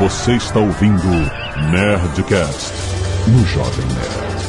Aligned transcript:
Você 0.00 0.32
está 0.32 0.58
ouvindo 0.58 1.06
Nerdcast 1.70 2.72
no 3.28 3.46
Jovem 3.46 3.84
Nerd. 3.84 4.40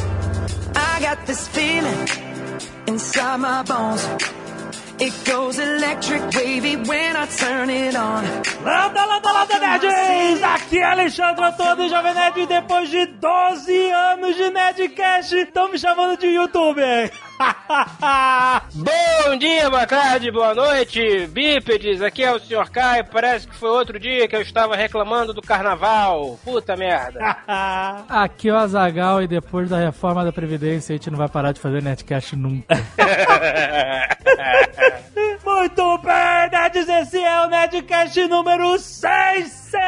I 0.74 1.04
got 1.04 1.26
this 1.26 1.46
feeling 1.48 2.08
inside 2.86 3.38
my 3.38 3.62
bones. 3.62 4.02
It 4.98 5.12
goes 5.30 5.58
electric 5.58 6.22
wavy 6.34 6.76
when 6.76 7.16
I 7.16 7.26
turn 7.26 7.68
it 7.68 7.94
on. 7.94 8.24
Landa, 8.64 9.04
landa, 9.04 9.30
landa, 9.30 9.58
nerds! 9.58 10.42
Aqui 10.42 10.78
é 10.78 10.84
Alexandre 10.84 11.44
Antônio, 11.44 11.86
Jovem 11.90 12.14
Nerd, 12.14 12.40
e 12.40 12.46
depois 12.46 12.88
de 12.88 13.04
12 13.04 13.90
anos 13.90 14.34
de 14.34 14.48
Nerdcast, 14.48 15.36
estão 15.36 15.70
me 15.70 15.78
chamando 15.78 16.18
de 16.18 16.28
youtuber. 16.28 17.12
Bom 18.74 19.36
dia, 19.36 19.68
boa 19.68 19.86
tarde, 19.86 20.30
boa 20.30 20.54
noite, 20.54 21.26
bípedes, 21.26 22.00
aqui 22.00 22.22
é 22.22 22.32
o 22.32 22.38
Sr. 22.38 22.70
Kai, 22.70 23.02
parece 23.02 23.48
que 23.48 23.54
foi 23.54 23.70
outro 23.70 23.98
dia 23.98 24.28
que 24.28 24.36
eu 24.36 24.42
estava 24.42 24.76
reclamando 24.76 25.34
do 25.34 25.42
carnaval, 25.42 26.38
puta 26.44 26.76
merda. 26.76 27.36
Aqui 28.08 28.48
é 28.48 28.52
o 28.52 28.56
Azagal 28.56 29.22
e 29.22 29.26
depois 29.26 29.70
da 29.70 29.78
reforma 29.78 30.24
da 30.24 30.32
Previdência 30.32 30.94
a 30.94 30.96
gente 30.96 31.10
não 31.10 31.18
vai 31.18 31.28
parar 31.28 31.52
de 31.52 31.60
fazer 31.60 31.82
Netcast 31.82 32.36
nunca. 32.36 32.74
Muito 35.44 35.98
bem, 35.98 36.50
nerds, 36.50 36.88
esse 36.88 37.22
é 37.22 37.40
o 37.44 37.48
Nerdcast 37.48 38.26
número 38.28 38.78
600! 38.78 39.82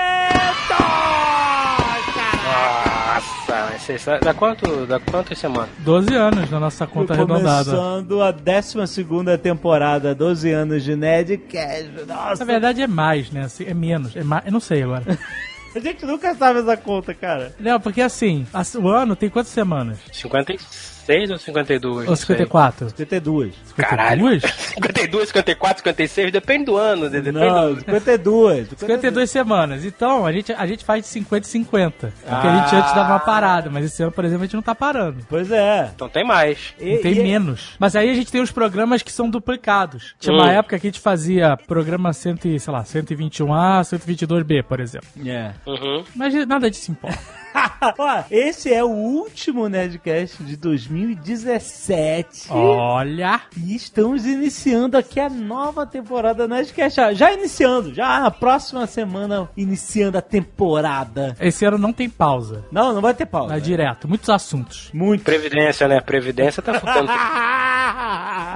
Nossa, 2.45 3.69
mas 3.71 4.21
dá 4.21 4.35
quanto, 4.35 4.87
dá 4.87 4.99
quantas 5.01 5.39
semanas? 5.39 5.71
12 5.79 6.15
anos 6.15 6.51
na 6.51 6.61
nossa 6.61 6.87
conta 6.87 7.15
Começando 7.49 8.23
a 8.23 8.31
12 8.31 9.39
temporada, 9.43 10.15
12 10.15 10.51
anos 10.51 10.83
de 10.83 10.97
Nerdcast. 10.97 11.91
Nossa, 12.07 12.45
Na 12.45 12.53
verdade 12.53 12.83
é 12.83 12.87
mais, 12.87 13.31
né? 13.31 13.43
Assim, 13.45 13.65
É 13.65 13.75
menos. 13.75 14.15
É 14.17 14.25
mais, 14.25 14.47
eu 14.47 14.53
não 14.53 14.61
sei 14.61 14.83
agora. 14.83 15.05
a 15.75 15.79
gente 15.79 16.05
nunca 16.07 16.35
sabe 16.35 16.61
essa 16.61 16.77
conta, 16.77 17.13
cara. 17.15 17.55
Não, 17.59 17.81
porque 17.81 18.01
assim, 18.01 18.47
as- 18.53 18.75
o 18.75 18.89
ano 18.89 19.15
tem 19.17 19.29
quantas 19.29 19.53
semanas? 19.53 19.99
56 20.13 20.94
ou 21.31 21.39
52? 21.39 21.95
Ou 21.97 22.05
Não 22.11 22.17
sei. 22.17 22.27
54? 22.27 22.89
52. 22.91 23.55
Caralho. 23.77 24.41
52? 24.41 24.43
52, 24.75 25.29
54, 25.29 25.79
56, 25.79 26.33
depende 26.33 26.65
do 26.67 26.77
ano, 26.77 27.11
de- 27.11 27.21
depende 27.21 27.39
Não, 27.47 27.75
do... 27.75 27.81
52. 27.81 28.69
52 28.77 29.31
semanas. 29.31 29.85
Então, 29.85 30.25
a 30.27 30.33
gente, 30.33 30.53
a 30.53 30.67
gente 30.67 30.85
faz 30.85 31.03
de 31.03 31.09
50 31.09 31.47
e 31.47 31.51
50. 31.51 32.13
Porque 32.21 32.47
a 32.47 32.57
gente 32.63 32.75
antes 32.77 32.95
dava 32.95 33.13
uma 33.13 33.21
parada, 33.21 33.71
mas 33.71 33.85
esse 33.85 34.03
ano, 34.03 34.13
por 34.13 34.25
exemplo, 34.25 34.43
a 34.43 34.47
gente 34.47 34.55
não 34.55 34.63
tá 34.63 34.75
parando. 34.75 35.19
Pois 35.29 35.51
é. 35.51 35.91
Então 35.95 36.09
tem 36.09 36.25
mais. 36.25 36.75
E- 36.81 36.99
Tem 36.99 37.13
e- 37.19 37.23
menos. 37.23 37.75
Mas 37.79 37.95
aí 37.97 38.09
a 38.11 38.15
gente 38.15 38.31
tem 38.33 38.41
os 38.41 38.51
programas 38.51 39.03
que 39.03 39.13
são 39.13 39.29
duplicados. 39.29 40.15
Tinha 40.19 40.35
uma 40.35 40.47
Hum. 40.47 40.49
época 40.51 40.79
que 40.79 40.87
a 40.87 40.91
gente 40.91 41.01
fazia 41.01 41.57
programa 41.57 42.13
100, 42.13 42.37
e, 42.47 42.61
sei 42.61 42.73
lá, 42.73 42.85
121A, 42.85 43.83
122B, 43.85 44.63
por 44.63 44.81
exemplo. 44.81 45.09
É. 45.27 45.53
Uhum. 45.67 46.05
Mas 46.15 46.35
nada 46.47 46.71
disso 46.71 46.91
importa. 46.91 47.19
Ó, 47.99 48.25
esse 48.31 48.73
é 48.73 48.83
o 48.83 48.89
último 48.89 49.69
Nerdcast 49.69 50.43
de 50.43 50.57
2017. 50.57 52.49
Olha! 52.51 53.43
E 53.57 53.75
estamos 53.75 54.27
iniciando 54.27 54.97
aqui 54.97 55.21
a 55.21 55.29
nova 55.29 55.87
temporada 55.87 56.49
Nerdcast. 56.49 56.97
Já, 56.97 57.13
já 57.13 57.33
iniciando, 57.33 57.95
já 57.95 58.21
na 58.21 58.31
próxima 58.31 58.87
semana, 58.87 59.49
iniciando 59.57 60.19
a 60.19 60.23
temporada. 60.23 61.37
Esse 61.41 61.65
ano 61.65 61.79
não 61.79 61.93
tem 61.93 62.09
pausa. 62.09 62.65
Não, 62.71 62.93
não 62.93 63.01
vai 63.01 63.15
ter 63.15 63.27
pausa. 63.27 63.51
Vai 63.51 63.61
direto. 63.61 64.09
Muitos 64.09 64.29
assuntos. 64.29 64.91
Muito. 64.93 65.23
Previdência, 65.25 65.87
né? 65.87 66.01
Previdência 66.01 66.63
tá 66.63 66.75
ficando... 66.75 67.11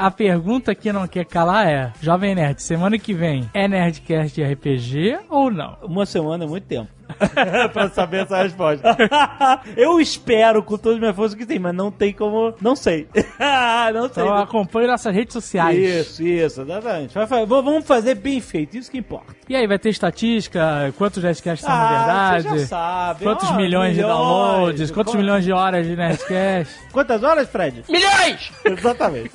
A 0.01 0.11
pergunta 0.11 0.75
que 0.75 0.93
não 0.93 1.07
quer 1.07 1.25
calar 1.25 1.67
é: 1.67 1.93
Jovem 2.01 2.35
Nerd, 2.35 2.63
semana 2.63 2.99
que 2.99 3.13
vem 3.13 3.51
é 3.53 3.67
Nerdcast 3.67 4.35
de 4.35 4.45
RPG 4.45 5.19
ou 5.29 5.51
não? 5.51 5.77
Uma 5.83 6.07
semana 6.07 6.45
é 6.45 6.47
muito 6.47 6.67
tempo. 6.67 6.98
pra 7.73 7.89
saber 7.91 8.23
essa 8.25 8.43
resposta. 8.43 8.97
Eu 9.77 10.01
espero 10.01 10.63
com 10.63 10.77
todas 10.77 10.95
as 10.97 11.01
minhas 11.01 11.17
forças 11.17 11.39
que 11.39 11.47
tem, 11.47 11.59
mas 11.59 11.75
não 11.75 11.91
tem 11.91 12.13
como. 12.13 12.55
Não 12.61 12.77
sei. 12.77 13.09
não 13.95 14.09
sei. 14.13 14.23
Então 14.25 14.35
acompanhe 14.37 14.87
nossas 14.87 15.15
redes 15.15 15.33
sociais. 15.33 15.79
Isso, 15.79 16.23
isso, 16.23 16.63
exatamente. 16.63 17.15
Vamos 17.47 17.87
fazer 17.87 18.15
bem 18.15 18.41
feito, 18.41 18.77
isso 18.77 18.91
que 18.91 18.99
importa. 18.99 19.35
E 19.49 19.57
aí, 19.57 19.67
vai 19.67 19.79
ter 19.79 19.89
estatística? 19.91 20.93
Quantos 20.99 21.23
Nerdcasts 21.23 21.67
são 21.67 21.75
na 21.75 21.83
Ah, 21.85 21.89
você 21.89 22.43
verdade? 22.43 22.61
já 22.61 22.67
sabe. 22.67 23.25
Quantos 23.25 23.51
Ó, 23.51 23.55
milhões, 23.55 23.95
de 23.95 24.03
milhões. 24.03 24.17
downloads? 24.17 24.91
Quantos 24.91 25.13
Qu- 25.15 25.19
milhões 25.19 25.45
de 25.45 25.53
horas 25.53 25.87
de 25.87 25.97
Nerdcast? 25.97 26.75
Quantas 26.93 27.23
horas, 27.23 27.49
Fred? 27.49 27.85
Milhões! 27.89 28.53
Exatamente. 28.65 29.31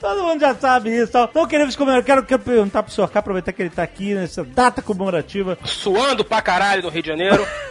Todo 0.00 0.22
mundo 0.24 0.40
já 0.40 0.54
sabe 0.54 0.90
isso. 0.94 1.08
Então, 1.10 1.24
então 1.30 1.46
queremos 1.46 1.74
comemorar. 1.76 2.04
Quero, 2.04 2.22
quero 2.24 2.40
perguntar 2.42 2.82
pro 2.82 2.92
senhor 2.92 3.08
K, 3.08 3.18
aproveitar 3.18 3.52
que 3.52 3.62
ele 3.62 3.70
tá 3.70 3.82
aqui 3.82 4.14
nessa 4.14 4.44
data 4.44 4.82
comemorativa. 4.82 5.58
Suando 5.64 6.24
pra 6.24 6.42
caralho 6.42 6.89
Rio 6.90 7.02
de 7.02 7.08
Janeiro. 7.08 7.46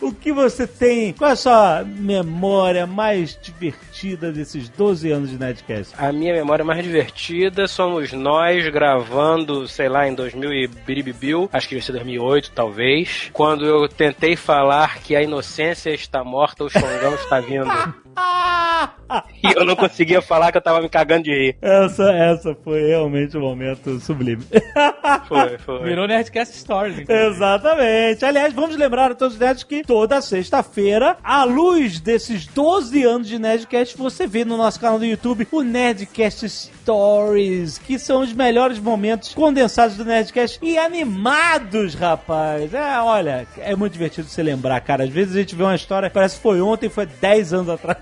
O 0.00 0.12
que 0.12 0.32
você 0.32 0.66
tem? 0.66 1.12
Qual 1.12 1.30
é 1.30 1.32
a 1.32 1.36
sua 1.36 1.84
memória 1.84 2.86
mais 2.86 3.38
divertida 3.40 4.30
desses 4.32 4.68
12 4.68 5.10
anos 5.10 5.30
de 5.30 5.38
Nerdcast? 5.38 5.94
A 5.96 6.12
minha 6.12 6.34
memória 6.34 6.64
mais 6.64 6.82
divertida 6.82 7.66
somos 7.66 8.12
nós 8.12 8.66
gravando, 8.68 9.66
sei 9.68 9.88
lá, 9.88 10.06
em 10.06 10.14
2000 10.14 10.52
e 10.52 10.66
biribibiu, 10.66 11.48
acho 11.52 11.68
que 11.68 11.74
devia 11.74 11.86
ser 11.86 11.92
2008, 11.92 12.52
talvez, 12.54 13.30
quando 13.32 13.64
eu 13.64 13.88
tentei 13.88 14.36
falar 14.36 14.98
que 15.00 15.16
a 15.16 15.22
inocência 15.22 15.90
está 15.90 16.24
morta, 16.24 16.64
o 16.64 16.70
Xongão 16.70 17.14
está 17.14 17.40
vindo. 17.40 17.70
E 19.42 19.58
eu 19.58 19.64
não 19.64 19.74
conseguia 19.74 20.22
falar 20.22 20.52
que 20.52 20.58
eu 20.58 20.62
tava 20.62 20.80
me 20.80 20.88
cagando 20.88 21.24
de 21.24 21.30
rir. 21.32 21.56
Essa, 21.60 22.12
essa 22.12 22.54
foi 22.62 22.86
realmente 22.86 23.36
um 23.36 23.40
momento 23.40 23.98
sublime. 23.98 24.44
Foi, 25.26 25.58
foi. 25.58 25.82
Virou 25.84 26.06
Nerdcast 26.06 26.56
Stories. 26.56 26.98
então. 26.98 27.14
Exatamente. 27.14 28.24
Aliás, 28.24 28.52
vamos 28.52 28.76
lembrar 28.76 29.10
a 29.10 29.14
todos 29.14 29.34
os 29.34 29.40
nerds 29.40 29.64
que 29.64 29.82
toda 29.82 30.20
sexta-feira, 30.20 31.16
à 31.22 31.44
luz 31.44 32.00
desses 32.00 32.46
12 32.46 33.02
anos 33.04 33.28
de 33.28 33.38
Nerdcast, 33.38 33.96
você 33.96 34.26
vê 34.26 34.44
no 34.44 34.56
nosso 34.56 34.78
canal 34.80 34.98
do 34.98 35.04
YouTube 35.04 35.46
o 35.50 35.62
Nerdcast 35.62 36.48
Stories, 36.48 37.78
que 37.78 37.98
são 37.98 38.22
os 38.22 38.32
melhores 38.32 38.78
momentos 38.78 39.34
condensados 39.34 39.96
do 39.96 40.04
Nerdcast 40.04 40.58
e 40.62 40.78
animados, 40.78 41.94
rapaz. 41.94 42.72
É, 42.74 43.00
olha, 43.00 43.46
é 43.58 43.74
muito 43.76 43.92
divertido 43.92 44.28
você 44.28 44.42
lembrar, 44.42 44.80
cara. 44.80 45.04
Às 45.04 45.10
vezes 45.10 45.34
a 45.36 45.40
gente 45.40 45.54
vê 45.54 45.62
uma 45.62 45.74
história, 45.74 46.10
parece 46.10 46.36
que 46.36 46.42
foi 46.42 46.60
ontem, 46.60 46.88
foi 46.88 47.06
10 47.06 47.52
anos 47.52 47.68
atrás. 47.68 47.98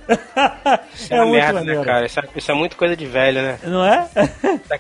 Isso 0.95 1.13
é, 1.13 1.23
uma 1.23 1.33
merda, 1.33 1.63
né, 1.63 1.85
cara? 1.85 2.07
Isso 2.07 2.19
é, 2.21 2.25
isso 2.35 2.51
é 2.51 2.55
muito 2.55 2.77
coisa 2.77 2.97
de 2.97 3.07
velho, 3.07 3.43
né? 3.43 3.59
Não 3.63 3.85
é? 3.85 4.09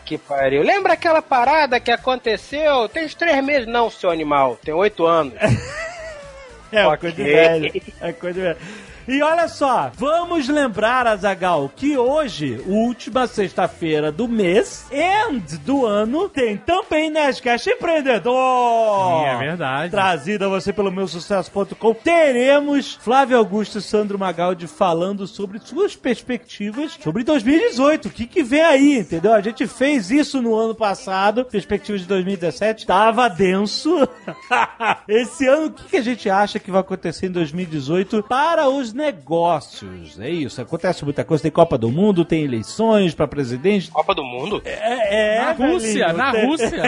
Que 0.04 0.16
pariu. 0.16 0.62
Lembra 0.62 0.94
aquela 0.94 1.20
parada 1.20 1.78
que 1.80 1.90
aconteceu? 1.90 2.88
Tem 2.88 3.04
uns 3.04 3.14
três 3.14 3.42
meses. 3.44 3.66
Não, 3.66 3.90
seu 3.90 4.10
animal. 4.10 4.58
Tem 4.62 4.72
oito 4.74 5.06
anos. 5.06 5.34
É, 6.70 6.86
Ok. 6.86 6.98
coisa 6.98 7.16
de 7.16 7.22
velho. 7.22 7.82
É 7.98 8.12
coisa 8.12 8.34
de 8.34 8.40
velho. 8.46 8.58
E 9.08 9.22
olha 9.22 9.48
só, 9.48 9.90
vamos 9.94 10.46
lembrar, 10.50 11.06
Azagal, 11.06 11.72
que 11.74 11.96
hoje, 11.96 12.62
última 12.66 13.26
sexta-feira 13.26 14.12
do 14.12 14.28
mês, 14.28 14.84
end 14.92 15.56
do 15.60 15.86
ano, 15.86 16.28
tem 16.28 16.58
também 16.58 17.08
Nerdcast 17.08 17.70
Empreendedor. 17.70 19.20
Sim, 19.20 19.24
é 19.24 19.38
verdade. 19.38 19.90
Trazido 19.90 20.44
a 20.44 20.48
você 20.48 20.74
pelo 20.74 20.92
meu 20.92 21.08
sucesso.com. 21.08 21.94
Teremos 21.94 22.98
Flávio 23.00 23.38
Augusto 23.38 23.78
e 23.78 23.80
Sandro 23.80 24.18
Magaldi 24.18 24.66
falando 24.66 25.26
sobre 25.26 25.58
suas 25.58 25.96
perspectivas 25.96 26.98
sobre 27.02 27.24
2018. 27.24 28.08
O 28.08 28.10
que, 28.10 28.26
que 28.26 28.42
vem 28.42 28.60
aí, 28.60 28.98
entendeu? 28.98 29.32
A 29.32 29.40
gente 29.40 29.66
fez 29.66 30.10
isso 30.10 30.42
no 30.42 30.54
ano 30.54 30.74
passado, 30.74 31.46
perspectivas 31.46 32.02
de 32.02 32.08
2017. 32.08 32.86
Tava 32.86 33.26
denso. 33.30 34.06
Esse 35.08 35.46
ano, 35.46 35.68
o 35.68 35.70
que, 35.70 35.84
que 35.84 35.96
a 35.96 36.02
gente 36.02 36.28
acha 36.28 36.58
que 36.58 36.70
vai 36.70 36.82
acontecer 36.82 37.28
em 37.28 37.32
2018 37.32 38.22
para 38.24 38.68
os 38.68 38.97
negócios? 38.98 40.18
É 40.20 40.28
isso. 40.28 40.60
Acontece 40.60 41.04
muita 41.04 41.24
coisa. 41.24 41.42
Tem 41.42 41.50
Copa 41.52 41.78
do 41.78 41.90
Mundo, 41.90 42.24
tem 42.24 42.44
eleições 42.44 43.14
para 43.14 43.26
presidente. 43.28 43.90
Copa 43.90 44.14
do 44.14 44.24
Mundo? 44.24 44.60
É, 44.64 45.36
é, 45.36 45.44
Na 45.44 45.52
Rússia, 45.52 46.06
velhinho, 46.08 46.16
na 46.16 46.32
tem- 46.32 46.46
Rússia. 46.46 46.82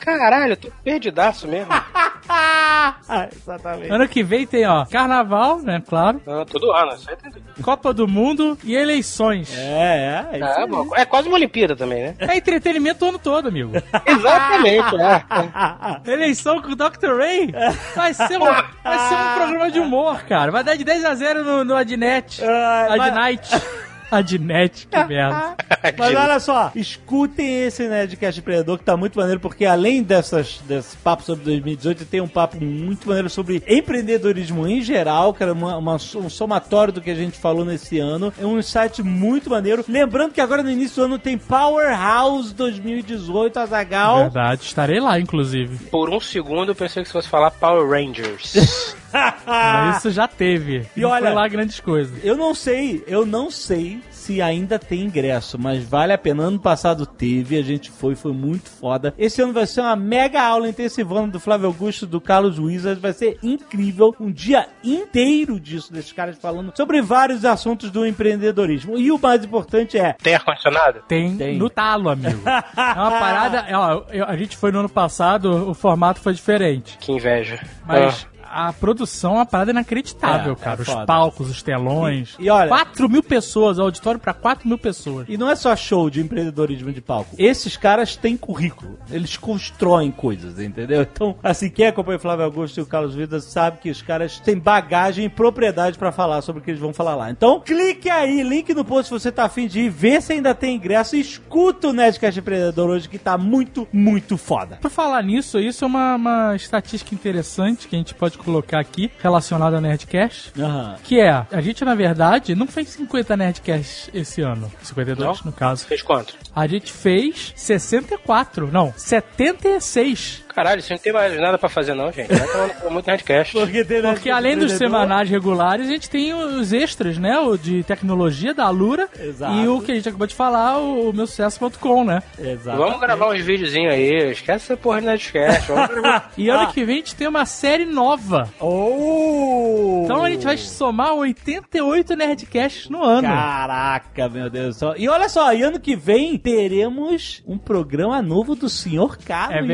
Caralho, 0.00 0.52
eu 0.52 0.56
tô 0.56 0.68
perdidaço 0.82 1.46
mesmo. 1.46 1.68
Ah, 2.30 3.26
exatamente. 3.34 3.90
Ano 3.90 4.06
que 4.06 4.22
vem 4.22 4.46
tem, 4.46 4.66
ó, 4.66 4.84
carnaval, 4.84 5.60
né? 5.62 5.82
Claro. 5.88 6.20
Não, 6.26 6.44
todo 6.44 6.70
ano, 6.72 6.92
isso 6.94 7.08
aí 7.08 7.16
tem. 7.16 7.32
Copa 7.62 7.94
do 7.94 8.06
Mundo 8.06 8.58
e 8.62 8.74
eleições. 8.76 9.56
É, 9.56 10.26
é. 10.32 10.36
é 10.36 10.38
isso 10.38 10.60
É, 10.60 10.66
bom, 10.66 10.94
é 10.94 11.06
quase 11.06 11.26
uma 11.26 11.36
Olimpíada 11.36 11.74
também, 11.74 12.02
né? 12.02 12.14
É 12.18 12.36
entretenimento 12.36 13.02
o 13.04 13.08
ano 13.08 13.18
todo, 13.18 13.48
amigo. 13.48 13.72
Exatamente, 14.04 14.94
é. 15.00 16.12
Eleição 16.12 16.60
com 16.60 16.72
o 16.72 16.76
Dr. 16.76 17.16
Ray 17.18 17.50
vai 17.96 18.12
ser, 18.12 18.36
um, 18.36 18.44
vai 18.44 18.98
ser 19.08 19.14
um 19.14 19.34
programa 19.36 19.70
de 19.70 19.80
humor, 19.80 20.22
cara. 20.24 20.52
Vai 20.52 20.62
dar 20.62 20.76
de 20.78 20.84
10 20.84 21.04
a 21.04 21.14
0 21.14 21.44
no, 21.44 21.64
no 21.64 21.74
Adnet. 21.76 22.42
Ah, 22.42 22.86
mas- 22.96 23.00
Adnight. 23.12 23.48
A 24.10 24.22
de 24.22 24.38
net, 24.38 24.86
que 24.90 25.04
merda. 25.04 25.54
Mas 25.98 26.14
olha 26.16 26.40
só, 26.40 26.72
escutem 26.74 27.64
esse 27.66 27.86
Nerdcast 27.86 28.40
Empreendedor 28.40 28.78
que 28.78 28.84
tá 28.84 28.96
muito 28.96 29.18
maneiro, 29.18 29.38
porque 29.38 29.66
além 29.66 30.02
dessas, 30.02 30.60
desse 30.66 30.96
papo 30.96 31.22
sobre 31.22 31.44
2018, 31.44 32.06
tem 32.06 32.18
um 32.22 32.26
papo 32.26 32.56
muito 32.58 33.06
maneiro 33.06 33.28
sobre 33.28 33.62
empreendedorismo 33.68 34.66
em 34.66 34.80
geral, 34.80 35.34
que 35.34 35.42
era 35.42 35.52
uma, 35.52 35.76
uma- 35.76 35.96
um 35.96 36.30
somatório 36.30 36.90
do 36.90 37.02
que 37.02 37.10
a 37.10 37.14
gente 37.14 37.38
falou 37.38 37.66
nesse 37.66 37.98
ano. 37.98 38.32
É 38.40 38.46
um 38.46 38.62
site 38.62 39.02
muito 39.02 39.50
maneiro. 39.50 39.84
Lembrando 39.86 40.32
que 40.32 40.40
agora 40.40 40.62
no 40.62 40.70
início 40.70 40.96
do 41.02 41.04
ano 41.04 41.18
tem 41.18 41.36
Powerhouse 41.36 42.54
2018, 42.54 43.58
Azagal. 43.58 44.20
Verdade, 44.20 44.62
estarei 44.62 45.00
lá, 45.00 45.20
inclusive. 45.20 45.84
Por 45.90 46.08
um 46.08 46.18
segundo 46.18 46.70
eu 46.70 46.74
pensei 46.74 47.02
que 47.02 47.10
você 47.10 47.12
fosse 47.12 47.28
falar 47.28 47.50
Power 47.50 47.86
Rangers. 47.86 48.96
Mas 49.46 49.96
isso 49.98 50.10
já 50.10 50.26
teve. 50.28 50.86
E 50.96 51.00
Não 51.00 51.10
olha- 51.10 51.26
foi 51.26 51.34
lá 51.34 51.48
grandes 51.48 51.80
coisas. 51.80 52.22
Eu 52.24 52.36
não 52.36 52.54
sei, 52.54 53.02
eu 53.06 53.24
não 53.26 53.50
sei 53.50 54.00
se 54.10 54.42
ainda 54.42 54.78
tem 54.78 55.02
ingresso, 55.02 55.58
mas 55.58 55.82
vale 55.82 56.12
a 56.12 56.18
pena. 56.18 56.42
Ano 56.44 56.58
passado 56.58 57.06
teve, 57.06 57.56
a 57.58 57.62
gente 57.62 57.90
foi, 57.90 58.14
foi 58.14 58.32
muito 58.32 58.68
foda. 58.70 59.14
Esse 59.18 59.40
ano 59.40 59.52
vai 59.52 59.66
ser 59.66 59.80
uma 59.80 59.96
mega 59.96 60.42
aula 60.42 60.68
intensivando 60.68 61.32
do 61.32 61.40
Flávio 61.40 61.66
Augusto, 61.66 62.06
do 62.06 62.20
Carlos 62.20 62.58
Wizard. 62.58 63.00
Vai 63.00 63.12
ser 63.12 63.38
incrível. 63.42 64.14
Um 64.20 64.30
dia 64.30 64.66
inteiro 64.84 65.58
disso, 65.58 65.92
desses 65.92 66.12
caras 66.12 66.36
falando 66.36 66.72
sobre 66.76 67.00
vários 67.00 67.44
assuntos 67.44 67.90
do 67.90 68.06
empreendedorismo. 68.06 68.98
E 68.98 69.10
o 69.10 69.18
mais 69.18 69.44
importante 69.44 69.98
é. 69.98 70.12
Tem 70.22 70.34
ar-condicionado? 70.34 71.00
Tem, 71.08 71.36
Tem. 71.36 71.56
no 71.56 71.70
talo, 71.70 72.10
amigo. 72.10 72.40
É 72.46 73.00
uma 73.00 73.10
parada. 73.10 73.66
Ó, 73.72 74.04
eu- 74.12 74.24
a 74.26 74.36
gente 74.36 74.56
foi 74.56 74.70
no 74.72 74.80
ano 74.80 74.88
passado, 74.88 75.70
o 75.70 75.74
formato 75.74 76.20
foi 76.20 76.34
diferente. 76.34 76.98
Que 76.98 77.12
inveja. 77.12 77.60
Mas 77.86 78.26
a 78.50 78.72
produção 78.72 79.32
é 79.32 79.34
uma 79.36 79.46
parada 79.46 79.70
inacreditável, 79.70 80.52
É, 80.52 80.56
cara. 80.56 80.80
é 80.80 80.82
os 80.82 81.04
palcos, 81.06 81.50
os 81.50 81.62
telões. 81.62 82.36
E- 82.38 82.44
e 82.46 82.50
olha- 82.50 82.68
4 82.68 83.08
mil 83.08 83.22
pessoas, 83.22 83.78
auditório 83.78 84.18
pra 84.20 84.32
4 84.34 84.66
mil 84.68 84.78
pessoas. 84.78 85.26
E 85.28 85.36
não 85.36 85.50
é 85.50 85.56
só 85.56 85.74
show 85.76 86.08
de 86.10 86.20
empreendedorismo 86.20 86.92
de 86.92 87.00
palco. 87.00 87.34
Esses 87.38 87.76
caras 87.76 88.16
têm 88.16 88.36
currículo. 88.36 88.98
Eles 89.10 89.36
constroem 89.36 90.10
coisas, 90.10 90.58
entendeu? 90.58 91.02
Então, 91.02 91.36
assim, 91.42 91.68
quem 91.68 91.86
acompanha 91.86 92.16
o 92.18 92.20
Flávio 92.20 92.44
Augusto 92.44 92.78
e 92.78 92.82
o 92.82 92.86
Carlos 92.86 93.14
Vidas 93.14 93.44
sabe 93.44 93.78
que 93.78 93.90
os 93.90 94.00
caras 94.02 94.38
têm 94.40 94.58
bagagem 94.58 95.26
e 95.26 95.28
propriedade 95.28 95.98
pra 95.98 96.12
falar 96.12 96.40
sobre 96.42 96.60
o 96.60 96.64
que 96.64 96.70
eles 96.70 96.80
vão 96.80 96.92
falar 96.92 97.14
lá. 97.14 97.30
Então, 97.30 97.60
clique 97.60 98.08
aí, 98.08 98.42
link 98.42 98.72
no 98.74 98.84
post 98.84 99.08
se 99.08 99.10
você 99.10 99.30
tá 99.32 99.44
afim 99.44 99.66
de 99.66 99.80
ir, 99.80 99.90
vê 99.90 100.20
se 100.20 100.32
ainda 100.32 100.54
tem 100.54 100.76
ingresso 100.76 101.16
e 101.16 101.20
escuta 101.20 101.88
o 101.88 101.92
Nerdcast 101.92 102.38
Empreendedor 102.40 102.90
hoje 102.90 103.08
que 103.08 103.18
tá 103.18 103.36
muito, 103.36 103.86
muito 103.92 104.36
foda. 104.36 104.78
Por 104.80 104.90
falar 104.90 105.22
nisso, 105.22 105.58
isso 105.58 105.84
é 105.84 105.86
uma, 105.86 106.14
uma 106.16 106.56
estatística 106.56 107.14
interessante 107.14 107.88
que 107.88 107.96
a 107.96 107.98
gente 107.98 108.14
pode 108.14 108.37
colocar 108.38 108.80
aqui, 108.80 109.10
relacionada 109.20 109.76
ao 109.76 109.82
Nerdcast. 109.82 110.52
Aham. 110.58 110.96
Que 111.04 111.20
é, 111.20 111.46
a 111.50 111.60
gente 111.60 111.84
na 111.84 111.94
verdade 111.94 112.54
não 112.54 112.66
fez 112.66 112.88
50 112.90 113.36
Nerdcasts 113.36 114.10
esse 114.14 114.40
ano. 114.40 114.70
52 114.82 115.18
Não? 115.38 115.46
no 115.46 115.52
caso. 115.52 115.84
Fez 115.84 116.02
quanto? 116.02 116.34
A 116.54 116.66
gente 116.66 116.92
fez 116.92 117.52
64, 117.56 118.70
não, 118.72 118.92
76. 118.96 120.44
Caralho, 120.58 120.82
você 120.82 120.92
não 120.92 120.98
tem 120.98 121.12
mais 121.12 121.40
nada 121.40 121.56
pra 121.56 121.68
fazer 121.68 121.94
não, 121.94 122.10
gente. 122.10 122.34
Vai 122.34 122.48
tomando 122.48 122.90
muito 122.90 123.06
Nerdcast. 123.06 123.52
Porque, 123.52 123.84
tem 123.84 124.02
Porque 124.02 124.28
além 124.28 124.58
dos 124.58 124.72
semanais 124.72 125.30
regulares, 125.30 125.86
a 125.86 125.90
gente 125.92 126.10
tem 126.10 126.34
os 126.34 126.72
extras, 126.72 127.16
né? 127.16 127.38
O 127.38 127.56
de 127.56 127.84
tecnologia 127.84 128.52
da 128.52 128.64
Alura 128.64 129.08
Exato. 129.16 129.54
e 129.54 129.68
o 129.68 129.80
que 129.80 129.92
a 129.92 129.94
gente 129.94 130.08
acabou 130.08 130.26
de 130.26 130.34
falar, 130.34 130.78
o, 130.78 131.10
o 131.10 131.12
meu 131.12 131.28
sucesso.com, 131.28 132.02
né? 132.02 132.24
Exato. 132.36 132.76
Vamos 132.76 132.98
gravar 132.98 133.28
uns 133.32 133.40
videozinhos 133.40 133.94
aí. 133.94 134.32
Esquece 134.32 134.64
essa 134.64 134.76
porra 134.76 134.98
de 135.00 135.06
Nerdcast. 135.06 135.68
Vamos 135.68 135.90
gravar. 135.94 136.32
E 136.36 136.48
ano 136.48 136.72
que 136.72 136.84
vem 136.84 136.96
a 136.96 136.98
gente 136.98 137.14
tem 137.14 137.28
uma 137.28 137.46
série 137.46 137.84
nova. 137.84 138.52
Oh! 138.58 140.02
Então 140.04 140.24
a 140.24 140.30
gente 140.30 140.44
vai 140.44 140.56
somar 140.56 141.14
88 141.14 142.16
Nerdcasts 142.16 142.90
no 142.90 143.04
ano. 143.04 143.28
Caraca, 143.28 144.28
meu 144.28 144.50
Deus 144.50 144.74
do 144.74 144.78
céu. 144.80 144.94
E 144.96 145.08
olha 145.08 145.28
só, 145.28 145.54
e 145.54 145.62
ano 145.62 145.78
que 145.78 145.94
vem 145.94 146.36
teremos 146.36 147.44
um 147.46 147.56
programa 147.56 148.20
novo 148.20 148.56
do 148.56 148.68
Senhor 148.68 149.16
K. 149.18 149.50
É 149.52 149.62
no 149.62 149.68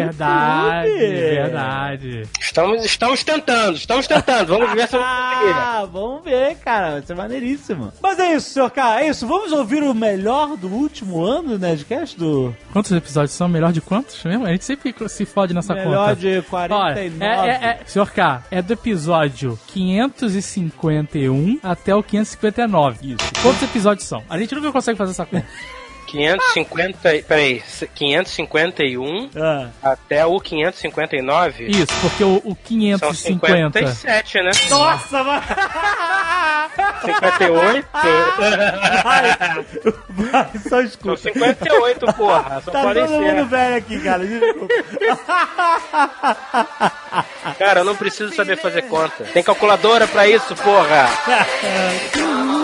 verdade, 0.82 1.04
é 1.04 1.42
verdade. 1.42 2.22
Estamos, 2.40 2.84
estamos 2.84 3.24
tentando, 3.24 3.76
estamos 3.76 4.06
tentando. 4.06 4.46
Vamos 4.58 4.72
ver 4.74 4.88
se. 4.88 4.96
Ah, 5.56 5.86
vamos 5.90 6.24
ver, 6.24 6.56
cara. 6.56 6.92
Vai 6.92 7.02
ser 7.02 7.14
maneiríssimo. 7.14 7.92
Mas 8.02 8.18
é 8.18 8.34
isso, 8.34 8.50
Senhor 8.50 8.70
K. 8.70 9.00
É 9.02 9.08
isso. 9.08 9.26
Vamos 9.26 9.52
ouvir 9.52 9.82
o 9.82 9.92
melhor 9.94 10.56
do 10.56 10.68
último 10.68 11.22
ano 11.24 11.50
do 11.50 11.58
Nerdcast? 11.58 12.18
Do 12.18 12.54
Quantos 12.72 12.90
episódios 12.92 13.32
são? 13.32 13.48
Melhor 13.48 13.72
de 13.72 13.80
quantos 13.80 14.22
mesmo? 14.24 14.46
A 14.46 14.50
gente 14.50 14.64
sempre 14.64 14.94
se 15.08 15.24
fode 15.24 15.52
nessa 15.54 15.74
melhor 15.74 16.10
conta. 16.10 16.16
de 16.16 16.28
Olha, 16.28 16.42
49. 16.42 17.24
é, 17.24 17.50
é, 17.50 17.66
é, 17.66 17.80
senhor 17.86 18.10
K, 18.10 18.42
é 18.50 18.62
do 18.62 18.72
episódio 18.72 19.58
551 19.68 21.58
até 21.62 21.94
o 21.94 22.02
559. 22.02 23.14
Isso. 23.14 23.32
Quantos 23.42 23.62
episódios 23.62 24.06
são? 24.06 24.22
A 24.28 24.38
gente 24.38 24.54
nunca 24.54 24.72
consegue 24.72 24.96
fazer 24.98 25.10
essa 25.12 25.26
conta. 25.26 25.46
550. 26.06 27.14
e- 27.14 27.22
Peraí, 27.22 27.62
551 27.94 29.30
Ah. 29.36 29.68
até 29.82 30.24
o 30.26 30.38
559 30.40 31.64
Isso, 31.66 31.86
porque 32.00 32.22
o, 32.24 32.36
o 32.44 32.54
são 32.54 32.56
550. 32.64 33.78
57, 33.78 34.42
né? 34.42 34.50
Nossa, 34.70 35.22
mano. 35.24 35.42
58. 37.04 37.86
Vai, 38.94 40.58
só 40.62 40.68
São 40.68 40.80
escuta. 40.82 41.16
58, 41.22 42.12
porra. 42.14 42.60
Só 42.64 42.70
Tá 42.70 42.82
podem 42.82 43.06
todo 43.06 43.12
mundo 43.20 43.36
ser. 43.36 43.44
velho 43.46 43.76
aqui, 43.76 44.00
cara. 44.00 44.24
Desculpa. 44.26 44.74
Cara, 47.58 47.80
eu 47.80 47.84
não 47.84 47.94
preciso 47.96 48.34
saber 48.34 48.56
fazer 48.56 48.82
conta. 48.82 49.24
Tem 49.32 49.42
calculadora 49.42 50.06
pra 50.06 50.26
isso, 50.26 50.54
porra. 50.56 51.08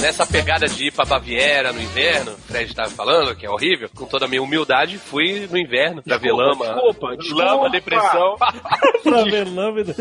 Nessa 0.00 0.26
pegada 0.26 0.66
de 0.66 0.86
ir 0.86 0.92
pra 0.92 1.04
Baviera 1.04 1.72
no 1.72 1.80
inverno, 1.80 2.32
o 2.32 2.36
Fred 2.38 2.74
tava 2.74 2.88
falando, 2.90 3.36
que 3.36 3.44
é 3.44 3.50
horrível, 3.50 3.88
com 3.94 4.06
toda 4.06 4.24
a 4.24 4.28
minha 4.28 4.42
humildade, 4.42 4.96
fui 4.98 5.46
no 5.50 5.58
inverno 5.58 6.02
pra 6.02 6.16
ver 6.16 6.32
lama. 6.32 6.64
desculpa, 6.72 7.16
desculpa. 7.16 7.44
Lama, 7.44 7.70
depressão. 7.70 8.36
pra 9.02 9.22
ver 9.24 9.46
lâmina. 9.46 9.94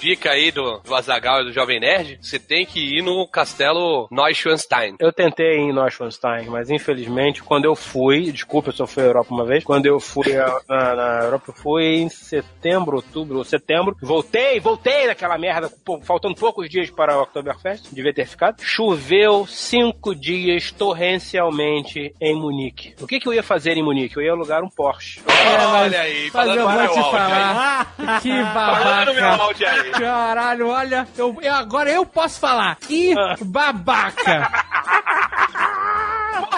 Dica 0.00 0.30
aí 0.30 0.50
do, 0.50 0.78
do 0.78 0.94
Azagal 0.94 1.42
e 1.42 1.44
do 1.44 1.52
Jovem 1.52 1.78
Nerd, 1.78 2.18
você 2.22 2.38
tem 2.38 2.64
que 2.64 2.80
ir 2.80 3.02
no 3.02 3.26
castelo 3.28 4.08
Neuschwanstein. 4.10 4.96
Eu 4.98 5.12
tentei 5.12 5.56
ir 5.56 5.60
em 5.60 5.72
Neuschwanstein, 5.72 6.46
mas 6.48 6.70
infelizmente, 6.70 7.42
quando 7.42 7.66
eu 7.66 7.76
fui, 7.76 8.32
desculpa, 8.32 8.70
eu 8.70 8.74
só 8.74 8.86
fui 8.86 9.02
à 9.02 9.06
Europa 9.06 9.32
uma 9.34 9.44
vez, 9.44 9.62
quando 9.62 9.84
eu 9.86 10.00
fui 10.00 10.34
a- 10.36 10.60
na, 10.68 10.94
na 10.96 11.24
Europa, 11.24 11.44
eu 11.48 11.54
fui 11.54 11.84
em 11.96 12.08
setembro, 12.08 12.96
outubro 12.96 13.36
ou 13.38 13.44
setembro, 13.44 13.94
voltei, 14.00 14.58
voltei 14.58 15.06
daquela 15.06 15.36
merda, 15.36 15.70
pô, 15.84 16.00
faltando 16.00 16.34
poucos 16.34 16.68
dias 16.70 16.88
para 16.90 17.18
o 17.18 17.22
Oktoberfest, 17.22 17.88
devia 17.92 18.14
ter 18.14 18.26
ficado, 18.26 18.62
choveu 18.62 19.09
cinco 19.46 20.14
dias 20.14 20.70
torrencialmente 20.70 22.14
em 22.20 22.34
Munique. 22.34 22.94
O 23.00 23.06
que, 23.06 23.18
que 23.18 23.28
eu 23.28 23.34
ia 23.34 23.42
fazer 23.42 23.76
em 23.76 23.82
Munique? 23.82 24.16
Eu 24.16 24.22
ia 24.22 24.32
alugar 24.32 24.62
um 24.62 24.68
Porsche. 24.68 25.20
Olha 25.26 26.00
aí, 26.02 26.30
Mas 26.32 26.56
eu 26.56 26.68
vou 26.68 26.88
te 26.88 27.10
falar. 27.10 27.94
Que 28.22 28.28
meu 28.32 28.44
babaca. 28.44 29.92
Caralho, 29.98 30.68
olha, 30.68 31.08
eu, 31.16 31.36
eu- 31.42 31.54
agora 31.54 31.90
eu 31.90 32.04
posso 32.06 32.38
falar. 32.40 32.76
Que 32.76 33.14
babaca. 33.44 34.50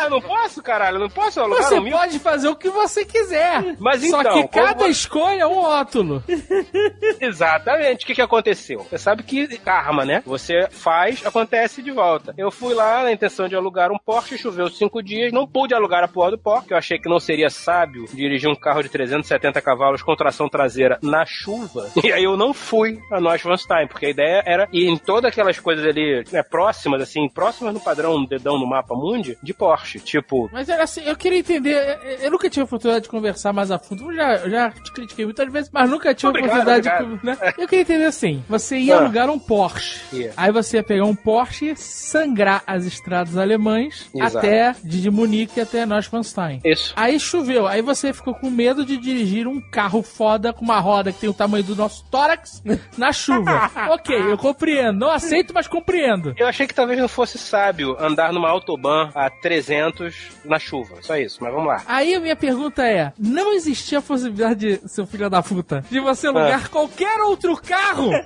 Ah, 0.03 0.05
eu 0.05 0.11
não 0.11 0.21
posso, 0.21 0.63
caralho, 0.63 0.97
eu 0.97 1.01
não 1.01 1.09
posso 1.09 1.41
alugar 1.41 1.65
Você 1.65 1.79
um 1.79 1.91
pode 1.91 2.19
fazer 2.19 2.49
o 2.49 2.57
que 2.57 2.71
você 2.71 3.05
quiser. 3.05 3.77
Mas 3.79 4.01
Só 4.09 4.21
então, 4.21 4.43
que 4.43 4.49
cada 4.49 4.89
escolha 4.89 5.43
é 5.43 5.47
um 5.47 5.61
rótulo. 5.61 6.23
Exatamente. 7.21 8.05
O 8.05 8.07
que, 8.07 8.15
que 8.15 8.23
aconteceu? 8.23 8.81
Você 8.89 8.99
sabe 8.99 9.23
que 9.23 9.47
karma, 9.59 10.05
né? 10.05 10.23
Você 10.27 10.69
faz, 10.71 11.25
acontece 11.25 11.83
de 11.83 11.91
volta. 11.91 12.35
Eu 12.37 12.51
fui 12.51 12.75
lá 12.75 13.03
na 13.03 13.13
intenção 13.13 13.49
de 13.49 13.55
alugar 13.55 13.93
um 13.93 13.99
Porsche, 13.99 14.39
choveu 14.39 14.69
cinco 14.69 15.03
dias, 15.03 15.33
não 15.33 15.47
pude 15.47 15.75
alugar 15.75 16.03
a 16.03 16.09
porra 16.09 16.33
do 16.33 16.39
Porsche, 16.39 16.69
que 16.69 16.75
eu 16.75 16.79
achei 16.79 16.99
que 16.99 17.09
não 17.09 17.21
seria 17.21 17.51
sábio 17.51 18.07
dirigir 18.13 18.51
um 18.51 18.57
carro 18.57 18.83
de 18.83 18.89
370 18.89 19.61
cavalos 19.61 20.03
com 20.03 20.17
tração 20.17 20.49
traseira 20.49 20.99
na 21.03 21.25
chuva. 21.25 21.91
E 22.03 22.11
aí 22.11 22.25
eu 22.25 22.37
não 22.37 22.53
fui 22.53 22.99
a 23.13 23.21
Neuschwanstein, 23.21 23.87
porque 23.87 24.07
a 24.07 24.11
ideia 24.11 24.43
era 24.45 24.69
ir 24.73 24.89
em 24.89 24.97
todas 24.97 25.31
aquelas 25.31 25.61
coisas 25.61 25.85
ali, 25.85 26.25
né, 26.33 26.43
próximas, 26.43 27.01
assim, 27.01 27.29
próximas 27.29 27.73
no 27.73 27.79
padrão 27.81 28.17
um 28.17 28.25
dedão 28.25 28.59
no 28.59 28.67
mapa 28.67 28.92
mundi, 28.97 29.37
de 29.43 29.53
Porsche. 29.55 29.99
Tipo, 30.01 30.49
Mas 30.53 30.69
era 30.69 30.85
assim, 30.85 31.03
eu 31.05 31.17
queria 31.17 31.39
entender. 31.39 31.99
eu- 32.03 32.13
Eu 32.23 32.31
nunca 32.31 32.49
tive 32.49 32.63
a 32.63 32.65
oportunidade 32.65 33.05
de 33.05 33.09
conversar 33.11 33.53
mais 33.53 33.71
a 33.71 33.79
fundo. 33.79 34.11
Eu 34.11 34.15
já, 34.17 34.35
eu 34.37 34.51
já 34.51 34.71
te 34.71 34.93
critiquei 34.93 35.25
muitas 35.25 35.53
vezes, 35.53 35.71
mas 35.73 35.89
nunca 35.91 36.15
tive 36.15 36.29
a 36.29 36.31
oportunidade 36.41 36.89
obrigado. 36.89 37.19
de. 37.19 37.27
Né? 37.27 37.37
Eu 37.59 37.69
queria 37.69 37.83
entender 37.83 38.05
assim: 38.05 38.43
você 38.49 38.79
ia 38.79 38.97
Ah. 38.97 39.01
alugar 39.01 39.29
um 39.31 39.39
Porsche. 39.39 40.01
Ia. 40.13 40.33
Aí 40.37 40.51
você 40.53 40.79
ia 40.79 40.83
pegar 40.83 41.05
um 41.05 41.15
Porsche 41.15 41.71
e 41.71 41.77
sangrar 41.77 42.63
as 42.67 42.85
estradas 42.85 43.37
alemães 43.37 44.09
Exato. 44.15 44.39
até 44.39 44.73
de, 44.85 45.01
de 45.03 45.11
Munique 45.11 45.61
até 45.61 45.85
Neuschwanstein. 45.87 46.61
isso. 46.65 46.93
Aí 46.97 47.19
choveu, 47.19 47.67
aí 47.67 47.81
você 47.83 48.13
ficou 48.13 48.35
com 48.35 48.51
medo 48.51 48.85
de 48.85 48.97
dirigir 48.97 49.47
um 49.47 49.61
carro 49.71 50.03
foda 50.03 50.53
com 50.53 50.65
uma 50.65 50.79
roda 50.81 51.13
que 51.13 51.21
tem 51.21 51.31
o 51.31 51.35
tamanho 51.35 51.65
do 51.65 51.77
nosso 51.77 52.05
tórax 52.11 52.63
na 52.99 53.13
chuva. 53.13 53.71
ok, 53.91 54.17
eu 54.33 54.39
compreendo. 54.39 54.99
Não 54.99 55.11
aceito, 55.11 55.53
mas 55.55 55.67
compreendo. 55.69 56.35
Eu 56.37 56.47
achei 56.47 56.67
que 56.67 56.75
talvez 56.75 56.99
não 56.99 57.09
fosse 57.09 57.39
sábio 57.39 57.97
andar 57.99 58.33
numa 58.33 58.49
autobahn 58.49 58.82
a 59.15 59.31
eventos 59.45 60.29
na 60.45 60.59
chuva. 60.59 60.97
Só 61.01 61.17
isso, 61.17 61.39
mas 61.41 61.53
vamos 61.53 61.69
lá. 61.69 61.83
Aí 61.87 62.15
a 62.15 62.21
minha 62.21 62.37
pergunta 62.37 62.85
é: 62.85 63.13
não 63.19 63.53
existia 63.53 63.99
a 63.99 64.03
possibilidade, 64.03 64.81
seu 64.87 65.07
filho 65.07 65.29
da 65.29 65.43
puta, 65.43 65.85
de 65.91 66.01
você 66.01 66.27
alugar 66.27 66.69
qualquer 66.71 67.21
outro 67.21 67.57
carro? 67.57 68.11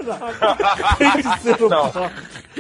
Não. 1.69 2.11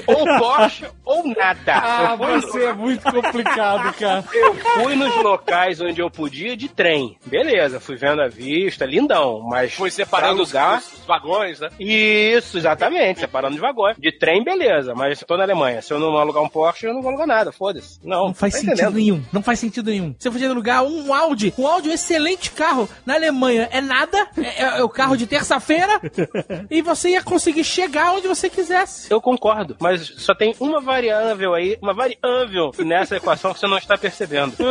Ou 0.06 0.38
Porsche 0.38 0.86
ou 1.04 1.26
nada. 1.28 1.72
Ah, 1.74 2.16
você 2.16 2.64
é 2.64 2.72
muito 2.72 3.02
complicado, 3.02 3.94
cara. 3.94 4.24
eu 4.32 4.54
fui 4.54 4.94
nos 4.94 5.16
locais 5.22 5.80
onde 5.80 6.00
eu 6.00 6.10
podia 6.10 6.56
de 6.56 6.68
trem. 6.68 7.16
Beleza, 7.24 7.80
fui 7.80 7.96
vendo 7.96 8.20
a 8.20 8.28
vista, 8.28 8.84
lindão. 8.84 9.40
Mas 9.40 9.74
Foi 9.74 9.90
separando 9.90 10.42
os, 10.42 10.50
pra 10.50 10.62
alugar, 10.62 10.82
os 10.82 11.06
vagões, 11.06 11.60
né? 11.60 11.70
Isso, 11.78 12.58
exatamente, 12.58 13.20
separando 13.20 13.54
de 13.54 13.60
vagões. 13.60 13.96
De 13.98 14.12
trem, 14.12 14.44
beleza, 14.44 14.94
mas 14.94 15.20
tô 15.20 15.36
na 15.36 15.44
Alemanha. 15.44 15.80
Se 15.80 15.92
eu 15.92 15.98
não 15.98 16.16
alugar 16.16 16.42
um 16.42 16.48
Porsche, 16.48 16.86
eu 16.86 16.94
não 16.94 17.00
vou 17.00 17.10
alugar 17.10 17.26
nada, 17.26 17.52
foda-se. 17.52 17.85
Não, 18.02 18.26
Não 18.28 18.34
faz 18.34 18.52
tá 18.54 18.60
sentido 18.60 18.74
entendendo? 18.74 18.94
nenhum. 18.96 19.22
Não 19.32 19.42
faz 19.42 19.58
sentido 19.58 19.90
nenhum. 19.90 20.14
Você 20.18 20.30
podia 20.30 20.50
alugar 20.50 20.84
um 20.84 21.12
Audi. 21.12 21.52
Um 21.58 21.66
Audi 21.66 21.88
é 21.88 21.90
um 21.92 21.94
excelente 21.94 22.50
carro. 22.50 22.88
Na 23.04 23.14
Alemanha 23.14 23.68
é 23.72 23.80
nada. 23.80 24.26
É, 24.36 24.62
é- 24.64 24.78
é 24.78 24.82
o 24.82 24.88
carro 24.88 25.16
de 25.16 25.26
terça-feira. 25.26 26.00
e 26.70 26.82
você 26.82 27.10
ia 27.10 27.22
conseguir 27.22 27.64
chegar 27.64 28.12
onde 28.12 28.28
você 28.28 28.48
quisesse. 28.50 29.10
Eu 29.10 29.20
concordo, 29.20 29.76
mas 29.80 30.06
só 30.18 30.34
tem 30.34 30.54
uma 30.60 30.80
variável 30.80 31.54
aí, 31.54 31.76
uma 31.82 31.94
variável 31.94 32.72
nessa 32.78 33.16
equação 33.16 33.52
que 33.52 33.60
você 33.60 33.66
não 33.66 33.78
está 33.78 33.96
percebendo. 33.98 34.54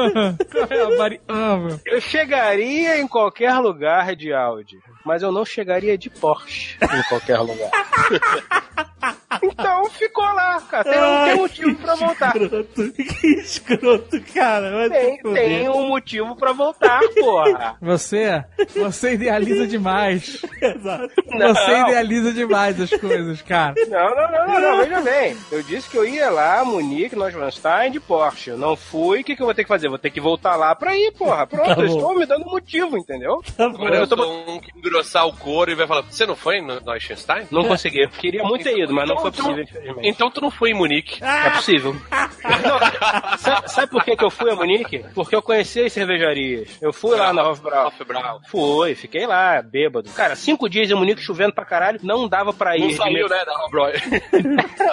É 0.69 0.81
a 0.81 0.97
variável? 0.97 1.79
Eu 1.85 2.01
chegaria 2.01 2.99
em 2.99 3.07
qualquer 3.07 3.53
lugar 3.59 4.15
de 4.15 4.33
Audi, 4.33 4.77
mas 5.05 5.21
eu 5.21 5.31
não 5.31 5.45
chegaria 5.45 5.97
de 5.97 6.09
Porsche 6.09 6.77
em 6.81 7.03
qualquer 7.09 7.39
lugar. 7.39 7.69
Então 9.57 9.85
ficou 9.91 10.23
lá, 10.23 10.59
cara. 10.61 10.83
Tem, 10.83 11.01
um- 11.01 11.25
tem 11.25 11.35
motivo 11.35 11.75
pra 11.75 11.95
voltar. 11.95 12.35
Escroto. 12.35 12.91
Que 12.93 13.27
escroto, 13.39 14.21
cara. 14.33 14.71
Vai 14.71 14.89
Tem, 14.89 15.17
tem 15.21 15.69
um 15.69 15.87
motivo 15.87 16.35
pra 16.35 16.51
voltar, 16.51 16.99
porra. 17.19 17.77
Você, 17.81 18.43
você 18.75 19.13
idealiza 19.13 19.65
demais. 19.67 20.41
Exato. 20.61 21.13
Não. 21.27 21.53
Você 21.55 21.71
idealiza 21.81 22.33
demais 22.33 22.79
as 22.81 22.89
coisas, 22.89 23.41
cara. 23.41 23.73
Não, 23.87 24.15
não, 24.15 24.31
não, 24.31 24.47
não, 24.47 24.61
não, 24.61 24.77
veja 24.83 25.01
bem. 25.01 25.37
Eu 25.51 25.63
disse 25.63 25.89
que 25.89 25.97
eu 25.97 26.05
ia 26.05 26.29
lá, 26.29 26.63
Munique, 26.65 27.15
Neuschwanstein, 27.15 27.91
de 27.91 27.99
Porsche. 27.99 28.49
Eu 28.51 28.57
não 28.57 28.75
fui, 28.75 29.21
o 29.21 29.23
que, 29.23 29.35
que 29.35 29.41
eu 29.41 29.45
vou 29.45 29.55
ter 29.55 29.63
que 29.63 29.69
fazer? 29.69 29.87
Vou 29.89 29.97
ter 29.97 30.09
que 30.09 30.19
voltar 30.21 30.55
lá 30.55 30.75
pra 30.75 30.95
ir, 30.95 31.11
porra. 31.13 31.47
Pronto, 31.47 31.75
Tá 31.75 31.81
eu 31.81 31.85
estou 31.87 32.15
me 32.17 32.25
dando 32.25 32.45
motivo, 32.45 32.97
entendeu? 32.97 33.41
Tá 33.55 33.69
bom. 33.69 33.75
Agora 33.77 33.97
eu 33.97 34.07
tô 34.07 34.15
um 34.25 34.59
que 34.59 34.71
engrossar 34.77 35.27
o 35.27 35.33
couro 35.33 35.71
e 35.71 35.75
vai 35.75 35.87
falar: 35.87 36.01
Você 36.03 36.25
não 36.25 36.35
foi 36.35 36.59
no 36.61 36.79
Neuschwanstein? 36.81 37.47
Não 37.51 37.63
consegui. 37.65 38.01
Eu 38.03 38.09
Queria 38.09 38.43
muito 38.43 38.63
ter 38.63 38.77
ido, 38.77 38.93
mas 38.93 39.07
não 39.07 39.17
foi 39.17 39.29
Então- 39.29 39.44
possível, 39.44 39.44
infelizmente. 39.51 40.07
Então 40.07 40.29
tu 40.31 40.41
não 40.41 40.51
foi 40.51 40.71
em 40.71 40.73
Munique. 40.73 41.23
É 41.23 41.49
possível. 41.51 41.95
Não, 42.45 43.37
sabe, 43.39 43.71
sabe 43.71 43.91
por 43.91 44.03
que, 44.03 44.15
que 44.15 44.23
eu 44.23 44.29
fui 44.29 44.51
a 44.51 44.55
Munique? 44.55 45.03
Porque 45.15 45.35
eu 45.35 45.41
conheci 45.41 45.81
as 45.81 45.91
cervejarias. 45.93 46.69
Eu 46.79 46.93
fui 46.93 47.15
lá 47.17 47.33
na 47.33 47.47
Hofbrau. 47.49 47.87
Hofbrau. 47.87 48.39
Fui, 48.47 48.93
fiquei 48.93 49.25
lá, 49.25 49.61
bêbado. 49.63 50.09
Cara, 50.11 50.35
cinco 50.35 50.69
dias 50.69 50.89
em 50.89 50.93
Munique 50.93 51.21
chovendo 51.21 51.53
pra 51.53 51.65
caralho, 51.65 51.99
não 52.03 52.27
dava 52.27 52.53
pra 52.53 52.77
ir. 52.77 52.81
Não 52.81 52.91
saiu, 52.91 53.27
né, 53.27 53.43
da 53.45 53.53
Hofbräu. 53.65 53.85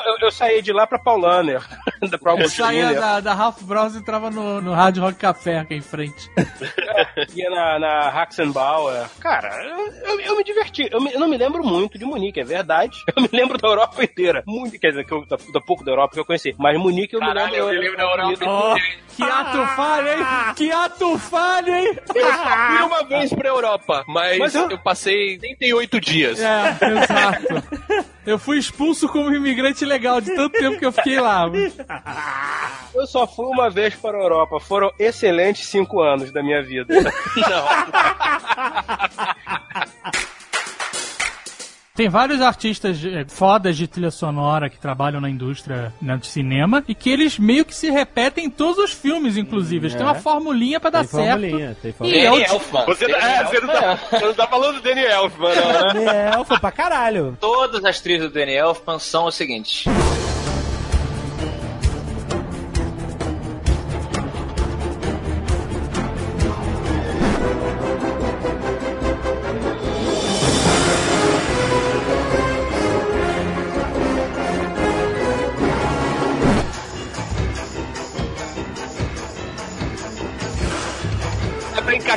eu, 0.06 0.16
eu 0.22 0.30
saí 0.30 0.62
de 0.62 0.72
lá 0.72 0.86
pra 0.86 0.98
Paulaner, 0.98 1.62
da 2.10 2.18
pra 2.18 2.34
Eu 2.36 2.48
saía 2.48 2.94
da, 2.94 3.20
da 3.20 3.34
Ralph 3.34 3.60
Bros 3.62 3.94
e 3.94 3.98
entrava 3.98 4.30
no, 4.30 4.60
no 4.62 4.72
Rádio 4.72 5.02
Rock 5.02 5.18
Café 5.18 5.58
aqui 5.58 5.74
em 5.74 5.82
frente. 5.82 6.30
Ia 7.34 7.50
na, 7.50 7.78
na 7.78 8.08
Haxenbauer. 8.08 9.08
Cara, 9.20 9.48
eu, 9.64 10.10
eu, 10.10 10.20
eu 10.20 10.36
me 10.36 10.44
diverti. 10.44 10.88
Eu, 10.90 11.00
me- 11.00 11.12
eu 11.12 11.20
não 11.20 11.28
me 11.28 11.36
lembro 11.36 11.62
muito 11.64 11.98
de 11.98 12.04
Munique, 12.04 12.40
é 12.40 12.44
verdade. 12.44 12.96
Eu 13.14 13.22
me 13.22 13.28
lembro 13.32 13.58
da 13.58 13.68
Europa 13.68 14.02
inteira. 14.02 14.41
Muito, 14.46 14.78
quer 14.78 14.90
dizer, 14.90 15.04
que 15.04 15.12
eu, 15.12 15.24
da, 15.26 15.36
da 15.52 15.60
pouco 15.60 15.84
da 15.84 15.90
Europa 15.92 16.14
que 16.14 16.20
eu 16.20 16.24
conheci. 16.24 16.54
Mas 16.58 16.78
Munique 16.78 17.14
eu 17.14 17.20
Caralho, 17.20 17.50
me 17.50 17.56
eu 17.58 17.66
lembro. 17.66 17.80
me 17.80 17.84
lembro 17.88 17.96
da 17.98 18.04
Europa. 18.04 18.44
Ó, 18.46 18.76
que 19.16 19.22
ato 19.22 19.66
falho, 19.76 20.08
hein? 20.08 20.26
Que 20.56 20.72
ato 20.72 21.18
falho, 21.18 21.74
hein? 21.74 21.98
Eu 22.14 22.32
só 22.32 22.56
fui 22.68 22.82
uma 22.86 23.04
vez 23.04 23.32
pra 23.32 23.48
Europa, 23.48 24.04
mas, 24.08 24.38
Mas 24.38 24.54
eu- 24.54 24.70
eu... 24.70 24.78
passei 24.78 25.38
38 25.38 26.00
dias. 26.00 26.40
É, 26.40 26.76
exato. 27.02 28.02
Eu 28.24 28.38
fui 28.38 28.56
expulso 28.58 29.08
como 29.08 29.34
imigrante 29.34 29.84
legal 29.84 30.20
de 30.20 30.34
tanto 30.34 30.52
tempo 30.58 30.78
que 30.78 30.86
eu 30.86 30.92
fiquei 30.92 31.20
lá. 31.20 31.46
Eu 32.94 33.06
só 33.06 33.26
fui 33.26 33.46
uma 33.46 33.68
vez 33.68 33.94
para 33.96 34.16
a 34.16 34.20
Europa. 34.20 34.60
Foram 34.60 34.90
excelentes 34.98 35.66
cinco 35.66 36.00
anos 36.00 36.30
da 36.32 36.42
minha 36.42 36.62
vida. 36.62 36.94
Tem 41.94 42.08
vários 42.08 42.40
artistas 42.40 43.04
eh, 43.04 43.26
fodas 43.28 43.76
de 43.76 43.86
trilha 43.86 44.10
sonora 44.10 44.70
que 44.70 44.78
trabalham 44.78 45.20
na 45.20 45.28
indústria 45.28 45.92
né, 46.00 46.16
de 46.16 46.26
cinema 46.26 46.82
e 46.88 46.94
que 46.94 47.10
eles 47.10 47.38
meio 47.38 47.66
que 47.66 47.74
se 47.74 47.90
repetem 47.90 48.46
em 48.46 48.50
todos 48.50 48.78
os 48.82 48.92
filmes, 48.92 49.36
inclusive. 49.36 49.84
Eles 49.88 49.94
têm 49.94 50.02
uma 50.06 50.14
formulinha 50.14 50.80
pra 50.80 50.88
dar 50.88 51.00
Tem 51.00 51.08
certo. 51.08 51.40
formulinha, 51.40 51.76
tem 51.82 51.90
E 51.90 51.92
formulinha. 51.92 52.24
é 52.24 52.30
o 52.30 52.34
Danny 52.34 52.44
Elfman. 52.50 52.84
Você, 52.86 53.06
Danny 53.06 53.22
é, 53.24 53.44
você, 53.44 53.60
não 53.60 53.68
tá, 53.68 53.94
você 54.10 54.24
não 54.24 54.34
tá 54.34 54.46
falando 54.46 54.74
do 54.76 54.80
Danny 54.82 55.02
Elfman, 55.04 55.54
não, 55.54 56.00
né? 56.02 56.30
É, 56.40 56.44
foi 56.44 56.58
pra 56.58 56.70
caralho. 56.72 57.36
Todas 57.38 57.84
as 57.84 58.00
trilhas 58.00 58.22
do 58.22 58.30
Danny 58.32 58.54
Elfman 58.54 58.98
são 58.98 59.26
o 59.26 59.30
seguinte. 59.30 59.84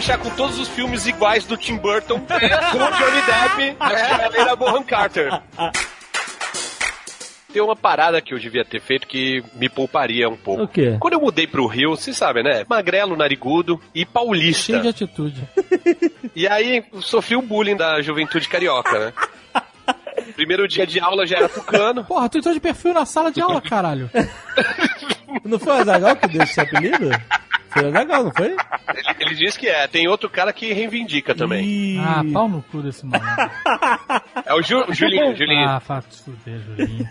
Encaixar 0.05 0.19
com 0.19 0.29
todos 0.31 0.59
os 0.59 0.67
filmes 0.67 1.07
iguais 1.07 1.45
do 1.45 1.57
Tim 1.57 1.77
Burton, 1.77 2.19
com 2.21 2.77
o 2.77 2.91
Johnny 2.91 3.21
Depp, 3.25 3.75
a 3.81 4.25
Helena 4.25 4.55
Bonham 4.55 4.83
Carter. 4.83 5.41
Tem 7.51 7.61
uma 7.61 7.75
parada 7.75 8.21
que 8.21 8.33
eu 8.33 8.37
devia 8.37 8.63
ter 8.63 8.79
feito 8.81 9.07
que 9.07 9.43
me 9.55 9.67
pouparia 9.67 10.29
um 10.29 10.35
pouco. 10.35 10.63
O 10.63 10.67
quê? 10.67 10.97
Quando 10.99 11.13
eu 11.13 11.21
mudei 11.21 11.47
pro 11.47 11.65
Rio, 11.65 11.91
vocês 11.91 12.15
sabem, 12.15 12.43
né? 12.43 12.65
Magrelo, 12.69 13.15
narigudo 13.15 13.81
e 13.95 14.05
paulista. 14.05 14.73
Cheio 14.73 14.81
de 14.81 14.89
atitude. 14.89 15.41
E 16.35 16.47
aí 16.47 16.83
sofri 16.99 17.35
o 17.35 17.41
bullying 17.41 17.77
da 17.77 18.01
juventude 18.01 18.47
carioca, 18.47 18.99
né? 18.99 19.13
Primeiro 20.35 20.67
dia 20.67 20.85
de 20.85 20.99
aula 20.99 21.25
já 21.25 21.37
era 21.37 21.49
tucano. 21.49 22.03
Porra, 22.03 22.27
tu 22.29 22.37
entrou 22.37 22.53
de 22.53 22.59
perfil 22.59 22.93
na 22.93 23.05
sala 23.05 23.31
de 23.31 23.41
aula, 23.41 23.61
caralho. 23.61 24.09
Não 25.43 25.57
foi 25.57 25.73
o 25.73 25.81
Azagal 25.81 26.15
que 26.17 26.27
deu 26.27 26.43
esse 26.43 26.59
apelido? 26.59 27.09
Foi 27.75 27.83
o 27.83 27.87
Azagal, 27.89 28.23
não 28.23 28.31
foi? 28.33 28.47
Ele, 28.47 28.57
ele 29.19 29.35
diz 29.35 29.57
que 29.57 29.67
é. 29.67 29.85
Tem 29.87 30.07
outro 30.07 30.29
cara 30.29 30.53
que 30.53 30.71
reivindica 30.71 31.35
também. 31.35 31.65
Ih, 31.65 31.99
Ah, 31.99 32.23
pau 32.31 32.47
no 32.47 32.61
cu 32.63 32.81
desse 32.81 33.05
maluco. 33.05 33.29
É 34.45 34.53
o 34.53 34.61
Ju, 34.61 34.85
Julinho, 34.93 35.35
Julinho. 35.35 35.67
Ah, 35.67 35.79
fato 35.81 36.13
se 36.15 36.23
fuder, 36.23 36.59
Julinho. 36.61 37.05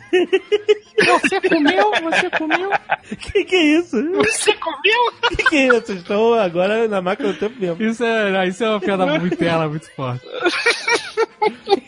Você 1.06 1.40
comeu? 1.40 1.90
Você 2.02 2.30
comeu? 2.30 2.70
que 3.18 3.44
que 3.44 3.54
é 3.56 3.78
isso? 3.78 3.96
Você 4.12 4.54
comeu? 4.54 5.12
Que 5.28 5.36
que 5.44 5.56
é 5.56 5.66
isso? 5.76 5.92
Estão 5.92 6.32
agora 6.34 6.88
na 6.88 7.02
máquina 7.02 7.32
do 7.32 7.38
tempo 7.38 7.60
mesmo. 7.60 7.82
Isso 7.82 8.02
é, 8.02 8.30
não, 8.30 8.44
isso 8.44 8.64
é 8.64 8.70
uma 8.70 8.80
piada 8.80 9.04
muito 9.06 9.36
tela, 9.36 9.68
muito 9.68 9.90
forte. 9.94 10.24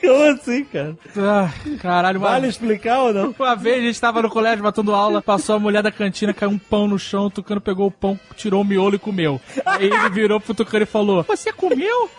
Como 0.00 0.22
assim, 0.24 0.64
cara? 0.64 0.96
Ah, 1.16 1.50
caralho, 1.80 2.20
Vale 2.20 2.48
explicar 2.48 2.98
ou 3.00 3.12
não? 3.12 3.34
uma 3.38 3.56
vez 3.56 3.78
a 3.78 3.86
gente 3.86 4.00
tava 4.00 4.20
no 4.22 4.28
colégio 4.28 4.62
matando 4.62 4.94
aula, 4.94 5.22
passou 5.22 5.56
a 5.56 5.58
mulher 5.58 5.82
da 5.82 5.90
cantina, 5.90 6.34
caiu 6.34 6.50
um 6.50 6.58
pão 6.58 6.86
no 6.86 6.98
chão, 6.98 7.26
o 7.26 7.30
Tucano 7.30 7.60
pegou 7.60 7.86
o 7.86 7.90
pão, 7.90 8.18
tirou 8.36 8.60
o 8.60 8.64
miolo 8.66 8.96
e 8.96 8.98
comeu. 8.98 9.40
Aí 9.64 9.86
ele 9.86 10.10
virou 10.10 10.40
pro 10.40 10.54
Tucano 10.54 10.82
e 10.82 10.86
falou: 10.86 11.22
Você 11.24 11.52
comeu? 11.52 12.10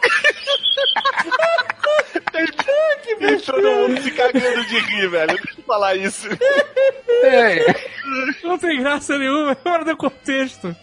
que 3.01 3.45
todo 3.45 3.61
mundo 3.61 4.01
se 4.01 4.11
cagando 4.11 4.65
de 4.65 4.79
rir, 4.79 5.09
velho. 5.09 5.37
Deixa 5.37 5.59
eu 5.59 5.63
falar 5.63 5.95
isso. 5.95 6.27
Não 8.43 8.57
tem 8.57 8.79
graça 8.79 9.17
nenhuma, 9.17 9.51
é 9.51 9.55
fora 9.55 9.83
do 9.83 9.97
contexto. 9.97 10.75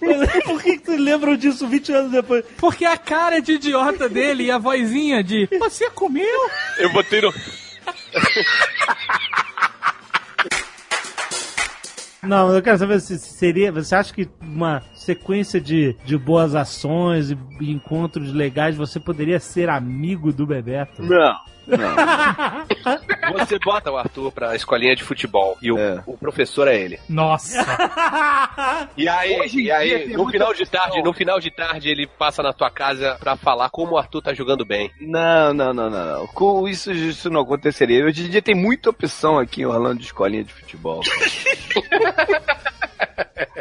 Mas 0.00 0.44
Por 0.44 0.62
que, 0.62 0.78
que 0.78 0.84
tu 0.84 0.96
lembram 0.96 1.36
disso 1.36 1.66
20 1.66 1.92
anos 1.92 2.12
depois? 2.12 2.44
Porque 2.56 2.84
a 2.84 2.96
cara 2.96 3.40
de 3.40 3.52
idiota 3.52 4.08
dele 4.08 4.44
e 4.44 4.50
a 4.50 4.58
vozinha 4.58 5.22
de 5.22 5.48
Você 5.58 5.90
comeu? 5.90 6.50
Eu 6.78 6.92
botei 6.92 7.20
no. 7.20 7.32
Não, 12.22 12.54
eu 12.54 12.62
quero 12.62 12.78
saber 12.78 13.00
se 13.00 13.18
se 13.18 13.34
seria. 13.34 13.72
Você 13.72 13.94
acha 13.94 14.12
que 14.12 14.28
uma 14.40 14.82
sequência 14.94 15.60
de, 15.60 15.96
de 16.04 16.18
boas 16.18 16.54
ações 16.54 17.30
e 17.30 17.70
encontros 17.70 18.32
legais 18.32 18.76
você 18.76 19.00
poderia 19.00 19.40
ser 19.40 19.68
amigo 19.68 20.32
do 20.32 20.46
Bebeto? 20.46 21.02
Não. 21.02 21.34
Você 23.32 23.58
bota 23.58 23.90
o 23.90 23.96
Arthur 23.96 24.32
pra 24.32 24.54
escolinha 24.56 24.94
de 24.96 25.02
futebol 25.04 25.56
e 25.62 25.70
o, 25.70 25.78
É. 25.78 26.02
o 26.06 26.16
professor 26.16 26.66
é 26.68 26.76
ele. 26.78 26.98
Nossa. 27.08 27.60
E 28.96 29.08
aí, 29.08 29.38
Hoje 29.40 29.60
e 29.62 29.70
aí 29.70 30.08
no 30.16 30.28
final 30.28 30.52
de 30.52 30.62
opção. 30.62 30.80
tarde, 30.80 31.02
no 31.02 31.12
final 31.12 31.38
de 31.40 31.50
tarde 31.50 31.88
ele 31.88 32.06
passa 32.06 32.42
na 32.42 32.52
tua 32.52 32.70
casa 32.70 33.16
pra 33.20 33.36
falar 33.36 33.70
como 33.70 33.92
o 33.92 33.98
Arthur 33.98 34.20
tá 34.22 34.34
jogando 34.34 34.64
bem. 34.64 34.90
Não, 35.00 35.52
não, 35.54 35.72
não, 35.72 35.88
não, 35.90 36.04
não. 36.18 36.26
Com 36.28 36.66
isso, 36.68 36.90
isso 36.92 37.30
não 37.30 37.40
aconteceria. 37.42 38.04
Hoje 38.04 38.26
em 38.26 38.30
dia 38.30 38.42
tem 38.42 38.54
muita 38.54 38.90
opção 38.90 39.38
aqui 39.38 39.62
em 39.62 39.66
Orlando 39.66 39.98
de 40.00 40.04
escolinha 40.06 40.44
de 40.44 40.52
futebol. 40.52 41.00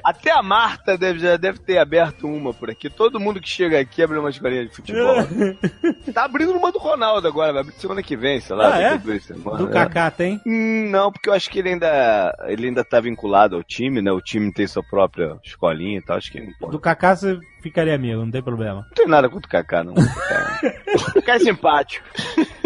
Até 0.03 0.31
a 0.31 0.41
Marta 0.41 0.97
deve, 0.97 1.19
já 1.19 1.37
deve 1.37 1.59
ter 1.59 1.77
aberto 1.77 2.25
uma 2.27 2.53
por 2.53 2.69
aqui. 2.69 2.89
Todo 2.89 3.19
mundo 3.19 3.39
que 3.39 3.49
chega 3.49 3.79
aqui 3.79 4.01
abre 4.01 4.17
uma 4.17 4.29
escolinha 4.29 4.65
de 4.65 4.73
futebol. 4.75 5.15
tá 6.13 6.23
abrindo 6.25 6.51
uma 6.53 6.71
do 6.71 6.79
Ronaldo 6.79 7.27
agora, 7.27 7.51
vai 7.53 7.61
abrir 7.61 7.73
semana 7.75 7.98
que 8.03 8.15
vem, 8.17 8.39
sei 8.39 8.55
lá. 8.55 8.75
Ah, 8.75 8.81
é? 8.81 8.97
duas 8.97 9.23
semanas, 9.23 9.59
Do 9.59 9.67
né? 9.67 9.73
Kaká 9.73 10.09
tem? 10.11 10.41
Hum, 10.45 10.89
Não, 10.89 11.11
porque 11.11 11.29
eu 11.29 11.33
acho 11.33 11.49
que 11.49 11.59
ele 11.59 11.69
ainda, 11.69 12.35
ele 12.47 12.67
ainda 12.67 12.83
tá 12.83 12.99
vinculado 12.99 13.55
ao 13.55 13.63
time, 13.63 14.01
né? 14.01 14.11
O 14.11 14.21
time 14.21 14.51
tem 14.53 14.67
sua 14.67 14.83
própria 14.83 15.37
escolinha 15.43 15.99
e 15.99 16.01
tal. 16.01 16.17
Acho 16.17 16.31
que 16.31 16.39
não 16.39 16.53
pode. 16.59 16.71
Do 16.71 16.79
Kaká 16.79 17.15
você 17.15 17.37
ficaria 17.61 17.95
amigo, 17.95 18.21
não 18.23 18.31
tem 18.31 18.41
problema. 18.43 18.81
Não 18.87 18.93
tem 18.95 19.07
nada 19.07 19.29
contra 19.29 19.47
o 19.47 19.51
Kaká, 19.51 19.83
não. 19.83 19.93
O 19.93 21.13
Kaká 21.13 21.35
é 21.35 21.39
simpático. 21.43 22.05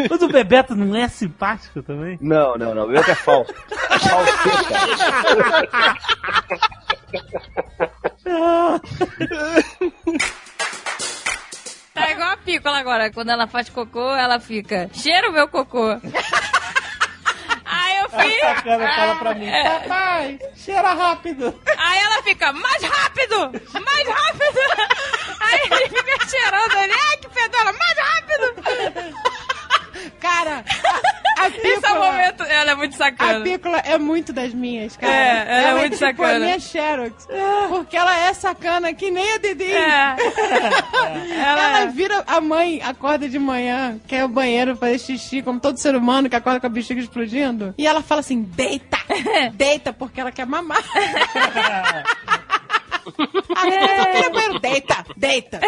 Mas 0.09 0.21
o 0.21 0.27
Bebeto 0.27 0.75
não 0.75 0.95
é 0.95 1.07
simpático 1.07 1.81
também? 1.83 2.17
Não, 2.21 2.55
não, 2.57 2.73
não. 2.75 2.83
O 2.83 2.87
Bebeto 2.87 3.11
é 3.11 3.15
falso. 3.15 3.53
Falseta. 3.89 4.73
Tá 11.93 12.09
igual 12.11 12.31
a 12.31 12.37
Pícola 12.37 12.79
agora. 12.79 13.11
Quando 13.11 13.29
ela 13.29 13.47
faz 13.47 13.69
cocô, 13.69 14.13
ela 14.15 14.39
fica. 14.39 14.89
Cheira 14.93 15.29
o 15.29 15.33
meu 15.33 15.47
cocô. 15.47 15.91
Aí 17.65 17.97
eu 17.99 18.09
fico. 18.09 18.39
Sacana, 18.41 18.95
fala 18.95 19.15
pra 19.15 19.33
mim. 19.35 19.47
É. 19.47 19.79
Papai, 19.79 20.39
cheira 20.55 20.93
rápido. 20.93 21.61
Aí 21.77 21.99
ela 21.99 22.23
fica, 22.23 22.51
mais 22.53 22.83
rápido! 22.83 23.51
Mais 23.83 24.07
rápido! 24.07 24.59
Aí 25.39 25.59
ele 25.71 25.89
fica 25.89 26.27
cheirando 26.27 26.77
ele, 26.77 26.93
ai 26.93 27.17
que 27.17 27.29
fedora, 27.29 27.73
mais 27.73 27.97
rápido! 27.97 29.32
Cara, 30.19 30.63
a, 31.37 31.43
a 31.43 31.47
Esse 31.53 31.67
é 31.67 31.75
o 31.75 31.81
pícola, 31.81 32.05
momento, 32.11 32.43
ela 32.43 32.71
é 32.71 32.75
muito 32.75 32.93
a 32.93 32.97
sacana. 32.97 33.41
pícola 33.41 33.77
é 33.79 33.97
muito 33.97 34.31
das 34.33 34.53
minhas, 34.53 34.95
cara. 34.97 35.13
É, 35.13 35.45
ela 35.47 35.69
é 35.69 35.73
muito 35.81 35.93
tipo 35.93 36.05
sacana. 36.05 36.35
a 36.35 36.39
minha 36.39 36.59
Xerox. 36.59 37.27
Porque 37.69 37.97
ela 37.97 38.17
é 38.17 38.33
sacana 38.33 38.93
que 38.93 39.09
nem 39.11 39.33
a 39.33 39.37
Didi. 39.37 39.71
É. 39.71 40.15
Ela... 41.43 41.79
Ela- 41.79 41.85
vira 41.91 42.23
a 42.27 42.39
mãe, 42.41 42.81
acorda 42.83 43.27
de 43.27 43.37
manhã, 43.37 43.99
quer 44.07 44.23
o 44.23 44.27
banheiro 44.27 44.75
fazer 44.75 44.99
xixi, 44.99 45.41
como 45.41 45.59
todo 45.59 45.77
ser 45.77 45.95
humano 45.95 46.29
que 46.29 46.35
acorda 46.35 46.59
com 46.59 46.67
a 46.67 46.69
bexiga 46.69 46.99
explodindo. 47.01 47.73
E 47.77 47.85
ela 47.85 48.01
fala 48.01 48.21
assim: 48.21 48.41
deita! 48.43 48.97
Deita, 49.53 49.91
porque 49.93 50.21
ela 50.21 50.31
quer 50.31 50.45
mamar. 50.45 50.81
Ah, 53.55 53.67
eu 53.67 53.97
só 53.97 54.05
queria 54.11 54.29
banheiro. 54.29 54.59
Deita! 54.59 55.05
Deita! 55.17 55.59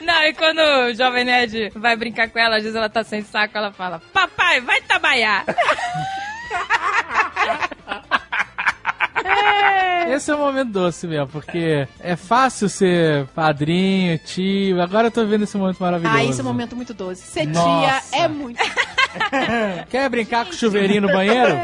Não, 0.00 0.22
e 0.24 0.34
quando 0.34 0.58
o 0.60 0.94
Jovem 0.94 1.24
Nerd 1.24 1.70
vai 1.74 1.96
brincar 1.96 2.28
com 2.28 2.38
ela, 2.38 2.56
às 2.56 2.62
vezes 2.62 2.76
ela 2.76 2.88
tá 2.88 3.02
sem 3.04 3.22
saco, 3.22 3.56
ela 3.56 3.72
fala, 3.72 4.00
papai, 4.12 4.60
vai 4.60 4.80
trabalhar. 4.82 5.44
Esse 10.08 10.30
é 10.30 10.34
o 10.34 10.38
momento 10.38 10.70
doce 10.70 11.06
mesmo, 11.06 11.26
porque 11.28 11.86
é 12.00 12.16
fácil 12.16 12.68
ser 12.68 13.26
padrinho, 13.34 14.18
tio. 14.18 14.80
Agora 14.80 15.08
eu 15.08 15.10
tô 15.10 15.24
vendo 15.26 15.44
esse 15.44 15.56
momento 15.56 15.78
maravilhoso. 15.78 16.16
Ah, 16.16 16.24
esse 16.24 16.40
é 16.40 16.42
um 16.42 16.46
momento 16.46 16.74
muito 16.74 16.94
doce. 16.94 17.22
Ser 17.22 17.46
Nossa. 17.46 18.00
tia 18.10 18.20
é 18.20 18.28
muito. 18.28 18.58
Quer 19.90 20.08
brincar 20.08 20.46
com 20.46 20.52
o 20.52 20.54
chuveirinho 20.54 21.02
no 21.02 21.08
banheiro? 21.08 21.54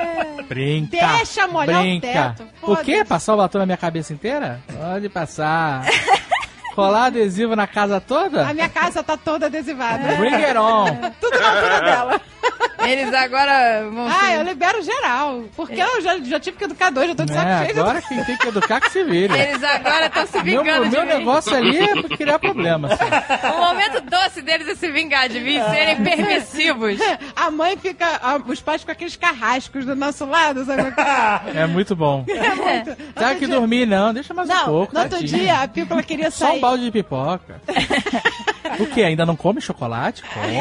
Brinca. 0.48 1.16
Deixa 1.16 1.46
molhar 1.46 1.80
o 1.80 1.82
brinca. 1.82 2.34
teto, 2.36 2.46
O 2.62 2.76
quê? 2.76 3.04
Passar 3.04 3.34
o 3.34 3.36
batom 3.38 3.58
na 3.58 3.66
minha 3.66 3.78
cabeça 3.78 4.12
inteira? 4.12 4.60
Pode 4.66 5.08
passar. 5.08 5.86
Colar 6.74 7.06
adesivo 7.06 7.54
na 7.54 7.66
casa 7.66 8.00
toda? 8.00 8.46
A 8.48 8.52
minha 8.54 8.68
casa 8.68 9.02
tá 9.02 9.16
toda 9.16 9.46
adesivada. 9.46 10.16
Bring 10.16 10.34
it 10.34 10.56
on. 10.58 10.86
Tudo 11.20 11.38
na 11.40 11.48
altura 11.48 11.80
dela. 11.80 12.20
Eles 12.84 13.14
agora 13.14 13.88
vão 13.90 14.06
Ah, 14.06 14.26
se- 14.26 14.32
eu 14.34 14.42
libero 14.42 14.82
geral. 14.82 15.44
Porque 15.56 15.80
eu 15.80 16.02
já, 16.02 16.18
já 16.18 16.38
tive 16.38 16.58
que 16.58 16.64
educar 16.64 16.90
dois, 16.90 17.08
já 17.08 17.14
tô 17.14 17.24
de 17.24 17.32
saco 17.32 17.48
É, 17.48 17.66
cheio. 17.66 17.80
agora 17.80 18.02
quem 18.02 18.22
tem 18.24 18.36
que 18.36 18.48
educar 18.48 18.80
que 18.80 18.90
se 18.90 19.02
vire. 19.04 19.32
Eles 19.38 19.62
agora 19.64 20.06
estão 20.06 20.26
se 20.26 20.42
Meu, 20.42 20.62
vingando 20.62 20.80
meu 20.90 20.90
de 20.90 21.00
mim. 21.00 21.18
negócio 21.18 21.54
ali 21.56 21.78
é 21.78 22.02
criar 22.16 22.38
problema. 22.38 22.88
assim. 22.92 23.48
O 23.56 23.60
momento 23.60 24.00
doce 24.02 24.42
deles 24.42 24.68
é 24.68 24.74
se 24.74 24.90
vingar 24.90 25.28
de 25.30 25.40
mim, 25.40 25.58
serem 25.70 25.96
permissivos. 26.04 26.98
A 27.34 27.50
mãe 27.50 27.76
fica. 27.78 28.04
a- 28.22 28.36
os 28.46 28.60
pais 28.60 28.82
ficam 28.82 28.92
aqueles 28.92 29.16
carrascos 29.16 29.86
do 29.86 29.96
nosso 29.96 30.26
lado, 30.26 30.64
sabe? 30.66 30.82
É 31.54 31.66
muito 31.66 31.96
bom. 31.96 32.26
Tá 33.14 33.34
que 33.34 33.46
dormir 33.46 33.86
não, 33.86 34.12
deixa 34.12 34.34
mais 34.34 34.48
um 34.50 34.52
Não, 34.52 34.64
pouco. 34.66 34.92
no 34.94 35.00
outro 35.00 35.18
tadinho. 35.18 35.40
dia 35.40 35.62
a 35.62 35.68
Pícola 35.68 36.02
queria 36.02 36.30
Só 36.30 36.48
sair. 36.48 36.60
Balde 36.64 36.84
de 36.84 36.90
pipoca. 36.90 37.60
o 38.80 38.86
que? 38.86 39.02
Ainda 39.02 39.26
não 39.26 39.36
come 39.36 39.60
chocolate? 39.60 40.22
Come. 40.22 40.56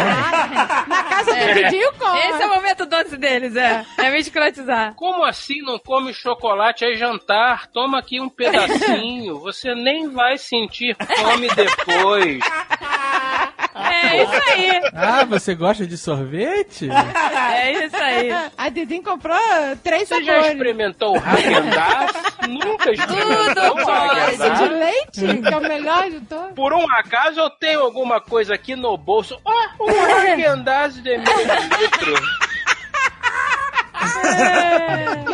Na 0.88 1.04
casa 1.04 1.32
do 1.32 1.38
É. 1.38 1.54
Didinho 1.54 1.94
come. 1.94 2.20
Esse 2.20 2.42
é 2.42 2.46
o 2.46 2.56
momento 2.56 2.86
doce 2.86 3.16
deles, 3.16 3.56
é. 3.56 3.86
É 3.98 4.12
me 4.12 4.20
escrotizar. 4.20 4.94
Como 4.96 5.24
assim 5.24 5.62
não 5.62 5.80
come 5.80 6.14
chocolate? 6.14 6.84
É 6.84 6.96
jantar. 6.96 7.68
Toma 7.68 8.00
aqui 8.00 8.20
um 8.20 8.28
pedacinho. 8.28 9.40
Você 9.44 9.74
nem 9.74 10.10
vai 10.10 10.38
sentir 10.38 10.96
fome 10.98 11.48
depois. 11.48 12.40
É 13.76 14.24
isso 14.24 14.52
aí. 14.52 14.82
Ah, 14.94 15.26
você 15.26 15.56
gosta 15.56 15.86
de 15.88 15.98
sorvete? 15.98 16.90
É 16.90 17.86
isso 17.86 17.96
aí. 17.96 18.30
A 18.58 18.70
Didinho 18.70 19.04
comprou 19.04 19.38
três 19.84 20.08
Você 20.08 20.22
já 20.24 20.34
sabores. 20.34 20.52
experimentou 20.54 21.16
Häagen-Dazs? 21.18 22.38
Nunca 22.50 22.92
experimentou 22.92 23.76
Tudo 23.76 23.92
Häagen-Dazs? 23.92 24.60
De 24.60 24.68
leite, 24.70 25.42
que 25.42 25.54
é 25.54 25.58
o 25.58 25.62
melhor 25.62 26.10
de 26.10 26.20
todos. 26.22 26.54
Por 26.54 26.74
um 26.74 26.86
acaso 26.96 27.40
eu 27.40 27.50
tenho 27.50 27.82
alguma 27.82 28.20
coisa 28.22 28.54
aqui 28.54 28.76
no 28.76 28.96
bolso. 28.98 29.40
Ó, 29.44 29.54
um 29.82 29.90
Häagen-Dazs 29.90 31.02
de 31.02 31.18
meio 31.18 31.38
litro. 31.80 32.14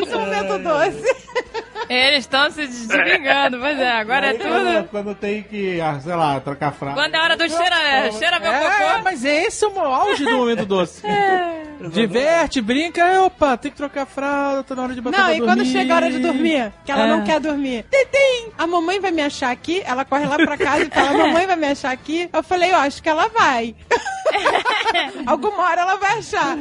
Esse 0.01 0.13
é 0.13 0.17
o 0.17 0.19
momento 0.19 0.59
doce. 0.59 1.29
Eles 1.89 2.19
estão 2.19 2.49
se 2.51 2.65
desvingando, 2.67 3.59
pois 3.59 3.79
é, 3.79 3.91
agora 3.91 4.27
é 4.27 4.29
Aí 4.31 4.37
Quando, 4.37 4.75
tudo. 4.75 4.87
quando 4.89 5.15
tem 5.15 5.43
que, 5.43 5.79
ah, 5.79 5.99
sei 5.99 6.15
lá, 6.15 6.39
trocar 6.39 6.71
frase. 6.73 6.95
Quando 6.95 7.15
é 7.15 7.19
hora 7.21 7.37
do 7.37 7.47
cheira, 7.49 8.11
cheira 8.17 8.39
meu 8.39 8.51
É, 8.51 8.59
cocô. 8.59 9.03
mas 9.03 9.23
esse 9.23 9.63
é 9.63 9.67
o 9.67 9.79
auge 9.79 10.25
do 10.25 10.31
momento 10.37 10.65
doce. 10.65 11.01
É. 11.81 11.87
Diverte, 11.87 12.59
brinca, 12.59 13.21
opa, 13.21 13.55
tem 13.55 13.71
que 13.71 13.77
trocar 13.77 14.05
fralda, 14.05 14.63
tá 14.63 14.75
na 14.75 14.83
hora 14.83 14.93
de 14.93 14.99
botar 14.99 15.17
Não, 15.17 15.25
pra 15.27 15.35
e 15.35 15.39
quando 15.39 15.59
dormir. 15.59 15.71
chega 15.71 15.93
a 15.93 15.95
hora 15.95 16.11
de 16.11 16.19
dormir, 16.19 16.73
que 16.83 16.91
ela 16.91 17.05
É. 17.05 17.07
não 17.07 17.23
quer 17.23 17.39
dormir. 17.39 17.85
Titim! 17.89 18.51
A 18.57 18.67
mamãe 18.67 18.99
vai 18.99 19.11
me 19.11 19.21
achar 19.21 19.49
aqui, 19.49 19.81
ela 19.85 20.03
corre 20.03 20.25
lá 20.25 20.35
pra 20.35 20.57
casa 20.57 20.83
e 20.83 20.89
fala, 20.89 21.11
a 21.11 21.13
mamãe 21.27 21.47
vai 21.47 21.55
me 21.55 21.67
achar 21.67 21.91
aqui. 21.93 22.29
Eu 22.33 22.43
falei, 22.43 22.71
eu 22.71 22.75
acho 22.75 23.01
que 23.01 23.07
ela 23.07 23.29
vai. 23.29 23.73
Alguma 25.25 25.63
hora 25.63 25.81
ela 25.81 25.95
vai 25.95 26.17
achar. 26.19 26.57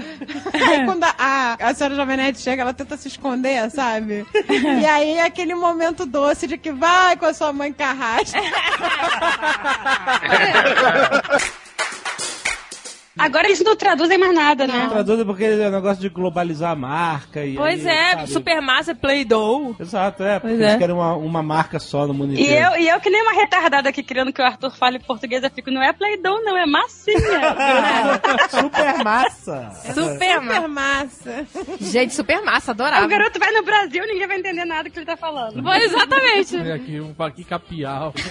Aí 0.52 0.84
quando 0.84 1.02
a, 1.04 1.14
a, 1.18 1.54
a 1.68 1.74
senhora 1.74 1.96
Jovenete 1.96 2.40
chega, 2.40 2.62
ela 2.62 2.72
tenta 2.72 2.96
se 2.96 3.08
esconder, 3.08 3.68
sabe? 3.72 4.24
E 4.48 4.86
aí 4.86 5.07
é 5.16 5.22
aquele 5.22 5.54
momento 5.54 6.04
doce 6.04 6.46
de 6.46 6.58
que 6.58 6.72
vai 6.72 7.16
com 7.16 7.26
a 7.26 7.34
sua 7.34 7.52
mãe 7.52 7.72
carrasca. 7.72 8.40
Agora 13.18 13.46
eles 13.46 13.60
não 13.62 13.74
traduzem 13.76 14.16
mais 14.16 14.34
nada, 14.34 14.66
né? 14.66 14.86
Traduz 14.88 15.24
porque 15.24 15.44
é 15.44 15.68
um 15.68 15.70
negócio 15.72 16.00
de 16.00 16.08
globalizar 16.08 16.72
a 16.72 16.76
marca. 16.76 17.44
E 17.44 17.54
Pois 17.56 17.84
aí, 17.86 17.92
é, 17.96 18.10
sabe? 18.12 18.30
Supermassa 18.30 18.94
Play-Doh. 18.94 19.74
Exato, 19.80 20.22
é. 20.22 20.38
Porque 20.38 20.54
Pois 20.54 20.60
eles 20.60 20.74
é. 20.74 20.78
querem 20.78 20.94
uma, 20.94 21.14
uma 21.16 21.42
marca 21.42 21.78
só 21.78 22.06
no 22.06 22.14
mundo 22.14 22.32
E 22.34 22.42
inteiro. 22.42 22.74
eu, 22.74 22.80
e 22.80 22.88
eu 22.88 23.00
que 23.00 23.10
nem 23.10 23.22
uma 23.22 23.32
retardada 23.32 23.88
aqui 23.88 24.02
querendo 24.02 24.32
que 24.32 24.40
o 24.40 24.44
Arthur 24.44 24.70
fale 24.70 24.98
português, 25.00 25.42
eu 25.42 25.50
fico, 25.50 25.70
não 25.70 25.82
é 25.82 25.92
Play-Doh, 25.92 26.40
não, 26.42 26.56
é 26.56 26.66
massinha. 26.66 27.18
Super 28.50 29.04
massa! 29.04 29.70
Super 29.94 30.40
massa. 30.40 30.58
Super 30.58 30.68
massa. 30.68 31.46
Gente, 31.80 32.14
super 32.14 32.42
massa, 32.42 32.70
o 32.70 32.74
adorava. 32.74 33.06
garoto 33.06 33.38
vai 33.38 33.50
no 33.52 33.62
Brasil, 33.62 34.04
ninguém 34.06 34.26
vai 34.26 34.38
entender 34.38 34.64
nada 34.64 34.88
que 34.88 34.98
ele 34.98 35.06
tá 35.06 35.16
falando. 35.16 35.62
Pois, 35.62 35.82
exatamente. 35.82 36.56
Aqui, 36.70 37.00
um 37.00 37.14
aqui 37.22 37.44
capial. 37.44 38.12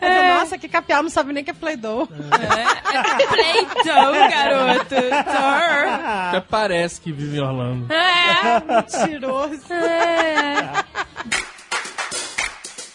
Nossa, 0.00 0.58
que 0.58 0.68
capial 0.68 1.02
não 1.02 1.10
sabe 1.10 1.32
nem 1.32 1.44
que 1.44 1.50
é 1.50 1.54
Play-Doh. 1.54 2.08
É, 2.08 3.26
Play-Doh, 3.26 4.12
garoto. 4.30 4.94
Tor. 4.94 6.00
Até 6.28 6.40
parece 6.40 7.00
que 7.00 7.12
vive 7.12 7.38
em 7.38 7.40
Orlando. 7.40 7.92
É. 7.92 8.60
Mentiroso. 9.06 9.72
É. 9.72 10.84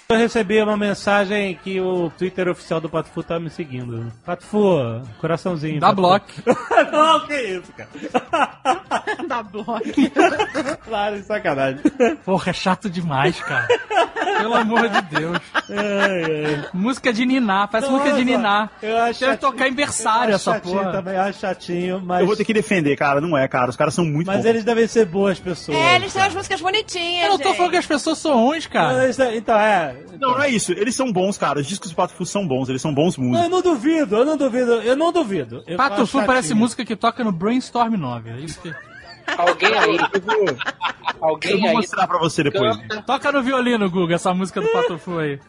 Eu 0.07 0.17
recebi 0.17 0.61
uma 0.61 0.77
mensagem 0.77 1.55
que 1.63 1.81
o 1.81 2.11
Twitter 2.11 2.47
oficial 2.47 2.79
do 2.79 2.87
Pato 2.87 3.09
Fu 3.09 3.23
tá 3.23 3.39
me 3.39 3.49
seguindo. 3.49 4.11
Pato 4.23 4.45
Fu, 4.45 4.77
coraçãozinho. 5.19 5.79
Dá 5.79 5.91
bloco. 5.91 6.27
Não, 6.91 7.25
que 7.25 7.33
isso, 7.35 7.71
cara. 7.73 7.89
Da 9.27 9.41
bloco. 9.41 9.81
Claro, 10.85 11.23
sacanagem. 11.23 11.81
Porra, 12.23 12.51
é 12.51 12.53
chato 12.53 12.87
demais, 12.89 13.39
cara. 13.39 13.67
Pelo 14.37 14.53
amor 14.53 14.87
de 14.87 15.01
Deus. 15.03 15.37
Ai, 15.69 16.23
ai. 16.45 16.69
Música 16.73 17.11
de 17.11 17.25
Niná, 17.25 17.67
parece 17.67 17.89
música 17.89 18.11
de 18.13 18.23
Nossa, 18.23 18.37
Niná. 18.37 18.69
Eu 18.83 18.97
acho 18.97 19.19
Deve 19.19 19.31
chatinho. 19.31 19.51
tocar 19.51 19.67
em 19.67 19.73
berçário 19.73 20.31
Eu 20.31 20.35
acho 20.35 20.49
essa 20.49 20.53
chatinho 20.59 20.77
porra. 20.79 20.91
também, 20.91 21.15
eu 21.15 21.21
acho 21.21 21.39
chatinho, 21.39 22.01
mas... 22.05 22.19
Eu 22.21 22.27
vou 22.27 22.35
ter 22.35 22.45
que 22.45 22.53
defender, 22.53 22.95
cara. 22.95 23.19
Não 23.19 23.35
é, 23.35 23.47
cara. 23.47 23.69
Os 23.71 23.75
caras 23.75 23.95
são 23.95 24.05
muito 24.05 24.27
Mas 24.27 24.37
bons. 24.37 24.45
eles 24.45 24.63
devem 24.63 24.85
ser 24.87 25.05
boas 25.05 25.39
pessoas. 25.39 25.75
É, 25.77 25.95
eles 25.95 26.13
têm 26.13 26.21
as 26.21 26.35
músicas 26.35 26.61
bonitinhas, 26.61 27.23
Eu 27.23 27.29
não 27.31 27.37
tô 27.39 27.47
gente. 27.47 27.57
falando 27.57 27.71
que 27.71 27.77
as 27.77 27.87
pessoas 27.87 28.17
são 28.19 28.37
ruins, 28.45 28.67
cara. 28.67 29.09
Então, 29.35 29.57
é... 29.59 29.94
Não, 30.19 30.31
não 30.31 30.41
é 30.41 30.49
isso. 30.49 30.71
Eles 30.71 30.95
são 30.95 31.11
bons, 31.11 31.37
cara. 31.37 31.59
Os 31.59 31.67
discos 31.67 31.91
do 31.91 31.95
Pato 31.95 32.13
Fu 32.13 32.25
são 32.25 32.47
bons. 32.47 32.69
Eles 32.69 32.81
são 32.81 32.93
bons 32.93 33.17
Não, 33.17 33.25
músicos. 33.25 33.43
eu 33.45 33.49
não 33.49 33.61
duvido, 33.61 34.15
eu 34.15 34.25
não 34.25 34.37
duvido, 34.37 34.71
eu 34.81 34.95
não 34.95 35.11
duvido. 35.11 35.63
Eu 35.67 35.77
Pato 35.77 36.05
Fu 36.07 36.23
parece 36.25 36.53
música 36.53 36.83
que 36.85 36.95
toca 36.95 37.23
no 37.23 37.31
Brainstorm 37.31 37.95
9. 37.95 38.29
É 38.29 38.39
isso 38.39 38.59
que... 38.61 38.73
Alguém 39.37 39.73
aí. 39.77 39.97
Alguém 41.21 41.51
Eu 41.53 41.59
vou 41.59 41.69
aí. 41.69 41.75
mostrar 41.75 42.07
pra 42.07 42.17
você 42.19 42.43
depois. 42.43 42.77
Toca 43.05 43.31
no 43.31 43.41
violino, 43.41 43.89
Guga, 43.89 44.15
essa 44.15 44.33
música 44.33 44.61
do 44.61 44.67
Patufu 44.69 45.17
aí. 45.19 45.39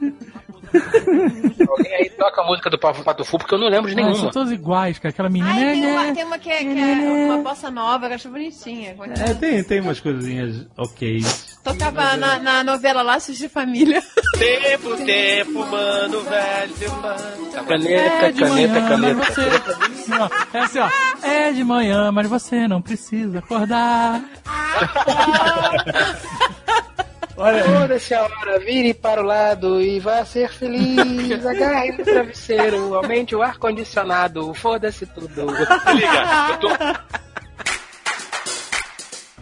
Alguém 1.68 1.94
aí 1.94 2.10
toca 2.10 2.42
a 2.42 2.46
música 2.46 2.68
do 2.70 2.78
Pato 2.78 3.02
Pato 3.02 3.24
Fu, 3.24 3.38
porque 3.38 3.54
eu 3.54 3.58
não 3.58 3.68
lembro 3.68 3.88
de 3.94 3.98
Ah, 4.00 4.02
são 4.04 4.12
nenhuma. 4.12 4.32
todos 4.32 4.52
iguais, 4.52 4.98
cara. 4.98 5.10
Aquela 5.10 5.28
menina. 5.28 5.52
Ai, 5.54 5.72
tem 5.72 5.80
né, 5.82 5.92
uma, 5.92 6.02
né. 6.04 6.12
tem 6.14 6.24
uma 6.24 6.38
que 6.38 6.50
é, 6.50 6.58
que 6.58 6.78
é 6.78 7.32
uma 7.32 7.38
bossa 7.38 7.70
nova, 7.70 8.06
que 8.06 8.12
eu 8.12 8.16
acho 8.16 8.28
bonitinha. 8.28 8.90
É 8.90 9.28
é? 9.28 9.30
É, 9.30 9.34
tem, 9.34 9.64
tem 9.64 9.80
umas 9.80 10.00
coisinhas 10.00 10.66
ok. 10.76 11.20
Tocava 11.62 12.16
na, 12.16 12.38
na 12.38 12.64
novela 12.64 13.02
Laços 13.02 13.36
de 13.38 13.48
Família. 13.48 14.02
Tempo, 14.38 14.96
tempo, 14.98 15.66
mano, 15.66 16.20
velho, 16.22 16.92
mano. 17.00 17.66
Caneta, 17.66 18.26
É 18.26 18.32
de 18.32 18.40
caneta, 18.40 18.72
manhã, 18.80 18.88
caneta. 18.88 19.14
mas 19.14 19.34
você... 19.34 20.10
Não, 20.10 20.30
é 20.52 20.58
assim, 20.64 20.78
ó. 20.78 20.90
É 21.26 21.52
de 21.52 21.64
manhã, 21.64 22.12
mas 22.12 22.28
você 22.28 22.68
não 22.68 22.82
precisa 22.82 23.38
acordar. 23.38 23.65
Olha, 27.38 27.62
Foda-se 27.64 28.14
a 28.14 28.22
hora, 28.22 28.58
vire 28.60 28.94
para 28.94 29.20
o 29.20 29.24
lado 29.24 29.82
e 29.82 30.00
vá 30.00 30.24
ser 30.24 30.50
feliz. 30.50 31.44
Agarre 31.44 31.92
no 31.92 32.02
travesseiro, 32.02 32.94
aumente 32.94 33.36
o 33.36 33.42
ar-condicionado, 33.42 34.54
foda-se 34.54 35.04
tudo. 35.04 35.28
Se 35.28 35.92
liga, 35.92 36.48
eu 36.50 36.56
tô, 36.58 36.68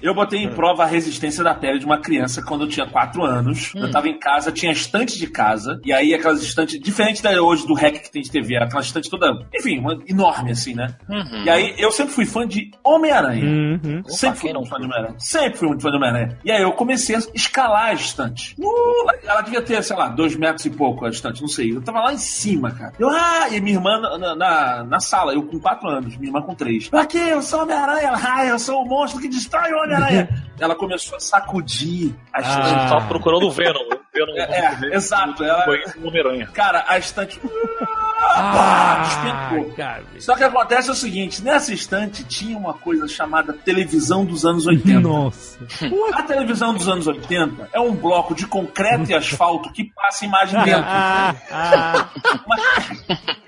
Eu 0.04 0.14
botei 0.14 0.42
em 0.42 0.50
prova 0.50 0.82
a 0.82 0.86
resistência 0.86 1.42
da 1.42 1.54
pele 1.54 1.78
de 1.78 1.86
uma 1.86 1.96
criança 1.96 2.42
quando 2.42 2.64
eu 2.64 2.68
tinha 2.68 2.86
4 2.86 3.24
anos. 3.24 3.72
Eu 3.74 3.90
tava 3.90 4.06
em 4.06 4.18
casa, 4.18 4.52
tinha 4.52 4.70
estante 4.70 5.18
de 5.18 5.26
casa, 5.26 5.80
e 5.82 5.94
aí 5.94 6.12
aquelas 6.12 6.42
estantes, 6.42 6.78
diferente 6.78 7.22
da 7.22 7.30
hoje 7.42 7.66
do 7.66 7.72
REC 7.72 8.02
que 8.02 8.12
tem 8.12 8.20
de 8.20 8.30
TV, 8.30 8.58
aquela 8.58 8.82
estante 8.82 9.08
toda, 9.08 9.32
enfim, 9.54 9.78
uma, 9.78 9.98
enorme 10.06 10.50
assim, 10.50 10.74
né? 10.74 10.94
E 11.42 11.48
aí 11.48 11.74
eu 11.78 11.90
sempre 11.90 12.12
fui 12.12 12.26
fã 12.26 12.46
de 12.46 12.70
Homem-Aranha. 12.84 13.44
Uhum. 13.46 14.02
Sempre 14.06 14.40
fui 14.40 14.52
muito 14.52 14.68
fã 14.68 14.76
de 14.76 14.84
Homem-Aranha. 14.84 15.14
Sempre 15.18 15.58
fui 15.58 15.68
muito 15.68 15.82
fã 15.82 15.90
de 15.90 15.96
Homem-Aranha. 15.96 16.38
E 16.44 16.52
aí 16.52 16.60
eu 16.60 16.72
comecei 16.72 17.16
a 17.16 17.20
escalar 17.32 17.86
a 17.86 17.94
estante. 17.94 18.54
Uh, 18.58 19.10
ela 19.22 19.40
devia 19.40 19.62
ter, 19.62 19.82
sei 19.82 19.96
lá, 19.96 20.08
dois 20.08 20.36
metros 20.36 20.66
e 20.66 20.70
pouco 20.70 21.06
a 21.06 21.08
estante, 21.08 21.40
não 21.40 21.48
sei. 21.48 21.74
Eu 21.74 21.80
tava 21.80 22.00
lá 22.00 22.12
em 22.12 22.18
cima, 22.18 22.70
cara. 22.72 22.92
Eu, 22.98 23.08
ah, 23.08 23.48
e 23.50 23.58
minha 23.58 23.76
irmã 23.76 23.98
na, 23.98 24.36
na, 24.36 24.84
na 24.84 25.00
sala, 25.00 25.32
eu 25.32 25.42
com 25.44 25.58
quatro 25.58 25.88
anos, 25.88 26.14
minha 26.18 26.28
irmã 26.28 26.42
com 26.42 26.54
três. 26.54 26.90
Aqui, 26.92 27.18
eu 27.18 27.40
sou 27.40 27.62
Homem-Aranha. 27.62 28.12
Ah, 28.22 28.44
eu 28.44 28.58
sou 28.58 28.82
o 28.82 28.86
monstro 28.86 29.18
que 29.18 29.28
destrói 29.28 29.72
o 29.72 29.93
Homem-Aranha. 29.96 30.28
ela 30.60 30.74
começou 30.74 31.16
a 31.16 31.20
sacudir 31.20 32.14
a 32.32 32.40
estante. 32.40 32.74
Ah. 32.74 32.88
Tava 32.88 33.08
procurando 33.08 33.46
o 33.46 33.50
Venom. 33.50 33.80
O 33.80 33.98
Venom 34.12 34.36
É, 34.36 34.86
é, 34.90 34.94
exato. 34.94 35.42
Ela, 35.44 35.64
Homem-Aranha. 36.02 36.46
cara, 36.52 36.84
a 36.86 36.98
estante. 36.98 37.40
Ah, 38.36 39.50
cara. 39.76 40.04
Só 40.18 40.34
que 40.34 40.44
acontece 40.44 40.90
o 40.90 40.94
seguinte: 40.94 41.42
nessa 41.42 41.72
estante 41.72 42.24
tinha 42.24 42.56
uma 42.56 42.74
coisa 42.74 43.06
chamada 43.06 43.52
televisão 43.52 44.24
dos 44.24 44.44
anos 44.44 44.66
80. 44.66 45.00
Nossa. 45.00 45.58
A 46.14 46.22
televisão 46.22 46.74
dos 46.74 46.88
anos 46.88 47.06
80 47.06 47.70
é 47.72 47.80
um 47.80 47.94
bloco 47.94 48.34
de 48.34 48.46
concreto 48.46 49.10
e 49.10 49.14
asfalto 49.14 49.72
que 49.72 49.84
passa 49.94 50.24
imagem 50.24 50.62
dentro. 50.62 50.84
Ah, 50.86 51.34
ah. 51.50 52.08
Uma 52.46 52.56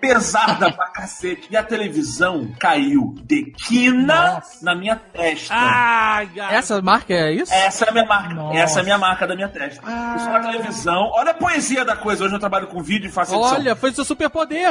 pesada 0.00 0.72
pra 0.72 0.88
cacete. 0.88 1.48
E 1.50 1.56
a 1.56 1.62
televisão 1.62 2.52
caiu 2.58 3.14
de 3.24 3.52
quina 3.66 4.42
na 4.62 4.74
minha 4.74 4.96
testa. 4.96 5.54
Ah. 5.54 6.20
Essa 6.50 6.80
marca 6.80 7.12
é 7.12 7.32
isso? 7.32 7.52
Essa 7.52 7.86
é 7.86 7.88
a 7.88 7.92
minha 7.92 8.06
marca. 8.06 8.34
Nossa. 8.34 8.58
Essa 8.58 8.78
é 8.78 8.82
a 8.82 8.84
minha 8.84 8.98
marca 8.98 9.26
da 9.26 9.34
minha 9.34 9.48
testa. 9.48 9.82
Isso 10.16 10.26
é 10.26 10.30
uma 10.30 10.40
televisão. 10.40 11.10
Olha 11.14 11.30
a 11.30 11.34
poesia 11.34 11.84
da 11.84 11.96
coisa. 11.96 12.24
Hoje 12.24 12.34
eu 12.34 12.40
trabalho 12.40 12.66
com 12.68 12.82
vídeo 12.82 13.08
e 13.08 13.12
faço 13.12 13.34
edição. 13.34 13.54
Olha, 13.54 13.76
foi 13.76 13.92
seu 13.92 14.04
superpoder. 14.04 14.65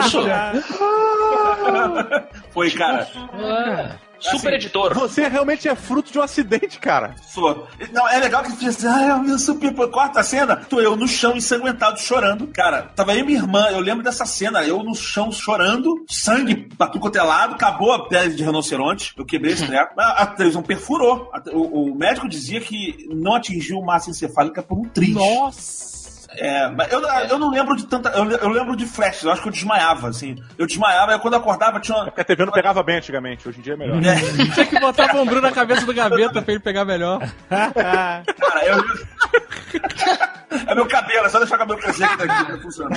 Isso. 0.00 0.20
Foi, 2.52 2.70
cara. 2.70 3.08
super 4.20 4.52
editor. 4.54 4.94
Você 4.94 5.26
realmente 5.28 5.68
é 5.68 5.74
fruto 5.74 6.12
de 6.12 6.18
um 6.18 6.22
acidente, 6.22 6.78
cara. 6.78 7.14
Sou. 7.26 7.66
Não, 7.92 8.08
é 8.08 8.18
legal 8.18 8.42
que 8.42 8.50
você 8.52 8.64
diz, 8.64 8.84
ah, 8.84 9.02
é 9.02 9.14
o 9.14 9.22
meu 9.22 9.38
super. 9.38 9.72
Corta 9.90 10.20
a 10.20 10.22
cena, 10.22 10.56
tô 10.56 10.80
eu 10.80 10.96
no 10.96 11.06
chão 11.08 11.36
ensanguentado 11.36 11.98
chorando. 12.00 12.46
Cara, 12.48 12.82
tava 12.94 13.12
eu 13.14 13.20
e 13.20 13.22
minha 13.24 13.38
irmã, 13.38 13.66
eu 13.70 13.80
lembro 13.80 14.02
dessa 14.04 14.24
cena, 14.24 14.62
eu 14.64 14.82
no 14.82 14.94
chão 14.94 15.30
chorando, 15.32 16.04
sangue 16.08 16.68
pra 16.76 16.86
tudo 16.86 17.00
quanto 17.02 17.16
é 17.18 17.22
lado, 17.22 17.54
acabou 17.54 17.92
a 17.92 18.08
pele 18.08 18.34
de 18.34 18.44
rinoceronte, 18.44 19.12
eu 19.16 19.24
quebrei 19.26 19.52
esse 19.52 19.64
treco. 19.66 20.00
A, 20.00 20.22
a 20.22 20.26
televisão 20.26 20.62
perfurou. 20.62 21.30
A- 21.32 21.42
o, 21.52 21.90
o 21.90 21.94
médico 21.94 22.28
dizia 22.28 22.60
que 22.60 23.06
não 23.10 23.34
atingiu 23.34 23.80
massa 23.82 24.10
encefálica 24.10 24.62
por 24.62 24.78
um 24.78 24.84
triz. 24.84 25.14
Nossa. 25.14 26.03
É, 26.36 26.68
mas 26.68 26.90
eu, 26.92 27.00
eu 27.00 27.38
não 27.38 27.50
lembro 27.50 27.76
de 27.76 27.86
tanta. 27.86 28.10
Eu, 28.10 28.30
eu 28.30 28.48
lembro 28.48 28.76
de 28.76 28.86
flashes, 28.86 29.24
eu 29.24 29.32
acho 29.32 29.42
que 29.42 29.48
eu 29.48 29.52
desmaiava, 29.52 30.08
assim. 30.08 30.36
Eu 30.58 30.66
desmaiava, 30.66 31.14
e 31.14 31.18
quando 31.18 31.34
eu 31.34 31.40
acordava 31.40 31.80
tinha 31.80 31.96
uma. 31.96 32.04
Porque 32.06 32.20
a 32.20 32.24
TV 32.24 32.44
não 32.44 32.52
pegava 32.52 32.82
bem 32.82 32.96
antigamente, 32.96 33.48
hoje 33.48 33.58
em 33.58 33.62
dia 33.62 33.74
é 33.74 33.76
melhor. 33.76 34.00
Tinha 34.54 34.66
que 34.66 34.80
botar 34.80 35.12
bombril 35.12 35.40
na 35.40 35.52
cabeça 35.52 35.86
do 35.86 35.94
gaveta 35.94 36.42
pra 36.42 36.52
ele 36.52 36.62
pegar 36.62 36.84
melhor. 36.84 37.20
Cara, 37.48 38.24
eu. 38.66 38.84
é 40.66 40.74
meu 40.74 40.86
cabelo, 40.86 41.26
é 41.26 41.28
só 41.28 41.38
deixar 41.38 41.56
o 41.56 41.58
cabelo 41.58 41.78
crescer 41.78 42.08
que 42.08 42.26
daqui 42.26 42.52
não 42.52 42.60
funciona. 42.60 42.96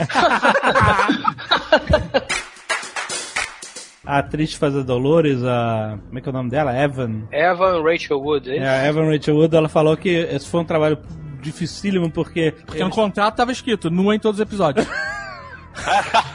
A 4.06 4.20
atriz 4.20 4.54
que 4.54 4.60
faz 4.60 4.76
a 4.76 4.84
Dolores, 4.84 5.44
a. 5.44 6.00
Como 6.08 6.18
é 6.18 6.22
que 6.22 6.30
é 6.30 6.32
o 6.32 6.34
nome 6.34 6.50
dela? 6.50 6.74
Evan. 6.74 7.28
Evan 7.30 7.84
Rachel 7.84 8.20
Wood, 8.20 8.50
é 8.50 8.56
isso? 8.56 8.66
É, 8.66 8.70
a 8.70 8.88
Evan 8.88 9.12
Rachel 9.12 9.36
Wood, 9.36 9.56
ela 9.56 9.68
falou 9.68 9.98
que 9.98 10.10
esse 10.10 10.48
foi 10.48 10.62
um 10.62 10.66
trabalho 10.66 10.98
dificílimo 11.48 12.10
porque. 12.12 12.54
Porque 12.66 12.84
no 12.84 12.90
contrato 12.90 13.36
tava 13.36 13.52
escrito 13.52 13.90
nua 13.90 14.16
em 14.16 14.20
todos 14.20 14.40
os 14.40 14.42
episódios. 14.42 14.88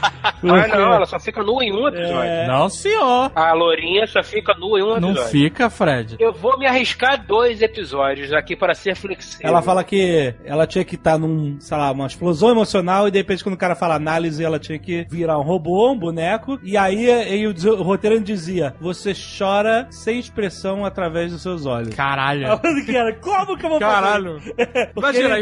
Ah, 0.45 0.67
não, 0.67 0.93
ela 0.93 1.05
só 1.05 1.17
fica 1.19 1.41
nua 1.41 1.63
em 1.63 1.71
um 1.71 1.87
episódio. 1.87 2.21
É. 2.21 2.45
Não, 2.47 2.67
senhor. 2.67 3.31
A 3.33 3.53
Lourinha 3.53 4.05
só 4.05 4.21
fica 4.21 4.53
nua 4.53 4.77
em 4.77 4.83
um 4.83 4.99
Não 4.99 5.11
episódio. 5.11 5.31
fica, 5.31 5.69
Fred. 5.69 6.17
Eu 6.19 6.33
vou 6.33 6.57
me 6.59 6.65
arriscar 6.67 7.25
dois 7.25 7.61
episódios 7.61 8.33
aqui 8.33 8.53
para 8.53 8.73
ser 8.73 8.93
flexível. 8.95 9.47
Ela 9.47 9.61
fala 9.61 9.85
que 9.85 10.35
ela 10.43 10.67
tinha 10.67 10.83
que 10.83 10.95
estar 10.95 11.17
num, 11.17 11.55
sei 11.61 11.77
lá, 11.77 11.91
uma 11.91 12.07
explosão 12.07 12.49
emocional 12.49 13.07
e 13.07 13.11
de 13.11 13.19
repente 13.19 13.41
quando 13.41 13.55
o 13.55 13.57
cara 13.57 13.73
fala 13.73 13.95
análise, 13.95 14.43
ela 14.43 14.59
tinha 14.59 14.77
que 14.77 15.07
virar 15.09 15.39
um 15.39 15.43
robô, 15.43 15.91
um 15.91 15.97
boneco. 15.97 16.59
E 16.61 16.75
aí, 16.75 17.09
aí 17.09 17.47
o, 17.47 17.51
o 17.51 17.81
roteiro 17.83 18.19
dizia: 18.19 18.75
você 18.81 19.13
chora 19.13 19.87
sem 19.91 20.19
expressão 20.19 20.85
através 20.85 21.31
dos 21.31 21.41
seus 21.41 21.65
olhos. 21.65 21.95
Caralho. 21.95 22.47
Falando 22.59 22.85
que 22.85 22.95
era, 22.97 23.13
como 23.15 23.57
que 23.57 23.65
eu 23.65 23.69
vou 23.69 23.79
Caralho. 23.79 24.39
fazer? 24.41 24.53
Porque- 24.93 24.99
Imagina, 24.99 25.37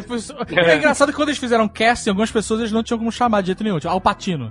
é 0.71 0.75
engraçado 0.77 1.09
que 1.09 1.15
quando 1.15 1.29
eles 1.29 1.39
fizeram 1.39 1.67
casting, 1.67 2.09
algumas 2.11 2.31
pessoas 2.31 2.59
eles 2.59 2.71
não 2.71 2.83
tinham 2.83 2.99
como 2.99 3.11
chamar 3.11 3.41
de 3.41 3.47
jeito 3.47 3.63
nenhum. 3.63 3.79
Tipo, 3.79 3.91
Alpatino. 3.91 4.50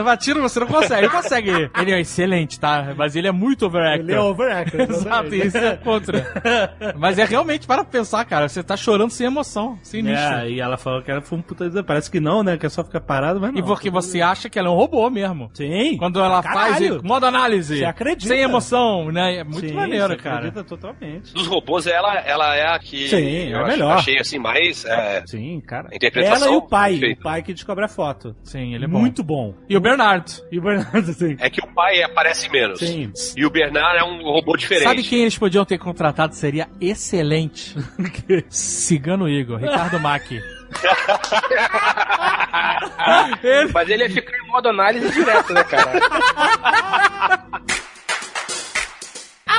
Alpatino 0.00 0.40
você 0.40 0.60
não 0.60 0.66
consegue, 0.66 1.00
ele 1.06 1.08
consegue. 1.10 1.50
Ele 1.78 1.92
é 1.92 2.00
excelente, 2.00 2.58
tá? 2.58 2.94
Mas 2.96 3.14
ele 3.16 3.28
é 3.28 3.32
muito 3.32 3.66
overactor. 3.66 4.08
Ele 4.08 4.14
é 4.14 4.20
overactor, 4.20 4.80
Exato, 4.90 5.34
isso 5.34 5.56
é 5.56 5.76
contra. 5.76 6.94
Mas 6.96 7.18
é 7.18 7.24
realmente, 7.24 7.66
para 7.66 7.84
pensar, 7.84 8.24
cara, 8.24 8.48
você 8.48 8.62
tá 8.62 8.76
chorando 8.76 9.10
sem 9.10 9.26
emoção, 9.26 9.78
sem 9.82 10.02
nicho. 10.02 10.16
É, 10.20 10.50
e 10.50 10.60
ela 10.60 10.76
falou 10.76 11.02
que 11.02 11.10
era 11.10 11.20
foi 11.20 11.38
um 11.38 11.42
puta. 11.42 11.82
Parece 11.84 12.10
que 12.10 12.20
não, 12.20 12.42
né? 12.42 12.56
Que 12.56 12.66
é 12.66 12.68
só 12.68 12.82
ficar 12.84 13.00
parado, 13.00 13.40
mas 13.40 13.52
não. 13.52 13.58
E 13.58 13.62
porque 13.62 13.90
você 13.90 14.20
acha 14.20 14.48
que 14.50 14.58
ela 14.58 14.68
é 14.68 14.70
um 14.70 14.74
robô 14.74 15.08
mesmo. 15.10 15.50
Sim. 15.54 15.96
Quando 15.98 16.18
ela 16.20 16.42
faz 16.42 16.74
Caralho. 16.78 17.00
modo 17.04 17.26
análise. 17.26 17.78
Você 17.78 17.84
acredita. 17.84 18.34
Sem 18.34 18.42
emoção, 18.42 19.10
né? 19.12 19.36
É 19.36 19.44
muito 19.44 19.60
Sim, 19.68 19.74
maneiro, 19.74 20.08
você 20.08 20.16
cara. 20.16 20.36
acredita 20.36 20.64
totalmente. 20.64 21.32
Dos 21.32 21.46
robôs, 21.46 21.86
ela, 21.86 22.18
ela 22.20 22.54
é 22.56 22.66
a 22.74 22.78
que 22.78 23.08
Sim, 23.08 23.16
é 23.16 23.54
eu 23.54 23.60
ach- 23.64 23.68
melhor. 23.68 23.96
achei 23.98 24.18
assim 24.18 24.38
mais. 24.38 24.84
é, 24.84 25.22
Sim, 25.26 25.60
cara. 25.60 25.88
Interpretação 25.92 26.46
Ela 26.48 26.54
e 26.54 26.58
o 26.58 26.62
pai. 26.62 26.90
perfeita. 26.92 27.20
O 27.20 27.22
pai 27.24 27.42
que 27.42 27.54
descobre 27.54 27.84
a 27.84 27.88
foto. 27.88 28.34
Sim, 28.42 28.74
ele 28.74 28.84
é 28.84 28.88
bom. 28.88 28.98
Muito 28.98 29.22
bom. 29.22 29.54
E 29.68 29.76
o 29.76 29.80
Bernardo. 29.88 30.32
E 30.50 30.58
o 30.58 30.62
Bernardo, 30.62 31.12
sim. 31.12 31.36
é 31.38 31.48
que 31.48 31.60
o 31.60 31.66
pai 31.68 32.02
aparece 32.02 32.50
menos. 32.50 32.80
Sim. 32.80 33.12
E 33.36 33.46
o 33.46 33.50
Bernard 33.50 33.98
é 33.98 34.04
um 34.04 34.22
robô 34.22 34.56
diferente. 34.56 34.84
Sabe 34.84 35.02
quem 35.02 35.22
eles 35.22 35.38
podiam 35.38 35.64
ter 35.64 35.78
contratado? 35.78 36.34
Seria 36.34 36.68
excelente. 36.80 37.74
Cigano 38.50 39.28
Igor, 39.28 39.58
Ricardo 39.58 40.00
Mack. 40.00 40.40
Mas 43.72 43.88
ele 43.88 44.04
ia 44.04 44.10
ficar 44.10 44.36
em 44.36 44.46
modo 44.48 44.68
análise 44.68 45.10
direto, 45.10 45.52
né, 45.52 45.64
cara? 45.64 45.92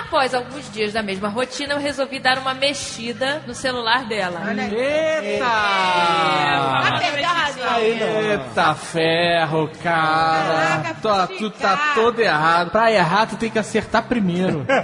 Após 0.09 0.33
alguns 0.33 0.67
dias 0.73 0.93
da 0.93 1.03
mesma 1.03 1.29
rotina, 1.29 1.75
eu 1.75 1.79
resolvi 1.79 2.17
dar 2.17 2.39
uma 2.39 2.55
mexida 2.55 3.43
no 3.45 3.53
celular 3.53 4.05
dela. 4.05 4.41
Eita! 4.51 5.45
Tá 5.45 6.99
pegado. 6.99 7.79
Eita 7.79 8.73
ferro, 8.73 9.69
cara. 9.83 10.95
Tu, 10.99 11.37
tu 11.37 11.49
tá 11.51 11.91
todo 11.93 12.19
errado. 12.19 12.71
Pra 12.71 12.91
errar, 12.91 13.27
tu 13.27 13.35
tem 13.35 13.51
que 13.51 13.59
acertar 13.59 14.01
primeiro. 14.03 14.65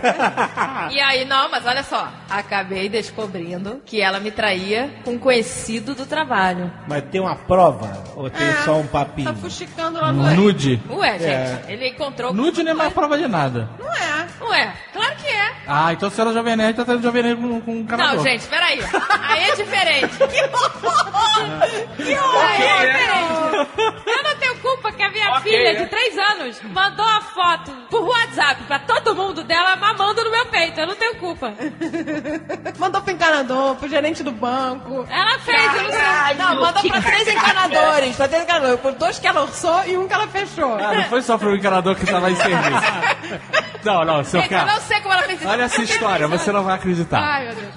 E 0.92 1.00
aí, 1.00 1.26
não, 1.26 1.50
mas 1.50 1.66
olha 1.66 1.82
só, 1.82 2.08
acabei 2.30 2.88
descobrindo 2.88 3.82
que 3.86 4.00
ela 4.02 4.20
me 4.20 4.30
traía 4.30 4.94
com 5.04 5.14
um 5.14 5.18
conhecido 5.18 5.96
do 5.96 6.06
trabalho. 6.06 6.72
Mas 6.88 7.04
tem 7.06 7.20
uma 7.20 7.36
prova? 7.36 8.04
Ou 8.16 8.30
tem 8.30 8.54
só 8.64 8.78
um 8.78 8.86
papinho? 8.88 9.28
Tá 9.34 9.34
fuxicando 9.34 10.00
lá 10.00 10.12
no 10.14 10.24
Nude. 10.36 10.80
Ué, 10.90 11.14
gente, 11.14 11.24
É. 11.26 11.64
ele 11.70 11.90
encontrou. 11.90 12.32
Nude 12.34 12.62
não 12.64 12.72
é 12.72 12.76
mais 12.76 12.94
prova 12.94 13.18
de 13.18 13.28
nada. 13.28 13.68
Não 13.80 13.92
é. 13.92 14.28
Ué, 14.42 14.74
claro 14.94 15.15
que 15.16 15.28
é. 15.28 15.52
Ah, 15.68 15.94
então 15.94 16.10
se 16.10 16.20
ela 16.22 16.32
é 16.32 16.34
Jovem 16.34 16.56
Nerd, 16.56 16.76
tá 16.76 16.86
tendo 16.86 17.02
Jovem 17.02 17.24
Nerd 17.24 17.42
com, 17.42 17.62
com 17.62 17.72
um 17.80 17.86
canador. 17.86 18.16
Não, 18.18 18.24
gente, 18.24 18.46
peraí. 18.48 18.80
Aí 19.28 19.44
é 19.50 19.56
diferente. 19.56 20.18
que 20.18 20.42
horror! 20.44 21.96
Que 21.98 22.18
horror! 22.18 22.46
Aí 22.46 22.64
é 22.64 22.86
né? 22.86 22.94
diferente. 22.94 24.06
Eu 24.06 24.24
não 24.24 24.36
tenho 24.38 24.56
culpa 24.58 24.92
que 24.92 25.04
a 25.04 25.10
minha 25.10 25.30
Ok, 25.32 25.42
filha 25.52 25.74
né? 25.74 25.80
de 25.84 25.88
3 25.90 26.18
anos 26.18 26.62
mandou 26.64 27.06
a 27.08 27.22
foto 27.22 27.72
por 27.90 28.08
WhatsApp 28.08 28.64
pra 28.64 28.80
todo 28.80 29.16
mundo 29.16 29.44
dela 29.44 29.76
mamando 29.76 30.24
no 30.24 30.32
meu 30.32 30.46
peito. 30.48 30.80
eu 30.80 30.88
não 30.88 30.96
tenho 30.96 31.16
culpa. 31.16 31.54
Mandou 32.78 33.02
pro 33.02 33.12
encanador, 33.14 33.76
pro 33.76 33.88
gerente 33.88 34.24
do 34.24 34.32
banco. 34.32 35.06
Ela 35.10 35.40
fez, 35.40 35.64
eu 35.76 35.84
não 35.84 35.92
sei. 35.92 36.36
Não, 36.38 36.56
mandou 36.62 36.92
pra 36.92 37.02
três 37.02 37.28
encanadores. 37.28 38.16
Pra 38.16 38.28
três 38.28 38.44
encanadores. 38.44 38.80
Por 38.82 38.92
dois 38.94 39.20
que 39.20 39.28
ela 39.28 39.42
orçou 39.44 39.84
e 39.86 39.98
um 39.98 40.08
que 40.08 40.14
ela 40.14 40.28
fechou. 40.28 40.76
Ah, 40.76 40.94
não 40.94 41.04
foi 41.06 41.22
só 41.22 41.38
pro 41.38 41.56
encanador 41.56 41.96
que 41.96 42.06
tava 42.06 42.30
em 42.30 42.36
serviço. 42.36 43.56
Não, 43.86 44.04
não, 44.04 44.24
seu 44.24 44.42
Gente, 44.42 44.52
eu 44.52 44.60
cara. 44.60 44.74
não 44.74 44.82
sei 44.82 45.00
como 45.06 45.14
ela. 45.14 45.24
Olha 45.46 45.64
essa 45.64 45.82
história, 45.84 46.28
você 46.28 46.52
não 46.52 46.64
vai 46.64 46.76
acreditar. 46.76 47.20
Ai, 47.20 47.46
meu 47.46 47.56
Deus. 47.56 47.74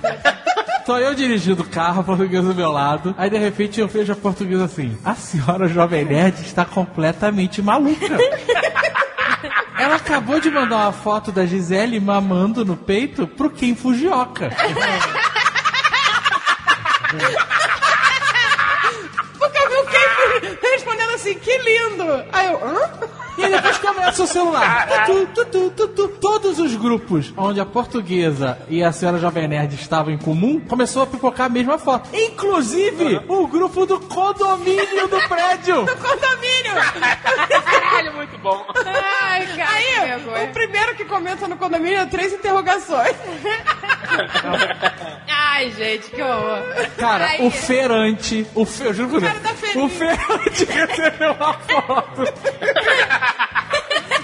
Tô 0.86 0.96
eu 0.96 1.14
dirigindo 1.14 1.62
o 1.62 1.68
carro, 1.68 2.00
a 2.00 2.04
portuguesa 2.04 2.48
do 2.48 2.54
meu 2.54 2.72
lado. 2.72 3.14
Aí 3.18 3.28
de 3.28 3.36
repente 3.36 3.78
eu 3.78 3.86
vejo 3.86 4.10
a 4.10 4.16
portuguesa 4.16 4.64
assim: 4.64 4.98
A 5.04 5.14
senhora 5.14 5.68
Jovem 5.68 6.06
Nerd 6.06 6.40
está 6.40 6.64
completamente 6.64 7.60
maluca. 7.60 8.16
Ela 9.78 9.96
acabou 9.96 10.40
de 10.40 10.50
mandar 10.50 10.78
uma 10.78 10.92
foto 10.92 11.30
da 11.30 11.44
Gisele 11.44 12.00
mamando 12.00 12.64
no 12.64 12.76
peito 12.76 13.26
pro 13.28 13.50
Ken 13.50 13.76
Fujioka. 13.76 14.50
Porque 19.38 19.58
eu 19.58 19.68
vi 19.68 19.74
o 19.76 19.84
Ken 19.84 20.56
respondendo 20.72 21.10
assim, 21.10 21.34
que 21.38 21.58
lindo. 21.58 22.24
Aí 22.32 22.46
eu, 22.46 22.66
hã? 22.66 23.17
E 23.38 23.44
aí 23.44 23.52
depois 23.52 23.78
começa 23.78 24.22
o 24.22 24.26
celular. 24.26 25.06
Tu, 25.06 25.26
tu, 25.26 25.44
tu, 25.44 25.70
tu, 25.70 25.88
tu. 25.88 26.08
Todos 26.08 26.58
os 26.58 26.74
grupos 26.74 27.32
onde 27.36 27.60
a 27.60 27.66
portuguesa 27.66 28.58
e 28.68 28.82
a 28.82 28.90
senhora 28.90 29.18
Jovem 29.18 29.46
Nerd 29.46 29.74
estavam 29.74 30.12
em 30.12 30.18
comum, 30.18 30.60
começou 30.60 31.02
a 31.02 31.06
pipocar 31.06 31.46
a 31.46 31.48
mesma 31.48 31.78
foto. 31.78 32.10
Inclusive 32.12 33.22
o 33.28 33.46
grupo 33.46 33.86
do 33.86 34.00
condomínio 34.00 35.06
do 35.08 35.28
prédio. 35.28 35.84
Do 35.84 35.96
condomínio. 35.96 36.74
Caralho, 37.64 38.12
muito 38.14 38.36
bom. 38.38 38.66
Ai, 38.84 39.46
cara. 39.56 39.68
Aí, 39.68 40.44
o 40.44 40.52
primeiro 40.52 40.96
que 40.96 41.04
comenta 41.04 41.46
no 41.46 41.56
condomínio 41.56 41.98
é 41.98 42.06
três 42.06 42.32
interrogações. 42.32 43.14
Ai, 45.28 45.70
gente, 45.72 46.10
que 46.10 46.22
horror. 46.22 46.62
Cara, 46.98 47.26
Ai, 47.26 47.38
o 47.46 47.50
feirante, 47.50 48.46
o 48.54 48.64
fe... 48.64 48.84
eu 48.84 48.94
juro 48.94 49.08
por 49.10 49.20
Deus, 49.20 49.32
o 49.76 49.88
feirante 49.88 50.64
recebeu 50.70 51.32
uma 51.32 51.52
foto. 51.54 52.22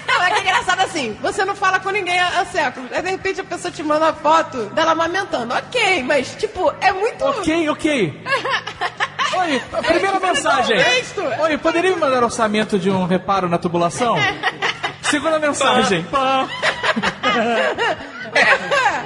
Não, 0.07 0.23
é 0.23 0.29
que 0.31 0.37
é 0.37 0.41
engraçado 0.41 0.79
assim, 0.81 1.17
você 1.21 1.43
não 1.45 1.55
fala 1.55 1.79
com 1.79 1.89
ninguém 1.89 2.19
há 2.19 2.39
há 2.41 2.45
séculos. 2.45 2.91
Aí 2.91 3.01
de 3.01 3.09
repente 3.11 3.41
a 3.41 3.43
pessoa 3.43 3.71
te 3.71 3.83
manda 3.83 4.05
uma 4.05 4.13
foto 4.13 4.65
dela 4.67 4.91
amamentando. 4.93 5.53
Ok, 5.53 6.03
mas 6.03 6.35
tipo, 6.35 6.73
é 6.81 6.91
muito. 6.91 7.23
Ok, 7.25 7.69
ok. 7.69 8.21
Oi, 9.37 9.61
a 9.73 9.81
primeira 9.83 10.15
É, 10.17 10.19
mensagem. 10.19 10.77
texto. 10.81 11.21
Oi, 11.41 11.57
poderia 11.57 11.91
me 11.91 11.97
mandar 11.99 12.23
orçamento 12.23 12.79
de 12.79 12.89
um 12.89 13.05
reparo 13.05 13.49
na 13.49 13.57
tubulação? 13.57 14.15
Segunda 15.03 15.37
mensagem. 15.39 16.05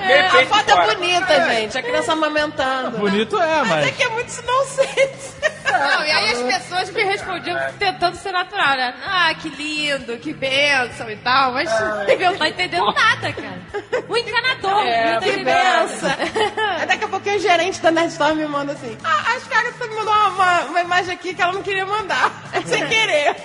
É, 0.02 0.28
a 0.28 0.46
foto 0.48 0.72
é 0.72 0.96
bonita, 0.96 1.46
gente. 1.50 1.78
A 1.78 1.82
criança 1.84 2.14
amamentando. 2.14 2.98
Bonito 2.98 3.40
é, 3.42 3.62
Mas 3.64 3.72
é 3.72 3.86
mas. 3.86 3.96
que 3.98 4.04
é 4.04 4.10
muito 4.10 4.42
nonsense. 4.46 5.36
Não, 5.72 6.04
e 6.06 6.12
aí 6.12 6.32
as 6.32 6.42
pessoas 6.58 6.90
me 6.92 7.04
respondiam 7.04 7.58
tentando 7.78 8.16
ser 8.16 8.32
natural, 8.32 8.76
né? 8.76 8.96
Ah, 9.06 9.34
que 9.36 9.50
lindo, 9.50 10.18
que 10.18 10.34
bênção 10.34 11.10
e 11.10 11.16
tal, 11.18 11.54
mas 11.54 11.70
eu 12.10 12.32
não 12.32 12.38
tá 12.38 12.50
entendendo 12.50 12.92
nada, 12.92 13.32
cara. 13.32 13.60
O 14.08 14.18
encanador, 14.18 14.84
É, 14.88 15.20
que 15.20 15.44
benção. 15.44 16.10
Aí 16.80 16.86
daqui 16.88 17.04
a 17.06 17.08
pouquinho 17.08 17.36
o 17.36 17.40
gerente 17.40 17.80
da 17.82 17.92
Nerdstorm 17.92 18.36
me 18.36 18.48
manda 18.48 18.74
assim: 18.74 18.98
Ah, 19.04 19.34
acho 19.36 19.48
que 19.48 19.54
a 19.54 19.60
Agatha 19.60 19.88
me 19.88 19.96
mandou 19.96 20.14
uma, 20.14 20.28
uma, 20.30 20.62
uma 20.64 20.82
imagem 20.82 21.14
aqui 21.14 21.34
que 21.36 21.42
ela 21.42 21.54
não 21.54 21.62
queria 21.62 21.86
mandar. 21.86 22.32
É 22.52 22.62
sem 22.66 22.86
querer. 22.88 23.36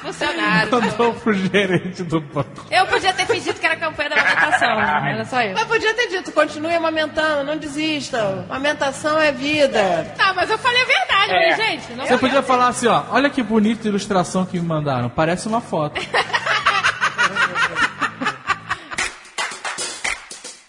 Funcionário. 0.00 0.70
Mandou 0.70 1.14
pro 1.14 1.32
gerente 1.34 2.02
do 2.02 2.20
banco. 2.20 2.64
Eu 2.70 2.86
podia 2.86 3.12
ter 3.12 3.26
fingido 3.26 3.58
que 3.58 3.66
era 3.66 3.76
campanha 3.76 4.10
da 4.10 4.16
amamentação, 4.16 4.80
era 4.80 5.24
só 5.24 5.42
eu. 5.42 5.54
Mas 5.54 5.64
podia 5.64 5.94
ter 5.94 6.08
dito: 6.08 6.32
continue 6.32 6.74
amamentando, 6.74 7.44
não 7.44 7.56
desistam. 7.56 8.44
Amamentação 8.48 9.18
é 9.18 9.32
vida. 9.32 10.12
Tá, 10.16 10.32
mas 10.34 10.50
eu 10.50 10.58
falei 10.58 10.80
a 10.82 10.84
verdade, 10.84 11.32
É. 11.32 11.48
né, 11.50 11.56
gente? 11.56 11.92
Não 11.94 12.06
Você 12.06 12.16
podia 12.18 12.42
falar 12.42 12.68
assim, 12.68 12.86
ó, 12.86 13.02
olha 13.10 13.28
que 13.30 13.42
bonita 13.42 13.88
ilustração 13.88 14.44
que 14.46 14.58
me 14.58 14.66
mandaram, 14.66 15.08
parece 15.08 15.48
uma 15.48 15.60
foto. 15.60 16.00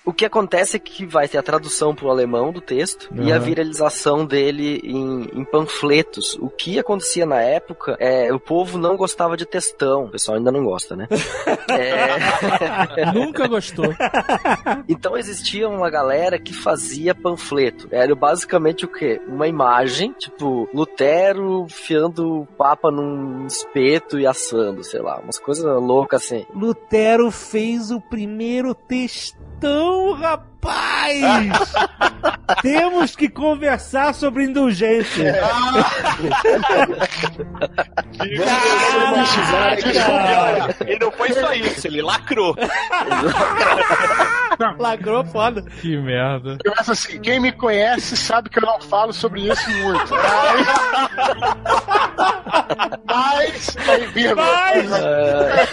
O 0.09 0.13
que 0.13 0.25
acontece 0.25 0.75
é 0.75 0.79
que 0.79 1.05
vai 1.05 1.27
ter 1.27 1.37
a 1.37 1.43
tradução 1.43 1.93
pro 1.93 2.09
alemão 2.09 2.51
do 2.51 2.59
texto 2.59 3.09
e 3.15 3.31
a 3.31 3.35
Uhum. 3.35 3.41
viralização 3.41 4.25
dele 4.25 4.81
em, 4.83 5.29
em 5.39 5.45
panfletos. 5.45 6.35
O 6.41 6.49
que 6.49 6.79
acontecia 6.79 7.25
na 7.27 7.41
época 7.41 7.95
é 7.99 8.33
o 8.33 8.39
povo 8.39 8.77
não 8.77 8.97
gostava 8.97 9.37
de 9.37 9.45
textão. 9.45 10.05
O 10.05 10.09
pessoal 10.09 10.37
ainda 10.37 10.51
não 10.51 10.63
gosta, 10.63 10.95
né? 10.95 11.07
É. 11.69 13.05
Nunca 13.13 13.47
gostou. 13.47 13.93
Então 14.87 15.15
existia 15.15 15.69
uma 15.69 15.89
galera 15.89 16.39
que 16.39 16.53
fazia 16.53 17.13
panfleto. 17.13 17.87
Era 17.91 18.15
basicamente 18.15 18.85
o 18.85 18.87
quê? 18.87 19.21
Uma 19.27 19.47
imagem, 19.47 20.11
tipo, 20.13 20.67
Lutero 20.73 21.67
fiando 21.69 22.41
o 22.41 22.45
Papa 22.57 22.89
num 22.89 23.45
espeto 23.45 24.19
e 24.19 24.25
assando, 24.25 24.83
sei 24.83 25.01
lá, 25.01 25.19
umas 25.19 25.37
coisas 25.37 25.63
loucas 25.63 26.23
assim. 26.23 26.45
Lutero 26.55 27.29
fez 27.29 27.91
o 27.91 28.01
primeiro 28.01 28.73
textão, 28.73 29.98
rapaz! 30.21 30.58
Temos 32.61 33.15
que 33.15 33.29
conversar 33.29 34.13
sobre 34.13 34.43
indulgência. 34.43 35.39
Olha, 35.41 35.85
Ele 40.85 40.99
não 40.99 41.11
foi 41.11 41.31
só 41.33 41.53
isso, 41.53 41.87
ele 41.87 42.01
lacrou. 42.01 42.55
Lacrou 44.77 45.23
foda. 45.25 45.61
Que 45.61 45.95
merda. 45.95 46.57
Começa 46.65 46.91
assim, 46.91 47.19
quem 47.21 47.39
me 47.39 47.51
conhece 47.51 48.17
sabe 48.17 48.49
que 48.49 48.57
eu 48.59 48.63
não 48.63 48.81
falo 48.81 49.13
sobre 49.13 49.49
isso 49.49 49.69
muito. 49.69 50.13
Mas, 53.05 53.75
mas 53.75 53.89
aí, 53.89 54.05
vírgula. 54.07 54.45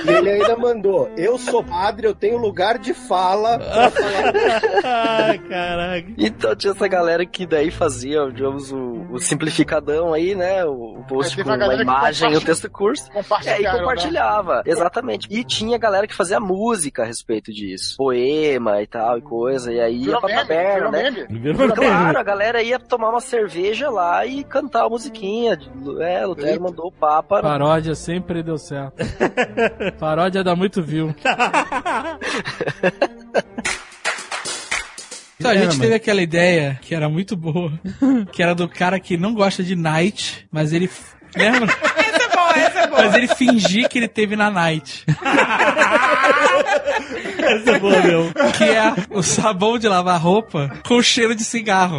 E 0.05 0.09
ele 0.09 0.31
ainda 0.31 0.57
mandou: 0.57 1.11
Eu 1.17 1.39
sou 1.39 1.63
padre, 1.63 2.07
eu 2.07 2.15
tenho 2.15 2.37
lugar 2.39 2.79
de 2.79 2.95
fala 2.95 3.59
pra 3.59 3.91
falar. 3.91 4.33
Ai, 4.85 5.39
caraca. 5.39 6.07
Então 6.19 6.57
tinha 6.57 6.73
essa 6.73 6.89
galera 6.89 7.25
que 7.25 7.47
daí 7.47 7.71
fazia, 7.71 8.29
digamos, 8.31 8.73
o, 8.73 9.07
o 9.11 9.19
simplificadão 9.19 10.13
aí, 10.13 10.35
né? 10.35 10.65
O, 10.65 10.99
o 10.99 11.05
post 11.05 11.37
teve 11.37 11.49
com 11.49 11.59
que 11.59 11.83
imagem 11.83 12.33
e 12.33 12.37
o 12.37 12.41
texto 12.41 12.71
curso. 12.71 13.09
É, 13.13 13.19
e 13.19 13.23
compartilharam, 13.23 13.79
compartilhava. 13.79 14.63
Exatamente. 14.67 15.29
E 15.31 15.45
tinha 15.45 15.79
galera 15.79 16.07
que 16.07 16.15
fazia 16.15 16.41
música 16.41 17.03
a 17.03 17.07
respeito 17.07 17.53
disso. 17.53 17.97
Poema 17.97 18.83
e 18.83 18.87
tal 18.87 19.19
e 19.19 19.23
coisa. 19.23 19.73
E 19.73 19.81
aí 19.81 19.97
ia 19.97 20.05
Virou 20.07 20.21
pra 20.21 20.29
meme, 20.29 20.41
taberna, 20.43 20.91
né? 20.91 21.27
meme. 21.31 21.73
Claro, 21.73 22.19
a 22.19 22.23
galera 22.23 22.63
ia 22.63 22.79
tomar 22.79 23.11
uma 23.11 23.21
cerveja 23.21 23.91
lá 23.91 24.27
e 24.27 24.45
cantar 24.45 24.85
a 24.85 24.89
musiquinha. 24.89 25.59
É, 26.01 26.27
Lutero 26.27 26.63
mandou 26.63 26.89
o 26.89 26.93
Papa. 26.93 27.41
Paródia 27.41 27.95
sempre 27.95 28.43
deu 28.43 28.59
certo. 28.59 28.97
Paródia 29.99 30.43
dá 30.43 30.55
muito 30.55 30.83
view. 30.83 31.15
Então, 35.39 35.51
a 35.51 35.55
É, 35.55 35.59
gente 35.59 35.79
teve 35.79 35.95
aquela 35.95 36.23
ideia 36.23 36.79
que 36.81 36.95
era 36.95 37.09
muito 37.09 37.37
boa, 37.37 37.73
que 38.33 38.43
era 38.43 38.55
do 38.55 38.67
cara 38.69 38.99
que 38.99 39.17
não 39.17 39.35
gosta 39.35 39.63
de 39.63 39.77
night, 39.77 40.47
mas 40.51 40.73
ele. 40.73 40.91
Lembra? 41.37 41.67
Esse 42.07 42.23
é 42.25 42.29
bom, 42.35 42.51
esse 42.51 42.79
é 42.79 42.87
bom. 42.87 42.97
Mas 42.97 43.15
ele 43.15 43.29
fingir 43.29 43.89
que 43.89 43.99
ele 43.99 44.09
teve 44.09 44.37
na 44.37 44.51
night. 44.51 45.05
Essa 47.39 47.71
é 47.73 47.79
boa, 47.79 48.01
meu. 48.03 48.33
Que 48.57 48.65
é 48.65 48.95
o 49.11 49.23
sabão 49.23 49.79
de 49.79 49.87
lavar 49.89 50.19
roupa 50.21 50.71
com 50.87 51.03
cheiro 51.03 51.35
de 51.35 51.45
cigarro. 51.45 51.99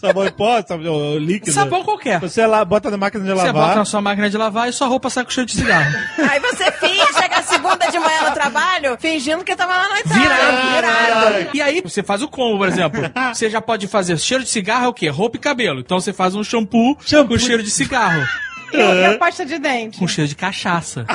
Sabão 0.00 0.24
em 0.26 0.30
pó, 0.32 0.62
sabão 0.66 1.18
líquido. 1.18 1.52
Sabão 1.52 1.84
qualquer. 1.84 2.18
Você 2.20 2.46
lá, 2.46 2.64
bota 2.64 2.90
na 2.90 2.96
máquina 2.96 3.22
de 3.22 3.30
Você 3.30 3.36
lavar. 3.36 3.52
bota 3.52 3.74
na 3.76 3.84
sua 3.84 4.00
máquina 4.00 4.30
de 4.30 4.36
lavar 4.38 4.68
e 4.68 4.72
sua 4.72 4.86
roupa 4.88 5.10
sai 5.10 5.24
com 5.24 5.30
cheiro 5.30 5.46
de 5.46 5.56
cigarro. 5.56 5.90
Aí 6.30 6.40
você 6.40 6.72
finge, 6.72 7.12
chega 7.20 7.39
segunda 7.60 7.90
de 7.90 7.98
manhã 7.98 8.28
no 8.28 8.34
trabalho, 8.34 8.96
fingindo 8.98 9.44
que 9.44 9.54
tava 9.54 9.76
lá 9.76 9.88
na 9.88 10.00
Itália. 10.00 10.22
Virado. 10.22 10.74
Virado. 10.74 11.50
E 11.54 11.60
aí, 11.62 11.80
você 11.82 12.02
faz 12.02 12.22
o 12.22 12.28
combo, 12.28 12.58
por 12.58 12.68
exemplo. 12.68 13.00
Você 13.34 13.50
já 13.50 13.60
pode 13.60 13.86
fazer 13.86 14.18
cheiro 14.18 14.42
de 14.42 14.50
cigarro 14.50 14.86
é 14.86 14.88
o 14.88 14.92
quê? 14.92 15.08
Roupa 15.08 15.36
e 15.36 15.40
cabelo. 15.40 15.80
Então 15.80 16.00
você 16.00 16.12
faz 16.12 16.34
um 16.34 16.42
shampoo, 16.42 16.96
com 17.28 17.38
cheiro 17.38 17.62
de 17.62 17.70
cigarro. 17.70 18.26
E, 18.72 18.76
e 18.76 19.04
a 19.04 19.18
pasta 19.18 19.44
de 19.44 19.58
dente. 19.58 19.98
Com 19.98 20.06
cheiro 20.06 20.28
de 20.28 20.36
cachaça. 20.36 21.04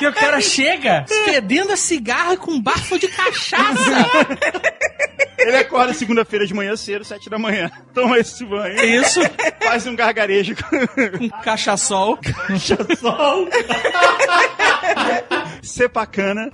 E 0.00 0.06
o 0.06 0.12
cara 0.12 0.40
chega 0.40 1.04
fedendo 1.24 1.72
a 1.72 1.76
cigarro 1.76 2.32
e 2.32 2.36
com 2.36 2.60
bafo 2.60 2.98
de 2.98 3.06
cachaça. 3.06 4.06
Ele 5.46 5.56
acorda 5.56 5.92
segunda-feira 5.94 6.46
de 6.46 6.54
manhã 6.54 6.76
cedo, 6.76 7.04
sete 7.04 7.28
da 7.28 7.38
manhã. 7.38 7.70
Toma 7.94 8.18
esse 8.18 8.44
banho. 8.44 8.82
Isso. 8.84 9.20
Faz 9.62 9.86
um 9.86 9.94
gargarejo. 9.96 10.54
Com 11.18 11.28
cachaçol. 11.42 12.16
Cachaçol. 12.16 13.48
Cepacana. 15.62 16.50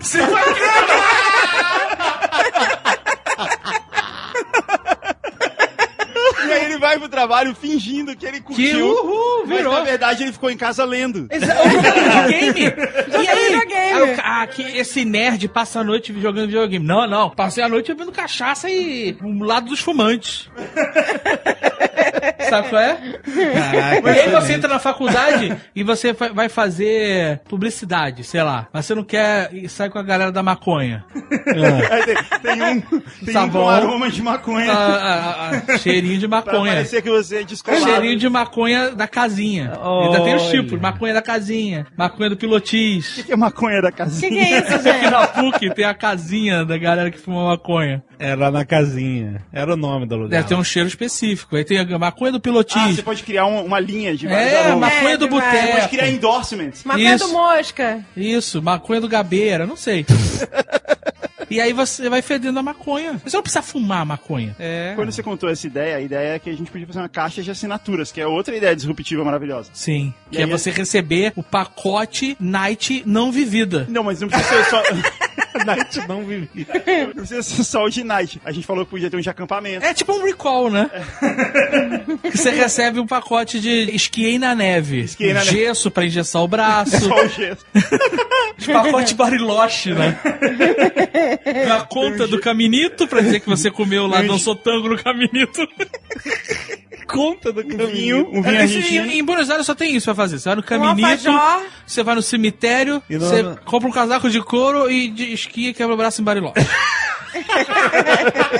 E 6.47 6.53
aí 6.53 6.65
ele 6.65 6.78
vai 6.89 6.99
pro 6.99 7.09
trabalho 7.09 7.55
fingindo 7.55 8.17
que 8.17 8.25
ele 8.27 8.41
curtiu. 8.41 8.87
uhul, 8.89 9.47
mas 9.47 9.59
virou. 9.59 9.75
na 9.75 9.81
verdade 9.83 10.23
ele 10.23 10.33
ficou 10.33 10.51
em 10.51 10.57
casa 10.57 10.85
lendo. 10.85 11.29
videogame. 11.31 12.75
E 13.19 13.29
aí? 13.29 13.45
videogame. 13.47 13.93
Aí 13.93 14.13
o 14.13 14.17
ca- 14.17 14.43
ah, 14.43 14.47
que 14.47 14.63
esse 14.63 15.05
nerd 15.05 15.49
passa 15.49 15.81
a 15.81 15.85
noite 15.85 16.15
jogando 16.21 16.47
videogame. 16.47 16.85
Não, 16.87 17.07
não. 17.07 17.31
Passei 17.31 17.63
a 17.63 17.69
noite 17.69 17.93
bebendo 17.93 18.13
cachaça 18.13 18.71
e 18.71 19.17
um 19.23 19.43
lado 19.45 19.69
dos 19.69 19.81
fumantes. 19.81 20.49
Sabe 22.49 22.69
qual 22.71 22.81
é? 22.81 22.95
Caraca, 23.53 24.11
e 24.11 24.21
aí 24.21 24.31
você 24.31 24.53
entra 24.55 24.69
na 24.73 24.79
faculdade 24.79 25.55
e 25.75 25.83
você 25.83 26.13
vai 26.13 26.49
fazer 26.49 27.41
publicidade, 27.49 28.25
sei 28.25 28.43
lá. 28.43 28.67
Mas 28.73 28.87
você 28.87 28.95
não 28.95 29.05
quer 29.05 29.51
ir- 29.53 29.69
sair 29.69 29.91
com 29.91 29.99
a 29.99 30.03
galera 30.03 30.33
da 30.33 30.43
maconha. 30.43 31.05
Aí 31.91 32.05
tem, 32.05 32.17
tem 32.43 32.63
um, 32.63 32.81
tem 32.81 33.01
um 33.29 33.33
Sabão. 33.33 33.63
com 33.65 33.69
aroma 33.69 34.11
de 34.11 34.23
maconha. 34.23 34.73
Ah, 34.73 34.99
ah, 35.53 35.63
ah, 35.69 35.79
cheirinho 35.79 36.19
de 36.19 36.27
maconha. 36.27 36.78
Parecer 36.79 37.03
que 37.03 37.11
você 37.11 37.37
é 37.39 37.43
descolado. 37.45 37.83
Cheirinho 37.85 38.17
de 38.19 38.29
maconha 38.29 38.91
da 38.91 39.07
casinha. 39.07 39.73
Ainda 40.03 40.23
tem 40.25 40.35
os 40.37 40.45
tipos: 40.51 40.81
maconha 40.81 41.15
da 41.15 41.23
casinha, 41.23 41.87
maconha 41.97 42.31
do 42.31 42.37
pilotis. 42.37 43.19
O 43.19 43.25
que 43.25 43.33
é 43.33 43.37
maconha 43.37 43.81
da 43.83 43.93
casinha? 43.93 44.29
Que 44.31 44.37
que 44.37 44.41
é 44.55 44.59
isso, 44.61 44.75
Aqui 44.75 44.83
gente? 45.01 45.11
na 45.11 45.27
PUC 45.27 45.75
tem 45.75 45.85
a 45.85 45.95
casinha 45.95 46.65
da 46.65 46.77
galera 46.79 47.11
que 47.11 47.19
fuma 47.19 47.47
maconha. 47.49 48.03
Era 48.19 48.51
na 48.51 48.65
casinha. 48.65 49.43
Era 49.53 49.75
o 49.75 49.77
nome 49.77 50.05
do 50.07 50.17
lugar. 50.17 50.31
Deve 50.31 50.49
ter 50.49 50.55
um 50.57 50.65
cheiro 50.65 50.89
específico. 50.89 51.55
Aí 51.55 51.65
tem 51.65 51.79
a 51.79 51.99
maconha 51.99 52.33
do 52.33 52.41
pilotis. 52.41 52.77
Ah, 52.77 52.93
você 52.93 53.03
pode 53.03 53.23
criar 53.23 53.47
um- 53.47 53.65
uma 53.65 53.79
linha 53.79 54.17
de 54.17 54.27
vários 54.27 54.53
É, 54.53 54.59
aromas. 54.67 54.93
maconha 54.93 55.15
É, 55.15 55.17
do 55.17 55.29
demais. 55.29 55.45
Você 55.45 55.57
pode 55.61 55.73
boteco. 55.73 55.89
criar 55.89 56.09
endorsements. 56.11 56.85
Maconha 56.85 57.15
Isso. 57.15 57.27
do 57.29 57.33
mosca. 57.33 58.05
Isso, 58.17 58.61
maconha 58.63 59.01
do 59.01 59.09
gabeira, 59.09 59.67
não 59.67 59.77
sei. 59.77 60.05
e 61.51 61.61
aí 61.61 61.73
você 61.73 62.09
vai 62.09 62.23
fedendo 62.23 62.59
a 62.59 62.63
maconha. 62.63 63.21
Você 63.25 63.37
não 63.37 63.43
precisa 63.43 63.63
fumar 63.63 64.03
a 64.03 64.05
maconha. 64.05 64.55
É. 64.59 64.93
Quando 64.95 65.11
você 65.13 65.23
contou 65.23 65.49
essa 65.49 65.67
ideia, 65.67 65.97
a 65.97 66.01
ideia 66.01 66.35
é 66.35 66.39
que 66.39 66.51
a 66.51 66.57
gente 66.57 66.71
podia 66.71 66.87
fazer 66.87 67.01
uma 67.01 67.09
caixa 67.09 67.43
de 67.43 67.51
assinaturas, 67.51 68.13
que 68.13 68.21
é 68.21 68.27
outra 68.27 68.57
ideia 68.57 68.75
disruptiva 68.75 69.25
maravilhosa. 69.25 69.71
Sim. 69.73 70.13
E 70.31 70.37
Que 70.37 70.43
é 70.43 70.47
você 70.47 70.71
receber 70.71 71.33
o 71.37 71.43
pacote 71.43 72.37
Night 72.41 73.03
não 73.07 73.33
vivida. 73.33 73.87
Não, 73.89 74.05
mas 74.05 74.21
não 74.21 74.29
precisa 74.29 74.65
ser 74.65 74.71
só. 74.71 74.83
Night 75.67 76.07
não 76.09 76.25
vivi. 76.25 76.67
Não 77.07 77.13
precisa 77.15 77.43
ser 77.43 77.65
só 77.65 77.85
o 77.85 77.89
de 77.91 78.05
night. 78.05 78.41
A 78.45 78.53
gente 78.53 78.67
falou 78.67 78.85
que 78.85 78.91
podia 78.91 79.11
ter 79.11 79.17
um 79.17 79.21
de 79.21 79.29
acampamento. 79.31 79.85
É 79.85 79.93
tipo 79.95 80.13
um 80.13 80.23
recall, 80.25 80.71
né? 80.71 80.91
que 82.31 82.37
você 82.37 82.51
recebe 82.51 83.01
um 83.01 83.07
pacote 83.07 83.61
de 83.61 83.91
esquiei 83.95 84.39
na 84.39 84.55
neve. 84.55 85.01
Esquiei 85.01 85.33
na 85.33 85.41
neve. 85.45 85.51
gesso 85.59 85.91
pra 85.91 86.05
engessar 86.07 86.43
o 86.43 86.49
braço. 86.49 86.99
Só 87.01 87.25
o 87.25 87.29
gesso. 87.29 87.65
pacote 88.73 89.15
Bariloche, 89.15 89.93
né? 89.95 90.19
A 91.77 91.81
conta 91.85 92.27
do 92.27 92.39
caminito 92.41 93.07
pra 93.07 93.21
dizer 93.21 93.41
que 93.41 93.49
você 93.49 93.71
comeu 93.71 94.07
lá, 94.07 94.23
dançou 94.23 94.55
tango 94.57 94.89
no 94.89 95.03
caminito. 95.03 95.67
Conta 97.07 97.53
do 97.53 97.61
Um 97.63 97.87
vinho, 97.87 98.29
um 98.31 98.43
vinho 98.43 98.57
É, 98.57 98.65
esse- 98.65 98.97
em, 98.99 99.19
em 99.19 99.25
Buenos 99.25 99.49
Aires 99.49 99.65
só 99.65 99.75
tem 99.75 99.95
isso 99.97 100.05
pra 100.07 100.15
fazer. 100.15 100.39
Você 100.39 100.49
vai 100.49 100.57
no 100.57 100.63
caminito, 100.63 101.31
você 101.87 102.03
vai 102.03 102.15
no 102.15 102.21
cemitério, 102.23 103.03
você 103.09 103.43
compra 103.65 103.89
um 103.89 103.93
casaco 103.93 104.29
de 104.29 104.41
couro 104.43 104.91
e 104.91 105.09
de 105.09 105.33
esquia 105.39 105.71
e 105.71 105.75
quebra 105.75 105.95
o 105.95 105.97
braço 105.97 106.21
em 106.21 106.25
Bariloche. 106.25 106.55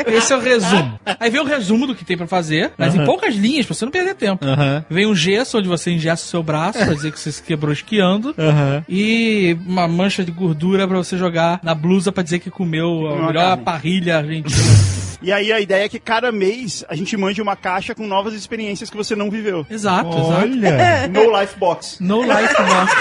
Esse 0.07 0.33
é 0.33 0.37
o 0.37 0.41
resumo. 0.41 0.99
Aí 1.19 1.31
vem 1.31 1.41
o 1.41 1.45
resumo 1.45 1.87
do 1.87 1.95
que 1.95 2.05
tem 2.05 2.17
pra 2.17 2.27
fazer, 2.27 2.73
mas 2.77 2.95
em 2.95 2.99
Aham. 2.99 3.07
poucas 3.07 3.35
linhas, 3.35 3.65
pra 3.67 3.75
você 3.75 3.85
não 3.85 3.93
perder 3.93 4.15
tempo. 4.15 4.45
Aham. 4.45 4.85
Vem 4.91 5.07
um 5.07 5.15
gesso 5.15 5.59
onde 5.59 5.67
você 5.69 5.91
engessa 5.91 6.25
o 6.25 6.29
seu 6.29 6.43
braço, 6.43 6.79
pra 6.79 6.95
dizer 6.95 7.11
que 7.13 7.19
você 7.19 7.33
se 7.33 7.43
quebrou 7.43 7.73
esquiando. 7.73 8.35
Aham. 8.39 8.85
E 8.89 9.57
uma 9.67 9.89
mancha 9.89 10.23
de 10.25 10.31
gordura 10.31 10.87
pra 10.87 10.97
você 10.99 11.17
jogar 11.17 11.61
na 11.63 11.75
blusa 11.75 12.13
pra 12.13 12.23
dizer 12.23 12.39
que 12.41 12.51
comeu 12.51 13.07
a 13.09 13.27
melhor 13.27 13.49
carne. 13.49 13.65
parrilha 13.65 14.19
argentina. 14.19 14.57
E 15.21 15.33
aí 15.33 15.53
a 15.53 15.59
ideia 15.59 15.85
é 15.87 15.89
que 15.89 15.99
cada 15.99 16.31
mês 16.31 16.85
a 16.89 16.95
gente 16.95 17.17
mande 17.17 17.43
uma 17.43 17.57
caixa 17.57 17.93
com 17.93 18.07
novas 18.07 18.35
experiências 18.35 18.89
que 18.89 18.97
você 18.97 19.17
não 19.17 19.29
viveu. 19.29 19.67
Exato, 19.69 20.11
exato. 20.17 20.31
Olha. 20.31 21.09
No 21.13 21.41
Life 21.41 21.59
Box. 21.59 21.97
No 22.01 22.23
life 22.23 22.55
box. 22.57 22.93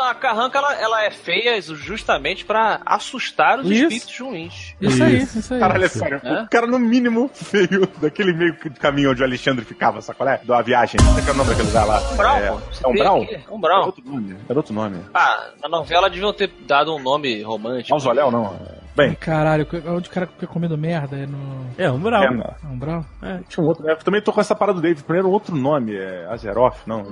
A 0.00 0.14
carranca, 0.14 0.56
ela, 0.58 0.74
ela 0.76 1.04
é 1.04 1.10
feia 1.10 1.60
justamente 1.60 2.44
pra 2.44 2.80
assustar 2.86 3.58
os 3.58 3.66
Isso. 3.68 3.82
espíritos 3.88 4.18
ruins. 4.20 4.74
Isso 4.80 5.02
aí, 5.02 5.16
isso 5.22 5.54
aí. 5.54 5.60
Caralho, 5.60 5.84
é 5.84 5.88
sério. 5.88 6.20
É? 6.22 6.42
O 6.44 6.48
cara, 6.48 6.66
no 6.68 6.78
mínimo, 6.78 7.28
feio 7.34 7.84
daquele 8.00 8.32
meio 8.32 8.52
de 8.54 8.70
caminho 8.78 9.10
onde 9.10 9.20
o 9.20 9.24
Alexandre 9.24 9.64
ficava, 9.64 10.00
sacolé? 10.00 10.40
Da 10.44 10.62
viagem. 10.62 11.00
Como 11.04 11.18
é 11.18 11.22
que 11.22 11.28
é 11.28 11.32
o 11.32 11.36
nome 11.36 11.50
daquele 11.50 11.66
lugar 11.68 11.84
lá? 11.84 12.00
Brown, 12.16 12.36
É, 12.38 12.46
é 12.46 12.88
um 12.88 12.92
Brown? 12.94 13.24
É 13.24 13.38
um 13.50 13.58
Era 13.58 13.58
Brown. 13.58 13.86
outro 13.86 14.04
nome. 14.06 14.36
Era 14.48 14.58
outro 14.58 14.72
nome. 14.72 15.00
Ah, 15.12 15.48
na 15.60 15.68
novela 15.68 16.08
deviam 16.08 16.32
ter 16.32 16.48
dado 16.60 16.94
um 16.94 17.00
nome 17.02 17.42
romântico. 17.42 17.90
Mausoléu, 17.90 18.30
não. 18.30 18.56
Bem, 18.98 19.14
Caralho, 19.14 19.64
onde 19.86 20.08
o 20.08 20.12
cara 20.12 20.26
fica 20.26 20.48
comendo 20.48 20.76
merda? 20.76 21.16
É 21.16 21.24
no. 21.24 21.66
É, 21.78 21.88
um 21.88 22.00
brau. 22.00 22.20
é. 22.20 22.26
É 22.26 22.66
um 22.66 22.76
brau? 22.76 23.04
É, 23.22 23.38
tinha 23.48 23.64
um 23.64 23.68
outro. 23.68 23.88
Eu 23.88 23.96
também 23.98 24.20
tô 24.20 24.32
com 24.32 24.40
essa 24.40 24.56
parada 24.56 24.80
do 24.80 24.82
David. 24.82 25.04
Primeiro, 25.04 25.30
outro 25.30 25.54
nome. 25.54 25.96
É 25.96 26.26
Azeroth? 26.28 26.78
Não, 26.84 27.02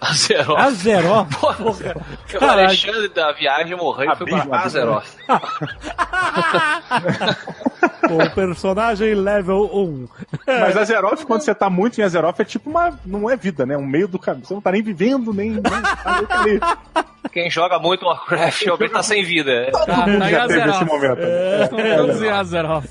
Azeroth. 0.00 0.58
Azeró. 0.58 1.26
O. 2.40 2.42
Alexandre 2.42 3.10
da 3.10 3.32
viagem 3.32 3.76
morreu 3.76 4.10
e 4.10 4.16
foi 4.16 4.26
pra. 4.26 4.46
Azeroth. 4.60 5.14
o 8.10 8.30
personagem 8.34 9.14
level 9.14 9.68
1. 9.74 10.06
Mas 10.46 10.74
Azeroth, 10.76 11.24
quando 11.26 11.42
você 11.42 11.54
tá 11.54 11.68
muito 11.68 12.00
em 12.00 12.04
Azeroth, 12.04 12.40
é 12.40 12.44
tipo 12.44 12.70
uma. 12.70 12.98
Não 13.04 13.28
é 13.28 13.36
vida, 13.36 13.66
né? 13.66 13.76
Um 13.76 13.86
meio 13.86 14.08
do 14.08 14.18
caminho. 14.18 14.46
Você 14.46 14.54
não 14.54 14.62
tá 14.62 14.72
nem 14.72 14.82
vivendo, 14.82 15.34
nem. 15.34 15.50
nem 15.50 15.62
tá 15.62 16.14
meio 16.14 16.26
que 16.26 16.32
ali. 16.32 16.60
Quem 17.32 17.50
joga 17.50 17.78
muito 17.78 18.06
Warcraft 18.06 18.62
realmente 18.64 18.92
tá 18.92 19.02
sem 19.02 19.24
vida. 19.24 19.70
Tá, 19.72 19.78
Todo 19.86 20.06
mundo 20.08 20.18
tá 20.18 20.26
em 20.28 20.30
já 20.30 20.46
teve 20.46 20.70
esse 20.70 20.84
momento. 20.84 21.20
Estão 21.62 21.96
todos 21.96 22.22
em 22.22 22.28
Azeroth. 22.30 22.84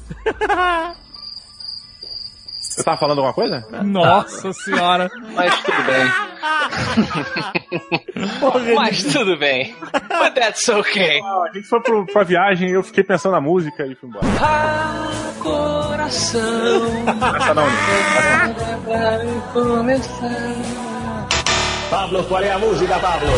Você 2.75 2.83
tava 2.83 2.97
falando 2.97 3.19
alguma 3.19 3.33
coisa? 3.33 3.65
Nossa 3.83 4.51
senhora. 4.51 5.09
Mas 5.33 5.55
tudo 5.63 5.83
bem. 5.83 6.11
Mas 8.75 9.03
tudo 9.03 9.37
bem. 9.37 9.73
But 9.91 10.33
that's 10.35 10.67
okay. 10.67 11.21
Ah, 11.23 11.43
a 11.49 11.53
gente 11.53 11.67
foi 11.67 11.81
pro, 11.81 12.05
pra 12.05 12.23
viagem 12.23 12.69
e 12.69 12.73
eu 12.73 12.83
fiquei 12.83 13.03
pensando 13.03 13.31
na 13.31 13.39
música 13.39 13.85
e 13.85 13.95
fui 13.95 14.09
embora. 14.09 14.25
Ah, 14.41 15.31
coração. 15.39 16.41
Essa 17.37 17.53
não, 17.53 17.65
né? 17.65 17.71
Pablo, 21.89 22.23
qual 22.25 22.41
é 22.43 22.51
a 22.51 22.59
música, 22.59 22.99
Pablo? 22.99 23.29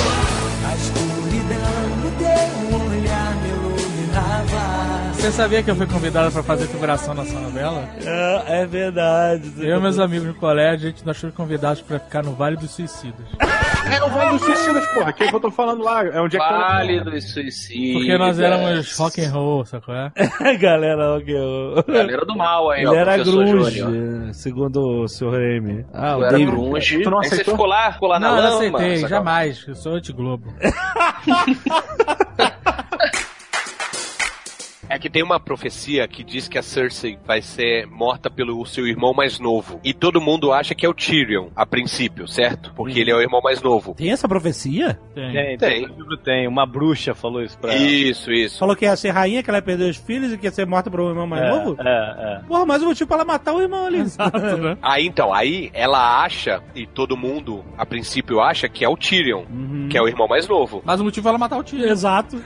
Você 5.17 5.32
sabia 5.32 5.63
que 5.63 5.69
eu 5.69 5.75
fui 5.75 5.88
convidado 5.88 6.32
pra 6.32 6.43
fazer 6.43 6.67
figuração 6.67 7.13
nessa 7.13 7.38
novela? 7.39 7.84
É, 8.06 8.62
é 8.62 8.65
verdade. 8.65 9.51
Eu 9.60 9.77
e 9.77 9.82
meus 9.82 9.99
amigos 9.99 10.27
no 10.27 10.34
colégio, 10.36 10.88
a 10.88 10.91
gente 10.91 11.06
nós 11.06 11.17
fomos 11.17 11.36
convidados 11.36 11.82
pra 11.82 11.99
ficar 11.99 12.23
no 12.23 12.34
Vale 12.34 12.56
dos 12.56 12.71
Suicidas. 12.71 13.25
É 13.91 14.03
o 14.03 14.10
Vale 14.10 14.32
dos 14.38 14.41
Suicidas, 14.43 14.88
porra. 14.93 15.12
Que 15.12 15.23
é 15.23 15.27
que 15.27 15.36
eu 15.36 15.39
tô 15.39 15.51
falando 15.51 15.84
lá. 15.84 16.06
É 16.06 16.21
onde 16.21 16.38
é 16.38 16.39
que 16.39 16.45
Vale 16.49 17.01
dos 17.03 17.32
suicidas. 17.34 17.93
Porque 17.93 18.17
nós 18.17 18.39
éramos 18.39 18.97
rock 18.97 19.25
and 19.25 19.32
roll, 19.32 19.65
sacou? 19.65 19.93
É? 19.95 20.12
Galera, 20.58 21.17
o 21.17 21.21
que 21.21 21.32
eu... 21.32 21.84
Galera 21.88 22.25
do 22.25 22.36
mal 22.38 22.69
aí, 22.69 22.82
Ele 22.82 22.89
ó. 22.89 22.93
era 22.95 23.17
grunge, 23.17 23.80
Júnior. 23.80 24.34
segundo 24.34 25.03
o 25.03 25.08
Sr. 25.08 25.32
Remy. 25.32 25.86
Ah, 25.93 26.13
Tu 26.13 26.19
o 26.19 26.23
era 26.23 26.32
David. 26.38 26.51
grunge. 26.51 27.01
Tu 27.01 27.10
não 27.10 27.19
Aí 27.19 27.27
você 27.27 27.34
aceitou? 27.36 27.53
ficou 27.56 27.67
lá, 27.67 27.91
ficou 27.91 28.08
lá 28.10 28.19
na 28.19 28.30
Não, 28.30 28.38
não 28.38 28.56
aceitei, 28.56 28.97
jamais. 29.08 29.65
Eu 29.67 29.75
sou 29.75 29.95
anti-globo. 29.95 30.53
É 34.89 34.97
que 34.97 35.10
tem 35.10 35.21
uma 35.23 35.39
profecia 35.39 36.08
que 36.08 36.23
diz 36.23 36.47
que 36.47 36.58
a 36.58 36.62
Cersei 36.63 37.17
vai 37.26 37.41
ser 37.41 37.86
morta 37.88 38.30
pelo 38.30 38.65
seu 38.65 38.88
irmão 38.88 39.13
mais 39.13 39.39
novo. 39.39 39.80
E 39.84 39.93
todo 39.93 40.21
mundo 40.21 40.52
acha 40.54 40.73
que 40.73 40.86
é 40.86 40.89
o 40.89 40.93
Tyrion, 40.93 41.47
a 41.56 41.65
princípio, 41.65 42.28
certo? 42.28 42.71
Porque 42.76 43.00
ele 43.00 43.12
é 43.12 43.15
o 43.15 43.21
irmão 43.21 43.41
mais 43.41 43.62
novo. 43.62 43.93
Tem 43.95 44.12
essa 44.12 44.28
profecia? 44.28 45.00
Tem, 45.13 45.32
Tem. 45.34 45.58
tem. 45.58 45.86
livro 45.86 46.17
tem. 46.17 46.47
Uma 46.47 46.65
bruxa 46.65 47.13
falou 47.13 47.43
isso 47.43 47.58
pra 47.60 47.73
ela. 47.73 47.84
Isso, 47.84 48.32
isso. 48.32 48.60
Falou 48.60 48.76
que 48.76 48.86
ia 48.86 48.95
ser 48.95 49.10
rainha, 49.10 49.43
que 49.43 49.50
ela 49.50 49.58
ia 49.60 49.62
perder 49.63 49.89
os 49.89 49.97
filhos 49.97 50.32
e 50.32 50.38
que 50.38 50.45
ia 50.47 50.52
ser 50.52 50.65
morta 50.65 50.89
por 50.89 51.00
um 51.02 51.10
irmão 51.10 51.28
mais 51.28 51.43
É, 51.43 51.50
novo? 51.50 51.76
é, 51.82 52.15
é. 52.41 52.47
Porra, 52.47 52.65
mais 52.65 52.82
um 52.82 52.88
motivo 52.88 53.08
pra 53.08 53.17
ela 53.17 53.26
matar 53.26 53.54
o 53.54 53.62
irmão 53.62 53.86
ali. 53.86 54.00
né? 54.04 54.78
Aí 54.82 55.06
então, 55.06 55.34
aí 55.34 55.69
ela 55.73 56.23
acha, 56.23 56.62
e 56.76 56.86
todo 56.86 57.17
mundo 57.17 57.63
a 57.78 57.86
princípio 57.86 58.39
acha 58.41 58.67
que 58.69 58.84
é 58.86 58.89
o 58.89 58.95
Tyrion, 58.97 59.43
que 59.89 59.97
é 59.97 60.02
o 60.02 60.08
irmão 60.08 60.28
mais 60.28 60.47
novo. 60.47 60.82
Mas 60.86 61.00
o 61.00 61.04
motivo 61.04 61.28
é 61.28 61.30
ela 61.30 61.38
matar 61.38 61.58
o 61.58 61.63
tio. 61.63 61.84
Exato. 61.86 62.41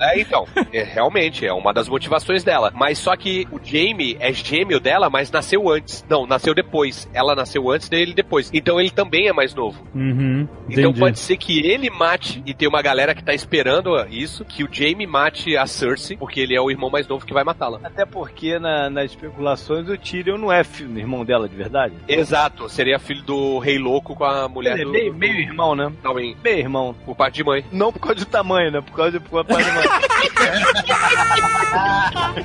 É, 0.00 0.20
então, 0.20 0.46
é, 0.72 0.82
realmente. 0.82 1.25
Exatamente, 1.26 1.46
é 1.46 1.52
uma 1.52 1.72
das 1.72 1.88
motivações 1.88 2.44
dela. 2.44 2.72
Mas 2.74 2.98
só 2.98 3.16
que 3.16 3.46
o 3.50 3.58
Jamie 3.62 4.16
é 4.20 4.32
gêmeo 4.32 4.78
dela, 4.80 5.10
mas 5.10 5.30
nasceu 5.30 5.68
antes. 5.68 6.04
Não, 6.08 6.26
nasceu 6.26 6.54
depois. 6.54 7.08
Ela 7.12 7.34
nasceu 7.34 7.70
antes 7.70 7.88
dele 7.88 8.14
depois. 8.14 8.50
Então 8.52 8.80
ele 8.80 8.90
também 8.90 9.28
é 9.28 9.32
mais 9.32 9.54
novo. 9.54 9.82
Uhum, 9.94 10.46
Então 10.68 10.92
pode 10.92 11.18
ser 11.18 11.36
que 11.36 11.58
ele 11.66 11.90
mate, 11.90 12.42
e 12.46 12.54
tem 12.54 12.68
uma 12.68 12.82
galera 12.82 13.14
que 13.14 13.22
tá 13.24 13.34
esperando 13.34 13.96
isso, 14.10 14.44
que 14.44 14.62
o 14.64 14.68
Jamie 14.70 15.06
mate 15.06 15.56
a 15.56 15.66
Cersei, 15.66 16.16
porque 16.16 16.40
ele 16.40 16.54
é 16.54 16.60
o 16.60 16.70
irmão 16.70 16.90
mais 16.90 17.06
novo 17.08 17.26
que 17.26 17.32
vai 17.34 17.44
matá-la. 17.44 17.80
Até 17.82 18.04
porque 18.04 18.58
na- 18.58 18.88
nas 18.90 19.06
especulações 19.10 19.88
o 19.88 19.96
Tyrion 19.96 20.38
não 20.38 20.52
é 20.52 20.62
filho, 20.64 20.98
irmão 20.98 21.24
dela 21.24 21.48
de 21.48 21.56
verdade. 21.56 21.94
Exato, 22.08 22.68
seria 22.68 22.98
filho 22.98 23.22
do 23.22 23.58
Rei 23.58 23.78
Louco 23.78 24.14
com 24.14 24.24
a 24.24 24.48
mulher 24.48 24.74
Ele 24.74 24.82
é 24.82 24.84
do... 24.84 24.92
meio, 24.92 25.14
meio 25.14 25.40
irmão, 25.40 25.74
né? 25.74 25.92
Também. 26.02 26.36
Meio 26.42 26.58
irmão. 26.58 26.94
Por 27.04 27.16
parte 27.16 27.36
de 27.36 27.44
mãe. 27.44 27.64
Não 27.72 27.92
por 27.92 28.00
causa 28.00 28.20
do 28.20 28.26
tamanho, 28.26 28.70
né? 28.70 28.80
Por 28.80 28.94
causa 28.96 29.20
por 29.20 29.44
causa 29.44 29.64
de 29.64 29.70
mãe. 29.72 29.86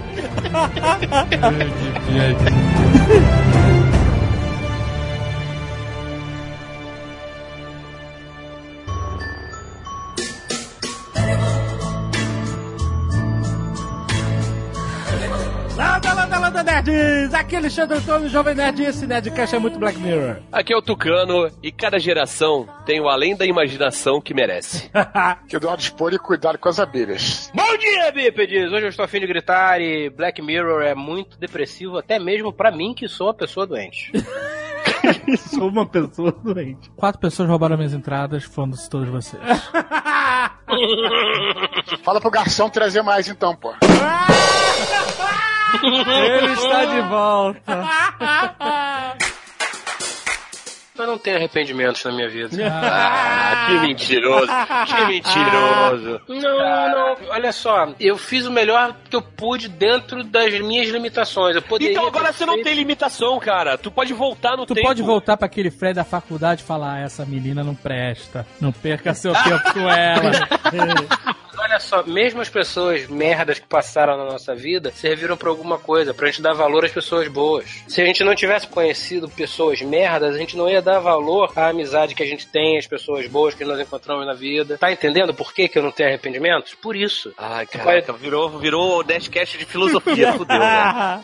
Landa, 0.51 0.75
landa, 2.09 3.50
landa, 16.51 16.63
nerds! 16.63 17.33
Aqui 17.33 17.55
é 17.55 17.59
Alexandre 17.59 17.97
Antônio, 17.97 18.27
Jovem 18.29 18.53
Nerd, 18.53 18.81
e 18.81 18.85
esse 18.85 19.07
Nerdcast 19.07 19.55
é 19.55 19.59
muito 19.59 19.79
Black 19.79 19.97
Mirror. 19.97 20.37
Aqui 20.51 20.73
é 20.73 20.77
o 20.77 20.81
Tucano, 20.81 21.49
e 21.63 21.71
cada 21.71 21.97
geração 21.97 22.67
tem 22.85 22.99
o 22.99 23.07
além 23.07 23.37
da 23.37 23.45
imaginação 23.45 24.19
que 24.19 24.33
merece. 24.33 24.91
Que 25.47 25.55
eu 25.55 25.59
dou 25.59 25.69
uma 25.69 25.77
dispor 25.77 26.13
e 26.13 26.19
cuidado 26.19 26.57
com 26.57 26.69
as 26.69 26.79
abelhas. 26.79 27.51
Bom 27.53 27.77
dia, 27.77 28.11
bípedes! 28.11 28.71
Hoje 28.71 28.85
eu 28.85 28.89
estou 28.89 29.05
afim 29.05 29.19
de 29.19 29.27
gritar 29.27 29.79
e 29.81 30.09
Black 30.09 30.41
Mirror 30.41 30.81
é 30.81 30.95
muito 30.95 31.37
depressivo, 31.37 31.97
até 31.97 32.19
mesmo 32.19 32.51
pra 32.53 32.71
mim 32.71 32.93
que 32.93 33.07
sou 33.07 33.27
uma 33.27 33.33
pessoa 33.33 33.65
doente. 33.67 34.11
Sou 35.49 35.67
uma 35.69 35.85
pessoa 35.85 36.31
doente. 36.31 36.89
Quatro 36.95 37.19
pessoas 37.19 37.47
roubaram 37.49 37.77
minhas 37.77 37.93
entradas, 37.93 38.43
foram-se 38.43 38.89
todos 38.89 39.07
vocês. 39.09 39.41
Fala 42.03 42.19
pro 42.19 42.31
garçom 42.31 42.69
trazer 42.69 43.01
mais 43.01 43.27
então, 43.27 43.55
pô. 43.55 43.73
Ele 45.83 46.53
está 46.53 46.85
de 46.85 47.01
volta. 47.01 47.83
Eu 50.97 51.07
não 51.07 51.17
tenho 51.17 51.37
arrependimentos 51.37 52.03
na 52.03 52.11
minha 52.11 52.29
vida. 52.29 52.49
Ah, 53.53 53.65
que 53.67 53.73
mentiroso, 53.79 54.47
que 54.87 55.05
mentiroso. 55.05 56.21
Não, 56.27 56.89
não, 56.89 57.17
olha 57.29 57.51
só, 57.51 57.89
eu 57.99 58.17
fiz 58.17 58.45
o 58.45 58.51
melhor 58.51 58.95
que 59.09 59.15
eu 59.15 59.21
pude 59.21 59.67
dentro 59.67 60.23
das 60.23 60.53
minhas 60.59 60.87
limitações. 60.89 61.55
Eu 61.55 61.61
poderia 61.61 61.93
Então 61.93 62.07
agora 62.07 62.31
você 62.31 62.45
não 62.45 62.53
feito- 62.55 62.65
tem 62.65 62.75
limitação, 62.75 63.37
cara. 63.39 63.77
Tu 63.77 63.91
pode 63.91 64.13
voltar 64.13 64.55
no 64.55 64.65
Tu 64.65 64.73
tempo. 64.75 64.87
pode 64.87 65.01
voltar 65.01 65.35
pra 65.37 65.45
aquele 65.47 65.69
Fred 65.71 65.95
da 65.95 66.03
faculdade 66.03 66.61
e 66.61 66.65
falar: 66.65 66.93
ah, 66.95 66.99
essa 67.01 67.25
menina 67.25 67.63
não 67.63 67.75
presta. 67.75 68.45
Não 68.59 68.71
perca 68.71 69.13
seu 69.13 69.33
tempo 69.33 69.73
com 69.73 69.89
ela. 69.89 70.31
Olha 71.57 71.79
só, 71.79 72.03
mesmo 72.03 72.41
as 72.41 72.49
pessoas 72.49 73.07
merdas 73.07 73.59
que 73.59 73.67
passaram 73.67 74.17
na 74.17 74.25
nossa 74.25 74.55
vida 74.55 74.91
serviram 74.91 75.35
pra 75.35 75.49
alguma 75.49 75.77
coisa, 75.77 76.13
pra 76.13 76.27
gente 76.27 76.41
dar 76.41 76.53
valor 76.53 76.85
às 76.85 76.91
pessoas 76.91 77.27
boas. 77.27 77.83
Se 77.87 78.01
a 78.01 78.05
gente 78.05 78.23
não 78.23 78.35
tivesse 78.35 78.67
conhecido 78.67 79.29
pessoas 79.29 79.81
merdas, 79.81 80.35
a 80.35 80.37
gente 80.37 80.55
não 80.55 80.69
ia 80.69 80.81
dar 80.81 80.99
valor 80.99 81.51
à 81.55 81.67
amizade 81.67 82.15
que 82.15 82.23
a 82.23 82.25
gente 82.25 82.47
tem, 82.47 82.77
às 82.77 82.87
pessoas 82.87 83.27
boas 83.27 83.53
que 83.53 83.65
nós 83.65 83.79
encontramos 83.79 84.25
na 84.25 84.33
vida. 84.33 84.77
Tá 84.77 84.91
entendendo 84.91 85.33
por 85.33 85.53
que, 85.53 85.67
que 85.67 85.77
eu 85.77 85.83
não 85.83 85.91
tenho 85.91 86.09
arrependimentos? 86.09 86.73
Por 86.73 86.95
isso. 86.95 87.33
Ai, 87.37 87.65
caraca, 87.65 88.13
virou, 88.13 88.57
virou 88.59 88.99
o 88.99 89.03
Dashcast 89.03 89.57
de 89.57 89.65
filosofia, 89.65 90.33
fudeu, 90.37 90.59
né? 90.59 91.23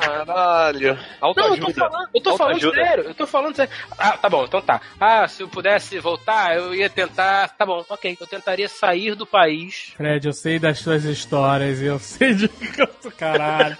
Caralho. 0.00 0.98
Não, 1.20 1.30
eu 1.30 1.60
tô 1.60 1.72
falando, 1.72 2.08
eu 2.14 2.22
tô 2.22 2.36
falando 2.36 2.74
sério, 2.74 3.04
eu 3.04 3.14
tô 3.14 3.26
falando 3.26 3.56
sério. 3.56 3.72
Ah, 3.98 4.16
tá 4.16 4.28
bom, 4.28 4.44
então 4.44 4.60
tá. 4.60 4.80
Ah, 4.98 5.26
se 5.28 5.42
eu 5.42 5.48
pudesse 5.48 5.98
voltar, 5.98 6.56
eu 6.56 6.74
ia 6.74 6.88
tentar. 6.88 7.48
Tá 7.48 7.66
bom, 7.66 7.84
ok. 7.88 8.16
Eu 8.20 8.26
tentaria 8.26 8.68
sair 8.68 9.09
do 9.16 9.26
país. 9.26 9.92
Fred, 9.96 10.26
eu 10.26 10.32
sei 10.32 10.58
das 10.58 10.78
suas 10.78 11.04
histórias, 11.04 11.80
eu 11.80 11.98
sei 11.98 12.34
de 12.34 12.48
caralho. 13.18 13.76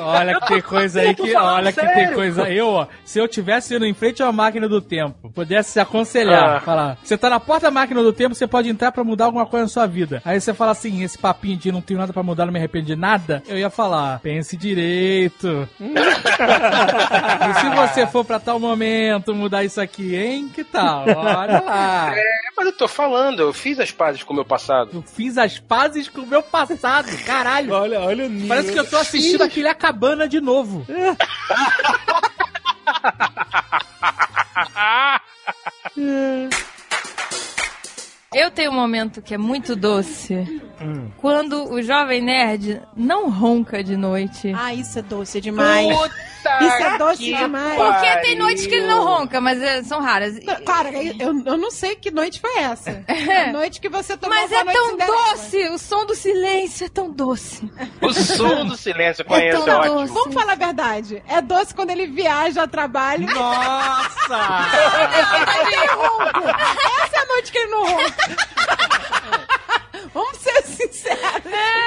Olha 0.00 0.40
que 0.40 0.46
tem 0.46 0.60
coisa 0.62 1.00
aí 1.00 1.14
que. 1.14 1.34
Olha 1.36 1.72
que 1.72 1.80
tem 1.80 2.12
coisa. 2.12 2.48
Eu, 2.48 2.68
ó, 2.68 2.86
se 3.04 3.18
eu 3.18 3.28
tivesse 3.28 3.74
indo 3.74 3.84
em 3.86 3.94
frente 3.94 4.22
à 4.22 4.30
máquina 4.32 4.68
do 4.68 4.80
tempo, 4.80 5.30
pudesse 5.30 5.72
se 5.72 5.80
aconselhar, 5.80 6.56
Ah. 6.56 6.60
falar, 6.60 6.98
você 7.02 7.16
tá 7.16 7.28
na 7.30 7.38
porta 7.40 7.66
da 7.66 7.70
máquina 7.70 8.02
do 8.02 8.12
tempo, 8.12 8.34
você 8.34 8.46
pode 8.46 8.68
entrar 8.68 8.90
pra 8.92 9.04
mudar 9.04 9.26
alguma 9.26 9.46
coisa 9.46 9.64
na 9.64 9.68
sua 9.68 9.86
vida. 9.86 10.20
Aí 10.24 10.40
você 10.40 10.52
fala 10.54 10.72
assim, 10.72 11.02
esse 11.02 11.18
papinho 11.18 11.56
de 11.56 11.70
não 11.72 11.80
tenho 11.80 12.00
nada 12.00 12.12
pra 12.12 12.22
mudar, 12.22 12.46
não 12.46 12.52
me 12.52 12.58
arrependo 12.58 12.86
de 12.86 12.96
nada, 12.96 13.42
eu 13.46 13.56
ia 13.58 13.70
falar, 13.70 14.18
pense 14.20 14.56
direito. 14.56 15.68
e 15.80 17.54
se 17.60 17.68
você 17.70 18.06
for 18.06 18.24
pra 18.24 18.38
tal 18.40 18.58
momento 18.58 19.34
mudar 19.34 19.64
isso 19.64 19.80
aqui, 19.80 20.14
hein? 20.16 20.48
Que 20.52 20.64
tal? 20.64 21.04
Olha 21.08 21.60
lá. 21.60 22.12
É, 22.16 22.22
mas 22.56 22.66
eu 22.66 22.72
tô 22.72 22.88
falando, 22.88 23.40
eu 23.40 23.52
fiz 23.52 23.78
as 23.80 23.90
pazes 23.90 24.22
com 24.22 24.32
o 24.32 24.36
meu 24.36 24.44
passado. 24.44 24.61
Eu 24.92 25.02
fiz 25.02 25.38
as 25.38 25.58
pazes 25.58 26.08
com 26.08 26.22
o 26.22 26.26
meu 26.26 26.42
passado, 26.42 27.08
caralho. 27.24 27.72
Olha, 27.72 28.00
olha 28.00 28.26
o 28.26 28.28
nível. 28.28 28.48
Parece 28.48 28.72
que 28.72 28.78
eu 28.78 28.88
tô 28.88 28.96
assistindo 28.96 29.42
aquele 29.42 29.68
A 29.68 29.74
Cabana 29.74 30.28
de 30.28 30.40
novo. 30.40 30.86
Eu 38.34 38.50
tenho 38.50 38.70
um 38.70 38.74
momento 38.74 39.20
que 39.20 39.34
é 39.34 39.38
muito 39.38 39.76
doce. 39.76 40.62
Quando 41.18 41.70
o 41.72 41.80
jovem 41.82 42.20
nerd 42.20 42.82
não 42.96 43.30
ronca 43.30 43.84
de 43.84 43.96
noite. 43.96 44.52
Ah, 44.56 44.74
isso 44.74 44.98
é 44.98 45.02
doce 45.02 45.40
demais. 45.40 45.86
Puta 45.96 46.12
isso 46.60 46.82
é 46.82 46.98
doce 46.98 47.22
demais. 47.24 47.76
Porque 47.76 48.16
tem 48.22 48.36
noites 48.36 48.66
que 48.66 48.74
ele 48.74 48.88
não 48.88 49.04
ronca, 49.04 49.40
mas 49.40 49.62
é, 49.62 49.82
são 49.84 50.00
raras. 50.00 50.34
Cara, 50.66 50.90
eu, 50.92 51.40
eu 51.46 51.56
não 51.56 51.70
sei 51.70 51.94
que 51.94 52.10
noite 52.10 52.40
foi 52.40 52.58
essa. 52.58 53.04
A 53.48 53.52
noite 53.52 53.80
que 53.80 53.88
você 53.88 54.16
tomou 54.16 54.36
Mas 54.36 54.50
é 54.50 54.64
noite 54.64 54.76
tão 54.76 54.96
doce, 54.96 55.68
o 55.68 55.78
som 55.78 56.04
do 56.04 56.16
silêncio 56.16 56.86
é 56.86 56.88
tão 56.88 57.12
doce. 57.12 57.70
O 58.00 58.12
som 58.12 58.64
do 58.64 58.76
silêncio 58.76 59.22
eu 59.22 59.26
É 59.26 59.28
conheço, 59.28 59.64
tão 59.64 59.72
é 59.74 59.78
ótimo. 59.78 59.94
doce. 60.00 60.12
Vamos 60.14 60.34
falar 60.34 60.52
a 60.52 60.56
verdade. 60.56 61.22
É 61.28 61.40
doce 61.40 61.72
quando 61.72 61.90
ele 61.90 62.08
viaja 62.08 62.64
a 62.64 62.66
trabalho. 62.66 63.26
Nossa! 63.32 64.40
ele 65.64 65.86
ronca. 65.94 66.56
Essa 67.04 67.16
é 67.16 67.20
a 67.20 67.26
noite 67.26 67.52
que 67.52 67.58
ele 67.58 67.70
não 67.70 67.84
ronca. 67.86 68.21
Vamos 70.12 70.36
ser 70.38 70.62
sinceros. 70.62 71.22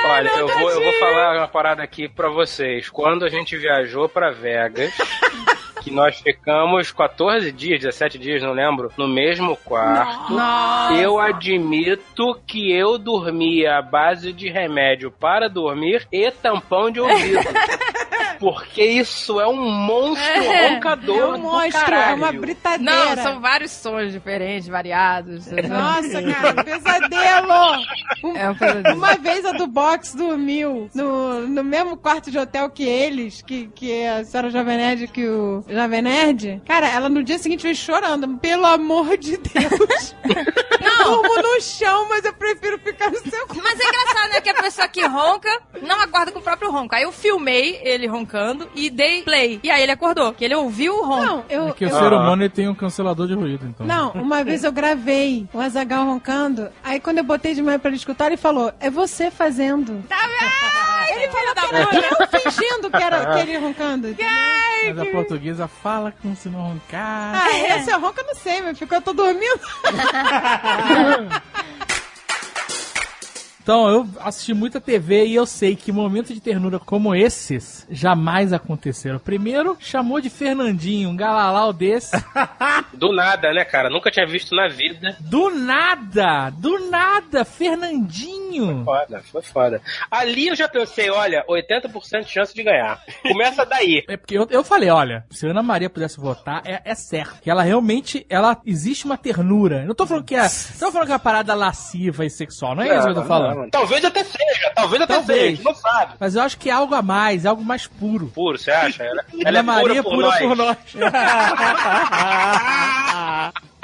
Olha, 0.05 0.29
eu 0.29 0.47
vou, 0.47 0.69
eu 0.69 0.83
vou 0.83 0.93
falar 0.99 1.37
uma 1.37 1.47
parada 1.47 1.83
aqui 1.83 2.07
pra 2.07 2.29
vocês. 2.29 2.89
Quando 2.89 3.25
a 3.25 3.29
gente 3.29 3.57
viajou 3.57 4.07
pra 4.09 4.31
Vegas, 4.31 4.93
que 5.85 5.91
nós 5.91 6.19
ficamos 6.19 6.91
14 6.91 7.51
dias, 7.51 7.79
17 7.79 8.17
dias, 8.17 8.41
não 8.41 8.53
lembro, 8.53 8.91
no 8.97 9.07
mesmo 9.07 9.55
quarto, 9.57 10.33
Nossa. 10.33 10.93
eu 10.95 11.19
admito 11.19 12.39
que 12.47 12.71
eu 12.71 12.97
dormia 12.97 13.77
à 13.77 13.81
base 13.83 14.33
de 14.33 14.49
remédio 14.49 15.11
para 15.11 15.47
dormir 15.47 16.07
e 16.11 16.29
tampão 16.31 16.89
de 16.89 16.99
ouvido. 16.99 17.39
Porque 18.37 18.83
isso 18.83 19.39
é 19.39 19.47
um 19.47 19.55
monstro 19.69 20.27
É, 20.27 20.73
roncador 20.73 21.17
É 21.17 21.25
um 21.25 21.31
do 21.33 21.37
monstro, 21.39 21.93
é 21.95 22.13
uma 22.13 22.31
britadeira. 22.33 23.15
Não, 23.15 23.23
são 23.23 23.39
vários 23.39 23.71
sons 23.71 24.11
diferentes, 24.11 24.67
variados. 24.67 25.49
Nossa, 25.69 26.21
cara, 26.21 26.63
pesadelo! 26.63 27.81
Um- 28.23 28.35
É 28.35 28.49
um 28.49 28.55
pesadelo. 28.55 28.97
Uma 28.97 29.15
vez 29.15 29.45
a 29.45 29.53
do 29.53 29.67
box 29.67 30.15
dormiu 30.15 30.89
no, 30.93 31.47
no 31.47 31.63
mesmo 31.63 31.95
quarto 31.95 32.29
de 32.29 32.37
hotel 32.37 32.69
que 32.69 32.83
eles, 32.83 33.41
que, 33.41 33.67
que 33.67 34.05
a 34.05 34.25
senhora 34.25 34.49
Jovem 34.49 34.77
Nerd, 34.77 35.07
que 35.07 35.25
o 35.27 35.63
Jovem 35.75 36.01
Nerd. 36.01 36.61
Cara, 36.65 36.87
ela 36.89 37.09
no 37.09 37.23
dia 37.23 37.37
seguinte 37.37 37.63
veio 37.63 37.75
chorando. 37.75 38.37
Pelo 38.37 38.65
amor 38.65 39.17
de 39.17 39.37
Deus. 39.37 40.15
Não. 40.81 41.21
Durmo 41.21 41.41
no 41.41 41.61
chão, 41.61 42.07
mas 42.09 42.23
eu 42.25 42.33
prefiro 42.33 42.79
ficar 42.79 43.11
no 43.11 43.17
seu 43.19 43.45
quarto. 43.47 43.61
Mas 43.63 43.79
é 43.79 43.83
engraçado, 43.87 44.29
né? 44.31 44.41
Que 44.41 44.49
a 44.49 44.53
pessoa 44.55 44.87
que 44.87 45.05
ronca 45.05 45.49
não 45.81 45.99
acorda 46.01 46.31
com 46.31 46.39
o 46.39 46.41
próprio 46.41 46.71
ronco. 46.71 46.95
Aí 46.95 47.03
eu 47.03 47.11
filmei 47.11 47.79
ele 47.83 48.07
roncando 48.07 48.67
e 48.75 48.89
dei 48.89 49.21
play. 49.23 49.59
E 49.63 49.69
aí 49.69 49.83
ele 49.83 49.91
acordou, 49.91 50.33
que 50.33 50.43
ele 50.45 50.55
ouviu 50.55 50.95
o 50.95 51.05
ronco. 51.05 51.25
Não, 51.25 51.45
eu. 51.49 51.67
É 51.69 51.71
que 51.73 51.85
o 51.85 51.89
eu- 51.89 51.95
ser 51.97 52.13
humano 52.13 52.41
ele 52.43 52.49
tem 52.49 52.67
um 52.67 52.75
cancelador 52.75 53.27
de 53.27 53.33
ruído, 53.33 53.65
então. 53.67 53.85
Não, 53.85 54.11
uma 54.11 54.43
vez 54.43 54.63
eu 54.63 54.71
gravei 54.71 55.47
o 55.53 55.59
Azagal 55.59 56.05
roncando. 56.05 56.69
Aí 56.83 56.99
quando 56.99 57.17
eu 57.19 57.23
botei 57.23 57.53
de 57.53 57.61
manhã 57.61 57.77
pra 57.79 57.89
ele 57.89 57.97
escutar, 57.97 58.27
ele 58.27 58.37
falou: 58.37 58.71
É 58.79 58.89
você 58.89 59.29
fazendo. 59.29 60.03
Tá 60.07 60.17
vendo? 60.27 60.94
Ele 61.09 61.27
falou 61.29 61.55
que 61.55 61.75
era 61.75 61.83
eu 61.83 62.27
fingindo 62.41 62.91
que 62.91 63.03
era 63.03 63.25
que 63.33 63.39
ele 63.39 63.57
roncando. 63.57 64.09
entendeu? 64.09 64.31
Mas 64.95 64.99
a 64.99 65.05
portuguesa 65.11 65.67
fala 65.67 66.13
como 66.21 66.35
se 66.35 66.47
não 66.49 66.59
roncasse. 66.61 67.41
Ah, 67.41 67.77
esse 67.77 67.89
é 67.89 67.95
ronca, 67.95 68.21
eu 68.21 68.27
não 68.27 68.35
sei, 68.35 68.61
mas 68.61 68.77
ficou 68.77 68.97
eu 68.97 69.01
tô 69.01 69.13
dormindo. 69.13 69.59
Então, 73.65 73.89
eu 73.89 74.07
assisti 74.19 74.53
muita 74.53 74.79
TV 74.79 75.25
e 75.25 75.33
eu 75.33 75.43
sei 75.47 75.75
que 75.75 75.91
momentos 75.91 76.35
de 76.35 76.39
ternura 76.39 76.77
como 76.77 77.15
esses 77.15 77.83
jamais 77.89 78.53
aconteceram. 78.53 79.17
Primeiro, 79.17 79.75
chamou 79.79 80.21
de 80.21 80.29
Fernandinho, 80.29 81.09
um 81.09 81.15
galalau 81.15 81.73
desse. 81.73 82.11
Do 82.93 83.11
nada, 83.11 83.51
né, 83.51 83.65
cara? 83.65 83.89
Nunca 83.89 84.11
tinha 84.11 84.27
visto 84.27 84.55
na 84.55 84.67
vida. 84.67 85.17
Do 85.19 85.49
nada! 85.49 86.51
Do 86.51 86.91
nada! 86.91 87.43
Fernandinho! 87.43 88.83
Foda, 88.85 89.23
foi 89.31 89.41
foda. 89.41 89.81
Ali 90.11 90.49
eu 90.49 90.55
já 90.55 90.67
pensei, 90.69 91.09
olha, 91.09 91.43
80% 91.49 92.23
de 92.23 92.31
chance 92.31 92.53
de 92.53 92.61
ganhar. 92.61 93.01
Começa 93.23 93.65
daí. 93.65 94.03
É 94.07 94.15
porque 94.17 94.37
eu, 94.37 94.47
eu 94.51 94.63
falei, 94.63 94.89
olha, 94.89 95.25
se 95.31 95.47
a 95.47 95.49
Ana 95.49 95.63
Maria 95.63 95.89
pudesse 95.89 96.19
votar, 96.19 96.61
é, 96.65 96.81
é 96.85 96.93
certo. 96.93 97.41
Que 97.41 97.49
ela 97.49 97.63
realmente, 97.63 98.25
ela 98.29 98.61
existe 98.63 99.05
uma 99.05 99.17
ternura. 99.17 99.81
Eu 99.81 99.87
não 99.87 99.95
tô 99.95 100.05
falando 100.05 100.23
que 100.23 100.35
é. 100.35 100.43
Não 100.43 100.79
tô 100.79 100.91
falando 100.91 101.07
que 101.07 101.11
é 101.11 101.15
uma 101.15 101.19
parada 101.19 101.53
lasciva 101.55 102.23
e 102.23 102.29
sexual, 102.29 102.75
não 102.75 102.83
é 102.83 102.95
isso 102.95 103.03
que 103.03 103.09
eu 103.09 103.15
tô 103.15 103.23
falando. 103.23 103.54
não. 103.54 103.54
Talvez 103.71 104.05
até 104.05 104.23
seja, 104.23 104.71
talvez 104.75 105.01
até 105.01 105.13
Talvez. 105.13 105.57
seja, 105.57 105.63
não 105.63 105.75
sabe. 105.75 106.13
Mas 106.19 106.35
eu 106.35 106.41
acho 106.41 106.57
que 106.57 106.69
é 106.69 106.73
algo 106.73 106.93
a 106.95 107.01
mais, 107.01 107.45
algo 107.45 107.63
mais 107.63 107.87
puro. 107.87 108.27
Puro, 108.27 108.57
você 108.57 108.71
acha? 108.71 109.03
Ela, 109.03 109.23
Ana 109.33 109.43
ela 109.45 109.59
é 109.59 109.61
Maria 109.61 110.03
pura 110.03 110.31
por 110.37 110.55
nós. 110.55 110.77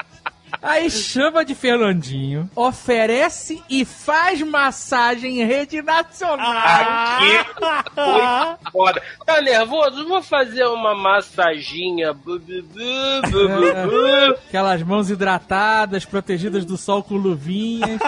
Aí 0.62 0.90
chama 0.90 1.46
de 1.46 1.54
Fernandinho, 1.54 2.50
oferece 2.56 3.62
e 3.70 3.86
faz 3.86 4.42
massagem 4.42 5.42
em 5.42 5.46
rede 5.46 5.82
nacional. 5.82 6.52
Aqui 6.52 7.50
foi 7.94 8.72
foda. 8.72 9.02
Tá 9.26 9.42
nervoso? 9.42 10.08
Vou 10.08 10.22
fazer 10.22 10.66
uma 10.66 10.96
massaginha. 10.96 12.14
Bu, 12.14 12.40
bu, 12.40 12.64
bu. 12.64 14.36
Aquelas 14.48 14.82
mãos 14.84 15.10
hidratadas, 15.10 16.06
protegidas 16.06 16.66
do 16.66 16.78
sol 16.78 17.04
com 17.04 17.16
luvinhas. 17.16 18.00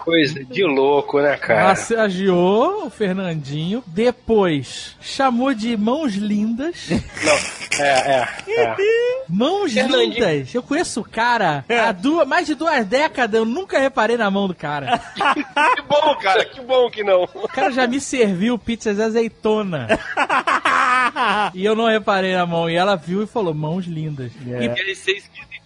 Coisa 0.00 0.44
de 0.44 0.64
louco, 0.64 1.20
né, 1.20 1.36
cara? 1.36 1.68
Massageou 1.68 2.86
o 2.86 2.90
Fernandinho. 2.90 3.82
Depois 3.86 4.96
chamou 5.00 5.54
de 5.54 5.76
mãos 5.76 6.14
lindas. 6.14 6.88
Não, 6.90 7.84
é, 7.84 7.88
é. 7.88 8.28
é. 8.60 8.76
Mãos 9.28 9.72
Fernandinho. 9.72 10.14
lindas. 10.14 10.54
Eu 10.54 10.62
conheço 10.62 11.00
o 11.00 11.04
cara 11.04 11.53
há 11.68 11.92
duas, 11.92 12.26
mais 12.26 12.46
de 12.46 12.54
duas 12.54 12.86
décadas. 12.86 13.38
Eu 13.38 13.44
nunca 13.44 13.78
reparei 13.78 14.16
na 14.16 14.30
mão 14.30 14.48
do 14.48 14.54
cara. 14.54 15.00
Que 15.74 15.82
bom, 15.82 16.16
cara, 16.16 16.44
que 16.44 16.60
bom 16.60 16.90
que 16.90 17.02
não. 17.02 17.24
O 17.34 17.48
cara 17.48 17.70
já 17.70 17.86
me 17.86 18.00
serviu 18.00 18.58
pizzas 18.58 18.96
de 18.96 19.02
azeitona. 19.02 19.88
e 21.54 21.64
eu 21.64 21.74
não 21.74 21.86
reparei 21.86 22.34
na 22.34 22.46
mão. 22.46 22.68
E 22.68 22.74
ela 22.74 22.96
viu 22.96 23.22
e 23.22 23.26
falou: 23.26 23.54
mãos 23.54 23.86
lindas. 23.86 24.32
E 24.40 24.68
deve 24.68 24.94
ser 24.94 25.12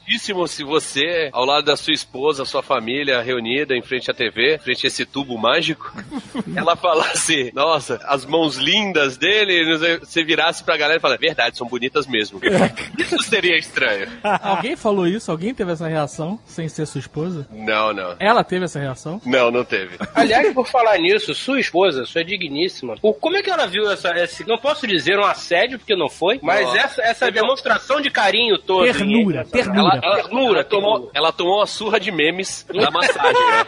esquisitíssimo 0.08 0.48
se 0.48 0.64
você, 0.64 1.28
ao 1.32 1.44
lado 1.44 1.66
da 1.66 1.76
sua 1.76 1.92
esposa, 1.92 2.44
sua 2.44 2.62
família 2.62 3.20
reunida 3.20 3.76
em 3.76 3.82
frente 3.82 4.10
à 4.10 4.14
TV, 4.14 4.54
em 4.54 4.58
frente 4.58 4.86
a 4.86 4.88
esse 4.88 5.04
tubo 5.04 5.36
mágico, 5.36 5.92
ela 6.56 6.74
falasse, 6.74 7.52
nossa, 7.54 8.00
as 8.06 8.24
mãos 8.24 8.56
lindas 8.56 9.16
dele, 9.16 9.98
você 10.00 10.24
virasse 10.24 10.64
pra 10.64 10.76
galera 10.76 10.98
e 10.98 11.00
falasse, 11.00 11.20
verdade, 11.20 11.56
são 11.56 11.66
bonitas 11.66 12.06
mesmo. 12.06 12.40
Isso 12.98 13.22
seria 13.22 13.56
estranho. 13.56 14.08
Alguém 14.42 14.76
falou 14.76 15.06
isso? 15.06 15.30
Alguém 15.30 15.54
teve 15.54 15.72
essa 15.72 15.86
reação 15.86 16.38
sem 16.46 16.68
ser 16.68 16.86
sua 16.86 17.00
esposa? 17.00 17.46
Não, 17.50 17.92
não. 17.92 18.16
Ela 18.18 18.42
teve 18.42 18.64
essa 18.64 18.78
reação? 18.78 19.20
Não, 19.24 19.50
não 19.50 19.64
teve. 19.64 19.96
Aliás, 20.14 20.52
por 20.52 20.66
falar 20.66 20.98
nisso, 20.98 21.34
sua 21.34 21.60
esposa, 21.60 22.04
sua 22.06 22.24
digníssima, 22.24 22.96
como 22.98 23.36
é 23.36 23.42
que 23.42 23.50
ela 23.50 23.66
viu 23.66 23.90
essa, 23.90 24.10
esse, 24.18 24.46
não 24.46 24.58
posso 24.58 24.86
dizer 24.86 25.18
um 25.18 25.24
assédio, 25.24 25.78
porque 25.78 25.94
não 25.96 26.08
foi, 26.08 26.38
mas 26.42 26.66
Ó. 26.68 26.76
essa, 26.76 27.02
essa 27.02 27.30
demonstração 27.30 28.00
de 28.00 28.10
carinho 28.10 28.58
todo. 28.58 28.84
Ternura, 28.84 29.44
ternura. 29.44 29.78
Ela, 29.78 29.97
Ternura, 30.00 30.64
tomou, 30.64 31.10
ela 31.14 31.32
tomou 31.32 31.58
uma 31.58 31.66
surra 31.66 31.98
de 32.00 32.10
memes 32.10 32.66
da 32.72 32.90
massagem, 32.90 33.32
né? 33.32 33.64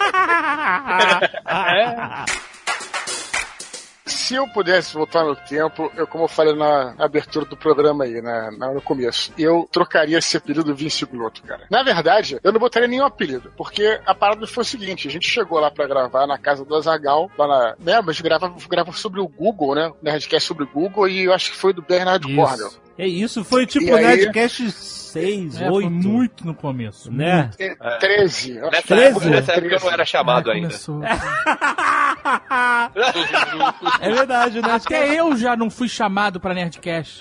Se 4.07 4.35
eu 4.35 4.47
pudesse 4.49 4.95
voltar 4.95 5.25
no 5.25 5.35
tempo, 5.37 5.91
eu, 5.97 6.07
como 6.07 6.25
eu 6.25 6.29
falei 6.29 6.55
na 6.55 6.95
abertura 6.99 7.45
do 7.45 7.57
programa 7.57 8.05
aí, 8.05 8.21
né, 8.21 8.51
na- 8.59 8.73
no 8.73 8.81
começo, 8.81 9.33
eu 9.39 9.69
trocaria 9.71 10.19
esse 10.19 10.37
apelido 10.37 10.75
Vince 10.75 11.05
Glotto, 11.05 11.43
cara. 11.43 11.65
Na 11.71 11.83
verdade, 11.83 12.39
eu 12.43 12.53
não 12.53 12.59
botaria 12.61 12.89
nenhum 12.89 13.05
apelido, 13.05 13.53
porque 13.57 14.01
a 14.07 14.15
parada 14.15 14.47
foi 14.47 14.63
o 14.63 14.67
seguinte, 14.67 15.07
a 15.07 15.11
gente 15.11 15.29
chegou 15.29 15.59
lá 15.61 15.71
pra 15.71 15.87
gravar 15.87 16.27
na 16.27 16.39
casa 16.39 16.65
do 16.65 16.75
Azagal, 16.77 17.31
lá 17.39 17.47
na, 17.47 17.75
né, 17.79 18.01
mas 18.05 18.21
grava, 18.21 18.53
grava 18.69 18.93
sobre 18.93 19.21
o 19.21 19.29
Google, 19.29 19.75
né, 19.75 19.93
Nerdcast 20.03 20.47
sobre 20.47 20.65
o 20.65 20.69
Google, 20.69 21.09
e 21.09 21.25
eu 21.25 21.33
acho 21.33 21.51
que 21.53 21.57
foi 21.57 21.73
do 21.73 21.83
Bernard 21.83 22.25
Cornell. 22.35 22.71
Isso. 23.01 23.01
É 23.01 23.07
isso, 23.07 23.45
foi 23.45 23.67
tipo 23.67 23.87
E 23.87 23.91
aí- 23.93 24.05
Nerdcast 24.17 24.71
6, 24.73 25.57
É, 25.61 25.69
foi 25.69 25.85
8. 25.85 25.91
muito 25.91 26.47
no 26.47 26.55
começo. 26.55 27.11
Né? 27.11 27.51
É, 27.59 27.75
13. 27.99 28.57
eu 28.57 28.69
acho 28.69 28.73
Nessa, 28.73 28.87
que 28.87 28.95
época, 28.95 29.21
13? 29.21 29.31
nessa 29.31 29.53
época 29.53 29.75
eu 29.75 29.81
não 29.81 29.91
era 29.93 30.05
chamado 30.05 30.51
Ah, 30.51 30.55
ainda. 30.55 30.69
É 34.01 34.11
verdade, 34.13 34.61
né? 34.63 34.73
Até 34.73 35.15
eu 35.19 35.37
já 35.37 35.57
não 35.57 35.71
fui 35.71 35.89
chamado 35.89 36.39
pra 36.41 36.55
Nerdcast. 36.55 37.21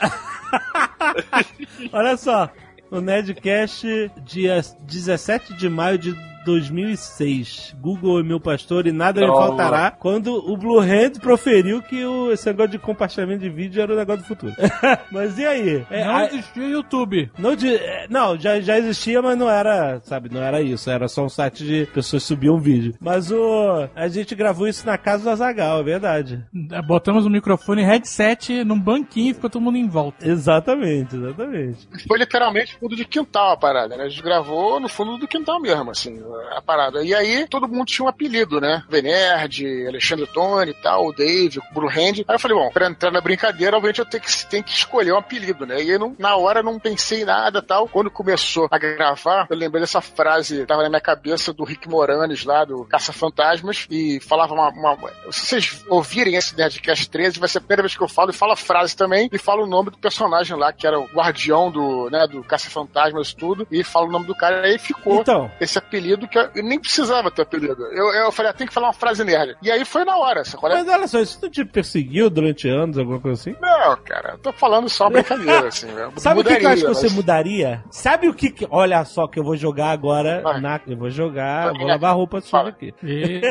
Olha 1.91 2.15
só, 2.17 2.49
o 2.91 2.99
Nerdcast, 3.01 4.11
dia 4.23 4.61
17 4.81 5.53
de 5.55 5.69
maio 5.69 5.97
de 5.97 6.15
2006. 6.49 7.75
Google 7.79 8.19
é 8.19 8.23
meu 8.23 8.39
pastor 8.39 8.87
e 8.87 8.91
nada 8.91 9.21
me 9.21 9.27
Não. 9.27 9.35
faltará. 9.35 9.91
Quando 9.91 10.33
o 10.35 10.57
Blue 10.57 10.79
Hand 10.79 11.19
proferiu 11.21 11.81
que 11.81 12.03
o, 12.05 12.31
esse 12.31 12.45
negócio 12.47 12.71
de 12.71 12.79
compartilhamento 12.79 13.41
de 13.41 13.49
vídeo 13.49 13.81
era 13.81 13.93
o 13.93 13.95
negócio 13.95 14.21
do 14.21 14.27
futuro. 14.27 14.53
mas 15.11 15.37
e 15.37 15.45
aí? 15.45 15.85
É, 15.89 16.05
não 16.05 16.15
a- 16.15 16.25
existia 16.25 16.67
YouTube. 16.67 17.31
não, 17.37 17.55
de- 17.55 17.75
é, 17.75 18.07
não 18.09 18.37
já, 18.39 18.59
já 18.59 18.77
existia, 18.77 19.21
mas 19.21 19.37
não 19.37 19.49
era, 19.49 19.99
sabe, 20.03 20.29
não 20.33 20.41
era 20.41 20.61
isso. 20.61 20.89
Era 20.89 21.07
só 21.07 21.23
um 21.25 21.29
site 21.29 21.63
de 21.63 21.85
pessoas 21.93 22.23
subiam 22.23 22.59
vídeo. 22.59 22.93
Mas 22.99 23.31
o 23.31 23.87
a 23.95 24.07
gente 24.07 24.35
gravou 24.35 24.67
isso 24.67 24.85
na 24.85 24.97
casa 24.97 25.23
do 25.23 25.29
Azagal, 25.29 25.79
é 25.79 25.83
verdade. 25.83 26.43
Botamos 26.85 27.25
o 27.25 27.29
microfone 27.29 27.83
headset 27.83 28.63
num 28.63 28.79
banquinho 28.79 29.31
e 29.31 29.33
ficou 29.33 29.49
todo 29.49 29.61
mundo 29.61 29.77
em 29.77 29.87
volta. 29.87 30.27
Exatamente, 30.27 31.15
exatamente. 31.15 31.87
Foi 32.07 32.17
literalmente 32.17 32.77
fundo 32.79 32.95
de 32.95 33.05
quintal 33.05 33.51
a 33.53 33.57
parada, 33.57 33.95
né? 33.97 34.03
A 34.05 34.09
gente 34.09 34.21
gravou 34.23 34.79
no 34.79 34.87
fundo 34.89 35.17
do 35.17 35.27
quintal 35.27 35.59
mesmo, 35.61 35.89
assim, 35.91 36.19
a 36.51 36.61
parada. 36.61 37.03
E 37.03 37.13
aí 37.13 37.47
todo 37.47 37.67
mundo 37.67 37.85
tinha 37.85 38.05
um 38.05 38.09
apelido, 38.09 38.59
né? 38.61 38.83
Venerd, 38.89 39.87
Alexandre 39.87 40.27
Tony 40.27 40.71
e 40.71 40.73
tal, 40.73 41.07
o 41.07 41.13
Dave, 41.13 41.59
o 41.59 41.73
Bruno 41.73 41.89
Hand. 41.91 42.23
Aí 42.27 42.35
eu 42.35 42.39
falei, 42.39 42.57
bom, 42.57 42.69
pra 42.71 42.87
entrar 42.87 43.11
na 43.11 43.21
brincadeira, 43.21 43.75
obviamente 43.75 43.99
eu 43.99 44.05
tenho 44.05 44.23
que, 44.23 44.45
tenho 44.47 44.63
que 44.63 44.71
escolher 44.71 45.13
um 45.13 45.17
apelido, 45.17 45.65
né? 45.65 45.81
E 45.83 45.91
aí 45.91 45.97
não- 45.97 46.15
na 46.19 46.35
hora 46.35 46.59
eu 46.59 46.63
não 46.63 46.79
pensei 46.79 47.21
em 47.21 47.25
nada 47.25 47.61
tal. 47.61 47.87
Quando 47.87 48.11
começou 48.11 48.67
a 48.71 48.77
gravar, 48.77 49.47
eu 49.49 49.55
lembrei 49.57 49.81
dessa 49.81 50.01
frase, 50.01 50.59
que 50.61 50.65
tava 50.65 50.83
na 50.83 50.89
minha 50.89 51.01
cabeça 51.01 51.51
do 51.53 51.63
Rick 51.63 51.87
Moranes 51.89 52.43
lá, 52.45 52.63
do 52.65 52.85
Caça-Fantasmas, 52.85 53.87
e 53.89 54.19
falava 54.21 54.53
uma, 54.53 54.69
uma- 54.69 54.97
Se 55.31 55.45
vocês 55.45 55.85
ouvirem 55.89 56.35
esse 56.35 56.55
Nerdcast 56.57 57.09
13, 57.09 57.39
vai 57.39 57.49
ser 57.49 57.57
a 57.57 57.61
primeira 57.61 57.83
vez 57.83 57.95
que 57.95 58.03
eu 58.03 58.07
falo, 58.07 58.29
e 58.29 58.33
falo 58.33 58.51
a 58.53 58.57
frase 58.57 58.95
também, 58.95 59.29
e 59.31 59.37
falo 59.37 59.63
o 59.63 59.67
nome 59.67 59.89
do 59.91 59.97
personagem 59.97 60.55
lá, 60.57 60.71
que 60.71 60.85
era 60.87 60.99
o 60.99 61.05
guardião 61.07 61.71
do, 61.71 62.09
né, 62.09 62.27
do 62.27 62.43
Caça-Fantasmas 62.43 63.29
e 63.29 63.35
tudo, 63.35 63.67
e 63.71 63.83
falo 63.83 64.07
o 64.07 64.11
nome 64.11 64.25
do 64.25 64.35
cara, 64.35 64.67
e 64.67 64.71
aí 64.73 64.77
ficou 64.79 65.21
Então. 65.21 65.51
esse 65.59 65.77
apelido 65.77 66.27
que 66.29 66.37
eu, 66.37 66.49
nem 66.63 66.79
precisava 66.79 67.31
ter 67.31 67.41
apelido. 67.41 67.83
Eu, 67.91 68.13
eu 68.13 68.31
falei, 68.31 68.51
ah, 68.51 68.53
tem 68.53 68.67
que 68.67 68.73
falar 68.73 68.87
uma 68.87 68.93
frase 68.93 69.23
nerd. 69.23 69.55
E 69.61 69.71
aí 69.71 69.83
foi 69.85 70.03
na 70.05 70.17
hora, 70.17 70.43
sacou? 70.45 70.69
Mas 70.69 70.87
olha 70.87 71.07
só, 71.07 71.19
isso 71.19 71.39
não 71.41 71.49
te 71.49 71.65
perseguiu 71.65 72.29
durante 72.29 72.67
anos, 72.69 72.97
alguma 72.97 73.19
coisa 73.19 73.39
assim? 73.41 73.55
Não, 73.61 73.97
cara, 73.97 74.31
eu 74.33 74.37
tô 74.37 74.51
falando 74.53 74.87
só 74.89 75.09
brincadeira, 75.09 75.67
assim. 75.67 75.89
Eu 75.89 76.11
Sabe 76.17 76.41
o 76.41 76.43
que, 76.43 76.55
que 76.55 76.65
eu 76.65 76.69
acho 76.69 76.81
que 76.81 76.87
mudaria, 76.87 76.93
você 76.95 77.07
mas- 77.07 77.15
mudaria? 77.15 77.83
Sabe 77.91 78.29
o 78.29 78.33
que, 78.33 78.49
que- 78.51 78.67
Olha 78.69 79.03
só 79.05 79.27
que 79.27 79.39
eu 79.39 79.43
vou 79.43 79.57
jogar 79.57 79.89
agora. 79.91 80.41
Na... 80.61 80.79
Eu 80.87 80.97
vou 80.97 81.09
jogar, 81.09 81.73
vou 81.73 81.87
lavar 81.87 82.15
roupa 82.15 82.39
suja 82.41 82.69
aqui. 82.69 82.93
Ih, 83.03 83.41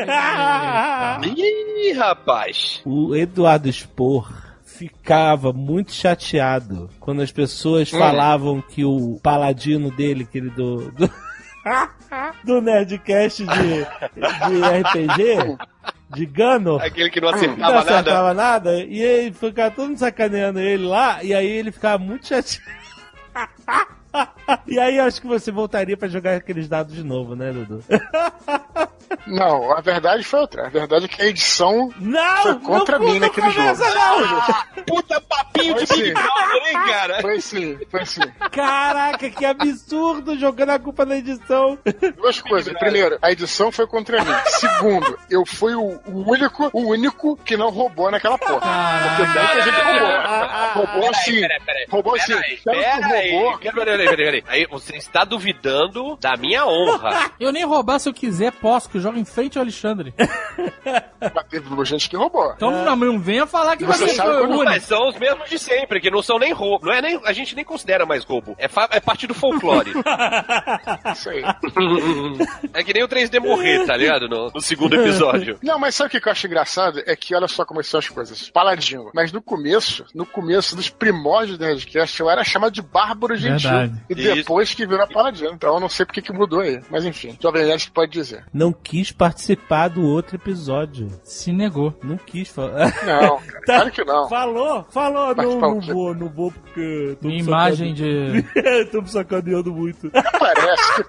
rapaz. 1.93 2.81
o 2.85 3.15
Eduardo 3.15 3.71
Spor 3.71 4.31
ficava 4.63 5.51
muito 5.51 5.91
chateado 5.91 6.89
quando 6.99 7.21
as 7.21 7.31
pessoas 7.31 7.91
Hum. 7.93 7.99
falavam 7.99 8.61
que 8.61 8.85
o 8.85 9.19
paladino 9.21 9.91
dele, 9.91 10.23
aquele 10.23 10.49
do. 10.49 10.91
do... 10.91 11.09
do 12.43 12.61
Nerdcast 12.61 13.45
de, 13.45 13.49
de 13.49 14.61
RPG, 14.81 15.57
de 16.15 16.25
Gano. 16.25 16.77
Aquele 16.77 17.09
que 17.09 17.21
não 17.21 17.29
acertava 17.29 17.57
não 17.57 17.73
nada. 17.73 17.79
acertava 17.79 18.33
nada. 18.33 18.83
E 18.83 19.03
aí 19.03 19.33
ficava 19.33 19.71
todo 19.71 19.87
mundo 19.89 19.97
sacaneando 19.99 20.59
ele 20.59 20.85
lá, 20.85 21.23
e 21.23 21.33
aí 21.33 21.47
ele 21.47 21.71
ficava 21.71 21.97
muito 21.97 22.27
chateado. 22.27 22.69
E 24.67 24.79
aí 24.79 24.97
eu 24.97 25.03
acho 25.03 25.21
que 25.21 25.27
você 25.27 25.51
voltaria 25.51 25.95
pra 25.95 26.07
jogar 26.07 26.35
aqueles 26.35 26.67
dados 26.67 26.95
de 26.95 27.03
novo, 27.03 27.35
né, 27.35 27.51
Dudu? 27.51 27.83
Não, 29.25 29.71
a 29.75 29.81
verdade 29.81 30.23
foi 30.23 30.39
outra. 30.39 30.67
A 30.67 30.69
verdade 30.69 31.05
é 31.05 31.07
que 31.07 31.21
a 31.21 31.25
edição 31.25 31.91
não, 31.99 32.43
foi 32.43 32.59
contra 32.59 32.99
não, 32.99 33.05
mim 33.05 33.13
não 33.13 33.21
naquele 33.21 33.49
jogo. 33.49 33.79
não! 33.79 34.83
Puta 34.83 35.19
papinho 35.21 35.75
Foi 35.75 35.85
de 35.85 35.93
Big 35.93 36.07
sim. 36.07 36.13
Brother, 36.13 36.67
hein, 36.67 36.73
cara? 36.87 37.21
Foi 37.21 37.41
sim, 37.41 37.79
foi 37.89 38.05
sim. 38.05 38.21
Caraca, 38.51 39.29
que 39.29 39.45
absurdo 39.45 40.37
jogando 40.37 40.69
a 40.69 40.79
culpa 40.79 41.05
na 41.05 41.17
edição. 41.17 41.77
Duas 42.17 42.41
coisas. 42.41 42.73
Primeiro, 42.77 43.17
a 43.21 43.31
edição 43.31 43.71
foi 43.71 43.87
contra 43.87 44.23
mim. 44.23 44.31
Segundo, 44.45 45.17
eu 45.29 45.45
fui 45.45 45.73
o 45.75 45.99
único, 46.05 46.69
o 46.71 46.89
único 46.89 47.35
que 47.37 47.57
não 47.57 47.69
roubou 47.69 48.11
naquela 48.11 48.37
porra. 48.37 48.59
Porque 49.17 49.39
muita 49.39 49.61
gente 49.61 49.81
roubou. 49.81 50.85
Roubou 50.85 51.13
sim. 51.15 51.41
Peraí, 51.41 51.59
peraí. 51.65 51.85
Roubou 51.89 52.13
Pera 52.13 52.59
Tanto 52.63 53.07
roubou. 53.07 53.59
Peraí, 54.05 54.15
peraí, 54.15 54.41
peraí. 54.41 54.43
Aí 54.47 54.67
você 54.69 54.95
está 54.95 55.23
duvidando 55.23 56.17
da 56.21 56.37
minha 56.37 56.65
honra. 56.65 57.31
Eu 57.39 57.51
nem 57.51 57.65
roubar 57.65 57.99
se 57.99 58.09
eu 58.09 58.13
quiser, 58.13 58.51
posso, 58.51 58.89
que 58.89 58.97
eu 58.97 59.01
jogo 59.01 59.17
em 59.17 59.23
frente 59.23 59.57
ao 59.57 59.63
Alexandre. 59.63 60.13
Mas 61.19 61.47
teve 61.49 61.85
gente 61.85 62.09
que 62.09 62.15
roubou. 62.15 62.53
Então 62.55 62.71
não, 62.71 62.95
não 62.95 63.19
venha 63.19 63.45
falar 63.45 63.75
que 63.75 63.85
Você 63.85 64.07
você, 64.07 64.15
foi 64.15 64.41
o 64.41 64.45
único. 64.45 64.63
Mas 64.65 64.83
são 64.83 65.07
os 65.07 65.17
mesmos 65.17 65.49
de 65.49 65.59
sempre, 65.59 65.99
que 65.99 66.09
não 66.09 66.21
são 66.21 66.39
nem 66.39 66.53
roubo. 66.53 66.85
Não 66.85 66.93
é 66.93 67.01
nem, 67.01 67.19
a 67.25 67.33
gente 67.33 67.55
nem 67.55 67.65
considera 67.65 68.05
mais 68.05 68.23
roubo. 68.23 68.55
É, 68.57 68.69
é 68.91 68.99
parte 68.99 69.27
do 69.27 69.33
folclore. 69.33 69.91
Isso 71.13 71.29
aí. 71.29 71.43
é 72.73 72.83
que 72.83 72.93
nem 72.93 73.03
o 73.03 73.07
3D 73.07 73.39
morrer, 73.39 73.85
tá 73.85 73.95
ligado? 73.95 74.27
No, 74.27 74.51
no 74.53 74.61
segundo 74.61 74.95
episódio. 74.95 75.57
Não, 75.61 75.79
mas 75.79 75.95
sabe 75.95 76.07
o 76.07 76.21
que 76.21 76.27
eu 76.27 76.31
acho 76.31 76.47
engraçado? 76.47 77.01
É 77.05 77.15
que 77.15 77.35
olha 77.35 77.47
só 77.47 77.65
como 77.65 77.83
são 77.83 77.99
as 77.99 78.07
coisas. 78.07 78.49
Paladino. 78.49 79.11
Mas 79.13 79.31
no 79.31 79.41
começo, 79.41 80.05
no 80.13 80.25
começo 80.25 80.75
dos 80.75 80.89
primórdios 80.89 81.57
do 81.57 81.65
Nerdcast, 81.65 82.19
eu 82.19 82.29
era 82.29 82.43
chamado 82.43 82.71
de 82.71 82.81
Bárbaro 82.81 83.35
Gentil. 83.35 83.69
Verdade. 83.69 83.88
E 84.09 84.15
depois 84.15 84.73
que 84.73 84.85
virou 84.85 85.07
Paladino. 85.07 85.51
Então 85.53 85.73
eu 85.73 85.79
não 85.79 85.89
sei 85.89 86.05
porque 86.05 86.21
que 86.21 86.33
mudou 86.33 86.61
aí. 86.61 86.81
Mas 86.89 87.05
enfim, 87.05 87.37
Jovem 87.41 87.65
Nerd 87.65 87.85
que 87.85 87.91
pode 87.91 88.11
dizer. 88.11 88.45
Não 88.53 88.71
quis 88.71 89.11
participar 89.11 89.89
do 89.89 90.03
outro 90.03 90.35
episódio. 90.35 91.09
Se 91.23 91.51
negou. 91.51 91.93
Não 92.03 92.17
quis 92.17 92.49
falar. 92.49 92.93
Não, 93.05 93.39
cara, 93.39 93.61
claro 93.65 93.91
que 93.91 94.03
não. 94.03 94.29
Falou, 94.29 94.83
falou. 94.91 95.35
Não, 95.35 95.57
o 95.57 95.61
não 95.61 95.79
quê? 95.79 95.93
vou, 95.93 96.15
não 96.15 96.29
vou 96.29 96.51
porque. 96.51 97.17
tô 97.21 97.27
Minha 97.27 97.39
imagem 97.39 97.93
de. 97.93 98.43
tô 98.91 99.01
me 99.01 99.09
sacaneando 99.09 99.73
muito. 99.73 100.11
Parece. 100.11 101.05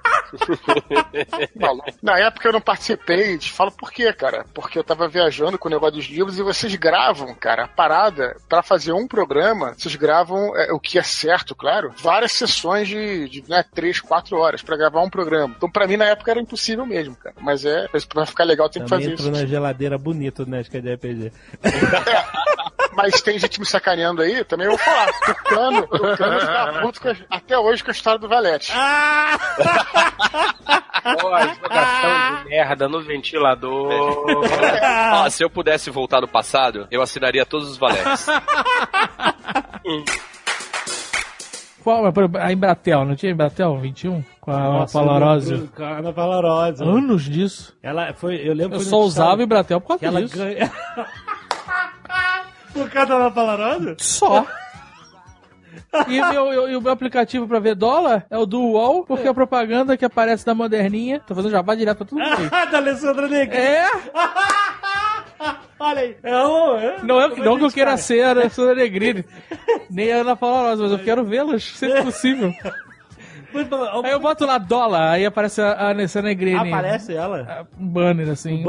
Maluco. 1.58 1.90
Na 2.02 2.18
época 2.18 2.48
eu 2.48 2.52
não 2.52 2.60
participei, 2.60 3.38
te 3.38 3.52
falo 3.52 3.72
por 3.72 3.90
quê, 3.92 4.12
cara. 4.12 4.44
Porque 4.54 4.78
eu 4.78 4.84
tava 4.84 5.08
viajando 5.08 5.58
com 5.58 5.68
o 5.68 5.70
negócio 5.70 5.96
dos 5.96 6.06
livros 6.06 6.38
e 6.38 6.42
vocês 6.42 6.74
gravam, 6.74 7.34
cara, 7.34 7.64
a 7.64 7.68
parada, 7.68 8.36
pra 8.48 8.62
fazer 8.62 8.92
um 8.92 9.06
programa, 9.06 9.74
vocês 9.76 9.96
gravam 9.96 10.56
é, 10.56 10.72
o 10.72 10.78
que 10.78 10.98
é 10.98 11.02
certo, 11.02 11.54
claro, 11.54 11.92
várias 11.96 12.32
sessões 12.32 12.69
de, 12.88 13.28
de 13.28 13.44
né, 13.48 13.64
três, 13.74 14.00
quatro 14.00 14.36
horas 14.38 14.62
pra 14.62 14.76
gravar 14.76 15.00
um 15.02 15.10
programa. 15.10 15.54
Então 15.56 15.70
pra 15.70 15.86
mim 15.86 15.96
na 15.96 16.06
época 16.06 16.30
era 16.30 16.40
impossível 16.40 16.84
mesmo, 16.86 17.14
cara. 17.16 17.34
Mas 17.40 17.64
é, 17.64 17.86
pra 18.08 18.24
ficar 18.26 18.44
legal 18.44 18.68
tem 18.68 18.82
que 18.82 18.88
fazer 18.88 19.14
isso. 19.14 19.30
na 19.30 19.44
geladeira 19.46 19.96
bonito, 19.98 20.48
né? 20.48 20.60
Acho 20.60 20.70
que 20.70 20.76
é 20.78 20.80
de 20.80 20.94
RPG. 20.94 21.32
Mas 22.92 23.20
tem 23.22 23.38
gente 23.38 23.60
me 23.60 23.66
sacaneando 23.66 24.20
aí, 24.20 24.42
também 24.44 24.66
eu 24.66 24.72
vou 24.72 24.78
falar. 24.78 25.06
Tucano, 25.24 25.86
Tucano 25.86 26.38
está 26.38 26.80
puto 26.82 27.08
a- 27.08 27.16
até 27.36 27.56
hoje 27.58 27.84
com 27.84 27.90
a 27.90 27.92
história 27.92 28.18
do 28.18 28.28
Valete. 28.28 28.72
Pô, 31.20 31.28
jogação 31.30 32.42
de 32.42 32.48
merda 32.50 32.88
no 32.88 33.00
ventilador. 33.00 33.90
Ó, 35.14 35.30
se 35.30 35.42
eu 35.42 35.48
pudesse 35.48 35.88
voltar 35.90 36.20
no 36.20 36.28
passado, 36.28 36.86
eu 36.90 37.00
assinaria 37.00 37.46
todos 37.46 37.70
os 37.70 37.78
valetes. 37.78 38.26
Qual? 41.82 42.06
é, 42.06 42.12
A 42.40 42.52
Embratel, 42.52 43.04
não 43.04 43.14
tinha 43.16 43.32
Embratel 43.32 43.78
21? 43.78 44.22
Com 44.40 44.50
a 44.50 44.58
Nossa, 44.58 44.98
Palarose? 44.98 45.68
Com 45.74 45.82
a 45.82 45.98
Ana 45.98 46.12
Palarose. 46.12 46.82
Anos 46.82 47.22
disso. 47.24 47.76
Ela 47.82 48.12
foi, 48.14 48.36
eu 48.36 48.54
lembro 48.54 48.76
Eu 48.76 48.80
só 48.80 48.98
usava 49.00 49.42
Embratel 49.42 49.80
por 49.80 49.98
causa 49.98 50.22
disso. 50.22 50.36
ganha... 50.36 50.70
Por 52.72 52.88
causa 52.88 53.08
da 53.08 53.16
Ana 53.16 53.30
Palarose? 53.32 53.96
Só. 53.98 54.46
E, 56.06 56.20
meu, 56.20 56.70
e 56.70 56.76
o 56.76 56.80
meu 56.80 56.92
aplicativo 56.92 57.48
pra 57.48 57.58
ver 57.58 57.74
dólar 57.74 58.24
é 58.30 58.38
o 58.38 58.46
do 58.46 58.60
UOL, 58.60 59.04
porque 59.04 59.26
a 59.26 59.34
propaganda 59.34 59.96
que 59.96 60.04
aparece 60.04 60.46
da 60.46 60.54
moderninha. 60.54 61.20
Tô 61.26 61.34
fazendo 61.34 61.50
jabá 61.50 61.74
direto 61.74 61.98
pra 61.98 62.06
tudo 62.06 62.20
da 62.70 62.78
Alessandra 62.78 63.26
Negri. 63.26 63.56
É? 63.56 63.86
Olha 65.80 66.00
aí. 66.00 66.16
É 66.22 66.36
um, 66.44 66.76
é? 66.78 66.96
Não, 67.02 67.20
é, 67.20 67.30
Como 67.30 67.44
não 67.44 67.58
que 67.58 67.64
eu 67.64 67.70
queira 67.70 67.96
ser 67.96 68.22
a 68.22 68.30
Alessandra 68.30 68.74
Negrini, 68.74 69.24
nem 69.90 70.12
a 70.12 70.16
Ana 70.18 70.36
Paula 70.36 70.70
Rosa, 70.70 70.82
mas 70.82 70.92
eu 70.92 70.98
quero 70.98 71.24
vê-las, 71.24 71.64
sempre 71.64 72.02
possível. 72.02 72.52
Aí 74.04 74.12
eu 74.12 74.20
boto 74.20 74.46
lá 74.46 74.58
dólar, 74.58 75.10
aí 75.10 75.26
aparece 75.26 75.60
a 75.60 75.88
Alessandra 75.88 76.28
Negrini. 76.28 76.72
Aparece 76.72 77.14
ela? 77.14 77.66
Um 77.78 77.86
banner 77.88 78.28
assim. 78.28 78.64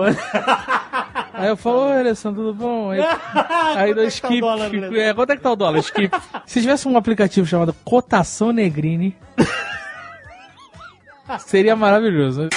Aí 1.33 1.49
eu 1.49 1.57
falo, 1.57 1.89
oi 1.91 1.99
Alessandro, 1.99 2.41
tudo 2.41 2.53
bom? 2.55 2.91
Aí, 2.91 2.99
aí 3.75 3.91
é 3.91 3.93
que 3.93 4.01
tá 4.01 4.05
skip. 4.05 4.39
dólar, 4.39 4.65
fico- 4.69 4.77
Alessandro? 4.77 5.01
é, 5.01 5.13
quanto 5.13 5.29
é 5.29 5.35
que 5.35 5.41
tá 5.41 5.51
o 5.51 5.55
dólar? 5.55 5.79
Skip. 5.79 6.11
Se 6.45 6.61
tivesse 6.61 6.87
um 6.87 6.97
aplicativo 6.97 7.45
chamado 7.45 7.75
Cotação 7.85 8.51
Negrini, 8.51 9.15
seria 11.39 11.75
maravilhoso. 11.75 12.49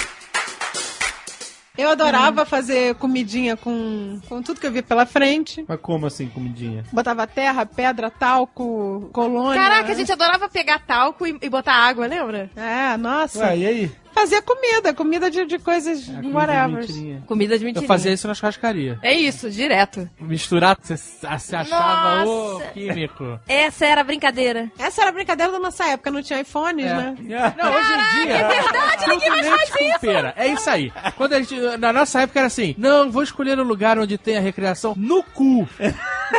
Eu 1.76 1.90
adorava 1.90 2.44
fazer 2.46 2.94
comidinha 2.94 3.56
com, 3.56 4.20
com 4.28 4.40
tudo 4.40 4.60
que 4.60 4.66
eu 4.66 4.70
via 4.70 4.82
pela 4.82 5.04
frente. 5.04 5.64
Mas 5.66 5.80
como 5.80 6.06
assim, 6.06 6.28
comidinha? 6.28 6.84
Botava 6.92 7.26
terra, 7.26 7.66
pedra, 7.66 8.10
talco, 8.10 9.10
colônia. 9.12 9.60
Caraca, 9.60 9.90
a 9.90 9.94
gente 9.94 10.12
adorava 10.12 10.48
pegar 10.48 10.78
talco 10.78 11.26
e, 11.26 11.36
e 11.42 11.48
botar 11.48 11.74
água, 11.74 12.06
lembra? 12.06 12.48
É, 12.54 12.96
nossa. 12.96 13.40
Ué, 13.40 13.58
e 13.58 13.66
aí? 13.66 13.92
Fazia 14.14 14.40
comida, 14.40 14.94
comida 14.94 15.30
de, 15.30 15.44
de 15.44 15.58
coisas 15.58 16.08
whatever. 16.32 16.86
Comida 17.26 17.58
de 17.58 17.64
Eu 17.64 17.66
mentirinha. 17.66 17.88
fazia 17.88 18.12
isso 18.12 18.28
na 18.28 18.34
churrascaria. 18.34 18.98
É 19.02 19.12
isso, 19.12 19.50
direto. 19.50 20.08
Misturar, 20.20 20.76
você 20.80 20.96
se 20.96 21.26
achava 21.26 22.24
o 22.24 22.60
químico. 22.72 23.38
Essa 23.48 23.86
era 23.86 24.00
a 24.00 24.04
brincadeira. 24.04 24.70
Essa 24.78 25.02
era 25.02 25.10
a 25.10 25.12
brincadeira 25.12 25.52
da 25.52 25.58
nossa 25.58 25.84
época, 25.86 26.10
não 26.10 26.22
tinha 26.22 26.40
iPhones, 26.40 26.86
né? 26.86 27.14
Não, 27.56 27.72
hoje 27.74 27.92
em 27.92 28.24
dia. 28.24 28.34
é 28.36 28.62
verdade, 28.62 29.08
ninguém 29.08 29.30
mais 29.30 29.46
faz 29.48 29.70
isso. 29.70 29.98
pera. 30.00 30.32
É 30.36 30.46
isso 30.48 30.70
aí. 30.70 30.92
Quando 31.16 31.32
a 31.34 31.40
gente, 31.40 31.58
na 31.78 31.92
nossa 31.92 32.20
época 32.22 32.38
era 32.40 32.46
assim: 32.46 32.74
não, 32.78 33.10
vou 33.10 33.22
escolher 33.22 33.58
um 33.58 33.62
lugar 33.64 33.98
onde 33.98 34.16
tem 34.16 34.36
a 34.36 34.40
recreação 34.40 34.94
no 34.96 35.22
cu. 35.22 35.68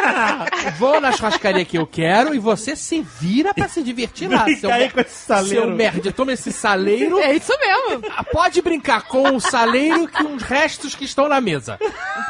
vou 0.78 1.00
na 1.00 1.12
churrascaria 1.12 1.66
que 1.66 1.78
eu 1.78 1.88
quero 1.88 2.34
e 2.34 2.40
você 2.40 2.76
se 2.76 3.02
vira 3.02 3.54
pra 3.54 3.68
se 3.68 3.82
divertir 3.82 4.30
lá. 4.30 4.44
Brinca 4.44 4.74
aí 4.74 4.90
com 4.90 5.00
esse 5.00 5.26
saleiro. 5.26 5.62
Seu 5.62 5.76
merda, 5.76 6.12
toma 6.12 6.34
esse 6.34 6.52
saleiro. 6.52 7.20
É 7.20 7.34
isso 7.34 7.54
mesmo. 7.60 8.04
Pode 8.32 8.62
brincar 8.62 9.04
com 9.04 9.36
o 9.36 9.40
saleiro 9.40 10.08
que 10.08 10.24
os 10.24 10.44
restos 10.44 10.96
que 10.96 11.06
estão 11.06 11.28
na 11.28 11.40
mesa. 11.42 11.78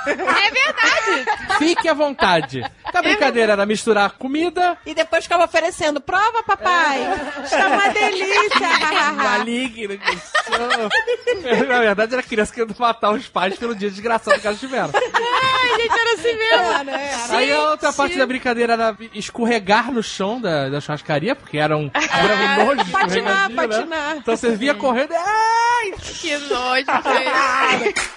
É 0.05 0.13
verdade. 0.16 1.57
Fique 1.57 1.88
à 1.88 1.93
vontade. 1.93 2.63
A 2.93 3.01
brincadeira 3.01 3.53
era 3.53 3.66
misturar 3.66 4.11
comida. 4.11 4.78
E 4.86 4.93
depois 4.93 5.24
ficava 5.24 5.45
oferecendo, 5.45 5.99
prova, 5.99 6.43
papai. 6.43 6.99
Está 7.43 7.68
uma 7.68 7.88
delícia. 7.89 9.11
Maligno 9.16 9.97
que 9.97 10.18
sou. 10.18 11.68
Na 11.68 11.80
verdade, 11.80 12.13
era 12.13 12.24
criança 12.24 12.53
querendo 12.53 12.76
matar 12.78 13.11
os 13.11 13.28
pais 13.28 13.57
pelo 13.57 13.76
dia 13.76 13.89
desgraçado 13.89 14.39
que 14.39 14.47
elas 14.47 14.59
tiveram. 14.59 14.91
Ai, 14.93 15.82
gente, 15.82 15.99
era 15.99 16.13
assim 16.13 16.36
mesmo. 16.36 17.36
Aí 17.36 17.51
a 17.55 17.71
outra 17.71 17.93
parte 17.93 18.17
da 18.17 18.25
brincadeira 18.25 18.73
era 18.73 18.97
escorregar 19.13 19.91
no 19.91 20.03
chão 20.03 20.39
da, 20.39 20.69
da 20.69 20.79
churrascaria, 20.81 21.35
porque 21.35 21.57
era 21.57 21.75
um 21.77 21.89
grande 21.93 22.65
nojo 22.65 22.83
de 22.83 22.91
Patinar, 22.91 23.49
né? 23.49 23.55
patinar. 23.55 24.17
Então 24.17 24.35
você 24.35 24.55
via 24.55 24.73
correndo. 24.75 25.13
Ai! 25.13 25.93
Que 25.97 26.37
nojo, 26.37 26.85
gente. 26.85 28.05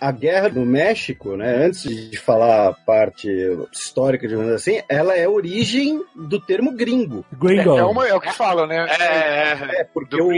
A 0.00 0.10
guerra 0.12 0.48
do 0.48 0.60
México, 0.64 1.36
né, 1.36 1.66
antes 1.66 1.82
de 1.82 2.16
falar 2.16 2.68
a 2.68 2.72
parte 2.72 3.28
histórica, 3.72 4.26
digamos 4.26 4.50
assim, 4.52 4.80
ela 4.88 5.14
é 5.16 5.24
a 5.24 5.30
origem 5.30 6.02
do 6.14 6.40
termo 6.40 6.72
gringo. 6.72 7.24
Gringo. 7.32 7.76
É, 7.76 7.84
uma- 7.84 8.06
é 8.08 8.14
o 8.14 8.20
que 8.20 8.32
falam, 8.32 8.66
né? 8.66 8.86
É, 9.00 9.84
porque 9.92 10.20
o, 10.20 10.30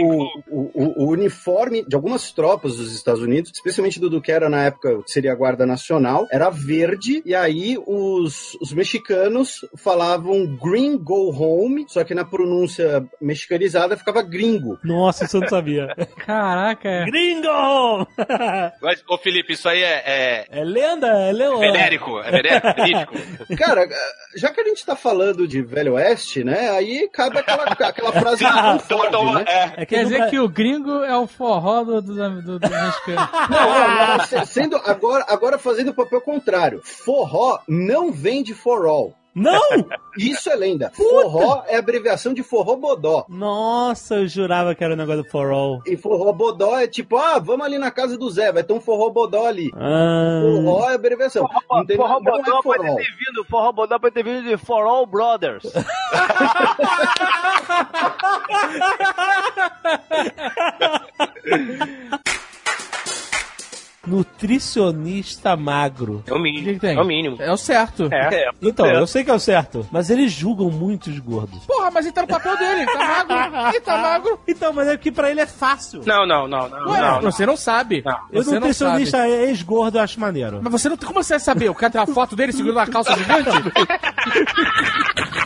o- 0.49 0.71
o- 0.73 1.03
o 1.05 1.11
uniforme 1.11 1.83
de 1.87 1.95
algumas 1.95 2.31
tropas 2.31 2.77
dos 2.77 2.93
Estados 2.93 3.21
Unidos, 3.21 3.51
especialmente 3.53 3.99
do, 3.99 4.09
do 4.09 4.21
que 4.21 4.31
era 4.31 4.49
na 4.49 4.63
época, 4.65 5.01
seria 5.05 5.31
a 5.31 5.35
Guarda 5.35 5.65
Nacional, 5.65 6.27
era 6.31 6.49
verde, 6.49 7.21
e 7.25 7.33
aí 7.35 7.77
os, 7.85 8.55
os 8.61 8.73
mexicanos 8.73 9.59
falavam 9.77 10.45
green 10.61 10.97
go 10.97 11.31
home, 11.31 11.85
só 11.87 12.03
que 12.03 12.13
na 12.13 12.25
pronúncia 12.25 13.05
mexicanizada 13.21 13.97
ficava 13.97 14.21
gringo. 14.21 14.77
Nossa, 14.83 15.25
isso 15.25 15.37
eu 15.37 15.41
não 15.41 15.47
sabia. 15.49 15.87
Caraca, 16.25 16.87
é. 16.89 17.05
Gringo! 17.05 18.07
Mas, 18.81 19.03
ô 19.07 19.17
Felipe, 19.17 19.52
isso 19.53 19.69
aí 19.69 19.81
é, 19.81 20.03
é, 20.05 20.45
É 20.51 20.63
lenda? 20.63 21.07
É 21.07 21.31
lenda? 21.31 21.57
venérico, 21.59 22.19
é 22.19 22.31
venérico, 22.31 22.73
verídico. 22.75 23.13
Cara, 23.57 23.87
já 24.35 24.49
que 24.51 24.61
a 24.61 24.63
gente 24.65 24.85
tá 24.85 24.95
falando 24.95 25.47
de 25.47 25.61
Velho 25.61 25.93
Oeste, 25.93 26.43
né, 26.43 26.69
aí 26.71 27.07
cabe 27.11 27.37
aquela, 27.37 27.63
aquela 27.63 28.11
frase 28.11 28.43
Ford, 28.87 29.35
né? 29.35 29.45
É 29.77 29.85
que 29.85 29.95
Quer 29.95 30.03
dizer 30.03 30.29
que 30.29 30.39
o 30.39 30.49
gringo 30.49 31.03
é 31.03 31.17
o 31.17 31.27
forró 31.27 31.83
do, 31.83 32.01
do, 32.01 32.41
do, 32.41 32.59
do 32.59 32.69
mexicano. 32.69 33.29
Não, 33.49 33.69
não, 33.79 34.17
não, 34.17 34.25
se- 34.25 34.45
sendo 34.45 34.75
agora, 34.77 35.25
agora 35.27 35.57
fazendo 35.57 35.89
o 35.91 35.93
papel 35.93 36.21
contrário. 36.21 36.81
Forró 36.83 37.59
não 37.67 38.11
vem 38.11 38.41
de 38.43 38.53
for 38.53 38.85
all. 38.87 39.13
Não! 39.35 39.59
Isso 40.17 40.49
é 40.49 40.55
lenda. 40.55 40.91
Forró 40.95 41.63
é 41.67 41.77
abreviação 41.77 42.33
de 42.33 42.43
forró 42.43 42.75
bodó. 42.75 43.25
Nossa, 43.27 44.15
eu 44.15 44.27
jurava 44.27 44.75
que 44.75 44.83
era 44.83 44.93
o 44.93 44.97
negócio 44.97 45.23
do 45.23 45.29
For 45.29 45.51
All. 45.51 45.81
E 45.87 45.97
forró 45.97 46.31
bodó 46.31 46.77
é 46.77 46.87
tipo, 46.87 47.17
ah, 47.17 47.39
vamos 47.39 47.65
ali 47.65 47.77
na 47.79 47.89
casa 47.89 48.17
do 48.17 48.29
Zé, 48.29 48.51
vai 48.51 48.63
ter 48.63 48.73
um 48.73 48.81
forró 48.81 49.09
bodó 49.09 49.47
ali. 49.47 49.71
Ah, 49.75 50.41
Forró 50.43 50.89
é 50.89 50.95
abreviação. 50.95 51.49
Não 51.69 51.85
tem 51.85 51.97
Forró 51.97 52.19
não 52.19 52.35
é 52.35 52.41
Bodó 52.43 52.61
for 52.61 52.77
pode 52.77 52.95
ter 52.95 53.11
vindo, 53.17 53.43
Forró 53.49 53.71
Bodó 53.71 53.99
pode 53.99 54.13
ter 54.13 54.23
vindo 54.23 54.43
de 54.43 54.57
For 54.57 54.85
All 54.85 55.05
Brothers. 55.07 55.63
nutricionista 64.05 65.55
magro. 65.55 66.23
É 66.27 66.33
o 66.33 66.39
mínimo. 66.39 66.73
que 66.73 66.79
tem? 66.79 66.97
É 66.97 67.01
o 67.01 67.05
mínimo. 67.05 67.37
É 67.39 67.51
o 67.51 67.57
certo. 67.57 68.09
É. 68.11 68.51
Então, 68.61 68.85
É. 68.85 68.97
eu 68.99 69.05
sei 69.07 69.23
que 69.23 69.29
é 69.31 69.33
o 69.33 69.39
certo, 69.39 69.85
mas 69.91 70.09
eles 70.09 70.31
julgam 70.31 70.69
muito 70.69 71.07
os 71.09 71.19
gordos. 71.19 71.65
Porra, 71.65 71.91
mas 71.91 72.05
ele 72.05 72.13
tá 72.13 72.21
no 72.21 72.27
papel 72.27 72.57
dele, 72.57 72.81
ele 72.81 72.85
tá 72.85 73.25
magro. 73.25 73.67
Ele 73.69 73.81
tá 73.81 73.97
magro. 74.01 74.39
Então, 74.47 74.73
mas 74.73 74.87
é 74.87 74.97
que 74.97 75.11
pra 75.11 75.29
ele 75.29 75.41
é 75.41 75.45
fácil. 75.45 76.01
Não, 76.05 76.25
não, 76.25 76.47
não, 76.47 76.69
não. 76.69 76.89
Ué, 76.91 77.01
não, 77.01 77.21
não. 77.21 77.31
você 77.31 77.45
não 77.45 77.57
sabe. 77.57 78.03
Eu 78.31 78.41
Você 78.43 78.51
não 78.51 78.59
nutricionista 78.61 79.17
sabe. 79.17 79.31
ex-gordo, 79.31 79.97
eu 79.97 80.01
acho 80.01 80.19
maneiro. 80.19 80.59
Mas 80.63 80.71
você 80.71 80.87
não 80.89 80.95
tem. 80.97 81.07
Como 81.07 81.21
você 81.23 81.33
vai 81.33 81.39
saber? 81.39 81.69
O 81.69 81.75
cara 81.75 81.91
tem 81.91 81.99
uma 82.01 82.07
foto 82.07 82.35
dele 82.35 82.51
segurando 82.53 82.77
uma 82.77 82.87
calça 82.87 83.15
gigante? 83.15 83.49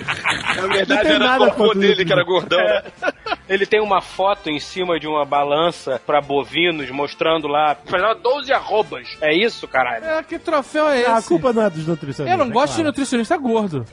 Na 0.57 0.67
Não 0.67 0.73
verdade, 0.73 1.01
tem 1.03 1.11
era 1.15 1.19
nada 1.25 1.45
o 1.45 1.51
contra 1.53 1.79
dele 1.79 1.93
isso, 1.93 2.05
que 2.05 2.11
era 2.11 2.21
né? 2.21 2.27
gordão. 2.27 2.59
né? 2.59 2.83
Ele 3.47 3.65
tem 3.65 3.79
uma 3.81 4.01
foto 4.01 4.49
em 4.49 4.59
cima 4.59 4.99
de 4.99 5.07
uma 5.07 5.23
balança 5.23 6.01
pra 6.05 6.19
bovinos, 6.19 6.89
mostrando 6.91 7.47
lá, 7.47 7.77
fazendo 7.85 8.15
12 8.15 8.51
arrobas. 8.51 9.07
É 9.21 9.33
isso, 9.33 9.65
caralho? 9.69 10.03
É, 10.03 10.21
que 10.23 10.37
troféu 10.37 10.89
é 10.89 10.99
esse? 11.01 11.09
A 11.11 11.21
culpa 11.21 11.53
não 11.53 11.61
é 11.63 11.69
dos 11.69 11.87
nutricionistas. 11.87 12.27
Eu 12.27 12.37
não 12.45 12.51
é 12.51 12.53
gosto 12.53 12.71
de 12.71 12.75
claro. 12.75 12.87
nutricionista 12.89 13.37
gordo. 13.37 13.85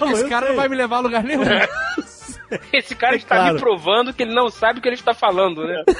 Não, 0.00 0.10
Esse 0.10 0.28
cara 0.28 0.46
sei. 0.46 0.48
não 0.54 0.60
vai 0.60 0.68
me 0.68 0.74
levar 0.76 0.96
a 0.96 1.00
lugar 1.00 1.22
nenhum. 1.22 1.42
Esse 2.72 2.94
cara 2.94 3.16
está 3.16 3.36
claro. 3.36 3.54
me 3.54 3.60
provando 3.60 4.12
que 4.12 4.22
ele 4.22 4.34
não 4.34 4.48
sabe 4.50 4.78
o 4.78 4.82
que 4.82 4.88
ele 4.88 4.94
está 4.96 5.14
falando, 5.14 5.66
né? 5.66 5.82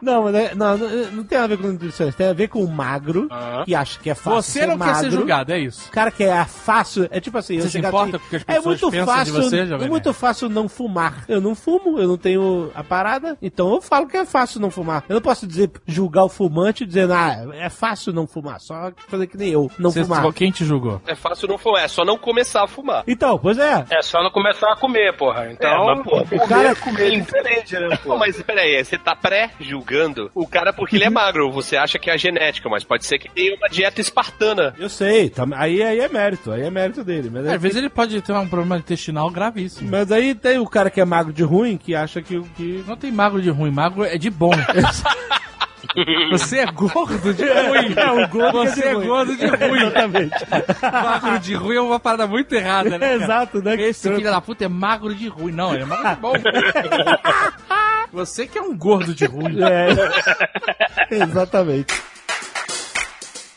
Não, 0.00 0.22
mas 0.24 0.34
é- 0.36 0.54
não, 0.54 0.78
não, 0.78 0.88
não 1.10 1.24
tem 1.24 1.36
nada 1.38 1.52
a 1.52 1.56
ver 1.56 1.62
com 1.62 1.68
nutricionista, 1.72 2.18
tem 2.18 2.28
a 2.28 2.32
ver 2.32 2.48
com 2.48 2.62
o 2.62 2.68
magro, 2.70 3.28
que 3.64 3.74
acha 3.74 3.98
que 3.98 4.08
é 4.08 4.14
fácil 4.14 4.42
Você 4.42 4.60
ser 4.60 4.66
não 4.66 4.76
magro. 4.76 4.94
quer 4.94 5.00
ser 5.00 5.10
julgado, 5.10 5.52
é 5.52 5.58
isso. 5.58 5.88
O 5.88 5.92
cara 5.92 6.10
que 6.12 6.22
é 6.22 6.44
fácil, 6.44 7.08
é 7.10 7.20
tipo 7.20 7.36
assim, 7.36 7.56
eu 7.56 7.62
Você 7.62 7.70
se 7.70 7.78
importa 7.78 8.16
assim, 8.16 8.18
com 8.18 8.26
o 8.26 8.30
que 8.30 8.36
as 8.36 8.42
é 8.42 8.44
pessoas 8.44 8.64
muito 8.66 8.90
pensam 8.92 9.06
de 9.06 9.18
fácil, 9.18 9.34
você, 9.34 9.66
Jovem 9.66 9.86
é 9.86 9.90
muito 9.90 10.12
fácil 10.14 10.48
não 10.48 10.68
fumar. 10.68 11.24
Eu 11.28 11.40
não 11.40 11.54
fumo, 11.56 11.98
eu 11.98 12.06
não 12.06 12.16
tenho 12.16 12.70
a 12.76 12.84
parada, 12.84 13.36
então 13.42 13.74
eu 13.74 13.82
falo 13.82 14.06
que 14.06 14.16
é 14.16 14.24
fácil 14.24 14.60
não 14.60 14.70
fumar. 14.70 15.04
Eu 15.08 15.14
não 15.14 15.22
posso 15.22 15.46
dizer 15.48 15.70
julgar 15.84 16.24
o 16.24 16.28
fumante 16.28 16.86
dizendo, 16.86 17.12
ah, 17.14 17.46
é 17.54 17.68
fácil 17.68 18.12
não 18.12 18.26
fumar, 18.28 18.60
só 18.60 18.92
fazer 19.08 19.26
que 19.26 19.36
nem 19.36 19.48
eu, 19.48 19.68
não 19.78 19.90
Você- 19.90 20.04
fumar. 20.04 20.32
Quem 20.32 20.52
te 20.52 20.64
julgou? 20.64 21.02
É 21.08 21.14
fácil 21.16 21.48
não 21.48 21.58
fumar, 21.58 21.82
é 21.84 21.88
só 21.88 22.04
não 22.04 22.16
começar 22.16 22.62
a 22.62 22.68
fumar. 22.68 23.02
Então, 23.08 23.36
pois 23.38 23.58
é. 23.58 23.84
É 23.90 24.00
só 24.02 24.22
não 24.22 24.30
começar 24.30 24.70
a 24.72 24.76
comer, 24.76 25.16
porra. 25.34 25.52
Então, 25.52 25.90
É, 25.90 25.94
mas, 25.94 26.04
porra, 26.04 26.24
O 26.32 26.48
cara 26.48 26.74
comer 26.76 27.06
é 27.14 27.18
diferente, 27.20 27.74
né? 27.74 27.98
Pô, 28.02 28.16
mas 28.16 28.40
peraí, 28.42 28.82
você 28.84 28.96
tá 28.98 29.14
pré-julgando 29.16 30.30
o 30.34 30.46
cara 30.46 30.72
porque 30.72 30.96
ele 30.96 31.04
é 31.04 31.10
magro. 31.10 31.50
Você 31.52 31.76
acha 31.76 31.98
que 31.98 32.10
é 32.10 32.14
a 32.14 32.16
genética, 32.16 32.68
mas 32.68 32.84
pode 32.84 33.04
ser 33.06 33.18
que 33.18 33.28
tenha 33.30 33.54
uma 33.56 33.68
dieta 33.68 34.00
espartana. 34.00 34.74
Eu 34.78 34.88
sei, 34.88 35.30
tá- 35.30 35.46
aí, 35.56 35.82
aí 35.82 36.00
é 36.00 36.08
mérito, 36.08 36.50
aí 36.52 36.62
é 36.62 36.70
mérito 36.70 37.02
dele. 37.04 37.30
Mas, 37.32 37.46
Às 37.46 37.60
vezes 37.60 37.76
ele 37.78 37.88
pode 37.90 38.20
ter 38.20 38.32
um 38.32 38.48
problema 38.48 38.76
intestinal 38.78 39.30
gravíssimo. 39.30 39.90
mas 39.90 40.10
aí 40.12 40.34
tem 40.34 40.58
o 40.58 40.66
cara 40.66 40.90
que 40.90 41.00
é 41.00 41.04
magro 41.04 41.32
de 41.32 41.42
ruim, 41.42 41.76
que 41.76 41.94
acha 41.94 42.20
que... 42.22 42.40
que... 42.56 42.84
Não 42.86 42.96
tem 42.96 43.10
magro 43.12 43.40
de 43.40 43.50
ruim, 43.50 43.70
magro 43.70 44.04
é 44.04 44.16
de 44.18 44.30
bom. 44.30 44.52
Você 46.32 46.58
é 46.58 46.66
gordo 46.66 47.32
de 47.34 47.44
ruim. 47.44 47.94
É, 47.96 48.10
o 48.10 48.28
gordo 48.28 48.62
é 48.62 48.66
de 48.66 48.70
Você 48.74 48.84
é 48.84 48.92
ruim. 48.92 49.06
gordo 49.06 49.36
de 49.36 49.46
ruim. 49.46 49.80
Exatamente. 49.82 50.34
magro 50.92 51.38
de 51.38 51.54
ruim 51.54 51.76
é 51.76 51.80
uma 51.80 52.00
parada 52.00 52.26
muito 52.26 52.52
errada, 52.54 52.98
né? 52.98 53.14
Exato, 53.14 53.62
né? 53.62 53.74
Esse 53.80 54.08
filho 54.12 54.30
da 54.30 54.40
puta 54.40 54.64
é 54.64 54.68
magro 54.68 55.14
de 55.14 55.28
ruim. 55.28 55.52
Não, 55.52 55.72
ele 55.74 55.82
é 55.82 55.86
magro 55.86 56.08
de 56.10 56.16
bom. 56.16 56.32
Você 58.12 58.46
que 58.46 58.56
é 58.58 58.62
um 58.62 58.76
gordo 58.76 59.14
de 59.14 59.24
ruim. 59.26 59.56
É. 59.62 59.88
Exatamente. 61.14 61.94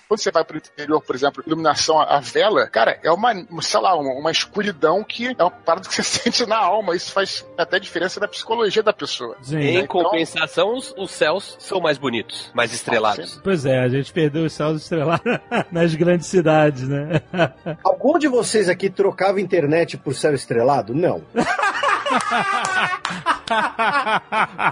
Quando 0.07 0.21
você 0.21 0.31
vai 0.31 0.43
pro 0.43 0.57
interior, 0.57 1.01
por 1.01 1.15
exemplo, 1.15 1.43
iluminação 1.45 1.99
a, 1.99 2.19
vela, 2.19 2.65
cara, 2.67 2.97
é 3.03 3.11
uma, 3.11 3.33
sei 3.61 3.79
lá, 3.79 3.95
uma, 3.95 4.11
uma 4.13 4.31
escuridão 4.31 5.03
que 5.03 5.35
é 5.37 5.43
uma 5.43 5.51
parada 5.51 5.87
que 5.87 5.93
você 5.93 6.03
sente 6.03 6.45
na 6.45 6.57
alma. 6.57 6.95
Isso 6.95 7.11
faz 7.11 7.45
até 7.57 7.79
diferença 7.79 8.19
da 8.19 8.27
psicologia 8.27 8.81
da 8.81 8.93
pessoa. 8.93 9.35
Em 9.51 9.79
Então, 9.79 9.87
compensação, 9.87 10.75
os, 10.75 10.93
os 10.97 11.11
céus 11.11 11.57
são 11.59 11.81
mais 11.81 11.97
bonitos, 11.97 12.51
mais 12.53 12.73
estrelados. 12.73 13.39
Pois 13.43 13.65
é, 13.65 13.79
a 13.79 13.89
gente 13.89 14.13
perdeu 14.13 14.45
os 14.45 14.53
céus 14.53 14.81
estrelados 14.81 15.25
nas 15.71 15.93
grandes 15.93 16.27
cidades, 16.27 16.87
né? 16.87 17.21
Algum 17.83 18.17
de 18.17 18.27
vocês 18.27 18.69
aqui 18.69 18.89
trocava 18.89 19.41
internet 19.41 19.97
por 19.97 20.13
céu 20.13 20.33
estrelado? 20.33 20.93
Não. 20.93 21.21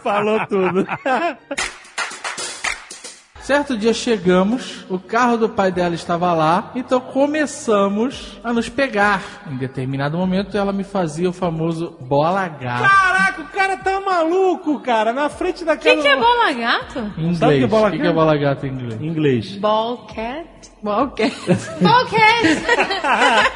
Falou 0.01 0.45
tudo. 0.47 0.85
Certo 3.45 3.77
dia 3.77 3.93
chegamos, 3.93 4.83
o 4.89 4.97
carro 4.97 5.37
do 5.37 5.47
pai 5.47 5.71
dela 5.71 5.93
estava 5.93 6.33
lá, 6.33 6.71
então 6.73 6.99
começamos 6.99 8.39
a 8.43 8.51
nos 8.51 8.69
pegar. 8.69 9.21
Em 9.45 9.55
determinado 9.55 10.17
momento 10.17 10.57
ela 10.57 10.73
me 10.73 10.83
fazia 10.83 11.29
o 11.29 11.31
famoso 11.31 11.95
bola 12.01 12.47
gato. 12.47 12.89
Caraca, 12.89 13.41
o 13.43 13.45
cara 13.49 13.77
tá 13.77 14.01
maluco, 14.01 14.79
cara, 14.79 15.13
na 15.13 15.29
frente 15.29 15.61
O 15.61 15.65
daquela... 15.67 15.95
que, 15.95 16.01
que 16.01 16.07
é 16.07 16.15
bola 16.17 16.53
gato? 16.53 16.99
Em 17.19 17.21
inglês. 17.21 17.37
Sabe 17.37 17.53
o 17.53 17.57
que 17.59 17.63
é 17.63 17.67
bola 17.67 17.87
O 17.87 17.91
que, 17.91 17.97
que 17.97 18.01
é 18.01 18.05
gato? 18.05 18.15
bola 18.15 18.35
gato 18.35 18.65
em 18.65 18.69
inglês? 18.71 18.99
Em 19.01 19.05
inglês. 19.05 19.57
Ball 19.57 19.97
cat? 20.07 20.47
Ball 20.81 21.11
cat. 21.11 21.35
Ball 21.81 22.05
cat! 22.07 23.51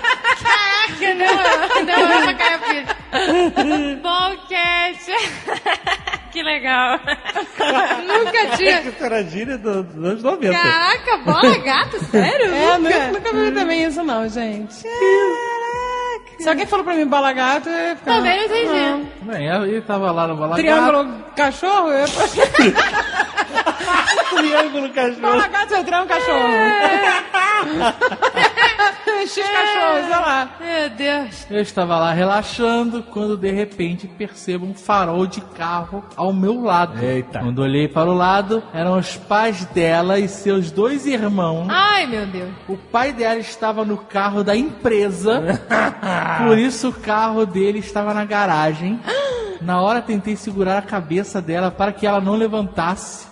Caraca, 0.98 1.84
não, 1.84 1.98
não, 2.00 2.12
é 2.12 2.22
pra 2.24 2.34
cair 2.34 2.60
filho. 2.60 3.98
Ball 4.02 4.38
cat. 4.50 5.00
Que 6.32 6.44
legal. 6.44 7.00
Nunca 8.06 8.56
tinha. 8.58 8.82
Isso 8.82 9.04
era 9.04 9.24
gíria 9.24 9.58
do- 9.58 9.84
dos 9.84 10.04
anos 10.06 10.24
90. 10.24 10.54
Caraca, 10.60 11.18
bola 11.18 11.58
gato? 11.58 12.06
Sério? 12.06 12.54
É, 12.54 12.78
Nunca. 12.78 13.08
nunca, 13.08 13.08
nunca 13.32 13.34
vi 13.34 13.52
também 13.52 13.84
isso 13.86 14.04
não, 14.04 14.30
gente. 14.30 14.76
Se 16.40 16.48
alguém 16.50 16.66
falou 16.66 16.86
pra 16.86 16.96
mim 16.96 17.06
bola 17.06 17.34
gato, 17.34 17.70
eu 17.70 17.90
ia 17.90 17.96
ficar... 17.96 18.16
Também 18.16 18.38
não 18.38 18.46
entendi. 18.46 19.08
Bem, 19.22 19.48
ele 19.48 19.82
tava 19.82 20.12
lá 20.12 20.28
no 20.28 20.36
bola 20.36 20.56
Triângulo 20.58 21.08
cachorro? 21.36 21.90
Eu... 21.92 22.06
Triângulo 24.38 24.90
cachorro. 24.90 25.22
Bola 25.22 25.48
gato 25.48 25.74
é 25.74 25.84
triângulo 25.84 26.08
cachorro. 26.16 26.50
X 29.22 29.36
cachorro, 29.36 30.02
sei 30.02 30.10
lá. 30.10 30.50
Meu 30.60 30.90
Deus. 30.92 31.48
Eu 31.52 31.62
estava 31.62 31.98
lá 31.98 32.14
relaxando 32.14 33.04
quando 33.04 33.36
de 33.36 33.52
repente 33.52 34.08
percebo 34.08 34.66
um 34.66 34.74
farol 34.74 35.28
de 35.28 35.42
carro 35.42 36.04
ao 36.16 36.32
meu 36.32 36.62
lado. 36.64 37.04
Eita. 37.04 37.40
Quando 37.40 37.60
olhei 37.60 37.88
para 37.88 38.10
o 38.10 38.14
lado, 38.14 38.64
eram 38.74 38.98
os 38.98 39.18
pais 39.18 39.66
dela 39.66 40.18
e 40.20 40.28
seus 40.30 40.72
dois 40.72 41.06
irmãos. 41.06 41.68
Ai, 41.70 42.08
meu 42.08 42.26
Deus. 42.26 42.50
O 42.68 42.78
pai 42.78 43.12
dela 43.12 43.40
estava 43.40 43.84
no 43.84 43.98
carro 43.98 44.44
da 44.44 44.56
empresa, 44.56 45.42
por 46.38 46.58
isso 46.58 46.90
o 46.90 46.94
carro 46.94 47.46
dele 47.46 47.80
estava 47.80 48.14
na 48.14 48.26
garagem. 48.26 49.00
Na 49.62 49.82
hora 49.82 50.01
tentei 50.01 50.36
segurar 50.36 50.78
a 50.78 50.82
cabeça 50.82 51.41
dela 51.41 51.70
para 51.72 51.91
que 51.91 52.05
ela 52.07 52.22
não 52.22 52.36
levantasse. 52.36 53.28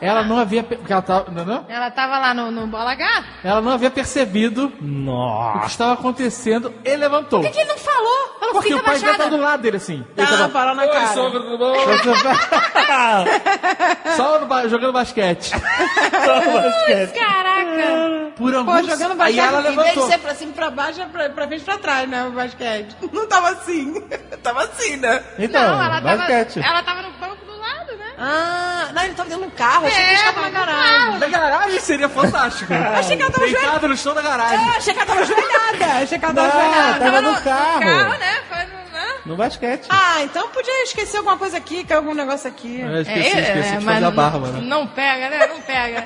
Ela 0.00 0.22
não 0.22 0.38
havia, 0.38 0.62
porque 0.62 0.92
ela 0.92 1.02
tava, 1.02 1.30
entendeu? 1.30 1.64
Ela 1.68 1.90
tava 1.90 2.18
lá 2.18 2.32
no, 2.34 2.50
no 2.50 2.66
bola 2.68 2.94
gato? 2.94 3.24
Ela 3.42 3.60
não 3.60 3.72
havia 3.72 3.90
percebido 3.90 4.66
o 4.66 4.70
que 4.70 4.84
Nossa. 4.84 5.66
estava 5.66 5.94
acontecendo 5.94 6.72
e 6.84 6.96
levantou. 6.96 7.40
Por 7.40 7.46
que, 7.48 7.54
que 7.54 7.60
ele 7.60 7.68
não 7.70 7.78
falou? 7.78 8.36
Ela 8.40 8.52
Porque 8.52 8.68
fica 8.68 8.80
o 8.80 8.84
pai 8.84 8.98
dela 8.98 9.06
baixada. 9.12 9.30
tá 9.30 9.36
do 9.36 9.42
lado 9.42 9.60
dele 9.62 9.76
assim. 9.78 10.04
Ele 10.16 10.26
Tá, 10.26 10.36
tava, 10.36 10.48
parou 10.50 10.74
na 10.74 10.82
"Oi, 10.82 10.88
cara." 10.88 11.06
sogro, 11.08 11.42
tudo 11.42 11.58
bom? 11.58 11.74
Só 14.16 14.40
no 14.40 14.46
ba- 14.46 14.68
jogando 14.68 14.92
basquete. 14.92 15.50
Caraca. 17.14 18.32
Por 18.36 18.52
Pô, 18.52 18.58
alguns... 18.58 18.86
jogando 18.86 19.20
Aí 19.20 19.36
basquete, 19.36 19.48
ela 19.48 19.60
em 19.60 19.62
vez 19.62 19.74
de 19.74 19.80
levantou. 19.80 20.08
ser 20.08 20.18
pra 20.18 20.34
cima 20.34 20.52
e 20.52 20.54
pra 20.54 20.70
baixo, 20.70 21.00
é 21.00 21.06
pra, 21.06 21.28
pra 21.30 21.46
frente 21.48 21.62
e 21.62 21.64
pra 21.64 21.78
trás, 21.78 22.08
né, 22.08 22.24
o 22.24 22.30
basquete. 22.32 22.96
Não 23.12 23.26
tava 23.26 23.48
assim. 23.50 24.00
tava 24.42 24.62
assim, 24.64 24.96
né? 24.96 25.22
Então, 25.38 25.57
Não, 25.62 25.82
ela 25.84 26.00
tava, 26.00 26.16
basquete. 26.16 26.60
ela 26.64 26.82
tava 26.82 27.02
no 27.02 27.10
banco 27.12 27.44
do 27.44 27.58
lado, 27.58 27.96
né? 27.96 28.12
Ah, 28.18 28.88
não, 28.94 29.02
ele 29.04 29.14
tava 29.14 29.28
dentro 29.28 29.44
de 29.44 29.48
um 29.48 29.56
carro, 29.56 29.86
achei 29.86 30.02
que 30.02 30.08
É, 30.08 30.12
ele 30.12 30.14
estava 30.18 30.40
na 30.40 30.50
tava 30.50 30.66
no 30.66 30.66
garagem. 30.72 31.18
Na 31.18 31.26
garagem 31.28 31.80
seria 31.80 32.08
fantástico. 32.08 32.72
Achei 32.98 33.16
que 33.16 33.22
ela 33.22 33.30
tava 33.32 33.46
Deitado 33.46 33.88
no 33.88 33.96
chão 33.96 34.14
da 34.14 34.22
garagem. 34.22 34.58
É, 34.58 34.76
achei 34.76 34.92
que 34.94 35.00
ela 35.00 35.06
tava 35.06 35.20
ajoelhada. 35.20 36.02
Achei 36.02 36.18
que 36.18 36.24
ela 36.24 36.34
tava 36.34 36.48
Não, 36.48 36.60
ajoelhada. 36.60 36.98
tava 37.04 37.20
no 37.20 37.40
carro. 37.42 37.80
Carro, 37.80 38.18
né? 38.18 38.34
Foi 38.48 38.58
no, 38.64 38.72
né? 38.92 39.14
No 39.26 39.36
basquete. 39.36 39.86
Ah, 39.90 40.22
então 40.22 40.48
podia 40.48 40.82
esquecer 40.84 41.16
alguma 41.18 41.36
coisa 41.36 41.56
aqui, 41.58 41.84
que 41.84 41.92
algum 41.92 42.14
negócio 42.14 42.48
aqui. 42.48 42.80
Eu 42.80 43.00
esqueci, 43.02 43.38
esqueci 43.38 43.76
de 43.78 43.84
mas 43.84 43.94
fazer 43.94 44.04
a 44.06 44.10
barba, 44.10 44.46
não, 44.48 44.60
né? 44.60 44.60
não 44.66 44.86
pega, 44.86 45.28
né? 45.30 45.46
Não 45.46 45.60
pega. 45.60 46.04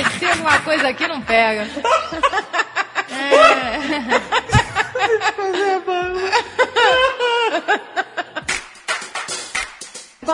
Esquecer 0.00 0.30
alguma 0.30 0.58
coisa 0.60 0.88
aqui 0.88 1.06
não 1.08 1.20
pega. 1.22 1.66
É. 3.08 3.78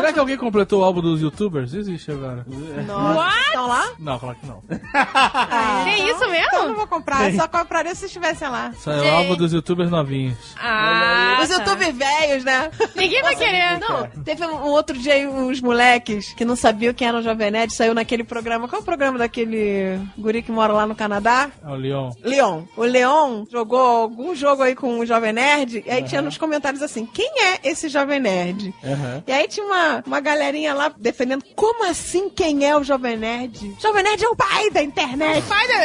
Será 0.00 0.12
que 0.12 0.18
alguém 0.18 0.36
completou 0.36 0.80
o 0.80 0.84
álbum 0.84 1.00
dos 1.00 1.20
youtubers? 1.20 1.72
Existe 1.74 2.10
agora. 2.10 2.44
Nossa, 2.86 3.18
What? 3.18 3.38
estão 3.46 3.66
lá? 3.68 3.88
Não, 3.98 4.18
claro 4.18 4.36
que 4.40 4.46
não. 4.46 4.62
Tem 5.84 6.08
isso 6.10 6.20
mesmo? 6.28 6.46
Então 6.46 6.62
eu 6.62 6.68
não 6.68 6.76
vou 6.76 6.86
comprar, 6.86 7.18
Tem. 7.24 7.36
só 7.36 7.46
compraria 7.48 7.94
se 7.94 8.06
estivessem 8.06 8.48
lá. 8.48 8.70
Isso 8.76 8.90
é 8.90 9.10
o 9.12 9.16
álbum 9.16 9.36
dos 9.36 9.52
youtubers 9.52 9.90
novinhos. 9.90 10.54
Ah, 10.60 11.38
Os 11.42 11.48
tá. 11.48 11.54
YouTube 11.56 11.92
velhos, 11.92 12.44
né? 12.44 12.70
Ninguém 12.94 13.22
vai 13.22 13.36
querer. 13.36 13.78
Não, 13.80 14.06
teve 14.24 14.44
um 14.46 14.62
outro 14.64 14.96
dia 14.98 15.14
aí 15.14 15.26
uns 15.26 15.60
moleques 15.60 16.32
que 16.34 16.44
não 16.44 16.56
sabiam 16.56 16.94
quem 16.94 17.08
era 17.08 17.18
o 17.18 17.22
Jovem 17.22 17.50
Nerd, 17.50 17.72
saiu 17.74 17.94
naquele 17.94 18.24
programa. 18.24 18.68
Qual 18.68 18.80
é 18.80 18.82
o 18.82 18.84
programa 18.84 19.18
daquele 19.18 19.98
guri 20.16 20.42
que 20.42 20.52
mora 20.52 20.72
lá 20.72 20.86
no 20.86 20.94
Canadá? 20.94 21.50
É 21.64 21.68
o 21.68 21.74
Leon. 21.74 22.10
Leon. 22.22 22.62
O 22.76 22.82
Leon 22.84 23.44
jogou 23.50 23.80
algum 23.80 24.34
jogo 24.34 24.62
aí 24.62 24.74
com 24.74 24.98
o 24.98 25.06
Jovem 25.06 25.32
Nerd, 25.32 25.82
e 25.86 25.90
aí 25.90 26.02
tinha 26.04 26.22
nos 26.22 26.38
comentários 26.38 26.82
assim: 26.82 27.06
quem 27.06 27.30
é 27.44 27.60
esse 27.64 27.88
Jovem 27.88 28.20
Nerd? 28.20 28.74
Aham. 28.84 29.22
E 29.26 29.32
aí 29.32 29.48
tinha 29.48 29.64
uma, 29.66 29.81
uma 30.06 30.20
galerinha 30.20 30.74
lá 30.74 30.92
defendendo 30.96 31.44
como 31.54 31.84
assim 31.84 32.28
quem 32.28 32.68
é 32.68 32.76
o 32.76 32.82
Jovem 32.82 33.16
Nerd? 33.16 33.76
Jovem 33.80 34.02
Nerd 34.02 34.24
é 34.24 34.28
o 34.28 34.36
pai 34.36 34.70
da 34.70 34.82
internet. 34.82 35.46
Pai 35.46 35.68
da... 35.68 35.74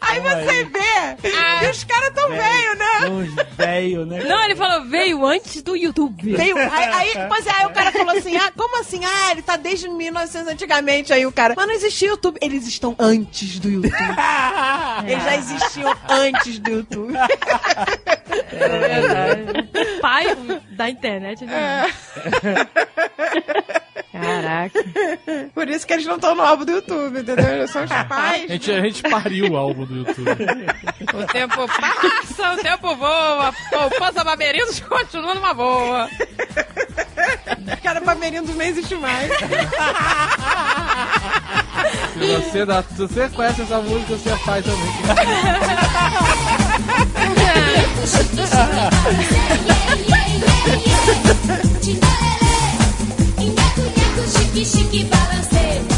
Aí 0.00 0.20
você 0.20 0.64
vê 0.64 1.16
que 1.60 1.66
os 1.70 1.84
caras 1.84 2.12
tão 2.14 2.28
velho, 2.28 2.78
né? 2.78 3.08
Uns 3.08 3.34
velho, 3.56 4.06
né? 4.06 4.24
Não, 4.24 4.44
ele 4.44 4.54
falou, 4.54 4.84
veio 4.86 5.26
antes 5.26 5.62
do 5.62 5.76
YouTube. 5.76 6.36
Veio, 6.36 6.56
aí, 6.56 6.68
aí, 6.68 7.12
pois 7.28 7.46
é, 7.46 7.50
aí 7.50 7.66
o 7.66 7.70
cara 7.70 7.92
falou 7.92 8.16
assim: 8.16 8.36
ah, 8.36 8.52
como 8.56 8.80
assim? 8.80 9.00
Ah, 9.04 9.32
ele 9.32 9.42
tá 9.42 9.56
desde 9.56 9.88
1900 9.88 10.52
antigamente. 10.52 11.12
Aí 11.12 11.26
o 11.26 11.32
cara, 11.32 11.54
mas 11.56 11.66
não 11.66 11.74
existia 11.74 12.08
YouTube. 12.08 12.38
Eles 12.40 12.66
estão 12.66 12.94
antes 12.98 13.58
do 13.58 13.68
YouTube. 13.68 13.94
Eles 15.06 15.24
já 15.24 15.36
existiam 15.36 15.96
antes 16.08 16.58
do 16.58 16.70
YouTube. 16.70 17.14
É 18.52 18.68
verdade. 18.68 19.68
Pai 20.00 20.36
da 20.70 20.88
internet. 20.90 21.44
Né? 21.44 21.92
Caraca. 24.12 24.84
Por 25.54 25.68
isso 25.68 25.86
que 25.86 25.92
eles 25.92 26.06
não 26.06 26.14
estão 26.16 26.34
no 26.34 26.42
álbum 26.42 26.64
do 26.64 26.72
YouTube, 26.72 27.20
entendeu? 27.20 27.46
Eles 27.48 27.70
são 27.70 27.84
os 27.84 27.90
A 27.92 28.04
pais. 28.04 28.48
gente, 28.48 28.70
a 28.70 28.80
gente 28.80 29.02
pariu 29.02 29.52
o 29.52 29.56
álbum 29.56 29.84
do 29.84 29.96
YouTube. 29.96 30.30
O 31.12 31.26
tempo 31.26 31.66
passa, 31.66 32.52
o 32.52 32.56
tempo 32.58 32.94
voa. 32.96 33.52
Poupança 33.70 34.24
Barberinos 34.24 34.80
continua 34.80 35.34
numa 35.34 35.52
boa. 35.52 36.08
Cara, 37.82 38.00
Bamerindos 38.00 38.54
nem 38.56 38.68
existe 38.68 38.94
mais. 38.94 39.30
Se 42.12 42.36
você, 42.36 42.64
dá, 42.64 42.82
se 42.82 42.94
você 42.96 43.28
conhece 43.30 43.62
essa 43.62 43.78
música, 43.80 44.16
você 44.16 44.36
faz 44.38 44.64
também. 44.64 44.88
Chique, 54.26 54.64
chique, 54.64 55.04
balancê. 55.10 55.82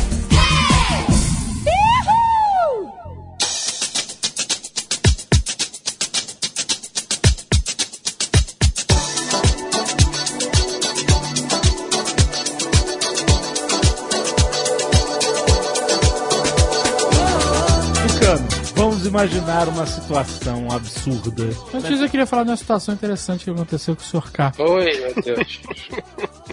vamos 18.76 19.06
imaginar 19.06 19.68
uma 19.68 19.86
situação 19.86 20.68
absurda. 20.70 21.48
Antes 21.74 22.00
eu 22.00 22.08
queria 22.08 22.26
falar 22.26 22.44
de 22.44 22.50
uma 22.50 22.56
situação 22.56 22.94
interessante 22.94 23.44
que 23.44 23.50
aconteceu 23.50 23.96
com 23.96 24.02
o 24.02 24.04
Sr. 24.04 24.30
K. 24.30 24.52
Oi, 24.58 25.00
meu 25.00 25.22
Deus. 25.22 25.60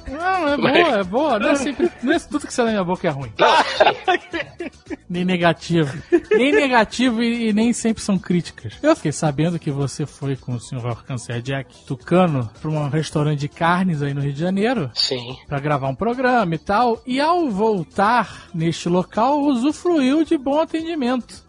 Não, 0.09 0.47
é 0.47 0.57
boa, 0.57 0.99
é 0.99 1.03
boa. 1.03 1.39
Não 1.39 1.49
é, 1.49 1.55
sempre, 1.55 1.91
não 2.01 2.13
é 2.13 2.19
tudo 2.19 2.47
que 2.47 2.53
sai 2.53 2.65
da 2.65 2.71
minha 2.71 2.83
boca 2.83 3.07
é 3.07 3.11
ruim. 3.11 3.31
nem 5.09 5.25
negativo. 5.25 5.91
Nem 6.31 6.51
negativo 6.51 7.21
e, 7.21 7.49
e 7.49 7.53
nem 7.53 7.73
sempre 7.73 8.01
são 8.03 8.17
críticas. 8.17 8.73
Eu 8.81 8.95
fiquei 8.95 9.11
sabendo 9.11 9.59
que 9.59 9.71
você 9.71 10.05
foi 10.05 10.35
com 10.35 10.53
o 10.53 10.59
Sr. 10.59 11.03
Cancer 11.05 11.41
Jack 11.41 11.85
Tucano 11.85 12.49
pra 12.61 12.69
um 12.69 12.89
restaurante 12.89 13.39
de 13.39 13.47
carnes 13.47 14.01
aí 14.01 14.13
no 14.13 14.21
Rio 14.21 14.33
de 14.33 14.39
Janeiro. 14.39 14.91
Sim. 14.93 15.37
Pra 15.47 15.59
gravar 15.59 15.87
um 15.87 15.95
programa 15.95 16.55
e 16.55 16.57
tal. 16.57 17.01
E 17.05 17.19
ao 17.19 17.49
voltar 17.49 18.49
neste 18.53 18.89
local, 18.89 19.41
usufruiu 19.41 20.23
de 20.23 20.37
bom 20.37 20.59
atendimento. 20.59 21.43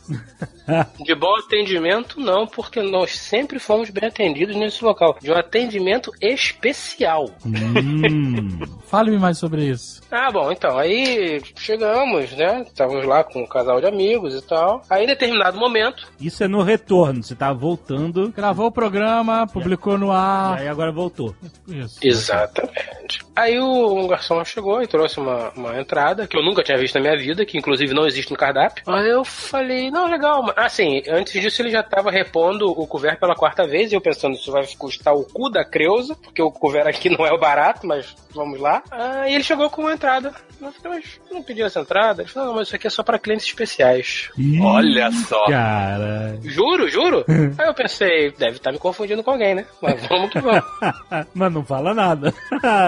De 1.01 1.15
bom 1.15 1.35
atendimento, 1.39 2.21
não, 2.21 2.47
porque 2.47 2.83
nós 2.83 3.19
sempre 3.19 3.59
fomos 3.59 3.91
bem 3.91 4.09
atendidos 4.09 4.57
nesse 4.57 4.85
local. 4.85 5.17
De 5.21 5.31
um 5.31 5.37
atendimento 5.37 6.11
especial. 6.21 7.31
Fale-me 8.87 9.19
mais 9.19 9.39
sobre 9.39 9.67
isso. 9.67 10.03
Ah, 10.11 10.31
bom, 10.31 10.53
então, 10.53 10.79
aí 10.79 11.41
chegamos, 11.57 12.33
né? 12.33 12.63
Estávamos 12.67 13.07
lá 13.07 13.25
com 13.25 13.44
um 13.45 13.49
casal 13.49 13.81
de 13.81 13.87
amigos 13.87 14.35
e 14.35 14.43
tal. 14.43 14.83
Aí, 14.91 15.05
em 15.05 15.07
determinado 15.07 15.59
momento, 15.59 16.07
Isso 16.21 16.43
é 16.43 16.49
no 16.49 16.63
retorno, 16.63 17.23
você 17.23 17.35
tá 17.35 17.53
voltando. 17.53 18.33
Gravou 18.35 18.67
o 18.67 18.73
programa, 18.73 19.47
publicou 19.47 19.97
no 19.99 20.11
ar. 20.11 20.59
E 20.59 20.63
aí 20.63 20.69
agora 20.69 20.91
voltou. 20.93 21.35
Isso. 21.69 21.99
Exatamente. 22.03 23.21
Aí 23.37 23.59
o 23.59 23.95
um 23.99 24.07
garçom 24.07 24.45
chegou 24.45 24.83
e 24.83 24.87
trouxe 24.87 25.19
uma, 25.19 25.51
uma 25.57 25.81
entrada 25.81 26.27
que 26.27 26.37
eu 26.37 26.43
nunca 26.43 26.63
tinha 26.63 26.79
visto 26.79 26.95
na 26.95 27.01
minha 27.01 27.17
vida, 27.17 27.45
que 27.45 27.59
inclusive 27.59 27.93
não 27.95 28.07
existe 28.07 28.31
no 28.31 28.37
cardápio. 28.37 28.85
Aí 28.87 29.09
eu 29.09 29.25
falei, 29.25 29.91
não, 29.91 30.09
legal. 30.09 30.43
mas- 30.43 30.55
Assim, 30.57 31.03
antes 31.09 31.41
disso 31.41 31.61
ele 31.63 31.71
já 31.71 31.83
tava 31.83 32.11
repondo 32.11 32.67
o 32.71 32.87
couvert 32.87 33.19
pela 33.19 33.35
quarta 33.35 33.67
vez 33.67 33.93
e 33.93 33.95
eu 33.95 34.01
pensando, 34.01 34.35
isso 34.35 34.51
vai 34.53 34.67
custar 34.79 35.15
o 35.15 35.25
cu 35.25 35.51
da 35.51 35.65
Creuza, 35.65 36.15
porque 36.17 36.41
o 36.43 36.51
couvert 36.51 36.87
aqui 36.87 37.09
não 37.17 37.27
é 37.27 37.33
o 37.33 37.39
barato, 37.39 37.87
mas 37.87 38.15
vamos 38.33 38.61
lá. 38.61 38.83
Aí 38.91 39.35
ele 39.35 39.45
chegou 39.45 39.69
com 39.69 39.83
uma 39.83 39.93
entrada. 39.93 40.33
Eu 40.61 40.73
falei, 40.73 40.99
mas 41.01 41.21
não 41.31 41.43
pedi 41.43 41.63
essa 41.63 41.81
entrada? 41.81 42.23
Ele 42.23 42.31
falou, 42.31 42.49
não, 42.49 42.55
mas 42.57 42.69
isso 42.69 42.77
aqui 42.77 42.87
é 42.87 42.91
só 42.91 43.03
para 43.03 43.19
especiais. 43.43 44.31
Olha 44.63 45.11
só. 45.11 45.47
Cara. 45.47 46.39
Juro, 46.43 46.89
juro. 46.89 47.25
Aí 47.59 47.67
eu 47.67 47.75
pensei, 47.75 48.31
deve 48.33 48.57
estar 48.57 48.71
me 48.73 48.79
confundindo 48.79 49.23
com 49.23 49.33
alguém, 49.33 49.55
né? 49.55 49.67
Mas 49.83 50.07
vamos 50.07 50.31
que 50.31 50.41
vamos. 50.41 50.65
Mas 51.35 51.53
não 51.53 51.65
fala 51.65 51.93
nada. 51.93 52.33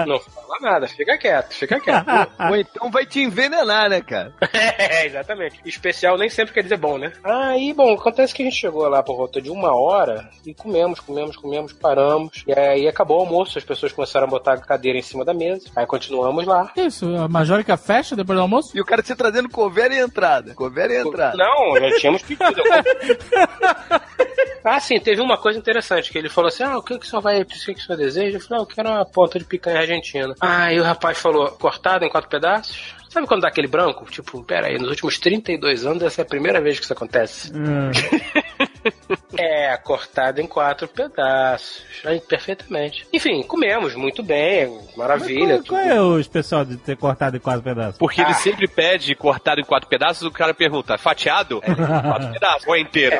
Não 0.05 0.19
fala 0.19 0.46
nada, 0.61 0.87
fica 0.87 1.17
quieto, 1.17 1.53
fica 1.53 1.79
quieto. 1.79 2.07
Ou 2.49 2.55
então 2.55 2.89
vai 2.89 3.05
te 3.05 3.21
envenenar, 3.21 3.89
né, 3.89 4.01
cara? 4.01 4.33
É, 4.79 5.05
exatamente. 5.05 5.59
Especial 5.65 6.17
nem 6.17 6.29
sempre 6.29 6.53
quer 6.53 6.63
dizer 6.63 6.77
bom, 6.77 6.97
né? 6.97 7.11
Aí, 7.23 7.73
bom, 7.73 7.93
acontece 7.93 8.33
que 8.33 8.41
a 8.41 8.45
gente 8.45 8.57
chegou 8.57 8.87
lá 8.87 9.01
por 9.03 9.15
volta 9.15 9.41
de 9.41 9.49
uma 9.49 9.75
hora 9.75 10.29
e 10.45 10.53
comemos, 10.53 10.99
comemos, 10.99 11.35
comemos, 11.35 11.73
paramos. 11.73 12.43
E 12.47 12.53
aí 12.53 12.87
acabou 12.87 13.17
o 13.17 13.21
almoço, 13.21 13.57
as 13.57 13.63
pessoas 13.63 13.91
começaram 13.91 14.27
a 14.27 14.29
botar 14.29 14.53
a 14.53 14.57
cadeira 14.57 14.97
em 14.97 15.01
cima 15.01 15.23
da 15.25 15.33
mesa. 15.33 15.69
Aí 15.75 15.85
continuamos 15.85 16.45
lá. 16.45 16.71
Isso, 16.75 17.05
a 17.15 17.27
Majorica 17.27 17.77
fecha 17.77 18.15
depois 18.15 18.37
do 18.37 18.41
almoço? 18.41 18.75
E 18.75 18.81
o 18.81 18.85
cara 18.85 19.03
te 19.03 19.15
trazendo 19.15 19.49
cover 19.49 19.91
e 19.91 19.99
entrada. 19.99 20.53
Cover 20.53 20.91
e 20.91 20.97
entrada. 20.97 21.37
Não, 21.37 21.79
já 21.79 21.97
tínhamos 21.97 22.21
pedido. 22.21 22.61
ah, 24.63 24.79
sim, 24.79 24.99
teve 24.99 25.21
uma 25.21 25.37
coisa 25.37 25.57
interessante, 25.57 26.11
que 26.11 26.17
ele 26.17 26.29
falou 26.29 26.49
assim, 26.49 26.63
ah, 26.63 26.77
o 26.77 26.83
que 26.83 26.97
que 26.97 27.05
o 27.05 27.09
senhor 27.09 27.21
vai, 27.21 27.41
o 27.41 27.45
que 27.45 27.55
que 27.73 27.79
o 27.79 27.83
senhor 27.83 27.97
deseja? 27.97 28.37
Eu 28.37 28.41
falei, 28.41 28.59
ah, 28.59 28.63
eu 28.63 28.67
quero 28.67 28.89
uma 28.89 29.05
ponta 29.05 29.39
de 29.39 29.45
picanha 29.45 29.79
argentina. 29.79 30.35
Aí 30.39 30.79
o 30.79 30.83
rapaz 30.83 31.17
falou, 31.17 31.49
cortado 31.51 32.05
em 32.05 32.09
quatro 32.09 32.29
pedaços? 32.29 32.95
Sabe 33.09 33.25
quando 33.25 33.41
dá 33.41 33.47
aquele 33.47 33.67
branco? 33.67 34.05
Tipo, 34.05 34.43
pera 34.43 34.67
aí, 34.67 34.77
nos 34.77 34.89
últimos 34.89 35.17
32 35.17 35.85
anos 35.85 36.03
essa 36.03 36.21
é 36.21 36.23
a 36.23 36.25
primeira 36.25 36.61
vez 36.61 36.77
que 36.77 36.83
isso 36.83 36.93
acontece. 36.93 37.51
É, 39.37 39.75
cortado 39.77 40.41
em 40.41 40.47
quatro 40.47 40.87
pedaços. 40.87 41.83
Aí, 42.03 42.19
perfeitamente. 42.19 43.07
Enfim, 43.13 43.43
comemos 43.43 43.95
muito 43.95 44.23
bem, 44.23 44.79
maravilha. 44.95 45.61
Qual 45.67 45.79
é 45.79 46.01
o 46.01 46.19
especial 46.19 46.65
de 46.65 46.77
ter 46.77 46.97
cortado 46.97 47.37
em 47.37 47.39
quatro 47.39 47.61
pedaços? 47.61 47.97
Porque 47.97 48.21
ele 48.21 48.33
sempre 48.35 48.67
pede 48.67 49.13
cortado 49.15 49.61
em 49.61 49.63
quatro 49.63 49.87
pedaços, 49.87 50.23
o 50.23 50.31
cara 50.31 50.53
pergunta, 50.53 50.97
fatiado? 50.97 51.59
É, 51.63 51.73
quatro 51.75 52.31
pedaços, 52.31 52.67
ou 52.67 52.75
é 52.75 52.79
inteiro? 52.79 53.17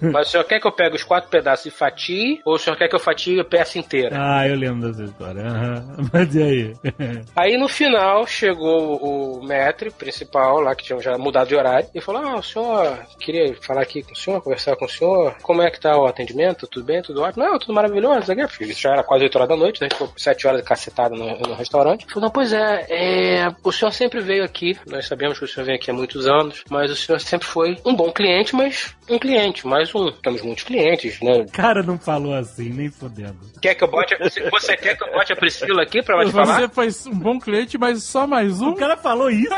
Mas 0.00 0.28
o 0.28 0.30
senhor 0.30 0.44
quer 0.44 0.60
que 0.60 0.66
eu 0.66 0.72
pegue 0.72 0.96
os 0.96 1.02
quatro 1.02 1.30
pedaços 1.30 1.66
e 1.66 1.70
fatie? 1.70 2.40
Ou 2.44 2.54
o 2.54 2.58
senhor 2.58 2.76
quer 2.76 2.88
que 2.88 2.94
eu 2.94 3.00
fatie 3.00 3.40
a 3.40 3.44
peça 3.44 3.78
inteira? 3.78 4.16
Ah, 4.18 4.46
eu 4.46 4.56
lembro 4.56 4.88
dessa 4.88 5.04
história. 5.04 5.42
aham. 5.42 5.96
Mas 6.12 6.34
e 6.34 6.42
aí? 6.42 6.74
Aí 7.36 7.56
no 7.56 7.68
final 7.68 8.26
chegou 8.26 8.96
o 8.96 9.46
maître 9.46 9.90
principal 9.90 10.60
lá, 10.60 10.74
que 10.74 10.84
tinha 10.84 10.98
já 11.00 11.16
mudado 11.16 11.48
de 11.48 11.56
horário, 11.56 11.88
e 11.94 12.00
falou: 12.00 12.22
Ah, 12.22 12.36
o 12.36 12.42
senhor 12.42 12.98
queria 13.18 13.54
falar 13.60 13.82
aqui 13.82 14.02
com 14.02 14.12
o 14.12 14.16
senhor, 14.16 14.40
conversar 14.42 14.76
com 14.76 14.84
o 14.84 14.88
senhor. 14.88 15.34
Como 15.42 15.62
é 15.62 15.70
que 15.70 15.80
tá 15.80 15.96
o 15.96 16.06
atendimento? 16.06 16.66
Tudo 16.66 16.84
bem? 16.86 17.02
Tudo 17.02 17.22
ótimo? 17.22 17.44
Não, 17.44 17.58
tudo 17.58 17.72
maravilhoso. 17.72 18.20
Isso 18.20 18.32
aqui, 18.32 18.46
porque 18.46 18.64
isso 18.64 18.80
já 18.80 18.92
era 18.92 19.02
quase 19.02 19.24
8 19.24 19.36
horas 19.36 19.48
da 19.48 19.56
noite, 19.56 19.80
né? 19.82 19.88
Ficou 19.90 20.12
7 20.16 20.46
horas 20.46 20.62
cacetada 20.62 21.14
no, 21.14 21.38
no 21.38 21.54
restaurante. 21.54 22.06
Falou: 22.08 22.22
Não, 22.28 22.30
pois 22.30 22.52
é, 22.52 22.86
é, 22.88 23.48
o 23.62 23.72
senhor 23.72 23.92
sempre 23.92 24.20
veio 24.20 24.44
aqui. 24.44 24.76
Nós 24.86 25.06
sabemos 25.06 25.38
que 25.38 25.44
o 25.44 25.48
senhor 25.48 25.66
vem 25.66 25.76
aqui 25.76 25.90
há 25.90 25.94
muitos 25.94 26.26
anos, 26.26 26.62
mas 26.70 26.90
o 26.90 26.96
senhor 26.96 27.18
sempre 27.20 27.46
foi 27.46 27.76
um 27.84 27.94
bom 27.94 28.10
cliente, 28.12 28.54
mas 28.54 28.94
um 29.08 29.18
cliente, 29.18 29.66
mais 29.66 29.94
um. 29.94 30.10
Temos 30.12 30.42
muitos 30.42 30.64
clientes, 30.64 31.20
né? 31.20 31.38
O 31.38 31.50
cara 31.52 31.82
não 31.82 31.98
falou 31.98 32.34
assim, 32.34 32.70
nem 32.70 32.90
fodendo. 32.90 33.38
Quer 33.60 33.74
que 33.74 33.84
eu 33.84 33.88
bote 33.90 34.14
a, 34.14 34.18
você- 34.18 34.48
você 34.50 34.76
quer 34.76 34.96
que 34.96 35.04
eu 35.04 35.12
bote 35.12 35.32
a 35.32 35.36
Priscila 35.36 35.82
aqui 35.82 36.02
pra 36.02 36.14
ela 36.16 36.24
te 36.26 36.32
falar? 36.32 36.60
Você 36.60 36.68
foi 36.68 36.88
um 37.12 37.18
bom 37.18 37.38
cliente, 37.38 37.76
mas 37.78 38.02
só 38.04 38.26
mais 38.26 38.60
um? 38.60 38.70
O 38.70 38.76
cara 38.76 38.96
falou 38.96 39.30
isso? 39.30 39.48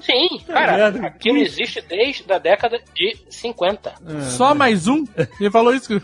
Sim, 0.00 0.28
cara, 0.46 0.88
aquilo 1.06 1.38
existe 1.38 1.80
desde 1.80 2.30
a 2.32 2.38
década 2.38 2.80
de 2.94 3.16
50. 3.28 3.92
Só 4.36 4.54
mais 4.54 4.71
um? 4.86 5.04
Ele 5.40 5.50
falou 5.50 5.74
isso? 5.74 6.00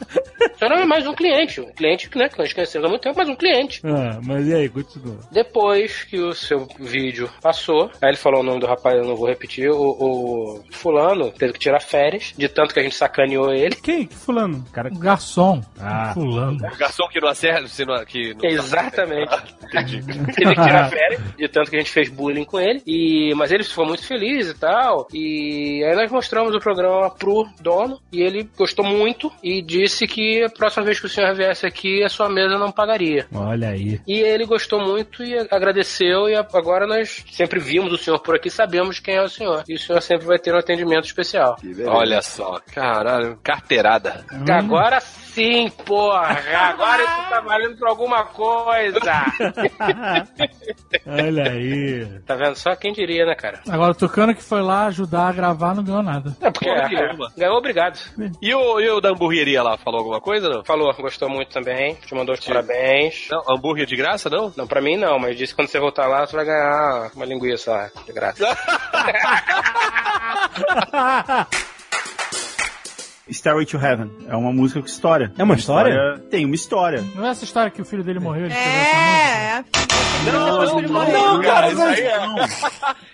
Só 0.59 0.69
não 0.69 0.77
é 0.77 0.85
mais 0.85 1.07
um 1.07 1.15
cliente. 1.15 1.61
Um 1.61 1.73
cliente 1.73 2.11
né, 2.17 2.29
que 2.29 2.39
nós 2.39 2.53
conhecemos 2.53 2.87
há 2.87 2.89
muito 2.89 3.03
tempo, 3.03 3.19
mas 3.19 3.29
um 3.29 3.37
cliente. 3.37 3.81
Ah, 3.85 4.19
mas 4.25 4.47
e 4.47 4.55
aí, 4.55 4.69
continua. 4.69 5.19
Depois 5.31 6.05
que 6.05 6.19
o 6.19 6.35
seu 6.35 6.67
vídeo 6.81 7.31
passou, 7.41 7.91
aí 8.03 8.11
ele 8.11 8.17
falou 8.17 8.41
o 8.41 8.45
nome 8.45 8.61
do 8.61 8.67
rapaz, 8.67 8.97
eu 8.97 9.05
não 9.05 9.17
vou 9.17 9.29
repetir, 9.29 9.71
o, 9.71 9.77
o 9.77 10.65
fulano 10.71 11.31
teve 11.31 11.53
que 11.53 11.59
tirar 11.59 11.81
férias, 11.81 12.35
de 12.37 12.49
tanto 12.49 12.75
que 12.75 12.81
a 12.81 12.83
gente 12.83 12.95
sacaneou 12.95 13.53
ele. 13.53 13.77
Quem? 13.77 14.07
Que 14.07 14.15
fulano? 14.15 14.65
Cara... 14.73 14.91
Garçom. 14.91 15.63
Ah. 15.81 16.13
Fulano. 16.13 16.57
O 16.57 16.77
garçom 16.77 17.09
que 17.09 17.21
não 17.21 17.29
acerta, 17.29 17.69
você 17.69 17.85
não, 17.85 18.05
que 18.05 18.35
não 18.35 18.51
Exatamente. 18.51 19.35
Entendi. 19.65 20.03
Teve 20.35 20.55
que 20.55 20.63
tirar 20.63 20.91
férias, 20.91 21.23
de 21.37 21.49
tanto 21.49 21.71
que 21.71 21.77
a 21.77 21.81
gente 21.81 21.91
fez 21.91 22.09
bullying 22.09 22.45
com 22.45 22.59
ele. 22.59 22.83
E, 22.87 23.35
mas 23.35 23.53
ele 23.53 23.65
ficou 23.65 23.87
muito 23.87 24.07
feliz 24.07 24.49
e 24.49 24.55
tal. 24.55 25.07
E 25.13 25.85
aí 25.85 25.95
nós 25.95 26.11
mostramos 26.11 26.55
o 26.55 26.59
programa 26.59 27.11
pro 27.11 27.47
dono. 27.61 28.01
E 28.13 28.23
ele 28.23 28.45
gostou 28.59 28.85
muito 28.85 29.33
e 29.43 29.63
disse 29.63 30.07
que 30.07 30.43
a 30.43 30.51
próxima 30.51 30.85
vez 30.85 31.01
que 31.01 31.07
o 31.07 31.09
senhor 31.09 31.35
viesse 31.35 31.67
aqui, 31.67 32.03
a 32.03 32.09
sua 32.09 32.29
mesa 32.29 32.59
não 32.59 32.73
pagaria. 32.73 33.27
Olha 33.33 33.71
aí. 33.71 34.01
E 34.07 34.21
ele 34.21 34.45
gostou 34.45 34.81
muito 34.81 35.23
e 35.23 35.39
agradeceu, 35.51 36.29
e 36.29 36.35
agora 36.35 36.87
nós 36.87 37.25
sempre 37.31 37.61
vimos 37.61 37.93
o 37.93 37.99
senhor 37.99 38.19
por 38.19 38.35
aqui, 38.35 38.51
sabemos 38.51 38.99
quem 38.99 39.15
é 39.15 39.23
o 39.23 39.29
senhor. 39.29 39.65
E 39.69 39.75
o 39.75 39.79
senhor 39.79 40.03
sempre 40.03 40.27
vai 40.27 40.39
ter 40.39 40.53
um 40.53 40.59
atendimento 40.59 41.05
especial. 41.05 41.57
Olha 41.87 42.21
só, 42.21 42.61
caralho, 42.75 43.39
carteirada. 43.43 44.25
Agora 44.51 45.01
sim, 45.39 45.71
porra! 45.87 46.37
Agora 46.57 47.03
isso 47.03 47.31
tá 47.31 47.41
valendo 47.41 47.77
pra 47.77 47.91
alguma 47.91 48.25
coisa! 48.25 48.99
Olha 51.07 51.53
aí. 51.53 52.21
Tá 52.27 52.35
vendo? 52.35 52.57
Só 52.57 52.75
quem 52.75 52.93
diria, 52.93 53.25
né, 53.25 53.37
cara? 53.37 53.61
Agora 53.69 53.93
o 53.93 53.95
Tucano 53.95 54.35
que 54.35 54.43
foi 54.43 54.61
lá 54.61 54.87
ajudar 54.87 55.29
a 55.29 55.33
gravar 55.33 55.77
não 55.77 55.85
ganhou 55.85 56.03
nada. 56.03 56.37
É 56.41 56.51
porque 56.51 56.69
é, 56.69 56.89
ganhou 57.37 57.57
obrigado. 57.57 58.01
E 58.43 58.53
o, 58.53 58.81
e 58.81 58.91
o 58.91 59.01
da 59.01 59.11
hamburgueria 59.11 59.63
lá, 59.63 59.79
falou 59.79 60.01
alguma 60.01 60.21
coisa, 60.21 60.49
não? 60.49 60.65
Falou, 60.65 60.93
gostou 60.95 61.29
muito 61.29 61.53
também. 61.53 61.95
Te 61.95 62.15
mandou 62.15 62.35
os 62.35 62.45
parabéns. 62.45 63.29
Não, 63.31 63.45
hambúrguer 63.49 63.87
de 63.87 63.95
graça, 63.95 64.29
não? 64.29 64.53
Não, 64.57 64.67
pra 64.67 64.81
mim 64.81 64.97
não, 64.97 65.19
mas 65.19 65.37
disse 65.37 65.53
que 65.53 65.57
quando 65.57 65.69
você 65.69 65.79
voltar 65.79 66.09
lá, 66.09 66.27
você 66.27 66.35
vai 66.35 66.45
ganhar 66.45 67.13
uma 67.15 67.25
linguiça 67.25 67.71
lá, 67.71 67.91
de 68.05 68.13
graça. 68.13 68.45
Stairway 73.31 73.67
to 73.67 73.77
Heaven. 73.79 74.11
É 74.29 74.37
uma 74.37 74.53
música 74.53 74.81
com 74.81 74.87
história. 74.87 75.33
É 75.39 75.43
uma 75.43 75.55
história? 75.55 76.19
Tem 76.31 76.45
uma 76.45 76.55
história. 76.55 77.05
Não 77.15 77.27
é 77.27 77.31
essa 77.31 77.45
história 77.45 77.71
que 77.71 77.81
o 77.83 77.85
filho 77.85 78.03
dele 78.05 78.19
morreu? 78.21 78.47
Ele 78.47 78.55
É, 78.55 79.65
Não, 80.33 80.51
depois 80.51 80.71
que 80.73 80.79
ele 80.79 80.89
morreu. 80.89 81.13
Não, 81.13 81.41
cara, 81.43 81.69
isso 81.71 81.83
aí 81.83 82.01
é. 82.01 82.19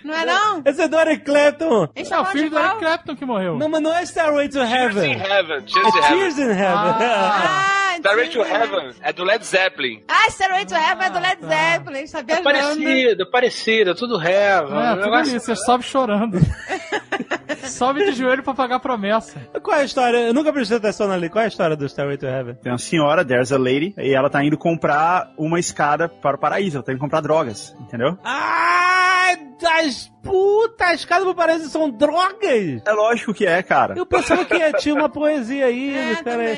Não 0.03 0.13
é 0.13 0.25
não? 0.25 0.61
Esse 0.65 0.81
é 0.81 0.87
do 0.87 0.97
Eric 0.99 1.25
Clapton. 1.25 1.87
Esse 1.95 2.13
É 2.13 2.17
é 2.17 2.19
o 2.19 2.25
filho 2.25 2.49
do? 2.49 2.57
Eric 2.57 2.79
Clapton 2.79 3.15
que 3.15 3.25
morreu. 3.25 3.57
Não, 3.57 3.69
mas 3.69 3.81
não 3.81 3.93
é 3.93 4.05
Stairway 4.05 4.49
to 4.49 4.59
Heaven. 4.59 5.13
Heaven, 5.13 5.63
É 5.63 5.67
Cheers 5.67 5.87
in 5.95 6.01
Tears 6.01 6.37
Heaven. 6.37 6.45
in 6.45 6.57
Heaven. 6.57 6.95
Ah, 7.01 7.95
Stairway 7.97 8.29
to. 8.29 8.41
Heaven 8.41 8.91
é 9.01 9.13
do 9.13 9.23
Led 9.23 9.45
Zeppelin. 9.45 10.03
Ah, 10.07 10.29
Stairway 10.29 10.65
to 10.65 10.75
Heaven 10.75 11.05
é 11.05 11.09
do 11.09 11.19
Led 11.19 11.45
Zeppelin, 11.45 12.07
sabia 12.07 12.41
parecido, 12.41 13.29
parecido, 13.31 13.95
tudo 13.95 14.17
reva. 14.17 14.83
É, 14.85 14.91
um 14.91 14.95
tudo 14.95 15.05
negócio- 15.05 15.37
isso, 15.37 15.45
você 15.45 15.55
sobe 15.55 15.83
chorando. 15.83 16.37
sobe 17.65 18.05
de 18.05 18.11
joelho 18.13 18.43
pra 18.43 18.53
pagar 18.53 18.75
a 18.75 18.79
promessa. 18.79 19.39
Qual 19.63 19.75
é 19.77 19.81
a 19.81 19.85
história? 19.85 20.04
Eu 20.13 20.33
nunca 20.33 20.51
prestei 20.51 20.77
atenção 20.77 21.11
ali. 21.11 21.29
Qual 21.29 21.41
é 21.41 21.45
a 21.45 21.47
história 21.47 21.75
do 21.75 21.87
Stairway 21.87 22.17
to 22.17 22.25
Heaven? 22.25 22.55
Tem 22.55 22.71
uma 22.71 22.77
senhora, 22.77 23.23
there's 23.25 23.51
a 23.51 23.57
lady, 23.57 23.93
e 23.97 24.13
ela 24.13 24.29
tá 24.29 24.43
indo 24.43 24.57
comprar 24.57 25.31
uma 25.37 25.59
escada 25.59 26.07
para 26.09 26.35
o 26.35 26.39
paraíso. 26.39 26.77
Ela 26.77 26.83
tá 26.83 26.91
indo 26.91 26.99
comprar 26.99 27.21
drogas, 27.21 27.75
entendeu? 27.79 28.17
Ai, 28.23 29.37
das 29.61 30.11
putas, 30.23 30.89
as 30.91 31.05
casas 31.05 31.25
do 31.25 31.35
paraíso 31.35 31.69
são 31.69 31.89
drogas? 31.89 32.81
É 32.85 32.91
lógico 32.91 33.33
que 33.33 33.45
é, 33.45 33.61
cara. 33.63 33.95
Eu 33.97 34.05
pensava 34.05 34.43
que 34.45 34.73
tinha 34.73 34.95
uma 34.95 35.09
poesia 35.09 35.65
aí, 35.67 35.95
É, 35.97 36.15
pera. 36.23 36.55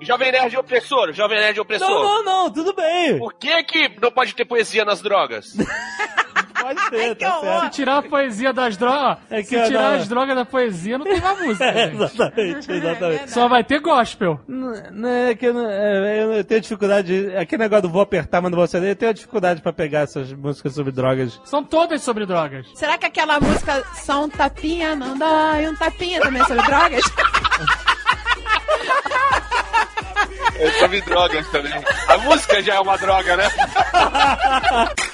Jovem 0.00 0.32
Nerd 0.32 0.56
opressor, 0.56 1.12
Jovem 1.12 1.38
Nerd 1.38 1.60
opressor. 1.60 1.88
Não, 1.88 2.02
não, 2.02 2.24
não, 2.24 2.50
tudo 2.50 2.74
bem. 2.74 3.18
Por 3.18 3.34
que 3.34 3.62
que 3.64 4.00
não 4.00 4.10
pode 4.10 4.34
ter 4.34 4.44
poesia 4.44 4.84
nas 4.84 5.00
drogas? 5.00 5.54
Pode 6.60 6.80
ser, 6.88 7.14
tá 7.16 7.38
horror. 7.38 7.60
Se 7.64 7.70
tirar 7.70 7.98
a 7.98 8.02
poesia 8.02 8.52
das 8.52 8.76
drogas, 8.76 9.18
É 9.30 9.42
se 9.42 9.54
eu 9.54 9.64
tirar 9.66 9.90
não- 9.92 9.98
as 9.98 10.08
drogas 10.08 10.34
da 10.36 10.44
poesia, 10.44 10.98
não 10.98 11.04
tem 11.04 11.20
mais 11.20 11.38
música. 11.42 11.72
certo. 11.72 11.90
gente. 11.98 12.02
Exatamente, 12.14 12.72
exatamente. 12.72 13.30
Só 13.30 13.48
vai 13.48 13.64
ter 13.64 13.80
gospel. 13.80 14.40
Não, 14.48 14.72
não, 14.92 15.08
é 15.08 15.34
que 15.34 15.46
eu, 15.46 15.54
não- 15.54 15.68
é, 15.70 16.24
eu 16.38 16.44
tenho 16.44 16.60
dificuldade. 16.60 17.34
Aquele 17.36 17.62
negócio 17.62 17.82
do 17.82 17.88
vou 17.90 18.02
apertar, 18.02 18.40
mas 18.40 18.50
não 18.50 18.56
vou 18.56 18.64
acender. 18.64 18.90
Eu 18.90 18.96
tenho 18.96 19.14
dificuldade 19.14 19.60
pra 19.62 19.72
pegar 19.72 20.00
essas 20.00 20.32
músicas 20.32 20.74
sobre 20.74 20.92
drogas. 20.92 21.40
São 21.44 21.62
todas 21.64 22.02
sobre 22.02 22.26
drogas. 22.26 22.66
Será 22.74 22.98
que 22.98 23.06
aquela 23.06 23.38
música 23.40 23.82
só 23.94 24.24
um 24.24 24.28
tapinha 24.28 24.94
não 24.96 25.16
dói, 25.18 25.66
um 25.68 25.76
tapinha 25.76 26.20
também 26.20 26.42
é 26.42 26.44
sobre 26.44 26.62
drogas? 26.66 27.04
É 30.60 30.70
sobre 30.72 31.00
drogas 31.02 31.46
também. 31.48 31.72
A 32.08 32.18
música 32.18 32.60
já 32.62 32.74
é 32.74 32.80
uma 32.80 32.96
droga, 32.98 33.36
né? 33.36 33.44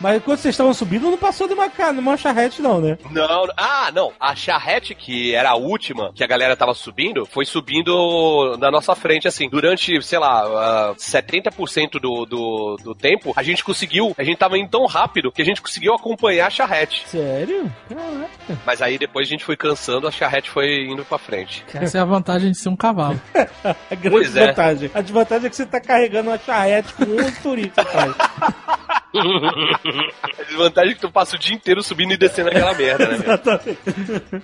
Mas 0.00 0.22
quando 0.22 0.38
vocês 0.38 0.54
estavam 0.54 0.72
subindo, 0.72 1.10
não 1.10 1.18
passou 1.18 1.46
de 1.46 1.54
uma, 1.54 1.68
de 1.68 1.98
uma 1.98 2.16
charrete, 2.16 2.62
não, 2.62 2.80
né? 2.80 2.96
Não, 3.10 3.46
ah, 3.56 3.90
não. 3.92 4.12
A 4.18 4.34
charrete, 4.34 4.94
que 4.94 5.34
era 5.34 5.50
a 5.50 5.56
última 5.56 6.12
que 6.14 6.24
a 6.24 6.26
galera 6.26 6.56
tava 6.56 6.72
subindo, 6.74 7.26
foi 7.26 7.44
subindo 7.44 8.56
na 8.58 8.70
nossa 8.70 8.94
frente, 8.94 9.28
assim. 9.28 9.48
Durante, 9.48 10.00
sei 10.02 10.18
lá, 10.18 10.42
ah, 10.90 10.94
70% 10.96 12.00
do, 12.00 12.24
do, 12.24 12.76
do 12.82 12.94
tempo, 12.94 13.32
a 13.36 13.42
gente 13.42 13.62
conseguiu. 13.62 14.14
A 14.16 14.24
gente 14.24 14.38
tava 14.38 14.58
indo 14.58 14.70
tão 14.70 14.86
rápido 14.86 15.30
que 15.30 15.42
a 15.42 15.44
gente 15.44 15.60
conseguiu 15.60 15.94
acompanhar 15.94 16.46
a 16.46 16.50
charrete. 16.50 17.06
Sério? 17.06 17.70
Caraca. 17.88 18.58
Mas 18.64 18.80
aí 18.80 18.98
depois 18.98 19.28
a 19.28 19.30
gente 19.30 19.44
foi 19.44 19.56
cansando, 19.56 20.08
a 20.08 20.10
charrete 20.10 20.50
foi 20.50 20.86
indo 20.86 21.04
pra 21.04 21.18
frente. 21.18 21.64
Essa 21.74 21.98
é 21.98 22.00
a 22.00 22.04
vantagem 22.04 22.50
de 22.50 22.58
ser 22.58 22.68
um 22.68 22.76
cavalo. 22.76 23.20
A 23.90 23.94
grande 23.94 24.10
Pois 24.10 24.36
é. 24.36 24.46
vantagem. 24.46 24.90
A 24.94 25.00
desvantagem 25.00 25.46
é 25.46 25.50
que 25.50 25.56
você 25.56 25.66
tá 25.66 25.80
carregando 25.80 26.30
uma 26.30 26.38
charrete 26.38 26.92
com 26.94 27.04
um 27.04 27.32
turista 27.42 27.82
atrás. 27.82 28.14
A 29.12 30.42
desvantagem 30.44 30.92
é 30.92 30.94
que 30.94 31.00
tu 31.00 31.10
passa 31.10 31.36
o 31.36 31.38
dia 31.38 31.54
inteiro 31.54 31.82
subindo 31.82 32.12
e 32.12 32.16
descendo 32.16 32.48
aquela 32.48 32.74
merda, 32.74 33.08
né? 33.08 33.18
meu? 33.18 33.38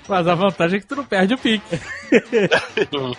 Mas 0.08 0.26
a 0.26 0.34
vantagem 0.34 0.78
é 0.78 0.80
que 0.80 0.86
tu 0.86 0.96
não 0.96 1.04
perde 1.04 1.34
o 1.34 1.38
pique. 1.38 1.80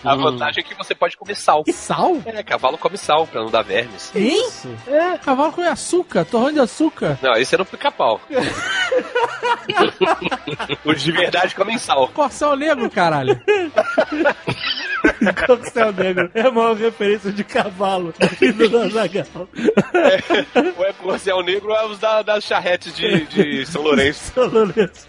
A 0.03 0.15
vantagem 0.15 0.63
é 0.63 0.67
que 0.67 0.75
você 0.75 0.93
pode 0.93 1.15
comer 1.15 1.35
sal. 1.35 1.63
Sal? 1.71 2.21
É, 2.25 2.43
cavalo 2.43 2.77
come 2.77 2.97
sal 2.97 3.25
pra 3.25 3.41
não 3.41 3.49
dar 3.49 3.63
vermes. 3.63 4.11
Isso. 4.13 4.69
É, 4.87 5.17
cavalo 5.17 5.53
com 5.53 5.61
açúcar, 5.61 6.25
torrão 6.25 6.51
de 6.51 6.59
açúcar. 6.59 7.17
Não, 7.21 7.33
esse 7.33 7.55
era 7.55 7.63
o 7.63 7.65
pica-pau. 7.65 8.19
Os 10.83 11.01
de 11.01 11.11
verdade 11.11 11.55
comem 11.55 11.77
sal. 11.77 12.07
Corcel 12.09 12.55
negro, 12.55 12.89
caralho. 12.89 13.39
Coquetel 15.45 15.93
negro. 15.93 16.31
É 16.33 16.41
a 16.41 16.51
maior 16.51 16.75
referência 16.75 17.31
de 17.31 17.43
cavalo 17.43 18.13
do 18.57 18.69
Nazagal. 18.69 19.25
Ou 20.77 20.85
é 20.85 20.93
corcel 20.93 21.36
negro 21.43 21.69
ou 21.69 21.75
é 21.75 21.85
os 21.85 21.99
da, 21.99 22.21
das 22.21 22.43
charretes 22.43 22.95
de, 22.95 23.25
de 23.25 23.65
São 23.65 23.81
Lourenço. 23.81 24.31
São 24.33 24.47
Lourenço. 24.47 25.07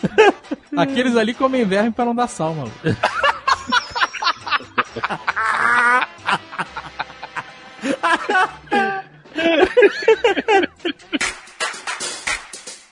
Aqueles 0.76 1.16
ali 1.16 1.34
comem 1.34 1.64
verme 1.64 1.90
pra 1.90 2.04
não 2.04 2.14
dar 2.14 2.28
sal, 2.28 2.54
mano. 2.54 2.72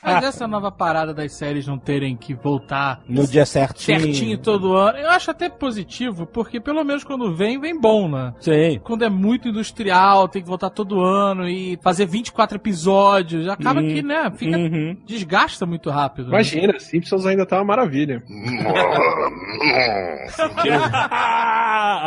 Mas 0.06 0.24
essa 0.24 0.46
nova 0.46 0.70
parada 0.70 1.12
das 1.12 1.32
séries 1.34 1.66
não 1.66 1.76
terem 1.78 2.16
que 2.16 2.32
voltar 2.32 3.00
No 3.08 3.26
dia 3.26 3.44
certinho. 3.44 4.00
certinho 4.00 4.38
todo 4.38 4.74
ano, 4.76 4.98
eu 4.98 5.10
acho 5.10 5.30
até 5.30 5.48
positivo, 5.48 6.26
porque 6.26 6.60
pelo 6.60 6.84
menos 6.84 7.02
quando 7.04 7.34
vem, 7.34 7.58
vem 7.60 7.78
bom, 7.78 8.08
né? 8.08 8.32
Sim. 8.40 8.80
Quando 8.84 9.04
é 9.04 9.10
muito 9.10 9.48
industrial, 9.48 10.28
tem 10.28 10.42
que 10.42 10.48
voltar 10.48 10.70
todo 10.70 11.00
ano 11.00 11.48
e 11.48 11.76
fazer 11.82 12.06
24 12.06 12.56
episódios, 12.56 13.48
acaba 13.48 13.80
Uhum. 13.80 13.88
que, 13.88 14.02
né, 14.02 14.30
fica, 14.36 14.56
Uhum. 14.56 14.96
desgasta 15.06 15.66
muito 15.66 15.90
rápido. 15.90 16.28
né? 16.28 16.34
Imagina, 16.36 16.78
Simpsons 16.78 17.26
ainda 17.26 17.44
tá 17.44 17.56
uma 17.58 17.64
maravilha. 17.64 18.22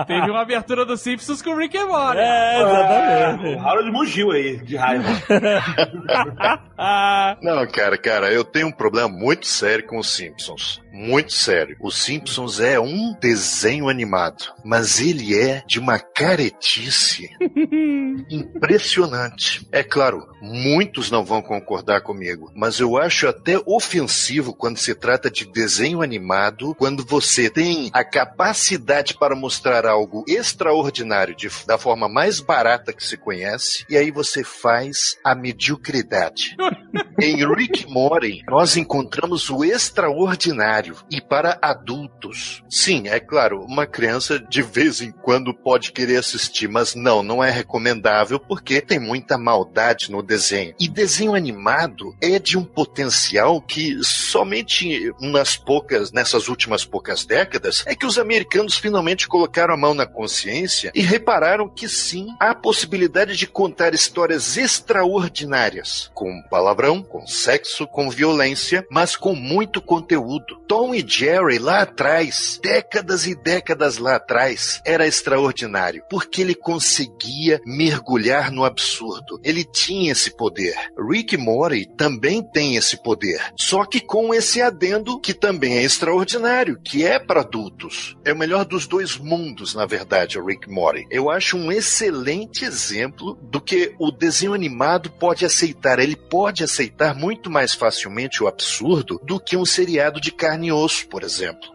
Teve 0.08 0.30
uma 0.32 0.42
abertura 0.42 0.86
do 0.86 0.96
Simpsons 0.98 1.42
com 1.42 1.50
o 1.52 1.58
Rick 1.58 1.78
and 1.78 1.88
Morty. 1.88 2.20
É, 2.20 2.62
exatamente. 2.62 3.56
O 3.56 3.60
Harold 3.68 3.92
mugiu 3.92 4.32
aí, 4.32 4.58
de 4.64 4.76
raiva. 4.78 5.10
Não, 7.42 7.68
cara, 7.68 7.89
cara, 7.98 8.32
eu 8.32 8.44
tenho 8.44 8.68
um 8.68 8.72
problema 8.72 9.08
muito 9.10 9.46
sério 9.48 9.86
com 9.86 9.98
os 9.98 10.14
Simpsons. 10.16 10.82
Muito 10.92 11.32
sério. 11.34 11.78
Os 11.80 11.96
Simpsons 12.04 12.60
é 12.60 12.80
um 12.80 13.14
desenho 13.20 13.88
animado, 13.90 14.46
mas 14.64 15.00
ele 15.00 15.38
é 15.38 15.64
de 15.68 15.80
uma 15.80 16.00
caretice 16.00 17.30
impressionante. 18.30 19.68
É 19.72 19.84
claro, 19.84 20.28
muitos 20.42 21.12
não 21.12 21.24
vão 21.24 21.42
concordar 21.42 22.02
comigo, 22.02 22.52
mas 22.56 22.80
eu 22.80 22.98
acho 22.98 23.28
até 23.28 23.60
ofensivo 23.66 24.54
quando 24.54 24.78
se 24.78 24.94
trata 24.96 25.30
de 25.30 25.46
desenho 25.46 26.02
animado, 26.02 26.74
quando 26.76 27.06
você 27.06 27.50
tem 27.50 27.90
a 27.94 28.04
capacidade 28.04 29.14
para 29.18 29.36
mostrar 29.36 29.86
algo 29.86 30.24
extraordinário 30.28 31.36
de- 31.36 31.50
da 31.68 31.78
forma 31.78 32.08
mais 32.10 32.40
barata 32.40 32.94
que 32.94 33.04
se 33.06 33.18
conhece, 33.18 33.86
e 33.90 33.98
aí 33.98 34.12
você 34.12 34.44
faz 34.44 35.18
a 35.24 35.36
mediocridade. 35.36 36.56
Em 37.22 37.46
Rick 37.54 37.86
Morty, 37.88 38.44
nós 38.48 38.78
encontramos 38.78 39.50
o 39.50 39.64
extraordinário 39.64 40.79
e 41.10 41.20
para 41.20 41.58
adultos. 41.62 42.64
Sim, 42.70 43.08
é 43.08 43.20
claro, 43.20 43.64
uma 43.64 43.86
criança 43.86 44.40
de 44.40 44.62
vez 44.62 45.02
em 45.02 45.12
quando 45.12 45.54
pode 45.54 45.92
querer 45.92 46.18
assistir, 46.18 46.68
mas 46.68 46.96
não, 46.96 47.22
não 47.22 47.44
é 47.44 47.50
recomendável 47.50 48.40
porque 48.40 48.82
tem 48.82 49.00
muita 49.00 49.38
maldade 49.38 50.12
no 50.12 50.22
desenho. 50.22 50.74
E 50.80 50.88
desenho 50.88 51.36
animado 51.36 52.16
é 52.22 52.40
de 52.40 52.58
um 52.58 52.64
potencial 52.64 53.62
que 53.62 54.00
somente 54.04 55.12
nas 55.20 55.58
poucas, 55.58 56.12
nessas 56.12 56.48
últimas 56.48 56.86
poucas 56.86 57.26
décadas, 57.26 57.84
é 57.86 57.96
que 57.96 58.06
os 58.06 58.18
americanos 58.18 58.78
finalmente 58.78 59.28
colocaram 59.28 59.74
a 59.74 59.78
mão 59.78 59.94
na 59.94 60.06
consciência 60.06 60.92
e 60.96 61.02
repararam 61.02 61.68
que 61.68 61.88
sim, 61.88 62.28
há 62.40 62.56
possibilidade 62.56 63.36
de 63.36 63.48
contar 63.48 63.94
histórias 63.94 64.58
extraordinárias 64.58 66.10
com 66.14 66.42
palavrão, 66.50 67.02
com 67.02 67.26
sexo 67.28 67.88
com 67.88 68.10
violência, 68.10 68.86
mas 68.90 69.16
com 69.16 69.36
muito 69.36 69.82
conteúdo. 69.82 70.62
Tom 70.70 70.94
e 70.94 71.04
Jerry 71.06 71.58
lá 71.58 71.82
atrás, 71.82 72.60
décadas 72.62 73.26
e 73.26 73.34
décadas 73.34 73.98
lá 73.98 74.18
atrás, 74.18 74.80
era 74.86 75.08
extraordinário, 75.08 76.04
porque 76.08 76.44
ele 76.44 76.54
conseguia 76.54 77.60
mergulhar 77.66 78.52
no 78.52 78.64
absurdo. 78.64 79.42
Ele 79.44 79.64
tinha 79.64 80.12
esse 80.12 80.30
poder. 80.30 80.76
Rick 80.96 81.36
Morty 81.38 81.88
também 81.98 82.44
tem 82.44 82.76
esse 82.76 83.02
poder, 83.02 83.42
só 83.58 83.84
que 83.84 84.00
com 84.00 84.32
esse 84.32 84.62
adendo 84.62 85.20
que 85.20 85.34
também 85.34 85.80
é 85.80 85.82
extraordinário, 85.82 86.80
que 86.84 87.04
é 87.04 87.18
para 87.18 87.42
adultos. 87.42 88.16
É 88.24 88.32
o 88.32 88.38
melhor 88.38 88.64
dos 88.64 88.86
dois 88.86 89.18
mundos, 89.18 89.74
na 89.74 89.88
verdade, 89.88 90.38
o 90.38 90.46
Rick 90.46 90.70
Morty. 90.70 91.08
Eu 91.10 91.32
acho 91.32 91.58
um 91.58 91.72
excelente 91.72 92.64
exemplo 92.64 93.40
do 93.42 93.60
que 93.60 93.96
o 93.98 94.12
desenho 94.12 94.54
animado 94.54 95.10
pode 95.10 95.44
aceitar. 95.46 95.98
Ele 95.98 96.16
pode 96.16 96.64
aceitar 96.64 97.16
muito 97.16 97.50
mais 97.50 97.74
facilmente 97.74 98.44
o 98.44 98.48
absurdo 98.48 99.20
do 99.24 99.40
que 99.40 99.58
um 99.58 99.66
seriado 99.66 100.22
de 100.22 100.32
carne 100.32 100.59
e 100.68 100.72
osso, 100.72 101.08
por 101.08 101.24
exemplo. 101.24 101.70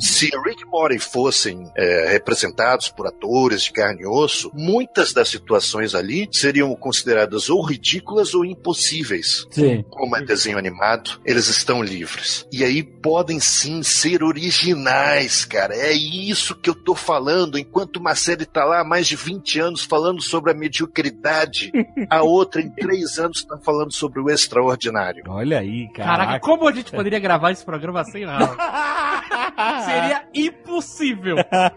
Se 0.00 0.26
Rick 0.44 0.62
e 0.62 0.66
Morty 0.66 0.98
fossem 0.98 1.70
é, 1.76 2.08
representados 2.12 2.88
por 2.88 3.06
atores 3.06 3.62
de 3.62 3.72
carne 3.72 4.02
e 4.02 4.06
osso, 4.06 4.50
muitas 4.54 5.12
das 5.12 5.28
situações 5.28 5.94
ali 5.94 6.28
seriam 6.32 6.74
consideradas 6.74 7.50
ou 7.50 7.62
ridículas 7.62 8.34
ou 8.34 8.44
impossíveis. 8.44 9.46
Sim. 9.50 9.84
Como 9.88 10.16
é 10.16 10.22
desenho 10.22 10.58
animado, 10.58 11.20
eles 11.24 11.48
estão 11.48 11.82
livres. 11.82 12.46
E 12.52 12.64
aí 12.64 12.82
podem 12.82 13.40
sim 13.40 13.82
ser 13.82 14.22
originais, 14.22 15.44
cara. 15.44 15.74
É 15.74 15.92
isso 15.92 16.54
que 16.54 16.70
eu 16.70 16.74
tô 16.74 16.94
falando. 16.94 17.58
Enquanto 17.58 17.96
uma 17.96 18.14
série 18.14 18.46
tá 18.46 18.64
lá 18.64 18.80
há 18.80 18.84
mais 18.84 19.06
de 19.06 19.16
20 19.16 19.60
anos 19.60 19.84
falando 19.84 20.22
sobre 20.22 20.50
a 20.50 20.54
mediocridade, 20.54 21.72
a 22.08 22.22
outra 22.22 22.60
em 22.60 22.70
3 22.70 23.18
anos 23.18 23.44
tá 23.44 23.58
falando 23.58 23.92
sobre 23.92 24.20
o 24.20 24.30
extraordinário. 24.30 25.24
Olha 25.28 25.58
aí, 25.58 25.88
Caraca, 25.92 26.40
como 26.40 26.68
a 26.68 26.72
gente 26.72 26.90
poderia 26.90 27.18
gravar 27.18 27.50
esse 27.50 27.64
programa 27.64 28.04
sem 28.04 28.21
nada? 28.24 28.56
Seria 29.84 30.24
impossível. 30.34 31.36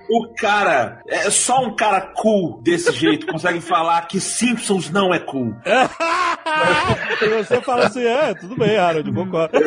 O 0.10 0.34
cara, 0.36 1.02
é 1.08 1.30
só 1.30 1.60
um 1.64 1.76
cara 1.76 2.02
cool 2.02 2.62
desse 2.62 2.92
jeito 2.92 3.28
consegue 3.28 3.62
falar 3.62 4.08
que 4.08 4.20
Simpsons 4.20 4.90
não 4.90 5.14
é 5.14 5.20
cool. 5.20 5.56
E 7.22 7.28
você 7.44 7.62
fala 7.62 7.86
assim, 7.86 8.04
é, 8.04 8.34
tudo 8.34 8.56
bem, 8.56 8.78
Harold, 8.78 9.12
concordo. 9.12 9.58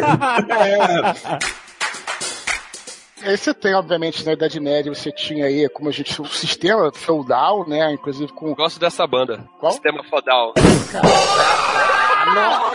Aí 3.23 3.37
você 3.37 3.53
tem, 3.53 3.75
obviamente, 3.75 4.25
na 4.25 4.33
Idade 4.33 4.61
Média, 4.61 4.95
você 4.95 5.11
tinha 5.11 5.47
aí, 5.47 5.69
como 5.69 5.89
a 5.89 5.93
gente, 5.93 6.21
o 6.23 6.27
sistema 6.27 6.91
feudal, 6.93 7.69
né? 7.69 7.93
Inclusive 7.93 8.33
com. 8.33 8.55
Gosto 8.55 8.79
dessa 8.79 9.07
banda. 9.07 9.45
Sistema 9.71 10.03
Fodal. 12.29 12.73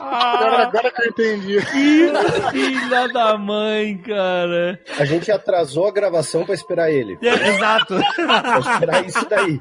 Agora, 0.00 0.62
agora 0.64 0.90
que 0.90 1.02
eu 1.02 1.08
entendi. 1.08 1.56
Que 1.66 2.50
filha 2.50 3.08
da 3.08 3.38
mãe, 3.38 3.98
cara. 3.98 4.80
A 4.98 5.04
gente 5.04 5.30
atrasou 5.30 5.86
a 5.86 5.92
gravação 5.92 6.44
pra 6.44 6.54
esperar 6.54 6.90
ele. 6.90 7.18
É, 7.22 7.48
exato. 7.48 7.94
pra 8.16 8.58
esperar 8.58 9.06
isso 9.06 9.28
daí. 9.28 9.60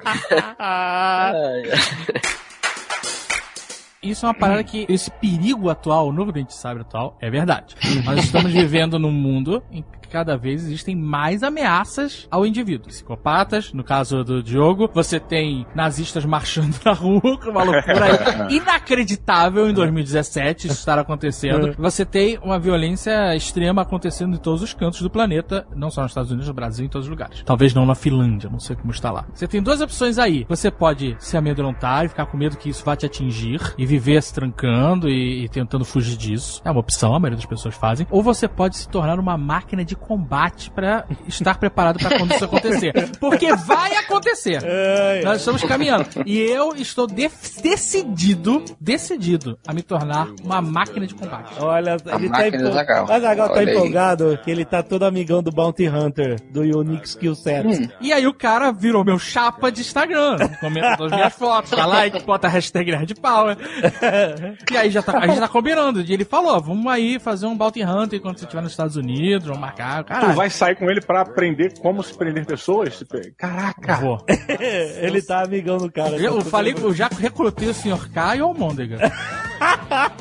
Isso 4.02 4.26
é 4.26 4.30
uma 4.30 4.34
parada 4.34 4.64
que 4.64 4.86
esse 4.90 5.12
perigo 5.12 5.70
atual, 5.70 6.08
o 6.08 6.12
novo 6.12 6.32
Dente 6.32 6.56
Sabre 6.56 6.82
atual, 6.82 7.16
é 7.22 7.30
verdade. 7.30 7.76
Nós 8.04 8.24
estamos 8.24 8.52
vivendo 8.52 8.98
num 8.98 9.12
mundo 9.12 9.64
em 9.72 9.84
que 9.84 10.01
cada 10.12 10.38
vez 10.38 10.64
existem 10.66 10.96
mais 10.96 11.44
ameaças 11.44 12.28
ao 12.30 12.46
indivíduo. 12.46 12.88
Psicopatas, 12.88 13.74
no 13.74 13.84
caso 13.84 14.24
do 14.24 14.44
Diogo, 14.44 14.90
você 14.94 15.20
tem 15.20 15.66
nazistas 15.74 16.26
marchando 16.26 16.76
na 16.84 16.94
rua, 16.94 17.40
uma 17.48 17.64
loucura 17.64 18.48
inacreditável 18.52 19.70
em 19.70 19.74
2017 19.74 20.68
isso 20.68 20.80
estar 20.80 21.00
acontecendo. 21.00 21.74
Você 21.78 22.06
tem 22.06 22.38
uma 22.44 22.60
violência 22.60 23.36
extrema 23.36 23.82
acontecendo 23.82 24.36
em 24.36 24.40
todos 24.40 24.62
os 24.62 24.74
cantos 24.74 25.02
do 25.02 25.10
planeta, 25.10 25.66
não 25.76 25.90
só 25.90 26.02
nos 26.02 26.12
Estados 26.12 26.32
Unidos, 26.32 26.48
no 26.48 26.54
Brasil, 26.54 26.86
em 26.86 26.90
todos 26.90 27.08
os 27.08 27.10
lugares. 27.10 27.44
Talvez 27.46 27.74
não 27.74 27.86
na 27.86 27.96
Finlândia, 27.96 28.50
não 28.50 28.60
sei 28.60 28.76
como 28.76 28.92
está 28.92 29.12
lá. 29.12 29.26
Você 29.34 29.48
tem 29.48 29.62
duas 29.62 29.82
opções 29.82 30.18
aí. 30.18 30.46
Você 30.50 30.70
pode 30.70 31.16
se 31.20 31.38
amedrontar 31.38 32.06
e 32.06 32.10
ficar 32.10 32.26
com 32.26 32.38
medo 32.38 32.58
que 32.58 32.70
isso 32.70 32.84
vá 32.84 32.96
te 32.96 33.06
atingir 33.06 33.62
e 33.78 33.86
viver 33.86 34.22
se 34.22 34.34
trancando 34.34 35.10
e, 35.10 35.46
e 35.46 35.50
tentando 35.50 35.86
fugir 35.86 36.18
disso. 36.18 36.62
É 36.66 36.72
uma 36.72 36.80
opção, 36.80 37.16
a 37.16 37.20
maioria 37.20 37.38
das 37.38 37.46
pessoas 37.46 37.76
fazem. 37.76 38.08
Ou 38.10 38.22
você 38.22 38.48
pode 38.48 38.78
se 38.78 38.90
tornar 38.90 39.20
uma 39.20 39.38
máquina 39.38 39.84
de 39.84 39.96
combate 40.02 40.70
para 40.72 41.06
estar 41.28 41.58
preparado 41.58 42.00
para 42.00 42.18
quando 42.18 42.34
isso 42.34 42.44
acontecer. 42.46 42.94
Porque 43.20 43.56
vai 43.56 43.96
acontecer. 43.96 44.62
Nós 45.24 45.40
estamos 45.40 45.64
caminhando. 45.64 46.06
E 46.26 46.38
eu 46.40 46.76
estou 46.76 47.08
de- 47.08 47.30
decidido, 47.64 48.64
decidido 48.80 49.58
a 49.66 49.74
me 49.74 49.82
tornar 49.82 50.28
uma 50.44 50.62
máquina 50.62 51.06
de 51.08 51.16
combate. 51.16 51.54
Olha, 51.60 51.94
A 52.06 52.16
ele 52.16 52.30
tá 52.30 52.38
máquina 52.38 52.58
empol... 52.58 52.72
Zagal. 52.74 53.06
Mas 53.08 53.22
Zagal 53.22 53.50
tá 53.54 53.64
empolgado 53.64 54.40
que 54.44 54.52
ele 54.52 54.66
tá 54.66 54.84
todo 54.84 55.04
amigão 55.04 55.42
do 55.42 55.52
Bounty 55.52 55.88
Hunter, 55.88 56.42
do 56.52 56.62
Unique 56.62 57.08
Skill 57.08 57.36
Set. 57.36 57.90
E 58.02 58.12
aí 58.12 58.28
o 58.28 58.34
cara 58.34 58.72
virou 58.72 59.04
meu 59.04 59.18
chapa 59.20 59.72
de 59.72 59.82
Instagram. 59.82 60.38
Comenta 60.60 60.98
todas 60.98 61.12
as 61.14 61.18
minhas 61.18 61.34
fotos, 61.34 61.72
dá 61.72 61.86
like, 61.86 62.24
bota 62.24 62.48
a 62.48 62.50
hashtag 62.50 62.92
Nerd 62.92 63.16
Power. 63.16 63.58
E 64.72 64.78
aí 64.78 64.90
já 64.90 65.02
tá, 65.02 65.18
a 65.20 65.28
gente 65.28 65.40
tá 65.40 65.48
combinando. 65.48 66.02
E 66.02 66.14
ele 66.14 66.24
falou, 66.26 66.60
vamos 66.62 66.88
aí 66.92 67.20
fazer 67.20 67.46
um 67.46 67.58
Bounty 67.58 67.84
Hunter 67.84 68.22
quando 68.22 68.38
você 68.38 68.46
estiver 68.46 68.62
nos 68.62 68.72
Estados 68.72 68.96
Unidos, 68.96 69.46
vamos 69.48 69.62
marcar. 69.62 69.91
Tu 69.98 70.04
Caralho. 70.06 70.34
vai 70.34 70.50
sair 70.50 70.76
com 70.76 70.90
ele 70.90 71.02
pra 71.02 71.22
aprender 71.22 71.74
como 71.80 72.04
se 72.04 72.18
prender 72.18 72.46
pessoas? 72.46 73.04
Caraca! 73.38 73.96
Vou. 73.96 74.24
ele 75.02 75.22
tá 75.22 75.44
amigão 75.44 75.78
do 75.78 75.92
cara. 75.92 76.16
Eu 76.18 76.42
falei 76.42 76.74
que 76.74 76.82
eu 76.82 76.94
já 76.94 77.08
recrutei 77.08 77.70
o 77.70 77.74
Sr. 77.74 78.10
K 78.12 78.36
e 78.38 78.42
o 78.42 78.46
Almôndega. 78.46 79.12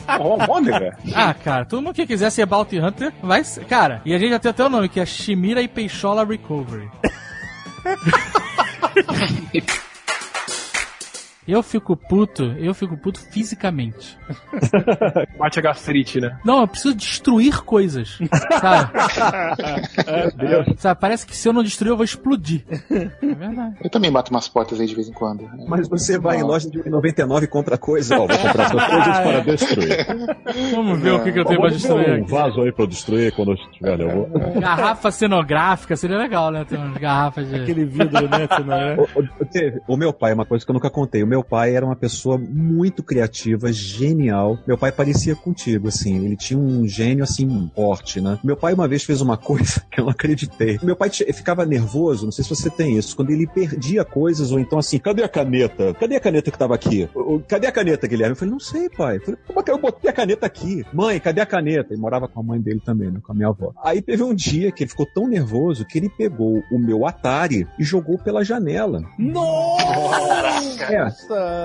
Almôndega? 0.07 0.97
Ah, 1.15 1.35
cara, 1.35 1.65
todo 1.65 1.83
mundo 1.83 1.95
que 1.95 2.07
quiser 2.07 2.31
ser 2.31 2.47
Bounty 2.47 2.79
Hunter 2.79 3.13
vai 3.23 3.43
ser. 3.45 3.65
Cara, 3.65 4.01
e 4.05 4.15
a 4.15 4.19
gente 4.19 4.31
já 4.31 4.39
tem 4.39 4.51
até 4.51 4.65
o 4.65 4.69
nome, 4.69 4.89
que 4.89 5.01
é 5.01 5.07
Shimira 5.07 5.61
e 5.61 5.69
Peixola 5.69 6.25
Recovery. 6.25 6.89
Eu 11.51 11.63
fico 11.63 11.97
puto, 11.97 12.45
eu 12.59 12.73
fico 12.75 12.97
puto 12.97 13.19
fisicamente. 13.21 14.17
Bate 15.39 15.59
a 15.59 15.63
gastrite, 15.63 16.21
né? 16.21 16.39
Não, 16.45 16.61
eu 16.61 16.69
preciso 16.69 16.95
destruir 16.95 17.63
coisas. 17.63 18.19
Sabe? 18.61 18.91
É, 20.07 20.31
Deus. 20.31 20.67
Sabe, 20.79 21.01
parece 21.01 21.27
que 21.27 21.37
se 21.37 21.49
eu 21.49 21.53
não 21.53 21.63
destruir, 21.63 21.91
eu 21.91 21.97
vou 21.97 22.05
explodir. 22.05 22.65
É 22.91 23.35
verdade. 23.35 23.77
Eu 23.83 23.91
também 23.91 24.11
bato 24.11 24.31
umas 24.31 24.49
portas 24.49 24.81
aí 24.81 24.87
de 24.87 24.95
vez 24.95 25.09
em 25.09 25.13
quando. 25.13 25.49
Mas 25.69 25.89
você 25.89 26.19
vai 26.19 26.39
em 26.39 26.43
loja 26.43 26.71
de 26.71 26.89
99 26.89 27.45
e 27.45 27.49
compra 27.49 27.77
coisa. 27.79 28.15
Ó, 28.19 28.27
vou 28.27 28.39
comprar 28.39 28.65
essas 28.65 28.87
coisas 28.87 29.19
para 29.19 29.41
destruir. 29.41 30.07
Vamos 30.75 31.01
ver 31.01 31.13
o 31.13 31.23
que, 31.23 31.33
que 31.33 31.39
eu 31.39 31.45
tenho 31.45 31.61
pra 31.61 31.69
Vamos 31.71 31.83
destruir 31.83 32.11
um 32.11 32.23
aqui. 32.23 32.31
vaso 32.31 32.61
aí 32.63 32.73
pra 32.73 32.85
eu 32.85 32.89
destruir 32.89 33.33
quando 33.35 33.51
eu 33.53 33.55
estiver 33.55 33.93
ali. 33.93 34.03
Eu 34.05 34.11
vou... 34.29 34.61
Garrafa 34.61 35.11
cenográfica, 35.11 35.97
seria 35.97 36.19
legal, 36.19 36.51
né? 36.51 36.65
Ter 36.65 36.77
umas 36.77 36.97
garrafas 36.97 37.49
de. 37.49 37.55
Aquele 37.57 37.85
vidro, 37.85 38.29
né? 38.29 38.97
O, 38.99 39.21
o- 39.21 39.47
teve- 39.47 39.81
o 39.87 39.97
meu 39.97 40.13
pai, 40.13 40.33
uma 40.33 40.47
coisa 40.47 40.65
que 40.65 40.71
eu 40.71 40.75
nunca 40.75 40.91
contei. 40.91 41.23
O 41.23 41.27
meu 41.27 41.40
pai 41.45 41.75
era 41.75 41.85
uma 41.85 41.97
pessoa 41.97 42.39
muito 42.39 43.03
criativa, 43.03 43.73
genial. 43.73 44.59
Meu 44.67 44.79
pai 44.79 44.93
parecia 44.93 45.35
contigo, 45.35 45.89
assim. 45.89 46.25
Ele 46.25 46.37
tinha 46.37 46.59
um 46.59 46.87
gênio, 46.87 47.25
assim, 47.25 47.71
forte, 47.75 48.21
né? 48.21 48.39
Meu 48.43 48.57
pai 48.57 48.73
uma 48.73 48.89
vez 48.89 49.05
fez 49.05 49.21
uma 49.21 49.37
coisa 49.39 49.83
que 49.91 50.01
eu 50.01 50.05
não 50.05 50.13
acreditei. 50.13 50.79
Meu 50.83 50.97
pai 50.97 51.11
ficava 51.11 51.65
nervoso, 51.65 52.25
não 52.25 52.33
sei 52.33 52.45
se 52.45 52.51
você 52.51 52.71
tem 52.71 52.97
isso, 52.97 53.17
quando 53.17 53.31
ele 53.31 53.47
perdia 53.47 54.05
coisas, 54.05 54.53
ou 54.53 54.59
então 54.59 54.79
assim, 54.79 54.99
cadê 54.99 55.23
a 55.23 55.29
caneta? 55.29 55.95
Cadê 55.95 56.17
a 56.17 56.21
caneta 56.21 56.51
que 56.51 56.59
tava 56.59 56.75
aqui? 56.75 57.09
Cadê 57.49 57.67
a 57.67 57.73
caneta, 57.73 58.07
Guilherme? 58.07 58.33
Eu 58.33 58.37
falei, 58.37 58.53
não 58.53 58.61
sei, 58.61 58.89
pai. 58.89 59.17
Eu 59.17 59.21
falei, 59.21 59.41
como 59.47 59.61
é 59.61 59.63
que 59.63 59.71
eu 59.71 59.79
botei 59.79 60.11
a 60.11 60.13
caneta 60.13 60.47
aqui? 60.47 60.85
Mãe, 60.93 61.19
cadê 61.21 61.41
a 61.41 61.47
caneta? 61.47 61.93
Ele 61.93 62.01
morava 62.01 62.29
com 62.29 62.41
a 62.41 62.43
mãe 62.43 62.61
dele 62.61 62.81
também, 62.85 63.11
né? 63.11 63.21
Com 63.23 63.33
a 63.33 63.35
minha 63.35 63.49
avó. 63.49 63.73
Aí 63.83 64.01
teve 64.03 64.23
um 64.23 64.35
dia 64.35 64.71
que 64.73 64.83
ele 64.83 64.91
ficou 64.91 65.07
tão 65.07 65.29
nervoso 65.29 65.85
que 65.85 65.99
ele 65.99 66.09
pegou 66.09 66.63
o 66.71 66.79
meu 66.79 67.07
Atari 67.07 67.67
e 67.79 67.85
jogou 67.85 68.19
pela 68.19 68.45
janela. 68.45 69.03
É. 70.91 71.11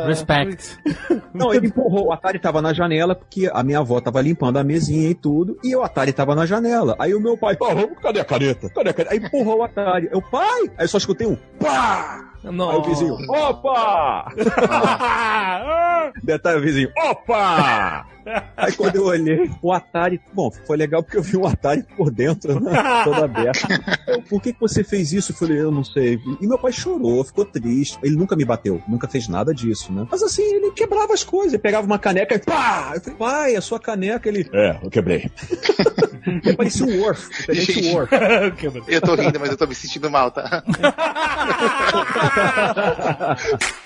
Respect. 0.05 0.77
Não, 1.33 1.53
ele 1.53 1.67
empurrou. 1.67 2.07
O 2.07 2.13
Atari 2.13 2.39
tava 2.39 2.61
na 2.61 2.73
janela 2.73 3.15
porque 3.15 3.49
a 3.53 3.63
minha 3.63 3.79
avó 3.79 3.99
tava 3.99 4.21
limpando 4.21 4.57
a 4.57 4.63
mesinha 4.63 5.09
e 5.09 5.15
tudo. 5.15 5.57
E 5.63 5.75
o 5.75 5.83
Atari 5.83 6.13
tava 6.13 6.35
na 6.35 6.45
janela. 6.45 6.95
Aí 6.99 7.13
o 7.13 7.19
meu 7.19 7.37
pai, 7.37 7.55
"Ó, 7.59 7.73
vamos, 7.73 7.99
cadê 8.01 8.19
a 8.19 8.25
caneta? 8.25 8.69
Cadê 8.69 8.89
a 8.89 8.93
caneta? 8.93 9.13
Aí 9.13 9.19
empurrou 9.19 9.59
o 9.59 9.63
Atari. 9.63 10.09
Eu, 10.11 10.21
pai! 10.21 10.61
Aí 10.77 10.85
eu 10.85 10.87
só 10.87 10.97
escutei 10.97 11.27
um 11.27 11.35
pá! 11.59 12.31
Aí 12.43 12.51
o 12.51 12.83
vizinho, 12.83 13.17
opa! 13.27 14.31
Detalhe, 16.23 16.59
o 16.59 16.61
vizinho, 16.61 16.91
opa! 16.97 18.05
Aí 18.57 18.71
quando 18.73 18.95
eu 18.95 19.05
olhei, 19.05 19.51
o 19.61 19.71
Atari, 19.71 20.19
bom, 20.33 20.49
foi 20.65 20.77
legal 20.77 21.03
porque 21.03 21.17
eu 21.17 21.21
vi 21.21 21.37
o 21.37 21.45
Atari 21.45 21.83
por 21.95 22.11
dentro, 22.11 22.59
né, 22.59 22.71
todo 23.03 23.23
aberto. 23.23 23.67
Eu, 24.07 24.21
por 24.23 24.41
que, 24.41 24.53
que 24.53 24.59
você 24.59 24.83
fez 24.83 25.13
isso? 25.13 25.31
Eu 25.31 25.35
falei, 25.35 25.59
eu 25.59 25.71
não 25.71 25.83
sei. 25.83 26.19
E 26.41 26.47
meu 26.47 26.57
pai 26.57 26.71
chorou, 26.71 27.23
ficou 27.23 27.45
triste. 27.45 27.99
Ele 28.01 28.15
nunca 28.15 28.35
me 28.35 28.45
bateu, 28.45 28.81
nunca 28.87 29.07
fez 29.07 29.27
nada 29.27 29.53
disso, 29.53 29.93
né? 29.93 30.07
Mas 30.09 30.23
assim, 30.23 30.43
ele 30.43 30.71
quebrava 30.71 31.13
as 31.13 31.23
coisas, 31.23 31.53
ele 31.53 31.61
pegava 31.61 31.85
uma 31.85 31.99
caneca 31.99 32.33
e 32.35 32.39
pá! 32.39 32.93
Eu 32.95 33.01
falei, 33.01 33.17
pai, 33.17 33.55
a 33.55 33.61
sua 33.61 33.79
caneca, 33.79 34.27
ele. 34.27 34.49
É, 34.53 34.79
eu 34.81 34.89
quebrei. 34.89 35.29
Ele 36.25 36.55
parecia 36.57 36.85
um 36.85 37.01
Worf, 37.01 37.27
o 37.27 37.45
Tenente 37.45 37.93
Worf. 37.93 38.11
Eu 38.87 39.01
tô 39.01 39.15
rindo, 39.15 39.39
mas 39.39 39.49
eu 39.49 39.57
tô 39.57 39.67
me 39.67 39.75
sentindo 39.75 40.09
mal, 40.09 40.31
tá? 40.31 40.63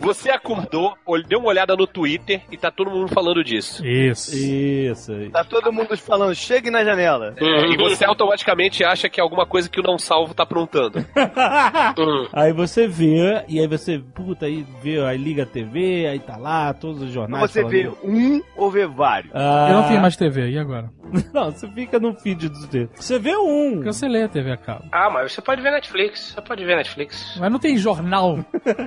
Você 0.00 0.30
acordou, 0.30 0.94
deu 1.28 1.38
uma 1.38 1.48
olhada 1.48 1.76
no 1.76 1.86
Twitter 1.86 2.40
e 2.50 2.56
tá 2.56 2.70
todo 2.70 2.90
mundo 2.90 3.08
falando 3.08 3.44
disso. 3.44 3.86
Isso. 3.86 4.34
Isso 4.34 5.12
aí. 5.12 5.30
Tá 5.30 5.44
todo 5.44 5.72
mundo 5.72 5.96
falando, 5.98 6.34
chegue 6.34 6.70
na 6.70 6.82
janela. 6.82 7.34
É, 7.36 7.66
e 7.68 7.76
você 7.76 8.04
automaticamente 8.04 8.82
acha 8.82 9.08
que 9.08 9.20
é 9.20 9.22
alguma 9.22 9.44
coisa 9.46 9.68
que 9.68 9.78
o 9.78 9.82
não 9.82 9.98
salvo 9.98 10.32
tá 10.34 10.42
aprontando. 10.42 11.04
Aí 12.32 12.52
você 12.52 12.86
vê, 12.86 13.44
e 13.48 13.60
aí 13.60 13.66
você, 13.66 13.98
puta, 13.98 14.46
aí 14.46 14.64
vê, 14.82 15.00
aí 15.04 15.16
liga 15.18 15.42
a 15.42 15.46
TV, 15.46 16.06
aí 16.06 16.18
tá 16.18 16.36
lá, 16.36 16.72
todos 16.72 17.02
os 17.02 17.10
jornais. 17.12 17.50
Você 17.50 17.60
falando- 17.62 17.70
vê 17.72 17.88
um 18.04 18.42
ou 18.56 18.70
vê 18.70 18.86
vários? 18.86 19.30
Ah. 19.34 19.66
Eu 19.70 19.76
não 19.76 19.88
tenho 19.88 20.00
mais 20.00 20.16
TV, 20.16 20.50
e 20.50 20.58
agora? 20.58 20.90
Não, 21.34 21.50
você 21.50 21.66
fica 21.68 21.98
no 21.98 22.14
feed 22.14 22.48
do 22.48 22.66
dedo. 22.68 22.90
Você 22.94 23.18
vê 23.18 23.36
um. 23.36 23.80
Cancelei 23.82 24.22
a 24.22 24.28
TV 24.28 24.52
a 24.52 24.56
cabo. 24.56 24.84
Ah, 24.92 25.10
mas 25.10 25.32
você 25.32 25.42
pode 25.42 25.60
ver 25.60 25.72
Netflix. 25.72 26.32
Você 26.34 26.40
pode 26.40 26.64
ver 26.64 26.76
Netflix. 26.76 27.36
Mas 27.40 27.50
não 27.50 27.58
tem 27.58 27.76
jornal. 27.76 28.36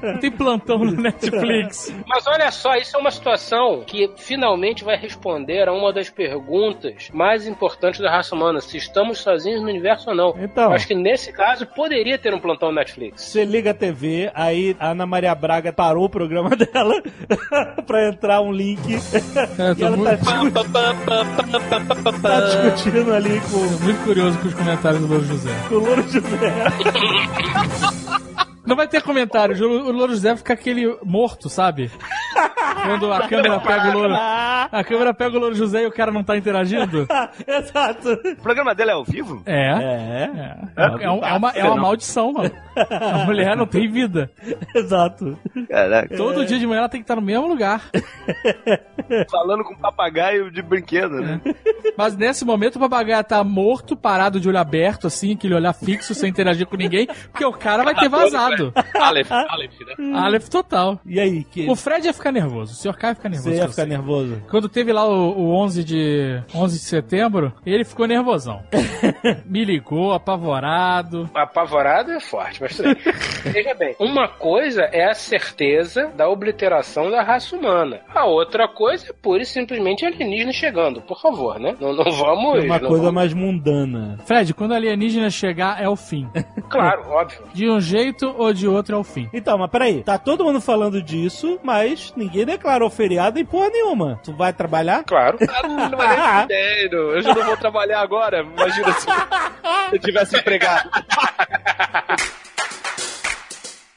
Não 0.01 0.19
tem 0.19 0.31
plantão 0.31 0.79
no 0.79 0.93
Netflix. 1.03 1.93
Mas 2.07 2.25
olha 2.27 2.49
só, 2.51 2.75
isso 2.75 2.95
é 2.97 2.99
uma 2.99 3.11
situação 3.11 3.83
que 3.85 4.09
finalmente 4.17 4.83
vai 4.83 4.97
responder 4.97 5.67
a 5.67 5.73
uma 5.73 5.91
das 5.93 6.09
perguntas 6.09 7.09
mais 7.13 7.45
importantes 7.47 7.99
da 7.99 8.09
raça 8.09 8.35
humana: 8.35 8.59
se 8.61 8.77
estamos 8.77 9.19
sozinhos 9.19 9.61
no 9.61 9.67
universo 9.69 10.09
ou 10.09 10.15
não. 10.15 10.33
Então. 10.37 10.71
Acho 10.71 10.87
que 10.87 10.95
nesse 10.95 11.31
caso 11.31 11.65
poderia 11.67 12.17
ter 12.17 12.33
um 12.33 12.39
plantão 12.39 12.69
no 12.69 12.75
Netflix. 12.75 13.21
Você 13.21 13.45
liga 13.45 13.71
a 13.71 13.73
TV, 13.73 14.31
aí 14.33 14.75
a 14.79 14.91
Ana 14.91 15.05
Maria 15.05 15.35
Braga 15.35 15.71
parou 15.73 16.05
o 16.05 16.09
programa 16.09 16.49
dela 16.55 17.01
pra 17.85 18.07
entrar 18.09 18.41
um 18.41 18.51
link. 18.51 18.81
É, 18.93 18.97
eu 19.67 19.71
e 19.71 19.75
tô 19.75 19.85
ela 19.85 19.97
muito- 19.97 20.63
tá, 20.71 20.93
tá 22.21 22.39
discutindo 22.41 23.13
ali 23.13 23.39
com, 23.51 23.57
Muito 23.83 24.03
curioso 24.05 24.37
com 24.39 24.47
os 24.47 24.53
comentários 24.53 25.01
do 25.01 25.07
Louro 25.07 25.25
José. 25.25 25.49
com 25.69 25.75
o 25.75 25.79
Louro 25.79 26.03
José. 26.03 26.29
Não 28.65 28.75
vai 28.75 28.87
ter 28.87 29.01
comentário. 29.01 29.55
O 29.67 29.91
Louro 29.91 30.13
José 30.13 30.35
fica 30.37 30.53
aquele 30.53 30.97
morto, 31.03 31.49
sabe? 31.49 31.91
Quando 32.85 33.11
a 33.11 33.27
câmera 33.27 33.59
pega 33.59 33.89
o 33.89 33.93
Louro. 33.93 34.13
A 34.15 34.83
câmera 34.83 35.13
pega 35.13 35.37
o 35.37 35.39
Louro 35.39 35.55
José 35.55 35.83
e 35.83 35.87
o 35.87 35.91
cara 35.91 36.11
não 36.11 36.23
tá 36.23 36.37
interagindo. 36.37 37.05
Exato. 37.47 38.13
O 38.13 38.41
programa 38.41 38.73
dela 38.73 38.91
é 38.91 38.93
ao 38.95 39.03
vivo? 39.03 39.41
É. 39.45 39.69
É. 39.69 40.57
É, 40.77 41.03
é, 41.05 41.09
um- 41.11 41.23
é 41.23 41.33
uma, 41.33 41.49
é 41.51 41.63
uma 41.65 41.75
maldição, 41.77 42.31
mano. 42.33 42.51
A 42.75 43.25
mulher 43.25 43.55
não 43.55 43.65
tem 43.67 43.89
vida. 43.89 44.31
Exato. 44.75 45.37
Caraca. 45.69 46.15
Todo 46.15 46.45
dia 46.45 46.57
de 46.57 46.65
manhã 46.65 46.79
ela 46.79 46.89
tem 46.89 47.01
que 47.01 47.03
estar 47.03 47.15
no 47.15 47.21
mesmo 47.21 47.47
lugar. 47.47 47.81
Falando 49.29 49.63
com 49.63 49.75
papagaio 49.75 50.49
de 50.51 50.61
brinquedo, 50.61 51.19
né? 51.21 51.41
Mas 51.97 52.15
nesse 52.15 52.43
momento 52.45 52.77
o 52.77 52.79
papagaio 52.79 53.23
tá 53.23 53.43
morto, 53.43 53.95
parado 53.95 54.39
de 54.39 54.47
olho 54.47 54.57
aberto, 54.57 55.07
assim, 55.07 55.33
aquele 55.33 55.53
olhar 55.53 55.73
fixo, 55.73 56.13
sem 56.15 56.29
interagir 56.29 56.65
com 56.65 56.75
ninguém, 56.77 57.07
porque 57.31 57.45
o 57.45 57.51
cara 57.51 57.83
vai 57.83 57.93
ter 57.95 58.09
vazado. 58.09 58.52
Aleph, 58.99 59.31
Aleph, 59.31 59.73
né? 59.97 60.17
Aleph 60.17 60.47
total. 60.49 60.99
E 61.05 61.19
aí? 61.19 61.43
Que... 61.43 61.69
O 61.69 61.75
Fred 61.75 62.05
ia 62.07 62.13
ficar 62.13 62.31
nervoso, 62.31 62.73
o 62.73 62.75
Sr. 62.75 62.97
K 62.97 63.09
ia 63.09 63.15
ficar 63.15 63.29
nervoso. 63.29 63.49
Você 63.55 63.61
ia 63.61 63.69
ficar 63.69 63.85
nervoso? 63.85 64.41
Quando 64.49 64.69
teve 64.69 64.91
lá 64.93 65.05
o, 65.07 65.31
o 65.37 65.55
11, 65.55 65.83
de, 65.83 66.41
11 66.53 66.77
de 66.77 66.83
setembro, 66.83 67.53
ele 67.65 67.83
ficou 67.83 68.07
nervosão. 68.07 68.61
Me 69.45 69.63
ligou, 69.65 70.13
apavorado. 70.13 71.29
Apavorado 71.33 72.11
é 72.11 72.19
forte, 72.19 72.61
mas 72.61 72.75
tudo 72.75 72.89
bem. 72.95 73.13
Veja 73.53 73.73
bem, 73.75 73.95
uma 73.99 74.27
coisa 74.27 74.83
é 74.91 75.09
a 75.09 75.13
certeza 75.13 76.07
da 76.15 76.29
obliteração 76.29 77.09
da 77.11 77.21
raça 77.23 77.55
humana. 77.55 78.01
A 78.13 78.25
outra 78.25 78.67
coisa 78.67 79.07
é 79.09 79.13
pura 79.13 79.41
e 79.43 79.45
simplesmente 79.45 80.05
alienígena 80.05 80.51
chegando. 80.53 81.01
Por 81.01 81.19
favor, 81.21 81.59
né? 81.59 81.75
Não, 81.79 81.93
não 81.93 82.11
vamos. 82.11 82.59
É 82.63 82.65
uma 82.65 82.79
não 82.79 82.87
coisa 82.87 83.03
vamos- 83.05 83.13
mais 83.13 83.33
mundana. 83.33 84.17
Fred, 84.25 84.53
quando 84.53 84.73
a 84.73 84.75
alienígena 84.75 85.29
chegar, 85.29 85.81
é 85.81 85.87
o 85.89 85.95
fim. 85.95 86.27
Claro, 86.69 87.09
óbvio. 87.09 87.39
De 87.53 87.69
um 87.69 87.79
jeito 87.79 88.27
ou 88.43 88.53
de 88.53 88.67
outro 88.67 88.95
é 88.95 88.99
o 88.99 89.03
fim. 89.03 89.29
Então, 89.33 89.57
mas 89.57 89.69
peraí, 89.69 90.03
tá 90.03 90.17
todo 90.17 90.43
mundo 90.43 90.61
falando 90.61 91.01
disso, 91.01 91.59
mas 91.63 92.13
ninguém 92.15 92.45
declarou 92.45 92.89
feriado 92.89 93.39
em 93.39 93.45
porra 93.45 93.69
nenhuma. 93.69 94.19
Tu 94.23 94.33
vai 94.33 94.53
trabalhar? 94.53 95.03
Claro. 95.03 95.37
Ah, 95.49 95.67
não, 95.67 95.89
não 95.89 95.97
vai 95.97 96.45
nem. 96.47 96.89
Eu 96.91 97.21
já 97.21 97.33
não 97.33 97.45
vou 97.45 97.57
trabalhar 97.57 98.01
agora. 98.01 98.41
Imagina 98.41 98.93
se 98.93 99.07
eu 99.91 99.99
tivesse 99.99 100.37
empregado. 100.37 100.89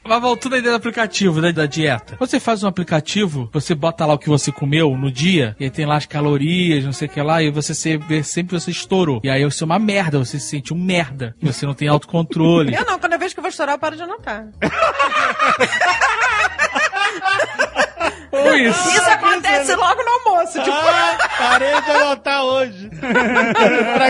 Mas 0.07 0.21
voltando 0.21 0.55
à 0.55 0.57
ideia 0.57 0.73
do 0.73 0.77
aplicativo, 0.77 1.41
né, 1.41 1.51
da 1.51 1.65
dieta. 1.65 2.15
Você 2.17 2.39
faz 2.39 2.63
um 2.63 2.67
aplicativo, 2.67 3.49
você 3.51 3.75
bota 3.75 4.05
lá 4.05 4.13
o 4.13 4.17
que 4.17 4.29
você 4.29 4.51
comeu 4.51 4.95
no 4.95 5.11
dia, 5.11 5.55
e 5.59 5.65
aí 5.65 5.69
tem 5.69 5.85
lá 5.85 5.97
as 5.97 6.05
calorias, 6.05 6.85
não 6.85 6.93
sei 6.93 7.07
o 7.07 7.11
que 7.11 7.21
lá, 7.21 7.43
e 7.43 7.51
você 7.51 7.97
vê 7.97 8.23
sempre 8.23 8.55
que 8.55 8.61
você 8.61 8.71
estourou. 8.71 9.19
E 9.23 9.29
aí 9.29 9.43
você 9.43 9.63
é 9.63 9.65
uma 9.65 9.77
merda, 9.77 10.17
você 10.17 10.39
se 10.39 10.47
sente 10.47 10.73
um 10.73 10.77
merda. 10.77 11.35
e 11.41 11.45
Você 11.45 11.65
não 11.65 11.73
tem 11.73 11.89
autocontrole. 11.89 12.73
Eu 12.73 12.85
não, 12.85 12.97
quando 12.97 13.13
eu 13.13 13.19
vejo 13.19 13.33
que 13.33 13.39
eu 13.39 13.43
vou 13.43 13.49
estourar, 13.49 13.75
eu 13.75 13.79
paro 13.79 13.95
de 13.95 14.03
anotar. 14.03 14.47
Ou 18.31 18.55
isso. 18.55 18.89
Isso 18.89 19.09
acontece 19.09 19.75
logo 19.75 20.01
no 20.03 20.09
almoço, 20.31 20.59
tipo... 20.61 20.75
Ah, 20.75 21.17
parei 21.37 21.81
de 21.81 21.91
anotar 21.91 22.43
hoje. 22.43 22.89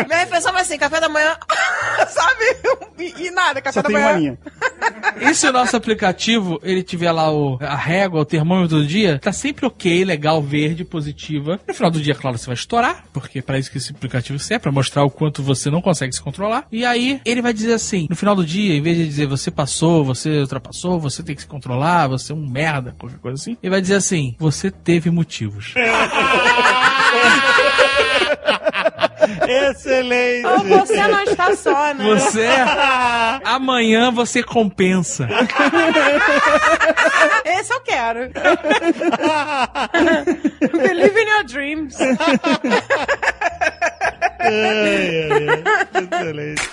Minha 0.08 0.18
refeição 0.20 0.52
vai 0.52 0.62
assim, 0.62 0.78
café 0.78 1.00
da 1.00 1.10
manhã, 1.10 1.36
sabe? 2.08 2.44
E, 3.00 3.28
e 3.28 3.32
nada, 3.32 3.62
café 3.62 3.74
Só 3.80 3.82
da 3.82 3.88
tem 3.90 3.98
manhã. 3.98 4.14
mania. 4.14 4.38
E 5.22 5.34
se 5.34 5.48
o 5.48 5.52
nosso 5.52 5.76
aplicativo, 5.76 6.60
ele 6.64 6.84
tiver 6.84 7.12
lá 7.12 7.32
o, 7.32 7.58
a 7.62 7.76
régua, 7.76 8.22
o 8.22 8.26
termômetro 8.26 8.78
do 8.80 8.86
dia, 8.88 9.20
tá 9.20 9.32
sempre 9.32 9.66
ok, 9.66 10.04
legal, 10.04 10.42
verde, 10.42 10.84
positiva. 10.84 11.60
No 11.68 11.74
final 11.74 11.92
do 11.92 12.00
dia, 12.02 12.16
claro, 12.16 12.38
você 12.38 12.46
vai 12.46 12.56
estourar, 12.56 13.04
porque 13.14 13.40
é 13.40 13.42
pra 13.42 13.58
isso 13.60 13.72
que 13.72 13.78
esse 13.78 13.92
aplicativo 13.92 14.40
serve, 14.40 14.64
pra 14.64 14.72
mostrar 14.72 15.04
o 15.04 15.10
quanto 15.10 15.42
você 15.44 15.70
não 15.70 15.82
consegue 15.82 16.14
se 16.14 16.22
controlar. 16.22 16.66
E 16.72 16.86
aí, 16.86 17.22
ele 17.26 17.42
vai 17.42 17.54
dizer 17.54 17.74
assim, 17.74 18.08
no 18.10 18.16
final 18.16 18.36
do 18.36 18.46
dia, 18.46 18.76
em 18.76 18.82
vez 18.82 18.98
de 18.98 19.06
dizer 19.06 19.28
você 19.28 19.52
passou, 19.52 20.04
você 20.04 20.40
ultrapassou, 20.42 21.00
você 21.00 21.22
tem 21.24 21.36
que 21.36 21.42
se 21.42 21.48
controlar, 21.48 22.08
você 22.08 22.32
é 22.32 22.36
um 22.36 22.48
merda, 22.48 22.96
qualquer 22.98 23.20
coisa 23.20 23.42
assim, 23.42 23.58
ele 23.62 23.70
vai 23.70 23.82
dizer 23.82 23.96
assim, 23.96 24.07
você 24.40 24.72
teve 24.72 25.10
motivos. 25.10 25.74
Excelente. 29.48 30.46
Ou 30.46 30.60
você 30.60 31.08
não 31.08 31.24
está 31.24 31.56
só, 31.56 31.94
né? 31.94 32.04
Você, 32.06 32.48
amanhã 33.44 34.12
você 34.12 34.44
compensa. 34.44 35.28
Esse 37.46 37.74
eu 37.74 37.80
quero. 37.82 38.30
Believe 40.72 41.20
in 41.20 41.28
your 41.28 41.44
dreams. 41.46 41.96
Excelente. 45.94 46.70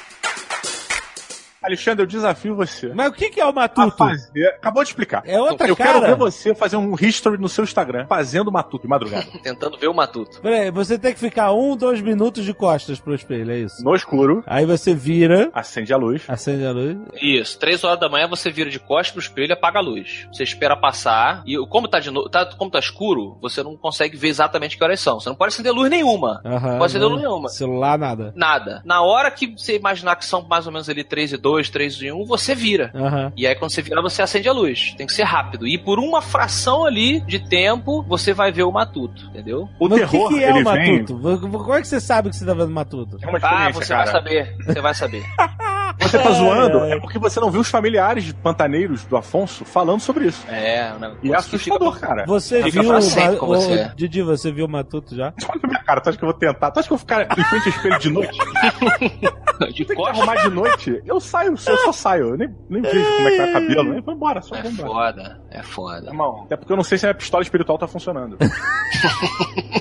Alexandre, 1.64 2.02
eu 2.02 2.06
desafio 2.06 2.54
você. 2.54 2.92
Mas 2.94 3.08
o 3.08 3.12
que, 3.12 3.30
que 3.30 3.40
é 3.40 3.46
o 3.46 3.54
matuto? 3.54 3.96
fazer. 3.96 4.48
Acabou 4.48 4.82
de 4.82 4.90
explicar. 4.90 5.22
É 5.26 5.40
outra 5.40 5.66
eu 5.68 5.76
cara. 5.76 6.00
quero 6.00 6.06
ver 6.06 6.16
você 6.16 6.54
fazer 6.54 6.76
um 6.76 6.94
history 6.94 7.40
no 7.40 7.48
seu 7.48 7.64
Instagram 7.64 8.06
fazendo 8.06 8.50
matuto 8.52 8.82
de 8.82 8.88
madrugada. 8.88 9.26
Tentando 9.42 9.78
ver 9.78 9.88
o 9.88 9.94
matuto. 9.94 10.40
Peraí, 10.40 10.70
você 10.70 10.98
tem 10.98 11.12
que 11.12 11.20
ficar 11.20 11.52
um, 11.52 11.76
dois 11.76 12.00
minutos 12.00 12.44
de 12.44 12.52
costas 12.52 13.00
pro 13.00 13.14
espelho, 13.14 13.50
é 13.50 13.58
isso? 13.58 13.82
No 13.84 13.94
escuro, 13.94 14.42
Aí 14.46 14.66
você 14.66 14.94
vira, 14.94 15.50
acende 15.52 15.92
a 15.92 15.96
luz. 15.96 16.22
acende 16.28 16.64
a 16.66 16.72
luz. 16.72 16.96
Isso, 17.20 17.58
três 17.58 17.82
horas 17.84 17.98
da 18.00 18.08
manhã 18.08 18.28
você 18.28 18.50
vira 18.50 18.70
de 18.70 18.78
costas 18.78 19.12
pro 19.12 19.20
espelho 19.20 19.50
e 19.50 19.52
apaga 19.52 19.78
a 19.78 19.82
luz. 19.82 20.26
Você 20.32 20.42
espera 20.42 20.76
passar 20.76 21.42
e 21.46 21.56
como 21.68 21.88
tá, 21.88 21.98
de 22.00 22.10
no... 22.10 22.28
tá, 22.28 22.46
como 22.56 22.70
tá 22.70 22.78
escuro, 22.78 23.38
você 23.40 23.62
não 23.62 23.76
consegue 23.76 24.16
ver 24.16 24.28
exatamente 24.28 24.76
que 24.76 24.84
horas 24.84 25.00
são. 25.00 25.20
Você 25.20 25.28
não 25.28 25.36
pode 25.36 25.54
acender 25.54 25.72
luz 25.72 25.90
nenhuma. 25.90 26.40
Aham, 26.44 26.72
não 26.72 26.78
pode 26.78 26.92
acender 26.92 27.08
não. 27.08 27.14
luz 27.16 27.22
nenhuma. 27.22 27.48
Celular, 27.48 27.98
nada. 27.98 28.32
Nada. 28.36 28.82
Na 28.84 29.02
hora 29.02 29.30
que 29.30 29.46
você 29.56 29.76
imaginar 29.76 30.16
que 30.16 30.24
são 30.24 30.42
mais 30.42 30.66
ou 30.66 30.72
menos 30.72 30.88
ali 30.88 31.04
3 31.04 31.32
e 31.32 31.36
2, 31.54 31.70
3 31.70 31.94
e 32.02 32.12
1, 32.12 32.24
você 32.24 32.54
vira. 32.54 32.90
Aham. 32.94 33.32
E 33.36 33.46
aí 33.46 33.54
quando 33.54 33.70
você 33.72 33.80
virar, 33.82 34.02
você 34.02 34.22
acende 34.22 34.48
a 34.48 34.52
luz. 34.52 34.94
Tem 34.96 35.06
que 35.06 35.12
ser 35.12 35.22
rápido. 35.24 35.66
E 35.66 35.78
por 35.78 35.98
uma 35.98 36.20
fração 36.20 36.84
ali 36.84 37.20
de 37.20 37.38
tempo, 37.38 38.02
você 38.02 38.32
vai 38.32 38.50
ver 38.50 38.64
o 38.64 38.72
matuto, 38.72 39.26
entendeu? 39.26 39.68
O 39.78 39.88
Mas 39.88 39.98
terror, 40.00 40.26
o 40.26 40.28
que, 40.30 40.34
que 40.38 40.44
é 40.44 40.50
ele 40.50 40.62
o 40.62 40.72
vem... 40.72 41.00
matuto? 41.02 41.38
Como 41.58 41.74
é 41.74 41.80
que 41.80 41.88
você 41.88 42.00
sabe 42.00 42.30
que 42.30 42.36
você 42.36 42.44
tá 42.44 42.54
vendo 42.54 42.70
matuto? 42.70 43.18
É 43.22 43.26
uma 43.28 43.38
Ah, 43.42 43.70
você 43.70 43.88
cara. 43.92 44.04
vai 44.04 44.12
saber. 44.12 44.56
Você 44.64 44.80
vai 44.80 44.94
saber. 44.94 45.24
Você 46.00 46.18
tá 46.18 46.28
Ai, 46.28 46.34
zoando 46.34 46.78
é 46.84 46.98
porque 47.00 47.18
você 47.18 47.40
não 47.40 47.50
viu 47.50 47.60
os 47.60 47.68
familiares 47.70 48.32
pantaneiros 48.42 49.04
do 49.04 49.16
Afonso 49.16 49.64
falando 49.64 50.00
sobre 50.00 50.26
isso. 50.26 50.44
É, 50.48 50.92
negócio 50.98 51.18
E 51.22 51.32
é 51.32 51.36
que 51.36 51.42
fica- 51.58 51.76
assustador, 51.76 51.98
cara. 52.00 52.24
Você 52.26 52.62
Fica 52.64 52.80
viu 52.82 52.90
pra 52.90 52.98
o 52.98 53.46
você. 53.46 53.90
Didi, 53.96 54.22
você 54.22 54.52
viu 54.52 54.66
o 54.66 54.68
matuto 54.68 55.14
já? 55.16 55.32
Olha 55.48 55.60
pra 55.60 55.68
minha 55.70 55.82
cara, 55.82 56.00
tu 56.00 56.08
acha 56.08 56.18
que 56.18 56.24
eu 56.24 56.28
vou 56.30 56.38
tentar? 56.38 56.70
Tu 56.70 56.80
acha 56.80 56.88
que 56.88 56.92
eu 56.94 56.98
vou 56.98 57.06
ficar 57.06 57.22
em 57.38 57.44
frente 57.44 57.62
ao 57.68 57.74
espelho 57.74 57.98
de 57.98 58.10
noite? 58.10 58.38
de 59.74 59.84
Tem 59.84 59.96
que 59.96 60.08
arrumar 60.08 60.34
de 60.36 60.50
noite? 60.50 61.00
Eu 61.06 61.20
saio, 61.20 61.52
eu 61.52 61.56
só 61.78 61.92
saio. 61.92 62.30
Eu 62.30 62.36
nem, 62.36 62.54
nem 62.68 62.82
vejo 62.82 63.04
como 63.16 63.28
é 63.28 63.30
que 63.30 63.36
tá 63.38 63.44
o 63.44 63.52
cabelo. 63.52 63.94
né? 63.94 64.00
Vou 64.04 64.14
embora, 64.14 64.42
só 64.42 64.56
É 64.56 64.62
vou 64.62 64.70
embora. 64.70 64.88
foda, 64.88 65.40
é 65.50 65.62
foda. 65.62 66.06
Irmão, 66.08 66.42
até 66.46 66.56
porque 66.56 66.72
eu 66.72 66.76
não 66.76 66.84
sei 66.84 66.98
se 66.98 67.06
a 67.06 67.08
minha 67.08 67.14
pistola 67.18 67.42
espiritual 67.42 67.78
tá 67.78 67.86
funcionando. 67.86 68.36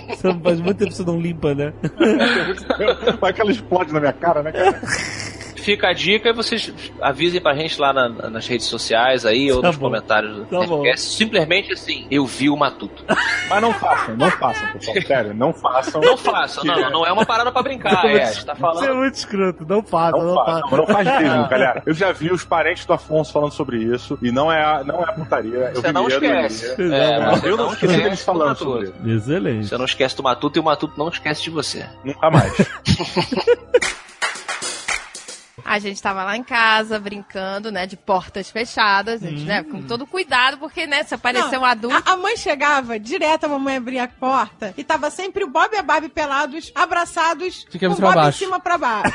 Você 0.10 0.34
faz 0.42 0.60
muito 0.62 0.78
tempo 0.78 0.92
que 0.92 0.96
você 0.98 1.04
não 1.04 1.20
limpa, 1.20 1.54
né? 1.54 1.74
Vai 3.20 3.34
que 3.34 3.42
ela 3.42 3.52
explode 3.52 3.92
na 3.92 4.00
minha 4.00 4.14
cara, 4.14 4.42
né, 4.42 4.52
cara? 4.54 4.80
Fica 5.64 5.88
a 5.90 5.94
dica 5.94 6.30
e 6.30 6.34
vocês 6.34 6.74
avisem 7.02 7.42
pra 7.42 7.56
gente 7.56 7.80
lá 7.80 7.92
na- 7.94 8.10
nas 8.30 8.48
redes 8.48 8.68
sociais 8.68 9.26
aí 9.26 9.52
ou 9.52 9.62
Tá 9.62 9.68
nos 9.68 9.78
bom. 9.78 9.86
comentários 9.88 10.36
do 10.36 10.46
Tá 10.46 10.58
podcast. 10.66 11.16
Simplesmente 11.16 11.74
assim, 11.74 12.06
eu 12.12 12.26
vi 12.26 12.50
o 12.50 12.56
Matuto. 12.58 13.04
Mas 13.50 13.62
não 13.62 13.74
façam, 13.74 14.16
não 14.18 14.30
façam, 14.32 14.68
pessoal. 14.74 14.98
Sério, 15.02 15.34
não 15.34 15.54
façam. 15.54 16.02
Não 16.02 16.18
façam, 16.18 16.64
não, 16.64 16.76
não, 16.82 16.90
não 16.92 17.06
é 17.06 17.12
uma 17.12 17.26
parada 17.26 17.52
pra 17.52 17.62
brincar, 17.64 18.06
é. 18.06 18.26
Gente 18.34 18.46
tá 18.46 18.52
Isso 18.52 18.52
é 18.52 18.56
falando. 18.56 18.96
muito 18.96 19.16
escroto. 19.16 19.66
Não 19.68 19.84
faça, 19.84 20.18
não, 20.18 20.26
Não 20.36 20.36
não, 20.36 20.78
não 20.78 20.88
faz 20.88 21.08
mesmo, 21.20 21.48
galera. 21.50 21.84
Eu 21.86 21.94
já 21.94 22.12
vi 22.12 22.32
os 22.32 22.44
parentes 22.44 22.86
do 22.86 22.94
Afonso 22.94 23.32
falando 23.32 23.52
sobre 23.54 23.78
isso 23.78 24.18
e 24.22 24.32
não 24.32 24.52
é, 24.52 24.84
não 24.84 25.02
é 25.04 25.12
putaria. 25.14 25.72
Eu 25.74 25.76
Você 25.82 25.88
vi 25.88 25.94
não 25.94 26.08
esquece. 26.08 26.76
É, 26.82 27.20
mas 27.20 27.44
eu 27.44 27.58
não 27.58 27.66
não 27.66 27.74
esqueci 27.74 27.98
deles 27.98 28.24
falando 28.24 28.54
do 28.54 28.58
sobre 28.60 28.84
isso. 28.86 28.94
Excelente. 29.06 29.68
Você 29.68 29.78
não 29.78 29.86
esquece 29.86 30.16
do 30.18 30.24
Matuto 30.24 30.58
e 30.58 30.62
o 30.62 30.64
Matuto 30.64 30.94
não 30.98 31.08
esquece 31.10 31.44
de 31.44 31.50
você. 31.50 31.86
Nunca 32.04 32.30
mais. 32.30 32.54
A 35.74 35.80
gente 35.80 36.00
tava 36.02 36.24
lá 36.24 36.38
em 36.38 36.44
casa 36.44 37.00
brincando, 37.00 37.72
né, 37.72 37.88
de 37.88 37.98
portas 37.98 38.48
fechadas, 38.50 39.24
a 39.24 39.28
gente, 39.28 39.44
né, 39.44 39.64
com 39.64 39.82
todo 39.82 40.06
cuidado, 40.06 40.58
porque, 40.60 40.86
né, 40.86 41.04
se 41.04 41.16
aparecer 41.16 41.58
um 41.58 41.66
adulto. 41.66 41.98
A, 42.06 42.14
a 42.14 42.16
mãe 42.16 42.38
chegava, 42.38 43.00
direto 43.00 43.46
a 43.46 43.48
mamãe 43.50 43.78
abria 43.78 44.04
a 44.04 44.08
porta 44.08 44.72
e 44.78 44.84
tava 44.84 45.10
sempre 45.10 45.44
o 45.44 45.48
Bob 45.50 45.74
e 45.74 45.78
a 45.78 45.82
Barbie 45.82 46.10
pelados, 46.10 46.72
abraçados, 46.76 47.66
De 47.70 47.80
com 47.80 47.88
o 47.88 47.90
Bob 47.90 48.00
pra 48.02 48.12
em 48.12 48.16
baixo. 48.16 48.38
cima 48.38 48.60
pra 48.60 48.78
baixo. 48.78 49.12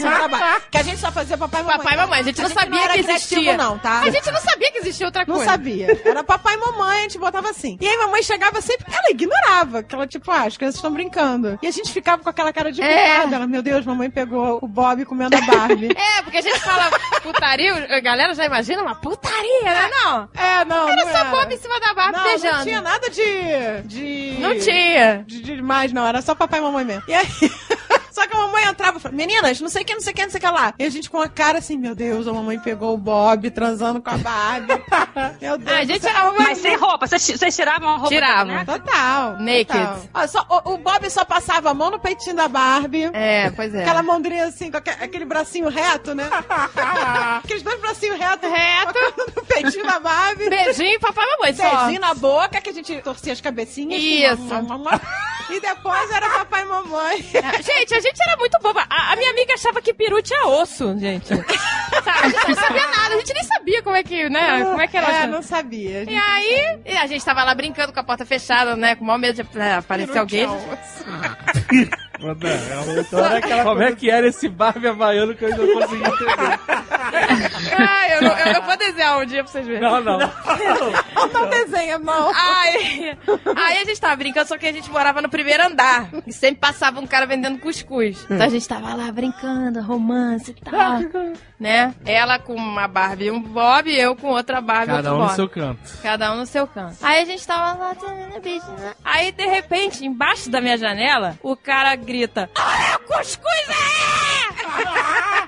cima 0.00 0.12
pra 0.18 0.28
baixo. 0.28 0.62
Que 0.70 0.78
a 0.78 0.82
gente 0.82 0.98
só 0.98 1.12
fazia 1.12 1.36
papai 1.36 1.60
e 1.60 1.64
mamãe. 1.64 1.76
Papai 1.78 1.94
e 1.94 1.96
mamãe, 1.98 2.20
a 2.20 2.22
gente 2.22 2.40
não 2.42 2.48
sabia 2.48 2.82
era 2.84 2.92
que 2.94 3.02
criativo, 3.02 3.40
existia. 3.40 3.56
não, 3.56 3.78
tá? 3.78 4.00
A 4.00 4.10
gente 4.10 4.30
não 4.30 4.40
sabia 4.40 4.72
que 4.72 4.78
existia 4.78 5.06
outra 5.06 5.24
Não 5.26 5.34
coisa. 5.36 5.50
sabia. 5.50 6.00
Era 6.04 6.24
papai 6.24 6.54
e 6.54 6.58
mamãe, 6.58 6.98
a 6.98 7.02
gente 7.02 7.18
botava 7.18 7.50
assim. 7.50 7.76
E 7.80 7.86
aí 7.86 7.96
mamãe 7.98 8.22
chegava 8.22 8.60
sempre, 8.62 8.86
ela 8.90 9.10
ignorava. 9.10 9.82
Que 9.82 9.94
ela, 9.94 10.06
tipo, 10.06 10.30
ah, 10.30 10.44
as 10.44 10.56
crianças 10.56 10.76
estão 10.76 10.90
brincando. 10.92 11.58
E 11.62 11.66
a 11.66 11.70
gente 11.70 11.92
ficava 11.92 12.22
com 12.22 12.30
aquela 12.30 12.52
cara 12.52 12.72
de 12.72 12.80
É. 12.82 13.14
culpada. 13.16 13.36
Ela, 13.36 13.46
meu 13.46 13.62
Deus, 13.62 13.84
mamãe 13.84 14.08
pegou 14.10 14.58
o 14.62 14.66
Bob 14.68 15.04
comendo 15.04 15.36
a 15.36 15.40
Barbie. 15.42 15.88
É, 15.98 16.22
porque 16.22 16.38
a 16.38 16.40
gente 16.40 16.60
fala 16.60 16.90
putaria, 17.22 17.96
a 17.96 18.00
galera 18.00 18.32
já 18.34 18.44
imagina 18.44 18.82
uma 18.82 18.94
putaria, 18.94 19.64
né? 19.64 19.88
Não. 19.90 20.28
É, 20.34 20.64
não, 20.64 20.88
Era 20.88 21.04
não 21.04 21.12
só 21.12 21.18
era. 21.18 21.30
Bob 21.30 21.52
em 21.54 21.58
cima 21.58 21.80
da 21.80 22.12
Não, 22.12 22.22
beijando. 22.22 22.56
não 22.56 22.62
tinha 22.64 22.80
nada 22.80 23.10
de... 23.10 23.82
de... 23.84 24.36
Não 24.38 24.58
tinha. 24.58 25.24
De, 25.26 25.42
de 25.42 25.56
demais, 25.56 25.92
não. 25.92 26.06
Era 26.06 26.22
só 26.22 26.34
papai 26.34 26.60
e 26.60 26.62
mamãe 26.62 26.84
mesmo. 26.84 27.02
E 27.08 27.14
aí... 27.14 27.26
Só 28.18 28.26
que 28.26 28.36
a 28.36 28.38
mamãe 28.40 28.64
entrava 28.64 28.98
e 28.98 29.00
falava, 29.00 29.16
meninas, 29.16 29.60
não 29.60 29.68
sei 29.68 29.82
o 29.82 29.84
que, 29.84 29.94
não 29.94 30.00
sei 30.00 30.12
o 30.12 30.16
que, 30.16 30.22
não 30.24 30.30
sei 30.30 30.38
o 30.38 30.40
que 30.42 30.48
lá. 30.50 30.74
E 30.78 30.84
a 30.84 30.90
gente 30.90 31.08
com 31.08 31.20
a 31.20 31.28
cara 31.28 31.58
assim, 31.58 31.76
meu 31.78 31.94
Deus, 31.94 32.26
a 32.26 32.32
mamãe 32.32 32.58
pegou 32.58 32.94
o 32.94 32.98
Bob 32.98 33.50
transando 33.50 34.00
com 34.02 34.10
a 34.10 34.16
Barbie. 34.18 34.72
meu 35.40 35.56
Deus. 35.58 35.70
Ah, 35.76 35.80
a 35.80 35.84
gente 35.84 36.06
era 36.06 36.24
uma- 36.30 36.38
Mas 36.42 36.58
sem 36.58 36.76
roupa, 36.76 37.06
vocês 37.06 37.54
tiravam 37.54 37.88
a 37.90 37.92
roupa? 37.94 38.08
Tiravam. 38.08 38.46
boneca? 38.54 38.78
Total. 38.78 39.32
Naked. 39.38 39.66
total. 39.66 40.00
Ó, 40.14 40.26
só, 40.26 40.46
o, 40.64 40.72
o 40.74 40.78
Bob 40.78 41.08
só 41.10 41.24
passava 41.24 41.70
a 41.70 41.74
mão 41.74 41.90
no 41.90 41.98
peitinho 42.00 42.34
da 42.34 42.48
Barbie. 42.48 43.10
É, 43.12 43.50
pois 43.50 43.72
é. 43.74 43.82
Aquela 43.82 44.02
mãozinha 44.02 44.46
assim, 44.46 44.70
com 44.70 44.78
aque- 44.78 44.90
aquele 44.90 45.24
bracinho 45.24 45.68
reto, 45.68 46.14
né? 46.14 46.28
Aqueles 47.44 47.62
dois 47.62 47.80
bracinhos 47.80 48.18
retos. 48.18 48.50
Reto. 48.50 48.98
No 49.36 49.44
peitinho 49.44 49.84
da 49.86 50.00
Barbie. 50.00 50.48
Beijinho, 50.50 50.98
papai 51.00 51.24
e 51.24 51.30
mamãe, 51.38 51.54
só. 51.54 51.76
Beijinho 51.76 52.00
na 52.00 52.14
boca, 52.14 52.60
que 52.60 52.70
a 52.70 52.72
gente 52.72 53.00
torcia 53.02 53.32
as 53.32 53.40
cabecinhas. 53.40 54.02
Isso. 54.02 54.48
E 55.50 55.60
depois 55.60 56.10
era 56.10 56.28
papai 56.30 56.62
e 56.62 56.64
mamãe. 56.66 57.22
Gente, 57.62 57.94
a 57.94 58.00
gente 58.00 58.22
era 58.22 58.36
muito 58.36 58.58
boba. 58.60 58.84
A, 58.88 59.12
a 59.12 59.16
minha 59.16 59.30
amiga 59.30 59.54
achava 59.54 59.80
que 59.80 59.94
peru 59.94 60.20
tinha 60.22 60.46
osso, 60.46 60.98
gente. 60.98 61.28
Sabe? 61.28 61.44
A 62.08 62.28
gente 62.28 62.48
não 62.48 62.54
sabia 62.54 62.86
nada, 62.88 63.14
a 63.14 63.18
gente 63.18 63.34
nem 63.34 63.44
sabia 63.44 63.82
como 63.82 63.96
é 63.96 64.02
que, 64.02 64.28
né? 64.28 64.64
Como 64.64 64.80
é 64.80 64.86
que 64.86 64.96
ela 64.96 65.22
É, 65.22 65.26
não 65.26 65.42
sabia. 65.42 66.04
E 66.04 66.16
aí, 66.16 66.78
e 66.86 66.96
a 66.96 67.06
gente 67.06 67.24
tava 67.24 67.44
lá 67.44 67.54
brincando 67.54 67.92
com 67.92 68.00
a 68.00 68.04
porta 68.04 68.24
fechada, 68.24 68.74
né? 68.76 68.94
Com 68.94 69.04
o 69.04 69.06
maior 69.06 69.18
medo 69.18 69.34
de 69.34 69.58
é, 69.58 69.80
aparecer 72.26 72.72
alguém. 72.72 73.64
Como 73.64 73.82
é 73.82 73.92
que 73.94 74.10
era 74.10 74.26
esse 74.26 74.48
Barbie 74.48 74.88
havaiano 74.88 75.34
que 75.34 75.44
eu 75.44 75.48
ainda 75.48 75.62
não 75.66 75.74
consegui 75.80 76.02
entender? 76.02 76.58
Ah, 77.78 78.08
eu, 78.10 78.22
não- 78.22 78.38
eu, 78.38 78.46
eu 78.54 78.62
vou 78.62 78.76
desenhar 78.76 79.18
um 79.18 79.24
dia 79.26 79.42
pra 79.42 79.52
vocês 79.52 79.66
verem. 79.66 79.82
Não, 79.82 80.00
não. 80.00 80.18
Não 80.18 81.50
desenha, 81.50 81.98
não. 81.98 82.30
Aí, 82.34 83.16
aí 83.56 83.78
a 83.78 83.84
gente 83.84 84.00
tava 84.00 84.16
brincando, 84.16 84.48
só 84.48 84.56
que 84.58 84.66
a 84.66 84.72
gente 84.72 84.90
morava 84.90 85.20
no 85.22 85.28
primeiro 85.28 85.64
andar. 85.66 86.08
E 86.26 86.32
sempre 86.32 86.60
passava 86.60 87.00
um 87.00 87.06
cara 87.06 87.26
vendendo 87.26 87.58
cuscuz. 87.58 88.24
Então 88.30 88.46
a 88.46 88.48
gente 88.50 88.66
tava 88.68 88.94
lá 88.94 89.10
brincando, 89.12 89.80
romance 89.82 90.50
e 90.50 90.54
tal. 90.54 91.00
Né? 91.58 91.94
Ela 92.04 92.38
com 92.38 92.54
uma 92.54 92.86
Barbie 92.86 93.26
e 93.26 93.30
um 93.30 93.40
Bob, 93.40 93.90
eu 93.92 94.14
com 94.14 94.28
outra 94.28 94.60
Barbie 94.60 94.92
e 94.92 94.96
Cada 94.96 95.10
outro 95.12 95.14
um 95.14 95.18
no 95.18 95.26
Bob. 95.26 95.34
seu 95.36 95.48
canto. 95.48 95.98
Cada 96.02 96.32
um 96.32 96.36
no 96.36 96.46
seu 96.46 96.66
canto. 96.66 96.96
Aí 97.02 97.22
a 97.22 97.24
gente 97.24 97.46
tava 97.46 97.78
lá, 97.78 97.94
né? 97.94 98.94
Aí, 99.04 99.32
de 99.32 99.46
repente, 99.46 100.04
embaixo 100.04 100.50
da 100.50 100.60
minha 100.60 100.76
janela, 100.76 101.38
o 101.42 101.56
cara 101.56 101.94
grita: 101.96 102.48
Olha, 102.56 102.98
cuscuz 103.00 103.68
é! 103.68 105.47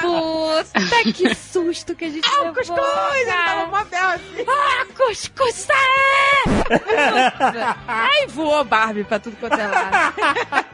Puta, 0.00 1.12
que 1.14 1.34
susto 1.34 1.94
que 1.94 2.04
a 2.04 2.10
gente 2.10 2.26
Ah, 2.28 2.42
levou, 2.42 2.50
o 2.50 2.54
cuscuz! 2.54 3.16
Ele 3.16 3.32
tava 3.32 3.66
mó 3.66 3.76
assim. 3.76 4.44
Ah, 4.48 4.86
cuscuz 4.96 5.68
é! 5.70 6.48
Aí 7.88 8.26
voou 8.28 8.64
Barbie 8.64 9.04
pra 9.04 9.18
tudo 9.18 9.36
quanto 9.36 9.58
é 9.58 9.66
lado. 9.66 10.14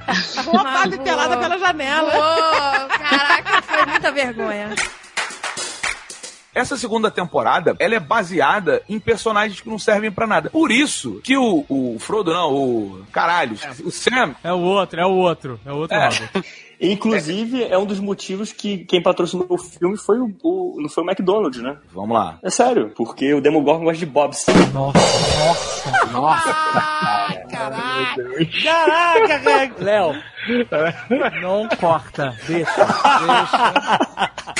Voou 0.45 0.59
a 0.59 0.65
Barbie 0.65 0.97
Voou. 0.97 1.05
pelada 1.05 1.37
pela 1.37 1.59
janela. 1.59 2.11
Voou. 2.11 2.89
Caraca, 2.89 3.63
foi 3.63 3.87
muita 3.87 4.13
vergonha. 4.13 4.71
Essa 6.55 6.77
segunda 6.77 7.11
temporada, 7.11 7.75
ela 7.81 7.97
é 7.97 8.01
baseada 8.01 8.81
em 8.89 9.01
personagens 9.01 9.61
que 9.61 9.69
não 9.69 9.79
servem 9.79 10.13
pra 10.13 10.25
nada. 10.27 10.51
Por 10.51 10.71
isso 10.71 11.21
que 11.25 11.37
o, 11.37 11.65
o 11.69 11.97
Frodo, 11.99 12.33
não, 12.33 12.53
o 12.55 13.05
caralho, 13.11 13.59
o 13.85 13.91
Sam... 13.91 14.37
É 14.43 14.53
o 14.53 14.61
outro, 14.61 15.01
é 15.01 15.05
o 15.05 15.11
outro. 15.11 15.59
É 15.67 15.73
o 15.73 15.77
outro 15.77 15.97
É. 15.97 16.09
Inclusive, 16.93 17.65
é 17.65 17.77
um 17.79 17.87
dos 17.87 18.01
motivos 18.01 18.53
que 18.53 18.79
quem 18.85 19.03
patrocinou 19.03 19.47
o 19.49 19.59
filme 19.59 19.97
foi 19.97 20.19
o, 20.19 20.35
o- 20.43 20.77
não 20.81 20.89
foi 20.89 21.03
o 21.05 21.07
McDonald's, 21.07 21.63
né? 21.63 21.77
Vamos 21.93 22.15
lá. 22.17 22.39
É 22.43 22.51
sério, 22.51 22.93
porque 22.97 23.33
o 23.35 23.41
Demogorgon 23.41 23.85
gosta 23.85 23.99
de 23.99 24.07
Bob's. 24.07 24.47
Nossa, 24.73 24.99
nossa, 25.39 26.11
nossa. 26.13 26.55
Caraca, 28.63 29.39
cara. 29.41 29.73
Léo, 29.79 30.13
não 31.43 31.69
corta. 31.81 32.35
Deixa, 32.47 32.75
deixa. 32.77 34.55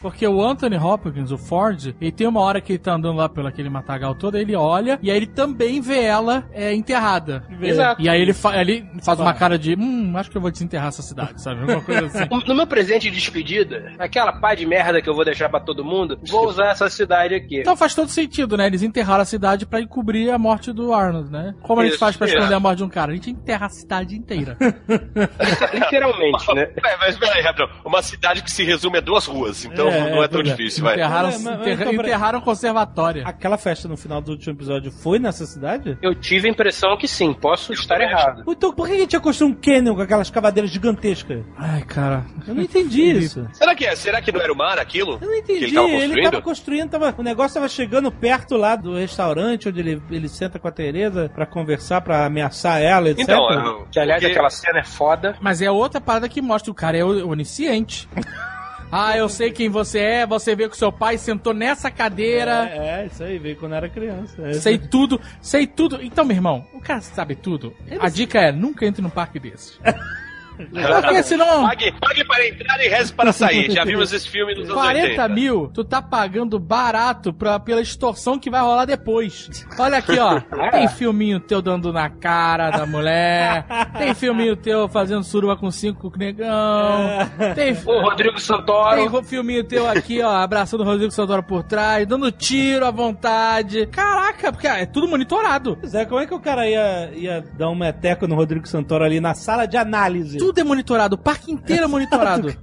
Porque 0.00 0.26
o 0.26 0.42
Anthony 0.42 0.76
Hopkins, 0.76 1.30
o 1.30 1.38
Ford, 1.38 1.94
ele 2.00 2.12
tem 2.12 2.26
uma 2.26 2.40
hora 2.40 2.60
que 2.60 2.72
ele 2.72 2.78
tá 2.78 2.94
andando 2.94 3.16
lá 3.16 3.28
pelo 3.28 3.48
aquele 3.48 3.68
matagal 3.70 4.14
todo, 4.14 4.36
ele 4.36 4.54
olha 4.54 4.98
e 5.02 5.10
aí 5.10 5.16
ele 5.16 5.26
também 5.26 5.80
vê 5.80 6.02
ela 6.02 6.44
é, 6.52 6.74
enterrada. 6.74 7.44
Exato. 7.60 8.00
E 8.00 8.08
aí 8.08 8.20
ele, 8.20 8.32
fa 8.32 8.56
ele 8.60 8.86
faz 9.02 9.18
uma 9.18 9.32
cara 9.34 9.58
de, 9.58 9.74
hum, 9.74 10.12
acho 10.16 10.30
que 10.30 10.36
eu 10.36 10.40
vou 10.40 10.50
desenterrar 10.50 10.88
essa 10.88 11.02
cidade, 11.02 11.42
sabe? 11.42 11.60
Alguma 11.60 11.80
coisa 11.80 12.06
assim. 12.06 12.26
No 12.46 12.54
meu 12.54 12.66
presente 12.66 13.10
de 13.10 13.16
despedida, 13.16 13.92
aquela 13.98 14.32
pá 14.32 14.54
de 14.54 14.64
merda 14.66 15.00
que 15.02 15.08
eu 15.08 15.14
vou 15.14 15.24
deixar 15.24 15.48
pra 15.48 15.58
todo 15.58 15.84
mundo, 15.84 16.18
vou 16.28 16.46
usar 16.46 16.70
essa 16.70 16.88
cidade 16.88 17.34
aqui. 17.34 17.60
Então 17.60 17.76
faz 17.76 17.94
todo 17.94 18.08
sentido, 18.08 18.56
né? 18.56 18.66
Eles 18.66 18.82
enterraram 18.82 19.22
a 19.22 19.24
cidade 19.24 19.66
pra 19.66 19.80
encobrir 19.80 20.30
a 20.30 20.38
morte 20.38 20.72
do 20.72 20.92
Arnold, 20.92 21.30
né? 21.30 21.54
Como 21.62 21.80
a 21.80 21.84
gente 21.84 21.92
Isso, 21.94 22.00
faz 22.00 22.16
pra 22.16 22.26
isso. 22.26 22.36
esconder 22.36 22.54
a 22.54 22.60
morte 22.60 22.78
de 22.78 22.84
um 22.84 22.88
cara? 22.88 23.12
A 23.12 23.14
gente 23.14 23.30
enterra 23.30 23.66
a 23.66 23.70
cidade 23.70 24.16
inteira. 24.16 24.56
Literalmente, 25.74 26.54
né? 26.54 26.68
É, 26.86 26.96
mas 26.98 27.16
peraí, 27.18 27.42
Rapidão. 27.42 27.68
Uma 27.84 28.00
cidade 28.00 28.42
que 28.42 28.50
se 28.50 28.62
resume 28.62 28.98
a 28.98 29.00
duas 29.00 29.26
ruas, 29.26 29.64
então 29.64 29.85
não 29.90 30.22
é 30.24 30.28
tão 30.28 30.40
pois 30.42 30.48
difícil, 30.48 30.82
vai. 30.84 30.94
Enterraram, 30.94 31.28
Mas- 31.28 31.42
mas- 31.42 31.60
enterra- 31.60 31.82
então, 31.82 31.92
enterraram 31.94 32.38
o 32.38 32.42
conservatório. 32.42 33.22
Aquela 33.26 33.56
festa 33.58 33.88
no 33.88 33.96
final 33.96 34.20
do 34.20 34.32
último 34.32 34.52
episódio 34.54 34.90
foi 34.90 35.18
nessa 35.18 35.46
cidade? 35.46 35.96
Eu 36.02 36.14
tive 36.14 36.48
a 36.48 36.50
impressão 36.50 36.96
que 36.96 37.06
sim, 37.08 37.32
posso 37.32 37.72
estar 37.72 38.00
errado. 38.00 38.44
Então 38.48 38.72
por 38.72 38.86
que 38.88 38.94
a 38.94 38.98
gente 38.98 39.12
ia 39.12 39.20
construir 39.20 39.50
um 39.50 39.54
canyon 39.54 39.94
com 39.94 40.02
aquelas 40.02 40.30
cavadeiras 40.30 40.70
gigantescas? 40.70 41.44
Ai, 41.56 41.82
cara. 41.82 42.24
Eu 42.46 42.54
não 42.54 42.62
entendi 42.62 43.02
isso. 43.02 43.46
Será 43.52 43.74
que 43.74 43.84
é? 43.86 43.94
Será 43.96 44.20
que 44.20 44.30
não 44.32 44.40
era 44.40 44.52
o 44.52 44.56
mar 44.56 44.78
aquilo? 44.78 45.18
Eu 45.20 45.28
não 45.28 45.34
entendi. 45.34 45.58
Que 45.60 45.64
ele 45.66 45.74
tava 45.74 45.88
ele 45.88 45.96
construindo? 46.06 46.30
tava 46.30 46.42
construindo, 46.42 46.90
tava, 46.90 47.14
o 47.18 47.22
negócio 47.22 47.54
tava 47.54 47.68
chegando 47.68 48.10
perto 48.12 48.56
lá 48.56 48.76
do 48.76 48.94
restaurante 48.96 49.68
onde 49.68 49.80
ele, 49.80 50.02
ele 50.10 50.28
senta 50.28 50.58
com 50.58 50.68
a 50.68 50.70
Tereza 50.72 51.30
pra 51.34 51.46
conversar, 51.46 52.00
pra 52.00 52.26
ameaçar 52.26 52.80
ela, 52.80 53.08
etc. 53.10 53.22
Então, 53.22 53.50
eu- 53.50 53.86
Que 53.90 53.98
aliás, 54.00 54.20
porque- 54.20 54.32
aquela 54.32 54.50
cena 54.50 54.78
é 54.80 54.84
foda. 54.84 55.36
Mas 55.40 55.60
é 55.62 55.70
outra 55.70 56.00
parada 56.00 56.28
que 56.28 56.40
mostra 56.42 56.70
o 56.70 56.74
cara 56.74 56.96
é 56.96 57.04
o- 57.04 57.28
onisciente. 57.28 58.08
Ah, 58.98 59.14
eu 59.14 59.28
sei 59.28 59.50
quem 59.50 59.68
você 59.68 59.98
é, 59.98 60.26
você 60.26 60.56
vê 60.56 60.66
que 60.70 60.76
seu 60.76 60.90
pai 60.90 61.18
sentou 61.18 61.52
nessa 61.52 61.90
cadeira. 61.90 62.66
É, 62.72 63.02
é, 63.02 63.06
isso 63.06 63.22
aí, 63.22 63.38
veio 63.38 63.54
quando 63.56 63.74
era 63.74 63.90
criança. 63.90 64.40
É. 64.48 64.54
Sei 64.54 64.78
tudo, 64.78 65.20
sei 65.38 65.66
tudo. 65.66 66.02
Então, 66.02 66.24
meu 66.24 66.34
irmão, 66.34 66.66
o 66.72 66.80
cara 66.80 67.02
sabe 67.02 67.34
tudo. 67.34 67.74
A 68.00 68.08
dica 68.08 68.38
é, 68.38 68.50
nunca 68.50 68.86
entre 68.86 69.02
num 69.02 69.10
parque 69.10 69.38
desses. 69.38 69.78
Porque 70.56 71.22
senão... 71.22 71.66
Pague, 71.66 71.92
pague 72.00 72.24
para 72.24 72.48
entrar 72.48 72.84
e 72.84 72.88
reze 72.88 73.12
para 73.12 73.32
sair. 73.32 73.70
Já 73.70 73.84
vimos 73.84 74.12
esse 74.12 74.28
filme 74.28 74.54
nos 74.54 74.64
anos 74.64 74.74
40 74.74 75.06
80. 75.06 75.28
mil, 75.28 75.70
tu 75.72 75.84
tá 75.84 76.00
pagando 76.00 76.58
barato 76.58 77.32
pra, 77.32 77.58
pela 77.58 77.80
extorsão 77.80 78.38
que 78.38 78.50
vai 78.50 78.60
rolar 78.60 78.84
depois. 78.84 79.66
Olha 79.78 79.98
aqui, 79.98 80.18
ó. 80.18 80.40
Tem 80.70 80.88
filminho 80.88 81.40
teu 81.40 81.60
dando 81.62 81.92
na 81.92 82.08
cara 82.08 82.70
da 82.70 82.86
mulher. 82.86 83.64
Tem 83.98 84.14
filminho 84.14 84.56
teu 84.56 84.88
fazendo 84.88 85.22
suruba 85.22 85.56
com 85.56 85.70
cinco 85.70 86.12
negão. 86.16 87.18
Tem, 87.54 87.72
O 87.86 88.00
Rodrigo 88.02 88.40
Santoro. 88.40 89.10
tem 89.10 89.24
filminho 89.24 89.64
teu 89.64 89.88
aqui, 89.88 90.22
ó, 90.22 90.36
abraçando 90.36 90.80
o 90.80 90.84
Rodrigo 90.84 91.10
Santoro 91.10 91.42
por 91.42 91.62
trás, 91.62 92.06
dando 92.06 92.30
tiro 92.30 92.84
à 92.86 92.90
vontade. 92.90 93.86
Caraca, 93.86 94.52
porque 94.52 94.66
é 94.66 94.86
tudo 94.86 95.08
monitorado. 95.08 95.76
Pois 95.80 95.94
é, 95.94 96.04
como 96.04 96.20
é 96.20 96.26
que 96.26 96.34
o 96.34 96.40
cara 96.40 96.68
ia, 96.68 97.10
ia 97.14 97.44
dar 97.56 97.68
um 97.68 97.74
meteco 97.74 98.26
no 98.26 98.34
Rodrigo 98.34 98.66
Santoro 98.66 99.04
ali 99.04 99.20
na 99.20 99.34
sala 99.34 99.66
de 99.66 99.76
análise? 99.76 100.38
Tudo 100.46 100.60
é 100.60 100.64
monitorado, 100.64 101.16
o 101.16 101.18
parque 101.18 101.50
inteiro 101.50 101.84
é 101.84 101.86
monitorado. 101.88 102.54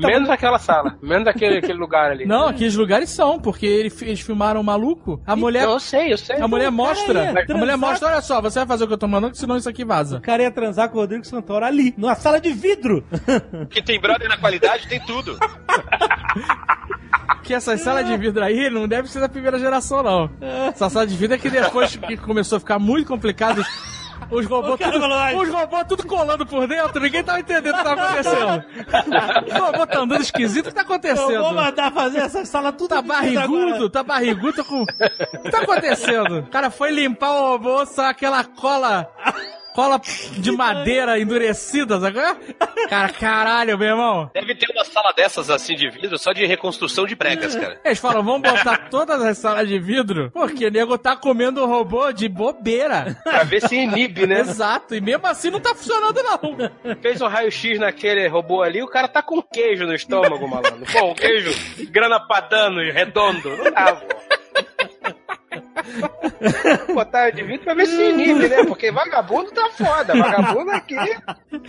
Menos 0.00 0.30
aquela 0.30 0.58
sala. 0.58 0.96
Menos 1.02 1.26
aquele, 1.26 1.58
aquele 1.58 1.78
lugar 1.78 2.10
ali. 2.12 2.24
Não, 2.26 2.46
aqueles 2.46 2.76
lugares 2.76 3.10
são, 3.10 3.40
porque 3.40 3.66
ele- 3.66 3.92
eles 4.02 4.20
filmaram 4.20 4.60
o 4.60 4.64
maluco. 4.64 5.20
A 5.26 5.34
mulher. 5.34 5.64
Eu 5.64 5.80
sei, 5.80 6.12
eu 6.12 6.18
sei. 6.18 6.36
A 6.40 6.46
mulher 6.46 6.64
cara 6.66 6.70
mostra. 6.76 7.12
ia 7.24 7.30
A 7.30 7.32
mulher 7.32 7.44
transar- 7.46 7.78
mostra, 7.78 8.08
olha 8.08 8.20
só, 8.20 8.40
você 8.40 8.60
vai 8.60 8.68
fazer 8.68 8.84
o 8.84 8.86
que 8.86 8.92
eu 8.94 8.98
tô 8.98 9.08
mandando, 9.08 9.36
senão 9.36 9.56
isso 9.56 9.68
aqui 9.68 9.84
vaza. 9.84 10.18
O 10.18 10.20
cara 10.20 10.42
ia 10.42 10.50
transar 10.50 10.88
com 10.90 10.98
o 10.98 11.00
Rodrigo 11.00 11.24
Santoro 11.26 11.64
ali, 11.64 11.92
numa 11.98 12.14
sala 12.14 12.40
de 12.40 12.52
vidro. 12.52 13.04
Que 13.68 13.82
tem 13.82 14.00
brother 14.00 14.28
na 14.28 14.36
qualidade, 14.36 14.86
tem 14.86 15.00
tudo. 15.00 15.36
Que 17.42 17.54
essas 17.54 17.80
salas 17.80 18.06
de 18.06 18.16
vidro 18.16 18.42
aí 18.44 18.70
não 18.70 18.86
deve 18.86 19.08
ser 19.10 19.18
da 19.20 19.28
primeira 19.28 19.58
geração, 19.58 20.02
não. 20.02 20.30
Essa 20.68 20.88
sala 20.88 21.06
de 21.06 21.16
vidro 21.16 21.34
é 21.34 21.38
que 21.38 21.50
depois 21.50 21.96
que 21.96 22.16
começou 22.16 22.56
a 22.56 22.60
ficar 22.60 22.78
muito 22.78 23.08
complicado, 23.08 23.64
os- 24.32 24.46
robôs, 24.46 24.80
tudo, 24.80 24.98
os 25.40 25.48
robôs 25.48 25.84
tudo 25.88 26.06
colando 26.06 26.46
por 26.46 26.66
dentro, 26.66 27.00
ninguém 27.00 27.22
tava 27.22 27.40
entendendo 27.40 27.74
o 27.74 27.78
que 27.78 27.84
tava 27.84 28.02
acontecendo. 28.02 28.64
Os 29.46 29.52
robôs 29.60 29.88
tá 29.88 29.98
andando 30.00 30.22
esquisito, 30.22 30.66
o 30.66 30.68
que 30.70 30.74
tá 30.74 30.82
acontecendo? 30.82 31.30
Eu 31.30 31.42
vou 31.42 31.54
mandar 31.54 31.92
fazer 31.92 32.18
essa 32.20 32.44
sala 32.44 32.72
tudo 32.72 32.88
Tá 32.90 33.02
barrigudo, 33.02 33.88
tá 33.90 34.02
barrigudo, 34.02 34.52
tá 34.56 34.64
com... 34.64 34.82
O 34.82 34.86
que 34.86 35.50
tá 35.50 35.58
acontecendo? 35.62 36.38
O 36.40 36.46
cara 36.46 36.70
foi 36.70 36.90
limpar 36.90 37.30
o 37.32 37.40
robô, 37.52 37.84
só 37.86 38.06
aquela 38.08 38.44
cola... 38.44 39.08
Cola 39.74 40.00
de 40.38 40.52
madeira 40.52 41.18
endurecida, 41.18 41.98
qual 41.98 42.24
é? 42.24 42.36
Cara, 42.88 43.08
caralho, 43.08 43.78
meu 43.78 43.88
irmão. 43.88 44.30
Deve 44.34 44.54
ter 44.54 44.70
uma 44.70 44.84
sala 44.84 45.12
dessas 45.12 45.48
assim 45.50 45.74
de 45.74 45.88
vidro 45.88 46.18
só 46.18 46.32
de 46.32 46.44
reconstrução 46.44 47.06
de 47.06 47.16
pregas, 47.16 47.54
cara. 47.54 47.80
Eles 47.84 47.98
falam, 47.98 48.22
vamos 48.22 48.42
botar 48.42 48.88
todas 48.90 49.20
as 49.22 49.38
salas 49.38 49.68
de 49.68 49.78
vidro, 49.78 50.30
porque 50.30 50.66
o 50.66 50.70
nego 50.70 50.98
tá 50.98 51.16
comendo 51.16 51.62
o 51.62 51.66
robô 51.66 52.12
de 52.12 52.28
bobeira. 52.28 53.16
Pra 53.24 53.44
ver 53.44 53.66
se 53.66 53.76
inibe, 53.76 54.26
né? 54.26 54.40
Exato, 54.40 54.94
e 54.94 55.00
mesmo 55.00 55.26
assim 55.26 55.50
não 55.50 55.60
tá 55.60 55.74
funcionando, 55.74 56.22
não. 56.22 56.96
Fez 57.00 57.20
um 57.20 57.28
raio-x 57.28 57.78
naquele 57.78 58.28
robô 58.28 58.62
ali, 58.62 58.82
o 58.82 58.88
cara 58.88 59.08
tá 59.08 59.22
com 59.22 59.42
queijo 59.42 59.86
no 59.86 59.94
estômago, 59.94 60.46
malandro. 60.46 60.84
Pô, 60.92 61.10
um 61.10 61.14
queijo 61.14 61.50
grana 61.90 62.20
padano 62.20 62.82
e 62.82 62.90
redondo. 62.90 63.56
Não 63.56 63.70
dá, 63.70 63.94
pô. 63.94 64.41
Botar 66.94 67.30
de 67.30 67.42
vidro 67.42 67.64
pra 67.64 67.74
ver 67.74 67.86
se 67.86 68.10
inibe, 68.10 68.48
né? 68.48 68.64
Porque 68.64 68.90
vagabundo 68.90 69.50
tá 69.50 69.70
foda. 69.70 70.14
Vagabundo 70.14 70.70
aqui. 70.70 70.96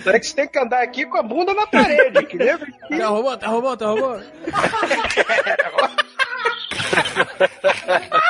Será 0.02 0.20
que 0.20 0.28
você 0.28 0.36
tem 0.36 0.48
que 0.48 0.60
andar 0.60 0.82
aqui 0.82 1.06
com 1.06 1.18
a 1.18 1.24
bunda 1.24 1.54
na 1.54 1.68
parede? 1.68 2.26
Que 2.26 2.38
lembra 2.38 2.66
que... 2.66 2.98
Tá 2.98 3.08
robô, 3.08 3.38
tá 3.38 3.48
robô, 3.48 3.78
tá 3.78 3.88
robô. 3.88 4.20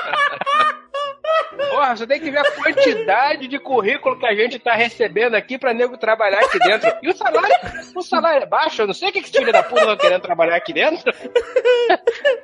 Porra, 1.73 1.95
você 1.95 2.07
tem 2.07 2.19
que 2.19 2.29
ver 2.29 2.39
a 2.39 2.51
quantidade 2.51 3.47
de 3.47 3.59
currículo 3.59 4.17
que 4.19 4.25
a 4.25 4.35
gente 4.35 4.59
tá 4.59 4.73
recebendo 4.73 5.35
aqui 5.35 5.57
pra 5.57 5.73
nego 5.73 5.97
trabalhar 5.97 6.39
aqui 6.39 6.59
dentro. 6.59 6.91
E 7.01 7.09
o 7.09 7.15
salário, 7.15 7.55
o 7.95 8.01
salário 8.01 8.43
é 8.43 8.45
baixo, 8.45 8.81
eu 8.81 8.87
não 8.87 8.93
sei 8.93 9.09
o 9.09 9.11
que 9.11 9.21
que 9.21 9.29
esse 9.29 9.37
filho 9.37 9.51
da 9.51 9.63
puta 9.63 9.81
estão 9.81 9.97
querendo 9.97 10.21
trabalhar 10.21 10.55
aqui 10.55 10.73
dentro. 10.73 11.11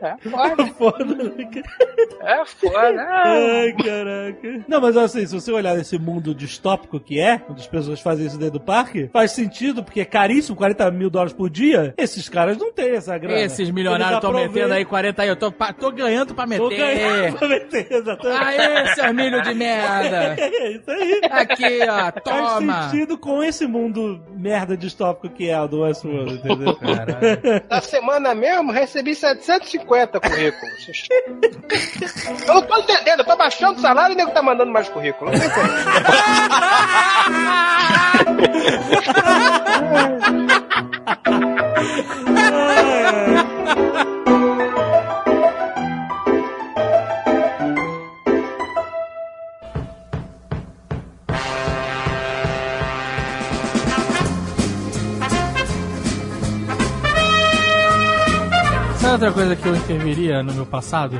É 0.02 0.16
foda. 0.30 0.64
É 2.22 2.46
foda. 2.46 3.08
Ai, 3.10 3.74
caraca. 3.74 4.66
Não, 4.68 4.82
mas 4.82 4.98
assim, 4.98 5.26
se 5.26 5.34
você 5.34 5.52
olhar 5.52 5.76
nesse 5.76 5.98
mundo 5.98 6.36
distópico 6.36 7.00
que 7.00 7.20
é, 7.20 7.42
onde 7.50 7.62
as 7.62 7.68
pessoas 7.68 8.02
fazem 8.02 8.26
isso 8.28 8.38
dentro 8.38 8.60
do 8.60 8.60
parque, 8.60 9.10
faz 9.12 9.32
sentido, 9.32 9.84
porque 9.84 10.02
é 10.02 10.06
caríssimo, 10.06 10.56
40 10.58 10.92
mil 10.92 11.10
dólares 11.10 11.34
por 11.34 11.50
dia. 11.50 11.94
Esses 11.98 12.28
caras 12.28 12.58
não 12.58 12.72
têm 12.74 12.92
essa 12.92 13.18
grana. 13.18 13.40
Esses 13.40 13.70
milionários 13.70 14.16
estão 14.16 14.34
metendo 14.34 14.74
aí 14.74 14.84
40 14.86 15.22
aí, 15.22 15.30
eu 15.30 15.36
tô, 15.36 15.52
tô 15.52 15.92
ganhando 15.92 16.36
pra 16.36 16.46
meter. 16.46 16.62
Tô 16.62 16.70
ganhando 16.70 17.38
pra 17.38 17.48
meter, 17.48 17.88
exatamente. 17.90 18.44
Aê, 18.44 18.88
seus 18.96 19.14
milho 19.20 19.42
de 19.42 19.54
merda. 19.54 20.36
É 20.40 20.72
isso 20.72 20.90
aí. 20.92 21.22
Aqui, 21.30 21.80
ó, 21.88 22.12
toma. 22.22 22.62
Faz 22.62 22.92
sentido 22.92 23.18
com 23.18 23.44
esse 23.44 23.68
mundo 23.68 24.22
merda 24.32 24.76
distópico 24.76 25.30
que 25.34 25.50
é 25.50 25.60
o 25.60 25.68
do 25.68 25.82
Westworld, 25.82 26.36
entendeu? 26.36 26.78
Na 27.70 27.82
semana 27.82 28.34
mesmo, 28.36 28.72
recebi 28.72 29.16
750 29.16 30.20
currículos. 30.20 30.88
Eu 32.48 32.54
não 32.56 32.62
tô 32.64 32.78
entendendo, 32.80 33.20
eu 33.20 33.26
tô 33.26 33.36
baixando 33.36 33.78
o 33.78 33.82
salário 33.82 34.14
e 34.14 34.16
o 34.16 34.18
nego 34.18 34.32
tá 34.32 34.42
mandando 34.42 34.72
mais 34.72 34.90
currículo. 34.90 35.32
Não 35.32 35.40
tem 35.40 35.50
Sabe 59.10 59.26
outra 59.26 59.32
coisa 59.32 59.56
que 59.56 59.68
eu 59.68 59.76
interviria 59.76 60.44
no 60.44 60.54
meu 60.54 60.68
passado? 60.68 61.20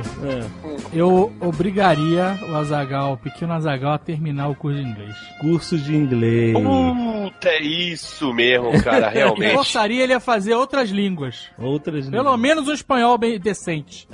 Eu 0.92 1.32
obrigaria 1.40 2.38
o 2.48 2.54
Azagal, 2.54 3.14
o 3.14 3.16
pequeno 3.16 3.52
Azagal, 3.52 3.94
a 3.94 3.98
terminar 3.98 4.46
o 4.48 4.54
curso 4.54 4.78
de 4.78 4.88
inglês. 4.88 5.16
Curso 5.40 5.76
de 5.76 5.96
inglês. 5.96 6.56
Puta, 6.56 7.48
é 7.48 7.62
isso 7.62 8.32
mesmo, 8.32 8.80
cara, 8.80 9.08
realmente. 9.10 9.54
forçaria 9.54 10.04
ele 10.04 10.12
a 10.12 10.20
fazer 10.20 10.54
outras 10.54 10.90
línguas. 10.90 11.48
Outras 11.58 12.08
Pelo 12.08 12.36
menos 12.36 12.68
um 12.68 12.72
espanhol 12.72 13.18
bem 13.18 13.40
decente. 13.40 14.06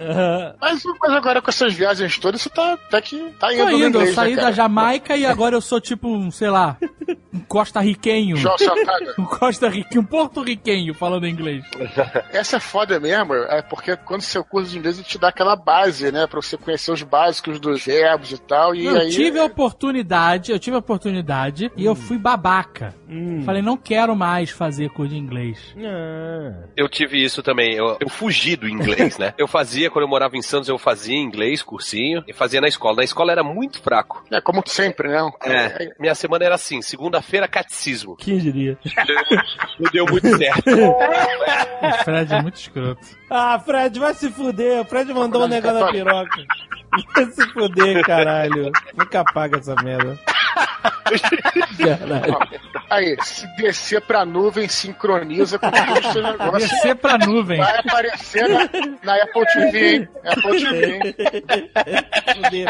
Mas, 0.58 0.82
mas 0.98 1.12
agora 1.12 1.42
com 1.42 1.50
essas 1.50 1.74
viagens 1.74 2.16
todas, 2.16 2.40
você 2.40 2.48
tá 2.48 2.78
até 2.88 3.02
que 3.02 3.30
tá 3.38 3.52
indo 3.52 3.62
Tô 3.62 3.70
no 3.70 3.76
indo, 3.76 3.86
inglês, 3.88 4.08
eu 4.08 4.14
saí 4.14 4.36
né, 4.36 4.42
da? 4.42 4.52
Jamaica 4.52 5.18
e 5.18 5.26
agora 5.26 5.54
eu 5.54 5.60
sou 5.60 5.82
tipo 5.82 6.08
um, 6.08 6.30
sei 6.30 6.48
lá, 6.48 6.78
um 7.36 7.40
costa-riquenho. 7.40 8.36
Um 9.18 9.24
costa-riquenho, 9.24 10.00
um 10.00 10.04
porto-riquenho 10.04 10.94
falando 10.94 11.26
inglês. 11.26 11.64
Essa 12.32 12.56
é 12.56 12.60
foda 12.60 12.98
mesmo, 13.00 13.34
é 13.34 13.62
porque 13.62 13.96
quando 13.96 14.20
seu 14.20 14.44
curso 14.44 14.70
de 14.70 14.78
inglês 14.78 14.98
ele 14.98 15.06
te 15.06 15.18
dá 15.18 15.28
aquela 15.28 15.56
base, 15.56 16.10
né? 16.12 16.26
Pra 16.26 16.40
você 16.40 16.56
conhecer 16.56 16.92
os 16.92 17.02
básicos 17.02 17.58
dos 17.58 17.84
verbos 17.84 18.32
e 18.32 18.38
tal. 18.38 18.74
E 18.74 18.84
eu 18.84 18.96
aí. 18.96 19.10
tive 19.10 19.38
a 19.38 19.44
oportunidade, 19.44 20.52
eu 20.52 20.58
tive 20.58 20.76
a 20.76 20.80
oportunidade 20.80 21.70
e 21.76 21.84
eu 21.84 21.94
fui 21.94 22.18
babaca. 22.18 22.94
Falei, 23.44 23.62
não 23.62 23.76
quero 23.76 24.14
mais 24.16 24.50
fazer 24.50 24.90
curso 24.90 25.14
de 25.14 25.18
inglês. 25.18 25.74
Eu 26.76 26.88
tive 26.88 27.22
isso 27.22 27.42
também. 27.42 27.74
Eu, 27.74 27.96
eu 28.00 28.08
fugi 28.08 28.56
do 28.56 28.68
inglês, 28.68 29.18
né? 29.18 29.34
Eu 29.38 29.46
fazia, 29.46 29.90
quando 29.90 30.04
eu 30.04 30.08
morava 30.08 30.36
em 30.36 30.42
Santos, 30.42 30.68
eu 30.68 30.78
fazia 30.78 31.16
inglês, 31.16 31.62
cursinho, 31.62 32.24
e 32.26 32.32
fazia 32.32 32.60
na 32.60 32.68
escola. 32.68 32.96
Na 32.96 33.04
escola 33.04 33.32
era 33.32 33.44
muito 33.44 33.80
fraco. 33.82 34.24
É, 34.30 34.40
como 34.40 34.62
sempre, 34.66 35.08
né? 35.08 35.30
É, 35.44 35.92
minha 35.98 36.14
semana 36.14 36.44
era 36.44 36.54
assim, 36.54 36.80
segunda-feira, 37.26 37.48
catecismo. 37.48 38.16
Quem 38.16 38.38
diria? 38.38 38.78
Não 39.78 39.90
deu 39.90 40.06
muito 40.06 40.36
certo. 40.36 40.70
O 40.70 42.04
Fred 42.04 42.34
é 42.34 42.42
muito 42.42 42.56
escroto. 42.56 43.06
Ah, 43.28 43.58
Fred, 43.58 43.98
vai 43.98 44.14
se 44.14 44.30
fuder. 44.30 44.80
O 44.80 44.84
Fred 44.84 45.12
mandou 45.12 45.44
um 45.44 45.48
negócio 45.48 45.80
na 45.80 45.92
piroca. 45.92 46.44
Vai 47.14 47.26
se 47.26 47.46
fuder, 47.48 48.02
caralho. 48.04 48.70
Nunca 48.96 49.20
apaga 49.20 49.58
essa 49.58 49.74
merda. 49.82 50.18
Aí, 52.88 53.16
se 53.22 53.46
descer 53.56 54.00
pra 54.00 54.24
nuvem, 54.24 54.68
sincroniza 54.68 55.58
com 55.58 55.66
o 55.66 56.12
seu 56.12 56.22
negócio. 56.22 56.58
Descer 56.68 56.96
pra 56.96 57.18
nuvem. 57.18 57.58
Vai 57.58 57.78
aparecer 57.78 58.48
na, 58.48 58.68
na 59.02 59.22
Apple 59.22 59.44
TV, 59.52 59.94
hein? 59.96 60.08
Apple 60.24 60.60
TV. 62.34 62.66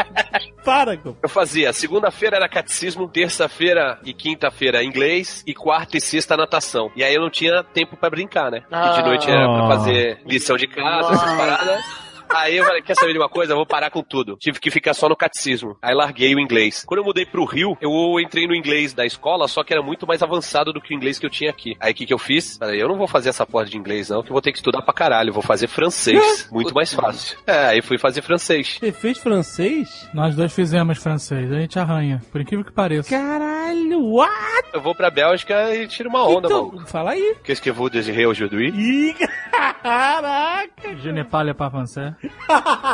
Para, 0.63 0.99
Eu 1.23 1.29
fazia, 1.29 1.71
segunda-feira 1.71 2.35
era 2.37 2.49
catecismo, 2.49 3.07
terça-feira 3.07 3.99
e 4.03 4.13
quinta-feira 4.13 4.83
inglês, 4.83 5.43
e 5.45 5.53
quarta 5.53 5.97
e 5.97 6.01
sexta 6.01 6.35
natação. 6.35 6.91
E 6.95 7.03
aí 7.03 7.13
eu 7.15 7.21
não 7.21 7.29
tinha 7.29 7.63
tempo 7.63 7.95
pra 7.95 8.09
brincar, 8.09 8.51
né? 8.51 8.61
Porque 8.69 8.93
de 8.93 8.99
Ah. 9.01 9.05
noite 9.05 9.29
era 9.29 9.45
pra 9.47 9.65
Ah. 9.65 9.67
fazer 9.67 10.19
lição 10.25 10.57
de 10.57 10.67
casa, 10.67 11.13
essas 11.13 11.31
paradas. 11.37 12.06
Aí 12.29 12.57
eu 12.57 12.65
falei, 12.65 12.81
quer 12.81 12.95
saber 12.95 13.13
de 13.13 13.19
uma 13.19 13.29
coisa? 13.29 13.53
Eu 13.53 13.57
vou 13.57 13.65
parar 13.65 13.89
com 13.89 14.01
tudo. 14.03 14.37
Tive 14.37 14.59
que 14.59 14.69
ficar 14.71 14.93
só 14.93 15.07
no 15.09 15.15
catecismo. 15.15 15.77
Aí 15.81 15.93
larguei 15.95 16.33
o 16.35 16.39
inglês. 16.39 16.83
Quando 16.85 16.99
eu 16.99 17.03
mudei 17.05 17.25
pro 17.25 17.45
Rio, 17.45 17.77
eu 17.81 18.19
entrei 18.19 18.47
no 18.47 18.55
inglês 18.55 18.93
da 18.93 19.05
escola, 19.05 19.47
só 19.47 19.63
que 19.63 19.73
era 19.73 19.81
muito 19.81 20.05
mais 20.07 20.21
avançado 20.21 20.71
do 20.73 20.81
que 20.81 20.93
o 20.93 20.95
inglês 20.95 21.17
que 21.19 21.25
eu 21.25 21.29
tinha 21.29 21.49
aqui. 21.49 21.75
Aí 21.79 21.91
o 21.91 21.95
que, 21.95 22.05
que 22.05 22.13
eu 22.13 22.17
fiz? 22.19 22.57
Falei, 22.57 22.81
eu 22.81 22.87
não 22.87 22.97
vou 22.97 23.07
fazer 23.07 23.29
essa 23.29 23.45
porra 23.45 23.65
de 23.65 23.77
inglês, 23.77 24.09
não, 24.09 24.21
que 24.21 24.29
eu 24.29 24.33
vou 24.33 24.41
ter 24.41 24.51
que 24.51 24.57
estudar 24.57 24.81
pra 24.81 24.93
caralho. 24.93 25.29
Eu 25.29 25.33
vou 25.33 25.43
fazer 25.43 25.67
francês. 25.67 26.47
muito 26.51 26.73
mais 26.73 26.93
fácil. 26.93 27.37
É, 27.47 27.67
aí 27.67 27.81
fui 27.81 27.97
fazer 27.97 28.21
francês. 28.21 28.77
Você 28.79 28.91
fez 28.91 29.17
francês? 29.17 30.07
Nós 30.13 30.35
dois 30.35 30.53
fizemos 30.53 30.97
francês, 30.97 31.51
a 31.51 31.59
gente 31.59 31.77
arranha, 31.79 32.21
por 32.31 32.41
incrível 32.41 32.65
que 32.65 32.71
pareça. 32.71 33.09
Caralho, 33.09 34.03
what? 34.13 34.67
Eu 34.73 34.81
vou 34.81 34.93
pra 34.93 35.09
Bélgica 35.09 35.73
e 35.75 35.87
tiro 35.87 36.09
uma 36.09 36.27
onda, 36.27 36.47
Então, 36.47 36.71
mano. 36.71 36.87
fala 36.87 37.11
aí. 37.11 37.35
Qu'est-ce 37.43 37.61
que 37.61 37.71
vous 37.71 37.89
désirez 37.89 38.27
aujourd'hui? 38.27 38.69
Ih, 38.69 39.15
caraca. 39.81 40.95
Je 41.01 41.11
ne 41.11 41.23
parle 41.23 41.53
pas 41.53 41.69
français. 41.69 42.13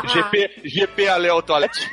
GP, 0.08 0.52
GP 0.64 1.08
au 1.30 1.41
toilette. 1.41 1.90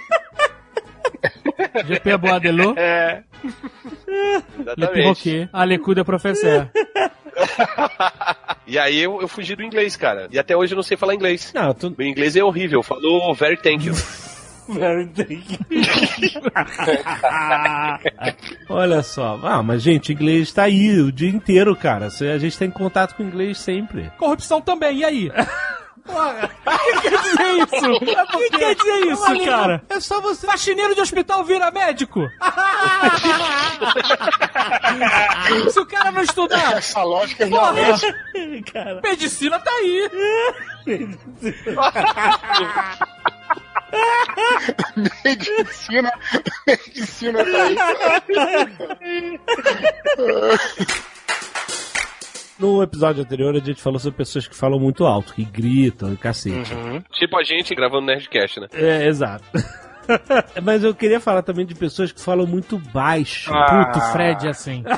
GP 1.87 2.17
Bois 2.17 2.41
de 2.41 2.51
l'eau. 2.51 2.75
É. 2.77 3.23
Le 3.43 4.43
Exatamente. 4.61 4.93
perroquet. 4.93 5.49
Professeur. 6.05 6.69
E 8.67 8.79
aí 8.79 9.01
eu, 9.01 9.21
eu 9.21 9.27
fugi 9.27 9.57
do 9.57 9.65
inglês, 9.65 9.97
cara. 9.97 10.29
E 10.31 10.39
até 10.39 10.57
hoje 10.57 10.75
eu 10.75 10.77
não 10.77 10.83
sei 10.85 10.97
falar 10.97 11.15
inglês. 11.15 11.53
Não, 11.53 11.75
tu... 11.75 11.93
Meu 11.99 12.07
inglês 12.07 12.37
é 12.37 12.45
horrível. 12.45 12.79
Eu 12.79 12.83
falo 12.85 13.35
very 13.35 13.57
thank 13.57 13.85
you. 13.85 13.95
Olha 18.69 19.03
só. 19.03 19.41
Ah, 19.43 19.63
mas 19.63 19.83
gente, 19.83 20.13
inglês 20.13 20.53
tá 20.53 20.65
aí 20.65 21.01
o 21.01 21.11
dia 21.11 21.31
inteiro, 21.31 21.75
cara. 21.75 22.07
A 22.07 22.39
gente 22.39 22.57
tem 22.57 22.71
contato 22.71 23.17
com 23.17 23.25
inglês 23.25 23.59
sempre. 23.59 24.09
Corrupção 24.17 24.61
também, 24.61 24.99
e 24.99 25.05
aí? 25.05 25.33
O 26.71 27.01
que 27.01 27.11
quer 27.11 27.19
dizer 27.21 27.59
isso? 27.59 27.93
O 27.93 28.01
que 28.39 28.51
quer 28.51 28.75
dizer 28.75 28.99
isso, 29.07 29.45
cara? 29.45 29.83
É 29.89 30.01
só 30.01 30.21
você. 30.21 30.47
Faxineiro 30.47 30.95
de 30.95 31.01
hospital 31.01 31.43
vira 31.45 31.71
médico? 31.71 32.21
Se 35.71 35.81
o 35.81 35.87
cara 35.87 36.11
não 36.11 36.23
estudar. 36.23 36.77
Essa 36.77 37.03
lógica 37.03 37.47
Porra, 37.47 37.73
realmente. 37.73 38.13
Cara. 38.73 39.01
medicina 39.03 39.59
tá 39.59 39.71
aí. 39.71 40.11
medicina. 45.25 46.13
Medicina 46.67 47.45
tá 47.45 47.63
aí. 49.01 49.41
No 52.61 52.83
episódio 52.83 53.23
anterior, 53.23 53.57
a 53.57 53.59
gente 53.59 53.81
falou 53.81 53.99
sobre 53.99 54.19
pessoas 54.19 54.47
que 54.47 54.55
falam 54.55 54.79
muito 54.79 55.07
alto, 55.07 55.33
que 55.33 55.45
gritam 55.45 56.13
e 56.13 56.17
cacete. 56.17 56.73
Tipo 57.13 57.39
a 57.39 57.43
gente 57.43 57.75
gravando 57.75 58.07
Nerdcast, 58.07 58.61
né? 58.61 58.67
É, 58.75 59.07
exato. 59.07 59.45
Mas 60.63 60.85
eu 60.85 60.95
queria 60.95 61.21
falar 61.21 61.43
também 61.43 61.65
de 61.65 61.75
pessoas 61.75 62.13
que 62.13 62.21
falam 62.21 62.47
muito 62.47 62.79
baixo. 62.79 63.51
Puto, 63.51 63.99
o 63.99 64.13
Fred 64.13 64.47
é 64.47 64.51
assim. 64.51 64.85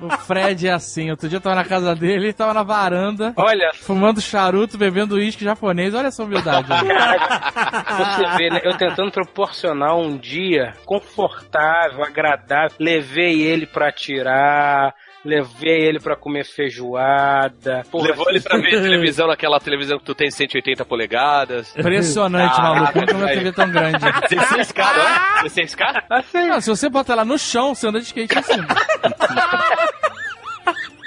O 0.00 0.08
Fred 0.10 0.66
é 0.66 0.72
assim. 0.72 1.10
Outro 1.10 1.28
dia 1.28 1.36
eu 1.36 1.42
tava 1.42 1.56
na 1.56 1.64
casa 1.64 1.94
dele, 1.94 2.32
tava 2.32 2.54
na 2.54 2.62
varanda. 2.62 3.34
Olha. 3.36 3.70
Fumando 3.74 4.20
charuto, 4.20 4.78
bebendo 4.78 5.16
uísque 5.16 5.44
japonês. 5.44 5.94
Olha 5.94 6.06
essa 6.06 6.24
humildade. 6.24 6.68
Você 6.72 8.36
vê, 8.38 8.50
né? 8.50 8.60
Eu 8.64 8.76
tentando 8.78 9.10
proporcionar 9.10 9.94
um 9.96 10.16
dia 10.16 10.74
confortável, 10.86 12.02
agradável. 12.02 12.76
Levei 12.80 13.42
ele 13.42 13.66
pra 13.66 13.92
tirar. 13.92 14.94
Levei 15.24 15.82
ele 15.86 16.00
pra 16.00 16.16
comer 16.16 16.44
feijoada. 16.46 17.84
Porra, 17.90 18.08
Levou 18.08 18.30
ele 18.30 18.40
pra 18.40 18.56
ver 18.58 18.70
televisão 18.80 19.26
naquela 19.26 19.60
televisão 19.60 19.98
que 19.98 20.04
tu 20.04 20.14
tem 20.14 20.30
180 20.30 20.82
polegadas. 20.84 21.76
Impressionante, 21.76 22.54
Ah, 22.58 22.62
maluco. 22.62 23.00
Nunca 23.00 23.14
vi 23.14 23.20
uma. 23.20 23.28
TV 23.28 23.52
tão 23.52 23.70
grande. 23.70 23.98
16K, 24.00 24.96
não 24.96 25.02
é? 25.02 25.44
16K? 25.44 26.48
Não, 26.48 26.60
se 26.60 26.70
você 26.70 26.88
bota 26.88 27.12
ela 27.12 27.24
no 27.24 27.38
chão, 27.38 27.74
você 27.74 27.88
anda 27.88 27.98
de 28.00 28.06
skate 28.06 28.38
em 28.38 28.42
cima. 28.42 28.66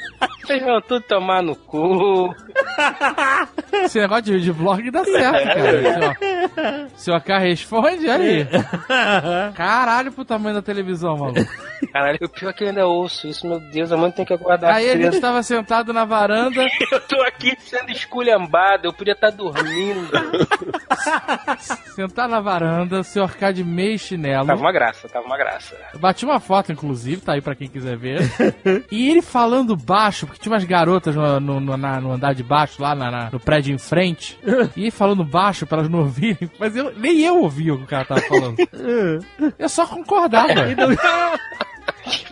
Vocês 0.43 0.61
vão 0.63 0.81
tudo 0.81 1.01
tomar 1.01 1.41
no 1.41 1.55
cu. 1.55 2.33
Esse 3.85 3.99
negócio 3.99 4.23
de, 4.23 4.41
de 4.41 4.51
vlog 4.51 4.89
dá 4.91 5.03
certo, 5.03 5.43
cara. 6.55 6.87
Se 6.95 7.09
o 7.11 7.15
AK 7.15 7.27
responde, 7.39 8.09
aí. 8.09 8.47
Caralho 9.55 10.11
pro 10.11 10.25
tamanho 10.25 10.55
da 10.55 10.61
televisão, 10.61 11.17
maluco. 11.17 11.39
Caralho, 11.91 12.17
o 12.21 12.29
pior 12.29 12.49
é 12.49 12.53
que 12.53 12.63
eu 12.63 12.67
ainda 12.69 12.87
ouço 12.87 13.27
isso, 13.27 13.47
meu 13.47 13.59
Deus, 13.59 13.91
a 13.91 13.97
mãe 13.97 14.09
tem 14.11 14.25
que 14.25 14.33
aguardar 14.33 14.73
Aí 14.73 14.89
a 14.89 14.95
gente 14.95 15.13
cedo. 15.13 15.21
tava 15.21 15.43
sentado 15.43 15.91
na 15.93 16.05
varanda. 16.05 16.63
Eu 16.91 16.99
tô 17.01 17.21
aqui 17.23 17.55
sendo 17.59 17.91
esculhambado, 17.91 18.85
eu 18.87 18.93
podia 18.93 19.13
estar 19.13 19.31
dormindo. 19.31 20.09
Sentado 21.95 22.29
na 22.31 22.39
varanda, 22.39 22.99
o 22.99 23.03
senhor 23.03 23.35
K 23.35 23.51
de 23.51 23.63
meio 23.63 23.97
chinelo. 23.97 24.45
Tava 24.47 24.59
uma 24.61 24.71
graça, 24.71 25.09
tava 25.09 25.25
uma 25.25 25.37
graça. 25.37 25.75
Eu 25.93 25.99
bati 25.99 26.23
uma 26.25 26.39
foto, 26.39 26.71
inclusive, 26.71 27.21
tá 27.21 27.33
aí 27.33 27.41
pra 27.41 27.55
quem 27.55 27.67
quiser 27.67 27.97
ver. 27.97 28.21
e 28.91 29.09
ele 29.09 29.21
falando 29.21 29.75
baixo, 29.75 30.27
porque 30.33 30.43
tinha 30.43 30.53
umas 30.53 30.63
garotas 30.63 31.15
no, 31.15 31.39
no, 31.39 31.59
no- 31.59 31.77
na- 31.77 32.01
no 32.01 32.11
andar 32.11 32.33
de 32.33 32.43
baixo, 32.43 32.81
lá 32.81 32.93
na- 32.95 33.09
na- 33.11 33.29
no 33.31 33.39
prédio 33.39 33.73
em 33.73 33.77
frente. 33.77 34.37
E 34.75 34.89
falando 34.91 35.23
baixo 35.23 35.65
pra 35.65 35.77
elas 35.79 35.89
não 35.89 35.99
ouvirem. 35.99 36.49
Mas 36.59 36.75
eu, 36.75 36.91
nem 36.97 37.21
eu 37.21 37.41
ouvia 37.41 37.73
o 37.73 37.77
que 37.77 37.83
o 37.83 37.87
cara 37.87 38.05
tava 38.05 38.21
falando. 38.21 38.55
Eu 39.59 39.69
só 39.69 39.85
concordava. 39.85 40.47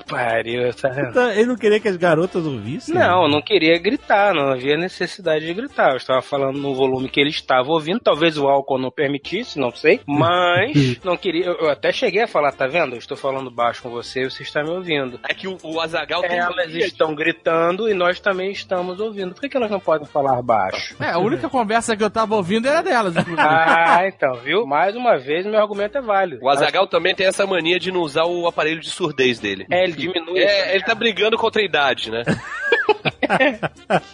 Pariu, 0.08 0.74
tá? 0.74 0.90
Então, 1.10 1.32
Ele 1.32 1.46
não 1.46 1.56
queria 1.56 1.80
que 1.80 1.88
as 1.88 1.96
garotas 1.96 2.46
ouvissem? 2.46 2.94
Não, 2.94 3.24
eu 3.24 3.30
não 3.30 3.42
queria 3.42 3.78
gritar, 3.80 4.34
não 4.34 4.52
havia 4.52 4.78
necessidade 4.78 5.46
de 5.46 5.54
gritar. 5.54 5.92
Eu 5.92 5.98
estava 5.98 6.22
falando 6.22 6.58
no 6.58 6.76
volume 6.76 7.10
que 7.10 7.20
ele 7.20 7.30
estava 7.30 7.70
ouvindo, 7.70 8.00
talvez 8.00 8.38
o 8.38 8.48
álcool 8.48 8.78
não 8.78 8.92
permitisse, 8.92 9.58
não 9.60 9.72
sei, 9.72 10.02
mas 10.06 11.00
não 11.04 11.16
queria. 11.16 11.46
Eu, 11.46 11.54
eu 11.56 11.70
até 11.70 11.92
cheguei 11.92 12.24
a 12.24 12.28
falar, 12.28 12.52
tá 12.52 12.68
vendo? 12.68 12.94
Eu 12.96 13.00
estou 13.00 13.16
falando 13.16 13.50
baixo 13.50 13.82
com 13.82 13.90
você 13.90 14.24
e 14.24 14.30
você 14.30 14.44
está 14.44 14.64
me 14.64 14.72
ouvindo. 14.72 15.20
É 15.28 15.34
que 15.34 15.48
o, 15.48 15.58
o 15.64 15.80
Azagal 15.80 16.22
tem 16.22 16.38
Elas 16.38 16.74
estão 16.74 17.16
gritando 17.16 17.90
e 17.90 17.94
nós 17.94 18.20
também 18.20 18.52
estamos 18.52 19.00
ouvindo. 19.00 19.34
Por 19.34 19.42
que, 19.42 19.50
que 19.50 19.58
elas 19.58 19.72
não 19.72 19.80
podem 19.80 20.08
falar 20.08 20.42
baixo? 20.42 20.96
É, 21.00 21.12
a 21.12 21.20
única 21.20 21.50
conversa 21.50 21.96
que 21.96 22.04
eu 22.04 22.10
tava 22.10 22.36
ouvindo 22.36 22.68
era 22.68 22.82
delas, 22.82 23.16
inclusive. 23.16 23.42
Ah, 23.52 24.08
então, 24.08 24.36
viu? 24.36 24.66
Mais 24.66 24.96
uma 24.96 25.18
vez, 25.18 25.46
meu 25.46 25.60
argumento 25.60 25.98
é 25.98 26.02
válido. 26.02 26.44
O 26.44 26.50
Azagal 26.50 26.88
também 26.88 27.14
tem 27.14 27.28
essa 27.28 27.46
mania 27.46 27.80
de 27.80 27.92
não 27.92 28.02
usar 28.02 28.26
o 28.26 28.48
aparelho 28.48 28.80
de 28.80 28.90
surdez 28.90 29.40
dele. 29.40 29.61
É, 29.70 29.84
ele 29.84 29.94
diminui. 29.94 30.40
É, 30.40 30.76
ele 30.76 30.84
tá 30.84 30.96
brigando 30.96 31.38
contra 31.38 31.62
a 31.62 31.66
idade, 31.66 32.12
né? 32.12 32.24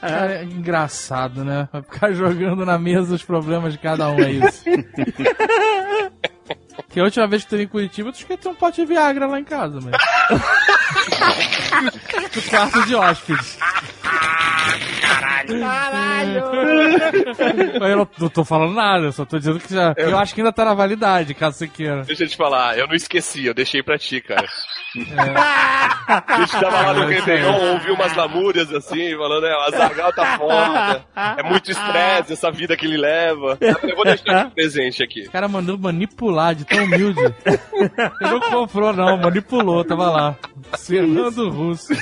Cara, 0.01 0.39
é 0.39 0.43
engraçado, 0.43 1.43
né? 1.43 1.67
Vai 1.71 1.81
ficar 1.81 2.11
jogando 2.13 2.65
na 2.65 2.77
mesa 2.77 3.15
os 3.15 3.23
problemas 3.23 3.73
de 3.73 3.79
cada 3.79 4.09
um, 4.09 4.19
é 4.19 4.31
isso. 4.31 4.63
Que 6.89 7.01
a 7.01 7.03
última 7.03 7.27
vez 7.27 7.43
que 7.43 7.49
teve 7.49 7.63
em 7.63 7.67
Curitiba, 7.67 8.09
eu 8.09 8.13
esqueci 8.13 8.47
um 8.47 8.55
pote 8.55 8.81
de 8.81 8.87
Viagra 8.87 9.27
lá 9.27 9.39
em 9.39 9.43
casa, 9.43 9.79
mas. 9.81 9.91
no 12.35 12.41
quarto 12.49 12.85
de 12.85 12.95
hóspedes. 12.95 13.57
Caralho! 15.59 16.43
Mas 17.79 17.89
eu 17.89 17.97
não, 17.97 18.29
tô 18.29 18.43
falando 18.43 18.73
nada, 18.73 19.05
eu 19.05 19.11
só 19.11 19.25
tô 19.25 19.37
dizendo 19.37 19.59
que 19.59 19.73
já. 19.73 19.93
Eu 19.97 20.17
acho 20.17 20.33
que 20.33 20.41
ainda 20.41 20.53
tá 20.53 20.65
na 20.65 20.73
validade, 20.73 21.33
caso 21.33 21.57
você 21.57 21.67
queira. 21.67 22.03
Deixa 22.03 22.23
eu 22.23 22.29
te 22.29 22.37
falar, 22.37 22.77
eu 22.77 22.87
não 22.87 22.95
esqueci, 22.95 23.45
eu 23.45 23.53
deixei 23.53 23.83
pra 23.83 23.97
ti, 23.97 24.21
cara. 24.21 24.47
A 24.95 26.39
gente 26.39 26.51
tava 26.51 26.81
lá 26.81 26.93
no 26.93 27.07
Réveillon, 27.07 27.73
ouviu 27.73 27.93
umas 27.93 28.15
lamúrias 28.15 28.73
assim, 28.73 29.15
falando, 29.17 29.45
é, 29.45 29.55
o 29.55 29.61
Azagal 29.61 30.13
tá 30.13 30.37
foda, 30.37 31.05
é 31.37 31.43
muito 31.43 31.71
estresse 31.71 32.33
essa 32.33 32.49
vida 32.51 32.77
que 32.77 32.85
ele 32.85 32.97
leva. 32.97 33.57
Eu 33.59 33.95
vou 33.95 34.05
deixar 34.05 34.45
de 34.45 34.51
presente 34.51 35.03
aqui. 35.03 35.23
O 35.27 35.31
cara 35.31 35.47
mandou 35.47 35.77
manipular 35.77 36.55
de 36.55 36.65
tão 36.65 36.83
humilde. 36.85 37.19
Ele 37.45 38.31
não 38.31 38.39
comprou, 38.39 38.93
não, 38.93 39.17
manipulou, 39.17 39.83
tava 39.83 40.09
lá. 40.09 40.35
Fernando 40.85 41.49
Russo. 41.49 41.93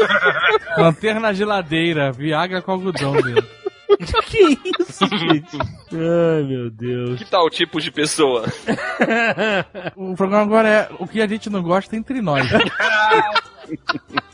Manter 0.78 1.20
na 1.20 1.32
geladeira, 1.32 2.10
Viagra 2.12 2.62
com 2.62 2.72
algodão 2.72 3.12
dele. 3.12 3.44
que 4.26 4.58
isso, 4.80 5.06
gente? 5.18 5.56
Ai, 5.92 6.42
meu 6.42 6.70
Deus. 6.70 7.18
Que 7.18 7.30
tal 7.30 7.48
tipo 7.50 7.80
de 7.80 7.90
pessoa? 7.90 8.44
O 9.96 10.14
programa 10.14 10.42
agora 10.44 10.68
é 10.68 10.88
o 10.98 11.06
que 11.06 11.20
a 11.20 11.26
gente 11.26 11.48
não 11.50 11.62
gosta 11.62 11.96
entre 11.96 12.20
nós. 12.20 12.46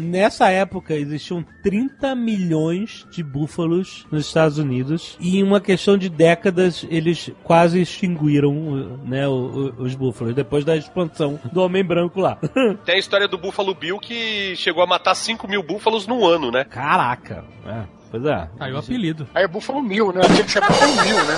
Nessa 0.00 0.48
época 0.50 0.94
existiam 0.94 1.44
30 1.62 2.14
milhões 2.14 3.06
de 3.10 3.22
búfalos 3.22 4.06
nos 4.10 4.26
Estados 4.26 4.58
Unidos 4.58 5.16
e 5.20 5.38
em 5.38 5.42
uma 5.42 5.60
questão 5.60 5.96
de 5.98 6.08
décadas 6.08 6.86
eles 6.90 7.30
quase 7.44 7.80
extinguiram 7.80 8.98
né, 9.04 9.28
o- 9.28 9.74
o- 9.78 9.82
os 9.82 9.94
búfalos 9.94 10.34
depois 10.34 10.64
da 10.64 10.76
expansão 10.76 11.38
do 11.52 11.60
homem 11.62 11.84
branco 11.84 12.20
lá. 12.20 12.38
Tem 12.84 12.96
a 12.96 12.98
história 12.98 13.28
do 13.28 13.36
Buffalo 13.38 13.74
Bill 13.74 13.98
que 13.98 14.54
chegou 14.56 14.82
a 14.82 14.86
matar 14.86 15.14
5 15.14 15.46
mil 15.46 15.62
búfalos 15.62 16.06
num 16.06 16.24
ano, 16.26 16.50
né? 16.50 16.64
Caraca. 16.64 17.44
É, 17.66 17.82
pois 18.10 18.24
é. 18.24 18.48
Aí 18.58 18.72
o 18.72 18.78
apelido. 18.78 19.28
Aí 19.34 19.44
é 19.44 19.48
Buffalo 19.48 19.82
Mil, 19.82 20.12
né? 20.12 20.22
Tinha 20.22 20.44
que 20.44 20.50
ser 20.50 20.60
Buffalo 20.60 20.92
Mil, 21.02 21.16
né? 21.16 21.36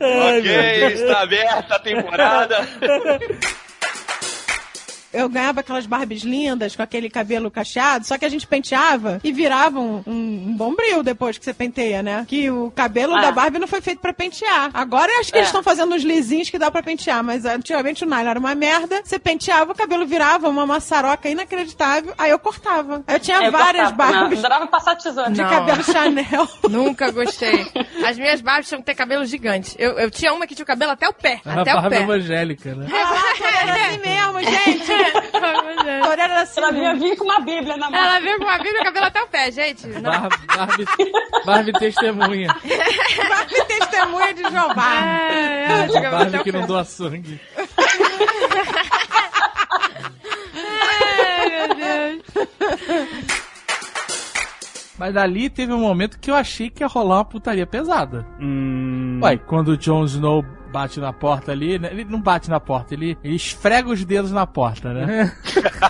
ok, 0.38 0.84
está 0.94 1.22
aberta 1.22 1.74
a 1.74 1.78
temporada. 1.78 2.56
Eu 5.12 5.28
ganhava 5.28 5.60
aquelas 5.60 5.86
Barbies 5.86 6.22
lindas 6.22 6.76
com 6.76 6.82
aquele 6.82 7.10
cabelo 7.10 7.50
cacheado, 7.50 8.06
só 8.06 8.16
que 8.16 8.24
a 8.24 8.28
gente 8.28 8.46
penteava 8.46 9.20
e 9.24 9.32
virava 9.32 9.78
um, 9.80 10.02
um, 10.06 10.12
um 10.48 10.56
bombril 10.56 11.02
depois 11.02 11.36
que 11.36 11.44
você 11.44 11.52
penteia, 11.52 12.02
né? 12.02 12.24
Que 12.28 12.50
o 12.50 12.70
cabelo 12.70 13.14
Ah. 13.16 13.20
da 13.22 13.32
Barbie 13.32 13.58
não 13.58 13.66
foi 13.66 13.80
feito 13.80 13.98
pra 14.00 14.12
pentear. 14.12 14.70
Agora 14.72 15.10
eu 15.10 15.20
acho 15.20 15.32
que 15.32 15.38
eles 15.38 15.48
É. 15.48 15.50
estão 15.50 15.62
fazendo 15.62 15.94
uns 15.94 16.02
lisinhos 16.02 16.48
que 16.48 16.58
dá 16.58 16.70
pra 16.70 16.82
pentear, 16.82 17.22
mas 17.24 17.44
antigamente 17.44 18.04
o 18.04 18.08
nylon 18.08 18.30
era 18.30 18.38
uma 18.38 18.54
merda. 18.54 19.00
Você 19.04 19.18
penteava, 19.18 19.72
o 19.72 19.74
cabelo 19.74 20.06
virava 20.06 20.48
uma 20.48 20.64
maçaroca 20.64 21.28
inacreditável, 21.28 22.14
aí 22.16 22.30
eu 22.30 22.38
cortava. 22.38 23.02
Aí 23.06 23.16
eu 23.16 23.20
tinha 23.20 23.42
Eu 23.42 23.50
várias 23.52 23.88
cortava, 23.88 24.12
Barbies 24.12 24.38
não, 24.40 24.46
adorava 24.46 24.66
passar 24.70 24.94
tesoura. 24.96 25.30
de 25.30 25.40
Não. 25.42 25.50
cabelo 25.50 25.82
Chanel. 25.84 26.48
Nunca 26.70 27.10
gostei. 27.10 27.66
As 28.06 28.16
minhas 28.16 28.40
barbas 28.40 28.68
tinham 28.68 28.80
que 28.80 28.86
ter 28.86 28.94
cabelo 28.94 29.24
gigante. 29.24 29.74
Eu, 29.78 29.98
eu 29.98 30.10
tinha 30.10 30.32
uma 30.32 30.46
que 30.46 30.54
tinha 30.54 30.62
o 30.64 30.66
cabelo 30.66 30.92
até 30.92 31.08
o 31.08 31.12
pé. 31.12 31.40
Era 31.44 31.62
até 31.62 31.70
a 31.72 31.74
o 31.74 31.80
barba 31.82 31.96
pé. 31.96 32.02
evangélica, 32.02 32.74
né? 32.76 32.86
Era 32.90 33.74
assim 33.74 33.98
mesmo, 33.98 34.40
gente. 34.40 34.99
Era 36.20 36.42
assim. 36.42 36.60
Ela 36.60 36.72
vinha 36.72 36.94
vir 36.94 37.16
com 37.16 37.24
uma 37.24 37.40
bíblia 37.40 37.76
na 37.76 37.90
mão. 37.90 37.98
Ela 37.98 38.20
veio 38.20 38.38
com 38.38 38.44
uma 38.44 38.58
bíblia 38.58 38.80
e 38.80 38.84
cabelo 38.84 39.06
até 39.06 39.22
o 39.22 39.26
pé, 39.26 39.50
gente. 39.50 39.86
Não. 40.00 40.10
Bar 40.10 40.28
Barbie, 40.56 40.84
Barbie 41.44 41.72
testemunha. 41.72 42.48
Barbie 43.28 43.64
testemunha 43.66 44.34
de. 44.34 44.42
É, 44.42 44.46
ela 45.70 45.88
tinha 45.88 46.02
cabelo 46.02 46.22
até 46.22 46.30
Barbie 46.30 46.44
que 46.44 46.52
não 46.52 46.66
doa 46.66 46.84
sangue. 46.84 47.40
Ai, 50.54 51.48
meu 51.48 51.74
Deus. 51.76 52.22
Mas 54.98 55.14
dali 55.14 55.48
teve 55.48 55.72
um 55.72 55.80
momento 55.80 56.18
que 56.18 56.30
eu 56.30 56.34
achei 56.34 56.68
que 56.68 56.82
ia 56.82 56.86
rolar 56.86 57.16
uma 57.16 57.24
putaria 57.24 57.66
pesada. 57.66 58.26
Hum. 58.38 59.18
Ué, 59.22 59.38
quando 59.38 59.68
o 59.68 59.76
Jon 59.76 60.04
Snow 60.04 60.44
bate 60.70 61.00
na 61.00 61.12
porta 61.12 61.52
ali, 61.52 61.78
né? 61.78 61.88
ele 61.92 62.04
não 62.04 62.20
bate 62.20 62.48
na 62.48 62.60
porta, 62.60 62.94
ele, 62.94 63.18
ele 63.22 63.34
esfrega 63.36 63.88
os 63.88 64.04
dedos 64.04 64.30
na 64.32 64.46
porta, 64.46 64.92
né? 64.92 65.32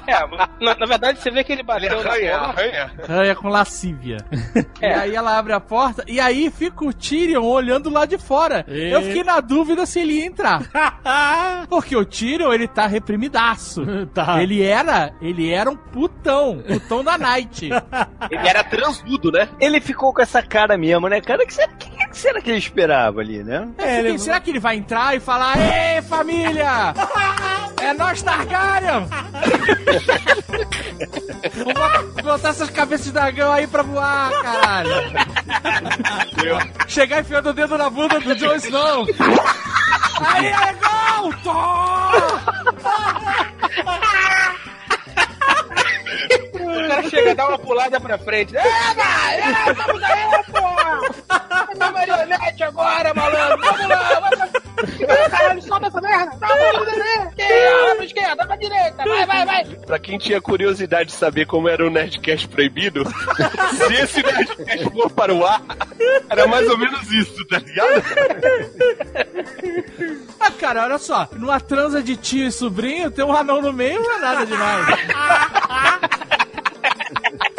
É, 0.07 0.27
mas 0.31 0.49
na, 0.61 0.75
na 0.75 0.87
verdade 0.87 1.21
você 1.21 1.31
vê 1.31 1.45
que 1.45 1.53
ele 1.53 1.63
bateu 1.63 1.93
Ele 1.93 2.03
na 2.03 2.11
arranha, 2.11 2.39
porta. 2.39 2.61
arranha. 2.61 2.91
Arranha 3.09 3.35
com 3.37 3.49
lascívia. 3.49 4.17
E 4.81 4.87
aí 4.87 5.15
ela 5.15 5.39
abre 5.39 5.53
a 5.53 5.61
porta 5.61 6.05
e 6.07 6.19
aí 6.21 6.51
fica 6.51 6.85
o 6.85 6.93
Tyrion 6.93 7.45
olhando 7.45 7.91
lá 7.91 8.07
de 8.07 8.19
fora. 8.19 8.65
E? 8.69 8.91
Eu 8.91 9.03
fiquei 9.03 9.23
na 9.25 9.41
dúvida 9.41 9.85
se 9.87 10.01
ele 10.01 10.15
ia 10.15 10.27
entrar. 10.27 10.63
Porque 11.69 11.95
o 11.97 12.05
Tyrion, 12.05 12.53
ele 12.53 12.67
tá 12.69 12.87
reprimidaço. 12.87 13.85
Tá. 14.15 14.43
Ele 14.43 14.63
era, 14.63 15.13
ele 15.21 15.51
era 15.53 15.71
um 15.71 15.77
putão, 15.77 16.63
putão 16.67 17.05
da 17.05 17.17
Night. 17.17 17.67
Ele 18.31 18.49
era 18.49 18.65
transudo, 18.65 19.31
né? 19.31 19.49
Ele 19.61 19.81
ficou 19.81 20.13
com 20.13 20.21
essa 20.23 20.43
cara 20.43 20.77
mesmo, 20.77 21.07
né, 21.09 21.21
cara? 21.21 21.47
Que, 21.47 21.55
será- 21.55 21.69
que, 21.75 21.89
que 22.21 22.29
será 22.29 22.41
que 22.43 22.51
ele 22.51 22.59
esperava 22.59 23.21
ali, 23.21 23.43
né? 23.43 23.67
É, 23.79 23.97
fiquei, 23.97 24.19
Será 24.19 24.39
que 24.41 24.51
ele 24.51 24.61
vai 24.61 24.77
entrar 24.77 25.17
e 25.17 25.21
falar, 25.21 25.57
Ei, 25.59 26.03
família! 26.03 26.93
É 27.81 27.95
nós 27.95 28.23
Targaryen! 28.23 29.09
Vou 31.65 31.73
botar- 32.23 32.51
essas 32.51 32.69
cabeças 32.69 33.07
de 33.07 33.13
dragão 33.13 33.51
aí 33.53 33.67
pra 33.67 33.83
voar, 33.83 34.31
caralho! 34.43 34.91
Chegar 36.89 37.21
enfiando 37.21 37.49
o 37.51 37.53
dedo 37.55 37.79
na 37.79 37.89
bunda 37.89 38.21
do 38.21 38.35
Jon 38.37 38.55
Snow! 38.57 39.07
Aí 40.21 40.47
é 40.47 40.75
gol! 40.75 41.33
Tom! 41.43 42.11
O 46.61 46.89
cara 46.89 47.03
chega 47.09 47.31
a 47.31 47.35
dar 47.35 47.49
uma 47.49 47.59
pulada 47.59 47.99
pra 47.99 48.19
frente. 48.19 48.55
É, 48.57 48.63
vai! 48.95 49.39
É, 49.41 49.73
vamos 49.73 50.03
aí, 50.03 51.40
pô! 51.73 51.79
Tá 51.79 51.93
marionete 51.93 52.63
agora, 52.63 53.15
malandro! 53.15 53.59
Vamos 53.59 53.89
lá! 53.89 54.21
Vamos... 54.21 54.51
Caralho, 55.31 55.63
solta 55.63 55.87
essa 55.89 56.01
merda! 56.01 56.37
Tá, 56.39 56.49
vamos 56.49 56.87
descer! 56.87 57.19
Vai 57.19 57.97
pra 57.97 58.05
esquerda, 58.05 58.47
pra 58.47 58.57
direita! 58.57 59.05
Vai, 59.05 59.27
vai, 59.27 59.47
vai! 59.47 59.65
Pra 59.65 59.99
quem 59.99 60.19
tinha 60.19 60.41
curiosidade 60.41 61.11
de 61.11 61.17
saber 61.17 61.47
como 61.47 61.69
era 61.69 61.87
o 61.87 61.91
Nerdcast 61.91 62.49
proibido, 62.49 63.05
se 63.77 63.95
esse 63.95 64.23
Nerdcast 64.23 64.91
for 64.91 65.11
para 65.11 65.35
o 65.35 65.47
ar, 65.47 65.63
era 66.29 66.47
mais 66.47 66.69
ou 66.69 66.79
menos 66.79 67.11
isso, 67.13 67.47
tá 67.47 67.59
ligado? 67.59 68.03
Ah, 70.39 70.51
cara, 70.53 70.85
olha 70.85 70.99
só. 70.99 71.29
Numa 71.33 71.61
transa 71.61 72.03
de 72.03 72.17
tio 72.17 72.47
e 72.47 72.53
sobrinho, 72.53 73.11
ter 73.11 73.23
um 73.23 73.37
anão 73.37 73.61
no 73.61 73.73
meio 73.73 74.01
não 74.01 74.17
é 74.17 74.19
nada 74.21 74.47
demais. 74.47 74.87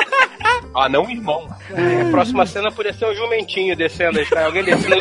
Ah, 0.73 0.88
não, 0.88 1.10
irmão. 1.10 1.49
É, 1.69 2.02
a 2.03 2.11
próxima 2.11 2.45
cena 2.45 2.72
podia 2.72 2.93
ser 2.93 3.06
um 3.06 3.14
jumentinho 3.15 3.76
descendo 3.76 4.19
aí, 4.19 4.26
tá? 4.26 4.45
Alguém 4.45 4.64
descendo 4.64 4.95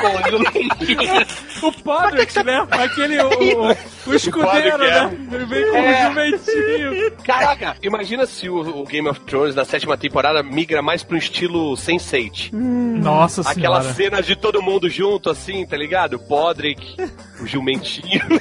com 0.00 0.06
o 0.16 0.30
jumentinho. 0.30 1.00
O 1.62 1.70
Podrick, 1.70 2.42
né? 2.42 2.66
Aquele, 2.70 3.20
o, 3.20 3.28
o, 3.28 3.76
o 4.06 4.14
escudeiro, 4.14 4.78
Podrick, 4.78 4.90
é. 4.90 5.06
né? 5.06 5.18
Ele 5.30 5.44
vem 5.44 5.70
com 5.70 5.76
É. 5.76 6.06
o 6.06 6.08
jumentinho. 6.08 7.10
Caraca, 7.22 7.76
imagina 7.82 8.24
se 8.24 8.48
o, 8.48 8.80
o 8.80 8.84
Game 8.86 9.06
of 9.06 9.20
Thrones 9.20 9.54
na 9.54 9.66
sétima 9.66 9.94
temporada 9.98 10.42
migra 10.42 10.80
mais 10.80 11.02
pro 11.02 11.18
estilo 11.18 11.74
Sense8. 11.74 12.50
Nossa 12.54 13.42
Aquela 13.42 13.82
senhora. 13.82 13.94
cena 13.94 14.22
de 14.22 14.34
todo 14.36 14.62
mundo 14.62 14.88
junto, 14.88 15.28
assim, 15.28 15.66
tá 15.66 15.76
ligado? 15.76 16.18
Podrick, 16.18 16.96
o 17.42 17.46
jumentinho. 17.46 18.22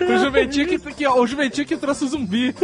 O 0.00 0.18
jumentinho 0.18 0.66
que, 0.66 0.78
que, 0.94 1.06
ó, 1.06 1.20
o 1.20 1.26
jumentinho 1.26 1.64
que 1.66 1.76
trouxe 1.76 2.04
o 2.04 2.08
zumbi. 2.08 2.52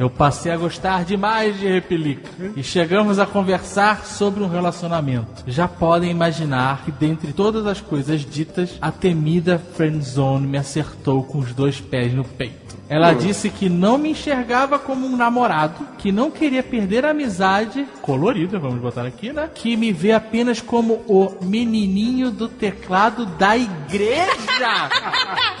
Eu 0.00 0.08
passei 0.08 0.50
a 0.50 0.56
gostar 0.56 1.04
demais 1.04 1.60
de 1.60 1.68
Repelica 1.68 2.30
e 2.56 2.62
chegamos 2.62 3.18
a 3.18 3.26
conversar 3.26 4.06
sobre 4.06 4.42
um 4.42 4.48
relacionamento. 4.48 5.44
Já 5.46 5.68
podem 5.68 6.10
imaginar 6.10 6.84
que, 6.86 6.90
dentre 6.90 7.34
todas 7.34 7.66
as 7.66 7.82
coisas 7.82 8.22
ditas, 8.22 8.78
a 8.80 8.90
temida 8.90 9.58
friendzone 9.58 10.46
me 10.46 10.56
acertou 10.56 11.22
com 11.24 11.38
os 11.38 11.52
dois 11.52 11.82
pés 11.82 12.14
no 12.14 12.24
peito. 12.24 12.69
Ela 12.90 13.12
disse 13.12 13.48
que 13.48 13.68
não 13.68 13.96
me 13.96 14.10
enxergava 14.10 14.76
como 14.76 15.06
um 15.06 15.16
namorado, 15.16 15.86
que 15.96 16.10
não 16.10 16.28
queria 16.28 16.60
perder 16.60 17.06
a 17.06 17.10
amizade, 17.10 17.86
colorida, 18.02 18.58
vamos 18.58 18.80
botar 18.80 19.06
aqui, 19.06 19.32
né? 19.32 19.48
Que 19.54 19.76
me 19.76 19.92
vê 19.92 20.10
apenas 20.10 20.60
como 20.60 20.94
o 21.06 21.36
menininho 21.40 22.32
do 22.32 22.48
teclado 22.48 23.24
da 23.26 23.56
igreja. 23.56 24.90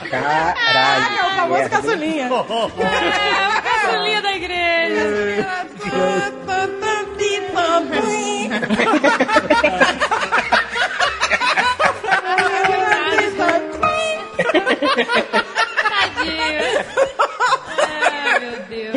Ah, 0.12 0.54
é 1.16 1.24
o 1.24 1.30
famoso 1.36 1.70
caçulinha. 1.70 2.26
É, 2.34 2.34
o 2.34 3.62
caçulinha 3.62 4.20
da 4.20 4.32
igreja. 4.32 5.66
Tadinho. 16.20 16.84
Ai, 17.78 18.40
meu 18.40 18.56
Deus. 18.68 18.94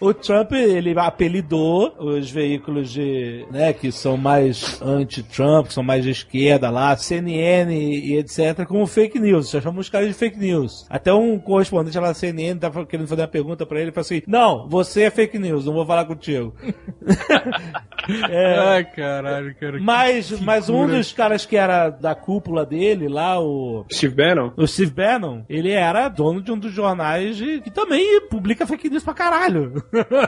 O 0.00 0.14
Trump, 0.14 0.52
ele 0.52 0.96
apelidou 0.98 1.92
os 1.98 2.30
veículos 2.30 2.90
de, 2.90 3.44
né, 3.50 3.72
que 3.72 3.90
são 3.90 4.16
mais 4.16 4.80
anti-Trump, 4.80 5.66
que 5.66 5.72
são 5.74 5.82
mais 5.82 6.04
de 6.04 6.10
esquerda 6.10 6.70
lá, 6.70 6.96
CNN 6.96 7.72
e 7.74 8.16
etc, 8.16 8.64
como 8.66 8.86
fake 8.86 9.18
news. 9.18 9.50
Já 9.50 9.60
chamamos 9.60 9.86
os 9.86 9.90
caras 9.90 10.08
de 10.08 10.14
fake 10.14 10.38
news. 10.38 10.86
Até 10.88 11.12
um 11.12 11.38
correspondente 11.38 11.98
lá 11.98 12.08
da 12.08 12.14
CNN 12.14 12.58
tava 12.60 12.86
querendo 12.86 13.08
fazer 13.08 13.22
uma 13.22 13.28
pergunta 13.28 13.66
pra 13.66 13.80
ele 13.80 13.90
e 13.90 13.92
falou 13.92 14.02
assim: 14.02 14.22
Não, 14.26 14.68
você 14.68 15.02
é 15.02 15.10
fake 15.10 15.38
news, 15.38 15.64
não 15.64 15.72
vou 15.72 15.84
falar 15.86 16.04
contigo. 16.04 16.54
É. 18.30 18.58
Ai, 18.58 18.84
caralho, 18.84 19.54
cara. 19.54 19.78
Mas, 19.80 20.30
que 20.32 20.42
mas 20.42 20.70
um 20.70 20.86
dos 20.86 21.12
caras 21.12 21.44
que 21.44 21.56
era 21.58 21.90
da 21.90 22.14
cúpula 22.14 22.64
dele, 22.64 23.06
lá, 23.06 23.38
o. 23.38 23.84
Steve 23.92 24.14
Bannon? 24.14 24.50
O 24.56 24.66
Steve 24.66 24.90
Bannon, 24.92 25.42
ele 25.46 25.70
era 25.72 26.08
dono 26.08 26.40
de 26.40 26.50
um 26.50 26.58
dos 26.58 26.72
jornais 26.72 27.36
de- 27.36 27.60
que 27.60 27.70
também 27.70 28.22
publica 28.30 28.66
fake 28.66 28.88
news 28.88 29.04
pra 29.04 29.12
caralho. 29.12 29.84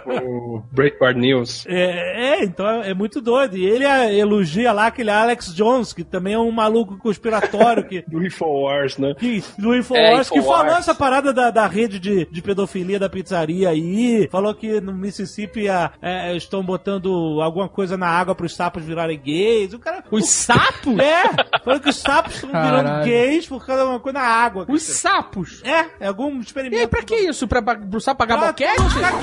O 0.06 0.62
Breitbart 0.72 1.16
News. 1.16 1.64
É, 1.66 2.40
é, 2.40 2.44
então 2.44 2.66
é, 2.66 2.90
é 2.90 2.94
muito 2.94 3.20
doido. 3.20 3.56
E 3.56 3.64
ele 3.64 3.84
é, 3.84 4.14
elogia 4.16 4.72
lá 4.72 4.86
aquele 4.86 5.10
Alex 5.10 5.54
Jones, 5.54 5.92
que 5.92 6.04
também 6.04 6.34
é 6.34 6.38
um 6.38 6.50
maluco 6.50 6.96
conspiratório 6.98 7.84
que. 7.86 8.02
Do 8.08 8.24
Infowars, 8.24 8.96
né? 8.98 9.14
Que, 9.18 9.42
do 9.58 9.74
Infowars, 9.74 10.26
É, 10.28 10.32
que 10.32 10.38
Infowars. 10.38 10.60
falou 10.62 10.76
essa 10.78 10.94
parada 10.94 11.32
da, 11.32 11.50
da 11.50 11.66
rede 11.66 11.98
de, 11.98 12.26
de 12.26 12.42
pedofilia 12.42 12.98
da 12.98 13.08
pizzaria 13.08 13.68
aí. 13.68 14.28
Falou 14.30 14.54
que 14.54 14.80
no 14.80 14.92
Mississippi 14.92 15.68
a- 15.68 15.92
é, 16.02 16.34
estão 16.36 16.62
botando 16.62 17.40
alguma 17.42 17.68
coisa 17.68 17.96
na 17.96 18.06
água 18.08 18.34
pros 18.34 18.54
sapos 18.54 18.84
virarem 18.84 19.18
gays. 19.18 19.72
O 19.74 19.78
cara, 19.78 20.02
Os 20.10 20.28
sapos? 20.28 20.98
É! 20.98 21.22
Falou 21.64 21.80
que 21.80 21.88
os 21.88 21.96
sapos 21.96 22.34
estão 22.34 22.50
virando 22.50 23.04
gays 23.04 23.46
por 23.46 23.64
causa 23.64 23.82
de 23.84 23.88
uma 23.90 24.00
coisa 24.00 24.18
na 24.18 24.24
água. 24.24 24.66
Os 24.68 24.82
sapos? 24.82 25.62
É, 25.64 25.86
é 26.00 26.06
algum 26.08 26.40
experimento. 26.40 26.76
E 26.76 26.80
aí, 26.80 26.86
pra 26.86 27.02
que 27.02 27.14
isso? 27.14 27.46
Pra, 27.46 27.62
pra, 27.62 27.76
pro 27.76 28.00
sapo 28.00 28.18
pagar 28.18 28.38
Ah, 28.42 28.46
boquete? 28.48 28.76
pra 28.76 28.88
ficar 28.90 29.20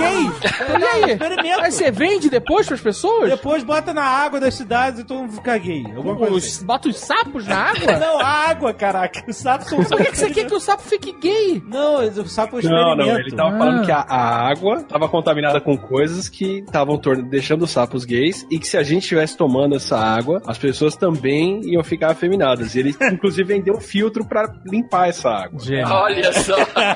E 0.79 0.83
aí? 0.83 1.11
Experimento. 1.11 1.61
Aí 1.61 1.71
você 1.71 1.91
vende 1.91 2.29
depois 2.29 2.67
pras 2.67 2.81
pessoas? 2.81 3.29
Depois 3.29 3.63
bota 3.63 3.93
na 3.93 4.03
água 4.03 4.39
das 4.39 4.53
cidades 4.53 5.01
e 5.01 5.03
todo 5.03 5.21
mundo 5.21 5.33
fica 5.33 5.57
gay. 5.57 5.83
Os, 6.31 6.45
assim. 6.45 6.65
bota 6.65 6.89
os 6.89 6.97
sapos 6.97 7.45
na 7.47 7.57
água? 7.71 7.97
Não, 7.97 8.19
a 8.19 8.27
água, 8.49 8.73
caraca. 8.73 9.23
Os 9.27 9.35
sapos 9.37 9.67
são 9.67 9.79
Por 9.79 9.97
que, 9.97 10.11
que 10.11 10.17
você 10.17 10.29
quer 10.29 10.45
que 10.45 10.53
o 10.53 10.59
sapo 10.59 10.83
fique 10.83 11.11
gay? 11.13 11.61
Não, 11.65 12.05
o 12.05 12.27
sapo 12.27 12.59
é 12.59 12.63
Não, 12.63 12.95
não, 12.95 13.19
ele 13.19 13.35
tava 13.35 13.57
falando 13.57 13.85
que 13.85 13.91
a, 13.91 13.99
a 13.99 14.49
água 14.49 14.83
tava 14.83 15.07
contaminada 15.09 15.59
com 15.59 15.77
coisas 15.77 16.29
que 16.29 16.59
estavam 16.59 16.99
deixando 17.29 17.63
os 17.63 17.71
sapos 17.71 18.05
gays 18.05 18.45
e 18.51 18.59
que 18.59 18.67
se 18.67 18.77
a 18.77 18.83
gente 18.83 19.03
estivesse 19.03 19.37
tomando 19.37 19.75
essa 19.75 19.97
água, 19.97 20.41
as 20.45 20.57
pessoas 20.57 20.95
também 20.95 21.61
iam 21.65 21.83
ficar 21.83 22.11
afeminadas. 22.11 22.75
E 22.75 22.79
ele, 22.79 22.95
inclusive, 23.11 23.43
vendeu 23.43 23.75
um 23.75 23.81
filtro 23.81 24.25
pra 24.25 24.53
limpar 24.65 25.09
essa 25.09 25.29
água. 25.29 25.59
Olha 25.89 26.33
só. 26.33 26.55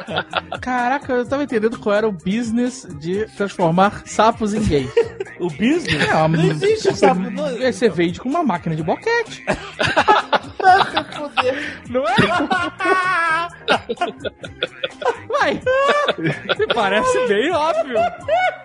Caraca, 0.61 1.13
eu 1.13 1.25
tava 1.25 1.43
entendendo 1.43 1.79
qual 1.79 1.95
era 1.95 2.07
o 2.07 2.11
business 2.11 2.87
de 2.99 3.20
transformar 3.25 4.03
sapos 4.05 4.53
em 4.53 4.63
gays. 4.63 4.91
O 5.39 5.49
business? 5.49 6.07
É. 6.07 6.27
Não 6.27 6.43
existe 6.43 6.95
sapo. 6.95 7.19
Não... 7.19 7.57
Você 7.57 7.89
vende 7.89 8.19
com 8.19 8.29
uma 8.29 8.43
máquina 8.43 8.75
de 8.75 8.83
boquete. 8.83 9.43
Não 11.89 12.03
é? 12.07 12.15
Me 16.57 16.67
parece 16.73 17.27
bem 17.27 17.51
óbvio. 17.51 17.97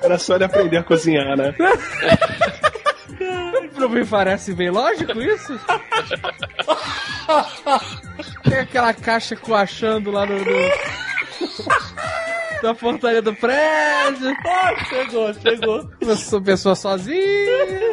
Era 0.02 0.18
só 0.18 0.34
ele 0.34 0.44
aprender 0.44 0.76
a 0.78 0.82
cozinhar, 0.82 1.36
né? 1.36 1.54
Não 3.76 3.88
me 3.88 4.04
parece 4.04 4.54
bem 4.54 4.70
lógico 4.70 5.20
isso? 5.22 5.58
Tem 8.42 8.58
aquela 8.58 8.92
caixa 8.94 9.36
coachando 9.36 10.10
lá 10.10 10.26
no... 10.26 10.38
no... 10.38 10.44
da 12.62 12.74
portaria 12.74 13.22
do 13.22 13.34
prédio. 13.34 14.36
Ah, 14.46 14.84
chegou, 14.88 15.34
chegou. 15.34 15.90
Começou 16.00 16.42
pessoa 16.42 16.74
sozinha. 16.74 17.92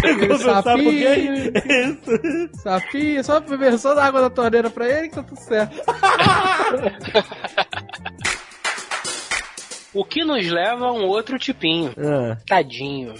Chegou, 0.00 0.28
por 0.28 0.38
sapinho. 0.38 1.52
Sapinho, 2.62 3.24
só 3.24 3.40
beber 3.40 3.78
só 3.78 3.94
da 3.94 4.04
água 4.04 4.20
da 4.22 4.30
torneira 4.30 4.70
pra 4.70 4.88
ele 4.88 5.08
que 5.08 5.14
tá 5.16 5.22
tudo 5.22 5.40
certo. 5.40 5.76
O 9.92 10.04
que 10.04 10.24
nos 10.24 10.44
leva 10.48 10.86
a 10.86 10.92
um 10.92 11.06
outro 11.06 11.38
tipinho. 11.38 11.94
Ah. 11.96 12.36
Tadinho. 12.48 13.14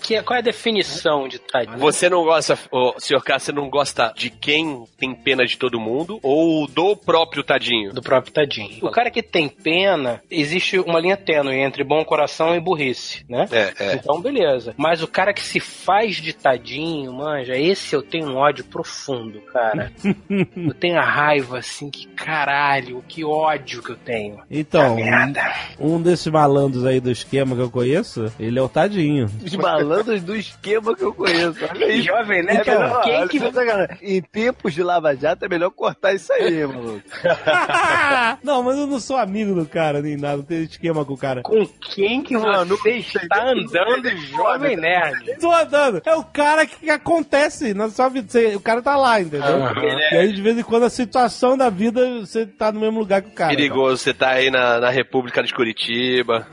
Que, 0.00 0.22
qual 0.22 0.36
é 0.36 0.40
a 0.40 0.42
definição 0.42 1.28
de 1.28 1.38
tadinho? 1.38 1.78
Você 1.78 2.08
não 2.08 2.24
gosta, 2.24 2.58
ô, 2.70 2.94
senhor 2.98 3.22
K, 3.22 3.38
você 3.38 3.52
não 3.52 3.68
gosta 3.68 4.12
de 4.16 4.30
quem 4.30 4.84
tem 4.98 5.14
pena 5.14 5.44
de 5.44 5.56
todo 5.56 5.80
mundo 5.80 6.18
ou 6.22 6.66
do 6.66 6.96
próprio 6.96 7.42
tadinho? 7.42 7.92
Do 7.92 8.02
próprio 8.02 8.32
tadinho. 8.32 8.84
O 8.84 8.90
cara 8.90 9.10
que 9.10 9.22
tem 9.22 9.48
pena, 9.48 10.22
existe 10.30 10.78
uma 10.78 11.00
linha 11.00 11.16
tênue 11.16 11.56
entre 11.56 11.84
bom 11.84 12.04
coração 12.04 12.54
e 12.54 12.60
burrice, 12.60 13.24
né? 13.28 13.46
É, 13.50 13.72
é. 13.78 13.94
Então, 13.94 14.20
beleza. 14.20 14.74
Mas 14.76 15.02
o 15.02 15.08
cara 15.08 15.32
que 15.32 15.42
se 15.42 15.60
faz 15.60 16.16
de 16.16 16.32
tadinho, 16.32 17.12
manja, 17.12 17.56
esse 17.56 17.94
eu 17.94 18.02
tenho 18.02 18.28
um 18.28 18.36
ódio 18.36 18.64
profundo, 18.64 19.40
cara. 19.52 19.92
eu 20.56 20.74
tenho 20.74 20.98
a 20.98 21.04
raiva, 21.04 21.58
assim, 21.58 21.90
que 21.90 22.06
caralho, 22.06 23.04
que 23.06 23.24
ódio 23.24 23.82
que 23.82 23.92
eu 23.92 23.96
tenho. 23.96 24.40
Então, 24.50 24.96
merda. 24.96 25.52
um, 25.78 26.00
desses 26.00 26.26
malandros 26.26 26.84
aí 26.84 27.00
do 27.00 27.10
esquema 27.32 27.56
que 27.56 27.62
eu 27.62 27.70
conheço, 27.70 28.30
ele 28.38 28.58
é 28.58 28.62
o 28.62 28.68
tadinho. 28.68 29.26
Os 29.42 29.54
malandros 29.56 30.22
do 30.22 30.36
esquema 30.36 30.94
que 30.94 31.02
eu 31.02 31.14
conheço. 31.14 31.56
Olha. 31.70 32.02
Jovem 32.02 32.42
Nerd, 32.42 32.68
É 32.68 32.74
melhor- 32.78 33.02
quem 33.02 33.16
olha, 33.16 33.28
que- 33.28 33.40
olha, 33.40 33.52
cara, 33.52 33.98
Em 34.02 34.20
tempos 34.20 34.74
de 34.74 34.82
Lava 34.82 35.14
Jato 35.16 35.44
é 35.44 35.48
melhor 35.48 35.70
cortar 35.70 36.12
isso 36.12 36.30
aí, 36.32 36.66
maluco. 36.66 37.00
não, 38.44 38.62
mas 38.62 38.76
eu 38.78 38.86
não 38.86 39.00
sou 39.00 39.16
amigo 39.16 39.54
do 39.54 39.64
cara, 39.66 40.02
nem 40.02 40.16
nada, 40.16 40.36
não 40.38 40.44
tem 40.44 40.62
esquema 40.62 41.04
com 41.04 41.14
o 41.14 41.18
cara. 41.18 41.42
Com 41.42 41.66
quem 41.94 42.22
que 42.22 42.36
você 42.36 42.90
está 43.00 43.44
andando, 43.50 44.10
Jovem 44.30 44.76
Nerd? 44.76 45.38
Tô 45.40 45.50
andando. 45.50 46.02
É 46.04 46.14
o 46.14 46.24
cara 46.24 46.66
que 46.66 46.90
acontece 46.90 47.72
na 47.72 47.88
sua 47.88 48.08
vida. 48.10 48.26
Você- 48.28 48.54
o 48.54 48.60
cara 48.60 48.82
tá 48.82 48.96
lá, 48.96 49.20
entendeu? 49.20 49.42
Aham. 49.46 49.82
E 50.12 50.16
aí, 50.16 50.32
de 50.32 50.42
vez 50.42 50.58
em 50.58 50.62
quando, 50.62 50.84
a 50.84 50.90
situação 50.90 51.56
da 51.56 51.70
vida, 51.70 52.20
você 52.20 52.44
tá 52.44 52.70
no 52.70 52.80
mesmo 52.80 52.98
lugar 52.98 53.22
que 53.22 53.28
o 53.28 53.32
cara. 53.32 53.54
Perigoso, 53.54 53.96
você 53.98 54.12
tá 54.12 54.30
aí 54.30 54.50
na, 54.50 54.78
na 54.80 54.90
República 54.90 55.42
de 55.42 55.54
Curitiba. 55.54 56.46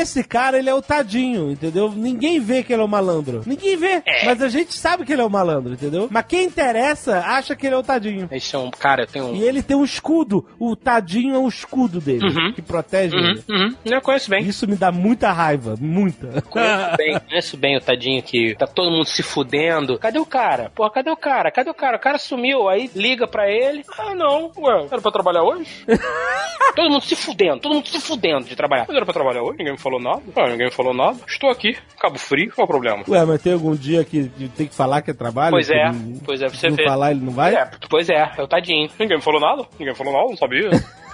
Esse 0.00 0.22
cara, 0.24 0.58
ele 0.58 0.68
é 0.70 0.74
o 0.74 0.80
tadinho, 0.82 1.50
entendeu? 1.50 1.90
Ninguém 1.90 2.38
vê 2.40 2.62
que 2.62 2.72
ele 2.72 2.82
é 2.82 2.84
o 2.84 2.88
malandro. 2.88 3.42
Ninguém 3.46 3.76
vê. 3.76 4.02
Mas 4.24 4.40
a 4.42 4.48
gente 4.48 4.74
sabe 4.76 5.04
que 5.04 5.12
ele 5.12 5.22
é 5.22 5.24
o 5.24 5.30
malandro, 5.30 5.72
entendeu? 5.72 6.08
Mas 6.10 6.24
quem 6.26 6.44
interessa 6.44 7.18
acha 7.20 7.54
que 7.56 7.66
ele 7.66 7.74
é 7.74 7.78
o 7.78 7.82
tadinho. 7.82 8.28
Esse 8.30 8.54
é 8.54 8.58
um 8.58 8.70
cara, 8.70 9.06
tenho 9.06 9.26
um. 9.26 9.34
E 9.36 9.42
ele 9.42 9.62
tem 9.62 9.76
um 9.76 9.84
escudo. 9.84 10.46
O 10.58 10.76
tadinho 10.76 11.34
é 11.34 11.38
o 11.38 11.48
escudo 11.48 12.00
dele, 12.00 12.24
Uhum. 12.26 12.52
que 12.52 12.62
protege 12.62 13.16
Uhum, 13.16 13.22
ele. 13.30 13.44
uhum. 13.48 13.74
Eu 13.84 14.00
conheço 14.00 14.30
bem. 14.30 14.42
Isso 14.44 14.68
me 14.68 14.76
dá 14.76 14.92
muita 14.92 15.32
raiva, 15.32 15.74
muita. 15.80 16.42
Conheço 16.42 16.96
bem, 16.96 17.18
conheço 17.28 17.56
bem 17.56 17.76
o 17.76 17.80
tadinho 17.80 18.22
que 18.22 18.54
tá 18.56 18.66
todo 18.66 18.90
mundo 18.90 19.06
se 19.06 19.22
fudendo. 19.22 19.98
Cadê 19.98 20.18
o 20.18 20.26
cara? 20.26 20.70
Porra, 20.74 20.90
cadê 20.90 21.10
o 21.10 21.16
cara? 21.16 21.50
Cadê 21.50 21.70
o 21.70 21.74
cara? 21.74 21.96
O 21.96 22.00
cara 22.00 22.18
sumiu. 22.18 22.68
Aí 22.68 22.90
liga 22.94 23.26
pra 23.26 23.50
ele. 23.50 23.84
Ah, 23.98 24.14
não. 24.14 24.50
Ué, 24.58 24.86
era 24.90 25.00
pra 25.00 25.10
trabalhar 25.10 25.42
hoje? 25.42 25.68
todo 26.76 26.90
mundo 26.90 27.02
se 27.04 27.16
fudendo, 27.16 27.60
todo 27.60 27.74
mundo 27.74 27.88
se 27.88 28.00
fudendo 28.00 28.44
de 28.44 28.54
trabalhar. 28.54 28.84
Mas 28.86 28.96
era 28.96 29.04
pra 29.04 29.14
trabalhar 29.14 29.42
hoje? 29.42 29.58
Ninguém 29.58 29.72
me 29.72 29.77
falou 29.78 30.00
nada. 30.00 30.22
Ah, 30.36 30.48
ninguém 30.48 30.66
me 30.66 30.72
falou 30.72 30.94
nada. 30.94 31.18
Estou 31.26 31.50
aqui, 31.50 31.76
Cabo 32.00 32.18
Frio, 32.18 32.52
qual 32.54 32.62
é 32.62 32.64
o 32.64 32.68
problema? 32.68 33.04
Ué, 33.08 33.24
mas 33.24 33.42
tem 33.42 33.52
algum 33.52 33.74
dia 33.74 34.04
que 34.04 34.28
tem 34.56 34.66
que 34.66 34.74
falar 34.74 35.02
que 35.02 35.10
é 35.10 35.14
trabalho? 35.14 35.50
Pois 35.52 35.70
é, 35.70 35.90
não- 35.92 36.18
pois 36.24 36.42
é, 36.42 36.48
se 36.48 36.56
você 36.56 36.68
não 36.68 36.76
vê. 36.76 36.84
falar, 36.84 37.10
ele 37.12 37.20
não 37.20 37.32
vai? 37.32 37.54
É, 37.54 37.68
pois 37.88 38.08
é, 38.08 38.32
é 38.36 38.42
o 38.42 38.46
tadinho. 38.48 38.88
Ninguém 38.98 39.16
me 39.18 39.22
falou 39.22 39.40
nada? 39.40 39.62
Ninguém 39.78 39.88
me 39.92 39.94
falou 39.94 40.12
nada, 40.12 40.26
não 40.28 40.36
sabia. 40.36 40.70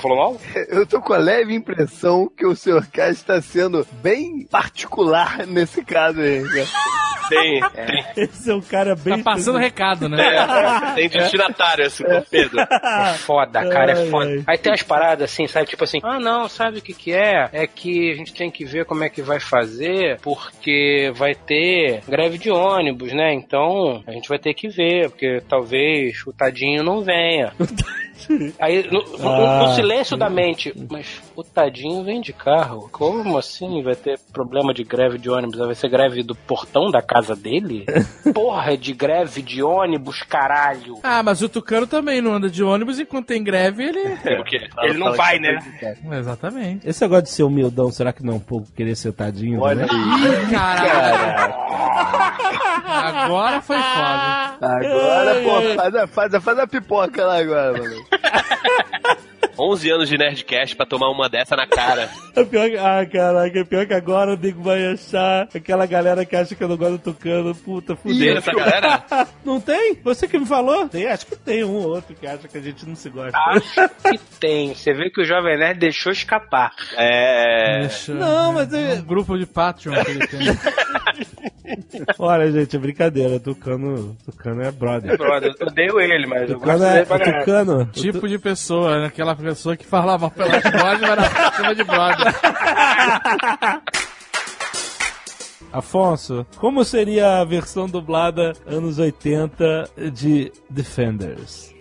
Falou 0.00 0.32
nada? 0.32 0.66
Eu 0.68 0.86
tô 0.86 1.00
com 1.00 1.12
a 1.12 1.18
leve 1.18 1.54
impressão 1.54 2.28
que 2.28 2.46
o 2.46 2.54
Sr. 2.54 2.86
K 2.90 3.08
está 3.10 3.40
sendo 3.40 3.86
bem 4.02 4.46
particular 4.46 5.46
nesse 5.46 5.84
caso 5.84 6.20
aí. 6.20 6.42
Tem, 7.28 7.60
Esse 8.16 8.50
é 8.50 8.54
um 8.54 8.60
cara 8.60 8.94
bem. 8.94 9.18
Tá 9.18 9.32
passando 9.32 9.58
recado, 9.58 10.08
né? 10.08 10.16
É, 10.24 10.94
tem 10.94 11.08
destinatário 11.08 11.84
esse 11.84 12.04
torpedo. 12.04 12.60
É 12.60 13.14
foda, 13.18 13.68
cara, 13.68 13.92
é 13.92 14.06
foda. 14.06 14.30
ai. 14.30 14.44
Aí 14.46 14.58
tem 14.58 14.72
as 14.72 14.82
paradas 14.82 15.30
assim, 15.30 15.46
sabe? 15.46 15.66
Tipo 15.66 15.84
assim, 15.84 15.98
ah 16.02 16.18
não, 16.20 16.48
sabe 16.48 16.78
o 16.78 16.82
que 16.82 16.92
que 16.92 17.12
é? 17.12 17.48
É 17.52 17.66
que 17.66 18.12
a 18.12 18.14
gente 18.14 18.32
tem 18.32 18.50
que 18.50 18.64
ver 18.64 18.84
como 18.84 19.04
é 19.04 19.08
que 19.08 19.22
vai 19.22 19.40
fazer, 19.40 20.20
porque 20.20 21.12
vai 21.14 21.34
ter 21.34 22.00
greve 22.08 22.38
de 22.38 22.50
ônibus, 22.50 23.12
né? 23.12 23.34
Então 23.34 24.02
a 24.06 24.12
gente 24.12 24.28
vai 24.28 24.38
ter 24.38 24.54
que 24.54 24.68
ver, 24.68 25.10
porque 25.10 25.42
talvez 25.48 26.24
o 26.26 26.32
tadinho 26.32 26.82
não 26.82 27.02
venha. 27.02 27.52
Aí, 28.60 28.88
no, 28.90 29.02
no- 29.18 29.46
Ah. 29.46 29.62
no 29.68 29.74
silêncio 29.74 30.16
da 30.16 30.28
mente, 30.30 30.72
mas 30.90 31.20
o 31.34 31.42
tadinho 31.44 32.02
vem 32.04 32.20
de 32.20 32.32
carro. 32.32 32.88
Como 32.92 33.36
assim 33.38 33.82
vai 33.82 33.94
ter 33.94 34.18
problema 34.32 34.72
de 34.74 34.82
greve 34.84 35.18
de 35.18 35.28
ônibus? 35.30 35.58
Vai 35.58 35.74
ser 35.74 35.88
greve 35.88 36.22
do 36.22 36.34
portão 36.34 36.90
da 36.90 37.00
casa 37.02 37.34
dele? 37.36 37.84
Porra, 38.34 38.72
é 38.72 38.76
de 38.76 38.92
greve 38.92 39.42
de 39.42 39.62
ônibus, 39.62 40.22
caralho. 40.22 40.98
Ah, 41.02 41.22
mas 41.22 41.42
o 41.42 41.48
Tucano 41.48 41.86
também 41.86 42.20
não 42.20 42.32
anda 42.34 42.48
de 42.50 42.62
ônibus 42.64 42.98
enquanto 42.98 43.26
tem 43.26 43.42
greve, 43.42 43.84
ele. 43.84 44.00
É, 44.26 44.86
ele 44.88 44.98
não 44.98 45.12
vai, 45.14 45.38
né? 45.38 45.58
Exatamente. 46.18 46.88
Esse 46.88 47.02
negócio 47.02 47.24
de 47.24 47.30
ser 47.30 47.42
humildão, 47.42 47.90
será 47.90 48.12
que 48.12 48.22
não 48.24 48.34
é 48.34 48.36
um 48.36 48.40
pouco 48.40 48.66
querer 48.76 48.94
ser 48.96 49.12
tadinho? 49.12 49.60
Olha 49.60 49.86
né? 49.86 49.88
aí. 49.90 49.98
Ih, 50.48 50.50
caralho. 50.50 51.54
Agora 52.86 53.60
foi 53.62 53.76
foda. 53.76 54.56
Agora, 54.60 55.34
pô, 55.42 55.74
faz 55.76 55.94
a, 55.94 56.06
faz, 56.06 56.34
a, 56.34 56.40
faz 56.40 56.58
a 56.58 56.66
pipoca 56.66 57.24
lá 57.24 57.38
agora, 57.40 57.72
mano. 57.78 58.04
11 59.58 59.90
anos 59.90 60.08
de 60.10 60.18
Nerdcast 60.18 60.76
pra 60.76 60.84
tomar 60.84 61.08
uma 61.08 61.30
dessa 61.30 61.56
na 61.56 61.66
cara. 61.66 62.10
É 62.34 62.44
pior 62.44 62.68
que, 62.68 62.76
ah, 62.76 63.06
caraca, 63.10 63.58
é 63.58 63.64
pior 63.64 63.86
que 63.86 63.94
agora 63.94 64.34
o 64.34 64.36
nego 64.36 64.62
vai 64.62 64.84
achar 64.92 65.48
aquela 65.54 65.86
galera 65.86 66.26
que 66.26 66.36
acha 66.36 66.54
que 66.54 66.62
eu 66.62 66.68
não 66.68 66.76
gosto 66.76 66.98
do 66.98 67.12
Tucano. 67.14 67.54
Puta, 67.54 67.96
Tem 67.96 68.12
fudeu. 68.12 68.36
essa 68.36 68.52
galera? 68.52 69.02
Não 69.42 69.58
tem? 69.58 69.98
Você 70.04 70.28
que 70.28 70.38
me 70.38 70.44
falou? 70.44 70.86
Tem, 70.88 71.06
acho 71.06 71.24
que 71.26 71.36
tem 71.36 71.64
um 71.64 71.72
ou 71.74 71.88
outro 71.94 72.14
que 72.14 72.26
acha 72.26 72.46
que 72.48 72.58
a 72.58 72.60
gente 72.60 72.84
não 72.86 72.94
se 72.96 73.08
gosta. 73.08 73.38
Acho 73.38 73.88
que 74.10 74.18
tem. 74.40 74.74
Você 74.74 74.92
vê 74.92 75.08
que 75.08 75.22
o 75.22 75.24
Jovem 75.24 75.56
Nerd 75.56 75.78
deixou 75.78 76.12
escapar. 76.12 76.72
É. 76.96 77.80
Deixa- 77.82 78.12
Não, 78.12 78.52
mas 78.52 78.70
é 78.74 78.92
é- 78.92 78.94
um 78.96 79.02
grupo 79.04 79.38
de 79.38 79.46
Patreon 79.46 79.94
que 80.04 80.10
ele 80.10 80.26
tem. 80.26 80.40
Olha, 82.18 82.50
gente, 82.50 82.76
é 82.76 82.78
brincadeira. 82.78 83.40
Tucano, 83.40 84.16
Tucano 84.24 84.62
é 84.62 84.70
brother. 84.70 85.16
Brother, 85.16 85.54
eu 85.58 85.66
odeio 85.66 86.00
ele, 86.00 86.26
mas 86.26 86.42
eu 86.50 86.58
Tucano 86.58 86.78
gosto 86.78 86.84
é 86.84 86.92
dele 86.94 87.06
pra 87.06 87.18
caralho. 87.18 87.44
Tucano. 87.44 87.86
tipo 87.86 88.28
de 88.28 88.38
pessoa, 88.38 89.00
né? 89.00 89.06
Aquela 89.06 89.34
pessoa 89.34 89.76
que 89.76 89.86
fala 89.86 90.18
mal 90.18 90.30
pelas 90.30 90.62
vozes, 90.62 91.00
mas 91.00 91.16
na 91.16 91.52
cima 91.52 91.74
de 91.74 91.84
brother. 91.84 92.34
Afonso, 95.72 96.46
como 96.56 96.84
seria 96.84 97.40
a 97.40 97.44
versão 97.44 97.86
dublada 97.86 98.52
anos 98.66 98.98
80 98.98 99.90
de 100.12 100.50
Defenders? 100.70 101.75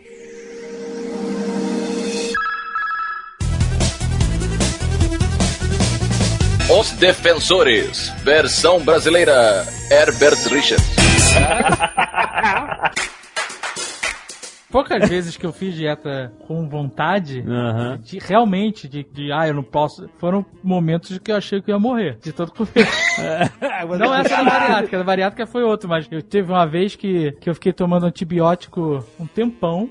Os 6.77 6.91
Defensores, 6.91 8.09
versão 8.21 8.83
brasileira, 8.83 9.65
Herbert 9.89 10.35
Richards. 10.49 10.85
Poucas 14.69 15.07
vezes 15.07 15.37
que 15.37 15.45
eu 15.45 15.53
fiz 15.53 15.73
dieta 15.73 16.33
com 16.45 16.67
vontade, 16.67 17.41
de, 18.03 18.19
realmente, 18.19 18.89
de, 18.89 19.05
de, 19.05 19.31
ah, 19.31 19.47
eu 19.47 19.53
não 19.53 19.63
posso. 19.63 20.09
Foram 20.17 20.45
momentos 20.61 21.17
que 21.17 21.31
eu 21.31 21.37
achei 21.37 21.61
que 21.61 21.71
eu 21.71 21.75
ia 21.75 21.79
morrer, 21.79 22.17
de 22.21 22.33
tanto 22.33 22.51
comer. 22.51 22.73
não 23.97 24.13
essa 24.13 24.35
da 24.35 24.43
bariátrica, 24.43 24.97
da 24.97 25.03
bariátrica 25.05 25.47
foi 25.47 25.63
outro, 25.63 25.87
mas 25.87 26.05
eu 26.11 26.21
teve 26.21 26.51
uma 26.51 26.67
vez 26.67 26.93
que, 26.93 27.31
que 27.39 27.49
eu 27.49 27.53
fiquei 27.53 27.71
tomando 27.71 28.05
antibiótico 28.05 29.01
um 29.17 29.25
tempão, 29.25 29.89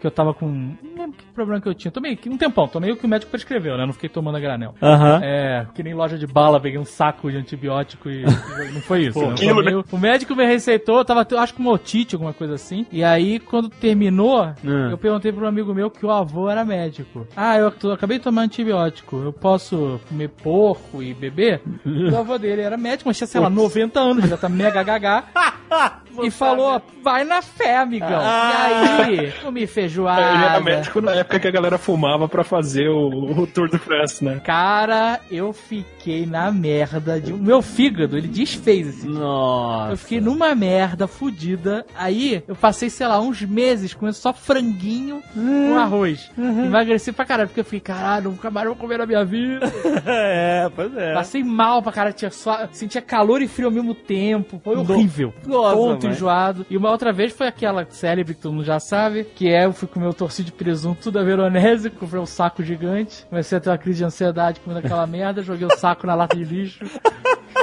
que 0.00 0.06
eu 0.06 0.12
tava 0.12 0.32
com. 0.32 0.46
Não 0.46 0.94
lembro 0.96 1.18
que 1.18 1.24
problema 1.44 1.60
que 1.60 1.68
eu 1.68 1.74
tinha. 1.74 1.90
Tomei 1.90 2.18
um 2.26 2.36
tempão, 2.36 2.68
tomei 2.68 2.90
o 2.92 2.96
que 2.96 3.04
o 3.04 3.08
médico 3.08 3.30
prescreveu, 3.30 3.76
né? 3.76 3.86
Não 3.86 3.92
fiquei 3.92 4.08
tomando 4.08 4.36
a 4.36 4.40
granel. 4.40 4.74
Aham. 4.82 5.20
É, 5.22 5.66
que 5.74 5.82
nem 5.82 5.94
loja 5.94 6.16
de 6.18 6.26
bala, 6.26 6.60
peguei 6.60 6.78
um 6.78 6.84
saco 6.84 7.30
de 7.30 7.36
antibiótico 7.36 8.08
e. 8.10 8.22
não 8.72 8.80
foi 8.82 9.02
isso. 9.06 9.18
Pô, 9.18 9.26
né? 9.28 9.34
quilo, 9.36 9.56
Tomei 9.56 9.74
o- 9.74 9.84
O 9.92 9.98
médico 9.98 10.34
me 10.34 10.44
receitou, 10.44 10.98
eu 10.98 11.04
tava, 11.04 11.26
acho 11.38 11.54
que 11.54 11.62
com 11.62 11.68
otite, 11.68 12.14
alguma 12.14 12.32
coisa 12.32 12.54
assim. 12.54 12.86
E 12.90 13.02
aí, 13.04 13.38
quando 13.38 13.68
terminou, 13.68 14.52
eu 14.90 14.96
perguntei 14.98 15.32
pra 15.32 15.44
um 15.44 15.48
amigo 15.48 15.74
meu 15.74 15.90
que 15.90 16.04
o 16.06 16.10
avô 16.10 16.48
era 16.48 16.64
médico. 16.64 17.26
Ah, 17.36 17.56
eu, 17.58 17.72
acabei 17.92 18.18
de 18.18 18.24
tomar 18.24 18.42
antibiótico. 18.42 19.16
Eu 19.22 19.32
posso 19.32 20.00
comer 20.08 20.28
porco 20.28 21.02
e 21.02 21.12
beber? 21.12 21.60
o 21.84 22.16
avô 22.16 22.38
dele 22.38 22.62
era 22.62 22.76
médico, 22.76 23.08
mas 23.08 23.16
tinha, 23.16 23.26
sei 23.26 23.40
lá, 23.40 23.50
90 23.50 24.00
anos, 24.00 24.28
já 24.28 24.36
tá 24.36 24.48
mega 24.48 24.82
gaga. 24.82 25.24
e 26.22 26.30
falou: 26.30 26.80
vai 27.02 27.24
na 27.24 27.42
fé, 27.42 27.78
amigão. 27.78 28.20
Ah. 28.20 29.06
E 29.08 29.20
aí, 29.20 29.32
comi 29.42 29.66
feijoada. 29.66 30.34
Ele 30.34 30.44
era 30.44 30.60
médico 30.60 31.00
na 31.00 31.12
época 31.12 31.40
que 31.40 31.48
a 31.48 31.50
galera 31.50 31.78
fumava 31.78 32.28
pra 32.28 32.44
fazer 32.44 32.88
o, 32.88 33.40
o 33.40 33.46
Tour 33.46 33.68
de 33.68 33.78
France, 33.78 34.24
né? 34.24 34.40
Cara, 34.44 35.20
eu 35.30 35.52
fiquei 35.52 36.26
na 36.26 36.50
merda. 36.50 37.20
De... 37.20 37.32
O 37.32 37.38
meu 37.38 37.62
fígado, 37.62 38.16
ele 38.16 38.28
desfez 38.28 38.88
assim. 38.88 39.08
Nossa. 39.08 39.92
Eu 39.92 39.96
fiquei 39.96 40.20
numa 40.20 40.54
merda 40.54 41.06
fudida. 41.06 41.86
Aí 41.96 42.42
eu 42.46 42.54
passei, 42.54 42.90
sei 42.90 43.06
lá, 43.06 43.20
uns 43.20 43.42
meses 43.42 43.94
comendo 43.94 44.16
só 44.16 44.32
franguinho 44.32 45.22
com 45.34 45.76
arroz. 45.76 46.30
Emagreci 46.36 47.12
pra 47.12 47.24
caralho, 47.24 47.48
porque 47.48 47.60
eu 47.60 47.64
fiquei, 47.64 47.80
caralho, 47.80 48.30
nunca 48.30 48.50
mais 48.50 48.66
vou 48.66 48.76
comer 48.76 48.98
na 48.98 49.06
minha 49.06 49.24
vida. 49.24 49.70
é, 50.06 50.70
pois 50.74 50.96
é. 50.96 51.14
Passei 51.14 51.42
mal 51.42 51.82
pra 51.82 51.92
caralho, 51.92 52.14
tinha 52.14 52.30
só, 52.30 52.68
sentia 52.72 53.02
calor 53.02 53.42
e 53.42 53.48
frio 53.48 53.68
ao 53.68 53.72
mesmo 53.72 53.94
tempo. 53.94 54.60
Foi 54.62 54.76
horrível. 54.76 55.32
Nossa, 55.46 55.99
Tonto, 56.00 56.06
mãe. 56.06 56.14
enjoado. 56.16 56.66
E 56.70 56.76
uma 56.76 56.90
outra 56.90 57.12
vez 57.12 57.32
foi 57.32 57.46
aquela 57.46 57.86
célebre 57.90 58.34
que 58.34 58.40
todo 58.40 58.52
mundo 58.52 58.64
já 58.64 58.80
sabe, 58.80 59.24
que 59.24 59.48
é 59.48 59.66
eu 59.66 59.72
fui 59.72 59.86
comer 59.88 60.06
o 60.06 60.14
torcido 60.14 60.46
de 60.46 60.52
presunto 60.52 61.02
tudo 61.02 61.18
a 61.18 61.22
veronese, 61.22 61.90
comprei 61.90 62.20
um 62.20 62.26
saco 62.26 62.62
gigante, 62.62 63.26
comecei 63.28 63.58
a 63.58 63.60
ter 63.60 63.70
uma 63.70 63.78
crise 63.78 63.98
de 63.98 64.04
ansiedade 64.04 64.60
comendo 64.60 64.84
aquela 64.84 65.06
merda, 65.08 65.42
joguei 65.42 65.66
o 65.66 65.76
saco 65.76 66.06
na 66.06 66.14
lata 66.14 66.36
de 66.36 66.44
lixo. 66.44 66.84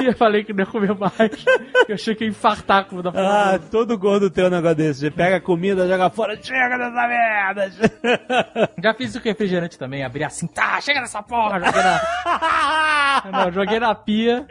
Eu 0.08 0.16
falei 0.16 0.44
que 0.44 0.52
não 0.52 0.60
ia 0.60 0.66
comer 0.66 0.94
mais. 0.94 1.44
Eu 1.88 1.94
achei 1.94 2.14
que 2.14 2.24
ia 2.24 2.30
infartar 2.30 2.84
com 2.86 3.02
da 3.02 3.10
Ah, 3.14 3.58
todo 3.70 3.98
gordo 3.98 4.30
tem 4.30 4.44
um 4.44 4.50
negócio 4.50 4.76
desse. 4.76 5.00
Você 5.00 5.10
pega 5.10 5.36
a 5.36 5.40
comida, 5.40 5.88
joga 5.88 6.10
fora, 6.10 6.38
chega 6.40 6.78
dessa 6.78 7.08
merda. 7.08 7.72
Já 8.82 8.94
fiz 8.94 9.10
isso 9.10 9.20
com 9.20 9.28
refrigerante 9.28 9.78
também, 9.78 10.04
abri 10.04 10.24
assim, 10.24 10.46
tá, 10.46 10.80
chega 10.80 11.00
nessa 11.00 11.22
porra, 11.22 11.60
joguei 11.60 11.82
na. 11.82 12.00
não, 13.44 13.52
joguei 13.52 13.80
na 13.80 13.94
pia, 13.94 14.46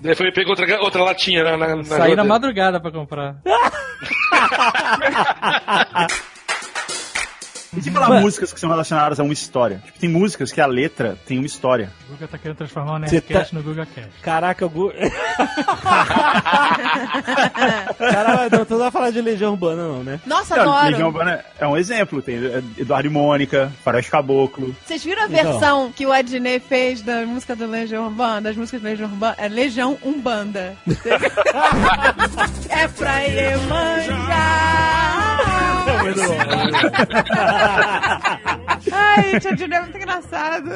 Daí 0.00 0.14
foi, 0.14 0.32
pegou 0.32 0.50
outra, 0.50 0.80
outra 0.80 1.02
latinha 1.02 1.42
na, 1.44 1.56
na, 1.56 1.76
na 1.76 1.84
saí 1.84 2.14
na 2.14 2.24
madrugada 2.24 2.80
pra 2.80 2.90
comprar. 2.90 3.36
E 7.76 7.82
se 7.82 7.90
falar 7.90 8.20
músicas 8.20 8.52
que 8.52 8.60
são 8.60 8.68
relacionadas 8.70 9.18
a 9.18 9.22
uma 9.22 9.32
história? 9.32 9.80
Tipo, 9.84 9.98
tem 9.98 10.08
músicas 10.08 10.52
que 10.52 10.60
a 10.60 10.66
letra 10.66 11.16
tem 11.26 11.38
uma 11.38 11.46
história. 11.46 11.90
O 12.08 12.12
Guga 12.12 12.28
tá 12.28 12.38
querendo 12.38 12.56
transformar 12.58 12.96
o 12.96 13.00
Você 13.00 13.12
Nerdcast 13.16 13.50
tá- 13.50 13.56
no 13.56 13.62
Guga 13.62 13.86
Cash. 13.86 14.04
Caraca, 14.22 14.66
o 14.66 14.70
Gu... 14.70 14.92
Caralho, 17.98 18.50
não, 18.50 18.64
tu 18.64 18.70
não 18.74 18.78
vai 18.80 18.90
falar 18.90 19.10
de 19.10 19.20
Legião 19.20 19.52
Urbana, 19.52 19.82
não, 19.88 20.02
né? 20.04 20.20
Nossa, 20.26 20.56
Não, 20.56 20.62
adoro. 20.72 20.86
Legião 20.90 21.08
Urbana 21.08 21.44
é 21.58 21.66
um 21.66 21.76
exemplo. 21.76 22.20
Tem 22.22 22.36
Eduardo 22.78 23.08
e 23.08 23.10
Mônica, 23.10 23.72
Faroeste 23.84 24.10
Caboclo. 24.10 24.74
Vocês 24.84 25.02
viram 25.04 25.22
a 25.22 25.26
Então. 25.26 25.52
versão 25.52 25.92
que 25.92 26.06
o 26.06 26.12
Adnei 26.12 26.60
fez 26.60 27.02
da 27.02 27.24
música 27.26 27.54
do 27.56 27.66
Legião 27.66 28.04
Urbana, 28.06 28.40
das 28.42 28.56
músicas 28.56 28.80
do 28.80 28.84
Legião 28.84 29.08
Urbana? 29.10 29.34
É 29.38 29.48
Legião 29.48 29.98
Umbanda. 30.04 30.76
é 32.70 32.88
pra 32.88 33.18
Iemanjá. 33.20 34.54
Bueno, 35.84 36.14
bueno. 36.46 36.78
Ai, 38.90 39.32
gente, 39.32 39.48
a 39.48 39.50
Adnei 39.52 39.78
é 39.78 39.80
muito 39.82 39.96
engraçado. 39.96 40.70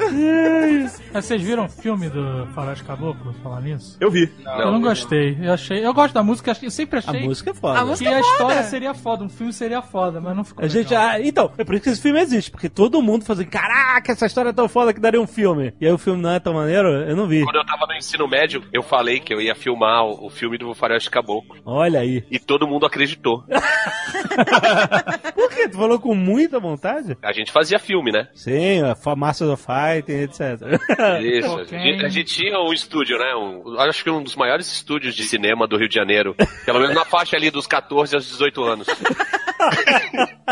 Mas 1.12 1.24
vocês 1.24 1.42
viram 1.42 1.66
o 1.66 1.68
filme 1.68 2.08
do 2.08 2.46
Faroeste 2.54 2.84
Caboclo, 2.84 3.32
falar 3.42 3.60
nisso? 3.60 3.96
Eu 4.00 4.10
vi. 4.10 4.30
eu 4.58 4.72
não 4.72 4.80
gostei. 4.80 5.36
Eu 5.40 5.52
achei. 5.52 5.84
Eu 5.84 5.92
gosto 5.94 6.14
da 6.14 6.22
música, 6.22 6.56
eu 6.62 6.70
sempre 6.70 6.98
achei. 6.98 7.20
A 7.20 7.24
música 7.24 7.50
é 7.50 7.54
foda. 7.54 7.78
A 7.78 7.84
música 7.84 8.08
que 8.08 8.14
é 8.14 8.18
a 8.18 8.22
foda. 8.22 8.32
história 8.32 8.62
seria 8.64 8.94
foda, 8.94 9.24
um 9.24 9.28
filme 9.28 9.52
seria 9.52 9.82
foda, 9.82 10.20
mas 10.20 10.36
não 10.36 10.44
ficou. 10.44 10.64
A 10.64 10.68
gente, 10.68 10.90
legal. 10.90 11.08
ah, 11.08 11.20
então, 11.20 11.52
é 11.58 11.64
por 11.64 11.74
isso 11.74 11.84
que 11.84 11.90
esse 11.90 12.02
filme 12.02 12.20
existe, 12.20 12.50
porque 12.50 12.68
todo 12.68 13.02
mundo 13.02 13.24
fala 13.24 13.40
assim, 13.40 13.48
caraca, 13.48 14.12
essa 14.12 14.26
história 14.26 14.50
é 14.50 14.52
tão 14.52 14.68
foda 14.68 14.92
que 14.92 15.00
daria 15.00 15.20
um 15.20 15.26
filme. 15.26 15.74
E 15.80 15.86
aí 15.86 15.92
o 15.92 15.98
filme 15.98 16.22
não 16.22 16.30
é 16.30 16.40
tão 16.40 16.54
maneiro, 16.54 16.88
eu 16.88 17.16
não 17.16 17.26
vi. 17.26 17.44
Quando 17.44 17.56
eu 17.56 17.66
tava 17.66 17.86
no 17.86 17.94
ensino 17.94 18.26
médio, 18.28 18.64
eu 18.72 18.82
falei 18.82 19.20
que 19.20 19.32
eu 19.32 19.40
ia 19.40 19.54
filmar 19.54 20.04
o, 20.04 20.26
o 20.26 20.30
filme 20.30 20.56
do 20.58 20.74
Faroeste 20.74 21.10
Caboclo. 21.10 21.56
Olha 21.64 22.00
aí. 22.00 22.24
E 22.30 22.38
todo 22.38 22.66
mundo 22.66 22.86
acreditou. 22.86 23.44
Por 25.34 25.50
quê? 25.50 25.68
Tu 25.68 25.76
falou 25.76 25.98
com 25.98 26.14
muita 26.14 26.58
vontade? 26.58 27.16
A 27.22 27.32
gente 27.32 27.50
fazia 27.52 27.78
filme, 27.78 27.97
né? 28.04 28.28
Sim, 28.34 28.80
a 28.82 29.16
Masters 29.16 29.50
of 29.50 29.64
Fighting, 29.64 30.22
etc. 30.22 30.40
Isso. 31.22 31.48
A 31.48 31.54
Ok. 31.62 31.78
gente, 31.78 32.04
a 32.04 32.08
gente 32.08 32.34
tinha 32.34 32.58
um 32.60 32.72
estúdio, 32.72 33.18
né? 33.18 33.34
Um, 33.34 33.78
acho 33.80 34.02
que 34.04 34.10
um 34.10 34.22
dos 34.22 34.36
maiores 34.36 34.70
estúdios 34.72 35.14
de 35.14 35.22
cinema 35.24 35.66
do 35.66 35.76
Rio 35.76 35.88
de 35.88 35.94
Janeiro. 35.94 36.34
Pelo 36.64 36.80
menos 36.80 36.94
na 36.94 37.04
faixa 37.04 37.36
ali 37.36 37.50
dos 37.50 37.66
14 37.66 38.14
aos 38.14 38.26
18 38.26 38.62
anos. 38.64 38.86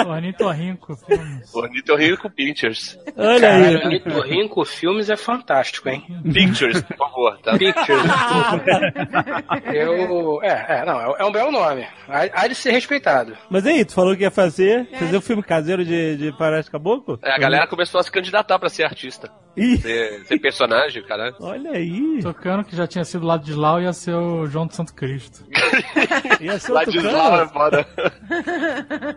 Ornitorrinco, 0.07 0.95
filmes. 0.97 1.55
Ornitorrinco 1.55 2.29
Pictures. 2.31 2.99
Olha 3.17 3.55
aí. 3.55 3.77
Ornitorrinco 3.77 4.65
Filmes 4.65 5.09
é 5.09 5.17
fantástico, 5.17 5.89
hein? 5.89 6.05
Pictures, 6.33 6.83
por 6.83 6.97
favor, 6.97 7.39
tá? 7.39 7.57
Pictures. 7.57 8.03
Eu. 9.73 10.41
É, 10.43 10.81
é, 10.81 10.85
não, 10.85 11.01
é- 11.01 11.17
é 11.21 11.25
um 11.25 11.33
belo 11.33 11.51
nome. 11.51 11.87
Há, 12.09 12.47
de 12.47 12.55
ser 12.55 12.73
respeitado. 12.73 13.37
Mas 13.51 13.67
aí, 13.67 13.85
tu 13.85 13.93
falou 13.95 14.17
que 14.17 14.23
ia 14.23 14.31
fazer, 14.31 14.87
fazer 14.99 15.17
um 15.17 15.21
filme 15.21 15.43
caseiro 15.43 15.85
de, 15.85 16.17
de 16.17 16.33
Faroeste 16.37 16.71
Caboclo? 16.71 17.19
É, 17.23 17.36
a 17.37 17.39
galera 17.39 17.67
começou 17.67 18.01
a 18.01 18.03
se 18.03 18.11
candidatar 18.11 18.59
pra 18.59 18.69
ser 18.69 18.85
artista. 18.85 19.31
Ih, 19.57 19.79
Ser, 19.79 20.25
ser 20.27 20.39
personagem, 20.39 21.03
caralho. 21.03 21.35
olha 21.41 21.71
aí. 21.73 22.19
Tocando 22.23 22.63
que 22.65 22.77
já 22.77 22.87
tinha 22.87 23.05
sido 23.05 23.25
lá 23.27 23.37
de 23.39 23.55
Lau 23.55 23.81
ia 23.81 23.93
ser 23.93 24.15
o 24.15 24.47
João 24.47 24.67
do 24.67 24.75
Santo 24.75 24.93
Cristo. 24.95 25.45
Ia 26.41 26.59
ser 26.59 26.73
Lá 26.73 26.81
outro 26.81 26.93
de 26.93 27.03
cara? 27.03 27.11
Slau 27.17 27.41
é 27.43 27.49
foda. 27.49 27.87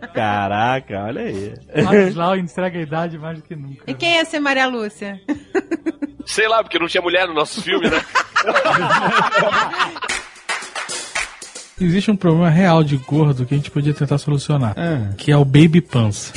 Caraca, 0.14 1.04
olha 1.06 1.22
aí. 1.24 1.54
Ladislau 1.76 2.38
entrega 2.38 2.80
a 2.80 2.82
idade 2.82 3.18
mais 3.18 3.38
do 3.38 3.44
que 3.44 3.56
nunca. 3.56 3.84
E 3.86 3.94
quem 3.94 4.16
ia 4.16 4.24
ser 4.26 4.40
Maria 4.40 4.68
Lúcia? 4.68 5.20
Sei 6.26 6.48
lá, 6.48 6.64
porque 6.64 6.80
não 6.80 6.88
tinha 6.88 7.02
mulher 7.02 7.28
no 7.28 7.34
nosso 7.34 7.62
filme, 7.62 7.90
né? 7.90 8.02
Existe 11.82 12.12
um 12.12 12.16
problema 12.16 12.50
real 12.50 12.84
de 12.84 12.98
gordo 12.98 13.46
que 13.46 13.54
a 13.54 13.58
gente 13.58 13.72
podia 13.72 13.94
tentar 13.94 14.18
solucionar, 14.18 14.74
Ah. 14.78 15.14
que 15.18 15.32
é 15.32 15.38
o 15.38 15.46
baby 15.46 15.80
pança. 15.82 16.34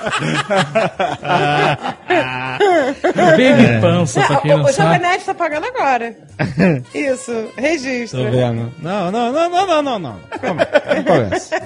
baby 3.14 3.80
pança, 3.80 4.20
pra 4.22 4.36
quem 4.40 4.54
o 4.54 4.58
não 4.58 4.64
o 4.64 4.72
Jovem 4.72 5.00
sabe. 5.00 5.24
Tá 5.24 5.34
pagando 5.34 5.66
agora. 5.66 6.14
Isso, 6.94 7.48
registro. 7.56 8.24
Tô 8.24 8.30
vendo. 8.30 8.72
Não, 8.78 9.10
não, 9.10 9.32
não, 9.32 9.50
não, 9.50 9.66
não, 9.66 9.82
não, 9.82 9.98
não. 9.98 10.20
Calma, 10.40 10.66
começa. 10.66 11.60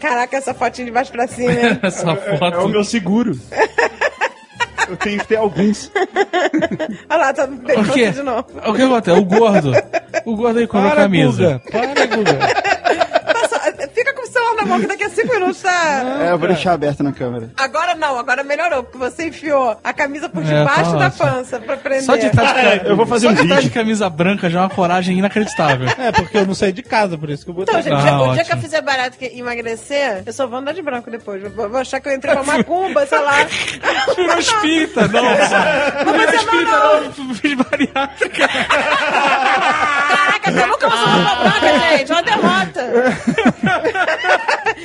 Caraca, 0.00 0.36
essa 0.36 0.52
fotinha 0.52 0.86
de 0.86 0.90
baixo 0.92 1.12
pra 1.12 1.26
cima, 1.26 1.52
hein? 1.52 1.78
Essa 1.82 2.10
É 2.10 2.34
o 2.34 2.38
foto. 2.38 2.68
meu 2.68 2.84
seguro. 2.84 3.32
Eu 4.86 4.96
tenho 4.98 5.18
que 5.18 5.28
ter 5.28 5.36
alguns. 5.36 5.90
Olha 7.08 7.18
lá, 7.18 7.32
tá 7.32 7.46
bem 7.46 8.12
de 8.12 8.22
novo. 8.22 8.44
O 8.66 8.74
que 8.74 8.82
acontece? 8.82 9.18
O 9.18 9.24
gordo. 9.24 9.72
O 10.26 10.36
gordo 10.36 10.58
aí 10.58 10.66
compra 10.66 10.92
a 10.92 10.96
camisa. 10.96 11.62
Guga, 11.64 11.94
para, 11.94 12.06
Guga. 12.06 12.73
Na 14.56 14.64
mão 14.66 14.80
que 14.80 14.86
daqui 14.86 15.04
a 15.04 15.10
cinco 15.10 15.32
minutos 15.34 15.60
tá... 15.62 16.02
É, 16.22 16.30
eu 16.32 16.38
vou 16.38 16.48
deixar 16.48 16.72
aberto 16.72 17.02
na 17.02 17.12
câmera. 17.12 17.50
Agora 17.56 17.94
não, 17.94 18.18
agora 18.18 18.42
melhorou, 18.42 18.82
porque 18.84 18.98
você 18.98 19.26
enfiou 19.28 19.76
a 19.82 19.92
camisa 19.92 20.28
por 20.28 20.42
É, 20.42 20.46
debaixo 20.46 20.92
tá 20.92 20.98
da 20.98 21.10
pança 21.10 21.58
pra 21.60 21.76
prender. 21.76 22.02
Só 22.04 22.16
de 22.16 22.26
estar 22.26 22.52
de, 22.52 22.58
É, 22.60 22.82
eu 22.86 22.96
vou 22.96 23.06
fazer 23.06 23.28
um 23.28 23.34
de 23.34 23.42
estar 23.42 23.56
de 23.56 23.60
vídeo. 23.62 23.72
camisa 23.74 24.08
branca 24.08 24.48
já 24.48 24.60
é 24.60 24.62
uma 24.62 24.70
coragem 24.70 25.18
inacreditável. 25.18 25.88
É, 25.98 26.12
porque 26.12 26.38
eu 26.38 26.46
não 26.46 26.54
saí 26.54 26.72
de 26.72 26.82
casa, 26.82 27.18
por 27.18 27.28
isso 27.30 27.44
que 27.44 27.50
eu 27.50 27.54
botei. 27.54 27.72
Então, 27.78 27.82
gente, 27.82 28.08
Ah, 28.08 28.22
o 28.22 28.34
dia 28.34 28.44
que 28.44 28.52
eu 28.52 28.58
fizer 28.58 28.80
barato 28.80 29.16
que 29.18 29.26
emagrecer, 29.38 30.22
eu 30.26 30.32
só 30.32 30.46
vou 30.46 30.58
andar 30.58 30.72
de 30.72 30.82
branco 30.82 31.10
depois. 31.10 31.42
Vou, 31.52 31.68
vou 31.68 31.80
achar 31.80 32.00
que 32.00 32.08
eu 32.08 32.14
entrei 32.14 32.32
pra 32.34 32.42
macumba, 32.42 33.04
sei 33.06 33.18
lá. 33.20 33.34
Virou 34.16 34.38
espírita, 34.38 35.08
não. 35.08 35.22
Não 36.04 36.12
virou 36.12 36.34
espírita, 36.34 36.70
não. 36.70 37.34
Fiz 37.34 37.54
bariátrica. 37.54 38.48
Caraca, 40.44 40.50
acabou 40.50 40.78
com 40.78 40.86
a 40.86 40.90
nossa 40.90 41.10
roupa 41.10 41.34
branca, 41.60 41.96
gente. 41.98 42.12
Uma 42.12 42.22
derrota. 42.22 42.92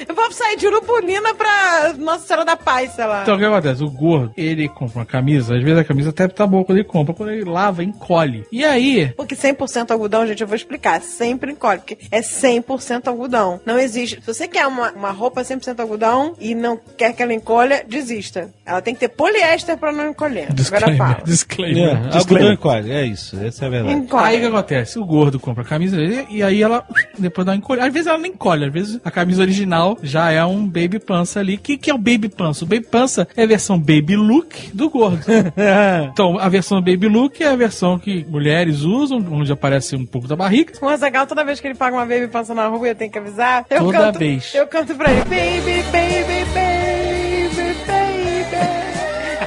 eu 0.07 0.15
vou 0.15 0.31
sair 0.31 0.57
de 0.57 0.67
Urubunina 0.67 1.33
pra 1.35 1.93
Nossa 1.97 2.25
Senhora 2.25 2.45
da 2.45 2.55
Paz, 2.55 2.91
sei 2.91 3.05
lá. 3.05 3.23
Então 3.23 3.35
o 3.35 3.37
que 3.37 3.45
acontece? 3.45 3.83
O 3.83 3.89
gordo, 3.89 4.31
ele 4.37 4.69
compra 4.69 4.99
uma 4.99 5.05
camisa, 5.05 5.55
às 5.55 5.63
vezes 5.63 5.77
a 5.79 5.83
camisa 5.83 6.09
até 6.09 6.27
tá 6.27 6.45
boa 6.47 6.63
quando 6.63 6.77
ele 6.77 6.87
compra, 6.87 7.13
quando 7.13 7.31
ele 7.31 7.43
lava, 7.43 7.83
encolhe. 7.83 8.45
E 8.51 8.63
aí, 8.63 9.11
Porque 9.15 9.35
100% 9.35 9.91
algodão, 9.91 10.25
gente, 10.25 10.41
eu 10.41 10.47
vou 10.47 10.55
explicar. 10.55 11.01
Sempre 11.01 11.51
encolhe, 11.51 11.79
porque 11.79 11.97
é 12.11 12.21
100% 12.21 13.07
algodão. 13.07 13.59
Não 13.65 13.77
existe. 13.77 14.19
Se 14.21 14.27
você 14.27 14.47
quer 14.47 14.67
uma, 14.67 14.91
uma 14.91 15.11
roupa 15.11 15.41
100% 15.41 15.79
algodão 15.79 16.35
e 16.39 16.55
não 16.55 16.79
quer 16.97 17.13
que 17.13 17.21
ela 17.21 17.33
encolha, 17.33 17.83
desista. 17.87 18.49
Ela 18.65 18.81
tem 18.81 18.93
que 18.93 18.99
ter 19.01 19.09
poliéster 19.09 19.77
pra 19.77 19.91
não 19.91 20.09
encolher. 20.09 20.43
Agora 20.43 20.53
disclaimer, 20.55 20.97
fala. 20.97 21.21
disclaimer. 21.25 22.13
É, 22.13 22.17
algodão 22.17 22.53
encolhe, 22.53 22.91
é 22.91 23.05
isso, 23.05 23.37
essa 23.41 23.65
é 23.65 23.67
a 23.67 23.71
verdade. 23.71 23.95
Encolhe. 23.95 24.25
Aí 24.25 24.37
o 24.37 24.39
que 24.41 24.47
acontece? 24.47 24.99
O 24.99 25.05
gordo 25.05 25.39
compra 25.49 25.63
a 25.63 25.65
camisa 25.65 25.97
e 26.29 26.43
aí 26.43 26.61
ela 26.61 26.85
depois 27.17 27.45
dá 27.45 27.53
uma. 27.53 27.85
Às 27.85 27.93
vezes 27.93 28.07
ela 28.07 28.17
nem 28.17 28.31
encolhe, 28.31 28.65
às 28.65 28.71
vezes 28.71 28.99
a 29.03 29.09
camisa 29.09 29.41
original 29.41 29.97
já 30.03 30.31
é 30.31 30.43
um 30.45 30.65
baby 30.65 30.99
pança 30.99 31.39
ali. 31.39 31.55
O 31.55 31.59
que, 31.59 31.77
que 31.77 31.89
é 31.89 31.93
o 31.93 31.97
baby 31.97 32.29
pança? 32.29 32.63
O 32.63 32.67
baby 32.67 32.85
pança 32.85 33.27
é 33.35 33.43
a 33.43 33.47
versão 33.47 33.79
baby 33.79 34.15
look 34.15 34.71
do 34.73 34.89
gordo. 34.89 35.25
então, 36.11 36.37
a 36.37 36.47
versão 36.49 36.79
baby 36.81 37.07
look 37.07 37.41
é 37.41 37.47
a 37.47 37.55
versão 37.55 37.97
que 37.97 38.25
mulheres 38.29 38.81
usam, 38.81 39.25
onde 39.31 39.51
aparece 39.51 39.95
um 39.95 40.05
pouco 40.05 40.27
da 40.27 40.35
barriga. 40.35 40.73
O 40.81 40.87
Azagal, 40.87 41.25
toda 41.25 41.43
vez 41.43 41.59
que 41.59 41.67
ele 41.67 41.75
paga 41.75 41.95
uma 41.95 42.05
baby 42.05 42.27
passa 42.27 42.53
na 42.53 42.67
rua, 42.67 42.89
eu 42.89 42.95
tenho 42.95 43.11
que 43.11 43.17
avisar. 43.17 43.65
Eu 43.69 43.79
Toda 43.79 43.97
canto, 43.97 44.19
vez. 44.19 44.53
Eu 44.53 44.67
canto 44.67 44.95
pra 44.95 45.11
ele. 45.11 45.21
Baby, 45.21 45.83
baby, 45.91 46.45
baby. 46.53 47.08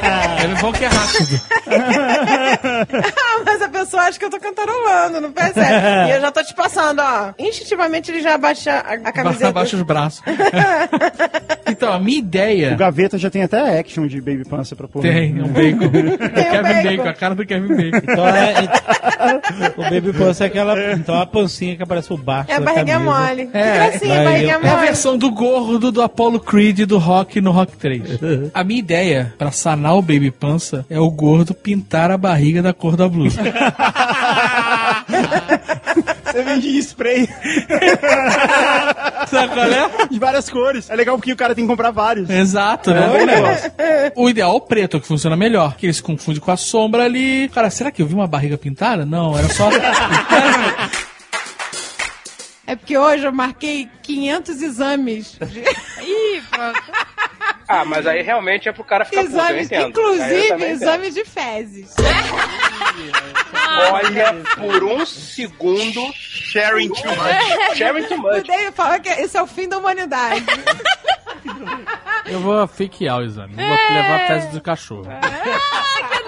É 0.02 0.60
bom 0.60 0.72
que 0.72 0.84
é 0.84 0.88
rápido. 0.88 1.40
Ah, 2.52 3.42
mas 3.46 3.62
a 3.62 3.68
pessoa 3.68 4.02
acha 4.04 4.18
que 4.18 4.24
eu 4.24 4.30
tô 4.30 4.38
cantarolando, 4.38 5.20
não 5.20 5.32
percebe? 5.32 6.08
E 6.08 6.10
eu 6.14 6.20
já 6.20 6.30
tô 6.30 6.42
te 6.42 6.54
passando, 6.54 7.00
ó. 7.00 7.32
Instintivamente 7.38 8.10
ele 8.10 8.20
já 8.20 8.34
abaixa 8.34 8.72
a, 8.72 8.92
a 9.08 9.12
camiseta. 9.12 9.48
Abaixa 9.48 9.76
os 9.76 9.82
braços. 9.82 10.22
então, 11.68 11.92
a 11.92 11.98
minha 11.98 12.18
ideia. 12.18 12.72
O 12.74 12.76
Gaveta 12.76 13.16
já 13.18 13.30
tem 13.30 13.42
até 13.42 13.78
action 13.78 14.06
de 14.06 14.20
Baby 14.20 14.44
Pança 14.44 14.76
pra 14.76 14.86
pôr. 14.86 15.02
Tem, 15.02 15.40
um 15.42 15.48
bacon. 15.48 15.88
Kevin 15.90 16.96
Bacon. 16.96 17.08
a 17.08 17.14
cara 17.14 17.34
do 17.34 17.46
Kevin 17.46 17.68
Bacon. 17.68 17.96
Então 18.12 18.26
é, 18.28 19.72
o 19.76 19.82
Baby 19.82 20.12
Pulse 20.12 20.42
é 20.42 20.46
aquela. 20.46 20.92
Então 20.92 21.18
a 21.20 21.26
pancinha 21.26 21.76
que 21.76 21.82
aparece 21.82 22.12
o 22.12 22.16
baixo. 22.16 22.50
É 22.50 22.56
a 22.56 22.60
camisa. 22.60 22.98
mole. 22.98 23.46
Que 23.46 23.56
É, 23.56 23.74
gracinha, 23.74 24.24
barriga 24.24 24.52
é 24.52 24.54
a 24.54 24.58
mole. 24.60 24.86
versão 24.86 25.16
do 25.16 25.30
gordo 25.30 25.90
do 25.90 26.02
Apollo 26.02 26.38
Creed 26.40 26.80
do 26.80 26.98
Rock 26.98 27.40
no 27.40 27.50
Rock 27.50 27.76
3. 27.76 28.02
A 28.52 28.62
minha 28.64 28.78
ideia 28.80 29.32
pra 29.38 29.50
sanar 29.50 29.91
o 29.94 30.02
Baby 30.02 30.30
Pança 30.30 30.86
é 30.88 30.98
o 30.98 31.10
gordo 31.10 31.54
pintar 31.54 32.10
a 32.10 32.16
barriga 32.16 32.62
da 32.62 32.72
cor 32.72 32.96
da 32.96 33.08
blusa. 33.08 33.40
Você 36.24 36.42
vende 36.42 36.78
spray. 36.78 37.28
Sabe 39.28 39.52
qual 39.54 39.66
é? 39.66 40.06
De 40.10 40.18
várias 40.18 40.48
cores. 40.48 40.88
É 40.90 40.96
legal 40.96 41.16
porque 41.16 41.32
o 41.32 41.36
cara 41.36 41.54
tem 41.54 41.64
que 41.64 41.70
comprar 41.70 41.90
vários. 41.90 42.28
Exato, 42.30 42.90
É 42.90 42.94
né? 42.94 43.24
negócio. 43.26 43.72
O 44.16 44.28
ideal 44.28 44.52
é 44.52 44.54
o 44.54 44.60
preto, 44.60 45.00
que 45.00 45.06
funciona 45.06 45.36
melhor. 45.36 45.76
Que 45.76 45.86
ele 45.86 45.92
se 45.92 46.02
confunde 46.02 46.40
com 46.40 46.50
a 46.50 46.56
sombra 46.56 47.04
ali. 47.04 47.48
Cara, 47.50 47.70
será 47.70 47.90
que 47.90 48.00
eu 48.02 48.06
vi 48.06 48.14
uma 48.14 48.26
barriga 48.26 48.56
pintada? 48.56 49.04
Não, 49.04 49.36
era 49.38 49.48
só. 49.48 49.68
É 52.66 52.76
porque 52.76 52.96
hoje 52.96 53.26
eu 53.26 53.32
marquei 53.32 53.88
500 54.02 54.62
exames. 54.62 55.38
Ih, 56.00 56.42
pronto. 56.50 56.82
Ah, 57.74 57.84
mas 57.86 58.06
aí 58.06 58.20
realmente 58.22 58.68
é 58.68 58.72
pro 58.72 58.84
cara 58.84 59.02
ficar 59.04 59.22
puto, 59.24 59.34
eu 59.38 59.60
entendo. 59.60 59.82
Eu 59.82 59.88
inclusive 59.88 60.48
também 60.48 60.72
entendo. 60.72 60.82
exames 60.82 61.14
de 61.14 61.24
fezes. 61.24 61.94
Olha, 63.90 64.34
por 64.56 64.84
um 64.84 65.06
segundo. 65.06 66.12
Sharing 66.14 66.88
too 66.90 67.10
much. 67.10 67.76
Sharing 67.78 68.04
too 68.04 68.18
O 68.18 68.22
much. 68.22 68.46
David 68.46 68.72
fala 68.74 69.00
que 69.00 69.08
esse 69.08 69.36
é 69.38 69.42
o 69.42 69.46
fim 69.46 69.68
da 69.68 69.78
humanidade. 69.78 70.44
Eu 72.26 72.40
vou 72.40 72.66
fakear 72.68 73.18
o 73.18 73.22
exame. 73.22 73.54
Vou 73.54 73.64
levar 73.64 74.20
a 74.22 74.26
fezes 74.26 74.52
do 74.52 74.60
cachorro. 74.60 75.04
que 75.04 75.08
nojo! 75.08 76.21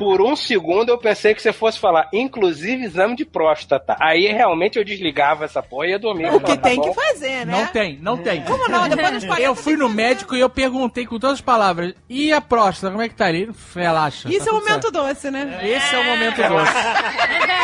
Por 0.00 0.22
um 0.22 0.34
segundo 0.34 0.88
eu 0.88 0.96
pensei 0.96 1.34
que 1.34 1.42
você 1.42 1.52
fosse 1.52 1.78
falar, 1.78 2.08
inclusive 2.10 2.84
exame 2.84 3.14
de 3.14 3.26
próstata. 3.26 3.94
Aí 4.00 4.28
realmente 4.28 4.78
eu 4.78 4.84
desligava 4.84 5.44
essa 5.44 5.62
porra 5.62 5.88
e 5.88 5.90
ia 5.90 5.98
dormir. 5.98 6.32
O 6.32 6.40
que 6.40 6.56
Tá 6.56 6.68
tem 6.70 6.76
bom. 6.76 6.88
que 6.88 6.94
fazer, 6.94 7.44
né? 7.44 7.52
Não 7.52 7.66
tem, 7.66 7.98
não 8.00 8.16
tem. 8.16 8.40
Como 8.44 8.66
não? 8.66 8.88
Depois 8.88 9.12
dos 9.12 9.24
40 9.26 9.42
Eu 9.42 9.54
fui 9.54 9.76
no 9.76 9.90
médico 9.90 10.34
e 10.34 10.40
eu 10.40 10.48
perguntei 10.48 11.04
com 11.04 11.18
todas 11.18 11.34
as 11.34 11.40
palavras. 11.42 11.92
E 12.08 12.32
a 12.32 12.40
próstata, 12.40 12.90
como 12.90 13.02
é 13.02 13.10
que 13.10 13.14
tá 13.14 13.26
ali? 13.26 13.50
Relaxa. 13.76 14.30
Isso 14.30 14.46
tá 14.46 14.50
é 14.50 14.54
o 14.54 14.58
momento 14.58 14.90
doce, 14.90 15.30
né? 15.30 15.46
certo. 15.50 15.66
Esse 15.66 15.94
é 15.94 15.98
o 15.98 16.04
momento 16.04 16.36
doce. 16.36 16.72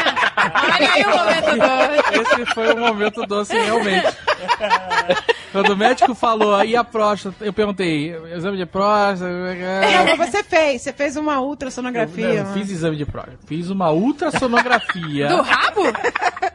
Olha 0.76 0.92
aí 0.92 1.04
o 1.04 1.08
momento 1.08 1.56
doce. 1.56 2.20
Esse 2.42 2.54
foi 2.54 2.72
o 2.74 2.76
momento 2.78 3.26
doce, 3.26 3.56
realmente. 3.56 4.06
Quando 5.52 5.70
o 5.70 5.76
médico 5.76 6.14
falou, 6.14 6.62
e 6.64 6.76
a 6.76 6.84
próstata? 6.84 7.44
Eu 7.44 7.52
perguntei, 7.52 8.14
exame 8.34 8.58
de 8.58 8.66
próstata? 8.66 9.30
Não, 9.30 10.16
mas 10.16 10.30
você 10.30 10.42
fez. 10.42 10.82
Você 10.82 10.92
fez 10.92 11.16
uma 11.16 11.40
ultrassonografia. 11.40 12.26
Eu 12.26 12.44
né? 12.44 12.50
fiz 12.52 12.70
exame 12.70 12.96
de 12.96 13.06
próstata. 13.06 13.38
Fiz 13.46 13.70
uma 13.70 13.90
ultrassonografia. 13.90 15.28
Do 15.28 15.40
rabo? 15.42 15.84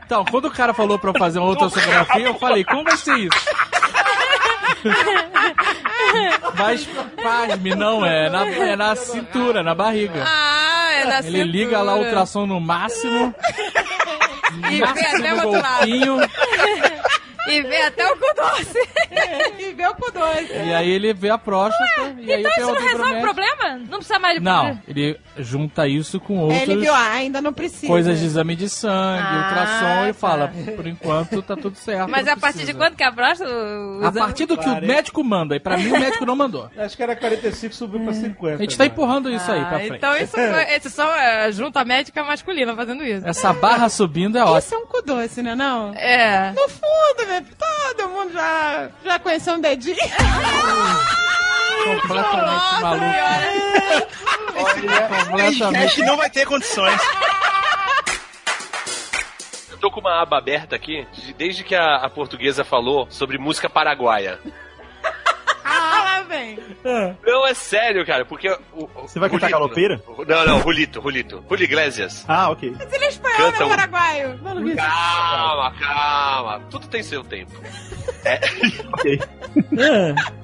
Então, 0.05 0.23
quando 0.25 0.45
o 0.45 0.51
cara 0.51 0.73
falou 0.73 0.99
pra 0.99 1.09
eu 1.11 1.15
fazer 1.17 1.39
uma 1.39 1.49
ultrassonografia, 1.49 2.25
eu 2.27 2.35
falei, 2.35 2.63
como 2.63 2.83
vai 2.83 2.97
ser 2.97 3.17
isso? 3.17 3.45
Mas, 6.57 6.87
pasme, 7.21 7.75
não 7.75 8.05
é 8.05 8.29
na, 8.29 8.47
é 8.47 8.75
na 8.75 8.95
cintura, 8.95 9.63
na 9.63 9.73
barriga. 9.73 10.23
Ah, 10.25 10.89
é 10.93 11.05
na 11.05 11.19
Ele 11.19 11.25
cintura. 11.27 11.43
liga 11.45 11.81
lá 11.81 11.95
o 11.95 11.99
ultrassom 12.03 12.45
no 12.45 12.59
máximo. 12.59 13.33
E 14.69 14.77
vê 14.79 14.83
até 14.83 15.33
o 15.33 15.37
no 15.37 15.45
outro 15.47 15.61
lado. 15.61 15.77
golfinho. 15.87 16.17
E 17.47 17.61
vê 17.61 17.81
até 17.83 18.05
o 18.11 18.15
cu 18.17 18.25
doce. 18.35 18.77
e 19.59 19.73
vê 19.73 19.87
o 19.87 19.93
cu 19.95 20.11
doce. 20.11 20.51
E 20.53 20.73
aí 20.73 20.89
ele 20.89 21.13
vê 21.13 21.29
a 21.29 21.37
próstata. 21.37 21.83
e 22.19 22.31
aí 22.33 22.41
Então 22.41 22.51
eu 22.57 22.73
isso 22.73 22.73
não 22.81 22.87
resolve 22.89 23.15
o 23.17 23.21
problema? 23.21 23.75
Não 23.89 23.97
precisa 23.97 24.19
mais 24.19 24.35
de 24.37 24.41
Não, 24.43 24.79
ele 24.87 25.19
junta 25.37 25.87
isso 25.87 26.19
com 26.19 26.37
outras 26.39 26.61
Ele 26.61 26.81
viu, 26.81 26.93
ah, 26.93 27.11
ainda 27.11 27.41
não 27.41 27.51
precisa. 27.53 27.87
coisas 27.87 28.19
de 28.19 28.25
exame 28.25 28.55
de 28.55 28.69
sangue, 28.69 29.23
Ah, 29.25 29.43
ultrassom, 29.43 30.03
e 30.05 30.07
tá. 30.07 30.13
fala, 30.13 30.53
por 30.75 30.87
enquanto 30.87 31.41
tá 31.41 31.55
tudo 31.55 31.75
certo. 31.77 32.09
Mas 32.09 32.27
a 32.27 32.37
partir 32.37 32.65
de 32.65 32.73
quando 32.73 32.95
que 32.95 33.03
a 33.03 33.11
próstata... 33.11 33.51
A 34.03 34.11
partir 34.11 34.45
do 34.45 34.57
que 34.57 34.67
o 34.69 34.81
médico 34.81 35.23
manda, 35.23 35.55
e 35.55 35.59
pra 35.59 35.77
mim 35.77 35.91
o 35.91 35.99
médico 35.99 36.25
não 36.25 36.35
mandou. 36.35 36.69
Acho 36.77 36.95
que 36.95 37.03
era 37.03 37.15
45, 37.15 37.73
subiu 37.75 37.99
pra 38.03 38.13
50. 38.13 38.55
A 38.55 38.57
gente 38.57 38.77
tá 38.77 38.85
empurrando 38.85 39.29
isso 39.31 39.51
aí 39.51 39.59
pra 39.65 39.77
Ah, 39.77 39.79
frente. 39.79 39.95
Então 39.95 40.15
isso 40.17 40.89
só 40.89 41.15
é 41.15 41.51
junta 41.51 41.83
médica 41.85 42.23
masculina 42.23 42.75
fazendo 42.75 43.03
isso. 43.03 43.27
Essa 43.27 43.53
barra 43.53 43.89
subindo 43.89 44.37
é 44.37 44.43
ótimo. 44.43 44.57
Isso 44.59 44.75
é 44.75 44.77
um 44.77 44.85
cu 44.85 45.01
doce, 45.01 45.41
né? 45.41 45.55
Não? 45.55 45.93
É. 45.95 46.51
No 46.51 46.67
fundo, 46.69 47.27
né? 47.27 47.30
Todo 47.57 48.09
mundo 48.09 48.33
já, 48.33 48.89
já 49.03 49.19
conheceu 49.19 49.53
um 49.55 49.61
dedinho. 49.61 49.95
Completamente 51.83 52.81
maluco. 52.81 53.05
Podcast 55.31 56.01
não 56.03 56.17
vai 56.17 56.29
ter 56.29 56.45
condições. 56.45 56.99
Eu 59.71 59.77
tô 59.79 59.89
com 59.89 59.99
uma 59.99 60.21
aba 60.21 60.37
aberta 60.37 60.75
aqui, 60.75 61.07
de- 61.13 61.33
desde 61.33 61.63
que 61.63 61.73
a, 61.75 61.95
a 61.95 62.09
portuguesa 62.09 62.63
falou 62.63 63.07
sobre 63.09 63.37
música 63.37 63.67
paraguaia. 63.69 64.39
Ah, 66.31 66.37
vem. 66.37 67.15
Não, 67.25 67.45
é 67.45 67.53
sério, 67.53 68.05
cara, 68.05 68.23
porque. 68.25 68.49
O, 68.73 68.87
Você 69.01 69.19
vai 69.19 69.29
cantar 69.29 69.49
galopeira? 69.49 70.01
Não, 70.27 70.45
não, 70.45 70.61
Julito, 70.61 71.01
Julito. 71.01 71.43
Julio 71.49 71.63
Iglesias. 71.65 72.23
Ah, 72.27 72.49
ok. 72.51 72.73
Mas 72.77 72.93
ele 72.93 73.05
é 73.05 73.09
espanhol, 73.09 73.37
Canta 73.37 73.59
não 73.59 73.67
um- 73.67 73.69
paraguaio. 73.69 74.39
Calma, 74.75 75.73
calma. 75.79 76.61
Tudo 76.69 76.87
tem 76.87 77.03
seu 77.03 77.23
tempo. 77.23 77.51
É. 78.25 78.39
Ok. 78.93 79.19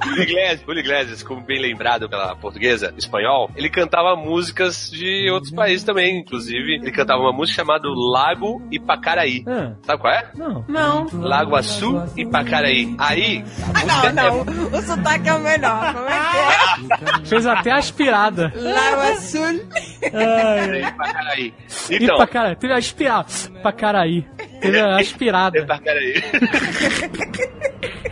Julio 0.03 0.23
Iglesias, 0.23 0.61
Julio 0.65 0.79
Iglesias, 0.81 1.23
como 1.23 1.41
bem 1.41 1.59
lembrado 1.61 2.09
pela 2.09 2.35
portuguesa, 2.35 2.93
espanhol, 2.97 3.49
ele 3.55 3.69
cantava 3.69 4.15
músicas 4.15 4.89
de 4.91 5.29
outros 5.31 5.51
países 5.53 5.83
também. 5.85 6.19
Inclusive, 6.19 6.75
ele 6.75 6.91
cantava 6.91 7.21
uma 7.21 7.31
música 7.31 7.61
chamada 7.61 7.87
Lago 7.87 8.61
Ipacaraí. 8.71 9.43
Ah, 9.47 9.73
Sabe 9.83 10.01
qual 10.01 10.13
é? 10.13 10.29
não. 10.35 10.65
Não. 10.67 11.07
Lago 11.21 11.55
Açu 11.55 12.03
Ipacaraí. 12.17 12.93
Aí, 12.97 13.43
a 13.73 13.79
música 13.85 14.13
Não, 14.13 14.43
não. 14.43 14.77
O 14.77 14.81
sotaque 14.81 15.29
é 15.29 15.33
o 15.33 15.39
melhor. 15.39 15.76
Como 15.93 16.07
é 16.09 17.25
Fez 17.25 17.45
até 17.45 17.71
aspirada. 17.71 18.49
que 18.51 18.57
é? 18.57 18.73
Lago 18.73 19.01
Azul. 19.01 19.61
é 20.01 20.79
Ipacaraí. 20.89 21.53
E 21.89 21.95
Então, 21.95 22.17
pra 22.17 22.27
caralho, 22.27 22.55
teve 22.55 22.73
a 22.73 22.77
aspirada. 22.77 23.27
Pra 23.61 23.71
caraí. 23.71 24.25
Teve 24.61 24.79
a 24.79 24.97
aspirada. 24.97 25.59
Ipacaraí. 25.59 26.13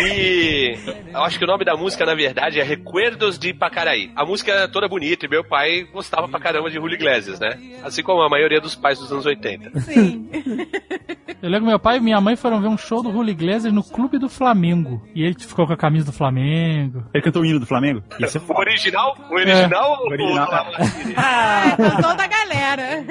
E 0.00 0.78
eu 1.12 1.22
acho 1.22 1.38
que 1.38 1.44
o 1.44 1.46
nome 1.48 1.64
da 1.64 1.76
música, 1.76 2.04
na 2.06 2.14
verdade, 2.14 2.60
é 2.60 2.62
Recuerdos 2.62 3.38
de 3.38 3.50
Ipacaraí. 3.50 4.10
A 4.16 4.24
música 4.24 4.52
é 4.52 4.68
toda 4.68 4.88
bonita 4.88 5.26
e 5.26 5.28
meu 5.28 5.44
pai 5.44 5.84
gostava 5.92 6.28
pra 6.28 6.40
caramba 6.40 6.68
de 6.70 6.76
Julio 6.76 6.94
Iglesias, 6.94 7.38
né? 7.40 7.58
Assim 7.82 8.02
como 8.02 8.22
a 8.22 8.28
maioria 8.28 8.60
dos 8.60 8.74
pais 8.74 8.98
dos 8.98 9.10
anos 9.12 9.26
80. 9.26 9.80
Sim. 9.80 10.28
Eu 11.42 11.48
lembro 11.48 11.64
que 11.64 11.70
meu 11.70 11.78
pai 11.78 11.96
e 11.96 12.00
minha 12.00 12.20
mãe 12.20 12.36
foram 12.36 12.60
ver 12.60 12.68
um 12.68 12.76
show 12.76 13.02
do 13.02 13.10
Julio 13.12 13.30
Iglesias 13.30 13.72
no 13.72 13.82
Clube 13.82 14.18
do 14.18 14.28
Flamengo. 14.28 15.02
E 15.14 15.22
ele 15.24 15.34
ficou 15.38 15.66
com 15.66 15.72
a 15.72 15.76
camisa 15.76 16.06
do 16.06 16.12
Flamengo. 16.12 17.04
Ele 17.14 17.22
cantou 17.22 17.42
o 17.42 17.46
hino 17.46 17.58
do 17.58 17.66
Flamengo? 17.66 18.02
Isso 18.18 18.36
é 18.38 18.40
O 18.40 18.44
foda. 18.44 18.60
original? 18.60 19.16
O 19.30 19.34
original? 19.34 19.98
O 20.04 20.10
original. 20.10 20.66
Ah, 21.16 21.76
cantou 21.76 22.14
da 22.16 22.26
galera. 22.26 23.04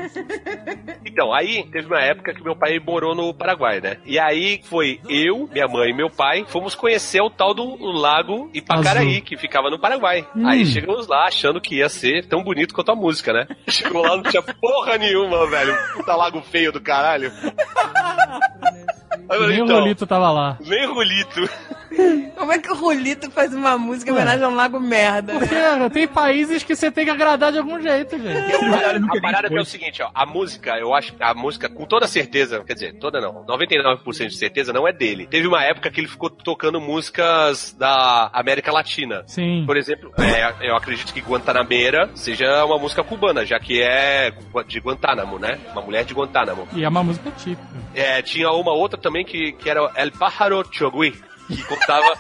Então, 1.06 1.34
aí 1.34 1.64
teve 1.72 1.88
uma 1.88 2.00
época 2.02 2.34
que 2.34 2.44
meu 2.44 2.56
pai 2.56 2.80
morou 2.80 3.16
no 3.16 3.34
Paraguai, 3.34 3.82
né? 3.82 3.98
E 4.06 4.18
aí 4.20 4.62
foi 4.64 5.00
eu, 5.10 5.50
minha 5.52 5.68
mãe 5.68 5.90
e 5.90 5.94
meu 5.94 6.10
pai, 6.10 6.46
fomos 6.48 6.76
conhecer 6.80 7.22
o 7.22 7.30
tal 7.30 7.54
do 7.54 7.76
lago 7.86 8.50
Ipacaraí, 8.54 9.12
Azul. 9.12 9.22
que 9.22 9.38
ficava 9.38 9.70
no 9.70 9.78
Paraguai. 9.80 10.28
Hum. 10.36 10.48
Aí 10.48 10.66
chegamos 10.66 11.08
lá 11.08 11.26
achando 11.26 11.62
que 11.62 11.76
ia 11.78 11.90
ser 11.90 12.26
tão 12.28 12.44
bonito 12.44 12.74
quanto 12.74 12.92
a 12.92 12.96
música, 12.96 13.34
né? 13.34 13.48
Chegou 13.68 14.02
lá, 14.02 14.16
não 14.16 14.24
tinha 14.24 14.42
porra 14.42 14.98
nenhuma, 14.98 15.46
velho. 15.48 15.76
Puta 15.94 16.16
lago 16.16 16.42
feio 16.42 16.72
do 16.72 16.82
caralho. 16.82 17.32
Aí 19.30 19.40
Nem 19.48 19.62
o 19.62 19.66
então, 19.66 19.80
Rolito 19.80 20.08
tava 20.08 20.32
lá. 20.32 20.58
Nem 20.60 20.88
Rolito. 20.88 21.42
Como 22.36 22.52
é 22.52 22.60
que 22.60 22.72
o 22.72 22.76
Rolito 22.76 23.30
faz 23.32 23.54
uma 23.54 23.78
música 23.78 24.12
em 24.12 24.14
homenagem 24.14 24.44
a 24.44 24.50
um 24.50 24.56
lago 24.56 24.80
merda? 24.80 25.34
né? 25.34 25.40
Porque 25.40 25.90
tem 25.94 26.08
países 26.08 26.64
que 26.64 26.76
você 26.76 26.92
tem 26.92 27.06
que 27.06 27.12
agradar 27.12 27.52
de 27.52 27.58
algum 27.58 27.82
jeito, 27.82 28.18
gente. 28.18 28.56
A 28.56 29.22
parada 29.22 29.48
é 29.48 29.62
o 29.62 29.66
seguinte, 29.66 30.02
ó. 30.02 30.10
A 30.14 30.26
música, 30.26 30.78
eu 30.78 30.94
acho 30.94 31.14
que 31.14 31.24
a 31.24 31.34
música, 31.34 31.70
com 31.70 31.86
toda 31.86 32.08
certeza, 32.08 32.64
quer 32.64 32.74
dizer, 32.74 32.94
toda 32.96 33.20
não, 33.20 33.44
99% 33.46 34.28
de 34.28 34.38
certeza 34.38 34.74
não 34.74 34.88
é 34.88 34.94
dele. 34.94 35.28
Teve 35.28 35.48
uma 35.48 35.64
época 35.64 35.90
que 35.90 36.00
ele 36.00 36.08
ficou 36.08 36.30
tocando 36.30 36.80
músicas 36.80 37.76
da 37.78 38.30
América 38.34 38.72
Latina. 38.72 39.24
Sim. 39.28 39.64
Por 39.66 39.78
exemplo, 39.78 40.12
é, 40.18 40.70
eu 40.70 40.76
acredito 40.76 41.14
que 41.14 41.22
Guantanameira 41.22 42.10
seja 42.16 42.66
uma 42.66 42.78
música 42.78 43.04
cubana, 43.04 43.46
já 43.46 43.60
que 43.60 43.82
é 43.82 44.32
de 44.68 44.80
Guantánamo, 44.80 45.40
né? 45.40 45.60
Uma 45.72 45.82
mulher 45.82 46.06
de 46.06 46.14
Guantánamo. 46.14 46.68
E 46.74 46.84
é 46.84 46.90
uma 46.90 47.04
música 47.04 47.32
típica. 47.32 47.68
É, 47.94 48.22
tinha 48.22 48.50
uma 48.52 48.72
outra 48.72 49.00
também 49.00 49.26
que, 49.26 49.54
que 49.54 49.70
era 49.70 49.92
El 49.96 50.12
Pájaro 50.12 50.64
Chogui, 50.72 51.14
que 51.56 51.64
contava. 51.64 52.18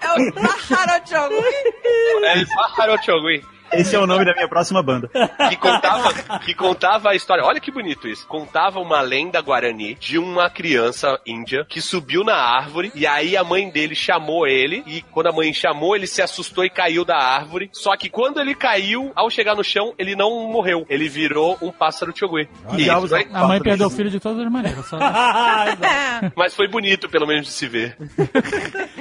É 0.00 0.12
o 0.12 0.32
Pájaro 0.32 1.08
Chogui. 1.08 2.24
É 2.24 2.44
Pájaro 2.54 3.02
Chogui. 3.04 3.51
Esse 3.74 3.96
é 3.96 3.98
o 3.98 4.06
nome 4.06 4.24
da 4.24 4.32
minha 4.34 4.48
próxima 4.48 4.82
banda. 4.82 5.08
Que 5.48 5.56
contava, 5.56 6.12
que 6.40 6.54
contava 6.54 7.10
a 7.10 7.14
história. 7.14 7.44
Olha 7.44 7.60
que 7.60 7.70
bonito 7.70 8.06
isso. 8.08 8.26
Contava 8.26 8.78
uma 8.80 9.00
lenda 9.00 9.40
guarani 9.40 9.94
de 9.94 10.18
uma 10.18 10.48
criança 10.50 11.18
índia 11.26 11.64
que 11.68 11.80
subiu 11.80 12.22
na 12.24 12.34
árvore 12.36 12.92
e 12.94 13.06
aí 13.06 13.36
a 13.36 13.44
mãe 13.44 13.70
dele 13.70 13.94
chamou 13.94 14.46
ele 14.46 14.82
e 14.86 15.02
quando 15.10 15.28
a 15.28 15.32
mãe 15.32 15.52
chamou 15.52 15.94
ele 15.96 16.06
se 16.06 16.20
assustou 16.22 16.64
e 16.64 16.70
caiu 16.70 17.04
da 17.04 17.16
árvore. 17.16 17.70
Só 17.72 17.96
que 17.96 18.08
quando 18.08 18.40
ele 18.40 18.54
caiu, 18.54 19.12
ao 19.14 19.30
chegar 19.30 19.54
no 19.54 19.64
chão, 19.64 19.94
ele 19.98 20.14
não 20.14 20.30
morreu. 20.50 20.84
Ele 20.88 21.08
virou 21.08 21.56
um 21.62 21.70
pássaro 21.70 22.12
chogui. 22.16 22.48
E 22.76 22.84
foi- 23.08 23.26
A 23.32 23.46
mãe 23.46 23.60
perdeu 23.60 23.86
o 23.86 23.90
filho 23.90 24.10
de 24.10 24.20
todas 24.20 24.44
as 24.44 24.50
maneiras. 24.52 24.86
Só... 24.86 24.98
Mas 26.36 26.54
foi 26.54 26.68
bonito, 26.68 27.08
pelo 27.08 27.26
menos, 27.26 27.46
de 27.46 27.52
se 27.52 27.66
ver. 27.66 27.96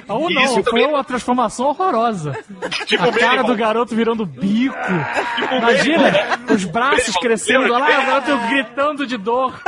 Ou 0.08 0.30
não, 0.30 0.44
Isso 0.44 0.54
foi 0.56 0.64
também- 0.64 0.88
uma 0.88 1.04
transformação 1.04 1.68
horrorosa. 1.68 2.34
Tipo 2.86 3.04
a 3.04 3.12
cara 3.12 3.44
do 3.44 3.56
garoto 3.56 3.96
virando 3.96 4.26
bico. 4.70 5.56
Imagina, 5.58 6.12
os 6.54 6.66
braços 6.66 7.16
crescendo 7.18 7.68
lá, 7.72 7.80
o 7.80 7.86
Benimon. 7.86 8.06
garoto 8.06 8.38
gritando 8.50 9.08
de 9.08 9.18
dor. 9.18 9.60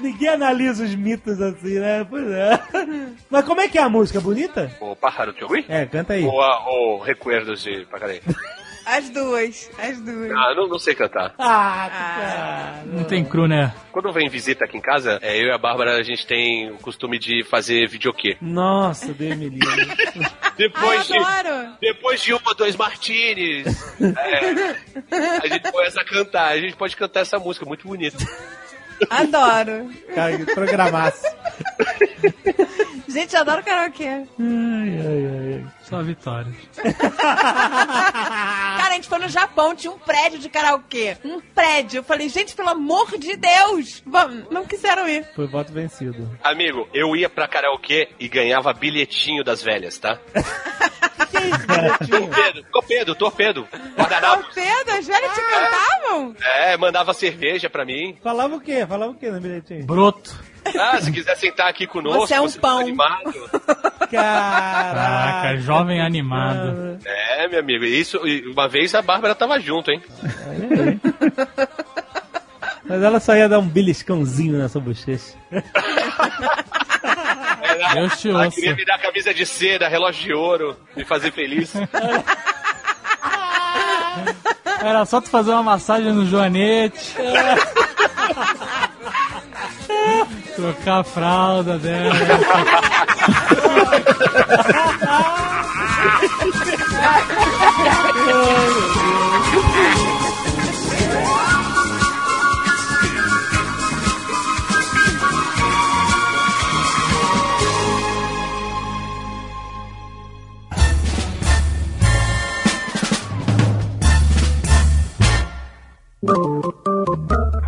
Ninguém 0.00 0.28
analisa 0.30 0.84
os 0.84 0.94
mitos 0.94 1.40
assim, 1.42 1.78
né? 1.78 2.06
Pois 2.08 2.24
é. 2.30 2.58
Mas 3.28 3.44
como 3.44 3.60
é 3.60 3.68
que 3.68 3.78
é 3.78 3.82
a 3.82 3.88
música? 3.88 4.20
Bonita? 4.20 4.70
O 4.80 4.96
pájaro 4.96 5.34
chogui? 5.38 5.64
É, 5.68 5.84
canta 5.84 6.14
aí. 6.14 6.24
Ou, 6.24 6.40
a- 6.40 6.64
ou 6.68 6.98
Recuerdos 7.00 7.62
de 7.62 7.84
Pacarei? 7.90 8.22
As 8.90 9.08
duas, 9.10 9.70
as 9.78 10.00
duas. 10.00 10.32
Ah, 10.32 10.52
não, 10.56 10.66
não 10.68 10.78
sei 10.78 10.96
cantar. 10.96 11.32
Ah, 11.38 12.82
Não 12.86 13.04
tem 13.04 13.24
cru, 13.24 13.46
né? 13.46 13.72
Quando 13.92 14.12
vem 14.12 14.28
visita 14.28 14.64
aqui 14.64 14.76
em 14.76 14.80
casa, 14.80 15.18
é, 15.22 15.36
eu 15.40 15.46
e 15.46 15.52
a 15.52 15.58
Bárbara, 15.58 15.96
a 15.96 16.02
gente 16.02 16.26
tem 16.26 16.70
o 16.72 16.76
costume 16.78 17.16
de 17.18 17.44
fazer 17.44 17.88
videokê. 17.88 18.36
Nossa, 18.40 19.12
Deus 19.12 19.36
me 19.36 19.48
livre. 19.48 19.86
Depois 20.56 21.08
Ai, 21.10 21.18
de, 21.18 21.24
adoro. 21.24 21.72
depois 21.80 22.20
de 22.20 22.34
um 22.34 22.38
ou 22.44 22.54
dois 22.54 22.74
martinis, 22.74 23.66
é, 24.00 25.40
a 25.42 25.46
gente 25.46 25.70
começa 25.70 26.00
a 26.00 26.04
cantar. 26.04 26.48
A 26.48 26.58
gente 26.60 26.74
pode 26.76 26.96
cantar 26.96 27.20
essa 27.20 27.38
música, 27.38 27.64
muito 27.64 27.86
bonita. 27.86 28.16
Adoro. 29.08 29.88
Cara, 30.14 30.36
que 30.36 30.52
programaço. 30.52 31.22
Gente, 33.10 33.34
eu 33.34 33.40
adoro 33.40 33.62
karaokê. 33.64 34.06
Ai, 34.06 34.26
ai, 34.38 35.26
ai. 35.26 35.66
Só 35.82 36.00
vitórias. 36.02 36.54
Cara, 37.18 38.88
a 38.88 38.94
gente 38.94 39.08
foi 39.08 39.18
no 39.18 39.28
Japão, 39.28 39.74
tinha 39.74 39.92
um 39.92 39.98
prédio 39.98 40.38
de 40.38 40.48
karaokê. 40.48 41.16
Um 41.24 41.40
prédio. 41.40 41.98
Eu 41.98 42.04
falei, 42.04 42.28
gente, 42.28 42.54
pelo 42.54 42.68
amor 42.68 43.18
de 43.18 43.36
Deus. 43.36 44.00
Vamos, 44.06 44.48
não 44.50 44.64
quiseram 44.64 45.08
ir. 45.08 45.26
Foi 45.34 45.48
voto 45.48 45.72
vencido. 45.72 46.30
Amigo, 46.42 46.88
eu 46.94 47.16
ia 47.16 47.28
pra 47.28 47.48
karaokê 47.48 48.08
e 48.20 48.28
ganhava 48.28 48.72
bilhetinho 48.72 49.42
das 49.42 49.60
velhas, 49.62 49.98
tá? 49.98 50.18
Torpedo, 52.08 52.62
torpedo, 52.70 53.14
torpedo. 53.14 53.68
Guardanapo. 53.96 54.44
Pedro, 54.54 54.94
as 54.98 55.06
velhas 55.06 55.32
te 55.34 55.40
cantavam? 55.40 56.36
É, 56.42 56.76
mandava 56.76 57.12
cerveja 57.14 57.68
pra 57.68 57.84
mim. 57.84 58.16
Falava 58.22 58.54
o 58.56 58.60
quê? 58.60 58.86
Falava 58.86 59.12
o 59.12 59.14
quê 59.14 59.30
no 59.30 59.40
bilhetinho? 59.40 59.84
Broto. 59.84 60.49
Ah, 60.78 61.00
se 61.00 61.10
quiser 61.12 61.36
sentar 61.36 61.68
aqui 61.68 61.86
conosco, 61.86 62.26
Você 62.26 62.34
é 62.34 62.40
um 62.40 62.48
tá 62.50 62.60
pão. 62.60 62.78
animado. 62.78 63.50
Caraca, 64.10 65.56
jovem 65.58 66.00
animado. 66.00 66.98
É, 67.04 67.46
meu 67.48 67.60
amigo, 67.60 67.84
isso, 67.84 68.26
e 68.26 68.46
uma 68.48 68.66
vez 68.68 68.94
a 68.94 69.02
Bárbara 69.02 69.34
tava 69.34 69.58
junto, 69.60 69.90
hein? 69.90 70.02
Mas 72.84 73.02
ela 73.02 73.20
só 73.20 73.36
ia 73.36 73.48
dar 73.48 73.58
um 73.60 73.68
beliscãozinho 73.68 74.58
na 74.58 74.68
sua 74.68 74.80
bochecha. 74.80 75.34
Deus 77.94 78.20
te 78.20 78.28
Ela 78.30 78.46
ouça. 78.46 78.56
queria 78.56 78.74
me 78.74 78.84
dar 78.84 78.98
camisa 78.98 79.32
de 79.32 79.46
seda, 79.46 79.88
relógio 79.88 80.24
de 80.24 80.32
ouro, 80.34 80.76
me 80.96 81.04
fazer 81.04 81.30
feliz. 81.32 81.72
Era 84.82 85.04
só 85.04 85.20
tu 85.20 85.28
fazer 85.30 85.52
uma 85.52 85.62
massagem 85.62 86.12
no 86.12 86.26
joanete. 86.26 87.14
Trocar 90.56 91.00
a 91.00 91.04
fralda 91.04 91.78
dela. 91.78 92.14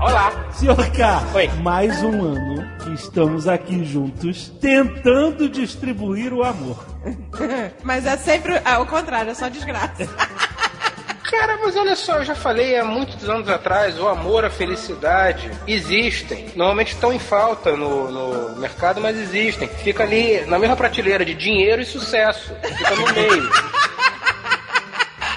Olá! 0.00 0.41
Senhor 0.62 0.90
K, 0.93 1.24
mais 1.60 2.05
um 2.05 2.22
ano 2.22 2.64
que 2.84 2.94
estamos 2.94 3.48
aqui 3.48 3.84
juntos 3.84 4.48
tentando 4.60 5.48
distribuir 5.48 6.32
o 6.32 6.44
amor. 6.44 6.86
Mas 7.82 8.06
é 8.06 8.16
sempre 8.16 8.62
ao 8.64 8.86
contrário, 8.86 9.32
é 9.32 9.34
só 9.34 9.48
desgraça. 9.48 10.09
Cara, 11.28 11.56
mas 11.64 11.74
olha 11.76 11.97
só, 11.97 12.18
eu 12.18 12.24
já 12.26 12.34
falei 12.34 12.78
há 12.78 12.84
muitos 12.84 13.26
anos 13.26 13.48
atrás, 13.48 13.98
o 13.98 14.06
amor, 14.06 14.44
a 14.44 14.51
felicidade 14.51 15.51
existem. 15.66 16.52
Normalmente 16.55 16.93
estão 16.93 17.10
em 17.10 17.18
falta 17.18 17.74
no, 17.74 18.10
no 18.10 18.60
mercado, 18.60 19.01
mas 19.01 19.16
existem. 19.16 19.66
Fica 19.66 20.02
ali 20.02 20.44
na 20.44 20.59
mesma 20.59 20.76
prateleira 20.76 21.24
de 21.24 21.32
dinheiro 21.32 21.80
e 21.80 21.86
sucesso. 21.86 22.55
Fica 22.62 22.94
no 22.97 23.12
meio. 23.14 23.51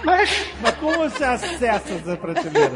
Mas, 0.05 0.53
Mas 0.61 0.75
como 0.75 0.97
você 0.97 1.23
acessa 1.23 1.93
essa 1.93 2.17
prateleira? 2.17 2.71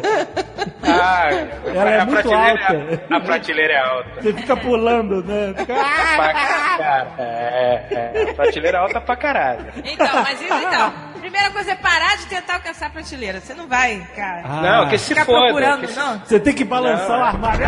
ah, 0.83 1.29
Ela 1.65 1.89
é 1.91 1.99
a 1.99 2.05
muito 2.05 2.21
prateleira 2.27 2.67
alta. 2.67 3.15
A 3.15 3.19
prateleira 3.21 3.73
é 3.73 3.79
alta. 3.79 4.21
Você 4.21 4.33
fica 4.33 4.57
pulando, 4.57 5.23
né? 5.23 5.53
Fica... 5.57 5.73
Pra 5.75 6.33
cara. 6.33 7.13
É, 7.19 7.85
é, 7.91 8.29
a 8.31 8.33
prateleira 8.33 8.77
é 8.77 8.81
alta 8.81 9.01
pra 9.01 9.15
caralho. 9.15 9.65
Então, 9.83 10.23
mas 10.23 10.41
isso 10.41 10.53
então. 10.53 10.93
Primeira 11.29 11.51
coisa 11.51 11.71
é 11.71 11.75
parar 11.75 12.17
de 12.17 12.25
tentar 12.25 12.55
alcançar 12.55 12.87
a 12.87 12.89
prateleira. 12.89 13.39
Você 13.39 13.53
não 13.53 13.67
vai, 13.67 13.99
cara. 14.15 14.41
Ah. 14.45 14.61
Não, 14.61 14.89
que 14.89 14.97
se 14.97 15.09
Ficar 15.09 15.25
foda. 15.25 15.39
procurando, 15.45 15.81
que 15.81 15.93
se- 15.93 15.99
não. 15.99 16.19
Você 16.19 16.39
tem 16.39 16.53
que 16.55 16.63
balançar 16.65 17.09
Não. 17.09 17.19
o 17.19 17.23
armário. 17.23 17.67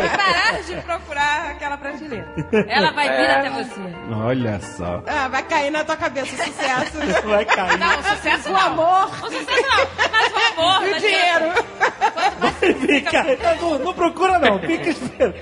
Tem 0.00 0.08
que 0.10 0.16
parar 0.16 0.62
de 0.62 0.74
procurar 0.82 1.50
aquela 1.52 1.76
prateleira. 1.78 2.26
Ela 2.68 2.90
vai 2.92 3.08
vir 3.08 3.24
É. 3.24 3.36
até 3.38 3.50
você. 3.50 3.80
Olha 4.12 4.60
só. 4.60 5.02
Ah, 5.06 5.28
vai 5.28 5.42
cair 5.44 5.70
na 5.70 5.84
tua 5.84 5.96
cabeça 5.96 6.26
o 6.34 6.44
sucesso. 6.44 6.98
Vai 7.28 7.44
cair. 7.44 7.78
Não, 7.78 7.98
o 7.98 8.02
sucesso 8.02 8.48
O 8.48 8.52
não. 8.52 8.60
amor 8.60 9.04
O 9.22 9.30
sucesso 9.30 9.62
não. 9.62 9.86
Mas 10.10 10.32
o 10.32 10.60
amor. 10.60 10.88
e 10.88 10.92
o 10.92 10.98
dinheiro. 10.98 11.52
Fica, 12.86 13.24
não, 13.60 13.78
não 13.78 13.94
procura 13.94 14.38
não, 14.38 14.58
fica 14.58 14.90
esperando. 14.90 15.34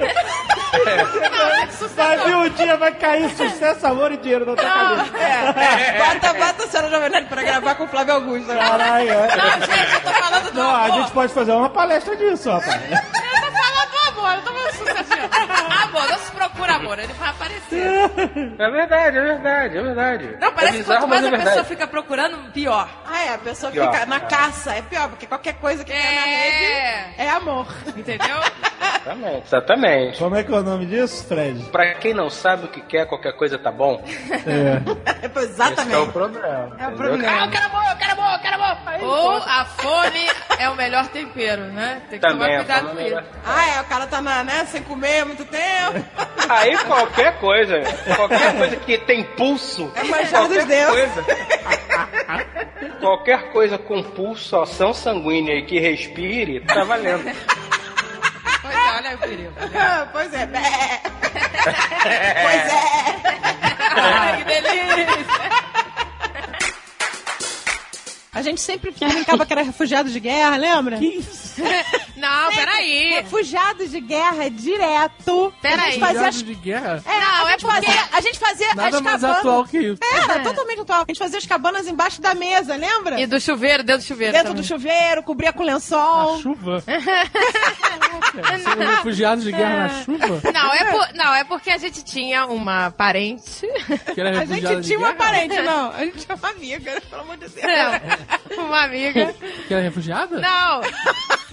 Vai 1.97 2.17
vir 2.19 2.37
um 2.37 2.49
dia, 2.51 2.77
vai 2.77 2.93
cair 2.93 3.31
sucesso, 3.31 3.87
amor 3.87 4.13
e 4.13 4.17
dinheiro 4.17 4.47
na 4.47 4.55
tua 4.57 4.65
cabeça. 4.71 5.19
É. 5.19 5.99
Bota, 5.99 6.33
bota 6.35 6.65
a 6.65 6.67
senhora 6.69 6.91
Jovem 6.91 7.11
Nerd 7.11 7.27
pra 7.29 7.43
gravar 7.43 7.75
com 7.75 7.85
o 7.85 7.89
Flávio 7.89 8.15
Augusto. 8.15 8.47
Caralho, 8.47 9.11
é. 9.11 9.37
Não, 9.37 9.51
gente, 9.67 9.93
eu 9.95 10.01
tô 10.01 10.11
falando 10.11 10.53
do 10.53 10.59
Não, 10.59 10.71
a 10.71 10.85
amor. 10.87 10.97
gente 11.01 11.11
pode 11.13 11.33
fazer 11.33 11.53
uma 11.53 11.71
palestra 11.71 12.17
disso, 12.17 12.51
rapaz. 12.51 12.75
Eu 12.75 12.99
tô 13.41 13.53
falando 13.53 13.91
do 13.91 14.21
amor, 14.21 14.35
eu 14.35 14.43
tô 14.43 14.53
falando 14.53 14.71
do 14.71 14.77
sucesso. 14.79 15.09
Amor, 15.89 16.09
não 16.11 16.19
se 16.19 16.31
procura 16.33 16.75
amor, 16.75 16.99
ele 16.99 17.13
vai 17.15 17.31
aparecer. 17.31 17.87
É 18.59 18.71
verdade, 18.71 19.19
é 19.19 19.23
verdade, 19.23 19.79
é 19.79 19.83
verdade. 19.83 20.37
Não, 20.41 20.53
parece 20.53 20.77
é 20.77 20.79
que 20.79 20.85
quanto 20.85 21.07
bizarro, 21.07 21.09
mais 21.09 21.23
mas 21.23 21.33
a 21.33 21.37
é 21.37 21.45
pessoa 21.45 21.65
fica 21.65 21.87
procurando, 21.87 22.53
pior. 22.53 22.89
Ah, 23.07 23.25
é, 23.25 23.35
a 23.35 23.39
pessoa 23.39 23.73
Pior, 23.73 23.91
fica 23.91 24.07
na 24.07 24.17
é. 24.17 24.21
caça. 24.21 24.75
É 24.75 24.83
pior, 24.83 25.09
porque 25.09 25.27
qualquer 25.27 25.55
coisa 25.55 25.85
que 25.85 25.93
cai 25.93 26.15
na 26.15 26.21
rede 26.23 27.15
é 27.17 27.31
amor. 27.31 27.67
Entendeu? 27.97 28.37
Exatamente, 29.09 29.47
exatamente. 29.47 30.19
Como 30.19 30.37
é 30.37 30.43
que 30.43 30.53
é 30.53 30.57
o 30.57 30.63
nome 30.63 30.87
disso, 30.87 31.27
Fred? 31.27 31.65
Pra 31.71 31.95
quem 31.95 32.13
não 32.13 32.29
sabe 32.29 32.67
o 32.67 32.69
que 32.69 32.81
quer, 32.83 33.07
qualquer 33.07 33.33
coisa 33.33 33.59
tá 33.59 33.71
bom. 33.73 34.03
É. 34.47 35.09
É, 35.21 35.27
pô, 35.29 35.41
Esse 35.41 35.49
é 35.49 35.65
o 35.65 35.69
Exatamente. 35.69 36.13
problema. 36.13 36.49
É 36.79 36.87
o 36.87 36.91
entendeu? 36.91 36.97
problema. 36.97 37.41
Ah, 37.41 37.45
eu 37.45 37.51
quero 37.51 37.67
amor, 37.67 37.85
eu 37.91 37.97
quero 37.97 38.13
amor, 38.13 38.33
eu 38.33 38.39
quero 38.39 38.55
amor. 38.63 38.79
Aí, 38.87 39.05
Ou 39.05 39.41
pô, 39.41 39.49
a 39.49 39.65
fome 39.65 40.27
é 40.59 40.69
o 40.71 40.77
melhor 40.77 41.09
tempero, 41.09 41.63
né? 41.65 42.03
Tem 42.09 42.21
que 42.21 42.27
Também, 42.27 42.39
tomar 42.49 42.57
cuidado 42.59 42.89
com 42.95 43.01
é 43.01 43.09
isso. 43.09 43.23
Ah, 43.45 43.69
é, 43.69 43.81
o 43.81 43.85
cara 43.85 44.07
tá 44.07 44.21
na, 44.23 44.45
né, 44.45 44.65
sem 44.67 44.83
comer 44.85 45.21
há 45.21 45.25
muito 45.25 45.45
tempo. 45.45 45.59
Aí 46.49 46.77
qualquer 46.85 47.39
coisa, 47.39 47.83
qualquer 48.17 48.57
coisa 48.57 48.77
que 48.77 48.99
tem 48.99 49.23
pulso, 49.25 49.93
É 49.95 50.01
dos 50.03 50.31
qualquer 50.31 50.65
dedos. 50.67 50.95
coisa, 50.95 51.25
qualquer 53.01 53.53
coisa 53.53 53.79
com 53.79 54.03
pulsação 54.03 54.93
sanguínea 54.95 55.55
e 55.57 55.63
que 55.67 55.79
respire, 55.79 56.61
tá 56.61 56.85
valendo. 56.85 57.25
Pois 58.63 58.75
é, 58.75 58.97
olha 58.97 59.09
aí 59.11 59.15
o 59.15 59.19
perigo. 59.19 59.53
Pois 60.13 60.33
é. 60.35 60.47
Pois 62.43 62.67
é. 62.67 62.79
Ai, 64.01 64.37
que 64.39 64.45
delícia. 64.45 65.58
A 68.39 68.43
gente 68.43 68.61
sempre 68.61 68.91
brincava 68.93 69.45
que 69.45 69.53
era 69.53 69.63
refugiado 69.63 70.09
de 70.11 70.21
guerra, 70.21 70.57
lembra? 70.57 70.99
Que 70.99 71.07
isso? 71.07 71.61
Não, 72.17 72.51
peraí. 72.55 73.15
Refugiados 73.15 73.91
de 73.91 74.01
guerra 74.01 74.49
direto. 74.49 75.53
Peraí. 75.61 75.99
Fazia 75.99 76.29
as... 76.29 76.43
De 76.43 76.55
guerra? 76.55 77.03
É, 77.05 77.21
Não, 77.21 77.47
a 77.47 77.49
é 77.49 77.51
gente 77.53 77.67
porque- 77.67 77.87
fazia, 77.87 78.09
a 78.13 78.21
gente 78.21 78.39
fazia 78.39 78.67
Nada 78.75 78.97
as 78.97 79.03
mais 79.03 79.21
cabanas. 79.21 79.39
atual 79.39 79.65
que 79.65 79.79
isso. 79.79 79.99
É, 80.03 80.39
totalmente 80.41 80.81
atual. 80.81 81.03
A 81.03 81.05
gente 81.09 81.19
fazia 81.19 81.39
as 81.39 81.47
cabanas 81.47 81.89
embaixo 81.89 82.21
da 82.21 82.35
mesa, 82.35 82.77
lembra? 82.77 83.21
E 83.21 83.27
do 83.27 83.41
chuveiro, 83.41 83.83
dentro 83.83 84.03
do 84.03 84.07
chuveiro. 84.07 84.33
Dentro 84.33 84.49
também. 84.49 84.63
do 84.63 84.67
chuveiro, 84.67 85.23
cobria 85.23 85.53
com 85.53 85.63
lençol. 85.65 86.39
Chuva. 86.41 86.83
São 88.63 88.77
refugiados 88.97 89.45
de 89.45 89.53
guerra 89.53 89.77
na 89.77 89.89
chuva? 90.05 90.41
Não 90.53 90.75
é, 90.75 90.85
por- 90.85 91.15
não, 91.15 91.35
é 91.35 91.45
porque 91.45 91.71
a 91.71 91.79
gente 91.79 92.05
tinha 92.05 92.47
uma 92.47 92.91
parente. 92.91 93.67
Que 94.15 94.21
era 94.21 94.41
A 94.41 94.45
gente 94.45 94.83
tinha 94.87 94.99
uma 94.99 95.13
guerra? 95.13 95.19
parente, 95.31 95.61
não. 95.63 95.91
A 95.93 96.05
gente 96.05 96.19
tinha 96.27 96.37
uma 96.37 96.49
amiga, 96.51 97.01
pelo 97.09 97.23
amor 97.23 97.37
de 97.37 97.49
Deus. 97.49 97.67
Não, 97.67 98.28
uma 98.59 98.85
amiga. 98.85 99.35
Que 99.67 99.75
era 99.75 99.83
refugiada? 99.83 100.39
Não. 100.41 100.81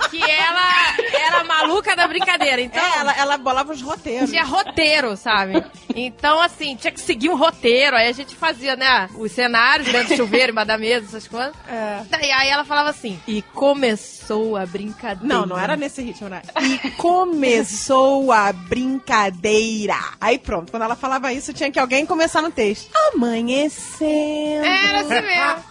Que 0.10 0.22
ela 0.22 0.96
era 1.14 1.44
maluca 1.44 1.96
da 1.96 2.08
brincadeira. 2.08 2.62
Então, 2.62 2.82
É, 2.84 2.98
ela, 3.00 3.14
ela 3.18 3.38
bolava 3.38 3.72
os 3.74 3.82
roteiros. 3.82 4.30
tinha 4.30 4.44
roteiro, 4.44 5.16
sabe? 5.18 5.64
Então, 5.96 6.42
assim, 6.42 6.76
tinha 6.76 6.92
que 6.92 7.00
seguir 7.00 7.30
um 7.30 7.36
roteiro. 7.36 7.96
Aí 7.96 8.08
a 8.08 8.12
gente 8.12 8.36
fazia, 8.36 8.76
né? 8.76 9.10
Os 9.18 9.32
cenários 9.32 9.88
dentro 9.92 10.10
do 10.10 10.16
chuveiro, 10.18 10.52
embaixo 10.52 10.68
da 10.68 10.78
mesa, 10.78 11.06
essas 11.06 11.28
coisas. 11.28 11.54
É. 11.68 12.02
E 12.26 12.32
aí 12.32 12.50
ela 12.50 12.66
falava 12.66 12.90
assim: 12.90 13.20
e 13.28 13.42
começou 13.42 14.56
a 14.58 14.66
brincadeira. 14.66 15.22
Não, 15.34 15.46
não 15.46 15.58
era 15.60 15.76
nesse 15.76 16.02
ritmo, 16.02 16.30
né? 16.30 16.42
E 16.62 16.92
começou 16.92 18.32
a 18.32 18.52
brincadeira. 18.54 19.96
Aí 20.20 20.38
pronto, 20.38 20.72
quando 20.72 20.84
ela 20.84 20.96
falava 20.96 21.32
isso, 21.34 21.54
tinha 21.54 21.72
que 21.72 21.80
alguém 21.80 22.06
começar 22.06 22.42
no 22.42 22.52
texto. 22.52 22.90
Amanhecendo. 23.14 24.66
Era 24.66 25.00
assim 25.02 25.22
mesmo. 25.22 25.64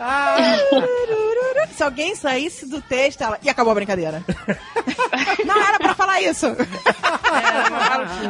Se 1.74 1.82
alguém 1.82 2.14
saísse 2.14 2.66
do 2.66 2.80
texto, 2.80 3.22
ela. 3.22 3.38
E 3.42 3.48
acabou 3.48 3.72
a 3.72 3.74
brincadeira. 3.74 4.23
Não 5.46 5.56
era 5.62 5.78
pra 5.78 5.94
falar 5.94 6.20
isso. 6.22 6.46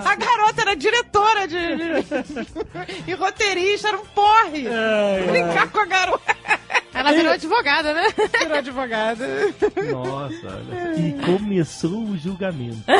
A 0.05 0.15
garota 0.17 0.61
era 0.63 0.75
diretora 0.77 1.47
de. 1.49 1.57
de- 1.57 2.05
e 3.07 3.15
roteirista, 3.15 3.89
era 3.89 3.97
um 3.99 4.05
porre. 4.07 4.67
Brincar 5.31 5.69
com 5.71 5.81
a 5.81 5.85
garota. 5.87 6.37
Ela 6.93 7.13
virou 7.13 7.33
advogada, 7.33 7.93
né? 7.95 8.07
Virou 8.41 8.59
advogada. 8.59 9.27
Nossa, 9.93 10.47
olha. 10.47 10.95
E 10.99 11.13
começou 11.25 12.05
o 12.05 12.17
julgamento. 12.19 12.83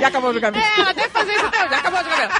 E 0.00 0.04
acabou 0.04 0.30
o 0.30 0.32
julgamento. 0.32 0.64
É, 0.66 0.80
ela 0.80 0.92
deve 0.92 1.08
fazer 1.10 1.32
isso 1.32 1.46
até 1.46 1.64
hoje. 1.64 1.74
Acabou 1.74 2.02
de 2.02 2.10
julgamento. 2.10 2.34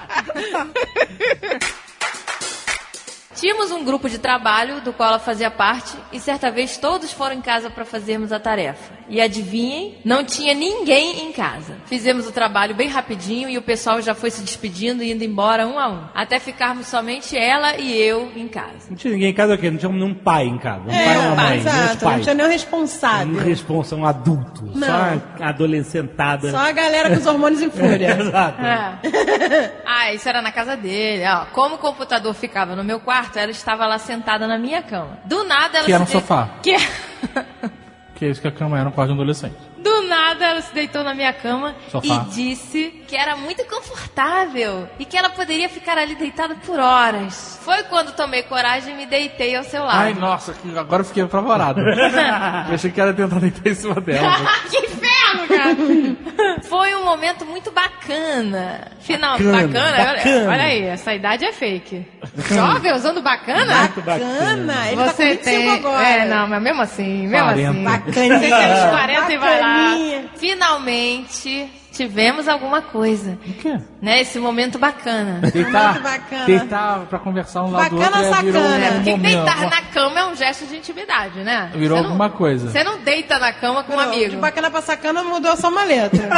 Tínhamos 3.35 3.71
um 3.71 3.85
grupo 3.85 4.09
de 4.09 4.19
trabalho 4.19 4.81
do 4.81 4.93
qual 4.93 5.11
ela 5.11 5.19
fazia 5.19 5.51
parte 5.51 5.93
e 6.13 6.21
certa 6.21 6.51
vez 6.51 6.77
todos 6.77 7.13
foram 7.13 7.35
em 7.35 7.41
casa 7.41 7.69
para 7.71 7.85
fazermos 7.85 8.33
a 8.33 8.39
tarefa. 8.39 8.95
E 9.09 9.21
adivinhem, 9.21 9.99
não 10.05 10.25
tinha 10.25 10.55
ninguém 10.55 11.21
em 11.29 11.33
casa. 11.33 11.77
Fizemos 11.87 12.27
o 12.27 12.33
trabalho 12.33 12.75
bem 12.75 12.89
rapidinho 12.89 13.49
e 13.51 13.59
o 13.59 13.63
pessoal 13.63 14.01
já 14.01 14.15
foi 14.15 14.31
se 14.31 14.43
despedindo 14.43 15.03
e 15.03 15.13
indo 15.13 15.23
embora 15.25 15.67
um 15.67 15.79
a 15.79 15.89
um, 15.89 16.05
até 16.15 16.39
ficarmos 16.39 16.87
somente 16.87 17.37
ela 17.37 17.77
e 17.77 17.95
eu 17.95 18.33
em 18.35 18.49
casa. 18.49 18.89
Não 18.89 18.97
tinha 18.97 19.13
ninguém 19.13 19.31
em 19.31 19.35
casa 19.35 19.55
o 19.55 19.59
quê? 19.59 19.71
Não 19.71 19.79
tinha 19.79 19.93
nenhum 19.93 20.15
pai 20.15 20.45
em 20.47 20.57
casa. 20.59 20.85
Um 20.87 20.91
É, 20.91 21.05
pai 21.05 21.15
e 21.15 21.19
uma 21.19 21.35
mãe. 21.37 21.59
exato. 21.59 22.05
Não 22.05 22.21
tinha 22.21 22.35
nenhum 22.35 22.49
responsável. 22.49 23.35
Um 23.35 23.39
responsa, 23.45 23.97
um 23.97 24.07
adulto. 24.07 24.65
Não. 24.75 24.87
Só 24.89 25.45
adolescentada. 25.45 26.51
Só 26.51 26.59
a 26.59 26.73
galera 26.73 27.11
com 27.11 27.17
os 27.17 27.27
hormônios 27.27 27.61
em 27.63 27.71
fúria. 27.71 28.17
Exato. 28.21 28.61
É. 28.63 29.73
Ah, 29.85 30.13
isso 30.13 30.29
era 30.29 30.41
na 30.41 30.53
casa 30.53 30.77
dele. 30.77 31.25
Ó, 31.27 31.47
como 31.53 31.75
o 31.75 31.79
computador 31.79 32.33
ficava 32.35 32.75
no 32.75 32.85
meu 32.85 33.01
quarto, 33.01 33.24
ela 33.35 33.51
estava 33.51 33.87
lá 33.87 33.99
sentada 33.99 34.47
na 34.47 34.59
minha 34.59 34.83
cama. 34.83 35.19
Do 35.25 35.45
nada 35.45 35.79
ela 35.79 35.87
Que 35.87 35.93
era 35.93 36.03
um 36.03 36.07
se 36.07 36.13
dei- 36.13 36.21
sofá. 36.21 36.49
Que... 36.63 36.77
Que 38.15 38.27
é 38.27 38.31
isso 38.31 38.41
que 38.41 38.47
a 38.47 38.53
cama 38.53 38.77
era 38.77 38.85
no 38.85 38.93
quarto 38.93 39.09
de 39.09 39.15
um 39.15 39.21
adolescente. 39.21 39.57
Do 39.77 40.03
nada 40.03 40.45
ela 40.47 40.61
se 40.63 40.73
deitou 40.73 41.03
na 41.03 41.13
minha 41.15 41.33
cama 41.33 41.75
Sofá. 41.91 42.25
e 42.29 42.31
disse 42.33 43.03
que 43.09 43.17
era 43.17 43.35
muito 43.35 43.65
confortável 43.65 44.89
e 45.01 45.05
que 45.05 45.17
ela 45.17 45.31
poderia 45.31 45.69
ficar 45.69 45.99
ali 45.99 46.15
deitada 46.15 46.55
por 46.65 46.79
horas. 46.79 47.59
Foi 47.63 47.83
quando 47.85 48.13
tomei 48.15 48.45
coragem 48.45 48.95
e 48.95 48.97
me 48.97 49.07
deitei 49.07 49.57
ao 49.57 49.65
seu 49.65 49.83
lado. 49.83 49.99
Ai, 49.99 50.15
nossa, 50.15 50.55
agora 50.79 51.03
eu 51.03 51.07
fiquei 51.07 51.25
apavorado. 51.25 51.81
eu 52.69 52.75
achei 52.75 52.93
que 52.93 53.01
era 53.01 53.13
tentar 53.13 53.41
deitar 53.41 53.69
em 53.69 53.75
cima 53.75 54.01
dela. 54.01 54.37
que 54.71 54.79
inferno, 54.79 55.05
cara! 55.49 56.61
Foi 56.69 56.95
um 56.95 57.05
momento 57.05 57.45
muito 57.47 57.71
bacana. 57.71 58.89
Final, 59.01 59.33
Bacana, 59.39 59.63
bacana. 59.67 59.87
Olha, 59.99 60.15
bacana. 60.17 60.51
olha 60.53 60.63
aí, 60.65 60.83
essa 60.85 61.15
idade 61.15 61.45
é 61.45 61.53
fake. 61.53 62.07
Jovem 62.51 62.93
usando 62.93 63.21
bacana? 63.23 63.81
Muito 63.81 64.03
bacana. 64.03 64.87
Ele 64.89 64.97
tá 64.97 65.03
com 65.05 65.11
Você 65.11 65.25
25 65.31 65.45
tem. 65.45 65.71
agora. 65.71 66.07
É, 66.07 66.25
não, 66.27 66.49
mas 66.49 66.63
mesmo 66.63 66.83
assim, 66.83 67.27
mesmo 67.27 67.47
40. 67.47 67.71
assim. 67.71 67.85
Bacaninha. 67.85 68.39
Você 68.39 68.49
tem 68.49 68.73
uns 68.73 68.91
40 68.91 69.33
e 69.33 69.39
vai 69.39 69.61
lá. 69.61 69.67
Bacaninha. 69.89 70.25
Finalmente 70.37 71.71
tivemos 71.95 72.49
alguma 72.49 72.83
coisa. 72.83 73.39
O 73.47 73.53
quê? 73.55 73.79
Né? 74.03 74.21
Esse 74.21 74.39
momento 74.39 74.79
bacana. 74.79 75.41
Deitar, 75.51 75.93
Muito 75.93 76.03
bacana. 76.03 76.45
deitar 76.45 76.99
pra 77.07 77.19
conversar 77.19 77.63
um 77.63 77.71
lado 77.71 77.91
do 77.91 77.97
outro 77.97 78.11
Bacana, 78.11 78.27
é, 78.27 78.31
um, 78.31 78.35
sacana. 78.35 78.91
um 78.91 78.95
Porque 78.97 79.11
momento. 79.11 79.45
deitar 79.45 79.71
na 79.71 79.83
cama 79.83 80.21
é 80.21 80.25
um 80.27 80.35
gesto 80.37 80.67
de 80.67 80.77
intimidade, 80.77 81.41
né? 81.45 81.71
Virou 81.75 81.97
Você 81.99 82.03
não- 82.03 82.11
alguma 82.11 82.31
coisa. 82.31 82.69
Você 82.71 82.83
não 82.85 82.99
deita 82.99 83.39
na 83.39 83.53
cama 83.53 83.85
com 83.85 83.93
um 83.93 83.97
Não, 83.97 84.11
De 84.11 84.25
amigo. 84.25 84.41
bacana 84.41 84.71
pra 84.71 84.83
sacana 84.83 85.23
mudou 85.23 85.57
só 85.57 85.69
uma 85.69 85.85
letra. 85.85 86.29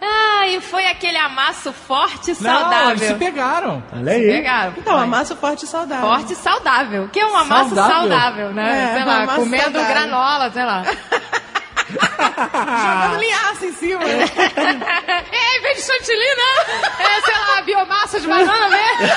Ah, 0.00 0.46
e 0.46 0.60
foi 0.60 0.86
aquele 0.86 1.18
amasso 1.18 1.72
forte 1.72 2.30
e 2.30 2.42
Não, 2.42 2.60
saudável. 2.60 2.90
eles 2.90 3.02
se 3.08 3.14
pegaram. 3.14 3.82
Olha 3.94 4.12
aí. 4.12 4.26
Pegaram. 4.26 4.72
Então, 4.78 4.96
amasso 4.96 5.36
forte 5.36 5.64
e 5.64 5.68
saudável. 5.68 6.06
Forte 6.08 6.32
e 6.32 6.36
saudável. 6.36 7.04
O 7.04 7.08
que 7.08 7.18
é 7.20 7.26
um 7.26 7.36
amasso 7.36 7.74
Saudável? 7.74 8.08
saudável, 8.08 8.52
né? 8.54 8.90
É, 8.90 8.94
sei 8.96 9.04
lá, 9.04 9.26
comendo 9.34 9.62
saudável. 9.64 9.88
granola, 9.94 10.50
sei 10.52 10.64
lá. 10.64 10.82
Jogando 11.90 13.20
linhaça 13.20 13.66
em 13.66 13.72
cima. 13.72 14.02
é, 14.04 15.56
em 15.56 15.60
vez 15.62 15.76
de 15.78 15.82
chantilly, 15.82 16.34
não. 16.36 16.58
É, 17.06 17.20
sei 17.22 17.34
lá, 17.34 17.62
biomassa 17.62 18.20
de 18.20 18.26
banana 18.26 18.68
mesmo. 18.68 19.08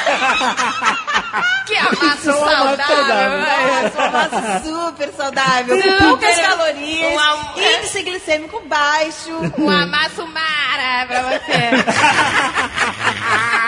que 1.65 1.73
um 1.75 1.79
amasso 1.79 2.31
saudável. 2.31 2.85
saudável. 2.85 3.39
é. 3.45 3.81
Nossa, 3.83 3.99
um 3.99 4.03
amasso 4.05 4.63
super 4.63 5.09
saudável. 5.13 5.81
Com 5.81 5.97
poucas 6.07 6.37
calorias. 6.39 7.13
Um 7.13 7.19
am- 7.19 7.51
Índice 7.57 8.01
glicêmico 8.03 8.61
baixo. 8.67 9.31
Um 9.57 9.69
amasso 9.69 10.25
mara 10.27 11.05
pra 11.07 11.21
você. 11.23 11.71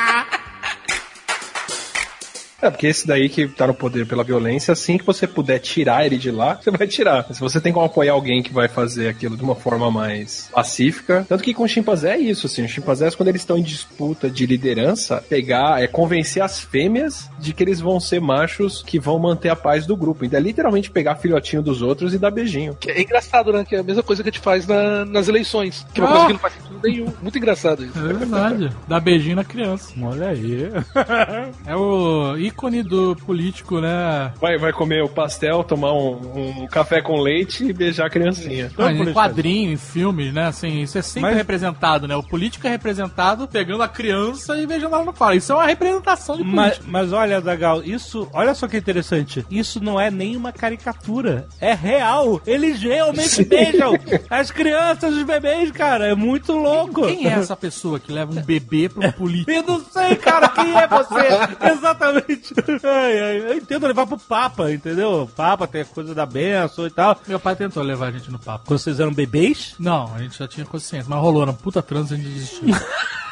É, 2.63 2.69
porque 2.71 2.87
esse 2.87 3.05
daí 3.05 3.27
que 3.29 3.47
tá 3.47 3.67
no 3.67 3.73
poder 3.73 4.05
pela 4.07 4.23
violência, 4.23 4.71
assim 4.71 4.97
que 4.97 5.05
você 5.05 5.27
puder 5.27 5.59
tirar 5.59 6.05
ele 6.05 6.17
de 6.17 6.31
lá, 6.31 6.55
você 6.61 6.71
vai 6.71 6.87
tirar. 6.87 7.25
Se 7.33 7.39
você 7.39 7.59
tem 7.59 7.73
como 7.73 7.85
apoiar 7.85 8.13
alguém 8.13 8.41
que 8.41 8.53
vai 8.53 8.67
fazer 8.67 9.09
aquilo 9.09 9.35
de 9.35 9.43
uma 9.43 9.55
forma 9.55 9.91
mais 9.91 10.49
pacífica. 10.53 11.25
Tanto 11.27 11.43
que 11.43 11.53
com 11.53 11.63
o 11.63 11.67
chimpanzé 11.67 12.13
é 12.15 12.17
isso, 12.19 12.47
assim. 12.47 12.63
Os 12.63 12.71
chimpanzés, 12.71 13.15
quando 13.15 13.29
eles 13.29 13.41
estão 13.41 13.57
em 13.57 13.61
disputa 13.63 14.29
de 14.29 14.45
liderança, 14.45 15.23
pegar, 15.29 15.81
é 15.83 15.87
convencer 15.87 16.41
as 16.41 16.59
fêmeas 16.59 17.29
de 17.39 17.53
que 17.53 17.61
eles 17.63 17.79
vão 17.79 17.99
ser 17.99 18.21
machos 18.21 18.81
que 18.85 18.99
vão 18.99 19.19
manter 19.19 19.49
a 19.49 19.55
paz 19.55 19.85
do 19.85 19.95
grupo. 19.97 20.23
Então 20.25 20.39
é 20.39 20.41
literalmente 20.41 20.89
pegar 20.89 21.15
filhotinho 21.15 21.61
dos 21.61 21.81
outros 21.81 22.13
e 22.13 22.17
dar 22.17 22.31
beijinho. 22.31 22.77
É 22.87 23.01
engraçado, 23.01 23.51
né? 23.51 23.65
Que 23.67 23.75
é 23.75 23.79
a 23.79 23.83
mesma 23.83 24.03
coisa 24.03 24.23
que 24.23 24.29
a 24.29 24.31
gente 24.31 24.41
faz 24.41 24.65
na- 24.65 25.03
nas 25.05 25.27
eleições. 25.27 25.85
Que 25.93 25.99
é 25.99 26.03
uma 26.03 26.09
Ah. 26.09 26.13
coisa 26.13 26.27
que 26.27 26.33
não 26.33 26.39
faz 26.39 26.53
sentido 26.53 26.79
nenhum. 26.83 27.13
Muito 27.21 27.37
engraçado 27.37 27.83
isso. 27.83 27.97
É 27.99 28.13
verdade. 28.13 28.71
Dá 28.87 28.99
beijinho 28.99 29.35
na 29.35 29.43
criança. 29.43 29.93
Olha 30.01 30.29
aí. 30.29 30.69
É 31.65 31.75
o 31.75 32.35
ícone 32.53 32.83
do 32.83 33.15
político, 33.25 33.79
né? 33.81 34.31
Vai, 34.39 34.57
vai 34.57 34.71
comer 34.71 35.03
o 35.03 35.09
pastel, 35.09 35.63
tomar 35.63 35.91
um, 35.93 36.61
um 36.63 36.67
café 36.67 37.01
com 37.01 37.19
leite 37.19 37.65
e 37.65 37.73
beijar 37.73 38.05
a 38.07 38.09
criancinha. 38.09 38.71
Ah, 38.77 38.91
em 38.91 39.11
quadrinho, 39.13 39.71
em 39.73 39.77
filmes, 39.77 40.33
né? 40.33 40.45
Assim, 40.47 40.81
isso 40.81 40.97
é 40.97 41.01
sempre 41.01 41.29
Mas- 41.29 41.37
representado, 41.37 42.07
né? 42.07 42.15
O 42.15 42.23
político 42.23 42.67
é 42.67 42.69
representado 42.69 43.47
pegando 43.47 43.83
a 43.83 43.87
criança 43.87 44.57
e 44.57 44.65
beijando 44.67 44.95
ela 44.95 45.05
no 45.05 45.13
colo. 45.13 45.33
Isso 45.33 45.51
é 45.51 45.55
uma 45.55 45.65
representação 45.65 46.37
de 46.37 46.43
Mas, 46.43 46.73
político. 46.73 46.91
mas 46.91 47.11
olha, 47.13 47.39
Zagal, 47.41 47.83
isso, 47.83 48.27
olha 48.33 48.53
só 48.53 48.67
que 48.67 48.77
interessante. 48.77 49.45
Isso 49.49 49.83
não 49.83 49.99
é 49.99 50.09
nem 50.11 50.35
uma 50.35 50.51
caricatura. 50.51 51.47
É 51.59 51.73
real. 51.73 52.41
Eles 52.45 52.81
realmente 52.81 53.43
beijam 53.43 53.93
as 54.29 54.51
crianças, 54.51 55.13
os 55.15 55.23
bebês, 55.23 55.71
cara. 55.71 56.07
É 56.07 56.15
muito 56.15 56.53
louco. 56.53 57.07
Quem 57.07 57.27
é 57.27 57.31
essa 57.33 57.55
pessoa 57.55 57.99
que 57.99 58.11
leva 58.11 58.31
um 58.31 58.41
bebê 58.43 58.89
pra 58.89 59.07
um 59.09 59.11
político? 59.11 59.51
Eu 59.51 59.63
não 59.63 59.79
sei, 59.85 60.15
cara, 60.15 60.49
quem 60.49 60.75
é 60.75 60.87
você? 60.87 61.23
Exatamente. 61.73 62.42
Ai, 62.83 63.19
ai, 63.19 63.39
eu 63.39 63.57
entendo 63.57 63.87
levar 63.87 64.05
pro 64.05 64.17
Papa, 64.17 64.71
entendeu? 64.71 65.23
O 65.23 65.27
Papa 65.27 65.67
tem 65.67 65.81
a 65.81 65.85
coisa 65.85 66.13
da 66.13 66.25
benção 66.25 66.85
e 66.85 66.89
tal. 66.89 67.19
Meu 67.27 67.39
pai 67.39 67.55
tentou 67.55 67.81
levar 67.83 68.07
a 68.07 68.11
gente 68.11 68.31
no 68.31 68.39
papo. 68.39 68.65
Quando 68.67 68.79
vocês 68.79 68.99
eram 68.99 69.13
bebês? 69.13 69.75
Não, 69.79 70.13
a 70.13 70.19
gente 70.19 70.37
já 70.37 70.47
tinha 70.47 70.65
consciência, 70.65 71.09
mas 71.09 71.19
rolou 71.19 71.45
na 71.45 71.53
puta 71.53 71.81
trans 71.81 72.11
e 72.11 72.13
a 72.15 72.17
gente 72.17 72.29
desistiu. 72.29 72.67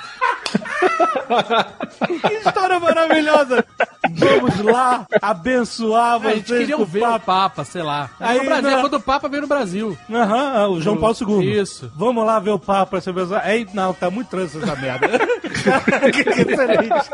Que 2.27 2.33
história 2.35 2.79
maravilhosa! 2.79 3.65
Vamos 4.13 4.59
lá 4.59 5.05
abençoar 5.21 6.15
a 6.25 6.33
gente 6.33 6.47
vocês 6.47 6.59
queria 6.59 6.77
ver 6.77 6.99
o 6.99 7.01
Papa. 7.01 7.19
Papa, 7.25 7.63
sei 7.63 7.81
lá. 7.83 8.09
Aí, 8.19 8.39
no 8.39 8.45
Brasil, 8.45 8.71
não- 8.71 8.81
quando 8.81 8.93
o 8.95 9.01
Papa 9.01 9.29
veio 9.29 9.41
no 9.43 9.47
Brasil. 9.47 9.97
Aham, 10.11 10.67
o 10.69 10.81
João 10.81 10.97
Paulo 10.97 11.15
II. 11.41 11.59
Isso. 11.59 11.91
Vamos 11.95 12.25
lá 12.25 12.39
ver 12.39 12.51
o 12.51 12.59
Papa, 12.59 12.97
essa 12.97 13.13
pessoa. 13.13 13.41
Ei, 13.49 13.67
não, 13.73 13.93
tá 13.93 14.09
muito 14.09 14.29
trânsito 14.29 14.63
essa 14.63 14.75
merda. 14.75 15.07
que 16.11 16.21
excelente. 16.21 17.09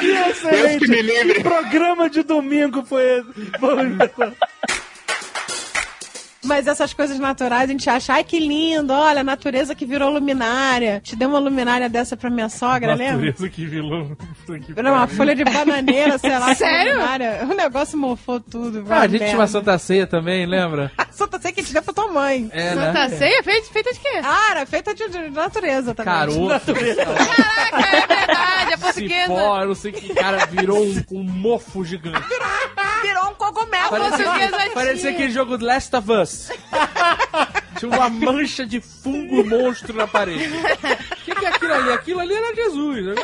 Que 0.00 0.10
excelente. 0.30 0.68
Deus 0.68 0.78
que 0.78 0.88
me 0.88 1.02
livre. 1.02 1.34
Que 1.34 1.42
programa 1.42 2.08
de 2.08 2.22
domingo 2.22 2.82
foi 2.84 3.02
esse? 3.18 3.50
Vamos 3.60 3.96
ver. 3.96 4.12
Mas 6.48 6.66
essas 6.66 6.94
coisas 6.94 7.18
naturais, 7.18 7.68
a 7.68 7.72
gente 7.72 7.88
acha, 7.90 8.14
ai 8.14 8.24
que 8.24 8.40
lindo, 8.40 8.92
olha, 8.92 9.20
a 9.20 9.24
natureza 9.24 9.74
que 9.74 9.84
virou 9.84 10.10
luminária. 10.10 11.00
Te 11.04 11.14
deu 11.14 11.28
uma 11.28 11.38
luminária 11.38 11.88
dessa 11.88 12.16
pra 12.16 12.30
minha 12.30 12.48
sogra, 12.48 12.94
lembra? 12.94 13.26
Natureza 13.26 13.48
que 13.50 13.66
vilão. 13.66 14.16
Era 14.74 14.92
uma 14.92 15.06
folha 15.06 15.34
de 15.34 15.44
bananeira, 15.44 16.16
sei 16.16 16.38
lá. 16.38 16.54
Sério? 16.56 16.94
luminária. 16.94 17.46
O 17.50 17.54
negócio 17.54 17.98
mofou 17.98 18.40
tudo. 18.40 18.84
Ah, 18.88 19.00
a 19.00 19.08
gente 19.08 19.24
tinha 19.24 19.36
uma 19.36 19.46
Santa 19.46 19.76
Ceia 19.78 20.06
também, 20.06 20.46
lembra? 20.46 20.90
Santa 21.12 21.38
Ceia 21.38 21.52
que 21.54 21.62
te 21.62 21.72
deu 21.72 21.82
pra 21.82 21.92
tua 21.92 22.08
mãe. 22.08 22.48
É, 22.50 22.74
né? 22.74 22.86
Santa 22.86 23.08
Ceia 23.16 23.42
feita, 23.42 23.72
feita 23.72 23.92
de 23.92 24.00
quê? 24.00 24.20
Ah, 24.24 24.50
era 24.52 24.66
feita 24.66 24.94
de, 24.94 25.08
de 25.08 25.30
natureza 25.30 25.94
também. 25.94 26.12
Caroço. 26.14 26.38
Caraca, 26.48 27.96
é 27.96 28.06
verdade, 28.06 28.74
a 28.74 28.78
portuguesa. 28.78 29.22
Cipó, 29.22 29.60
eu 29.60 29.68
não 29.68 29.74
sei 29.74 29.92
que 29.92 30.14
cara 30.14 30.46
virou 30.46 30.82
um, 30.82 31.04
um 31.12 31.22
mofo 31.22 31.84
gigante. 31.84 32.18
Virou 33.02 33.30
um 33.30 33.34
cogumelo. 33.34 33.90
Parecia, 33.90 34.70
parecia 34.74 35.10
aquele 35.10 35.30
jogo 35.30 35.56
Last 35.62 35.94
of 35.94 36.10
Us. 36.10 36.37
Tinha 37.78 37.90
uma 37.90 38.08
mancha 38.10 38.66
de 38.66 38.80
fungo 38.80 39.44
monstro 39.44 39.94
na 39.94 40.06
parede. 40.06 40.48
O 40.48 41.24
que, 41.24 41.34
que 41.34 41.44
é 41.44 41.48
aquilo 41.48 41.74
ali? 41.74 41.92
Aquilo 41.92 42.20
ali 42.20 42.34
era 42.34 42.54
Jesus. 42.54 43.04
né? 43.06 43.14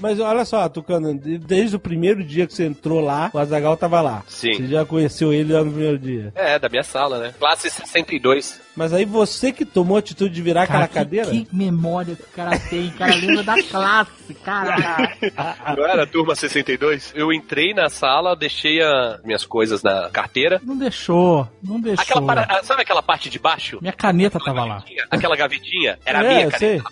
Mas 0.00 0.18
olha 0.20 0.44
só, 0.44 0.68
Tucano, 0.68 1.16
de- 1.18 1.38
desde 1.38 1.76
o 1.76 1.78
primeiro 1.80 2.24
dia 2.24 2.46
que 2.46 2.54
você 2.54 2.64
entrou 2.66 3.00
lá, 3.00 3.30
o 3.32 3.38
Azagal 3.38 3.76
tava 3.76 4.00
lá. 4.00 4.22
Sim. 4.26 4.54
Você 4.54 4.66
já 4.66 4.84
conheceu 4.84 5.32
ele 5.32 5.52
lá 5.52 5.62
no 5.64 5.70
primeiro 5.70 5.98
dia. 5.98 6.32
É, 6.34 6.58
da 6.58 6.68
minha 6.68 6.82
sala, 6.82 7.18
né? 7.18 7.34
Classe 7.38 7.70
62. 7.70 8.60
Mas 8.76 8.92
aí 8.94 9.04
você 9.04 9.52
que 9.52 9.64
tomou 9.64 9.96
a 9.96 10.00
atitude 10.00 10.32
de 10.34 10.40
virar 10.40 10.62
aquela 10.62 10.88
que, 10.88 10.94
cadeira? 10.94 11.26
que 11.30 11.46
memória 11.52 12.16
que 12.16 12.22
o 12.22 12.26
cara 12.34 12.58
tem. 12.58 12.88
Cara 12.90 13.14
lembra 13.14 13.42
da 13.42 13.62
classe, 13.62 14.34
caralho. 14.42 15.08
Não 15.76 15.86
era 15.86 16.04
a 16.04 16.06
turma 16.06 16.34
62? 16.34 17.12
Eu 17.14 17.32
entrei 17.32 17.74
na 17.74 17.88
sala, 17.90 18.34
deixei 18.36 18.80
as 18.80 19.22
minhas 19.22 19.44
coisas 19.44 19.82
na 19.82 20.08
carteira. 20.10 20.60
Não 20.64 20.76
deixou, 20.78 21.48
não 21.62 21.80
deixou. 21.80 22.02
Aquela 22.02 22.22
para- 22.26 22.46
ah, 22.58 22.62
Sabe 22.62 22.82
aquela 22.82 23.02
parte 23.02 23.28
de 23.28 23.38
baixo? 23.38 23.78
Minha 23.80 23.92
caneta 23.92 24.38
tava 24.38 24.64
lá. 24.64 24.84
Aquela 25.10 25.36
gavetinha? 25.36 25.98
Era 26.06 26.20
a 26.20 26.24
É, 26.24 26.34
minha 26.36 26.50
caneta. 26.50 26.84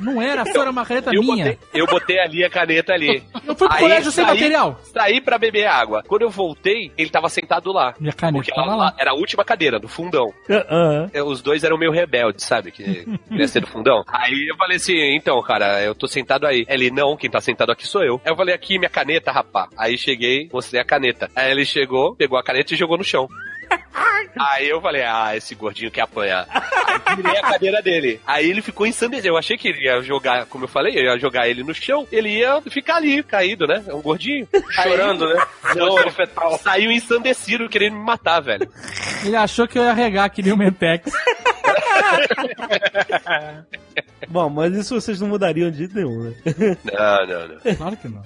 Não 0.00 0.20
era, 0.22 0.44
só 0.52 0.60
era 0.62 0.70
uma 0.70 0.84
caneta 0.84 1.10
Eu 1.12 1.22
minha. 1.22 1.44
botei, 1.44 1.58
eu 1.74 1.86
botei 1.86 2.18
ali 2.20 2.44
a 2.44 2.50
caneta 2.52 2.92
ali. 2.92 3.22
Eu 3.44 3.56
fui 3.56 3.66
pro 3.68 3.78
colégio 3.78 4.12
sem 4.12 4.24
material. 4.24 4.78
Saí 4.84 5.20
pra 5.20 5.36
beber 5.38 5.66
água. 5.66 6.02
Quando 6.06 6.22
eu 6.22 6.30
voltei, 6.30 6.92
ele 6.96 7.10
tava 7.10 7.28
sentado 7.28 7.72
lá. 7.72 7.92
Minha 7.98 8.12
caneta 8.12 8.38
Porque 8.38 8.54
tava 8.54 8.76
lá. 8.76 8.94
Era 8.98 9.10
a 9.10 9.14
última 9.14 9.44
cadeira, 9.44 9.80
do 9.80 9.88
fundão. 9.88 10.32
Aham. 10.48 11.10
É, 11.12 11.22
Os 11.22 11.42
dois 11.42 11.64
eram 11.64 11.76
meio 11.76 11.90
rebeldes, 11.90 12.44
sabe? 12.44 12.70
Que 12.70 13.04
queria 13.28 13.48
ser 13.48 13.60
do 13.60 13.66
fundão. 13.66 14.04
Aí 14.06 14.46
eu 14.48 14.56
falei 14.56 14.76
assim, 14.76 15.16
então, 15.16 15.40
cara, 15.42 15.82
eu 15.82 15.94
tô 15.94 16.06
sentado 16.06 16.46
aí. 16.46 16.64
Ele, 16.68 16.90
não, 16.90 17.16
quem 17.16 17.28
tá 17.30 17.40
sentado 17.40 17.72
aqui 17.72 17.86
sou 17.86 18.04
eu. 18.04 18.20
Aí 18.24 18.30
eu 18.30 18.36
falei, 18.36 18.54
aqui, 18.54 18.78
minha 18.78 18.90
caneta, 18.90 19.32
rapá. 19.32 19.68
Aí 19.76 19.98
cheguei, 19.98 20.48
mostrei 20.52 20.80
a 20.80 20.84
caneta. 20.84 21.28
Aí 21.34 21.50
ele 21.50 21.64
chegou, 21.64 22.14
pegou 22.14 22.38
a 22.38 22.44
caneta 22.44 22.74
e 22.74 22.76
jogou 22.76 22.96
no 22.96 23.04
chão. 23.04 23.28
Aí 24.38 24.68
eu 24.68 24.80
falei, 24.80 25.02
ah, 25.02 25.36
esse 25.36 25.54
gordinho 25.54 25.90
quer 25.90 26.02
apanhar. 26.02 26.46
Aí 26.50 27.16
tirei 27.16 27.36
a 27.36 27.42
cadeira 27.42 27.82
dele. 27.82 28.20
Aí 28.26 28.48
ele 28.48 28.62
ficou 28.62 28.86
ensandecido. 28.86 29.28
Eu 29.28 29.36
achei 29.36 29.56
que 29.56 29.68
ele 29.68 29.84
ia 29.84 30.00
jogar, 30.02 30.46
como 30.46 30.64
eu 30.64 30.68
falei, 30.68 30.96
eu 30.96 31.04
ia 31.04 31.18
jogar 31.18 31.48
ele 31.48 31.62
no 31.62 31.74
chão. 31.74 32.06
Ele 32.10 32.38
ia 32.38 32.60
ficar 32.62 32.96
ali, 32.96 33.22
caído, 33.22 33.66
né? 33.66 33.82
É 33.86 33.94
um 33.94 34.02
gordinho. 34.02 34.48
Chorando, 34.70 35.28
né? 35.28 35.46
Não, 35.76 35.98
ele 35.98 36.10
saiu 36.62 36.90
ensandecido, 36.90 37.68
querendo 37.68 37.96
me 37.96 38.04
matar, 38.04 38.40
velho. 38.40 38.68
Ele 39.24 39.36
achou 39.36 39.68
que 39.68 39.78
eu 39.78 39.82
ia 39.82 39.92
regar 39.92 40.30
que 40.30 40.42
nem 40.42 40.52
o 40.52 40.56
Mentex. 40.56 41.12
Bom, 44.28 44.48
mas 44.48 44.74
isso 44.74 44.94
vocês 45.00 45.20
não 45.20 45.28
mudariam 45.28 45.70
de 45.70 45.78
jeito 45.78 45.94
nenhum, 45.94 46.22
né? 46.24 46.34
Não, 46.84 47.26
não, 47.26 47.48
não. 47.48 47.74
Claro 47.76 47.96
que 47.96 48.08
não. 48.08 48.22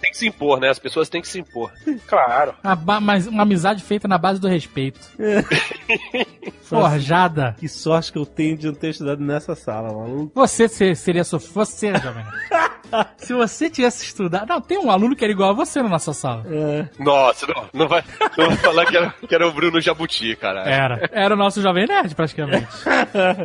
Tem 0.00 0.10
que 0.10 0.16
se 0.16 0.26
impor, 0.28 0.58
né? 0.58 0.68
As 0.70 0.78
pessoas 0.78 1.08
têm 1.08 1.20
que 1.20 1.28
se 1.28 1.38
impor. 1.38 1.70
Claro. 2.06 2.54
Mas 3.02 3.26
uma 3.26 3.42
amizade 3.42 3.82
feita 3.82 4.08
na 4.08 4.16
base 4.18 4.40
do 4.40 4.48
respeito. 4.48 5.00
Forjada. 6.62 7.56
Que 7.58 7.68
sorte 7.68 8.12
que 8.12 8.18
eu 8.18 8.26
tenho 8.26 8.56
de 8.56 8.66
não 8.66 8.74
ter 8.74 8.90
estudado 8.90 9.20
nessa 9.22 9.54
sala, 9.54 9.92
maluco. 9.92 10.32
Você 10.34 10.68
se- 10.68 10.94
seria 10.94 11.24
sofrido. 11.24 11.54
Você, 11.54 11.92
jovem. 11.96 12.24
Se 13.18 13.32
você 13.32 13.68
tivesse 13.70 14.04
estudado. 14.04 14.48
Não, 14.48 14.60
tem 14.60 14.78
um 14.78 14.90
aluno 14.90 15.14
que 15.16 15.24
era 15.24 15.32
igual 15.32 15.50
a 15.50 15.52
você 15.54 15.82
na 15.82 15.88
nossa 15.88 16.12
sala. 16.12 16.44
É. 16.50 16.88
Nossa, 16.98 17.46
não, 17.46 17.64
não, 17.72 17.88
vai, 17.88 18.02
não 18.36 18.46
vai 18.48 18.56
falar 18.56 18.86
que 18.86 18.96
era, 18.96 19.14
que 19.28 19.34
era 19.34 19.46
o 19.48 19.52
Bruno 19.52 19.80
Jabuti, 19.80 20.34
cara. 20.36 20.62
Era. 20.68 21.08
Era 21.12 21.34
o 21.34 21.38
nosso 21.38 21.60
Jovem 21.62 21.86
Nerd, 21.86 22.14
praticamente. 22.14 22.68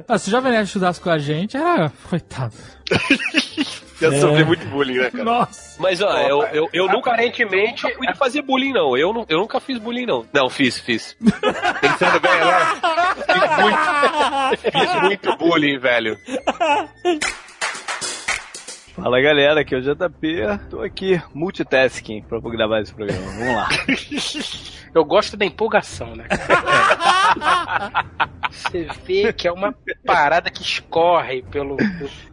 Mas 0.07 0.21
se 0.23 0.27
o 0.29 0.31
Jovem 0.31 0.51
Nerd 0.51 0.65
estudasse 0.67 0.99
com 1.01 1.09
a 1.09 1.17
gente, 1.17 1.55
era. 1.57 1.91
Coitado. 2.09 2.53
Ia 4.01 4.09
É. 4.09 4.19
sofrer 4.19 4.45
muito 4.45 4.65
bullying, 4.67 4.97
né, 4.97 5.09
cara? 5.09 5.23
Nossa. 5.23 5.81
Mas, 5.81 6.01
ó, 6.01 6.17
eu, 6.19 6.43
eu, 6.51 6.69
eu 6.73 6.87
nunca, 6.89 7.11
Aparentemente, 7.11 7.81
nunca 7.83 7.95
fui 7.95 8.07
de 8.07 8.13
fazer 8.17 8.41
bullying, 8.41 8.73
não. 8.73 8.97
Eu, 8.97 9.13
não. 9.13 9.25
eu 9.29 9.39
nunca 9.39 9.57
fiz 9.61 9.77
bullying, 9.79 10.05
não. 10.05 10.25
Não, 10.33 10.49
fiz, 10.49 10.77
fiz. 10.77 11.15
Pensando 11.79 12.19
bem 12.19 12.31
agora, 12.31 13.15
fiz 13.15 13.57
muito, 13.61 14.71
fiz 14.71 15.01
muito 15.01 15.37
bullying, 15.37 15.79
velho. 15.79 16.19
Fala 18.95 19.19
galera, 19.21 19.59
aqui 19.61 19.75
é 19.75 19.77
o 19.77 19.81
JP. 19.81 20.37
Tô 20.69 20.81
aqui 20.81 21.21
multitasking 21.33 22.21
pra 22.23 22.39
gravar 22.39 22.79
esse 22.81 22.93
programa. 22.93 23.21
Vamos 23.37 23.55
lá. 23.55 23.69
Eu 24.95 25.03
gosto 25.03 25.35
da 25.35 25.45
empolgação, 25.45 26.15
né? 26.15 26.23
Você 28.49 28.87
vê 29.05 29.33
que 29.33 29.45
é 29.45 29.51
uma 29.51 29.75
parada 30.05 30.49
que 30.49 30.61
escorre 30.61 31.41
pelo. 31.51 31.75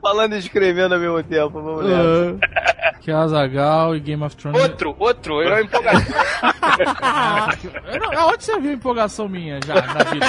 Falando 0.01 0.35
e 0.35 0.39
escrevendo 0.39 0.95
ao 0.95 1.01
mesmo 1.01 1.21
tempo, 1.25 1.61
vamos 1.61 1.85
nessa. 1.85 2.39
Que 3.01 3.11
é 3.11 3.15
Azagal 3.15 3.97
e 3.97 4.01
Game 4.01 4.23
of 4.23 4.37
Thrones. 4.37 4.63
Outro, 4.63 4.95
outro, 4.97 5.43
eu 5.43 5.65
empolgação. 5.65 6.15
Eu 7.93 8.01
não- 8.01 8.13
Aonde 8.21 8.45
você 8.45 8.59
viu 8.61 8.73
empolgação 8.73 9.29
minha 9.29 9.59
já 9.67 9.75
na 9.75 10.05
vida? 10.05 10.27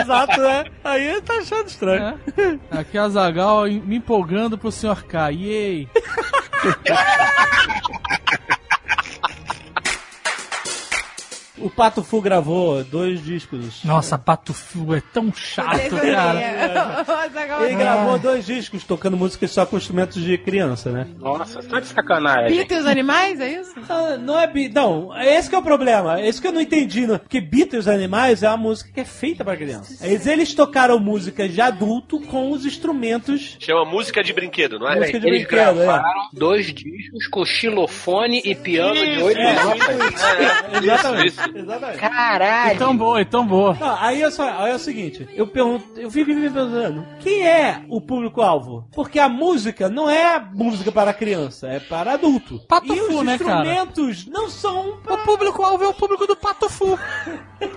Exato, 0.00 0.40
né? 0.40 0.64
Aí 0.84 1.20
tá 1.22 1.34
achando 1.34 1.66
estranho. 1.66 2.20
É. 2.72 2.78
Aqui 2.78 2.96
é 2.96 3.00
Azagal 3.00 3.64
me 3.64 3.96
empolgando 3.96 4.56
pro 4.56 4.70
Sr. 4.70 5.04
K. 5.04 5.32
Yay! 5.40 5.88
O 11.60 11.70
Pato 11.70 12.02
Fu 12.02 12.20
gravou 12.20 12.82
dois 12.84 13.24
discos. 13.24 13.84
Nossa, 13.84 14.18
Pato 14.18 14.52
Fu 14.52 14.94
é 14.94 15.00
tão 15.00 15.32
chato, 15.34 15.96
cara. 15.96 17.04
Ele 17.64 17.76
gravou 17.76 18.18
dois 18.18 18.46
discos 18.46 18.84
tocando 18.84 19.16
músicas 19.16 19.50
só 19.50 19.66
com 19.66 19.76
instrumentos 19.76 20.22
de 20.22 20.36
criança, 20.38 20.90
né? 20.90 21.06
Nossa, 21.18 21.62
tá 21.62 21.80
de 21.80 21.86
sacanagem. 21.86 22.56
Bita 22.56 22.74
e 22.74 22.78
os 22.78 22.86
animais, 22.86 23.40
é 23.40 23.60
isso? 23.60 23.74
Ah, 23.88 24.16
não 24.16 24.38
é 24.38 24.46
bi... 24.46 24.68
Não, 24.68 25.10
esse 25.20 25.48
que 25.48 25.54
é 25.54 25.58
o 25.58 25.62
problema. 25.62 26.20
Esse 26.20 26.40
que 26.40 26.46
eu 26.46 26.52
não 26.52 26.60
entendi. 26.60 27.06
Não. 27.06 27.18
Porque 27.18 27.40
Beat 27.40 27.72
e 27.72 27.76
os 27.76 27.88
Animais 27.88 28.42
é 28.42 28.48
uma 28.48 28.56
música 28.56 28.90
que 28.92 29.00
é 29.00 29.04
feita 29.04 29.44
pra 29.44 29.56
criança. 29.56 30.06
Eles, 30.06 30.26
eles 30.26 30.54
tocaram 30.54 30.98
música 30.98 31.48
de 31.48 31.60
adulto 31.60 32.20
com 32.20 32.50
os 32.50 32.64
instrumentos. 32.64 33.56
Chama 33.58 33.84
música 33.84 34.22
de 34.22 34.32
brinquedo, 34.32 34.78
não 34.78 34.88
é? 34.88 34.96
Música 34.96 35.20
de 35.20 35.26
Eles 35.26 35.40
brinquedo, 35.40 35.80
é. 35.80 35.84
gravaram 35.84 36.28
dois 36.32 36.66
discos 36.72 37.26
com 37.28 37.44
xilofone 37.44 38.40
e 38.44 38.54
piano 38.54 38.94
de 38.94 39.22
oito 39.22 39.40
é, 39.40 39.64
notas. 39.64 40.82
Exatamente. 40.82 41.34
Exatamente. 41.54 41.98
Caralho! 41.98 42.70
É 42.72 42.74
tão 42.76 42.96
boa, 42.96 43.20
é 43.20 43.24
tão 43.24 43.46
boa. 43.46 43.76
Não, 43.78 43.96
aí 44.00 44.22
é, 44.22 44.30
só, 44.30 44.48
aí 44.48 44.72
é 44.72 44.74
o 44.74 44.78
seguinte, 44.78 45.28
eu 45.34 45.46
pergunto, 45.46 45.84
eu 45.98 46.10
fico 46.10 46.30
me 46.32 46.48
perguntando, 46.50 47.06
quem 47.20 47.46
é 47.46 47.82
o 47.88 48.00
público-alvo? 48.00 48.86
Porque 48.92 49.18
a 49.18 49.28
música 49.28 49.88
não 49.88 50.08
é 50.08 50.38
música 50.52 50.90
para 50.92 51.12
criança, 51.12 51.68
é 51.68 51.80
para 51.80 52.12
adulto. 52.12 52.60
Pato 52.68 52.94
e 52.94 52.98
Fu, 52.98 53.18
os 53.18 53.24
né, 53.24 53.38
cara? 53.38 53.60
instrumentos 53.66 54.26
não 54.26 54.48
são 54.48 54.98
O 55.08 55.16
público-alvo 55.18 55.84
é 55.84 55.88
o 55.88 55.94
público 55.94 56.26
do 56.26 56.36
Pato 56.36 56.68
Fu. 56.68 56.98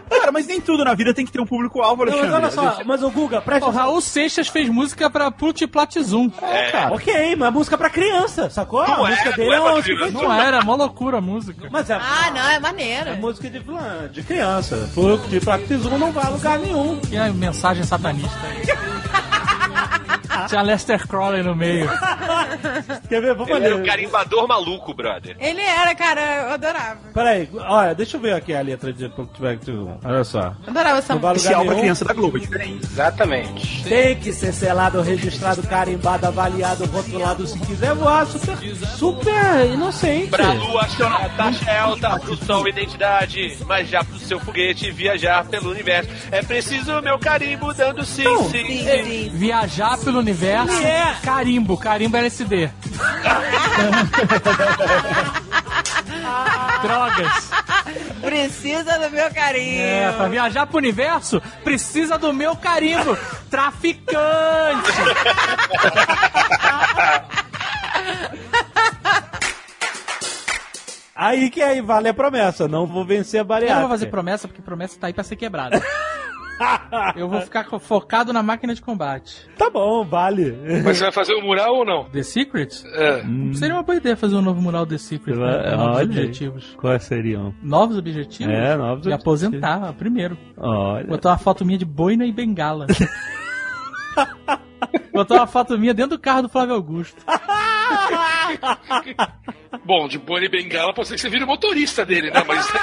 Cara, 0.10 0.32
mas 0.32 0.48
nem 0.48 0.62
tudo 0.62 0.86
na 0.86 0.94
vida 0.94 1.14
tem 1.14 1.26
que 1.26 1.32
ter 1.32 1.41
um 1.41 1.45
público-alvo, 1.45 2.06
Não, 2.06 2.14
Alexandre. 2.14 2.41
mas 2.41 2.58
olha 2.58 2.72
só, 2.76 2.84
mas 2.86 3.04
o 3.04 3.12
Guga, 3.12 3.41
presta 3.41 3.68
O 3.70 3.72
Raul 3.72 4.00
Seixas 4.00 4.48
fez 4.48 4.70
música 4.70 5.10
pra 5.10 5.30
Plutiplatizum. 5.32 6.32
É, 6.41 6.72
cara. 6.72 6.94
Ok, 6.95 7.36
mas 7.36 7.48
é 7.48 7.52
música 7.52 7.78
pra 7.78 7.90
criança, 7.90 8.50
sacou? 8.50 8.86
Não 8.88 9.04
a 9.06 9.08
é, 9.08 9.12
música 9.12 9.30
não 9.32 9.36
dele 9.38 9.52
é 9.52 9.56
é 9.56 9.72
música 9.72 10.12
Não 10.12 10.34
era, 10.34 10.62
mó 10.64 10.76
loucura 10.76 11.18
a 11.18 11.22
música. 11.22 11.68
Mas 11.72 11.90
é, 11.90 11.95
Ah, 11.95 12.32
não, 12.34 12.50
é 12.50 12.60
maneiro. 12.60 13.10
é 13.10 13.16
música 13.16 13.50
de, 13.50 13.62
de 14.11 14.23
criança. 14.23 14.90
Flor 14.94 15.19
de 15.27 15.40
Practice 15.40 15.88
não 15.90 16.11
vai 16.11 16.26
a 16.26 16.30
lugar 16.30 16.60
nenhum. 16.60 16.99
Que 16.99 17.15
é 17.15 17.31
mensagem 17.31 17.84
satanista 17.84 18.40
aí. 18.44 18.64
Tinha 20.50 20.62
Lester 20.62 21.08
Crowley 21.08 21.44
no 21.44 21.56
meio. 21.56 21.90
Quer 23.10 23.22
ver? 23.22 23.36
Vamos 23.36 23.50
Ele 23.50 23.66
era 23.66 23.76
um 23.76 23.84
carimbador 23.84 24.48
maluco, 24.48 24.94
brother. 24.94 25.36
Ele 25.40 25.62
era, 25.62 25.94
cara, 25.96 26.22
eu 26.44 26.50
adorava. 26.54 27.00
Peraí, 27.14 27.50
olha, 27.54 27.96
deixa 27.96 28.18
eu 28.18 28.22
ver 28.22 28.34
aqui 28.34 28.54
a 28.54 28.62
letra 28.62 28.92
de 28.92 29.10
Practice 29.10 29.72
1. 29.72 30.00
Olha 30.04 30.24
só. 30.24 30.54
Adorava 30.68 31.00
essa 31.00 31.14
Não 31.14 31.22
vai 31.22 31.32
a 31.32 31.34
lugar 31.34 31.36
Especial 31.36 31.66
pra 31.66 31.76
criança 31.76 32.06
da 32.06 32.14
Globo, 32.14 32.38
é 32.38 32.40
diferente. 32.40 32.86
Exatamente. 32.86 33.84
Tem 33.84 34.16
que 34.16 34.34
ser 34.34 34.54
selado, 34.54 35.02
registrado, 35.02 35.64
carimbado, 35.64 36.28
avaliado, 36.28 36.86
rotulado 36.86 37.46
se 37.48 37.60
quiser 37.60 37.94
voar. 37.94 38.26
Super, 38.26 38.58
super 38.98 39.66
inocente. 39.74 40.30
Pra 40.30 40.54
lua, 40.54 40.84
a 40.84 41.30
taxa 41.30 41.70
é 41.70 41.80
alta, 41.80 42.20
pro 42.20 42.36
sol 42.36 42.68
identidade, 42.68 43.58
mas 43.66 43.90
já 43.90 44.04
pro 44.04 44.18
seu 44.20 44.40
foguete 44.40 44.92
viajar 44.92 45.46
pelo 45.46 45.72
universo. 45.72 46.10
É 46.32 46.42
preciso 46.42 47.02
meu 47.02 47.20
carimbo 47.20 47.74
dando 47.74 48.06
sim, 48.06 48.24
sim, 48.50 48.84
sim. 48.84 49.30
Viajar 49.34 49.98
pelo 50.00 50.20
universo. 50.24 50.74
É. 50.84 51.16
Carimbo, 51.24 51.78
carimbo 51.78 52.18
LSD. 52.18 52.70
Drogas. 56.82 57.50
Precisa 58.22 58.98
do 59.00 59.10
meu 59.10 59.32
carinho. 59.34 59.82
É, 59.82 60.12
pra 60.12 60.28
viajar 60.28 60.66
pro 60.68 60.78
universo, 60.78 61.41
precisa 61.64 62.18
do 62.18 62.34
meu 62.34 62.56
carimbo. 62.56 63.18
Traficante! 63.50 64.91
Aí 71.16 71.50
que 71.50 71.62
aí 71.62 71.80
vale 71.80 72.10
a 72.10 72.14
promessa, 72.14 72.68
não 72.68 72.88
vou 72.88 73.06
vencer 73.06 73.40
a 73.40 73.41
Eu 73.41 73.45
bariátrica. 73.45 73.80
não 73.82 73.88
vou 73.88 73.98
fazer 73.98 74.08
promessa, 74.08 74.48
porque 74.48 74.62
promessa 74.62 75.00
tá 75.00 75.08
aí 75.08 75.14
pra 75.14 75.24
ser 75.24 75.36
quebrada. 75.36 75.82
Eu 77.16 77.28
vou 77.28 77.42
ficar 77.42 77.64
focado 77.80 78.32
na 78.32 78.44
máquina 78.44 78.74
de 78.76 78.82
combate. 78.82 79.48
Tá 79.58 79.70
bom, 79.70 80.06
vale. 80.06 80.56
Mas 80.84 80.98
você 80.98 81.04
vai 81.04 81.12
fazer 81.12 81.34
o 81.34 81.42
mural 81.42 81.76
ou 81.78 81.86
não? 81.86 82.06
The 82.06 82.24
Secret? 82.24 82.84
É. 82.94 83.24
Seria 83.54 83.76
uma 83.76 83.84
boa 83.84 83.96
ideia 83.98 84.16
fazer 84.16 84.36
um 84.36 84.42
novo 84.42 84.62
mural 84.62 84.86
The 84.86 84.98
Secret, 84.98 85.36
né? 85.36 85.76
novos 85.76 86.02
objetivos. 86.04 86.76
Quais 86.80 87.04
seriam? 87.04 87.54
Novos 87.62 87.98
objetivos? 87.98 88.54
É, 88.54 88.76
novos 88.76 89.06
Me 89.06 89.14
objetivos. 89.14 89.22
aposentar, 89.22 89.94
primeiro. 89.94 90.38
Olha. 90.58 91.08
Botar 91.08 91.30
uma 91.32 91.38
foto 91.38 91.66
minha 91.66 91.78
de 91.78 91.86
boina 91.86 92.26
e 92.26 92.32
bengala. 92.32 92.88
Botar 95.11 95.36
uma 95.36 95.48
foto 95.48 95.78
minha 95.78 95.94
dentro 95.94 96.18
do 96.18 96.22
carro 96.22 96.44
do 96.44 96.49
Flávio 96.49 96.76
Augusto. 96.76 97.24
Bom, 99.84 100.07
de 100.07 100.18
Boni 100.18 100.48
Bengala 100.48 100.94
pode 100.94 101.07
ser 101.07 101.15
que 101.15 101.22
você 101.22 101.30
vire 101.30 101.45
motorista 101.45 102.06
dele, 102.06 102.32
né? 102.32 102.44
Mas. 102.48 102.65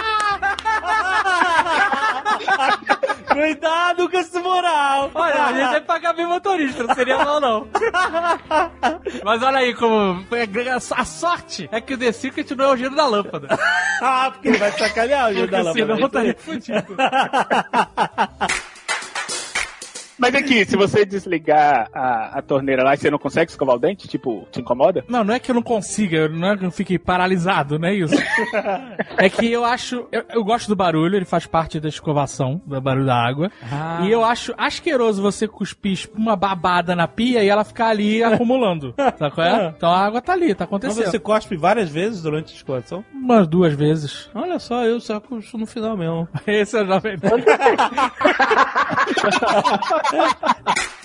Cuidado 3.31 4.09
com 4.11 4.19
esse 4.19 4.39
moral! 4.41 5.11
Olha, 5.15 5.45
a 5.45 5.53
gente 5.53 5.70
vai 5.70 5.81
pagar 5.81 6.12
bem 6.12 6.27
motorista, 6.27 6.82
não 6.82 6.95
seria 6.95 7.16
mal 7.24 7.41
não. 7.41 7.69
Mas 9.24 9.43
olha 9.43 9.59
aí 9.59 9.73
como 9.74 10.27
a, 10.97 11.05
sorte 11.05 11.69
é 11.70 11.81
que 11.81 11.95
o 11.95 11.99
The 11.99 12.12
Secret 12.12 12.55
não 12.57 12.65
é 12.65 12.69
o 12.69 12.77
giro 12.77 12.95
da 12.95 13.07
lâmpada. 13.07 13.49
ah, 14.03 14.31
porque 14.32 14.49
ele 14.49 14.59
vai 14.59 14.73
sacanear 14.73 15.31
o 15.31 15.35
giro 15.35 15.51
da 15.51 15.62
Porque 15.62 15.85
lâmpada. 15.85 15.95
senão 15.95 16.07
estaria 16.07 16.37
fudido. 16.37 16.97
Mas 20.21 20.35
aqui, 20.35 20.67
se 20.67 20.77
você 20.77 21.07
desligar 21.07 21.89
a, 21.95 22.39
a 22.39 22.43
torneira 22.43 22.85
lá 22.85 22.93
e 22.93 22.99
você 22.99 23.11
não 23.11 23.19
consegue 23.19 23.51
escovar 23.51 23.77
o 23.77 23.79
dente, 23.79 24.07
tipo, 24.07 24.47
te 24.53 24.61
incomoda? 24.61 25.03
Não, 25.09 25.25
não 25.25 25.33
é 25.33 25.39
que 25.39 25.51
eu 25.51 25.55
não 25.55 25.63
consiga, 25.63 26.29
não 26.29 26.51
é 26.51 26.57
que 26.59 26.65
eu 26.67 26.71
fique 26.71 26.99
paralisado, 26.99 27.79
não 27.79 27.89
é 27.89 27.95
isso. 27.95 28.15
é 29.17 29.31
que 29.31 29.51
eu 29.51 29.65
acho. 29.65 30.07
Eu, 30.13 30.25
eu 30.29 30.45
gosto 30.45 30.69
do 30.69 30.77
barulho, 30.77 31.17
ele 31.17 31.25
faz 31.25 31.47
parte 31.47 31.81
da 31.81 31.89
escovação, 31.89 32.61
do 32.67 32.79
barulho 32.83 33.07
da 33.07 33.17
água. 33.17 33.51
Ah. 33.63 34.03
E 34.05 34.11
eu 34.11 34.23
acho 34.23 34.53
asqueroso 34.59 35.23
você 35.23 35.49
cuspir 35.49 36.11
uma 36.15 36.37
babada 36.37 36.95
na 36.95 37.09
pia 37.09 37.43
e 37.43 37.49
ela 37.49 37.65
ficar 37.65 37.89
ali 37.89 38.23
acumulando. 38.23 38.95
Sabe 39.19 39.35
qual 39.35 39.47
é? 39.47 39.75
Então 39.75 39.91
a 39.91 40.05
água 40.05 40.21
tá 40.21 40.35
ali, 40.35 40.55
tá 40.55 40.65
acontecendo. 40.65 41.07
você 41.07 41.19
cospe 41.19 41.57
várias 41.57 41.89
vezes 41.89 42.21
durante 42.23 42.53
a 42.53 42.57
escovação? 42.57 43.03
Umas 43.13 43.49
duas 43.49 43.73
vezes. 43.73 44.29
Olha 44.35 44.59
só, 44.59 44.85
eu 44.85 45.01
só 45.01 45.19
cuspo 45.19 45.57
no 45.57 45.65
final 45.65 45.97
mesmo. 45.97 46.29
Esse 46.47 46.77
é 46.77 46.83
o 46.83 46.87
jovem. 46.87 47.17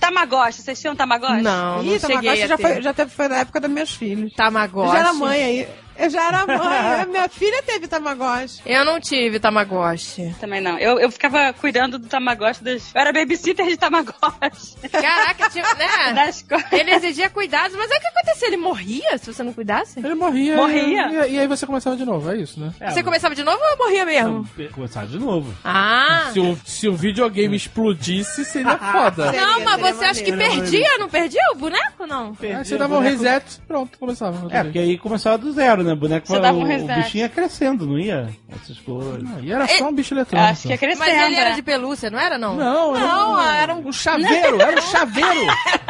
Tamagotchi, 0.00 0.62
vocês 0.62 0.80
tinham 0.80 0.96
Tamagotchi? 0.96 1.42
Não, 1.42 1.82
não 1.82 1.84
Ih, 1.84 2.00
cheguei 2.00 2.16
Tamagotchi 2.16 2.48
já 2.48 2.58
foi, 2.58 2.82
já 2.82 2.92
teve, 2.92 3.10
foi 3.10 3.28
na 3.28 3.36
época 3.36 3.60
dos 3.60 3.70
meus 3.70 3.94
filhos. 3.94 4.32
Tamagotchi. 4.34 4.92
Já 4.92 4.98
era 4.98 5.12
mãe 5.12 5.44
aí. 5.44 5.68
Eu 5.98 6.10
já 6.10 6.28
era 6.28 6.46
mãe. 6.46 7.06
Minha 7.06 7.28
filha 7.28 7.62
teve 7.62 7.86
Tamagotchi. 7.88 8.60
Eu 8.66 8.84
não 8.84 8.98
tive 9.00 9.38
Tamagotchi. 9.38 10.34
Também 10.40 10.60
não. 10.60 10.78
Eu, 10.78 10.98
eu 10.98 11.10
ficava 11.10 11.52
cuidando 11.52 11.98
do 11.98 12.06
Tamagotchi 12.08 12.62
das... 12.64 12.94
Eu 12.94 13.00
era 13.00 13.12
babysitter 13.12 13.66
de 13.66 13.76
Tamagotchi. 13.76 14.76
Caraca, 14.90 15.50
tinha, 15.50 15.64
né? 15.74 16.12
Das 16.14 16.42
co- 16.42 16.56
Ele 16.74 16.90
exigia 16.92 17.30
cuidados, 17.30 17.76
mas 17.76 17.90
aí 17.90 17.98
o 17.98 18.00
que 18.00 18.06
acontecia? 18.08 18.48
Ele 18.48 18.56
morria 18.56 19.18
se 19.18 19.32
você 19.32 19.42
não 19.42 19.52
cuidasse? 19.52 19.98
Ele 20.00 20.14
morria. 20.14 20.56
Morria? 20.56 21.26
E, 21.26 21.32
e 21.34 21.38
aí 21.38 21.46
você 21.46 21.66
começava 21.66 21.96
de 21.96 22.04
novo, 22.04 22.30
é 22.30 22.36
isso, 22.36 22.58
né? 22.60 22.72
Você 22.90 23.02
começava 23.02 23.34
de 23.34 23.42
novo 23.44 23.58
ou 23.62 23.78
morria 23.78 24.04
mesmo? 24.04 24.48
Começar 24.72 25.06
de 25.06 25.18
novo. 25.18 25.52
Ah! 25.64 26.30
Se 26.32 26.40
o, 26.40 26.58
se 26.64 26.88
o 26.88 26.94
videogame 26.96 27.56
explodisse, 27.56 28.44
seria 28.44 28.76
foda. 28.92 29.32
Não, 29.32 29.60
mas 29.60 29.74
seria 29.80 29.94
você 29.94 30.04
acha 30.04 30.22
que 30.22 30.30
maneiro. 30.32 30.54
perdia? 30.60 30.98
Não 30.98 31.08
perdia 31.08 31.42
o 31.52 31.56
boneco, 31.56 32.06
não? 32.06 32.36
Aí 32.40 32.64
você 32.64 32.76
dava 32.76 32.96
um 32.96 33.00
reset, 33.00 33.60
pronto, 33.66 33.98
começava. 33.98 34.46
É, 34.54 34.62
porque 34.62 34.78
aí 34.78 34.98
começava 34.98 35.38
do 35.38 35.52
zero, 35.52 35.81
né? 35.82 35.92
O 35.92 35.96
boneco 35.96 36.26
Você 36.26 36.38
dava 36.40 36.56
um 36.56 36.60
o, 36.60 36.64
o 36.64 36.66
reset. 36.66 36.94
bichinho 37.02 37.22
ia 37.22 37.28
crescendo, 37.28 37.86
não 37.86 37.98
ia? 37.98 38.28
Essas 38.50 38.78
coisas. 38.78 39.22
E 39.42 39.52
era 39.52 39.66
só 39.66 39.88
um 39.88 39.92
bicho 39.92 40.14
eletrônico. 40.14 40.50
Acho 40.50 40.62
que 40.62 40.68
ia 40.68 40.78
crescendo. 40.78 40.98
Mas 41.06 41.26
ele 41.26 41.36
era 41.36 41.50
né? 41.50 41.56
de 41.56 41.62
pelúcia, 41.62 42.10
não 42.10 42.18
era, 42.18 42.38
não? 42.38 42.56
Não, 42.56 42.96
era 42.96 43.06
Não, 43.06 43.34
um, 43.34 43.40
era 43.40 43.74
um... 43.74 43.88
um 43.88 43.92
chaveiro, 43.92 44.60
era 44.60 44.78
um 44.78 44.82
chaveiro. 44.82 45.46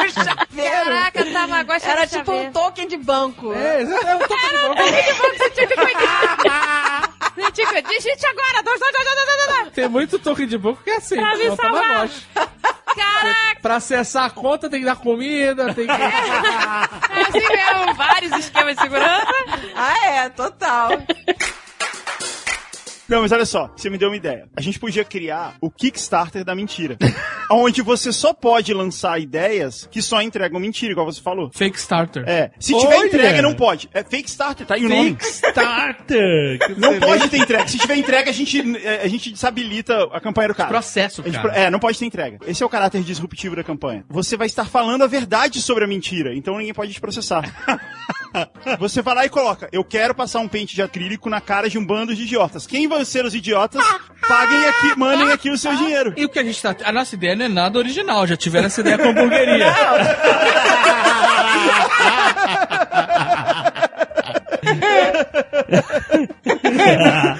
Caraca, 0.54 1.24
Tamagotchi 1.24 1.86
Era 1.86 2.00
era 2.00 2.06
tipo 2.06 2.32
um 2.32 2.52
token 2.52 2.88
de 2.88 2.96
banco. 2.96 3.52
É, 3.52 3.82
exato, 3.82 4.06
era 4.06 4.16
um 4.16 4.20
toque 4.20 4.48
de 4.48 4.58
boca. 4.58 4.82
Você 5.38 5.50
tinha 5.50 5.66
que 5.66 5.74
cuidar. 5.76 7.12
Você 7.34 7.50
tinha 7.52 7.66
que... 7.66 7.82
Digite 7.82 8.26
agora. 8.26 8.62
Dois, 8.62 8.80
dois, 8.80 8.92
dois, 8.92 9.04
dois, 9.04 9.16
dois, 9.16 9.46
dois, 9.46 9.58
dois. 9.58 9.72
Tem 9.72 9.88
muito 9.88 10.18
toque 10.18 10.46
de 10.46 10.58
boca 10.58 10.82
que 10.82 10.90
é 10.90 10.96
assim. 10.96 11.16
Pra 11.16 11.36
me 11.36 11.48
não 11.48 11.56
salvar. 11.56 11.82
Tamagotchi. 11.82 12.26
Caraca. 12.94 13.60
Pra 13.60 13.76
acessar 13.76 14.24
a 14.24 14.30
conta 14.30 14.68
tem 14.68 14.80
que 14.80 14.86
dar 14.86 14.96
comida, 14.96 15.72
tem 15.74 15.86
que... 15.86 15.92
É 17.12 17.20
assim 17.22 17.48
mesmo, 17.48 17.94
vários 17.94 18.32
esquemas 18.32 18.74
de 18.76 18.82
segurança. 18.82 19.26
Ah, 19.74 20.06
é, 20.08 20.28
total. 20.30 20.90
Não, 23.12 23.20
mas 23.20 23.30
olha 23.30 23.44
só, 23.44 23.70
você 23.76 23.90
me 23.90 23.98
deu 23.98 24.08
uma 24.08 24.16
ideia. 24.16 24.48
A 24.56 24.62
gente 24.62 24.78
podia 24.78 25.04
criar 25.04 25.56
o 25.60 25.70
Kickstarter 25.70 26.42
da 26.42 26.54
mentira. 26.54 26.96
onde 27.50 27.82
você 27.82 28.12
só 28.12 28.32
pode 28.32 28.72
lançar 28.72 29.20
ideias 29.20 29.86
que 29.90 30.00
só 30.00 30.22
entregam 30.22 30.58
mentira, 30.58 30.92
igual 30.92 31.04
você 31.04 31.20
falou. 31.20 31.50
Fake 31.52 31.78
starter. 31.78 32.24
É. 32.26 32.50
Se 32.58 32.72
tiver 32.78 32.96
Olha! 32.96 33.06
entrega, 33.06 33.42
não 33.42 33.54
pode. 33.54 33.90
É 33.92 34.02
fake 34.02 34.28
starter, 34.28 34.66
tá 34.66 34.74
aí 34.74 34.86
o 34.86 34.88
nome. 34.88 35.16
Starter! 35.20 36.58
Não 36.78 36.98
pode 36.98 37.28
ter 37.28 37.38
entrega. 37.38 37.68
Se 37.68 37.78
tiver 37.78 37.96
entrega, 37.96 38.30
a 38.30 38.32
gente, 38.32 38.60
é, 38.84 39.02
a 39.02 39.08
gente 39.08 39.30
desabilita 39.30 40.04
a 40.12 40.20
campanha 40.20 40.48
do 40.48 40.54
cara. 40.54 40.68
Processo, 40.68 41.20
A 41.20 41.24
gente 41.24 41.40
cara. 41.40 41.54
é, 41.54 41.70
não 41.70 41.78
pode 41.78 41.98
ter 41.98 42.06
entrega. 42.06 42.38
Esse 42.46 42.62
é 42.62 42.66
o 42.66 42.68
caráter 42.68 43.02
disruptivo 43.02 43.54
da 43.54 43.62
campanha. 43.62 44.04
Você 44.08 44.36
vai 44.36 44.46
estar 44.46 44.64
falando 44.64 45.02
a 45.02 45.06
verdade 45.06 45.60
sobre 45.60 45.84
a 45.84 45.86
mentira, 45.86 46.34
então 46.34 46.56
ninguém 46.56 46.72
pode 46.72 46.92
te 46.92 47.00
processar. 47.00 47.42
Você 48.78 49.02
vai 49.02 49.14
lá 49.14 49.26
e 49.26 49.28
coloca: 49.28 49.68
Eu 49.72 49.84
quero 49.84 50.14
passar 50.14 50.40
um 50.40 50.48
pente 50.48 50.74
de 50.74 50.82
acrílico 50.82 51.28
na 51.28 51.40
cara 51.40 51.68
de 51.68 51.78
um 51.78 51.84
bando 51.84 52.14
de 52.14 52.22
idiotas. 52.22 52.66
Quem 52.66 52.88
vão 52.88 53.04
ser 53.04 53.24
os 53.24 53.34
idiotas? 53.34 53.82
Paguem 54.26 54.66
aqui, 54.66 54.98
mandem 54.98 55.32
aqui 55.32 55.50
o 55.50 55.58
seu 55.58 55.74
dinheiro. 55.76 56.14
E 56.16 56.24
o 56.24 56.28
que 56.28 56.38
a 56.38 56.44
gente 56.44 56.60
tá. 56.60 56.74
A 56.84 56.92
nossa 56.92 57.14
ideia 57.14 57.36
não 57.36 57.44
é 57.44 57.48
nada 57.48 57.78
original, 57.78 58.26
já 58.26 58.36
tiveram 58.36 58.66
essa 58.66 58.80
ideia 58.80 58.98
com 58.98 59.04
a 59.04 59.10
hamburgueria. 59.10 59.66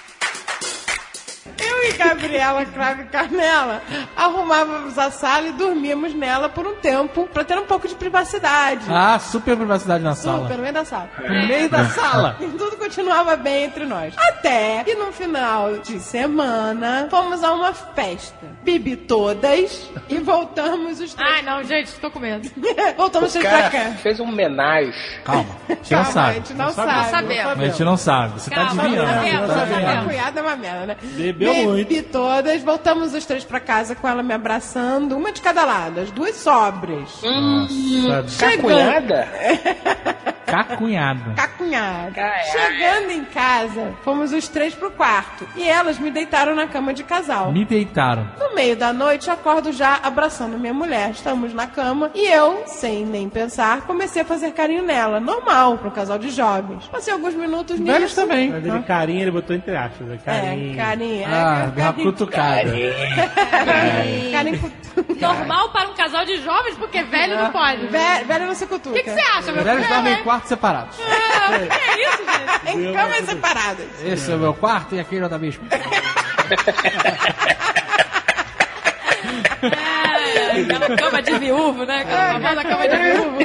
Eu 1.81 1.89
e 1.89 1.93
Gabriela 1.93 2.65
Crave 2.65 3.05
Carmela 3.05 3.81
arrumávamos 4.15 4.97
a 4.99 5.09
sala 5.09 5.47
e 5.47 5.51
dormíamos 5.53 6.13
nela 6.13 6.47
por 6.47 6.67
um 6.67 6.75
tempo 6.75 7.27
pra 7.33 7.43
ter 7.43 7.57
um 7.57 7.65
pouco 7.65 7.87
de 7.87 7.95
privacidade. 7.95 8.85
ah, 8.89 9.17
super 9.17 9.57
privacidade 9.57 10.03
na 10.03 10.13
sala. 10.13 10.43
Super, 10.43 10.57
no 10.57 10.61
meio 10.61 10.73
da 10.73 10.85
sala. 10.85 11.09
No 11.19 11.47
meio 11.47 11.69
da 11.69 11.85
sala. 11.85 12.37
E 12.41 12.47
tudo 12.57 12.77
continuava 12.77 13.35
bem 13.35 13.65
entre 13.65 13.85
nós. 13.85 14.13
Até 14.17 14.83
que 14.83 14.95
no 14.95 15.11
final 15.11 15.77
de 15.77 15.99
semana 15.99 17.07
fomos 17.09 17.43
a 17.43 17.53
uma 17.53 17.73
festa. 17.73 18.45
Bebi 18.63 18.95
todas 18.95 19.89
e 20.09 20.17
voltamos 20.19 20.99
os 20.99 21.13
três. 21.13 21.31
Ai, 21.31 21.41
não, 21.41 21.63
gente, 21.63 21.93
tô 21.99 22.11
com 22.11 22.19
medo. 22.19 22.49
voltamos 22.97 23.33
os 23.33 23.41
três 23.41 23.47
pra 23.47 23.69
cá. 23.69 23.91
fez 24.01 24.19
um 24.19 24.25
homenagem. 24.29 24.93
Calma, 25.23 25.45
a 25.69 25.73
gente 25.73 25.93
não 25.93 26.05
sabe. 26.05 26.29
a 26.29 26.33
gente 26.33 26.53
não 26.53 26.69
sabe. 26.71 27.09
sabemos. 27.09 27.51
A 27.51 27.65
gente 27.65 27.83
não 27.83 27.97
sabe. 27.97 28.33
Você 28.39 28.49
tá 28.49 28.55
Calma, 28.67 28.83
adivinhando. 28.83 29.07
não 29.07 29.15
sabemos, 29.15 29.47
tá 29.47 29.61
adivinhando. 29.61 30.09
cunhada 30.09 30.39
é 30.39 30.43
uma 30.43 30.55
merda, 30.55 30.85
né? 30.85 30.97
Bebeu 31.01 31.53
Bebi 31.53 31.70
muito. 31.73 32.03
todas, 32.11 32.61
voltamos 32.61 33.13
os 33.13 33.25
três 33.25 33.43
pra 33.43 33.59
casa 33.59 33.95
com 33.95 34.07
ela 34.07 34.21
me 34.23 34.33
abraçando, 34.33 35.15
uma 35.17 35.31
de 35.31 35.41
cada 35.41 35.63
lado, 35.65 35.99
as 36.01 36.11
duas 36.11 36.35
sóbrias. 36.35 37.21
Cacunhada? 38.37 39.27
Cacunhada. 40.45 41.33
Cacunhada. 41.35 42.31
Chegando 42.51 43.11
em 43.11 43.23
casa, 43.23 43.93
fomos 44.03 44.33
os 44.33 44.49
três 44.49 44.75
pro 44.75 44.91
quarto. 44.91 45.47
E 45.55 45.67
elas 45.67 45.97
me 45.97 46.11
deitaram 46.11 46.53
na 46.53 46.67
cama 46.67 46.93
de 46.93 47.03
casal. 47.05 47.53
Me 47.53 47.63
deitaram. 47.63 48.27
No 48.37 48.53
meio 48.53 48.75
da 48.75 48.91
noite, 48.91 49.29
acordo 49.29 49.71
já 49.71 49.99
abraçando 50.03 50.57
minha 50.57 50.73
mulher. 50.73 51.11
Estamos 51.11 51.53
na 51.53 51.67
cama 51.67 52.11
e 52.13 52.27
eu, 52.27 52.63
sem 52.65 53.05
nem 53.05 53.29
pensar, 53.29 53.81
comecei 53.81 54.23
a 54.23 54.25
fazer 54.25 54.51
carinho 54.51 54.83
nela. 54.83 55.21
Normal, 55.21 55.77
para 55.77 55.87
um 55.87 55.91
casal 55.91 56.19
de 56.19 56.29
jovens. 56.29 56.85
Passei 56.87 57.13
alguns 57.13 57.33
minutos 57.33 57.79
nisso. 57.79 57.91
Velhos 57.93 58.13
também. 58.13 58.49
Mas 58.51 58.65
ele 58.65 58.83
carinho, 58.83 59.21
ele 59.21 59.31
botou 59.31 59.55
entre 59.55 59.75
aspas. 59.75 60.05
né? 60.05 60.19
Carinho. 60.25 60.73
É, 60.73 60.75
carinho. 60.75 61.25
Ah, 61.27 61.57
é, 61.59 61.60
deu 61.60 61.60
uma 61.69 61.93
cutucada. 61.93 62.63
carinho. 62.71 64.31
carinho 64.31 64.59
cu- 64.59 64.71
Normal 65.21 65.69
para 65.69 65.89
um 65.89 65.93
casal 65.93 66.25
de 66.25 66.41
jovens, 66.41 66.75
porque 66.77 67.01
velho 67.03 67.37
não 67.37 67.51
pode. 67.51 67.85
Velho, 67.87 68.25
velho 68.25 68.45
não 68.47 68.53
se 68.55 68.65
cutuca. 68.67 68.89
O 68.89 68.93
que 68.93 69.03
que 69.03 69.09
você 69.11 69.21
acha, 69.21 69.51
meu 69.51 69.63
Velhos 69.63 69.87
dormem 69.87 70.13
em 70.13 70.23
quartos 70.23 70.49
separados. 70.49 70.97
É 70.99 72.01
isso, 72.01 72.23
gente. 72.65 72.77
Em 72.89 72.93
camas 72.93 73.25
separadas. 73.25 73.87
Esse 74.03 74.31
é 74.31 74.35
o 74.35 74.39
meu 74.39 74.53
quarto 74.53 74.95
e 74.95 74.99
aquele 74.99 75.23
é 75.23 75.25
o 75.25 75.29
da 75.29 75.37
mesma. 75.39 75.63
É, 79.61 80.61
aquela 80.61 80.97
cama 80.97 81.21
de 81.21 81.37
viúvo, 81.39 81.85
né? 81.85 82.01
Aquela 82.01 82.33
famosa 82.39 82.63
cama 82.63 82.87
de 82.87 82.97
viúvo. 82.97 83.37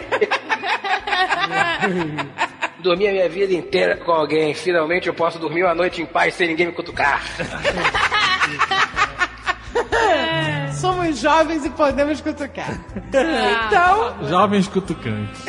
dormi 2.79 3.09
a 3.09 3.13
minha 3.13 3.29
vida 3.29 3.53
inteira 3.55 3.97
com 3.97 4.13
alguém. 4.13 4.55
Finalmente 4.55 5.09
eu 5.09 5.15
posso 5.15 5.39
dormir 5.39 5.63
uma 5.65 5.75
noite 5.75 6.03
em 6.03 6.07
paz 6.07 6.35
sem 6.35 6.49
ninguém 6.49 6.67
me 6.67 6.73
cutucar. 6.73 7.23
Somos 10.81 11.19
jovens 11.19 11.65
e 11.65 11.71
podemos 11.71 12.21
cutucar. 12.21 12.79
Então, 13.09 14.29
Jovens 14.29 14.69
cutucantes. 14.69 15.41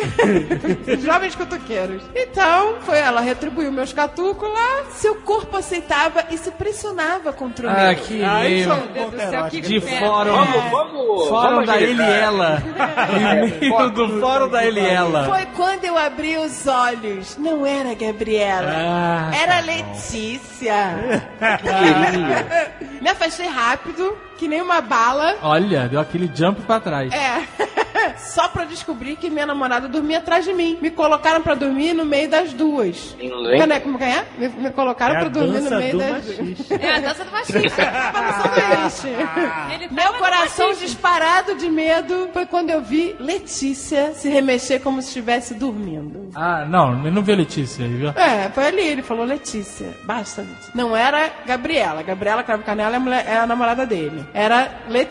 jovens 1.04 1.36
cutuqueiros. 1.36 2.02
Então, 2.16 2.76
foi 2.82 2.98
ela 3.00 3.20
retribuiu 3.22 3.72
meus 3.72 3.92
catucos 3.92 4.50
lá. 4.50 4.86
Seu 4.92 5.16
corpo 5.16 5.58
aceitava 5.58 6.24
e 6.32 6.38
se 6.38 6.50
pressionava 6.52 7.34
contra 7.34 7.68
o 7.68 7.70
Ah, 7.70 7.74
meu. 7.88 7.96
que 7.98 8.24
Ai, 8.24 8.48
e-mail. 8.64 8.68
meu 8.70 8.88
Deus 8.88 9.12
do 9.12 9.30
céu, 9.30 9.46
que 9.50 9.62
De 9.62 9.82
fórum. 9.82 10.32
Vamos, 10.32 10.72
vamos, 10.72 11.28
Fórum 11.28 11.50
vamos 11.56 11.66
da. 11.68 11.82
Eliela. 11.82 12.64
E-mail 13.62 13.90
do 13.92 14.20
fórum 14.20 14.50
da 14.50 14.66
Eliela. 14.66 15.26
Foi 15.26 15.46
quando 15.56 15.84
eu 15.84 15.98
abri 15.98 16.38
os 16.38 16.66
olhos. 16.68 17.38
Não 17.38 17.66
era 17.66 17.94
Gabriela. 17.94 18.72
Ah, 18.74 19.32
era 19.36 19.60
Letícia. 19.60 21.28
queria. 21.62 23.02
Me 23.02 23.10
afastei 23.10 23.48
rápido, 23.48 24.18
que 24.38 24.48
nem 24.48 24.62
uma 24.62 24.82
bala. 24.82 25.17
Olha, 25.42 25.88
deu 25.88 26.00
aquele 26.00 26.30
jump 26.34 26.62
pra 26.62 26.80
trás. 26.80 27.12
É. 27.14 27.44
Só 28.18 28.48
pra 28.48 28.64
descobrir 28.66 29.16
que 29.16 29.30
minha 29.30 29.46
namorada 29.46 29.88
dormia 29.88 30.20
atrás 30.20 30.46
de 30.46 30.54
mim. 30.54 30.78
Me 30.82 30.90
colocaram 30.90 31.42
pra 31.42 31.54
dormir 31.56 31.94
no 31.94 32.06
meio 32.06 32.30
das 32.30 32.54
duas. 32.54 33.16
Hein? 33.20 33.32
Entendeu 33.56 33.82
como 33.82 33.98
que 33.98 34.04
é? 34.04 34.26
Me, 34.38 34.48
me 34.50 34.70
colocaram 34.72 35.16
É 35.16 35.20
pra 35.20 35.30
dormir 35.30 35.60
no 35.62 35.70
meio 35.78 35.92
do 35.94 35.98
das 36.00 36.26
duas. 36.26 36.72
É 36.82 36.96
a 36.96 37.00
dança 37.00 37.26
do 37.26 37.32
machista. 37.32 37.82
Ele 39.74 39.88
Meu 39.92 40.14
coração 40.14 40.74
disparado 40.74 41.56
de 41.56 41.70
medo 41.70 42.30
foi 42.34 42.46
quando 42.46 42.70
eu 42.70 42.82
vi 42.82 43.16
Letícia 43.20 44.14
se 44.14 44.30
remexer 44.30 44.82
como 44.82 45.02
se 45.02 45.08
estivesse 45.10 45.54
dormindo. 45.54 46.30
Ah, 46.36 46.66
não, 46.66 47.00
ele 47.02 47.12
não 47.12 47.22
viu 47.24 47.36
Letícia 47.36 47.88
viu? 47.88 48.10
É, 48.10 48.50
foi 48.54 48.68
ali, 48.68 48.82
ele 48.82 49.02
falou 49.02 49.26
Letícia. 49.26 49.88
Basta, 50.04 50.42
Letícia. 50.42 50.72
Não 50.74 50.96
era 50.96 51.30
Gabriela. 51.46 52.04
Gabriela 52.04 52.44
Cravo 52.44 52.64
Canela 52.64 52.94
é 52.94 52.98
a, 52.98 53.00
mulher- 53.00 53.26
é 53.28 53.38
a 53.38 53.46
namorada 53.48 53.86
dele. 53.86 54.26
Era 54.34 54.70
Letícia. 54.88 55.07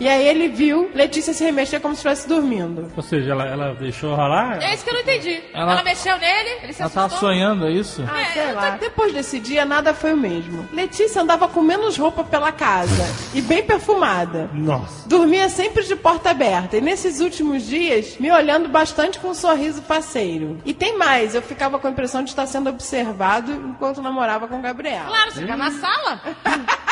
E 0.00 0.08
aí 0.08 0.26
ele 0.26 0.48
viu 0.48 0.90
Letícia 0.94 1.32
se 1.32 1.44
remexer 1.44 1.80
como 1.80 1.94
se 1.94 1.98
estivesse 1.98 2.28
dormindo. 2.28 2.90
Ou 2.96 3.02
seja, 3.02 3.32
ela, 3.32 3.44
ela 3.46 3.74
deixou 3.74 4.14
rolar? 4.14 4.62
É 4.62 4.74
isso 4.74 4.84
que 4.84 4.90
eu 4.90 4.94
não 4.94 5.00
entendi. 5.00 5.42
Ela- 5.52 5.72
Ela, 5.72 5.82
mexeu 5.82 6.16
nele, 6.18 6.50
ele 6.62 6.72
se 6.72 6.80
Ela 6.82 6.90
tava 6.90 7.06
assustou. 7.06 7.28
sonhando, 7.28 7.66
é 7.66 7.70
isso? 7.72 8.02
Ah, 8.08 8.32
sei 8.32 8.52
lá. 8.52 8.70
Depois 8.80 9.12
desse 9.12 9.38
dia, 9.40 9.64
nada 9.64 9.92
foi 9.94 10.12
o 10.14 10.16
mesmo. 10.16 10.68
Letícia 10.72 11.22
andava 11.22 11.48
com 11.48 11.60
menos 11.62 11.96
roupa 11.96 12.24
pela 12.24 12.52
casa 12.52 13.04
e 13.34 13.40
bem 13.42 13.62
perfumada. 13.62 14.50
Nossa. 14.52 15.08
Dormia 15.08 15.48
sempre 15.48 15.84
de 15.84 15.96
porta 15.96 16.30
aberta 16.30 16.76
e 16.76 16.80
nesses 16.80 17.20
últimos 17.20 17.66
dias 17.66 18.16
me 18.18 18.30
olhando 18.30 18.68
bastante 18.68 19.18
com 19.18 19.28
um 19.28 19.34
sorriso 19.34 19.82
faceiro. 19.82 20.58
E 20.64 20.72
tem 20.74 20.96
mais, 20.96 21.34
eu 21.34 21.42
ficava 21.42 21.78
com 21.78 21.86
a 21.86 21.90
impressão 21.90 22.22
de 22.22 22.30
estar 22.30 22.46
sendo 22.46 22.68
observado 22.70 23.52
enquanto 23.52 24.00
namorava 24.02 24.46
com 24.48 24.60
Gabriela. 24.60 25.06
Claro, 25.06 25.32
você 25.32 25.40
fica 25.40 25.56
na 25.56 25.70
sala. 25.70 26.20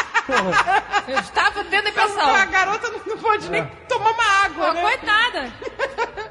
Eu 1.09 1.19
estava 1.21 1.65
tendo 1.65 1.89
impressão. 1.89 2.35
A 2.35 2.45
garota 2.47 2.91
não 3.07 3.19
pode 3.19 3.51
nem 3.51 3.65
tomar 3.89 4.11
uma 4.11 4.25
água, 4.45 4.67
Pô, 4.69 4.73
né? 4.73 4.81
coitada. 4.83 5.53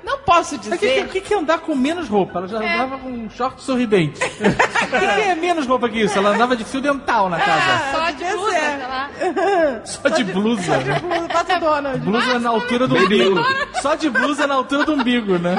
Não 0.04 0.18
posso 0.20 0.56
Mas 0.56 0.68
o 0.68 0.72
que, 0.72 0.78
dizer. 0.78 1.08
que, 1.10 1.22
que 1.22 1.34
é 1.34 1.38
andar 1.38 1.60
com 1.60 1.76
menos 1.76 2.10
roupa? 2.10 2.40
Ela 2.40 2.48
já 2.48 2.58
andava 2.58 2.98
com 2.98 3.10
um 3.10 3.30
short 3.30 3.62
sorridente. 3.62 4.20
O 4.24 4.28
que, 4.28 5.00
que 5.00 5.22
é 5.22 5.36
menos 5.36 5.66
roupa 5.66 5.88
que 5.90 6.00
isso? 6.02 6.18
Ela 6.18 6.30
andava 6.32 6.56
de 6.56 6.64
fio 6.66 6.82
dental 6.82 7.30
na 7.30 7.40
casa. 7.40 7.92
Só 7.92 8.12
de 8.12 8.26
blusa, 8.26 8.52
sei 8.52 8.78
lá. 8.88 9.82
Só 9.86 10.10
de 10.10 10.24
blusa. 10.24 10.64
Só 10.64 10.78
de 10.78 11.00
blusa, 11.00 11.28
bota 11.28 11.60
Donald. 11.60 12.00
Blusa 12.00 12.40
na 12.40 12.50
altura 12.50 12.88
do 12.88 12.96
umbigo. 12.98 13.40
Só 13.82 13.96
de 13.96 14.10
blusa 14.10 14.48
na 14.48 14.56
altura 14.56 14.86
do 14.86 14.94
umbigo, 14.94 15.38
né? 15.38 15.56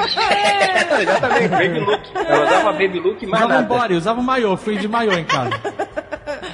Exatamente, 1.00 1.48
baby 1.48 1.80
look. 1.80 2.00
Ela 2.14 2.44
usava 2.46 2.72
baby 2.72 3.00
look 3.00 3.22
e 3.22 3.26
mais 3.26 3.44
Usava 3.44 3.58
um 3.58 3.62
nada. 3.62 3.74
body, 3.80 3.94
usava 3.94 4.20
um 4.20 4.24
maiô. 4.24 4.56
Fui 4.56 4.76
de 4.76 4.88
maiô 4.88 5.12
em 5.12 5.24
casa. 5.24 5.50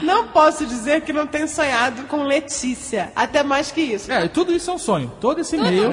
Não 0.02 0.28
posso 0.28 0.64
dizer 0.66 1.02
que 1.02 1.12
não 1.12 1.26
tenho 1.26 1.48
sonhado 1.48 2.04
com 2.04 2.22
Letícia. 2.22 3.12
Até 3.14 3.42
mais 3.42 3.70
que 3.70 3.80
isso. 3.80 4.10
É, 4.10 4.26
tudo 4.28 4.52
isso 4.52 4.70
é 4.70 4.74
um 4.74 4.78
sonho. 4.78 5.12
Todo 5.20 5.40
esse 5.40 5.56
e-mail 5.56 5.84
é 5.84 5.88
um 5.88 5.92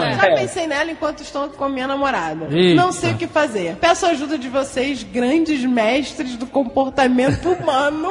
sonho. 0.00 0.14
Já 0.14 0.34
pensei 0.34 0.66
nela 0.66 0.90
enquanto 0.90 1.20
estou 1.22 1.48
com 1.50 1.68
minha 1.68 1.86
namorada. 1.86 2.48
Eita. 2.50 2.80
Não 2.80 2.92
sei 2.92 3.12
o 3.12 3.16
que 3.16 3.26
fazer. 3.26 3.76
Peço 3.76 4.06
a 4.06 4.10
ajuda 4.10 4.36
de 4.38 4.48
vocês, 4.48 5.02
grandes 5.02 5.64
mestres 5.64 6.36
do 6.36 6.46
comportamento 6.46 7.50
humano, 7.50 8.10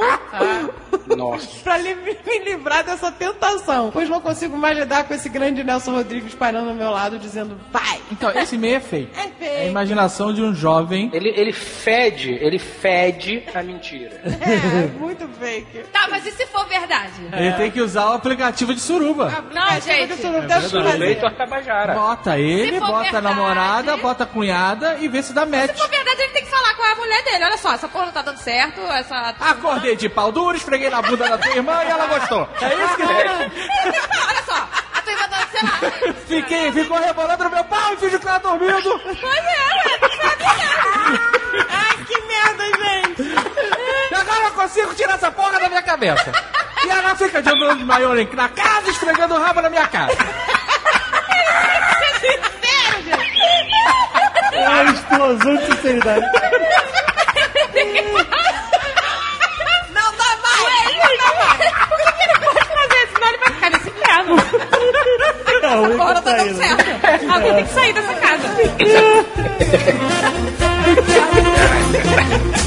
Nossa. 1.16 1.48
pra 1.64 1.78
li- 1.78 1.96
me 1.96 2.40
livrar 2.46 2.84
dessa 2.84 3.12
tentação. 3.12 3.90
Pois 3.92 4.10
não 4.10 4.20
consigo 4.22 4.58
mais 4.58 4.78
lidar 4.78 5.04
com 5.06 5.14
esse 5.14 5.30
grande 5.30 5.64
Nelson 5.64 5.92
Rodrigues 5.92 6.34
parando 6.34 6.70
ao 6.70 6.76
meu 6.76 6.90
lado, 6.92 7.18
dizendo 7.20 7.58
vai. 7.72 8.00
Então, 8.12 8.32
esse 8.32 8.56
e-mail 8.56 8.76
é 8.76 8.80
fake. 8.80 9.10
É 9.16 9.20
É 9.20 9.26
a 9.26 9.30
feio. 9.60 9.70
imaginação 9.72 10.34
de 10.34 10.42
um 10.42 10.54
jovem. 10.54 11.10
Ele, 11.14 11.30
ele 11.30 11.52
fede, 11.52 12.32
ele 12.42 12.60
fede 12.60 13.44
a 13.54 13.62
mentira. 13.64 14.22
É, 14.26 14.88
muito 15.00 15.28
fake. 15.40 15.80
Tá, 15.92 16.08
mas 16.10 16.26
e 16.26 16.32
se 16.32 16.46
for 16.48 16.66
verdade? 16.68 17.12
Ele 17.34 17.52
tem 17.54 17.72
que 17.72 17.82
usar 17.82 18.10
o 18.12 18.14
aplicativo 18.14 18.74
de 18.74 18.80
suruba. 18.80 19.46
Não, 19.54 19.70
gente. 19.82 20.16
Feito 20.98 21.26
a 21.26 21.32
Tabajara. 21.32 21.94
Bota 21.94 22.38
ele, 22.40 22.74
Se 22.74 22.80
for 22.80 22.88
bota 22.88 23.00
a 23.00 23.02
verdade- 23.04 23.24
namorada, 23.24 23.98
bota 23.98 24.24
a 24.24 24.28
cunhada 24.28 24.98
e 25.00 25.08
vê 25.08 25.22
se 25.22 25.34
dá 25.34 25.46
match. 25.46 25.72
Se 25.72 25.78
for 25.78 25.90
verdade, 25.90 26.22
ele 26.22 26.34
tem 26.34 26.44
que 26.44 26.50
falar 26.50 26.74
com 26.76 26.84
a 26.84 26.96
mulher 26.96 27.24
dele. 27.24 27.44
Olha 27.46 27.58
só, 27.58 27.74
essa 27.74 27.88
porra 27.88 28.06
não 28.08 28.14
tá 28.14 28.22
dando 28.22 28.38
certo, 28.38 28.82
essa... 28.82 29.36
Acordei 29.40 29.96
de 29.96 30.10
pau 30.10 30.32
duro, 30.32 30.56
esfreguei 30.58 30.90
na 30.90 31.02
bunda 31.02 31.28
da 31.30 31.38
tua 31.38 31.52
irmã 31.56 31.84
e 31.84 31.88
ela 31.90 32.06
gostou. 32.08 32.48
É 32.62 32.68
isso 32.74 32.96
que 32.96 33.02
ele 33.02 33.30
Olha 34.28 34.44
só, 34.46 34.70
a 34.94 35.02
tua 35.02 35.12
irmã 35.14 35.28
tá, 35.30 35.48
sei 35.52 35.62
lá... 35.62 36.14
Fiquei, 36.26 36.72
ficou 36.72 36.98
rebolando 36.98 37.44
no 37.44 37.50
meu 37.52 37.64
pau 37.66 37.94
e 37.94 37.98
fingiu 37.98 38.20
que 38.20 38.26
tava 38.26 38.40
dormindo. 38.40 39.00
Pois 39.00 39.18
é, 39.18 39.22
ué, 39.22 40.00
sabe, 40.22 40.44
né? 40.44 41.66
Ai, 41.70 42.06
que 42.06 42.22
merda, 42.22 42.64
gente. 42.66 43.36
E 44.16 44.18
agora 44.18 44.46
eu 44.46 44.52
consigo 44.52 44.96
tirar 44.96 45.16
essa 45.16 45.30
porra 45.30 45.60
da 45.60 45.68
minha 45.68 45.82
cabeça. 45.82 46.32
E 46.86 46.90
ela 46.90 47.14
fica 47.18 47.42
de 47.42 47.50
andando 47.50 47.80
de 47.80 47.84
maior 47.84 48.16
na 48.16 48.48
casa, 48.48 48.90
esfregando 48.90 49.36
o 49.36 49.42
rabo 49.42 49.62
na 49.62 49.70
minha 49.70 49.86
cara. 49.88 50.14
Sincero, 52.14 53.04
gente. 53.04 53.76
É 54.54 54.70
uma 54.70 54.92
explosão 54.94 55.58
de 55.58 55.66
sinceridade. 55.66 56.26
Não 59.92 60.12
dá 60.16 60.38
mais! 60.42 60.96
Não 60.96 61.18
dá 61.18 61.30
mais! 61.44 61.60
Por 61.90 62.14
que, 62.14 62.24
ele 62.24 62.40
pode 62.40 62.64
fazer? 62.70 63.04
Senão 63.14 63.28
ele 63.28 63.38
vai 63.38 63.52
ficar 63.52 63.70
nesse 63.70 63.90
inferno. 63.90 64.36
É 65.62 65.68
a 65.68 65.76
única 65.82 65.98
Porra, 65.98 66.14
não 66.14 66.22
tá 66.22 66.32
dando 66.32 66.56
certo. 66.56 67.32
Alguém 67.34 67.54
tem 67.56 67.66
que 67.66 67.74
sair 67.74 67.94
dessa 67.94 68.14
casa. 68.14 68.48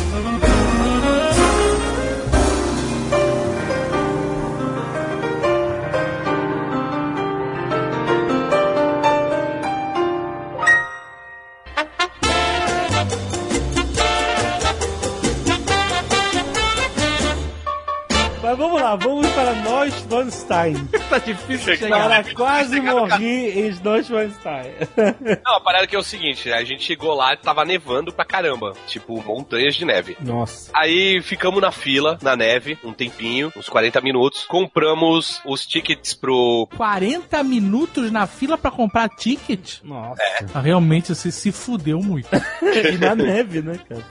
para 19.88 20.24
Neuschwanstein. 20.24 20.74
tá 21.08 21.18
difícil 21.18 21.88
Para 21.88 22.24
quase 22.34 22.80
morri 22.80 23.60
em 23.60 23.74
Neuschwanstein. 23.82 24.72
Não, 25.44 25.56
a 25.56 25.60
parada 25.60 25.86
que 25.86 25.96
é 25.96 25.98
o 25.98 26.02
seguinte, 26.02 26.52
a 26.52 26.62
gente 26.64 26.82
chegou 26.82 27.14
lá 27.14 27.34
e 27.34 27.36
tava 27.36 27.64
nevando 27.64 28.12
pra 28.12 28.24
caramba. 28.24 28.74
Tipo, 28.86 29.22
montanhas 29.22 29.74
de 29.74 29.84
neve. 29.84 30.16
Nossa. 30.20 30.70
Aí 30.74 31.20
ficamos 31.22 31.60
na 31.60 31.70
fila, 31.70 32.18
na 32.22 32.36
neve, 32.36 32.78
um 32.84 32.92
tempinho, 32.92 33.52
uns 33.56 33.68
40 33.68 34.00
minutos. 34.00 34.44
Compramos 34.46 35.40
os 35.44 35.66
tickets 35.66 36.14
pro. 36.14 36.68
40 36.76 37.42
minutos 37.42 38.10
na 38.10 38.26
fila 38.26 38.56
pra 38.58 38.70
comprar 38.70 39.08
ticket? 39.08 39.80
Nossa. 39.82 40.22
Ah, 40.54 40.60
Realmente 40.60 41.14
você 41.14 41.30
se 41.30 41.52
fudeu 41.52 42.00
muito. 42.00 42.28
E 42.78 42.96
na 42.96 43.14
neve, 43.14 43.60
né, 43.60 43.78
cara? 43.88 44.04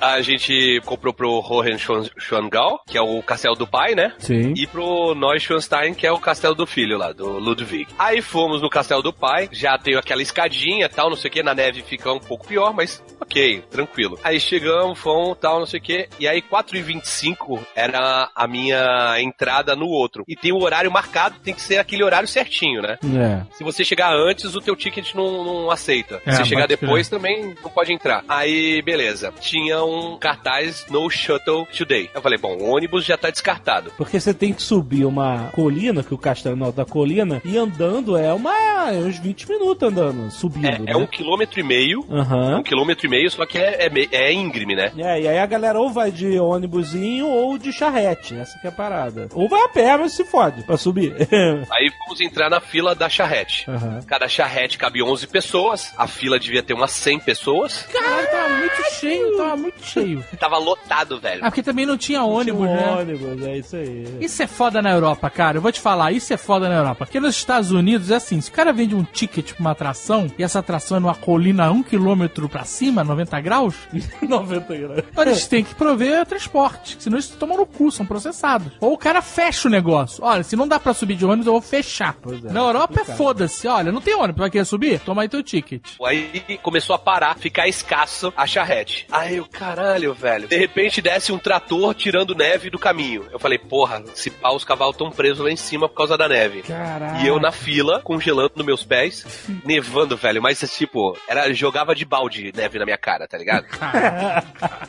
A 0.00 0.20
gente 0.20 0.80
comprou 0.84 1.12
pro 1.12 1.40
Hohenschwangau, 1.40 2.80
que 2.86 2.96
é 2.96 3.00
o 3.02 3.22
castelo 3.22 3.56
do 3.56 3.66
pai, 3.66 3.94
né? 3.94 4.12
Sim. 4.18 4.52
E 4.56 4.66
pro 4.66 5.13
Neuschwanstein, 5.14 5.94
que 5.94 6.06
é 6.06 6.12
o 6.12 6.18
castelo 6.18 6.54
do 6.54 6.66
filho 6.66 6.98
lá, 6.98 7.12
do 7.12 7.38
Ludwig. 7.38 7.86
Aí 7.98 8.20
fomos 8.22 8.62
no 8.62 8.70
castelo 8.70 9.02
do 9.02 9.12
pai, 9.12 9.48
já 9.52 9.76
tem 9.78 9.96
aquela 9.96 10.22
escadinha 10.22 10.88
tal, 10.88 11.10
não 11.10 11.16
sei 11.16 11.30
o 11.30 11.32
que, 11.32 11.42
na 11.42 11.54
neve 11.54 11.82
fica 11.82 12.12
um 12.12 12.20
pouco 12.20 12.46
pior, 12.46 12.72
mas 12.72 13.02
ok, 13.20 13.62
tranquilo. 13.70 14.18
Aí 14.22 14.38
chegamos, 14.38 14.98
fomos 14.98 15.36
tal, 15.38 15.58
não 15.58 15.66
sei 15.66 15.80
o 15.80 15.82
que, 15.82 16.08
e 16.18 16.28
aí 16.28 16.42
4h25 16.42 17.60
era 17.74 18.30
a 18.34 18.46
minha 18.46 19.16
entrada 19.20 19.74
no 19.74 19.86
outro. 19.86 20.24
E 20.28 20.36
tem 20.36 20.52
o 20.52 20.62
horário 20.62 20.90
marcado, 20.90 21.36
tem 21.42 21.54
que 21.54 21.62
ser 21.62 21.78
aquele 21.78 22.04
horário 22.04 22.28
certinho, 22.28 22.82
né? 22.82 22.98
É. 23.02 23.56
Se 23.56 23.64
você 23.64 23.84
chegar 23.84 24.12
antes, 24.14 24.54
o 24.54 24.60
teu 24.60 24.76
ticket 24.76 25.14
não, 25.14 25.44
não 25.44 25.70
aceita. 25.70 26.20
É, 26.26 26.32
Se 26.32 26.44
chegar 26.44 26.66
depois, 26.66 27.08
também 27.08 27.54
não 27.62 27.70
pode 27.70 27.92
entrar. 27.92 28.24
Aí, 28.28 28.82
beleza. 28.82 29.32
Tinha 29.40 29.82
um 29.82 30.18
cartaz 30.18 30.86
no 30.90 31.08
Shuttle 31.10 31.66
Today. 31.76 32.10
Eu 32.14 32.22
falei, 32.22 32.38
bom, 32.38 32.56
o 32.56 32.74
ônibus 32.74 33.04
já 33.04 33.16
tá 33.16 33.30
descartado. 33.30 33.92
Porque 33.96 34.18
você 34.18 34.32
tem 34.32 34.52
que 34.52 34.62
subir 34.62 35.03
uma 35.04 35.50
colina, 35.52 36.02
que 36.02 36.14
o 36.14 36.18
castelo 36.18 36.54
é 36.54 36.58
no 36.58 36.64
alto 36.66 36.76
da 36.76 36.84
colina, 36.84 37.40
e 37.44 37.56
andando 37.56 38.16
é 38.16 38.32
uma. 38.32 38.52
é 38.90 38.98
uns 38.98 39.18
20 39.18 39.48
minutos 39.48 39.88
andando, 39.88 40.30
subindo. 40.30 40.66
É, 40.66 40.78
né? 40.78 40.84
é 40.92 40.96
um 40.96 41.06
quilômetro 41.06 41.60
e 41.60 41.62
meio. 41.62 42.04
Aham. 42.10 42.58
Um 42.58 42.62
quilômetro 42.62 43.06
e 43.06 43.10
meio, 43.10 43.30
só 43.30 43.44
que 43.46 43.58
é, 43.58 43.86
é, 43.86 44.08
é 44.12 44.32
íngreme, 44.32 44.74
né? 44.74 44.92
É, 44.96 45.20
e 45.20 45.28
aí 45.28 45.38
a 45.38 45.46
galera 45.46 45.78
ou 45.78 45.90
vai 45.90 46.10
de 46.10 46.38
ônibusinho 46.38 47.26
ou 47.26 47.58
de 47.58 47.72
charrete, 47.72 48.34
essa 48.34 48.58
que 48.58 48.66
é 48.66 48.70
a 48.70 48.72
parada. 48.72 49.28
Ou 49.34 49.48
vai 49.48 49.62
a 49.62 49.68
pé, 49.68 49.96
mas 49.96 50.12
se 50.12 50.24
fode 50.24 50.62
pra 50.62 50.76
subir. 50.76 51.14
Aí 51.70 51.90
fomos 51.98 52.20
entrar 52.20 52.48
na 52.48 52.60
fila 52.60 52.94
da 52.94 53.08
charrete. 53.08 53.68
Aham. 53.68 54.00
Cada 54.06 54.28
charrete 54.28 54.78
cabe 54.78 55.02
11 55.02 55.26
pessoas. 55.26 55.92
A 55.96 56.06
fila 56.06 56.38
devia 56.38 56.62
ter 56.62 56.74
umas 56.74 56.90
100 56.92 57.20
pessoas. 57.20 57.82
Caralho, 57.92 58.30
tava 58.30 58.48
muito 58.56 58.90
cheio, 58.92 59.36
tava 59.36 59.56
muito 59.56 59.84
cheio. 59.84 60.24
Tava 60.38 60.58
lotado, 60.58 61.20
velho. 61.20 61.40
Ah, 61.42 61.50
porque 61.50 61.62
também 61.62 61.86
não 61.86 61.96
tinha 61.96 62.22
ônibus, 62.22 62.66
Tinha 62.66 62.72
um 62.72 62.74
né? 62.74 62.96
ônibus, 63.00 63.46
é 63.46 63.56
isso 63.58 63.76
aí. 63.76 64.18
Isso 64.20 64.42
é 64.42 64.46
foda 64.46 64.80
na 64.82 64.90
Europa, 64.94 65.28
cara. 65.30 65.58
Eu 65.58 65.62
vou 65.62 65.72
te 65.72 65.80
falar, 65.80 66.12
isso 66.12 66.32
é 66.32 66.36
foda 66.36 66.68
na 66.68 66.76
Europa. 66.76 67.04
Porque 67.06 67.20
nos 67.20 67.36
Estados 67.36 67.70
Unidos 67.70 68.10
é 68.10 68.16
assim: 68.16 68.40
se 68.40 68.50
o 68.50 68.52
cara 68.52 68.72
vende 68.72 68.94
um 68.94 69.04
ticket 69.04 69.52
pra 69.52 69.60
uma 69.60 69.70
atração 69.70 70.30
e 70.38 70.42
essa 70.42 70.58
atração 70.58 70.96
é 70.96 71.00
numa 71.00 71.14
colina 71.14 71.66
a 71.66 71.70
um 71.70 71.82
quilômetro 71.82 72.48
pra 72.48 72.64
cima, 72.64 73.04
90 73.04 73.40
graus, 73.40 73.74
90 74.22 74.76
graus. 74.76 75.02
eles 75.18 75.46
têm 75.46 75.64
que 75.64 75.74
prover 75.74 76.24
transporte. 76.26 76.96
Senão 76.98 77.16
eles 77.16 77.28
tomam 77.28 77.56
no 77.56 77.66
cu, 77.66 77.90
são 77.90 78.04
processados. 78.06 78.72
Ou 78.80 78.92
o 78.92 78.98
cara 78.98 79.22
fecha 79.22 79.68
o 79.68 79.70
negócio. 79.70 80.22
Olha, 80.24 80.42
se 80.42 80.56
não 80.56 80.68
dá 80.68 80.78
pra 80.78 80.94
subir 80.94 81.16
de 81.16 81.24
ônibus, 81.24 81.46
eu 81.46 81.52
vou 81.52 81.62
fechar. 81.62 82.16
é, 82.48 82.52
na 82.52 82.60
Europa 82.60 83.00
é 83.00 83.04
foda-se. 83.04 83.66
Olha, 83.66 83.90
não 83.92 84.00
tem 84.00 84.14
ônibus, 84.14 84.40
vai 84.40 84.50
querer 84.50 84.64
subir? 84.64 85.00
Toma 85.00 85.22
aí 85.22 85.28
teu 85.28 85.42
ticket. 85.42 85.82
Aí 86.04 86.58
começou 86.62 86.94
a 86.94 86.98
parar, 86.98 87.36
ficar 87.36 87.66
escasso 87.68 88.32
a 88.36 88.46
charrete. 88.46 89.06
Aí 89.10 89.36
eu, 89.36 89.46
caralho, 89.46 90.12
velho. 90.14 90.48
De 90.48 90.56
repente 90.56 91.00
desce 91.00 91.32
um 91.32 91.38
trator 91.38 91.94
tirando 91.94 92.34
neve 92.34 92.70
do 92.70 92.78
caminho. 92.78 93.24
Eu 93.32 93.38
falei, 93.38 93.58
porra, 93.58 94.02
se 94.14 94.30
pá, 94.30 94.50
os 94.50 94.64
cavalos 94.64 94.83
estão 94.90 95.10
presos 95.10 95.44
lá 95.44 95.50
em 95.50 95.56
cima 95.56 95.88
por 95.88 95.96
causa 95.96 96.16
da 96.16 96.28
neve. 96.28 96.62
Caralho. 96.62 97.24
E 97.24 97.26
eu 97.26 97.38
na 97.40 97.52
fila, 97.52 98.00
congelando 98.02 98.52
nos 98.56 98.66
meus 98.66 98.84
pés, 98.84 99.46
nevando, 99.64 100.16
velho. 100.16 100.42
Mas 100.42 100.60
tipo, 100.76 101.16
era, 101.28 101.52
jogava 101.52 101.94
de 101.94 102.04
balde 102.04 102.52
neve 102.54 102.78
na 102.78 102.84
minha 102.84 102.98
cara, 102.98 103.26
tá 103.26 103.38
ligado? 103.38 103.66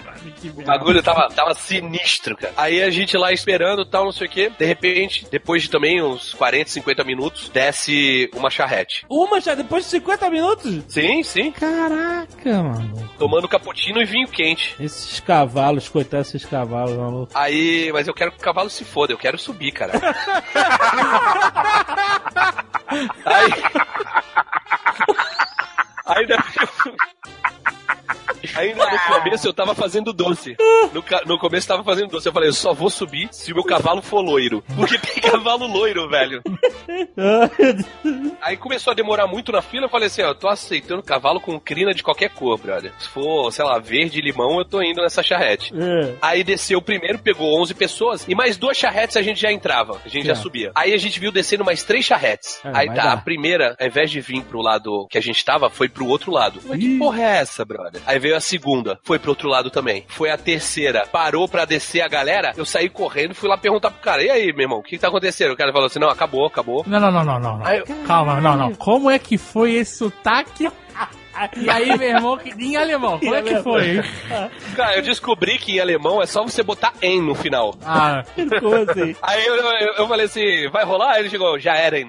O 0.58 0.64
bagulho 0.64 1.04
tava, 1.04 1.30
tava 1.30 1.54
sinistro, 1.54 2.36
cara. 2.36 2.54
Aí 2.58 2.82
a 2.82 2.90
gente 2.90 3.18
lá 3.18 3.32
esperando 3.32 3.84
e 3.84 3.86
tal, 3.86 4.06
não 4.06 4.12
sei 4.12 4.28
o 4.28 4.30
quê. 4.30 4.52
De 4.58 4.66
repente, 4.66 5.28
depois 5.30 5.64
de 5.64 5.70
também 5.70 6.02
uns 6.02 6.34
40, 6.34 6.70
50 6.70 7.04
minutos, 7.04 7.50
desce 7.50 8.30
uma 8.34 8.50
charrete. 8.50 9.06
Uma 9.10 9.40
já 9.40 9.54
depois 9.56 9.84
de 9.84 9.92
50 9.92 10.30
minutos? 10.30 10.84
Sim, 10.88 11.24
sim. 11.24 11.52
Caraca, 11.52 12.64
mano. 12.64 13.10
Tomando 13.18 13.48
cappuccino 13.48 14.02
e 14.02 14.06
vinho 14.06 14.28
quente. 14.28 14.76
Esses 14.80 15.20
cavalos, 15.20 15.90
coitados 15.90 16.32
desses 16.32 16.48
cavalos, 16.48 16.98
maluco. 16.98 17.32
Aí, 17.34 17.92
mas 17.94 18.08
eu 18.08 18.14
quero 18.14 18.32
que 18.32 18.38
o 18.38 18.42
cavalo 18.42 18.70
se 18.70 18.84
foda, 18.84 19.14
eu 19.14 19.18
quero 19.18 19.38
subir, 19.38 19.72
cara. 19.76 19.92
Aí. 23.26 23.52
Ainda. 26.06 26.38
Ainda 28.56 28.86
no 28.92 29.00
começo 29.00 29.48
eu 29.48 29.54
tava 29.54 29.74
fazendo 29.74 30.14
doce. 30.14 30.56
No, 30.94 31.04
no 31.26 31.40
começo 31.40 31.66
eu 31.66 31.76
tava 31.76 31.84
fazendo 31.84 32.10
doce. 32.12 32.28
Eu 32.28 32.34
falei, 32.34 32.50
eu 32.50 32.54
só 32.54 32.74
vou 32.74 32.90
subir 32.92 33.28
se 33.32 33.52
o 33.52 33.56
meu 33.56 33.64
cavalo 33.64 34.02
for 34.04 34.22
loiro. 34.22 34.64
Porque 34.76 34.98
tem 35.00 35.22
cavalo 35.32 35.66
loiro, 35.66 36.08
velho. 36.08 36.42
Aí 38.42 38.56
começou 38.56 38.92
a 38.92 38.94
demorar 38.96 39.26
muito 39.28 39.52
na 39.52 39.62
fila. 39.62 39.86
Eu 39.86 39.90
falei 39.90 40.08
assim: 40.08 40.22
ó, 40.22 40.28
eu 40.28 40.36
tô 40.36 40.48
aceitando 40.48 41.02
cavalo 41.02 41.42
com 41.42 41.60
crina 41.60 41.94
de 41.94 42.04
qualquer 42.04 42.30
cor, 42.30 42.58
brother. 42.60 42.92
Se 43.00 43.08
for, 43.10 43.52
sei 43.52 43.66
lá, 43.66 43.80
verde 43.80 44.20
e 44.20 44.22
limão, 44.22 44.60
eu 44.60 44.66
tô 44.66 44.82
indo 44.82 45.02
nessa 45.02 45.24
charrete. 45.24 45.74
É. 45.76 46.16
Aí 46.22 46.44
desceu 46.44 46.78
o 46.80 46.84
primeiro, 46.84 47.18
pegou 47.20 47.60
11 47.62 47.74
pessoas 47.74 48.26
e 48.28 48.36
mais 48.36 48.58
duas 48.58 48.78
charretes 48.78 49.18
a 49.18 49.22
gente 49.24 49.42
já 49.42 49.52
entrava, 49.52 50.00
a 50.06 50.08
gente 50.08 50.28
já 50.28 50.36
Certo. 50.36 50.44
subia. 50.44 50.72
Aí 50.76 50.94
a 50.94 50.98
gente 50.98 51.20
viu 51.20 51.32
descendo 51.32 51.66
mais 51.66 51.84
três 51.84 52.06
charretes. 52.06 52.60
É, 52.64 52.70
Aí 52.74 52.88
tá, 52.88 52.94
dar. 52.94 53.14
a 53.14 53.18
primeira, 53.18 53.76
ao 53.80 53.88
invés 53.88 54.12
de 54.12 54.22
vir 54.22 54.44
pro 54.44 54.62
lado 54.62 55.08
que 55.10 55.18
a 55.18 55.22
gente 55.22 55.44
tava, 55.44 55.70
foi 55.70 55.90
pro 55.96 56.06
outro 56.06 56.32
lado. 56.32 56.60
Mas 56.66 56.78
que 56.80 57.00
porra 57.00 57.22
é 57.22 57.38
essa, 57.38 57.66
brother? 57.66 58.02
Aí 58.06 58.20
veio 58.20 58.36
a 58.36 58.40
segunda, 58.42 59.00
foi 59.04 59.18
pro 59.18 59.32
outro 59.32 59.50
lado 59.50 59.72
também. 59.72 60.04
Foi 60.10 60.30
a 60.30 60.38
terceira, 60.38 61.08
parou 61.12 61.48
pra 61.48 61.66
descer 61.66 62.02
a 62.02 62.08
galera, 62.08 62.54
eu 62.58 62.66
saí 62.66 62.90
correndo 62.90 63.32
e 63.32 63.36
fui 63.36 63.50
lá 63.50 63.58
perguntar 63.58 63.90
pro 63.90 64.02
cara: 64.02 64.22
e 64.22 64.30
aí, 64.30 64.52
meu 64.54 64.64
irmão, 64.66 64.80
o 64.80 64.84
que, 64.84 64.92
que 64.92 65.00
tá 65.00 65.08
acontecendo? 65.08 65.54
O 65.54 65.58
cara 65.58 65.72
falou 65.72 65.88
assim: 65.88 66.00
não, 66.00 66.10
acabou, 66.10 66.46
acabou. 66.46 66.84
Não, 66.86 67.00
não, 67.00 67.12
não, 67.12 67.24
não, 67.24 67.40
não. 67.40 67.58
não. 67.60 67.66
Aí 67.66 67.80
eu- 67.80 67.86
Calma, 68.06 68.40
não, 68.42 68.56
não. 68.58 68.76
Como 68.76 69.10
é 69.10 69.18
que 69.18 69.38
foi 69.38 69.74
esse 69.74 69.98
sotaque? 69.98 70.70
E 71.58 71.70
aí, 71.70 71.98
meu 71.98 72.08
irmão, 72.08 72.38
que- 72.38 72.50
em 72.52 72.78
alemão, 72.78 73.20
como 73.20 73.36
é 73.36 73.42
que 73.42 73.62
foi? 73.62 74.02
Cara, 74.74 74.96
eu 74.96 75.02
descobri 75.02 75.58
que 75.58 75.74
em 75.76 75.80
alemão 75.82 76.22
é 76.22 76.26
só 76.26 76.42
você 76.42 76.64
botar 76.64 76.94
em 77.02 77.22
no 77.22 77.36
final. 77.36 77.76
Ah, 77.86 78.24
como 78.62 78.90
assim? 78.90 79.14
Aí 79.22 79.46
eu, 79.46 79.56
eu, 79.58 79.94
eu 79.98 80.08
falei 80.08 80.28
assim, 80.28 80.70
vai 80.70 80.86
rolar? 80.86 81.12
Aí 81.16 81.20
ele 81.24 81.30
chegou, 81.30 81.60
já 81.60 81.76
era. 81.76 82.00
hein? 82.00 82.08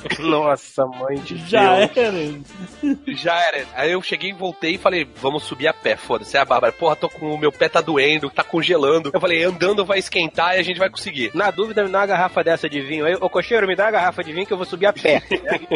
Nossa, 0.18 0.86
mãe 0.86 1.18
de 1.18 1.36
Já 1.48 1.76
Deus. 1.86 1.96
era. 1.96 3.14
Já 3.16 3.40
era. 3.40 3.66
Aí 3.74 3.92
eu 3.92 4.02
cheguei, 4.02 4.32
voltei 4.32 4.74
e 4.74 4.78
falei, 4.78 5.06
vamos 5.16 5.44
subir 5.44 5.68
a 5.68 5.72
pé, 5.72 5.96
foda-se. 5.96 6.36
Aí 6.36 6.42
a 6.42 6.46
Bárbara, 6.46 6.72
porra, 6.72 6.96
tô 6.96 7.08
com 7.08 7.32
o 7.34 7.38
meu 7.38 7.50
pé 7.52 7.68
tá 7.68 7.80
doendo, 7.80 8.30
tá 8.30 8.42
congelando. 8.44 9.10
Eu 9.12 9.20
falei, 9.20 9.42
andando 9.44 9.84
vai 9.84 9.98
esquentar 9.98 10.56
e 10.56 10.58
a 10.60 10.62
gente 10.62 10.78
vai 10.78 10.90
conseguir. 10.90 11.30
Na 11.34 11.50
dúvida, 11.50 11.84
me 11.84 11.90
dá 11.90 11.98
uma 11.98 12.06
garrafa 12.06 12.42
dessa 12.44 12.68
de 12.68 12.80
vinho 12.80 13.04
aí. 13.06 13.14
Ô, 13.14 13.28
cocheiro, 13.28 13.66
me 13.66 13.76
dá 13.76 13.84
uma 13.86 13.90
garrafa 13.92 14.22
de 14.24 14.32
vinho 14.32 14.46
que 14.46 14.52
eu 14.52 14.56
vou 14.56 14.66
subir 14.66 14.86
a 14.86 14.92
pé. 14.92 15.22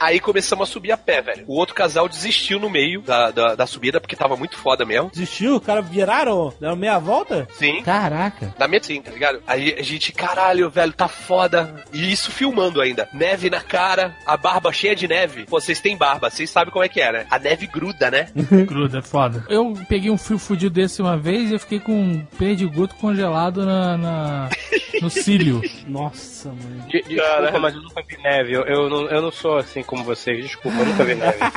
Aí 0.00 0.20
começamos 0.20 0.68
a 0.68 0.72
subir 0.72 0.92
a 0.92 0.96
pé, 0.96 1.20
velho. 1.20 1.44
O 1.48 1.56
outro 1.58 1.74
casal 1.74 2.08
desistiu 2.08 2.60
no 2.60 2.70
meio 2.70 3.02
da, 3.02 3.30
da, 3.30 3.54
da 3.54 3.66
subida, 3.66 4.00
porque 4.00 4.14
tava 4.14 4.36
muito 4.36 4.56
foda 4.56 4.84
mesmo. 4.84 5.10
Desistiu? 5.10 5.56
O 5.56 5.60
cara 5.60 5.80
viraram? 5.82 6.52
Deram 6.60 6.76
meia 6.76 6.98
volta? 6.98 7.48
Sim. 7.52 7.82
Caraca. 7.82 8.54
Na 8.58 8.68
minha 8.68 8.82
sim, 8.82 9.02
tá 9.02 9.10
ligado? 9.10 9.42
Aí 9.46 9.74
a 9.78 9.82
gente, 9.82 10.12
caralho, 10.12 10.70
velho, 10.70 10.92
tá 10.92 11.08
foda. 11.08 11.84
E 11.92 12.12
isso 12.12 12.30
filmando 12.30 12.80
ainda. 12.80 13.08
Neve 13.12 13.50
na 13.50 13.57
cara, 13.60 14.14
a 14.26 14.36
barba 14.36 14.72
cheia 14.72 14.94
de 14.94 15.06
neve. 15.08 15.44
Pô, 15.46 15.60
vocês 15.60 15.80
têm 15.80 15.96
barba, 15.96 16.30
vocês 16.30 16.48
sabem 16.50 16.72
como 16.72 16.84
é 16.84 16.88
que 16.88 17.00
é, 17.00 17.12
né? 17.12 17.26
A 17.30 17.38
neve 17.38 17.66
gruda, 17.66 18.10
né? 18.10 18.28
Gruda, 18.66 18.98
é 18.98 19.02
foda. 19.02 19.44
Eu 19.48 19.74
peguei 19.88 20.10
um 20.10 20.18
fio 20.18 20.38
fudido 20.38 20.74
desse 20.74 21.00
uma 21.02 21.16
vez 21.16 21.50
e 21.50 21.54
eu 21.54 21.60
fiquei 21.60 21.80
com 21.80 21.92
um 21.92 22.24
perdigoto 22.38 22.94
congelado 22.96 23.64
na, 23.64 23.96
na- 23.96 24.48
no 25.02 25.10
cílio. 25.10 25.60
Nossa, 25.86 26.48
mano. 26.48 26.84
De- 26.88 27.02
desculpa, 27.02 27.58
mas 27.60 27.74
eu 27.74 27.82
nunca 27.82 28.02
vi 28.08 28.16
neve. 28.22 28.52
Eu, 28.52 28.62
eu, 28.62 28.88
não, 28.90 29.08
eu 29.08 29.22
não 29.22 29.30
sou 29.30 29.56
assim 29.58 29.82
como 29.82 30.04
vocês. 30.04 30.44
Desculpa, 30.44 30.78
eu 30.78 30.86
nunca 30.86 31.04
vi 31.04 31.14
neve. 31.14 31.38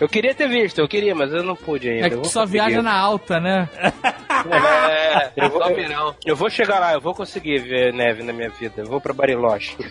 Eu 0.00 0.08
queria 0.08 0.34
ter 0.34 0.48
visto, 0.48 0.78
eu 0.78 0.88
queria, 0.88 1.14
mas 1.14 1.30
eu 1.30 1.42
não 1.42 1.54
pude 1.54 1.86
ainda. 1.88 2.06
É 2.06 2.10
que 2.10 2.16
tu 2.16 2.26
só 2.28 2.40
conseguir. 2.40 2.52
viaja 2.58 2.80
na 2.82 2.94
alta, 2.96 3.38
né? 3.38 3.68
É, 4.50 5.30
Eu 5.36 5.50
vou, 5.50 5.62
eu, 5.70 6.14
eu 6.24 6.36
vou 6.36 6.48
chegar 6.48 6.78
lá, 6.80 6.94
eu 6.94 7.00
vou 7.02 7.14
conseguir 7.14 7.58
ver 7.58 7.92
neve 7.92 8.22
na 8.22 8.32
minha 8.32 8.48
vida. 8.48 8.72
Eu 8.78 8.86
vou 8.86 8.98
pra 9.00 9.12
Bariloche. 9.12 9.76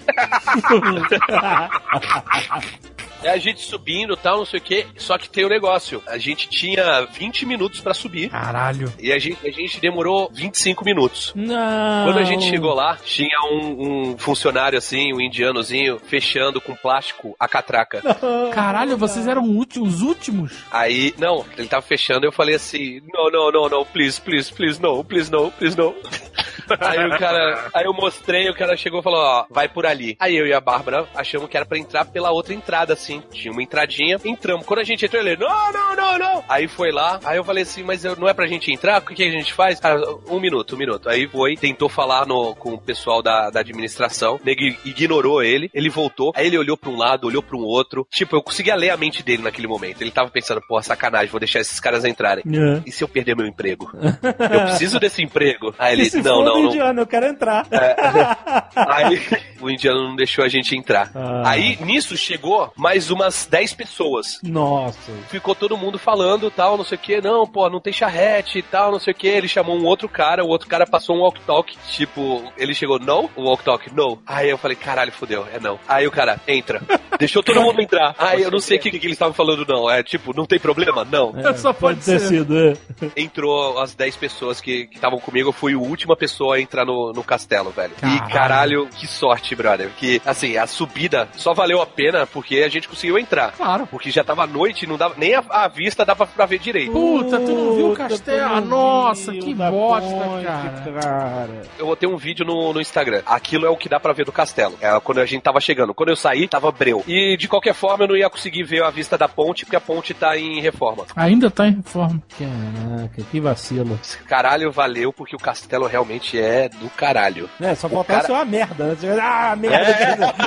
É 3.21 3.31
a 3.31 3.37
gente 3.37 3.61
subindo 3.61 4.13
e 4.13 4.17
tal, 4.17 4.37
não 4.37 4.45
sei 4.45 4.59
o 4.59 4.63
que. 4.63 4.87
Só 4.97 5.17
que 5.17 5.29
tem 5.29 5.43
o 5.45 5.49
negócio. 5.49 6.01
A 6.07 6.17
gente 6.17 6.47
tinha 6.47 7.05
20 7.11 7.45
minutos 7.45 7.81
pra 7.81 7.93
subir. 7.93 8.29
Caralho. 8.29 8.91
E 8.97 9.11
a 9.11 9.19
gente, 9.19 9.45
a 9.45 9.51
gente 9.51 9.79
demorou 9.81 10.29
25 10.33 10.85
minutos. 10.85 11.33
Não. 11.35 12.05
Quando 12.05 12.19
a 12.19 12.23
gente 12.23 12.45
chegou 12.45 12.73
lá, 12.73 12.97
tinha 13.03 13.37
um, 13.51 14.11
um 14.11 14.17
funcionário 14.17 14.77
assim, 14.77 15.13
um 15.13 15.19
indianozinho, 15.19 15.99
fechando 15.99 16.61
com 16.61 16.73
plástico 16.75 17.35
a 17.37 17.47
catraca. 17.47 18.01
Caralho, 18.53 18.97
vocês 18.97 19.27
eram 19.27 19.43
os 19.43 20.01
últimos? 20.01 20.53
Aí, 20.71 21.13
não, 21.17 21.45
ele 21.57 21.67
tava 21.67 21.81
fechando 21.81 22.25
eu 22.25 22.31
falei 22.31 22.55
assim: 22.55 23.01
não, 23.13 23.29
não, 23.29 23.51
não, 23.51 23.69
não, 23.69 23.85
please, 23.85 24.19
please, 24.21 24.51
please, 24.51 24.81
no, 24.81 25.03
please, 25.03 25.31
no, 25.31 25.51
please, 25.51 25.77
no. 25.77 25.93
Aí 26.79 27.05
o 27.07 27.17
cara, 27.17 27.69
aí 27.73 27.85
eu 27.85 27.93
mostrei, 27.93 28.49
o 28.49 28.55
cara 28.55 28.75
chegou 28.77 28.99
e 28.99 29.03
falou: 29.03 29.19
ó, 29.19 29.45
vai 29.49 29.67
por 29.69 29.85
ali. 29.85 30.15
Aí 30.19 30.35
eu 30.35 30.45
e 30.47 30.53
a 30.53 30.61
Bárbara 30.61 31.07
achamos 31.15 31.49
que 31.49 31.57
era 31.57 31.65
pra 31.65 31.77
entrar 31.77 32.05
pela 32.05 32.31
outra 32.31 32.53
entrada, 32.53 32.93
assim. 32.93 33.21
Tinha 33.31 33.51
uma 33.51 33.63
entradinha, 33.63 34.17
entramos. 34.25 34.65
Quando 34.65 34.79
a 34.79 34.83
gente 34.83 35.05
entrou, 35.05 35.21
ele, 35.21 35.37
não, 35.37 35.71
não, 35.71 35.95
não, 35.95 36.17
não. 36.19 36.43
Aí 36.49 36.67
foi 36.67 36.91
lá, 36.91 37.19
aí 37.23 37.37
eu 37.37 37.43
falei 37.43 37.63
assim: 37.63 37.83
mas 37.83 38.03
eu- 38.05 38.15
não 38.15 38.27
é 38.27 38.33
pra 38.33 38.47
gente 38.47 38.71
entrar? 38.71 39.01
O 39.01 39.05
que, 39.05 39.15
que 39.15 39.23
a 39.23 39.31
gente 39.31 39.53
faz? 39.53 39.79
Cara, 39.79 40.01
um 40.27 40.39
minuto, 40.39 40.75
um 40.75 40.77
minuto. 40.77 41.09
Aí 41.09 41.27
foi, 41.27 41.55
tentou 41.55 41.89
falar 41.89 42.25
no, 42.25 42.55
com 42.55 42.73
o 42.73 42.79
pessoal 42.81 43.21
da, 43.21 43.49
da 43.49 43.59
administração, 43.61 44.39
nego 44.43 44.61
ignorou 44.85 45.41
ele, 45.43 45.69
ele 45.73 45.89
voltou, 45.89 46.31
aí 46.35 46.47
ele 46.47 46.57
olhou 46.57 46.75
pra 46.77 46.89
um 46.89 46.97
lado, 46.97 47.27
olhou 47.27 47.41
pra 47.41 47.57
um 47.57 47.61
outro. 47.63 48.07
Tipo, 48.11 48.35
eu 48.35 48.43
conseguia 48.43 48.75
ler 48.75 48.89
a 48.89 48.97
mente 48.97 49.23
dele 49.23 49.43
naquele 49.43 49.67
momento. 49.67 50.01
Ele 50.01 50.11
tava 50.11 50.29
pensando, 50.29 50.61
pô, 50.67 50.81
sacanagem, 50.81 51.29
vou 51.29 51.39
deixar 51.39 51.59
esses 51.59 51.79
caras 51.79 52.03
entrarem. 52.05 52.43
É. 52.47 52.81
E 52.85 52.91
se 52.91 53.03
eu 53.03 53.07
perder 53.07 53.35
meu 53.35 53.45
emprego? 53.47 53.89
Eu 54.39 54.61
preciso 54.65 54.99
desse 54.99 55.21
emprego. 55.21 55.73
Aí 55.77 55.93
ele, 55.99 56.09
não, 56.23 56.43
não, 56.43 56.58
não. 56.63 56.69
indiano, 56.69 57.01
eu 57.01 57.07
quero 57.07 57.25
entrar. 57.25 57.67
Aí 58.75 59.21
o 59.59 59.69
indiano 59.69 60.09
não 60.09 60.15
deixou 60.15 60.43
a 60.43 60.47
gente 60.47 60.75
entrar. 60.75 61.11
Ah. 61.13 61.43
Aí 61.45 61.77
nisso 61.81 62.15
chegou 62.17 62.71
mais 62.75 63.11
umas 63.11 63.45
10 63.45 63.73
pessoas. 63.73 64.39
Nossa. 64.43 65.11
Ficou 65.29 65.53
todo 65.53 65.77
mundo 65.77 65.99
falando 65.99 66.49
tal, 66.49 66.77
não 66.77 66.83
sei 66.83 66.97
o 66.97 67.01
que, 67.01 67.21
não, 67.21 67.45
pô, 67.45 67.69
não 67.69 67.79
tem 67.79 67.93
charrete 67.93 68.59
e 68.59 68.61
tal, 68.61 68.91
não 68.91 68.99
sei 68.99 69.13
o 69.13 69.15
que. 69.15 69.27
Ele 69.27 69.47
chamou 69.47 69.77
um 69.77 69.85
outro 69.85 70.09
cara, 70.09 70.43
o 70.43 70.47
outro 70.47 70.67
cara 70.67 70.85
passou 70.87 71.15
um 71.15 71.19
walk-talk, 71.19 71.77
tipo, 71.89 72.51
ele 72.57 72.73
chegou, 72.73 72.99
não? 72.99 73.29
O 73.35 73.43
walk-talk, 73.43 73.93
não. 73.93 74.19
Aí 74.25 74.49
eu 74.49 74.57
falei, 74.57 74.75
caralho, 74.75 75.11
fodeu, 75.11 75.45
é 75.53 75.59
não. 75.59 75.79
Aí 75.87 76.07
o 76.07 76.11
cara, 76.11 76.39
entra. 76.47 76.81
Deixou 77.19 77.43
todo 77.43 77.61
mundo 77.61 77.81
entrar. 77.81 78.15
Aí 78.17 78.41
eu 78.41 78.51
não 78.51 78.59
sei 78.59 78.77
o 78.77 78.81
que, 78.81 78.91
que 78.91 78.97
eles 78.97 79.15
estavam 79.15 79.33
falando, 79.33 79.65
não. 79.67 79.89
É 79.89 80.01
tipo, 80.01 80.35
não 80.35 80.45
tem 80.45 80.59
problema? 80.59 81.05
Não. 81.05 81.33
Só 81.55 81.73
pode, 81.73 81.99
ter 81.99 82.19
ser. 82.19 82.27
sido, 82.27 82.57
é. 82.57 82.73
Entrou 83.15 83.79
as 83.79 83.93
10 83.93 84.15
pessoas 84.15 84.61
que 84.61 84.79
que 84.87 84.95
estavam 84.95 85.19
comigo, 85.19 85.49
eu 85.49 85.53
fui 85.53 85.73
a 85.73 85.77
última 85.77 86.15
pessoa 86.15 86.48
a 86.51 86.61
entrar 86.61 86.85
no, 86.85 87.11
no 87.13 87.23
castelo, 87.23 87.71
velho. 87.71 87.93
E 87.97 88.01
Caralho. 88.01 88.29
caralho, 88.29 88.87
que 88.87 89.07
sorte 89.07 89.55
brother, 89.55 89.89
que 89.97 90.21
assim, 90.25 90.57
a 90.57 90.67
subida 90.67 91.27
só 91.35 91.53
valeu 91.53 91.81
a 91.81 91.85
pena 91.85 92.25
porque 92.27 92.57
a 92.57 92.69
gente 92.69 92.87
conseguiu 92.87 93.17
entrar. 93.17 93.51
Claro. 93.53 93.87
Porque 93.87 94.11
já 94.11 94.23
tava 94.23 94.45
noite, 94.47 94.87
não 94.87 94.97
dava 94.97 95.15
nem 95.17 95.35
a, 95.35 95.43
a 95.49 95.67
vista 95.67 96.05
dava 96.05 96.25
pra 96.25 96.45
ver 96.45 96.59
direito. 96.59 96.91
Puta, 96.91 97.39
tu 97.39 97.51
não 97.51 97.75
viu 97.75 97.91
o 97.91 97.95
castelo? 97.95 98.61
não 98.61 98.79
Nossa, 98.79 99.31
que 99.33 99.53
bosta, 99.53 100.09
ponte, 100.09 100.45
cara. 100.45 101.01
cara. 101.01 101.61
Eu 101.77 101.85
botei 101.85 102.07
um 102.09 102.17
vídeo 102.17 102.45
no, 102.45 102.73
no 102.73 102.81
Instagram. 102.81 103.21
Aquilo 103.25 103.65
é 103.65 103.69
o 103.69 103.77
que 103.77 103.89
dá 103.89 103.99
pra 103.99 104.13
ver 104.13 104.25
do 104.25 104.31
castelo. 104.31 104.77
É 104.81 104.99
quando 104.99 105.19
a 105.19 105.25
gente 105.25 105.41
tava 105.41 105.59
chegando. 105.59 105.93
Quando 105.93 106.09
eu 106.09 106.15
saí, 106.15 106.47
tava 106.47 106.71
breu. 106.71 107.03
E 107.07 107.37
de 107.37 107.47
qualquer 107.47 107.73
forma, 107.73 108.03
eu 108.03 108.09
não 108.09 108.17
ia 108.17 108.29
conseguir 108.29 108.63
ver 108.63 108.83
a 108.83 108.89
vista 108.89 109.17
da 109.17 109.27
ponte, 109.27 109.65
porque 109.65 109.75
a 109.75 109.81
ponte 109.81 110.13
tá 110.13 110.37
em 110.37 110.59
reforma. 110.61 111.05
Ainda 111.15 111.49
tá 111.49 111.67
em 111.67 111.75
reforma. 111.75 112.21
Caraca, 112.37 113.21
que 113.29 113.39
vacilo. 113.39 113.99
Caralho, 114.27 114.71
valeu, 114.71 115.11
porque 115.13 115.35
o 115.35 115.39
castelo 115.39 115.87
realmente 115.87 116.28
é 116.37 116.69
do 116.69 116.89
caralho. 116.91 117.49
É, 117.59 117.73
só 117.75 117.89
faltava 117.89 118.21
cara- 118.21 118.27
ser 118.27 118.31
uma 118.33 118.45
merda, 118.45 118.85
né? 119.01 119.17
Ah, 119.21 119.55
merda. 119.55 120.33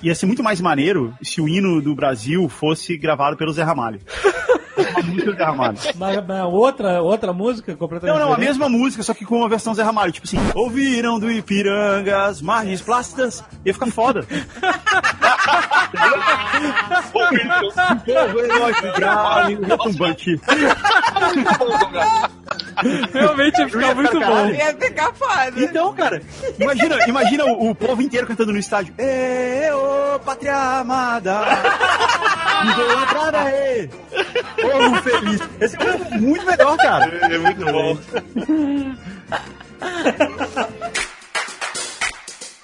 Ia 0.00 0.14
ser 0.14 0.26
muito 0.26 0.44
mais 0.44 0.60
maneiro 0.60 1.12
se 1.22 1.40
o 1.40 1.48
hino 1.48 1.82
do 1.82 1.92
Brasil 1.94 2.48
fosse 2.48 2.96
gravado 2.96 3.36
pelo 3.36 3.52
Zé 3.52 3.62
Ramalho. 3.64 4.00
Música 5.08 5.32
do 5.32 5.36
Zé 5.36 5.44
Ramalho. 5.44 5.78
mas, 5.96 6.26
mas 6.26 6.42
outra, 6.44 7.02
outra 7.02 7.32
música 7.32 7.74
completamente 7.76 8.14
Não, 8.16 8.24
não, 8.24 8.32
a 8.32 8.36
diferente? 8.36 8.58
mesma 8.58 8.68
música, 8.68 9.02
só 9.02 9.14
que 9.14 9.24
com 9.24 9.36
uma 9.38 9.48
versão 9.48 9.74
Zé 9.74 9.82
Ramalho. 9.82 10.12
Tipo 10.12 10.26
assim, 10.26 10.38
ouviram 10.54 11.18
do 11.18 11.30
Ipiranga 11.30 12.24
as 12.24 12.40
margens 12.40 12.80
plácidas. 12.80 13.42
Ia 13.64 13.72
ficar 13.74 13.90
foda. 13.90 14.24
Retumbante. 19.68 20.40
Realmente 23.12 23.60
ia 23.60 23.68
ficar 23.68 23.94
muito 23.94 24.20
bom. 24.20 24.46
Ia 24.48 24.74
ficar 24.74 25.12
foda. 25.14 25.52
Então, 25.56 25.92
cara, 25.94 26.22
imagina, 26.58 26.96
imagina 27.08 27.44
o, 27.44 27.70
o 27.70 27.74
povo 27.74 28.00
inteiro 28.00 28.26
cantando 28.26 28.52
no 28.52 28.58
estádio. 28.58 28.94
Ê, 28.98 29.70
ô, 29.72 30.18
pátria 30.20 30.56
amada! 30.80 31.40
Idolatrada 32.72 33.38
aí! 33.40 33.90
Povo 34.60 34.97
feliz! 35.02 35.40
Esse 35.60 35.76
é 35.76 36.18
muito 36.18 36.44
melhor, 36.44 36.76
cara. 36.76 37.04
É 37.06 37.38
muito 37.38 37.64
bom. 37.64 37.98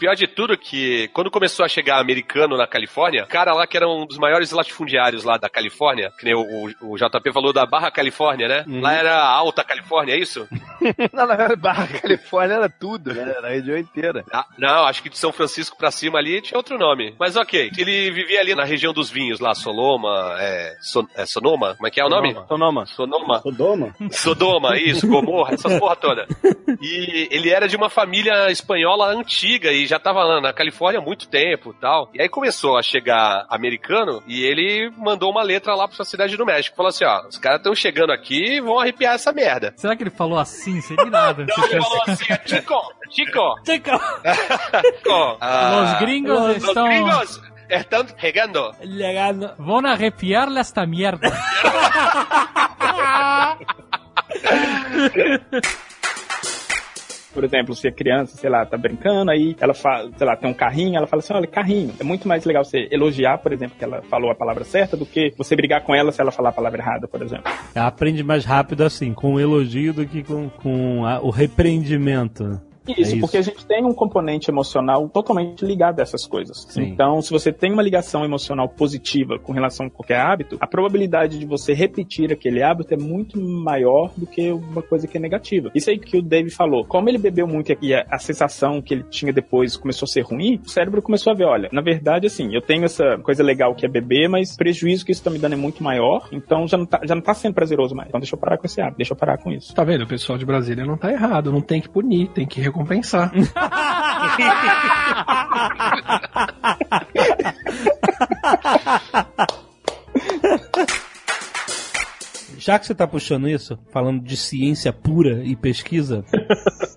Pior 0.05 0.15
de 0.17 0.27
tudo 0.27 0.59
que 0.59 1.09
quando 1.15 1.31
começou 1.31 1.65
a 1.65 1.69
chegar 1.69 1.99
americano 1.99 2.59
na 2.59 2.67
Califórnia, 2.67 3.25
o 3.25 3.27
cara 3.27 3.55
lá 3.55 3.67
que 3.67 3.75
era 3.75 3.89
um 3.89 4.05
dos 4.07 4.19
maiores 4.19 4.51
latifundiários 4.51 5.25
lá 5.25 5.39
da 5.39 5.49
Califórnia, 5.49 6.13
que 6.19 6.27
nem 6.27 6.35
o, 6.35 6.43
o- 6.43 6.93
o 6.93 6.97
JP 6.99 7.33
falou 7.33 7.55
da 7.55 7.65
Barra 7.65 7.91
Califórnia, 7.91 8.47
né? 8.47 8.65
Lá 8.83 8.93
era 8.93 9.15
a 9.15 9.27
Alta 9.31 9.65
Califórnia, 9.65 10.13
é 10.15 10.19
isso? 10.19 10.47
Não, 11.11 11.27
na 11.27 11.57
Barra 11.57 11.87
Califórnia 11.87 12.57
era 12.57 12.69
tudo, 12.69 13.15
né? 13.15 13.33
Era 13.39 13.47
a 13.49 13.51
região 13.51 13.79
inteira. 13.79 14.23
Ah, 14.31 14.45
não, 14.59 14.85
acho 14.85 15.03
que 15.03 15.09
de 15.09 15.17
São 15.17 15.33
Francisco 15.33 15.79
pra 15.79 15.91
cima 15.91 16.19
ali 16.19 16.43
tinha 16.43 16.59
outro 16.59 16.77
nome. 16.77 17.15
Mas 17.19 17.35
ok, 17.37 17.71
ele 17.79 18.11
vivia 18.11 18.41
ali 18.41 18.55
na 18.55 18.65
região 18.65 18.93
dos 18.93 19.09
vinhos 19.09 19.41
lá, 19.41 19.55
Soloma, 19.55 20.37
é, 20.39 20.75
Son- 20.83 21.09
é 21.15 21.25
Sonoma? 21.25 21.77
Como 21.77 21.87
é 21.87 21.91
que 21.91 21.99
é 22.01 22.05
o 22.05 22.11
nome? 22.11 22.35
Sonoma. 22.47 22.85
Sonoma. 22.85 23.41
Sodoma? 23.41 23.95
Sodoma, 24.11 24.77
isso, 24.79 25.07
Gomorra, 25.07 25.55
essas 25.55 25.79
porra 25.79 25.97
toda. 25.97 26.27
E 26.83 27.27
ele 27.31 27.49
era 27.49 27.67
de 27.67 27.75
uma 27.77 27.89
família 27.89 28.51
espanhola 28.51 29.07
antiga 29.07 29.73
e 29.73 29.87
já 29.87 29.94
tava 29.99 30.23
lá 30.25 30.41
na 30.41 30.53
Califórnia 30.53 31.01
há 31.01 31.05
muito 31.05 31.29
tempo 31.29 31.71
e 31.77 31.81
tal. 31.81 32.09
E 32.15 32.21
aí 32.23 32.29
começou 32.29 32.77
a 32.79 32.83
chegar 32.83 33.47
americano 33.49 34.23
e 34.27 34.43
ele 34.45 34.91
mandou 34.97 35.31
uma 35.31 35.43
letra 35.43 35.75
lá 35.75 35.87
pra 35.89 36.05
cidade 36.05 36.37
do 36.37 36.45
México. 36.47 36.77
Falou 36.77 36.89
assim, 36.91 37.05
ó, 37.05 37.27
os 37.29 37.39
caras 37.39 37.59
estão 37.59 37.75
chegando 37.75 38.13
aqui 38.13 38.57
e 38.57 38.61
vão 38.61 38.79
arrepiar 38.79 39.15
essa 39.15 39.33
merda. 39.33 39.73
Será 39.77 39.97
que 39.97 40.03
ele 40.03 40.11
falou 40.11 40.39
assim, 40.39 40.81
sem 40.81 40.97
nada? 41.11 41.45
Não, 41.57 41.65
ele 41.67 41.81
falou 41.83 42.03
assim, 42.07 42.25
Chico, 42.47 42.75
Chico, 43.11 43.55
Chico, 43.65 43.91
Chico. 44.85 45.37
ah, 45.41 45.81
Los 45.81 45.99
gringos 46.01 46.39
los 46.41 46.57
estão- 46.57 46.87
gringos 46.89 47.41
regando. 48.17 48.71
Legado. 48.83 49.53
Vão 49.59 49.79
arrepiar 49.87 50.49
esta 50.57 50.87
merda. 50.87 51.31
Por 57.35 57.45
exemplo, 57.45 57.75
se 57.75 57.89
a 57.89 57.93
criança, 57.93 58.37
sei 58.37 58.49
lá, 58.49 58.65
tá 58.65 58.79
brincando, 58.79 59.31
aí 59.31 59.57
ela 59.61 59.75
fala, 59.75 60.11
sei 60.17 60.27
lá, 60.27 60.37
tem 60.37 60.49
um 60.49 60.55
carrinho, 60.55 60.97
ela 60.97 61.07
fala 61.07 61.21
assim, 61.21 61.35
olha, 61.35 61.47
carrinho. 61.47 61.93
É 62.01 62.05
muito 62.05 62.29
mais 62.29 62.45
legal 62.45 62.65
você 62.65 62.89
elogiar, 62.91 63.39
por 63.39 63.53
exemplo, 63.53 63.77
que 63.77 63.85
ela 63.85 64.01
falou 64.09 64.31
a 64.31 64.35
palavra 64.35 64.63
certa, 64.65 64.97
do 64.97 65.05
que 65.05 65.35
você 65.37 65.57
brigar 65.57 65.83
com 65.83 65.95
ela 65.95 66.13
se 66.13 66.21
ela 66.21 66.31
falar 66.31 66.51
a 66.51 66.53
palavra 66.53 66.81
errada, 66.81 67.09
por 67.09 67.21
exemplo. 67.21 67.45
Aprende 67.75 68.23
mais 68.23 68.45
rápido 68.45 68.83
assim, 68.85 69.13
com 69.13 69.35
o 69.35 69.41
elogio 69.41 69.93
do 69.93 70.07
que 70.07 70.23
com, 70.23 70.49
com 70.49 71.05
a- 71.05 71.21
o 71.21 71.31
repreendimento. 71.31 72.61
Isso, 72.87 73.17
É 73.17 73.21
porque 73.21 73.37
a 73.37 73.43
gente 73.43 73.65
tem 73.67 73.85
um 73.85 73.95
componente 73.95 74.51
emocional 74.51 75.09
totalmente 75.09 75.65
ligado 75.65 76.01
a 76.01 76.03
essas 76.03 76.27
coisas. 76.27 76.67
Sim. 76.69 76.83
Então, 76.83 77.21
se 77.23 77.31
você 77.31 77.53
tem 77.53 77.73
uma 77.73 77.83
ligação 77.83 78.25
emocional 78.25 78.69
positiva 78.69 79.39
com 79.39 79.53
relação 79.53 79.87
a 79.87 79.91
qualquer 79.91 80.19
hábito, 80.21 80.57
a 80.61 80.67
probabilidade 80.67 81.39
de 81.39 81.47
você 81.47 81.73
repetir 81.73 82.33
aquele 82.33 82.63
hábito 82.63 82.95
é 82.95 82.97
muito 82.97 83.41
maior 83.41 84.13
do 84.17 84.27
que 84.27 84.51
uma 84.51 84.83
coisa 84.83 85.07
que 85.07 85.17
é 85.17 85.21
negativa. 85.21 85.71
Isso 85.75 85.91
aí 85.91 85.99
que 85.99 86.19
o 86.19 86.23
Dave 86.23 86.51
falou. 86.51 86.85
Como 86.85 87.09
ele 87.09 87.19
bebeu 87.19 87.47
muito 87.47 87.75
e 87.81 87.95
a, 87.95 88.05
a 88.11 88.19
sensação 88.19 88.83
que 88.83 88.95
ele 88.95 89.05
tinha 89.05 89.33
depois 89.33 89.77
começou 89.77 90.07
a 90.07 90.09
ser 90.09 90.23
ruim, 90.23 90.61
o 90.65 90.69
cérebro 90.69 91.01
começou 91.03 91.33
a 91.33 91.37
ver, 91.37 91.45
olha, 91.45 91.69
na 91.73 91.81
verdade, 91.81 92.27
assim, 92.27 92.55
eu 92.55 92.61
tenho 92.61 92.85
essa 92.85 93.19
coisa 93.19 93.43
legal 93.43 93.75
que 93.75 93.87
é 93.87 93.89
beber, 93.89 94.29
mas 94.29 94.55
o 94.55 94.57
prejuízo 94.57 95.05
que 95.05 95.13
isso 95.13 95.23
tá 95.23 95.31
me 95.31 95.39
dando 95.39 95.55
é 95.55 95.57
muito 95.57 95.83
maior, 95.83 96.29
então 96.33 96.67
já 96.67 96.77
não 96.77 96.87
tá, 96.87 97.01
já 97.05 97.15
não 97.15 97.23
tá 97.23 97.35
sendo 97.35 97.55
prazeroso 97.55 97.95
mais. 97.95 98.09
Então 98.09 98.21
deixa 98.21 98.35
eu 98.35 98.39
parar 98.39 98.59
com 98.59 98.67
esse 98.67 98.81
hábito, 98.81 98.99
deixa 98.99 99.13
eu 99.13 99.17
parar 99.17 99.39
com 99.39 99.51
isso. 99.51 99.75
Tá 99.75 99.85
vendo? 99.85 100.05
O 100.05 100.07
pessoal 100.07 100.39
de 100.39 100.45
Brasília 100.45 100.85
não 100.85 100.97
tá 100.97 101.11
errado. 101.11 101.51
Não 101.51 101.61
tem 101.61 101.81
que 101.81 101.89
punir, 101.89 102.29
tem 102.29 102.47
que 102.47 102.61
recompensar. 102.75 103.31
Já 112.59 112.79
que 112.79 112.87
você 112.87 112.95
tá 112.95 113.07
puxando 113.07 113.49
isso, 113.49 113.79
falando 113.93 114.23
de 114.23 114.37
ciência 114.37 114.93
pura 114.93 115.45
e 115.45 115.55
pesquisa, 115.55 116.25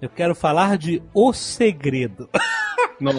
eu 0.02 0.10
quero 0.10 0.34
falar 0.34 0.78
de 0.78 1.04
O 1.14 1.32
Segredo. 1.34 2.30
Não. 3.00 3.12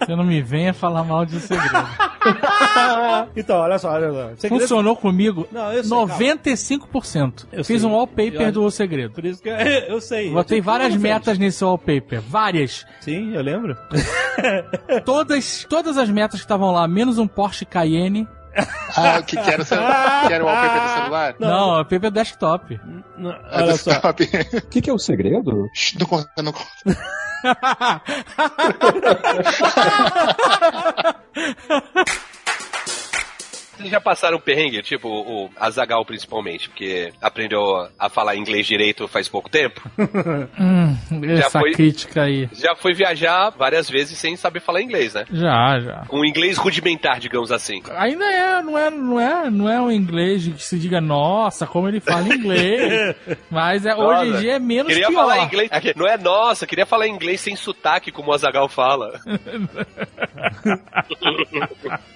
Você 0.00 0.14
não 0.16 0.24
me 0.24 0.40
venha 0.40 0.72
falar 0.72 1.02
mal 1.04 1.24
de 1.26 1.40
segredo. 1.40 1.74
então, 3.36 3.58
olha 3.58 3.78
só, 3.78 3.90
olha 3.92 4.10
só. 4.12 4.30
Segredo- 4.36 4.60
Funcionou 4.60 4.96
comigo 4.96 5.48
Não, 5.50 5.72
eu 5.72 5.82
sei, 5.82 5.90
95%. 5.90 7.46
Eu 7.52 7.64
Fiz 7.64 7.80
sei. 7.80 7.90
um 7.90 7.94
wallpaper 7.94 8.42
Eu- 8.42 8.52
do 8.52 8.64
O 8.64 8.70
Segredo. 8.70 9.12
Por 9.14 9.24
isso 9.24 9.42
que 9.42 9.48
eu, 9.48 9.54
eu 9.88 10.00
sei. 10.00 10.30
Botei 10.30 10.60
várias 10.60 10.90
fez. 10.90 11.02
metas 11.02 11.38
nesse 11.38 11.64
wallpaper. 11.64 12.20
Várias. 12.20 12.86
Sim, 13.00 13.34
eu 13.34 13.42
lembro. 13.42 13.76
Todas, 15.04 15.66
todas 15.68 15.96
as 15.98 16.08
metas 16.08 16.40
que 16.40 16.44
estavam 16.44 16.70
lá, 16.70 16.86
menos 16.86 17.18
um 17.18 17.26
Porsche 17.26 17.64
Cayenne. 17.64 18.26
Ah, 18.96 19.22
que 19.22 19.36
que 19.36 19.50
era 19.50 19.62
o 19.62 19.66
que 19.66 20.32
era 20.32 20.44
o 20.44 20.46
wallpaper 20.46 20.82
do 20.82 20.88
celular? 20.88 21.34
Não, 21.38 21.68
o 21.68 21.72
wallpaper 21.74 22.10
desktop. 22.10 22.74
É 22.74 22.78
olha 23.62 23.76
só. 23.76 23.90
desktop. 23.90 24.24
O 24.58 24.62
que, 24.68 24.82
que 24.82 24.90
é 24.90 24.92
o 24.92 24.98
segredo? 24.98 25.68
Não 25.98 26.06
conta, 26.06 26.42
não 26.42 26.52
conta. 26.52 26.98
Vocês 33.78 33.90
já 33.90 34.00
passaram 34.00 34.40
perrengue, 34.40 34.82
tipo 34.82 35.08
o 35.08 35.50
Azagal 35.56 36.04
principalmente, 36.04 36.68
porque 36.68 37.12
aprendeu 37.22 37.88
a 37.98 38.08
falar 38.08 38.36
inglês 38.36 38.66
direito 38.66 39.06
faz 39.08 39.28
pouco 39.28 39.48
tempo? 39.48 39.80
Hum, 40.60 40.96
Já 41.36 41.50
foi? 41.50 41.72
crítica 41.72 42.22
aí. 42.24 42.48
Já 42.52 42.74
foi 42.74 42.92
viajar 42.92 43.50
várias 43.50 43.88
vezes 43.88 44.18
sem 44.18 44.34
saber 44.36 44.60
falar 44.60 44.82
inglês, 44.82 45.14
né? 45.14 45.24
Já, 45.30 45.78
já. 45.78 46.04
Um 46.12 46.24
inglês 46.24 46.56
rudimentar, 46.56 47.20
digamos 47.20 47.52
assim. 47.52 47.80
Ainda 47.96 48.24
é, 48.24 48.62
não 48.62 48.76
é, 48.76 48.90
não 48.90 49.20
é, 49.20 49.50
não 49.50 49.68
é 49.68 49.80
um 49.80 49.90
inglês 49.90 50.46
que 50.48 50.62
se 50.62 50.78
diga, 50.78 51.00
nossa, 51.00 51.66
como 51.66 51.88
ele 51.88 52.00
fala 52.00 52.26
inglês. 52.28 53.14
Mas 53.50 53.86
é, 53.86 53.94
hoje 53.94 54.30
em 54.30 54.40
dia 54.40 54.52
é 54.54 54.58
menos 54.58 54.92
Queria 54.92 55.08
pior. 55.08 55.20
falar 55.22 55.44
inglês. 55.44 55.70
Não 55.94 56.06
é 56.06 56.18
nossa, 56.18 56.66
queria 56.66 56.86
falar 56.86 57.06
inglês 57.06 57.40
sem 57.40 57.54
sotaque, 57.54 58.10
como 58.10 58.30
o 58.30 58.34
Azagal 58.34 58.68
fala. 58.68 59.20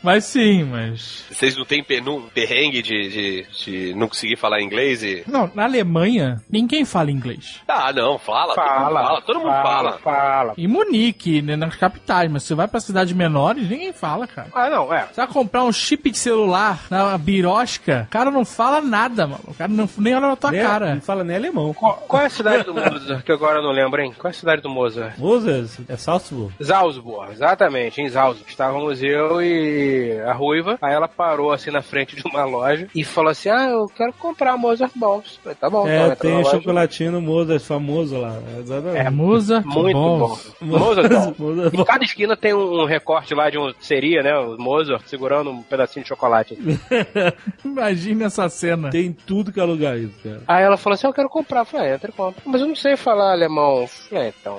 Mas 0.02 0.24
sim, 0.24 0.64
mas. 0.64 1.24
Vocês 1.30 1.51
não 1.56 1.64
têm 1.64 1.84
perrengue 1.84 2.82
de, 2.82 3.08
de, 3.08 3.46
de 3.64 3.94
não 3.94 4.08
conseguir 4.08 4.36
falar 4.36 4.60
inglês 4.62 5.02
e. 5.02 5.24
Não, 5.26 5.50
na 5.54 5.64
Alemanha, 5.64 6.40
ninguém 6.50 6.84
fala 6.84 7.10
inglês. 7.10 7.60
Ah, 7.68 7.92
não, 7.92 8.18
fala, 8.18 8.54
todo 8.54 8.64
mundo 8.64 8.92
fala, 8.92 9.20
todo 9.22 9.38
mundo 9.40 9.52
fala. 9.62 9.98
fala. 9.98 10.54
Em 10.56 10.66
Munique, 10.66 11.42
né, 11.42 11.56
nas 11.56 11.76
capitais, 11.76 12.30
mas 12.30 12.42
você 12.42 12.54
vai 12.54 12.68
pra 12.68 12.80
cidades 12.80 13.12
menores, 13.12 13.68
ninguém 13.68 13.92
fala, 13.92 14.26
cara. 14.26 14.48
Ah, 14.54 14.68
não, 14.70 14.92
é. 14.92 15.06
Você 15.06 15.20
vai 15.20 15.26
comprar 15.26 15.64
um 15.64 15.72
chip 15.72 16.10
de 16.10 16.18
celular 16.18 16.80
na 16.90 17.16
birosca, 17.18 18.06
o 18.08 18.10
cara 18.10 18.30
não 18.30 18.44
fala 18.44 18.80
nada, 18.80 19.26
mano. 19.26 19.42
O 19.48 19.54
cara 19.54 19.70
não, 19.72 19.88
nem 19.98 20.14
olha 20.14 20.28
na 20.28 20.36
tua 20.36 20.50
Nem- 20.50 20.62
cara. 20.62 20.94
Não 20.94 21.00
fala 21.02 21.24
nem 21.24 21.36
alemão. 21.36 21.72
Qual, 21.74 21.94
qual 22.08 22.22
é 22.22 22.26
a 22.26 22.30
cidade 22.30 22.64
do 22.64 22.74
Mozart? 22.74 23.22
Que 23.24 23.32
agora 23.32 23.58
eu 23.58 23.62
não 23.62 23.70
lembro, 23.72 24.00
hein? 24.00 24.12
Qual 24.18 24.28
é 24.30 24.34
a 24.34 24.38
cidade 24.38 24.62
do 24.62 24.68
Mozart? 24.68 25.16
Moses, 25.18 25.78
é 25.88 25.96
Salzburg. 25.96 26.52
Salzburg, 26.60 27.32
exatamente, 27.32 28.00
em 28.00 28.08
Salzburg. 28.08 28.48
Estávamos 28.50 29.02
eu 29.02 29.40
e 29.42 30.20
a 30.26 30.32
Ruiva, 30.32 30.78
aí 30.82 30.92
ela 30.92 31.08
parou 31.08 31.41
assim 31.50 31.70
na 31.70 31.82
frente 31.82 32.14
de 32.14 32.22
uma 32.26 32.44
loja 32.44 32.86
e 32.94 33.02
falou 33.04 33.30
assim: 33.30 33.48
Ah, 33.48 33.68
eu 33.70 33.86
quero 33.86 34.12
comprar 34.14 34.56
Mozart 34.56 34.92
Balls. 34.94 35.38
Falei, 35.42 35.56
tá 35.56 35.68
bom, 35.68 35.82
então 35.88 35.90
É, 35.92 36.04
entra 36.04 36.16
tem 36.16 36.32
o 36.32 36.36
loja. 36.38 36.50
chocolatinho 36.50 37.20
Mozart 37.20 37.62
famoso 37.64 38.18
lá. 38.18 38.38
Exatamente. 38.58 39.06
É, 39.06 39.10
Mozart 39.10 39.64
Muito 39.66 39.96
bom. 39.96 40.38
Mozart 40.60 41.08
Balls. 41.08 41.72
Em 41.74 41.84
cada 41.84 42.04
esquina 42.04 42.36
tem 42.36 42.52
um 42.54 42.84
recorte 42.84 43.34
lá 43.34 43.48
de 43.50 43.58
um 43.58 43.72
seria, 43.80 44.22
né? 44.22 44.36
O 44.38 44.56
Mozart 44.58 45.02
segurando 45.06 45.50
um 45.50 45.62
pedacinho 45.62 46.02
de 46.02 46.08
chocolate. 46.08 46.56
Imagina 47.64 48.26
essa 48.26 48.48
cena. 48.48 48.90
Tem 48.90 49.12
tudo 49.12 49.52
que 49.52 49.60
é 49.60 49.64
lugar 49.64 49.98
isso, 49.98 50.14
cara. 50.22 50.42
Aí 50.46 50.62
ela 50.64 50.76
falou 50.76 50.94
assim: 50.94 51.06
Eu 51.06 51.12
quero 51.12 51.28
comprar. 51.28 51.60
Eu 51.60 51.66
falei: 51.66 51.92
Entra 51.94 52.10
e 52.10 52.12
compra. 52.12 52.42
Mas 52.44 52.60
eu 52.60 52.66
não 52.68 52.76
sei 52.76 52.96
falar 52.96 53.32
alemão. 53.32 53.86
Falei: 53.86 54.32
Então, 54.40 54.58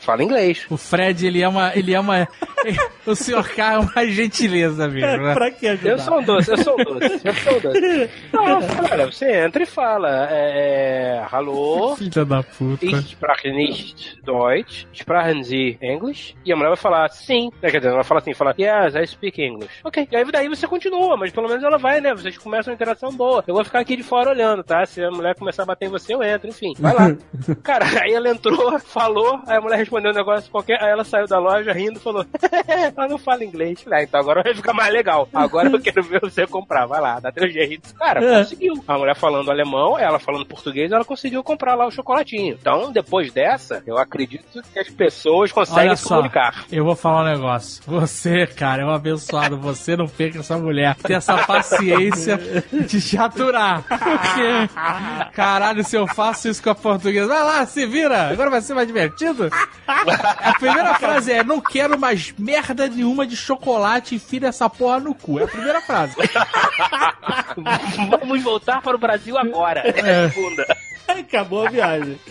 fala 0.00 0.22
inglês. 0.22 0.66
O 0.70 0.76
Fred, 0.76 1.26
ele 1.26 1.42
é 1.42 1.48
uma. 1.48 1.72
Ele 1.76 1.94
é 1.94 2.00
uma. 2.00 2.28
o 3.06 3.14
senhor 3.14 3.48
K 3.48 3.74
é 3.74 3.78
uma 3.78 4.06
gentileza 4.06 4.88
mesmo, 4.88 5.24
né? 5.24 5.34
pra 5.34 5.50
que 5.50 5.66
ajudar? 5.66 5.90
Eu 5.90 5.98
sou 5.98 6.19
um 6.20 6.24
doce, 6.24 6.50
eu 6.50 6.58
sou 6.58 6.74
um 6.74 6.84
doce, 6.84 7.20
eu 7.24 7.34
sou 7.34 7.56
um 7.56 7.60
doce. 7.60 8.10
Não, 8.32 8.44
olha, 8.92 9.06
você 9.06 9.44
entra 9.44 9.62
e 9.62 9.66
fala, 9.66 10.28
é, 10.30 11.24
hallo, 11.30 11.96
Filha 11.96 12.24
da 12.24 12.42
puta. 12.42 12.84
ich 12.84 13.10
spreche 13.10 13.50
nicht 13.52 14.20
Deutsch, 14.24 14.86
sprechen 14.92 15.42
Sie 15.42 15.78
English? 15.82 16.34
E 16.44 16.52
a 16.52 16.56
mulher 16.56 16.68
vai 16.68 16.76
falar, 16.76 17.08
sim. 17.10 17.50
Quer 17.60 17.78
dizer, 17.78 17.86
ela 17.88 17.96
vai 17.96 18.04
falar 18.04 18.20
assim, 18.20 18.34
fala, 18.34 18.54
yes, 18.58 18.94
I 18.94 19.06
speak 19.06 19.42
English. 19.42 19.70
Ok, 19.84 20.08
e 20.10 20.16
aí 20.16 20.24
daí 20.30 20.48
você 20.48 20.66
continua, 20.66 21.16
mas 21.16 21.32
pelo 21.32 21.48
menos 21.48 21.62
ela 21.64 21.78
vai, 21.78 22.00
né, 22.00 22.14
vocês 22.14 22.36
começam 22.38 22.70
uma 22.70 22.74
interação 22.74 23.10
boa. 23.12 23.42
Eu 23.46 23.54
vou 23.54 23.64
ficar 23.64 23.80
aqui 23.80 23.96
de 23.96 24.02
fora 24.02 24.30
olhando, 24.30 24.62
tá? 24.62 24.84
Se 24.86 25.02
a 25.02 25.10
mulher 25.10 25.34
começar 25.34 25.62
a 25.62 25.66
bater 25.66 25.86
em 25.86 25.90
você, 25.90 26.14
eu 26.14 26.22
entro, 26.22 26.48
enfim, 26.48 26.72
vai 26.78 26.94
lá. 26.94 27.16
Cara, 27.62 27.86
aí 28.02 28.12
ela 28.12 28.28
entrou, 28.28 28.78
falou, 28.80 29.40
aí 29.46 29.56
a 29.56 29.60
mulher 29.60 29.76
respondeu 29.78 30.12
um 30.12 30.14
negócio 30.14 30.50
qualquer, 30.50 30.82
aí 30.82 30.90
ela 30.90 31.04
saiu 31.04 31.26
da 31.26 31.38
loja 31.38 31.72
rindo 31.72 31.98
e 31.98 32.02
falou, 32.02 32.24
ela 32.66 33.08
não 33.08 33.18
fala 33.18 33.44
inglês. 33.44 33.84
Ah, 33.90 34.02
então 34.02 34.20
agora 34.20 34.42
vai 34.42 34.54
ficar 34.54 34.72
mais 34.72 34.92
legal. 34.92 35.28
Agora 35.32 35.68
eu 35.68 35.80
quero 35.80 36.02
ver 36.20 36.20
você 36.20 36.46
comprar, 36.46 36.86
vai 36.86 37.00
lá, 37.00 37.20
dá 37.20 37.30
teu 37.32 37.48
jeito. 37.48 37.94
Cara, 37.94 38.22
É. 38.24 38.38
conseguiu. 38.42 38.74
A 38.86 38.98
mulher 38.98 39.14
falando 39.16 39.50
alemão, 39.50 39.98
ela 39.98 40.18
falando 40.18 40.44
português, 40.46 40.90
ela 40.92 41.04
conseguiu 41.04 41.42
comprar 41.42 41.74
lá 41.74 41.86
o 41.86 41.90
chocolatinho. 41.90 42.56
Então, 42.60 42.90
depois 42.92 43.32
dessa, 43.32 43.82
eu 43.86 43.96
acredito 43.98 44.60
que 44.72 44.78
as 44.78 44.88
pessoas 44.88 45.52
conseguem 45.52 45.88
Olha 45.88 45.96
se 45.96 46.02
só, 46.02 46.16
comunicar. 46.16 46.64
eu 46.72 46.84
vou 46.84 46.96
falar 46.96 47.22
um 47.22 47.32
negócio. 47.32 47.82
Você, 47.86 48.46
cara, 48.46 48.82
é 48.82 48.84
um 48.84 48.90
abençoado. 48.90 49.56
Você 49.58 49.96
não 49.96 50.06
perca 50.08 50.40
essa 50.40 50.58
mulher. 50.58 50.94
Tem 50.96 51.16
essa 51.16 51.38
paciência 51.38 52.38
de 52.86 53.00
te 53.00 53.16
aturar. 53.16 53.82
Porque, 53.82 55.30
caralho, 55.34 55.84
se 55.84 55.96
eu 55.96 56.06
faço 56.06 56.48
isso 56.48 56.62
com 56.62 56.70
a 56.70 56.74
portuguesa, 56.74 57.28
vai 57.28 57.42
lá, 57.42 57.66
se 57.66 57.86
vira. 57.86 58.28
Agora 58.30 58.50
vai 58.50 58.60
ser 58.60 58.74
mais 58.74 58.86
divertido. 58.86 59.48
A 59.86 60.54
primeira 60.58 60.94
frase 60.94 61.32
é: 61.32 61.44
Não 61.44 61.60
quero 61.60 61.98
mais 61.98 62.32
merda 62.38 62.86
nenhuma 62.88 63.26
de 63.26 63.36
chocolate. 63.36 64.14
Enfia 64.16 64.48
essa 64.48 64.68
porra 64.68 64.98
no 65.00 65.14
cu. 65.14 65.38
É 65.38 65.44
a 65.44 65.48
primeira 65.48 65.80
frase. 65.80 65.99
Vamos 68.08 68.42
voltar 68.42 68.80
para 68.80 68.96
o 68.96 68.98
Brasil 68.98 69.36
agora. 69.36 69.82
É. 69.86 70.28
Segunda. 70.28 70.66
Acabou 71.08 71.66
a 71.66 71.70
viagem. 71.70 72.18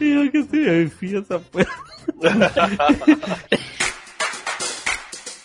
Eu 0.00 0.30
que 0.30 0.38
assim, 0.38 0.58
eu 0.58 0.82
enfio 0.82 1.20
essa 1.20 1.38
porra. 1.38 1.66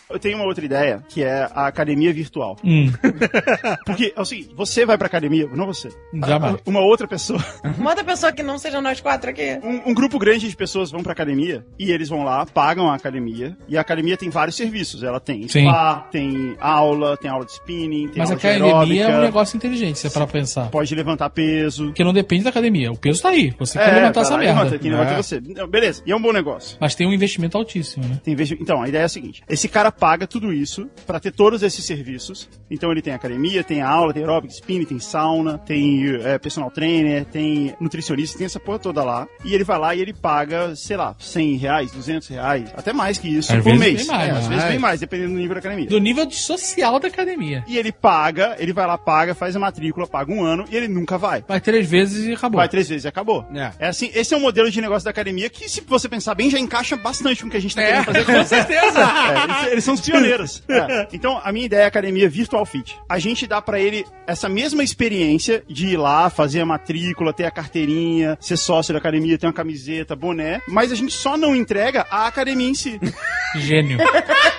Eu 0.10 0.20
tenho 0.20 0.38
uma 0.38 0.46
outra 0.46 0.64
ideia, 0.64 1.04
que 1.10 1.24
é 1.24 1.50
a 1.54 1.68
academia 1.68 2.14
virtual. 2.14 2.58
Hum. 2.64 2.92
Porque 3.86 4.14
é 4.16 4.22
o 4.22 4.26
seguinte, 4.26 4.52
você 4.56 4.86
vai 4.86 4.98
pra 4.98 5.08
academia, 5.08 5.48
não 5.54 5.66
você. 5.66 5.90
Jamais. 6.14 6.58
Uma 6.66 6.80
outra 6.82 7.08
pessoa. 7.08 7.44
Uma 7.78 7.90
outra 7.92 8.04
pessoa 8.04 8.32
que 8.32 8.44
não 8.44 8.58
seja 8.58 8.80
nós 8.82 9.02
quatro 9.02 9.30
aqui. 9.30 9.60
Um, 9.64 9.90
um 9.90 9.94
grupo 9.94 10.18
grande 10.20 10.48
de 10.50 10.56
pessoas 10.56 10.92
vão 10.92 11.02
pra 11.04 11.12
academia 11.12 11.66
e 11.80 11.92
eles 11.92 12.08
vão 12.10 12.24
lá, 12.24 12.46
pagam 12.46 12.90
a 12.90 12.96
academia. 12.96 13.58
E 13.68 13.78
a 13.78 13.82
academia 13.82 14.16
tem 14.18 14.30
vários 14.30 14.56
serviços. 14.56 15.04
Ela 15.04 15.20
tem 15.20 15.48
Sim. 15.48 15.68
spa, 15.68 16.08
tem 16.12 16.56
aula, 16.60 17.18
tem 17.18 17.30
aula 17.30 17.46
de 17.46 17.52
spinning, 17.54 18.08
tem 18.08 18.18
Mas 18.20 18.30
a 18.30 18.34
aula 18.34 18.40
de 18.40 18.48
academia 18.48 18.72
é 18.72 18.76
um 18.76 18.80
aeróbica, 19.10 19.22
negócio 19.22 19.58
inteligente, 19.58 20.00
se 20.00 20.08
é 20.08 20.10
pra 20.10 20.28
pensar. 20.28 20.70
Pode 20.70 20.94
levantar 20.96 21.30
peso. 21.30 21.86
Porque 21.88 22.04
não 22.04 22.14
depende 22.14 22.44
da 22.44 22.50
academia. 22.50 22.92
O 22.92 22.98
peso 22.98 23.22
tá 23.22 23.30
aí. 23.30 23.54
Você 23.60 23.78
quer 23.80 23.90
É, 23.90 23.96
levantar 23.96 24.14
vai 24.14 24.24
essa 24.24 24.34
e 24.34 24.38
merda. 24.38 24.60
Levanta, 24.64 24.80
quem 24.80 24.92
levanta 24.92 25.12
É. 25.14 25.18
você. 25.18 25.40
Beleza, 25.68 26.04
e 26.06 26.12
é 26.12 26.16
um 26.16 26.22
bom 26.22 26.32
negócio. 26.32 26.78
Mas 26.80 26.96
tem 26.96 27.08
um 27.08 27.14
investimento 27.14 27.58
altíssimo, 27.58 28.08
né? 28.08 28.20
Tem 28.24 28.34
investi- 28.34 28.58
Então, 28.60 28.82
a 28.82 28.88
ideia 28.88 29.04
é 29.04 29.06
a 29.06 29.10
seguinte: 29.10 29.44
esse 29.50 29.68
cara 29.68 29.92
paga 30.00 30.28
tudo 30.28 30.52
isso 30.54 30.90
pra 31.06 31.20
ter 31.20 31.32
todos 31.32 31.64
esses 31.64 31.84
serviços. 31.86 32.50
Então, 32.70 32.92
ele 32.92 33.02
tem 33.02 33.14
academia, 33.14 33.64
tem 33.64 33.82
aula, 33.82 34.14
tem 34.14 34.24
aeróbic, 34.24 34.54
spinning, 34.54 34.86
tem 34.86 35.00
sauna, 35.00 35.58
tem 35.58 36.06
é, 36.24 36.38
personal 36.38 36.70
trainer, 36.72 37.26
tem 37.26 37.74
nutricionista, 37.80 38.38
tem 38.38 38.46
essa 38.46 38.60
porra 38.60 38.80
toda 38.80 39.04
lá. 39.04 39.28
E 39.44 39.54
ele 39.54 39.64
vai 39.64 39.78
lá 39.80 39.96
e 39.96 40.02
ele 40.02 40.14
paga, 40.14 40.76
sei 40.76 40.98
lá, 40.98 41.16
100 41.20 41.56
reais, 41.58 41.92
200 41.92 42.28
reais, 42.28 42.70
até 42.76 42.92
mais 42.94 43.18
que 43.18 43.28
isso 43.28 43.54
Às 43.56 43.64
por 43.64 43.76
mês. 43.78 44.06
mais, 44.08 44.30
É, 44.30 44.32
às 44.32 44.48
vezes 44.48 44.64
bem 44.66 44.80
mais, 44.80 45.00
dependendo 45.00 45.34
do 45.34 45.38
nível 45.40 45.54
da 45.56 45.60
academia. 45.60 45.88
Do 45.88 46.00
nível 46.00 46.30
social 46.32 47.00
da 47.00 47.08
academia. 47.08 47.64
E 47.68 47.78
ele 47.78 47.92
paga, 47.92 48.56
ele 48.60 48.74
vai 48.74 48.86
lá, 48.88 48.98
paga, 48.98 49.34
faz 49.36 49.56
a 49.56 49.60
matrícula, 49.60 50.08
paga 50.08 50.32
um 50.32 50.44
ano 50.44 50.66
e 50.72 50.76
ele 50.76 50.88
nunca 50.88 51.18
vai. 51.18 51.44
Vai 51.48 51.62
três 51.62 51.90
vezes 51.90 52.26
e 52.26 52.34
acabou. 52.34 52.58
Vai 52.60 52.70
três 52.70 52.88
vezes 52.90 53.06
e 53.06 53.08
acabou. 53.08 53.46
É. 53.54 53.72
É 53.80 53.88
assim, 53.88 54.10
esse 54.14 54.34
é 54.34 54.38
um 54.38 54.42
modelo 54.42 54.70
de 54.70 54.82
negócio 54.82 55.04
da 55.06 55.12
academia 55.12 55.50
que, 55.50 55.70
se 55.70 55.82
você 55.82 56.10
pensar 56.10 56.36
bem, 56.36 56.50
já 56.50 56.60
encaixa 56.60 56.96
bastante 56.96 57.42
com 57.42 57.48
o 57.48 57.52
que 57.52 57.58
a 57.58 57.62
gente 57.62 57.76
tá 57.76 57.82
É, 57.82 57.88
querendo 58.04 58.06
fazer. 58.06 58.26
com 58.26 58.44
certeza. 58.46 59.00
É, 59.00 59.44
eles, 59.44 59.72
eles 59.72 59.85
são 59.86 59.94
os 59.94 60.02
pioneiros. 60.02 60.64
É. 60.76 61.08
Então, 61.14 61.40
a 61.44 61.52
minha 61.52 61.66
ideia 61.66 61.82
é 61.82 61.86
a 61.86 61.88
academia 61.88 62.30
Virtual 62.30 62.66
Fit. 62.66 62.98
A 63.08 63.18
gente 63.18 63.48
dá 63.48 63.62
pra 63.62 63.80
ele 63.80 64.06
essa 64.28 64.50
mesma 64.50 64.84
experiência 64.84 65.64
de 65.70 65.88
ir 65.88 65.98
lá, 65.98 66.30
fazer 66.30 66.62
a 66.62 66.66
matrícula, 66.66 67.32
ter 67.32 67.46
a 67.46 67.52
carteirinha, 67.52 68.38
ser 68.42 68.58
sócio 68.58 68.94
da 68.94 69.00
academia, 69.00 69.38
ter 69.38 69.48
uma 69.48 69.54
camiseta, 69.54 70.16
boné, 70.16 70.62
mas 70.68 70.92
a 70.92 70.96
gente 70.96 71.14
só 71.14 71.38
não 71.38 71.56
entrega 71.56 72.06
a 72.10 72.28
academia 72.28 72.70
em 72.70 72.74
si. 72.74 73.00
Gênio. 73.56 74.00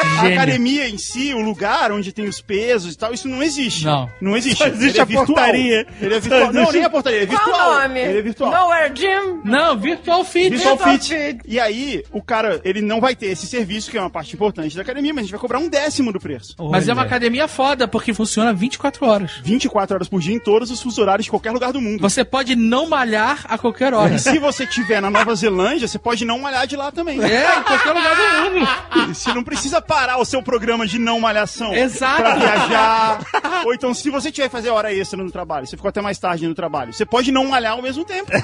A 0.00 0.22
Gênio. 0.22 0.36
academia 0.36 0.88
em 0.88 0.98
si, 0.98 1.32
o 1.34 1.40
lugar 1.40 1.92
onde 1.92 2.12
tem 2.12 2.26
os 2.26 2.40
pesos 2.40 2.94
e 2.94 2.98
tal, 2.98 3.12
isso 3.12 3.28
não 3.28 3.42
existe. 3.42 3.84
Não. 3.84 4.10
Não 4.20 4.36
existe. 4.36 4.58
Só 4.58 4.66
existe 4.66 4.88
Ele 4.90 4.98
é 4.98 5.02
a 5.02 5.04
virtual. 5.04 5.26
portaria. 5.26 5.86
Ele 6.00 6.14
é 6.14 6.20
virtual. 6.20 6.52
Não, 6.52 6.72
nem 6.72 6.84
a 6.84 6.90
portaria, 6.90 7.18
ele 7.18 7.24
é 7.26 7.28
virtual. 7.28 7.50
Qual 7.58 7.70
o 7.70 7.82
nome? 7.82 8.00
Ele 8.00 8.18
é 8.18 8.22
virtual. 8.22 8.50
Nowhere 8.52 8.92
Gym? 8.94 9.40
Não, 9.44 9.76
Virtual 9.78 10.24
Fit. 10.24 10.50
Virtual 10.50 10.76
Virtual 10.76 10.98
Fit. 10.98 11.14
Fit. 11.14 11.40
E 11.46 11.58
aí, 11.60 12.04
o 12.12 12.22
cara, 12.22 12.60
ele 12.64 12.80
não 12.80 13.00
vai 13.00 13.14
ter 13.14 13.26
esse 13.26 13.46
serviço, 13.46 13.90
que 13.90 13.98
é 13.98 14.00
uma 14.00 14.10
parte 14.10 14.34
importante 14.34 14.74
da 14.76 14.82
academia, 14.82 15.12
mas 15.12 15.20
a 15.20 15.22
gente 15.24 15.32
vai 15.32 15.40
cobrar 15.40 15.58
um 15.58 15.68
décimo 15.68 16.12
do 16.12 16.20
preço. 16.20 16.54
Mas 16.70 16.88
é 16.88 16.92
uma 16.92 17.02
academia 17.02 17.46
foda, 17.48 17.86
porque 17.88 18.12
funciona 18.14 18.52
24 18.52 19.06
horas. 19.06 19.32
24 19.42 19.94
horas 19.94 20.08
por 20.08 20.20
dia 20.20 20.34
em 20.34 20.38
todos 20.38 20.70
os 20.70 20.98
horários 20.98 21.24
de 21.24 21.30
qualquer 21.30 21.50
lugar 21.52 21.72
do 21.72 21.80
mundo. 21.80 22.00
Você 22.00 22.24
pode 22.24 22.54
não 22.56 22.88
malhar 22.88 23.44
a 23.48 23.56
qualquer 23.58 23.94
hora. 23.94 24.14
E 24.14 24.18
se 24.18 24.38
você 24.38 24.64
estiver 24.64 25.00
na 25.00 25.10
Nova 25.10 25.34
Zelândia, 25.34 25.86
você 25.88 25.98
pode 25.98 26.24
não 26.24 26.38
malhar 26.38 26.66
de 26.66 26.76
lá 26.76 26.90
também. 26.90 27.20
É, 27.22 27.58
em 27.58 27.62
qualquer 27.62 27.92
lugar 27.92 28.16
do 28.16 28.50
mundo. 28.50 28.68
Você 29.14 29.32
não 29.34 29.42
precisa 29.44 29.80
parar 29.90 30.18
o 30.18 30.24
seu 30.24 30.40
programa 30.40 30.86
de 30.86 31.00
não 31.00 31.18
malhação 31.18 31.74
Exato. 31.74 32.22
pra 32.22 32.36
viajar. 32.36 33.26
Ou 33.66 33.74
então, 33.74 33.92
se 33.92 34.08
você 34.08 34.30
tiver 34.30 34.46
que 34.46 34.52
fazer 34.52 34.70
hora 34.70 34.94
extra 34.94 35.20
no 35.20 35.32
trabalho, 35.32 35.66
você 35.66 35.76
ficou 35.76 35.88
até 35.88 36.00
mais 36.00 36.16
tarde 36.16 36.46
no 36.46 36.54
trabalho, 36.54 36.92
você 36.92 37.04
pode 37.04 37.32
não 37.32 37.48
malhar 37.48 37.72
ao 37.72 37.82
mesmo 37.82 38.04
tempo. 38.04 38.30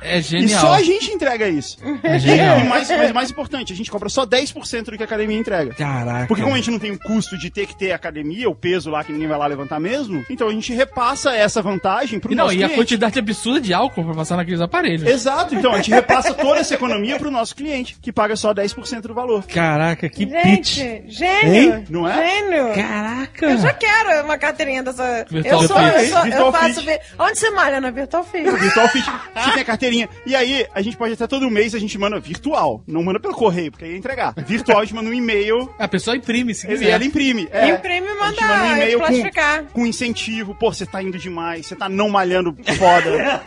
É 0.00 0.18
E 0.18 0.22
genial. 0.22 0.60
só 0.60 0.72
a 0.74 0.82
gente 0.82 1.10
entrega 1.10 1.48
isso. 1.48 1.76
É 2.02 2.18
genial. 2.18 2.60
E 2.60 2.64
mais, 2.64 2.88
mas 2.88 3.12
mais 3.12 3.30
importante, 3.30 3.72
a 3.72 3.76
gente 3.76 3.90
cobra 3.90 4.08
só 4.08 4.24
10% 4.24 4.84
do 4.90 4.96
que 4.96 5.02
a 5.02 5.06
academia 5.06 5.36
entrega. 5.36 5.74
Caraca. 5.74 6.26
Porque 6.26 6.42
como 6.42 6.54
a 6.54 6.58
gente 6.58 6.70
não 6.70 6.78
tem 6.78 6.90
o 6.92 6.98
custo 6.98 7.36
de 7.36 7.50
ter 7.50 7.66
que 7.66 7.76
ter 7.76 7.92
academia, 7.92 8.48
o 8.48 8.54
peso 8.54 8.90
lá 8.90 9.02
que 9.02 9.12
ninguém 9.12 9.26
vai 9.28 9.38
lá 9.38 9.46
levantar 9.46 9.80
mesmo, 9.80 10.24
então 10.30 10.48
a 10.48 10.52
gente 10.52 10.72
repassa 10.72 11.32
essa 11.34 11.60
vantagem 11.62 12.18
pro 12.20 12.32
E 12.32 12.34
não, 12.34 12.44
nosso 12.44 12.54
e 12.56 12.58
a 12.62 12.66
cliente. 12.66 12.74
quantidade 12.76 13.18
absurda 13.18 13.60
de 13.60 13.72
álcool 13.74 14.04
pra 14.04 14.14
passar 14.14 14.36
naqueles 14.36 14.60
aparelhos. 14.60 15.02
Exato, 15.08 15.54
então 15.54 15.72
a 15.72 15.76
gente 15.78 15.90
repassa 15.90 16.32
toda 16.34 16.60
essa 16.60 16.74
economia 16.74 17.18
pro 17.18 17.30
nosso 17.30 17.54
cliente, 17.56 17.96
que 18.00 18.12
paga 18.12 18.36
só 18.36 18.52
10% 18.54 19.00
do 19.08 19.14
valor. 19.14 19.44
Caraca, 19.46 20.08
que 20.08 20.26
pitch. 20.26 20.76
Gente, 20.78 21.04
gênio. 21.08 21.74
Hein? 21.78 21.84
Não 21.90 22.08
é? 22.08 22.14
Gênio. 22.28 22.74
Caraca. 22.74 23.46
Eu 23.46 23.58
já 23.58 23.72
quero 23.72 24.24
uma 24.24 24.38
carteirinha 24.38 24.82
dessa. 24.82 25.26
Virtual 25.30 25.62
eu 25.62 25.68
sou, 25.68 25.76
Fit. 25.76 25.94
eu 25.94 26.06
sou, 26.06 26.26
eu 26.26 26.52
faço. 26.52 26.74
Fit. 26.82 26.86
vi- 26.86 26.98
Onde 27.18 27.38
você 27.38 27.50
malha? 27.50 27.80
Na 27.80 27.90
Virtual 27.90 28.24
Fit. 28.24 28.48
Virtual 28.50 28.88
Fit, 28.88 29.04
você 29.34 29.50
tem 29.52 29.62
a 29.62 29.64
carteirinha. 29.88 30.08
E 30.26 30.36
aí, 30.36 30.66
a 30.74 30.82
gente 30.82 30.96
pode 30.96 31.14
até 31.14 31.26
todo 31.26 31.50
mês, 31.50 31.74
a 31.74 31.78
gente 31.78 31.96
manda 31.98 32.20
virtual. 32.20 32.82
Não 32.86 33.02
manda 33.02 33.18
pelo 33.18 33.34
correio, 33.34 33.70
porque 33.70 33.84
aí 33.84 33.92
ia 33.92 33.96
entregar. 33.98 34.34
Virtual, 34.46 34.78
a 34.80 34.84
gente 34.84 34.94
manda 34.94 35.08
um 35.10 35.14
e-mail. 35.14 35.68
A 35.78 35.88
pessoa 35.88 36.16
imprime, 36.16 36.54
se 36.54 36.66
E 36.66 36.70
quiser. 36.70 36.90
ela 36.90 37.04
imprime. 37.04 37.48
É. 37.50 37.70
Imprime 37.70 38.06
e 38.06 38.14
manda 38.14 38.40
manda 38.40 38.62
um 38.64 38.76
e-mail 38.76 39.00
com, 39.00 39.66
com 39.72 39.86
incentivo. 39.86 40.54
Pô, 40.54 40.72
você 40.72 40.86
tá 40.86 41.02
indo 41.02 41.18
demais, 41.18 41.66
você 41.66 41.74
tá 41.74 41.88
não 41.88 42.08
malhando 42.08 42.54
foda. 42.76 43.08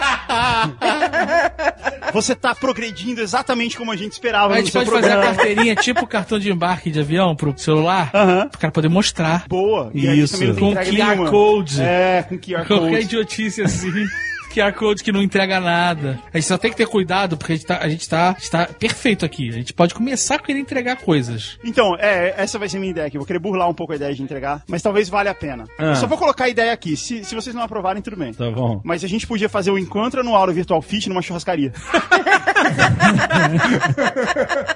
você 2.14 2.36
tá 2.36 2.54
progredindo 2.56 3.22
exatamente 3.22 3.78
como 3.78 3.92
a 3.92 3.96
gente 3.96 4.14
esperava 4.14 4.54
A 4.54 4.58
no 4.58 4.64
gente 4.64 4.72
seu 4.72 4.84
pode 4.86 4.92
fazer 5.02 5.14
a 5.14 5.22
carteirinha 5.22 5.76
tipo 5.76 6.06
cartão 6.08 6.40
de 6.40 6.52
embarque 6.52 6.90
de 6.92 7.00
avião 7.00 7.36
pro 7.36 7.54
celular, 7.58 8.10
Aham. 8.14 8.48
pro 8.50 8.60
cara 8.60 8.72
poder 8.72 8.90
mostrar. 8.90 9.46
Boa. 9.48 9.92
E 9.94 10.08
Isso. 10.22 10.38
Com 10.56 10.74
QR 10.74 10.92
nenhuma. 10.92 11.30
Code. 11.30 11.82
É, 11.82 12.26
com 12.28 12.38
QR 12.38 12.66
Qualquer 12.66 12.90
Code. 12.90 13.02
idiotice 13.04 13.62
assim. 13.62 13.92
QR 14.52 14.74
Code 14.74 15.04
que 15.04 15.12
não 15.12 15.22
entrega 15.22 15.60
nada. 15.60 16.20
A 16.34 16.38
gente 16.38 16.48
só 16.48 16.58
tem 16.58 16.72
que 16.72 16.78
ter 16.78 16.88
cuidado, 16.88 17.38
porque 17.38 17.54
a 17.54 17.56
gente 17.56 17.66
tá, 17.66 17.80
a 17.82 17.90
gente 17.90 18.10
tá, 18.10 18.36
está 18.38 18.66
perfeito 18.68 19.26
aqui. 19.26 19.50
A 19.50 19.54
gente 19.54 19.74
pode 19.74 19.94
começar 19.94 20.36
a 20.36 20.40
querer 20.40 20.60
entregar 20.60 20.98
coisas. 20.98 21.58
Então, 21.64 21.96
é, 22.00 22.34
essa 22.38 22.60
vai 22.60 22.70
ser 22.70 22.78
a 22.78 22.80
minha 22.80 22.92
ideia 22.92 23.08
aqui. 23.08 23.18
Eu 23.18 23.22
vou 23.22 23.28
querer 23.28 23.40
burlar 23.40 23.70
um 23.70 23.74
pouco 23.74 23.94
a 23.94 23.96
ideia 23.96 24.14
de 24.14 24.22
entregar, 24.22 24.64
mas 24.68 24.82
talvez 24.82 25.10
valha 25.10 25.32
a 25.32 25.36
pena. 25.36 25.66
Ah. 25.78 25.86
Eu 25.86 25.96
só 25.96 26.08
vou 26.08 26.18
colocar 26.18 26.46
a 26.46 26.50
ideia 26.50 26.72
aqui. 26.74 26.96
Se, 26.98 27.24
se 27.24 27.36
vocês 27.36 27.56
não 27.56 27.64
aprovarem, 27.64 28.02
tudo 28.02 28.18
bem. 28.18 28.34
Tá 28.34 28.50
bom. 28.50 28.82
Mas 28.84 29.04
a 29.04 29.08
gente 29.08 29.28
podia 29.28 29.50
fazer 29.50 29.72
o 29.72 29.78
encontro 29.78 30.22
anual 30.22 30.46
do 30.48 30.54
Virtual 30.54 30.82
Fit 30.82 31.08
numa 31.10 31.22
churrascaria. 31.22 31.72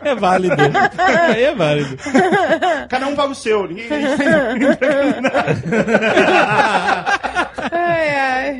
É 0.02 0.16
válido. 0.16 0.56
Aí 0.98 1.44
é 1.44 1.56
válido. 1.56 1.98
Cada 2.90 3.08
um 3.08 3.16
paga 3.16 3.32
o 3.32 3.36
seu. 3.36 3.68
Ninguém... 3.68 3.88
Ai, 7.72 8.10
ai. 8.10 8.60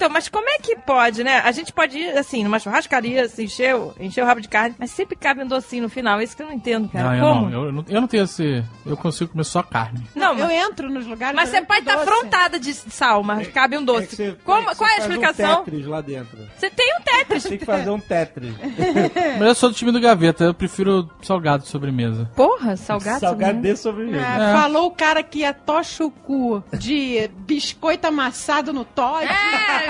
Então, 0.00 0.08
mas 0.08 0.30
como 0.30 0.48
é 0.48 0.56
que 0.62 0.76
pode, 0.76 1.22
né? 1.22 1.42
A 1.44 1.52
gente 1.52 1.74
pode 1.74 1.98
ir, 1.98 2.16
assim, 2.16 2.42
numa 2.42 2.58
churrascaria, 2.58 3.24
assim, 3.26 3.44
encher, 3.44 3.76
o- 3.76 3.92
encher 4.00 4.22
o 4.24 4.26
rabo 4.26 4.40
de 4.40 4.48
carne, 4.48 4.74
mas 4.78 4.90
sempre 4.90 5.14
cabe 5.14 5.42
um 5.42 5.46
docinho 5.46 5.82
no 5.82 5.90
final. 5.90 6.22
Isso 6.22 6.34
que 6.34 6.40
eu 6.42 6.46
não 6.46 6.54
entendo, 6.54 6.88
cara. 6.88 7.10
Não, 7.10 7.14
eu 7.16 7.22
como? 7.34 7.50
não, 7.50 7.64
eu, 7.66 7.72
não. 7.72 7.84
Eu 7.86 8.00
não 8.00 8.08
tenho 8.08 8.24
esse. 8.24 8.64
Eu 8.86 8.96
consigo 8.96 9.32
comer 9.32 9.44
só 9.44 9.62
carne. 9.62 10.00
Não, 10.14 10.38
eu 10.38 10.50
entro 10.50 10.88
nos 10.88 11.06
lugares. 11.06 11.36
Mas 11.36 11.50
você 11.50 11.60
pode 11.60 11.80
estar 11.80 11.96
afrontada 12.00 12.58
de 12.58 12.72
sal, 12.72 13.22
mas 13.22 13.46
cabe 13.48 13.76
um 13.76 13.84
doce. 13.84 14.36
Como, 14.42 14.74
qual 14.74 14.88
é 14.88 14.94
a 14.94 14.96
Você 14.96 15.02
explicação? 15.02 15.60
Um 15.60 15.64
tetris 15.64 15.86
lá 15.86 16.00
dentro. 16.00 16.38
Você 16.56 16.70
tem 16.70 16.94
um 16.98 17.02
Tetris. 17.02 17.42
Tem 17.44 17.58
que 17.58 17.64
fazer 17.66 17.90
um 17.90 18.00
Tetris. 18.00 18.54
Mas 19.38 19.48
eu 19.48 19.54
sou 19.54 19.68
do 19.68 19.74
time 19.74 19.92
do 19.92 20.00
Gaveta, 20.00 20.44
eu 20.44 20.54
prefiro 20.54 21.10
salgado 21.22 21.62
de 21.64 21.68
sobremesa. 21.68 22.30
Porra, 22.34 22.74
salgado? 22.76 23.20
Salgado 23.20 23.60
de 23.60 23.76
sobremesa. 23.76 24.24
Ah, 24.26 24.50
É. 24.50 24.62
Falou 24.62 24.86
o 24.86 24.90
cara 24.90 25.22
que 25.22 25.40
ia 25.40 25.52
tocha 25.52 26.04
o 26.04 26.10
cu 26.10 26.62
de 26.72 27.28
biscoito 27.40 28.06
amassado 28.06 28.72
no 28.72 28.84
Todd. 28.84 29.26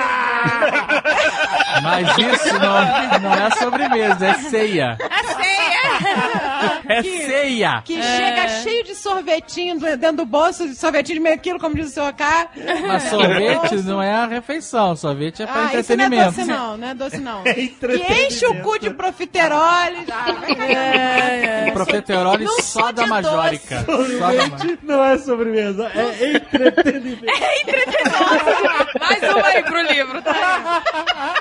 Mas 1.82 2.08
isso 2.18 2.54
não, 2.58 3.20
não 3.20 3.34
é 3.34 3.50
sobremesa, 3.52 4.26
é 4.26 4.34
ceia. 4.34 4.98
É 5.00 5.22
ceia! 5.34 5.80
É 6.88 7.02
Que- 7.02 7.26
ceia! 7.26 7.82
Que 7.84 7.98
É. 7.98 8.02
chega 8.02 8.48
cheio 8.62 8.84
de 8.84 8.94
sorvetinho 8.94 9.78
dentro 9.78 10.16
do 10.18 10.26
bolso, 10.26 10.68
de 10.68 10.74
sorvetinho 10.74 11.18
de 11.18 11.22
meio 11.22 11.38
quilo, 11.38 11.58
como 11.58 11.74
diz 11.74 11.86
o 11.86 11.90
senhor 11.90 12.12
cá. 12.12 12.48
Mas 12.86 13.04
sorvete 13.04 13.76
não 13.84 14.02
é 14.02 14.12
a 14.12 14.26
refeição, 14.26 14.94
sorvete 14.96 15.42
é 15.42 15.46
pra 15.46 15.54
Ah, 15.54 15.64
isso 15.64 15.72
não 15.96 16.04
é 16.04 16.06
entretenimento. 16.06 16.32
doce 16.36 16.44
não, 16.44 16.76
não 16.76 16.88
é 16.88 16.94
doce 16.94 17.18
não. 17.18 17.42
É 17.46 17.54
que 17.54 18.26
enche 18.26 18.46
o 18.46 18.60
cu 18.62 18.78
de 18.78 18.90
profiteroles. 18.90 20.04
Ah, 20.12 20.32
vai 20.32 20.54
cagar. 20.54 21.68
O 21.68 21.72
profiterole 21.72 22.44
Não 22.44 22.60
só 22.60 22.92
da 22.92 23.04
é 23.04 23.06
Majorica. 23.06 23.84
Só 23.84 23.96
da 23.96 24.02
Majorica. 24.02 24.56
Sorvete 24.56 24.78
não 24.82 25.04
é 25.04 25.18
sobremesa, 25.18 25.90
é 25.94 26.32
entretenimento. 26.32 27.24
É 27.30 27.60
entretenimento. 27.62 28.98
Mais 29.00 29.22
uma 29.34 29.46
aí 29.46 29.62
pro 29.62 29.82
livro, 29.92 30.22
tá? 30.22 31.32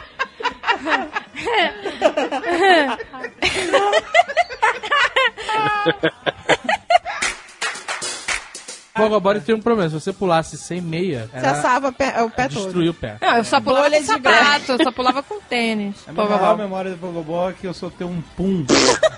Pogobody 8.93 9.39
tem 9.41 9.55
um 9.55 9.61
problema, 9.61 9.89
se 9.89 9.95
você 9.95 10.11
pulasse 10.11 10.57
sem 10.57 10.81
meia, 10.81 11.29
Você 11.31 11.37
era 11.37 11.51
assava 11.51 11.87
o 11.87 11.93
pé, 11.93 12.21
o 12.21 12.29
pé 12.29 12.49
todo. 12.49 12.63
destruir 12.63 12.89
o 12.89 12.93
pé. 12.93 13.17
Não, 13.21 13.37
eu 13.37 13.43
só 13.45 13.61
pulava 13.61 13.83
Bolha 13.83 13.97
com 13.97 14.01
de 14.01 14.07
sapato, 14.07 14.71
eu 14.73 14.83
só 14.83 14.91
pulava 14.91 15.23
com 15.23 15.39
tênis. 15.41 15.95
A 16.05 16.11
minha 16.11 16.25
maior 16.25 16.57
memória 16.57 16.91
do 16.91 16.97
Pogobol 16.97 17.49
é 17.49 17.53
que 17.53 17.65
eu 17.65 17.73
soltei 17.73 18.05
um 18.05 18.21
pum. 18.35 18.65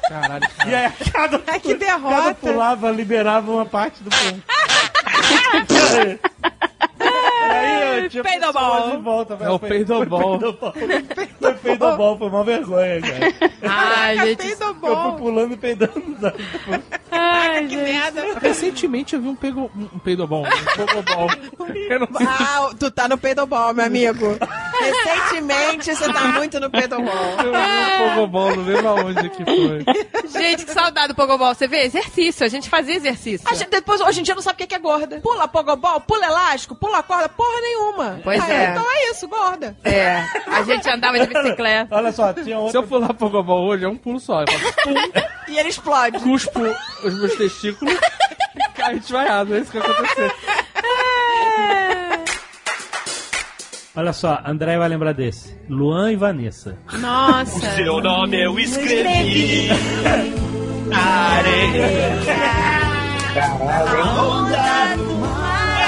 Caralho. 0.08 0.48
E 0.68 0.76
aí, 0.76 0.92
cada, 1.11 1.40
que 1.40 1.74
cada 1.74 1.77
derrota. 1.77 2.35
pulava, 2.35 2.92
liberava 2.92 3.51
uma 3.51 3.66
parte 3.66 4.03
do 4.03 4.10
pum. 4.11 4.40
aí 7.41 8.03
eu 8.03 8.09
tinha 8.09 8.23
Peidobol. 8.23 8.91
de 8.91 8.97
volta. 8.97 9.37
É 9.41 9.49
o 9.49 9.59
peidobol. 9.59 10.39
Foi 11.39 11.53
peidobol, 11.55 12.17
foi 12.17 12.27
uma 12.27 12.43
vergonha, 12.43 13.01
cara. 13.01 13.51
Ai, 13.63 14.17
gente. 14.19 14.51
Eu 14.51 14.57
fui 14.57 15.17
pulando 15.17 15.53
e 15.53 15.57
peidando. 15.57 16.17
sabe? 16.19 16.43
Ai, 17.11 17.67
que 17.67 17.75
merda. 17.77 18.39
Recentemente 18.39 19.15
eu 19.15 19.21
vi 19.21 19.27
um, 19.27 19.35
pego, 19.35 19.71
um 19.75 19.99
peidobol, 19.99 20.45
um 20.45 20.85
pogobol. 20.85 21.27
Ah, 22.27 22.69
tu 22.79 22.89
tá 22.91 23.07
no 23.07 23.17
peidobol, 23.17 23.73
meu 23.73 23.85
amigo. 23.85 24.37
Recentemente 24.79 25.95
você 25.95 26.11
tá 26.11 26.23
muito 26.27 26.59
no 26.59 26.69
peidobol. 26.69 27.13
Eu 27.43 27.51
vi 27.51 27.57
um 27.57 28.09
pogobol, 28.15 28.55
não 28.55 28.63
lembro 28.63 28.87
aonde 28.87 29.29
que 29.29 29.43
foi. 29.45 29.85
Gente, 30.29 30.65
que 30.65 30.71
saudade 30.71 31.09
do 31.09 31.15
Pogobol. 31.15 31.53
Você 31.53 31.67
vê? 31.67 31.83
Exercício. 31.83 32.45
A 32.45 32.49
gente 32.49 32.69
fazia 32.69 32.95
exercício. 32.95 33.47
A 33.49 33.53
gente 33.53 33.69
depois, 33.69 34.01
hoje 34.01 34.21
em 34.21 34.23
dia, 34.23 34.33
não 34.35 34.41
sabe 34.41 34.55
o 34.55 34.57
que 34.57 34.67
que 34.67 34.75
é 34.75 34.79
gorda. 34.79 35.19
Pula 35.19 35.47
pogobol, 35.47 35.99
pula 36.01 36.25
elástico, 36.25 36.75
pula 36.75 37.03
corda, 37.03 37.29
porra 37.32 37.61
nenhuma. 37.61 38.19
Pois 38.24 38.50
é. 38.50 38.72
Então 38.72 38.85
é 38.92 39.10
isso, 39.11 39.27
gorda. 39.27 39.76
É. 39.84 40.24
A 40.48 40.64
gente 40.64 40.90
andava 40.90 41.19
de 41.19 41.27
bicicleta. 41.27 41.95
Olha 41.95 42.11
só, 42.11 42.34
tinha 42.34 42.45
Se 42.45 42.53
outra. 42.53 42.80
eu 42.80 42.84
pular 42.84 43.14
pogobol 43.14 43.68
hoje, 43.68 43.85
é 43.85 43.88
um 43.90 43.98
pulo 43.98 44.19
só. 44.19 44.42
Eu 44.42 44.48
faço 44.48 44.76
pum, 44.84 44.93
E 45.48 45.58
ele 45.60 45.69
explode. 45.69 46.19
cuspo 46.19 46.60
os 47.03 47.14
meus 47.19 47.35
testículos 47.35 47.93
e 48.56 48.69
cai 48.74 49.00
desvaiado. 49.00 49.56
É 49.56 49.60
isso 49.60 49.72
que 49.72 49.80
vai 49.80 49.90
acontecer. 49.92 50.32
Olha 53.93 54.14
só, 54.14 54.40
André 54.45 54.77
vai 54.77 54.88
lembrar 54.88 55.14
desse. 55.14 55.53
Luan 55.68 56.14
e 56.14 56.16
Vanessa. 56.16 56.77
Nossa. 56.93 57.60
Seu 57.76 58.00
nome 58.01 58.42
eu 58.42 58.58
escrevi 58.58 59.69
areia. 60.93 62.11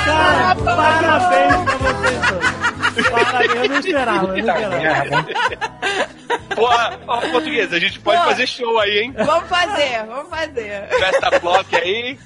Parabéns 0.05 1.63
pra 1.63 1.77
vocês 1.77 2.21
dois. 2.29 2.62
Eu 2.95 3.69
não 3.69 3.79
esperava, 3.79 4.23
eu 4.25 4.27
não 4.27 4.37
esperava. 4.37 5.25
Porra, 6.55 6.99
ó, 7.07 7.17
português, 7.21 7.73
a 7.73 7.79
gente 7.79 7.99
pode 7.99 8.19
Pô. 8.21 8.25
fazer 8.29 8.47
show 8.47 8.79
aí, 8.79 8.99
hein? 8.99 9.13
Vamos 9.25 9.49
fazer, 9.49 10.05
vamos 10.07 10.29
fazer. 10.29 10.87
Festa 10.89 11.39
Block 11.39 11.75
aí, 11.75 12.17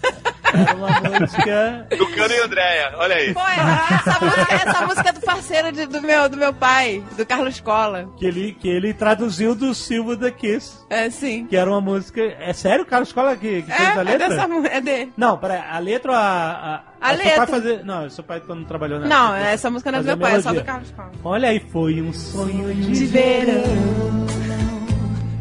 Era 0.53 0.75
uma 0.75 1.19
música. 1.19 1.87
do 1.97 2.07
Cano 2.11 2.33
e 2.33 2.39
Andréia. 2.41 2.91
Olha 2.97 3.15
aí. 3.15 3.33
Pô, 3.33 3.39
essa 3.41 4.19
música, 4.25 4.53
essa 4.53 4.85
música 4.85 5.09
é 5.09 5.11
do 5.13 5.21
parceiro 5.21 5.71
de- 5.71 5.85
do, 5.87 6.01
meu, 6.01 6.27
do 6.29 6.37
meu 6.37 6.53
pai, 6.53 7.03
do 7.17 7.25
Carlos 7.25 7.59
Cola. 7.61 8.09
Que 8.17 8.25
ele, 8.25 8.53
que 8.53 8.67
ele 8.67 8.93
traduziu 8.93 9.55
do 9.55 9.73
Silva 9.73 10.15
da 10.15 10.31
Kiss. 10.31 10.85
É, 10.89 11.09
sim. 11.09 11.45
Que 11.47 11.55
era 11.55 11.69
uma 11.69 11.81
música. 11.81 12.21
É 12.21 12.53
sério, 12.53 12.85
Carlos 12.85 13.11
Cola 13.13 13.35
que, 13.35 13.61
que 13.61 13.71
fez 13.71 13.89
a 13.89 13.93
É, 13.93 13.99
é 13.99 14.03
letra? 14.03 14.29
dessa 14.29 14.47
mu- 14.47 14.65
é 14.65 14.81
dele. 14.81 15.13
Não, 15.17 15.37
peraí, 15.37 15.61
a 15.69 15.79
letra 15.79 16.11
ou 16.11 16.17
a. 16.17 16.83
A 16.99 17.09
seu 17.09 17.17
letra. 17.17 17.35
Pai 17.37 17.47
fazer... 17.47 17.85
Não, 17.85 18.09
seu 18.09 18.23
pai 18.23 18.41
não 18.47 18.63
trabalhou 18.63 18.99
nessa. 18.99 19.09
Não, 19.13 19.35
essa 19.35 19.69
música 19.69 19.91
não 19.91 19.99
é 19.99 20.01
do 20.01 20.07
meu 20.07 20.17
pai, 20.17 20.35
é 20.37 20.41
só 20.41 20.51
Cola. 20.63 21.11
Olha 21.23 21.49
aí, 21.49 21.59
foi 21.71 22.01
um 22.01 22.13
sonho 22.13 22.73
de, 22.73 22.91
De 22.91 23.05
verão. 23.05 23.63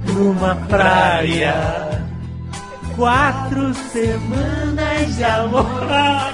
numa 0.06 0.54
praia. 0.68 1.54
Quatro 2.96 3.74
semanas 3.74 5.16
de 5.16 5.24
amor. 5.24 5.66
Ah. 5.90 6.32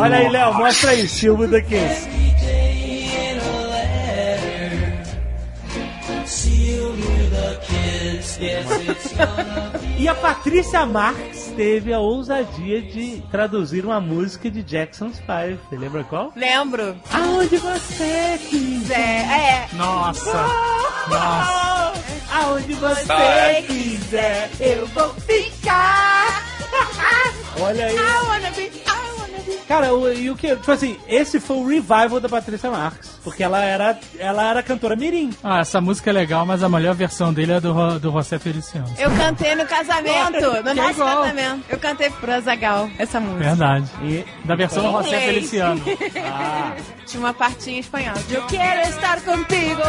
Olha 0.00 0.16
aí, 0.16 0.28
Léo, 0.28 0.54
mostra 0.54 0.90
aí, 0.90 1.06
Silva 1.06 1.46
da 1.46 1.60
Kiss. 1.60 2.08
E 9.98 10.08
a 10.08 10.14
Patrícia 10.14 10.84
Marx 10.84 11.52
teve 11.54 11.92
a 11.92 11.98
ousadia 12.00 12.82
de 12.82 13.22
traduzir 13.30 13.84
uma 13.84 14.00
música 14.00 14.50
de 14.50 14.62
Jackson's 14.62 15.18
Five. 15.20 15.58
Você 15.68 15.76
lembra 15.76 16.02
qual? 16.02 16.32
Lembro. 16.34 16.96
Aonde 17.12 17.56
você 17.58 18.40
quiser. 18.48 18.98
É, 19.30 19.68
Nossa. 19.74 20.32
Nossa. 21.08 21.92
Aonde 22.32 22.72
você 22.74 23.12
Ai. 23.12 23.62
quiser. 23.62 24.50
eu 24.58 24.86
vou 24.88 25.10
ficar. 25.14 26.42
Olha 27.60 27.86
aí. 27.86 27.94
I 27.96 28.26
wanna 28.26 28.50
be. 28.52 28.91
Cara, 29.72 29.94
o, 29.94 30.12
e 30.12 30.28
o 30.30 30.36
que? 30.36 30.54
Tipo 30.54 30.70
assim, 30.70 30.98
esse 31.08 31.40
foi 31.40 31.56
o 31.56 31.66
revival 31.66 32.20
da 32.20 32.28
Patrícia 32.28 32.70
Marx. 32.70 33.18
Porque 33.24 33.42
ela 33.42 33.64
era, 33.64 33.98
ela 34.18 34.50
era 34.50 34.62
cantora 34.62 34.94
Mirim. 34.94 35.30
Ah, 35.42 35.60
essa 35.60 35.80
música 35.80 36.10
é 36.10 36.12
legal, 36.12 36.44
mas 36.44 36.62
a 36.62 36.68
melhor 36.68 36.94
versão 36.94 37.32
dele 37.32 37.52
é 37.52 37.60
do, 37.60 37.98
do 37.98 38.12
José 38.12 38.38
Feliciano. 38.38 38.86
Eu 38.98 39.10
cantei 39.16 39.54
no 39.54 39.64
casamento, 39.64 40.40
no 40.42 40.62
Que 40.62 40.74
nosso 40.74 40.90
igual. 40.90 41.22
casamento. 41.22 41.64
Eu 41.70 41.78
cantei 41.78 42.10
pro 42.10 42.32
Azagal 42.32 42.90
essa 42.98 43.18
música. 43.18 43.44
Verdade. 43.44 43.86
E 44.02 44.24
Da 44.44 44.54
versão 44.54 44.84
Em 44.86 44.92
José 44.92 45.08
inglês. 45.08 45.24
Feliciano. 45.24 45.82
Ah, 46.22 46.74
Tinha 47.06 47.20
uma 47.22 47.32
partinha 47.32 47.76
em 47.78 47.80
espanhol. 47.80 48.14
Eu 48.28 48.42
quero 48.48 48.90
estar 48.90 49.22
contigo 49.22 49.82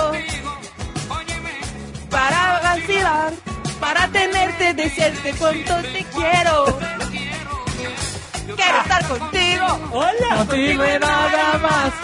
para 2.10 2.60
vacilar, 2.60 3.34
para 3.82 4.08
tenerte, 4.08 4.72
decirte 4.74 5.34
quanto 5.38 5.74
te 5.92 6.04
quiero. 8.44 8.58
Quero 8.58 8.78
estar 8.82 9.08
contigo. 9.08 9.66
olha! 9.92 10.36
Contigo 10.38 10.84
e 10.84 11.00
nada 11.00 11.58
mais. 11.60 11.94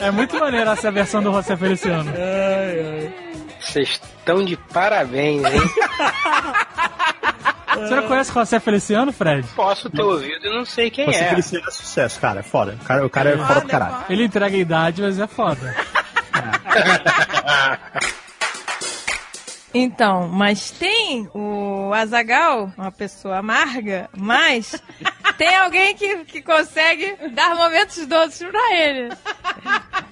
É 0.00 0.12
muito 0.12 0.38
maneiro 0.38 0.70
essa 0.70 0.92
versão 0.92 1.20
do 1.20 1.32
José 1.32 1.56
Feliciano. 1.56 2.12
Ai, 2.14 2.80
ai. 2.80 3.12
Vocês 3.60 3.88
estão 3.90 4.44
de 4.44 4.56
parabéns, 4.56 5.42
hein? 5.44 5.60
Você 7.74 7.94
não 7.94 8.08
conhece 8.08 8.32
José 8.32 8.58
Feliciano, 8.60 9.12
Fred? 9.12 9.46
Posso 9.54 9.90
ter 9.90 10.02
ouvido 10.02 10.46
e 10.46 10.56
não 10.56 10.64
sei 10.64 10.90
quem 10.90 11.06
Você 11.06 11.18
é. 11.18 11.28
Feliciano 11.30 11.66
é 11.66 11.70
sucesso, 11.70 12.20
cara. 12.20 12.40
É 12.40 12.42
foda. 12.42 12.76
O 12.80 12.84
cara, 12.84 13.06
o 13.06 13.10
cara 13.10 13.30
é 13.30 13.36
foda 13.36 13.60
pro 13.60 13.68
caralho. 13.68 13.96
Ele 14.08 14.24
entrega 14.24 14.56
a 14.56 14.58
idade, 14.58 15.02
mas 15.02 15.18
é 15.18 15.26
foda. 15.26 15.74
Então, 19.74 20.28
mas 20.28 20.70
tem 20.70 21.28
o 21.34 21.92
Azagal, 21.94 22.72
uma 22.76 22.90
pessoa 22.90 23.38
amarga, 23.38 24.08
mas 24.16 24.74
Tem 25.38 25.54
alguém 25.54 25.94
que, 25.94 26.24
que 26.24 26.42
consegue 26.42 27.14
dar 27.30 27.54
momentos 27.54 28.04
doces 28.06 28.42
pra 28.48 28.74
ele. 28.74 29.08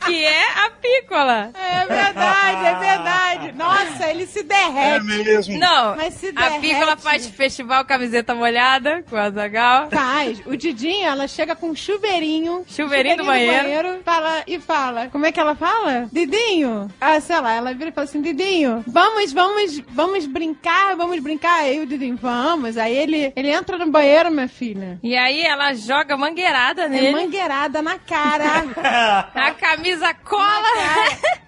Que 0.04 0.24
é 0.24 0.64
a 0.64 0.70
pícola. 0.70 1.50
É 1.54 1.84
verdade, 1.84 2.64
é 2.64 2.74
verdade. 2.78 3.52
Nossa, 3.52 4.08
ele 4.08 4.24
se 4.24 4.44
derrete. 4.44 5.58
Não, 5.58 5.96
Mas 5.96 6.14
se 6.14 6.28
a 6.28 6.30
derrete. 6.30 6.60
pícola 6.60 6.96
faz 6.96 7.26
festival 7.26 7.84
camiseta 7.84 8.36
molhada 8.36 9.02
com 9.10 9.16
a 9.16 9.28
Zagal. 9.30 9.90
Faz. 9.90 10.40
O 10.46 10.56
Didinho, 10.56 11.08
ela 11.08 11.26
chega 11.26 11.56
com 11.56 11.70
um 11.70 11.74
chuveirinho. 11.74 12.64
Chuveirinho 12.68 13.16
do 13.16 13.24
banheiro. 13.24 14.00
fala, 14.04 14.44
e 14.46 14.60
fala. 14.60 15.08
Como 15.08 15.26
é 15.26 15.32
que 15.32 15.40
ela 15.40 15.56
fala? 15.56 16.08
Didinho. 16.12 16.88
Ah, 17.00 17.20
sei 17.20 17.40
lá, 17.40 17.52
ela 17.52 17.74
vira 17.74 17.90
e 17.90 17.92
fala 17.92 18.04
assim, 18.04 18.22
Didinho, 18.22 18.84
vamos, 18.86 19.32
vamos, 19.32 19.45
vamos 19.90 20.26
brincar, 20.26 20.96
vamos 20.96 21.18
brincar. 21.20 21.60
Aí 21.60 21.80
o 21.80 21.86
Didinho, 21.86 22.16
vamos. 22.20 22.76
Aí 22.76 22.96
ele, 22.96 23.32
ele 23.36 23.50
entra 23.50 23.78
no 23.78 23.90
banheiro, 23.90 24.30
minha 24.30 24.48
filha. 24.48 24.98
E 25.02 25.16
aí 25.16 25.42
ela 25.42 25.74
joga 25.74 26.16
mangueirada 26.16 26.88
nele. 26.88 27.06
É 27.08 27.12
mangueirada 27.12 27.82
na 27.82 27.98
cara. 27.98 28.64
A 29.34 29.50
camisa 29.52 30.12
cola. 30.24 30.68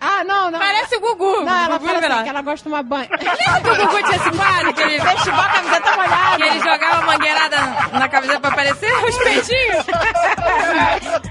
Ah, 0.01 0.23
não, 0.25 0.51
não. 0.51 0.59
Parece 0.59 0.97
o 0.97 1.01
Gugu. 1.01 1.45
Não, 1.45 1.65
ela 1.65 1.79
Gugu 1.79 1.87
fala 1.93 2.07
assim, 2.15 2.23
que 2.23 2.29
ela 2.29 2.43
gosta 2.43 2.57
de 2.57 2.63
tomar 2.65 2.83
banho. 2.83 3.09
Lembra 3.19 3.61
que 3.61 3.69
o 3.83 3.87
Gugu 3.87 4.03
tinha 4.05 4.17
esse 4.17 4.31
quadro? 4.31 4.73
Que 4.75 4.83
ele 4.83 5.01
festival 5.01 5.51
camiseta 5.53 5.97
molhada. 5.97 6.37
Que 6.37 6.43
ele 6.43 6.61
jogava 6.61 7.07
mangueirada 7.07 7.57
na 7.93 8.09
camiseta 8.09 8.41
pra 8.41 8.51
aparecer 8.51 8.93
os 9.05 9.19
peitinhos. 9.19 9.87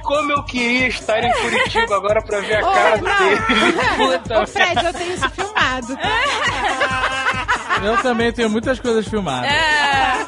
Como 0.04 0.32
eu 0.32 0.44
queria 0.44 0.88
estar 0.88 1.24
em 1.24 1.32
Curitiba 1.32 1.96
agora 1.96 2.22
pra 2.22 2.40
ver 2.42 2.64
a 2.64 2.68
Ô, 2.68 2.72
cara 2.72 2.98
não. 2.98 3.18
dele. 3.18 3.42
Puta 3.98 4.42
Ô, 4.42 4.48
Fred, 4.48 4.86
eu 4.86 4.94
tenho 4.94 5.14
isso 5.14 5.30
filmado. 5.30 5.98
Eu 7.84 7.98
também 8.02 8.32
tenho 8.34 8.50
muitas 8.50 8.80
coisas 8.80 9.08
filmadas. 9.08 9.52
É. 9.52 10.26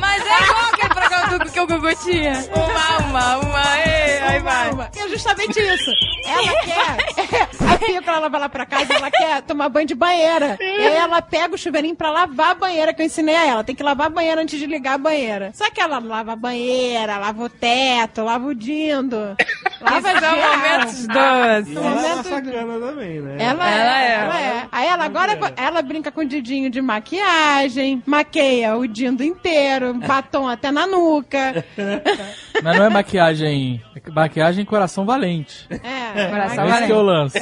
Mas 0.00 0.24
é 0.24 0.42
igual 0.42 0.64
aquele 0.72 0.94
programa 0.94 1.38
do, 1.38 1.50
que 1.50 1.60
o 1.60 1.66
Gugu 1.66 1.94
tinha. 1.96 2.32
Uma, 2.54 2.98
uma, 3.06 3.36
uma, 3.38 3.78
ei, 3.78 4.18
aí 4.20 4.40
vai. 4.40 4.70
É 4.96 5.08
justamente 5.08 5.58
isso. 5.60 5.90
Ela 6.24 6.60
quer. 6.62 7.44
A 7.74 7.78
Pícola, 7.78 8.16
ela 8.16 8.28
vai 8.28 8.40
lá 8.40 8.48
pra 8.48 8.64
casa, 8.66 8.92
ela 8.94 9.10
quer 9.10 9.42
tomar 9.42 9.68
banho 9.68 9.86
de 9.86 9.94
banheira. 9.94 10.56
E 10.60 10.64
aí 10.64 10.94
ela 10.94 11.20
pega 11.20 11.54
o 11.54 11.58
chuveirinho 11.58 11.96
pra 11.96 12.10
lavar 12.10 12.52
a 12.52 12.54
banheira, 12.54 12.94
que 12.94 13.02
eu 13.02 13.06
ensinei 13.06 13.36
a 13.36 13.44
ela. 13.44 13.64
Tem 13.64 13.74
que 13.74 13.82
lavar 13.82 14.06
a 14.06 14.10
banheira 14.10 14.40
antes 14.40 14.58
de 14.58 14.66
ligar 14.66 14.94
a 14.94 14.98
banheira. 14.98 15.50
Só 15.54 15.70
que 15.70 15.80
ela 15.80 15.98
lava 15.98 16.32
a 16.32 16.36
banheira, 16.36 17.18
lava 17.18 17.42
o 17.42 17.48
teto, 17.48 18.22
lava 18.22 18.46
o 18.46 18.54
dindo. 18.54 19.36
Isso 19.92 20.02
são 20.20 20.20
geral. 20.20 20.56
momentos 20.56 21.06
doces. 21.06 21.68
E 21.68 21.76
ela 21.76 22.18
é 22.20 22.22
sacana 22.22 22.78
também, 22.86 23.20
né? 23.20 23.36
Ela, 23.38 23.70
Ela 23.70 24.00
é, 24.00 24.06
é. 24.06 24.14
ela 24.14 24.40
é. 24.40 24.68
Aí 24.72 24.86
ela 24.88 25.04
agora 25.04 25.38
ela 25.56 25.82
brinca 25.82 26.10
com 26.10 26.22
o 26.22 26.24
Didinho 26.24 26.70
de 26.70 26.80
maquiagem, 26.80 28.02
maqueia 28.06 28.76
o 28.76 28.86
dindo 28.86 29.22
inteiro, 29.22 29.94
batom 29.94 30.48
até 30.48 30.70
na 30.70 30.86
nuca. 30.86 31.64
Mas 32.62 32.76
não 32.76 32.84
é 32.86 32.88
maquiagem. 32.88 33.82
É 33.94 34.10
maquiagem 34.10 34.64
coração 34.64 35.04
valente. 35.04 35.66
É, 35.70 36.28
Coração 36.28 36.66
Esse 36.68 36.86
que 36.86 36.92
é 36.92 36.94
o 36.94 37.02
lance. 37.02 37.38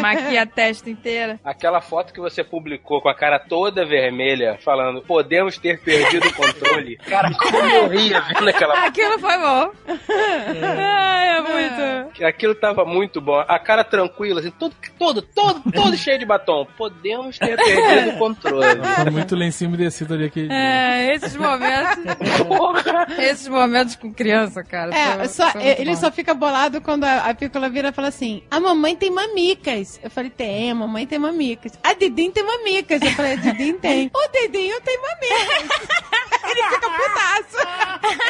Maquia 0.00 0.42
a 0.42 0.46
testa 0.46 0.90
inteira. 0.90 1.38
Aquela 1.44 1.80
foto 1.80 2.12
que 2.12 2.20
você 2.20 2.42
publicou 2.44 3.00
com 3.00 3.08
a 3.08 3.14
cara 3.14 3.38
toda 3.38 3.84
vermelha, 3.84 4.58
falando, 4.64 5.02
podemos 5.02 5.58
ter 5.58 5.80
perdido 5.80 6.28
o 6.28 6.34
controle. 6.34 6.96
Cara, 7.08 7.30
como 7.34 7.58
eu 7.70 7.88
ria 7.88 8.20
vendo 8.20 8.48
aquela 8.48 8.84
Aquilo 8.86 9.18
foi 9.18 9.38
bom. 9.38 9.70
Ai, 9.88 11.28
é 11.38 11.42
muito. 11.54 12.24
Aquilo 12.24 12.54
tava 12.54 12.84
muito 12.84 13.20
bom. 13.20 13.38
A 13.46 13.58
cara 13.58 13.84
tranquila, 13.84 14.40
assim, 14.40 14.50
todo, 14.50 14.74
todo, 14.98 15.22
todo, 15.22 15.62
todo 15.72 15.96
cheio 15.98 16.18
de 16.18 16.26
batom. 16.26 16.66
Podemos 16.76 17.38
ter 17.38 17.56
perdido 17.56 18.16
o 18.16 18.18
controle. 18.18 18.80
Tá 18.80 19.10
muito 19.10 19.34
lencinho 19.34 19.68
umedecido 19.70 20.14
ali 20.14 20.26
aqui. 20.26 20.48
É, 20.50 21.14
esses 21.14 21.36
momentos. 21.36 22.04
esses 23.18 23.48
momentos 23.48 23.96
com 23.96 24.12
criança, 24.12 24.62
cara. 24.62 24.94
É, 24.94 25.26
só, 25.28 25.52
ele 25.58 25.96
só 25.96 26.10
fica 26.10 26.34
bolado 26.34 26.80
quando 26.80 27.04
a, 27.04 27.30
a 27.30 27.34
Pícola 27.34 27.68
vira 27.68 27.88
e 27.88 27.92
fala 27.92 28.08
assim: 28.08 28.42
a 28.50 28.60
mamãe 28.60 28.96
tem 28.96 29.10
mamicas. 29.10 30.00
Eu 30.02 30.10
falei, 30.10 30.30
tem, 30.30 30.70
a 30.70 30.74
mamãe 30.74 31.06
tem 31.06 31.18
mamicas. 31.18 31.72
A 31.82 31.94
Didinho 31.94 32.32
tem 32.32 32.44
mamicas. 32.44 33.00
Eu 33.02 33.10
falei, 33.10 33.32
a 33.32 33.36
Didinho 33.36 33.78
tem. 33.78 34.10
O 34.12 34.28
Didinho 34.32 34.80
tem 34.80 34.98
mamicas. 34.98 35.78
ele 36.50 36.62
fica 36.68 36.90
putaço. 36.90 37.56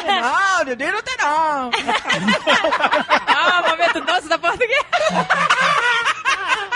não, 0.06 0.64
Didinho 0.64 0.92
não 0.92 1.02
tem 1.02 1.16
não. 1.18 1.70
Ah, 3.26 3.62
momento 3.68 4.00
doce 4.00 4.28
da 4.28 4.38
portuguesa. 4.38 4.84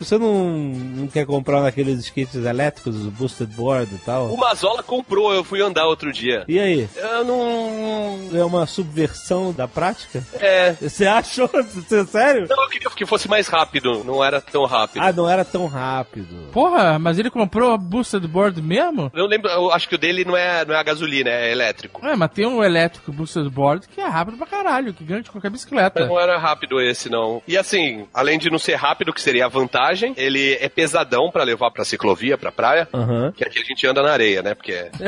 Você 0.00 0.16
não, 0.16 0.48
não 0.50 1.06
quer 1.06 1.26
comprar 1.26 1.60
naqueles 1.60 1.98
skates 2.00 2.34
elétricos, 2.34 2.96
os 2.96 3.06
boosted 3.06 3.54
board 3.54 3.94
e 3.94 3.98
tal? 3.98 4.32
O 4.32 4.36
Mazola 4.36 4.82
comprou, 4.82 5.32
eu 5.32 5.44
fui 5.44 5.60
andar 5.60 5.86
outro 5.86 6.10
dia. 6.10 6.42
E 6.48 6.58
aí? 6.58 6.88
Eu 6.96 7.24
não. 7.24 8.18
É 8.32 8.42
uma 8.42 8.66
subversão 8.66 9.52
da 9.52 9.68
prática? 9.68 10.24
É. 10.40 10.72
Você 10.80 11.06
achou? 11.06 11.48
Você, 11.48 12.04
sério? 12.06 12.46
Não, 12.48 12.62
eu 12.62 12.68
queria 12.70 12.88
que 12.90 13.04
fosse 13.04 13.28
mais 13.28 13.46
rápido, 13.46 14.02
não 14.04 14.24
era 14.24 14.40
tão 14.40 14.64
rápido. 14.64 15.02
Ah, 15.02 15.12
não 15.12 15.28
era 15.28 15.44
tão 15.44 15.66
rápido. 15.66 16.48
Porra, 16.50 16.98
mas 16.98 17.18
ele 17.18 17.30
comprou 17.30 17.72
a 17.72 17.76
boosted 17.76 18.26
board 18.26 18.60
mesmo? 18.62 19.12
Eu 19.14 19.26
lembro, 19.26 19.50
eu 19.50 19.70
acho 19.70 19.88
que 19.88 19.94
o 19.94 19.98
dele 19.98 20.24
não 20.24 20.36
é, 20.36 20.64
não 20.64 20.74
é 20.74 20.78
a 20.78 20.82
gasolina, 20.82 21.28
é 21.28 21.52
elétrico. 21.52 22.04
É, 22.06 22.16
mas 22.16 22.30
tem 22.32 22.46
um 22.46 22.64
elétrico 22.64 23.12
boosted 23.12 23.48
board 23.50 23.86
que 23.86 24.00
é 24.00 24.06
rápido 24.06 24.38
pra 24.38 24.46
caralho, 24.46 24.94
que 24.94 25.04
ganha 25.04 25.22
de 25.22 25.30
qualquer 25.30 25.50
bicicleta. 25.50 26.00
Mas 26.00 26.08
não 26.08 26.18
era 26.18 26.38
rápido 26.38 26.80
esse, 26.80 27.10
não. 27.10 27.42
E 27.46 27.58
assim, 27.58 28.06
além 28.14 28.38
de 28.38 28.50
não 28.50 28.58
ser 28.58 28.76
rápido, 28.76 29.12
que 29.12 29.20
seria 29.20 29.44
a 29.44 29.48
vantagem, 29.48 29.89
ele 30.16 30.54
é 30.60 30.68
pesadão 30.68 31.30
pra 31.30 31.44
levar 31.44 31.70
pra 31.70 31.84
ciclovia, 31.84 32.36
pra 32.38 32.52
praia. 32.52 32.88
Aham. 32.92 33.32
Que 33.32 33.44
aqui 33.44 33.58
a 33.60 33.64
gente 33.64 33.86
anda 33.86 34.02
na 34.02 34.12
areia, 34.12 34.42
né? 34.42 34.54
Porque 34.54 34.72
é. 34.72 34.90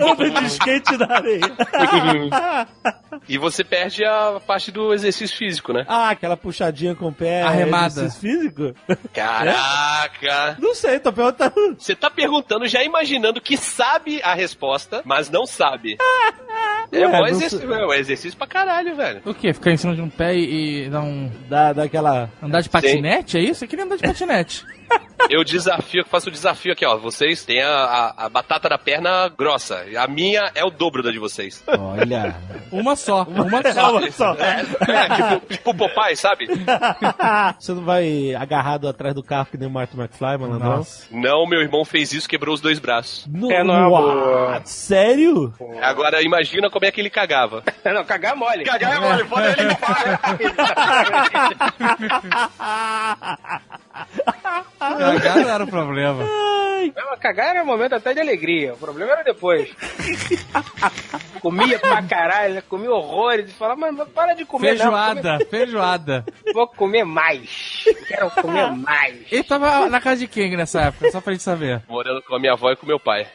Anda 0.00 0.30
de 0.30 0.46
skate 0.46 0.96
na 0.96 1.14
areia. 1.14 1.40
e 3.28 3.38
você 3.38 3.64
perde 3.64 4.04
a 4.04 4.40
parte 4.46 4.70
do 4.70 4.92
exercício 4.92 5.36
físico, 5.36 5.72
né? 5.72 5.84
ah, 5.88 6.10
aquela 6.10 6.36
puxadinha 6.36 6.94
com 6.94 7.08
o 7.08 7.12
pé. 7.12 7.42
Arremada. 7.42 7.86
exercício 7.86 8.20
físico? 8.20 8.74
Caraca! 9.12 10.56
Não 10.60 10.74
sei, 10.74 10.98
tô 10.98 11.12
perguntando. 11.12 11.76
Você 11.78 11.94
tá 11.94 12.10
perguntando, 12.10 12.66
já 12.66 12.82
imaginando 12.82 13.40
que 13.40 13.56
sabe 13.56 14.20
a 14.22 14.34
resposta, 14.34 15.02
mas 15.04 15.30
não 15.30 15.46
sabe. 15.46 15.96
É 16.92 17.00
Ué, 17.00 17.10
bom 17.10 17.18
não 17.18 17.26
exercício, 17.26 17.72
é 17.72 17.86
um 17.86 17.92
exercício 17.92 18.38
pra 18.38 18.46
caralho, 18.46 18.94
velho. 18.94 19.20
O 19.24 19.34
quê? 19.34 19.52
Ficar 19.52 19.72
em 19.72 19.76
cima 19.76 19.94
de 19.94 20.00
um 20.00 20.08
pé 20.08 20.36
e, 20.36 20.84
e 20.86 20.88
dar 20.88 21.00
um. 21.00 21.30
Dá, 21.48 21.72
dá 21.72 21.82
aquela. 21.82 22.30
Andar 22.42 22.60
de 22.60 22.70
patinete, 22.86 23.38
é 23.38 23.40
isso? 23.40 23.64
Eu 23.64 23.68
queria 23.68 23.84
andar 23.84 23.96
de 23.96 24.02
patinete. 24.02 24.64
Eu 25.28 25.42
desafio, 25.42 26.04
faço 26.06 26.28
o 26.28 26.32
desafio 26.32 26.72
aqui, 26.72 26.86
ó. 26.86 26.96
Vocês 26.96 27.44
têm 27.44 27.60
a, 27.62 27.68
a, 27.68 28.26
a 28.26 28.28
batata 28.28 28.68
da 28.68 28.78
perna 28.78 29.28
grossa. 29.28 29.84
A 29.98 30.06
minha 30.06 30.50
é 30.54 30.64
o 30.64 30.70
dobro 30.70 31.02
da 31.02 31.10
de 31.10 31.18
vocês. 31.18 31.64
Olha. 31.66 32.36
Uma 32.70 32.94
só, 32.94 33.24
uma 33.24 33.60
É 33.60 33.72
só. 33.72 33.98
uma 33.98 34.10
só. 34.10 34.34
É, 34.34 34.64
é, 34.88 35.08
tipo, 35.16 35.40
tipo 35.54 35.74
Popeye, 35.74 36.16
sabe? 36.16 36.46
Você 37.58 37.72
não 37.72 37.82
vai 37.84 38.34
agarrado 38.34 38.86
atrás 38.88 39.14
do 39.14 39.22
carro 39.22 39.46
que 39.50 39.56
nem 39.56 39.68
o 39.68 39.70
Martin 39.70 39.98
McFly, 39.98 40.38
mano? 40.38 40.58
Não. 40.58 40.76
Nossa. 40.76 41.06
Não, 41.10 41.46
meu 41.46 41.60
irmão 41.60 41.84
fez 41.84 42.12
isso, 42.12 42.28
quebrou 42.28 42.54
os 42.54 42.60
dois 42.60 42.78
braços. 42.78 43.26
No, 43.26 43.50
É, 43.50 43.64
não 43.64 43.74
é 43.74 43.88
boa. 43.88 44.60
Sério? 44.64 45.52
Agora 45.82 46.22
imagina 46.22 46.70
como 46.70 46.84
é 46.84 46.90
que 46.92 47.00
ele 47.00 47.10
cagava. 47.10 47.62
não, 47.84 48.04
cagar 48.04 48.36
mole. 48.36 48.64
Cagar 48.64 48.96
é 48.96 49.00
mole, 49.00 49.24
pode 49.24 49.60
ele 49.60 49.76
Cagar 54.78 55.36
não 55.36 55.48
era 55.50 55.64
o 55.64 55.68
problema. 55.68 56.24
Não, 56.94 57.16
cagar 57.18 57.48
era 57.50 57.62
um 57.62 57.66
momento 57.66 57.94
até 57.94 58.14
de 58.14 58.20
alegria. 58.20 58.74
O 58.74 58.76
problema 58.76 59.12
era 59.12 59.24
depois. 59.24 59.68
comia 61.40 61.78
pra 61.78 62.02
caralho, 62.02 62.62
comia 62.68 62.90
horrores. 62.90 63.50
E 63.50 63.54
falava, 63.54 63.92
mas 63.92 64.08
para 64.08 64.34
de 64.34 64.44
comer 64.44 64.76
Feijoada, 64.76 65.38
feijoada. 65.50 66.24
não. 66.44 66.52
Vou 66.54 66.68
comer 66.68 67.04
mais. 67.04 67.84
Quero 68.06 68.30
comer 68.30 68.70
mais. 68.72 69.16
Ele 69.32 69.42
tava 69.42 69.88
na 69.88 70.00
casa 70.00 70.20
de 70.20 70.26
quem 70.28 70.56
nessa 70.56 70.82
época? 70.82 71.10
Só 71.10 71.20
pra 71.20 71.32
gente 71.32 71.42
saber. 71.42 71.82
Morando 71.88 72.22
com 72.22 72.36
a 72.36 72.38
minha 72.38 72.52
avó 72.52 72.70
e 72.70 72.76
com 72.76 72.86
meu 72.86 73.00
pai. 73.00 73.26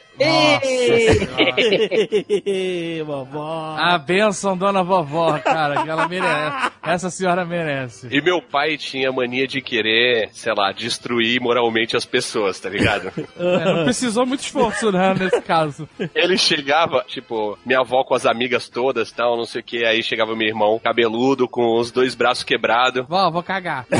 Vovó. 3.05 3.75
A 3.77 3.97
benção, 3.97 4.57
dona 4.57 4.83
vovó, 4.83 5.39
cara, 5.39 5.83
que 5.83 5.89
ela 5.89 6.07
merece. 6.07 6.71
Essa 6.83 7.09
senhora 7.09 7.45
merece. 7.45 8.07
E 8.11 8.21
meu 8.21 8.41
pai 8.41 8.77
tinha 8.77 9.11
mania 9.11 9.47
de 9.47 9.61
querer, 9.61 10.29
sei 10.33 10.53
lá, 10.53 10.71
destruir 10.71 11.10
moralmente 11.39 11.95
as 11.95 12.05
pessoas, 12.05 12.59
tá 12.59 12.69
ligado? 12.69 13.11
É, 13.41 13.65
não 13.65 13.83
precisou 13.85 14.25
muito 14.25 14.41
esforço, 14.41 14.91
né, 14.91 15.13
nesse 15.17 15.41
caso. 15.41 15.87
Ele 16.13 16.37
chegava, 16.37 17.03
tipo, 17.07 17.57
minha 17.65 17.79
avó 17.79 18.03
com 18.03 18.13
as 18.13 18.25
amigas 18.25 18.69
todas 18.69 19.11
tal, 19.11 19.35
não 19.35 19.45
sei 19.45 19.61
o 19.61 19.63
que, 19.63 19.85
aí 19.85 20.03
chegava 20.03 20.35
meu 20.35 20.47
irmão 20.47 20.79
cabeludo, 20.79 21.47
com 21.47 21.79
os 21.79 21.91
dois 21.91 22.13
braços 22.13 22.43
quebrados. 22.43 23.05
Vó, 23.07 23.29
vou 23.31 23.41
cagar. 23.41 23.85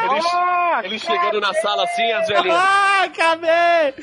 Ele, 0.00 0.86
ele 0.86 0.98
chegando 0.98 1.40
na 1.40 1.52
sala 1.54 1.84
assim, 1.84 2.10
as 2.12 2.26
velhinhas. 2.26 2.58
Ah, 2.58 3.04
acabei! 3.04 3.94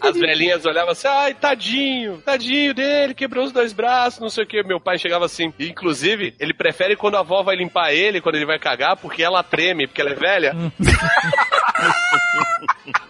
As 0.00 0.16
velhinhas 0.16 0.66
olhavam 0.66 0.92
assim, 0.92 1.08
ai, 1.08 1.34
tadinho, 1.34 2.18
tadinho 2.18 2.74
dele, 2.74 3.14
quebrou 3.14 3.44
os 3.44 3.52
dois 3.52 3.72
braços, 3.72 4.20
não 4.20 4.28
sei 4.28 4.44
o 4.44 4.46
que. 4.46 4.62
Meu 4.62 4.78
pai 4.78 4.98
chegava 4.98 5.24
assim. 5.24 5.52
E, 5.58 5.68
inclusive, 5.68 6.34
ele 6.38 6.52
prefere 6.52 6.94
quando 6.94 7.16
a 7.16 7.20
avó 7.20 7.42
vai 7.42 7.56
limpar 7.56 7.92
ele, 7.92 8.20
quando 8.20 8.34
ele 8.36 8.46
vai 8.46 8.58
cagar, 8.58 8.96
porque 8.96 9.22
ela 9.22 9.42
treme, 9.42 9.61
porque 9.86 10.00
ela 10.00 10.10
é 10.10 10.14
velha. 10.14 10.52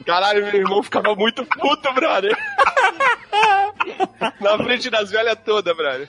Caralho, 0.06 0.44
meu 0.46 0.54
irmão 0.54 0.82
ficava 0.82 1.14
muito 1.14 1.44
puto, 1.46 1.92
brother. 1.94 2.36
Na 4.40 4.56
frente 4.58 4.90
das 4.90 5.10
velhas 5.10 5.36
todas, 5.44 5.76
brother. 5.76 6.08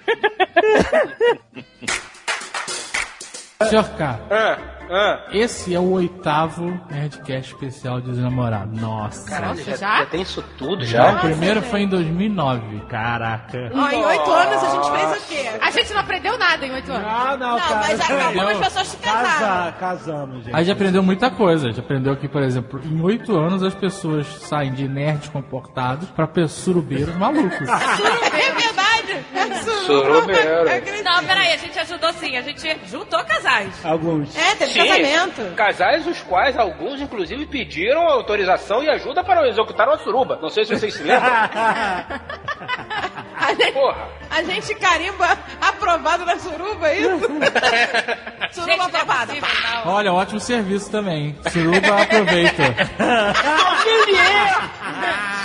Senhor 3.69 3.89
K, 3.97 4.19
Ah, 4.29 4.57
ah. 4.93 5.25
esse 5.31 5.73
é 5.73 5.79
o 5.79 5.91
oitavo 5.91 6.79
Nerdcast 6.89 7.53
especial 7.53 8.01
de 8.01 8.11
namorado. 8.19 8.79
Nossa. 8.79 9.29
Caralho, 9.29 9.63
já, 9.63 9.75
já 9.75 10.05
tem 10.05 10.21
isso 10.21 10.43
tudo 10.57 10.85
Já, 10.85 11.11
já? 11.11 11.17
o 11.17 11.19
primeiro 11.21 11.61
foi 11.61 11.81
em 11.81 11.87
2009. 11.87 12.81
Caraca. 12.87 13.71
Ó, 13.73 13.89
em 13.89 14.05
oito 14.05 14.31
anos 14.31 14.63
a 14.63 14.69
gente 14.69 14.91
fez 14.91 15.23
o 15.23 15.27
quê? 15.27 15.59
A 15.61 15.71
gente 15.71 15.93
não 15.93 16.01
aprendeu 16.01 16.37
nada 16.37 16.65
em 16.65 16.71
oito 16.71 16.91
anos. 16.91 17.07
Ah, 17.07 17.37
não, 17.37 17.59
cara. 17.59 17.75
mas 17.75 18.11
algumas 18.11 18.57
pessoas 18.57 18.87
se 18.87 18.97
casaram. 18.97 19.39
Casa, 19.39 19.71
casamos, 19.73 20.43
gente. 20.43 20.55
Aí 20.55 20.65
já 20.65 20.73
aprendeu 20.73 21.03
muita 21.03 21.31
coisa. 21.31 21.71
Já 21.71 21.81
aprendeu 21.81 22.15
que, 22.15 22.27
por 22.27 22.43
exemplo, 22.43 22.79
em 22.83 23.01
oito 23.01 23.35
anos 23.37 23.63
as 23.63 23.73
pessoas 23.73 24.27
saem 24.27 24.73
de 24.73 24.87
nerds 24.87 25.29
comportados 25.29 26.09
pra 26.09 26.27
surubeiros 26.47 27.15
malucos. 27.15 27.67
É 28.33 28.51
verdade. 28.51 28.82
Surubeiro. 29.85 31.03
Não, 31.03 31.23
peraí, 31.25 31.53
a 31.53 31.57
gente 31.57 31.79
ajudou 31.79 32.13
sim. 32.13 32.35
A 32.37 32.41
gente 32.41 32.79
juntou 32.87 33.23
casais. 33.25 33.73
Alguns. 33.85 34.35
É, 34.35 34.55
teve 34.55 34.71
Sim, 34.73 34.87
casamento. 34.87 35.55
Casais 35.55 36.07
os 36.07 36.21
quais 36.21 36.57
alguns, 36.57 37.01
inclusive, 37.01 37.45
pediram 37.45 38.07
autorização 38.07 38.83
e 38.83 38.89
ajuda 38.89 39.23
para 39.23 39.47
executar 39.47 39.87
uma 39.87 39.97
suruba. 39.97 40.37
Não 40.41 40.49
sei 40.49 40.65
se 40.65 40.75
vocês 40.77 40.93
se 40.93 41.03
lembram. 41.03 41.31
A 43.35 43.53
gente, 43.55 43.73
Porra. 43.73 44.07
a 44.29 44.43
gente 44.43 44.73
carimba 44.75 45.37
aprovado 45.59 46.25
na 46.25 46.37
suruba, 46.39 46.87
é 46.87 46.99
isso? 46.99 47.19
suruba 48.53 48.85
aprovada. 48.85 49.33
Olha, 49.85 50.13
ótimo 50.13 50.39
serviço 50.39 50.89
também. 50.89 51.35
Suruba 51.51 52.01
aproveita. 52.03 52.63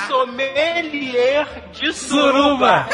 Sommelier 0.06 1.46
de 1.72 1.92
suruba. 1.92 2.86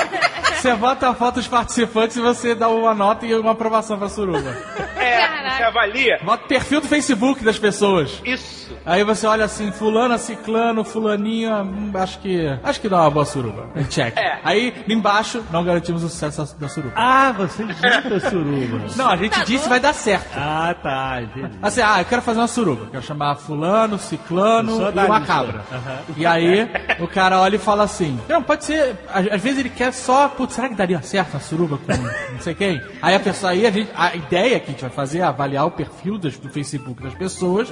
Você 0.64 0.74
bota 0.76 1.10
a 1.10 1.14
foto 1.14 1.34
dos 1.34 1.46
participantes 1.46 2.16
e 2.16 2.22
você 2.22 2.54
dá 2.54 2.70
uma 2.70 2.94
nota 2.94 3.26
e 3.26 3.34
uma 3.34 3.50
aprovação 3.50 3.98
pra 3.98 4.08
suruba. 4.08 4.56
É, 4.96 5.50
você 5.50 5.62
avalia. 5.62 6.18
Bota 6.24 6.44
o 6.46 6.48
perfil 6.48 6.80
do 6.80 6.88
Facebook 6.88 7.44
das 7.44 7.58
pessoas. 7.58 8.18
Isso. 8.24 8.64
Aí 8.86 9.04
você 9.04 9.26
olha 9.26 9.44
assim, 9.44 9.70
fulano, 9.72 10.18
ciclano, 10.18 10.84
fulaninho, 10.84 11.54
hum, 11.62 11.90
acho 11.94 12.18
que. 12.18 12.46
Acho 12.62 12.80
que 12.80 12.88
dá 12.88 13.02
uma 13.02 13.10
boa 13.10 13.26
suruba. 13.26 13.68
Check. 13.90 14.16
É. 14.16 14.38
Aí, 14.42 14.74
embaixo, 14.88 15.44
não 15.50 15.62
garantimos 15.64 16.02
o 16.02 16.08
sucesso 16.08 16.56
da- 16.58 16.68
suruba. 16.68 16.94
Ah, 16.96 17.32
você 17.32 17.62
junta 17.62 18.30
suruba. 18.30 18.80
Não, 18.96 19.10
a 19.10 19.16
gente 19.16 19.44
disse 19.44 19.68
vai 19.68 19.80
dar 19.80 19.92
certo. 19.92 20.30
Ah, 20.36 20.74
tá, 20.82 21.20
entendi. 21.22 21.58
Assim, 21.62 21.82
ah, 21.82 22.00
eu 22.00 22.04
quero 22.06 22.22
fazer 22.22 22.40
uma 22.40 22.48
suruba. 22.48 22.86
Quero 22.90 23.02
chamar 23.02 23.36
fulano, 23.36 23.98
ciclano 23.98 24.80
e 24.80 25.06
uma 25.06 25.20
cabra. 25.20 25.62
Aham. 25.70 25.98
E 26.16 26.24
aí, 26.26 26.68
o 27.00 27.06
cara 27.08 27.38
olha 27.40 27.56
e 27.56 27.58
fala 27.58 27.84
assim: 27.84 28.18
Não, 28.28 28.42
pode 28.42 28.64
ser. 28.64 28.96
Às, 29.12 29.26
às 29.32 29.42
vezes 29.42 29.58
ele 29.60 29.70
quer 29.70 29.92
só. 29.92 30.28
Putz, 30.28 30.53
será 30.54 30.68
que 30.68 30.74
daria 30.74 31.02
certo 31.02 31.34
uma 31.34 31.40
suruba 31.40 31.78
com 31.78 31.92
não 31.92 32.40
sei 32.40 32.54
quem? 32.54 32.80
Aí 33.02 33.14
a 33.14 33.20
pessoa 33.20 33.52
aí, 33.52 33.66
a, 33.66 33.70
gente, 33.70 33.90
a 33.94 34.14
ideia 34.14 34.58
que 34.60 34.66
a 34.68 34.70
gente 34.72 34.80
vai 34.80 34.90
fazer 34.90 35.18
é 35.18 35.22
avaliar 35.22 35.66
o 35.66 35.70
perfil 35.70 36.18
das- 36.18 36.36
do 36.38 36.48
Facebook 36.48 37.02
das 37.02 37.14
pessoas 37.14 37.68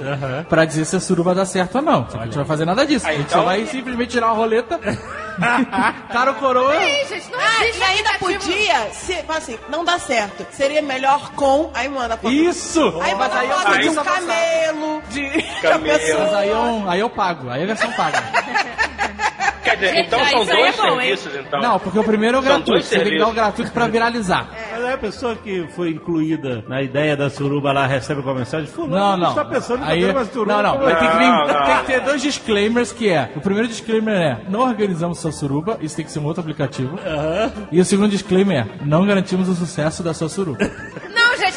pra 0.49 0.65
dizer 0.65 0.85
se 0.85 0.95
a 0.95 0.99
suruba 0.99 1.33
dá 1.33 1.45
certo 1.45 1.75
ou 1.75 1.81
não. 1.81 2.07
A 2.13 2.25
gente 2.25 2.35
não 2.35 2.43
vai 2.43 2.45
fazer 2.45 2.65
nada 2.65 2.85
disso. 2.85 3.07
a 3.07 3.11
gente 3.13 3.29
só 3.31 3.37
então- 3.39 3.45
vai 3.45 3.65
simplesmente 3.65 4.09
tirar 4.11 4.27
uma 4.27 4.35
roleta. 4.35 4.79
cara 6.11 6.31
ou 6.31 6.35
coroa. 6.37 6.75
Ih, 6.75 7.05
gente, 7.07 7.31
não 7.31 7.39
Ah, 7.39 7.63
existe 7.65 7.79
e 7.79 7.83
ainda 7.83 8.09
aplicativo. 8.11 8.51
podia, 8.53 8.89
se, 8.93 9.25
assim, 9.29 9.59
não 9.69 9.83
dá 9.83 9.97
certo. 9.97 10.45
Seria 10.51 10.81
melhor 10.81 11.31
com, 11.31 11.71
aí 11.73 11.89
manda 11.89 12.15
foto. 12.17 12.31
Isso! 12.31 13.01
Aí 13.01 13.15
bota 13.15 13.39
aí 13.39 13.47
foto 13.49 13.71
de 13.71 13.77
aí 13.79 13.89
um 13.89 13.93
só- 13.93 14.03
camelo, 14.03 15.01
de 15.09 15.43
Camelo. 15.61 16.19
Mas 16.19 16.33
aí 16.33 16.49
eu, 16.49 16.89
aí 16.89 16.99
eu 16.99 17.09
pago. 17.09 17.49
Aí 17.49 17.63
a 17.63 17.65
versão 17.65 17.91
paga. 17.93 18.21
Quer 19.63 19.75
dizer, 19.77 19.95
então 19.99 20.19
ah, 20.19 20.25
são 20.25 20.45
dois 20.45 20.59
é 20.59 20.71
bom, 20.81 20.97
serviços, 20.99 21.35
então. 21.35 21.61
Não, 21.61 21.79
porque 21.79 21.97
o 21.99 22.03
primeiro 22.03 22.37
é 22.37 22.39
o 22.39 22.43
São 22.43 22.51
gratuito. 22.57 22.85
Você 22.85 22.99
tem 22.99 23.11
que 23.13 23.17
dar 23.19 23.27
o 23.29 23.33
gratuito 23.33 23.71
pra 23.71 23.87
viralizar. 23.87 24.49
Mas 24.71 24.83
aí 24.83 24.93
a 24.93 24.97
pessoa 24.97 25.35
que 25.35 25.67
foi 25.75 25.91
incluída 25.91 26.63
na 26.67 26.81
ideia 26.81 27.15
da 27.15 27.29
suruba 27.29 27.71
lá 27.71 27.85
recebe 27.87 28.21
uma 28.21 28.33
mensagem, 28.33 28.67
fulano, 28.67 28.95
Não, 28.95 29.17
não. 29.17 29.29
está 29.29 29.45
pensando 29.45 29.83
em 29.83 29.87
Aí, 29.87 30.01
fazer 30.01 30.11
uma 30.17 30.25
suruba. 30.25 30.53
não, 30.53 30.63
não. 30.63 30.83
Mas 30.83 30.99
tem 30.99 31.09
que, 31.09 31.17
vir- 31.17 31.23
Não, 31.29 31.47
não. 31.47 31.65
tem 31.65 31.77
que 31.77 31.83
ter 31.85 31.99
dois 32.01 32.21
disclaimers 32.21 32.91
que 32.91 33.09
é. 33.09 33.31
O 33.35 33.41
primeiro 33.41 33.67
disclaimer 33.67 34.13
é 34.15 34.37
não 34.49 34.61
organizamos 34.61 35.19
sua 35.19 35.31
suruba, 35.31 35.77
isso 35.81 35.95
tem 35.95 36.03
que 36.05 36.11
ser 36.11 36.19
um 36.19 36.25
outro 36.25 36.41
aplicativo. 36.41 36.99
E 37.71 37.79
o 37.79 37.85
segundo 37.85 38.09
disclaimer 38.09 38.67
é 38.67 38.85
não 38.85 39.05
garantimos 39.05 39.47
o 39.47 39.55
sucesso 39.55 40.03
da 40.03 40.13
sua 40.13 40.27
suruba. 40.29 40.59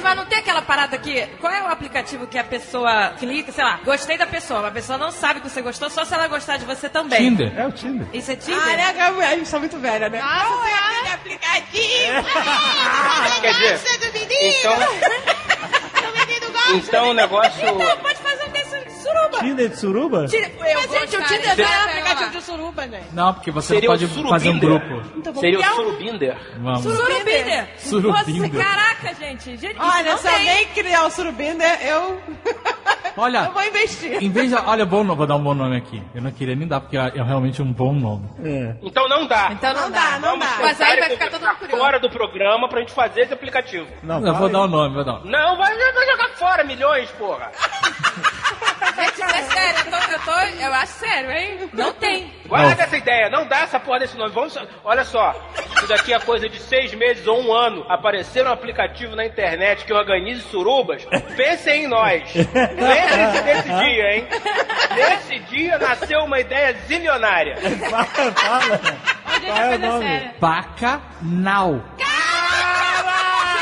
Mas 0.06 0.16
não 0.16 0.24
tem 0.24 0.38
aquela 0.38 0.62
parada 0.62 0.94
aqui. 0.94 1.26
Qual 1.40 1.52
é 1.52 1.64
o 1.64 1.66
aplicativo 1.66 2.28
que 2.28 2.38
a 2.38 2.44
pessoa 2.44 3.10
clica, 3.18 3.50
sei 3.50 3.64
lá, 3.64 3.80
gostei 3.84 4.16
da 4.16 4.24
pessoa, 4.24 4.60
mas 4.60 4.70
a 4.70 4.74
pessoa 4.74 4.98
não 4.98 5.10
sabe 5.10 5.40
que 5.40 5.50
você 5.50 5.60
gostou, 5.60 5.90
só 5.90 6.04
se 6.04 6.14
ela 6.14 6.28
gostar 6.28 6.58
de 6.58 6.64
você 6.64 6.88
também. 6.88 7.18
Tinder. 7.18 7.52
É 7.58 7.66
o 7.66 7.72
Tinder. 7.72 8.06
Isso 8.12 8.30
é 8.30 8.36
Tinder? 8.36 8.62
Ah, 8.62 8.76
né, 8.76 8.92
Gabriel? 8.92 9.28
A 9.28 9.36
gente 9.36 9.50
tá 9.50 9.58
muito 9.58 9.78
velha, 9.78 10.08
né? 10.08 10.20
Nossa, 10.20 10.48
Não 10.48 10.64
é 10.64 10.74
aquele 10.74 11.08
aplicativo. 11.08 12.22
Quer 13.40 13.52
dizer, 13.54 13.80
então, 14.40 14.78
então 16.74 17.10
o 17.10 17.14
negócio. 17.14 17.64
Não, 17.66 17.98
pode 17.98 18.20
fazer 18.20 18.44
um 18.44 18.50
desse 18.50 18.84
de 18.84 18.95
suruba. 19.08 19.38
Tinder 19.38 19.68
de 19.68 19.76
suruba? 19.76 20.26
Tira- 20.26 20.50
Mas, 20.58 20.90
gente, 20.90 21.16
o 21.16 21.22
Tinder 21.24 21.56
não 21.56 21.64
é 21.64 21.78
um 21.78 21.84
aplicativo 21.84 22.30
de 22.30 22.42
suruba, 22.42 22.82
gente. 22.88 23.14
Não, 23.14 23.34
porque 23.34 23.50
você 23.50 23.74
Seria 23.74 23.88
não 23.88 23.94
o 23.94 23.98
pode 23.98 24.08
Surubinder. 24.12 24.30
fazer 24.32 24.48
um 24.50 24.58
grupo. 24.58 25.18
Então 25.18 25.34
Seria 25.34 25.58
o 25.60 25.62
Surubinder. 25.74 26.36
Vamos. 26.58 26.82
Surubinder. 26.82 27.68
Surubinder. 27.78 28.52
Nossa, 28.52 28.64
caraca, 28.64 29.14
gente. 29.14 29.56
gente 29.56 29.76
Olha, 29.78 30.10
não 30.12 30.18
se 30.18 30.28
alguém 30.28 30.66
criar 30.68 31.04
o 31.06 31.10
Surubinder, 31.10 31.78
eu... 31.86 32.20
Olha, 33.18 33.44
eu 33.46 33.52
vou 33.52 33.62
investir. 33.64 34.22
em 34.22 34.30
vez 34.30 34.50
de. 34.50 34.54
Olha, 34.56 34.84
bom, 34.84 35.02
vou 35.02 35.26
dar 35.26 35.36
um 35.36 35.42
bom 35.42 35.54
nome 35.54 35.74
aqui. 35.78 36.02
Eu 36.14 36.20
não 36.20 36.30
queria 36.30 36.54
nem 36.54 36.68
dar, 36.68 36.80
porque 36.82 36.98
é 36.98 37.08
realmente 37.22 37.62
um 37.62 37.72
bom 37.72 37.94
nome. 37.94 38.28
Então 38.82 39.08
não 39.08 39.26
dá. 39.26 39.48
Então 39.52 39.72
não, 39.72 39.82
Não 39.84 39.90
dá, 39.90 40.18
não 40.18 40.38
dá. 40.38 40.56
Mas 40.60 40.78
aí 40.82 41.00
vai 41.00 41.08
ficar 41.08 41.30
todo 41.30 41.40
mundo 41.40 41.56
curioso. 41.56 41.82
fora 41.82 41.98
do 41.98 42.10
programa 42.10 42.68
pra 42.68 42.80
gente 42.80 42.92
fazer 42.92 43.22
esse 43.22 43.32
aplicativo. 43.32 43.86
Não, 44.02 44.20
Eu 44.26 44.34
vou 44.34 44.50
dar 44.50 44.64
um 44.64 44.66
nome, 44.66 44.94
vou 44.94 45.02
dar 45.02 45.14
um. 45.14 45.24
Não, 45.24 45.56
vai, 45.56 45.74
vai 45.74 46.06
jogar 46.10 46.28
fora 46.34 46.62
milhões, 46.64 47.10
porra. 47.12 47.50
Gente, 48.96 49.12
isso 49.12 49.24
é 49.24 49.42
sério. 49.42 49.78
Eu, 49.84 49.90
tô, 49.90 50.12
eu, 50.12 50.18
tô, 50.20 50.62
eu 50.62 50.74
acho 50.74 50.92
sério, 50.92 51.30
hein? 51.30 51.70
Não 51.72 51.92
tem. 51.92 52.32
Guarda 52.46 52.82
essa 52.82 52.96
ideia, 52.96 53.28
não 53.28 53.46
dá 53.46 53.60
essa 53.60 53.78
porra 53.78 53.98
desse 54.00 54.16
nome. 54.16 54.32
Vamos, 54.32 54.56
olha 54.84 55.04
só, 55.04 55.34
se 55.80 55.86
daqui 55.86 56.14
a 56.14 56.20
coisa 56.20 56.48
de 56.48 56.58
seis 56.60 56.94
meses 56.94 57.26
ou 57.26 57.42
um 57.42 57.52
ano 57.52 57.84
aparecer 57.88 58.46
um 58.46 58.52
aplicativo 58.52 59.14
na 59.14 59.26
internet 59.26 59.84
que 59.84 59.92
organize 59.92 60.42
surubas, 60.42 61.04
pensem 61.36 61.84
em 61.84 61.86
nós. 61.88 62.22
Lembre-se 62.34 63.42
desse 63.42 63.68
dia, 63.68 64.14
hein? 64.16 64.28
Nesse 64.94 65.38
dia 65.40 65.78
nasceu 65.78 66.20
uma 66.20 66.40
ideia 66.40 66.72
zilionária. 66.86 67.56
Fala. 67.56 68.80
Onde 69.36 69.46
Qual 69.46 69.58
é 69.58 69.74
o 69.74 69.78
nome? 69.78 70.30
Bacanal. 70.40 71.84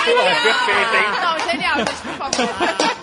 Porra, 0.04 0.34
perfeito, 0.42 0.94
hein? 0.94 1.20
Não, 1.22 1.38
genial, 1.50 1.76
gente, 1.78 2.02
por 2.02 2.30
favor. 2.30 2.93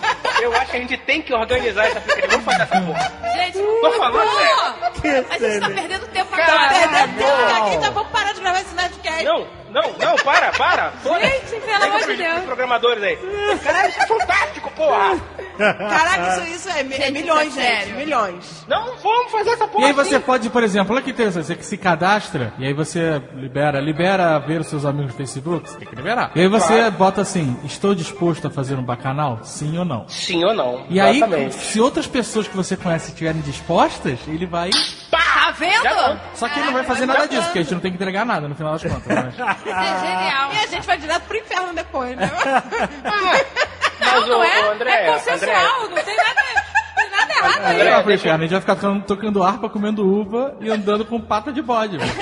Eu 0.42 0.52
acho 0.56 0.70
que 0.70 0.76
a 0.76 0.80
gente 0.80 0.96
tem 0.98 1.22
que 1.22 1.32
organizar 1.32 1.86
esse 1.88 1.98
aplicativo. 1.98 2.30
Vamos 2.32 2.44
fazer 2.44 2.62
essa 2.62 2.80
porra. 2.80 3.12
Gente, 3.34 3.58
Tô 3.58 3.92
falando 3.92 4.30
sério. 4.32 5.26
A 5.30 5.38
gente 5.38 5.60
tá 5.60 5.70
perdendo 5.70 6.06
tempo 6.08 6.36
Caralho. 6.36 6.60
agora. 6.60 6.88
Perdendo 6.88 7.18
tempo 7.18 7.64
aqui, 7.64 7.74
então 7.76 7.92
vamos 7.92 8.10
parar 8.12 8.32
de 8.32 8.40
gravar 8.40 8.60
esse 8.60 8.74
Nerdcast. 8.74 9.24
Não, 9.24 9.46
não, 9.70 9.92
não, 9.98 10.16
para, 10.16 10.50
para. 10.52 10.92
Gente, 11.20 11.60
pelo 11.60 11.84
amor 11.84 12.00
de 12.00 12.16
Deus. 12.16 12.32
pros 12.32 12.44
programadores 12.44 13.02
aí. 13.02 13.18
Caralho, 13.62 13.88
isso 13.88 14.00
é 14.02 14.06
fantástico, 14.06 14.70
porra. 14.72 15.20
Caraca, 15.58 16.44
isso, 16.44 16.54
isso 16.54 16.68
é, 16.70 16.80
é 16.80 16.84
Gente, 16.84 17.12
milhões, 17.12 17.48
isso 17.48 17.60
é 17.60 17.62
gente. 17.62 17.76
sério. 17.78 17.96
Milhões. 17.96 18.64
Não 18.68 18.96
vamos 18.96 19.30
fazer 19.32 19.50
essa 19.50 19.64
E 19.64 19.68
porra 19.68 19.86
aí 19.86 19.92
você 19.92 20.16
assim. 20.16 20.24
pode, 20.24 20.50
por 20.50 20.62
exemplo, 20.62 20.94
olha 20.94 21.02
que 21.04 21.10
interessante, 21.10 21.46
você 21.46 21.54
que 21.56 21.64
se 21.64 21.76
cadastra, 21.76 22.52
e 22.58 22.66
aí 22.66 22.72
você 22.72 23.22
libera, 23.34 23.80
libera 23.80 24.38
ver 24.38 24.60
os 24.60 24.66
seus 24.66 24.84
amigos 24.84 25.12
no 25.12 25.16
Facebook, 25.16 25.68
você 25.68 25.78
tem 25.78 25.88
que 25.88 25.94
liberar. 25.96 26.30
E 26.34 26.40
aí 26.40 26.48
você 26.48 26.76
Claro. 26.76 26.92
bota 26.92 27.20
assim, 27.22 27.56
estou 27.64 27.94
disposto 27.94 28.46
a 28.46 28.50
fazer 28.50 28.74
um 28.76 28.82
bacanal? 28.82 29.40
Sim 29.42 29.78
ou 29.78 29.84
não? 29.84 30.08
Sim 30.08 30.44
ou 30.44 30.54
não? 30.54 30.84
E 30.88 31.00
aí, 31.00 31.16
Exatamente. 31.18 31.54
se 31.54 31.80
outras 31.80 32.06
pessoas 32.06 32.48
que 32.48 32.56
você 32.56 32.76
conhece 32.76 33.10
estiverem 33.10 33.40
dispostas, 33.42 34.18
ele 34.26 34.46
vai. 34.46 34.70
Tá 35.10 35.52
vendo? 35.58 35.82
Já 35.82 35.94
não. 36.08 36.20
Só 36.34 36.48
que 36.48 36.58
ele 36.58 36.66
não 36.66 36.72
vai 36.74 36.84
fazer 36.84 37.06
nada 37.06 37.26
disso, 37.26 37.42
porque 37.44 37.58
a 37.58 37.62
gente 37.62 37.74
não 37.74 37.80
tem 37.80 37.90
que 37.90 37.96
entregar 37.96 38.24
nada 38.24 38.48
no 38.48 38.54
final 38.54 38.72
das 38.72 38.82
contas. 38.82 39.02
Mas... 39.06 39.34
Isso 39.34 39.68
é 39.68 40.00
genial. 40.00 40.52
E 40.52 40.58
a 40.58 40.66
gente 40.66 40.86
vai 40.86 40.98
direto 40.98 41.22
pro 41.22 41.36
inferno 41.36 41.74
depois, 41.74 42.16
né? 42.16 42.30
Mas, 44.04 44.28
Não 44.28 44.38
ô, 44.40 44.44
é? 44.44 44.68
ô, 44.68 44.72
André, 44.72 44.90
é 44.92 45.12
consensual, 45.12 45.88
não 45.88 45.96
tem 46.02 46.16
nada, 46.16 46.42
tem 46.96 47.10
nada 47.10 47.32
errado 47.32 47.96
Aí 47.98 48.02
pro 48.02 48.12
inferno, 48.12 48.38
a 48.38 48.46
gente 48.46 48.60
vai 48.62 48.74
ficar 48.76 49.00
tocando, 49.02 49.42
harpa, 49.42 49.68
comendo 49.68 50.06
uva 50.06 50.56
e 50.60 50.68
andando 50.70 51.04
com 51.04 51.20
pata 51.20 51.52
de 51.52 51.62
bode. 51.62 51.96
velho. 51.98 52.12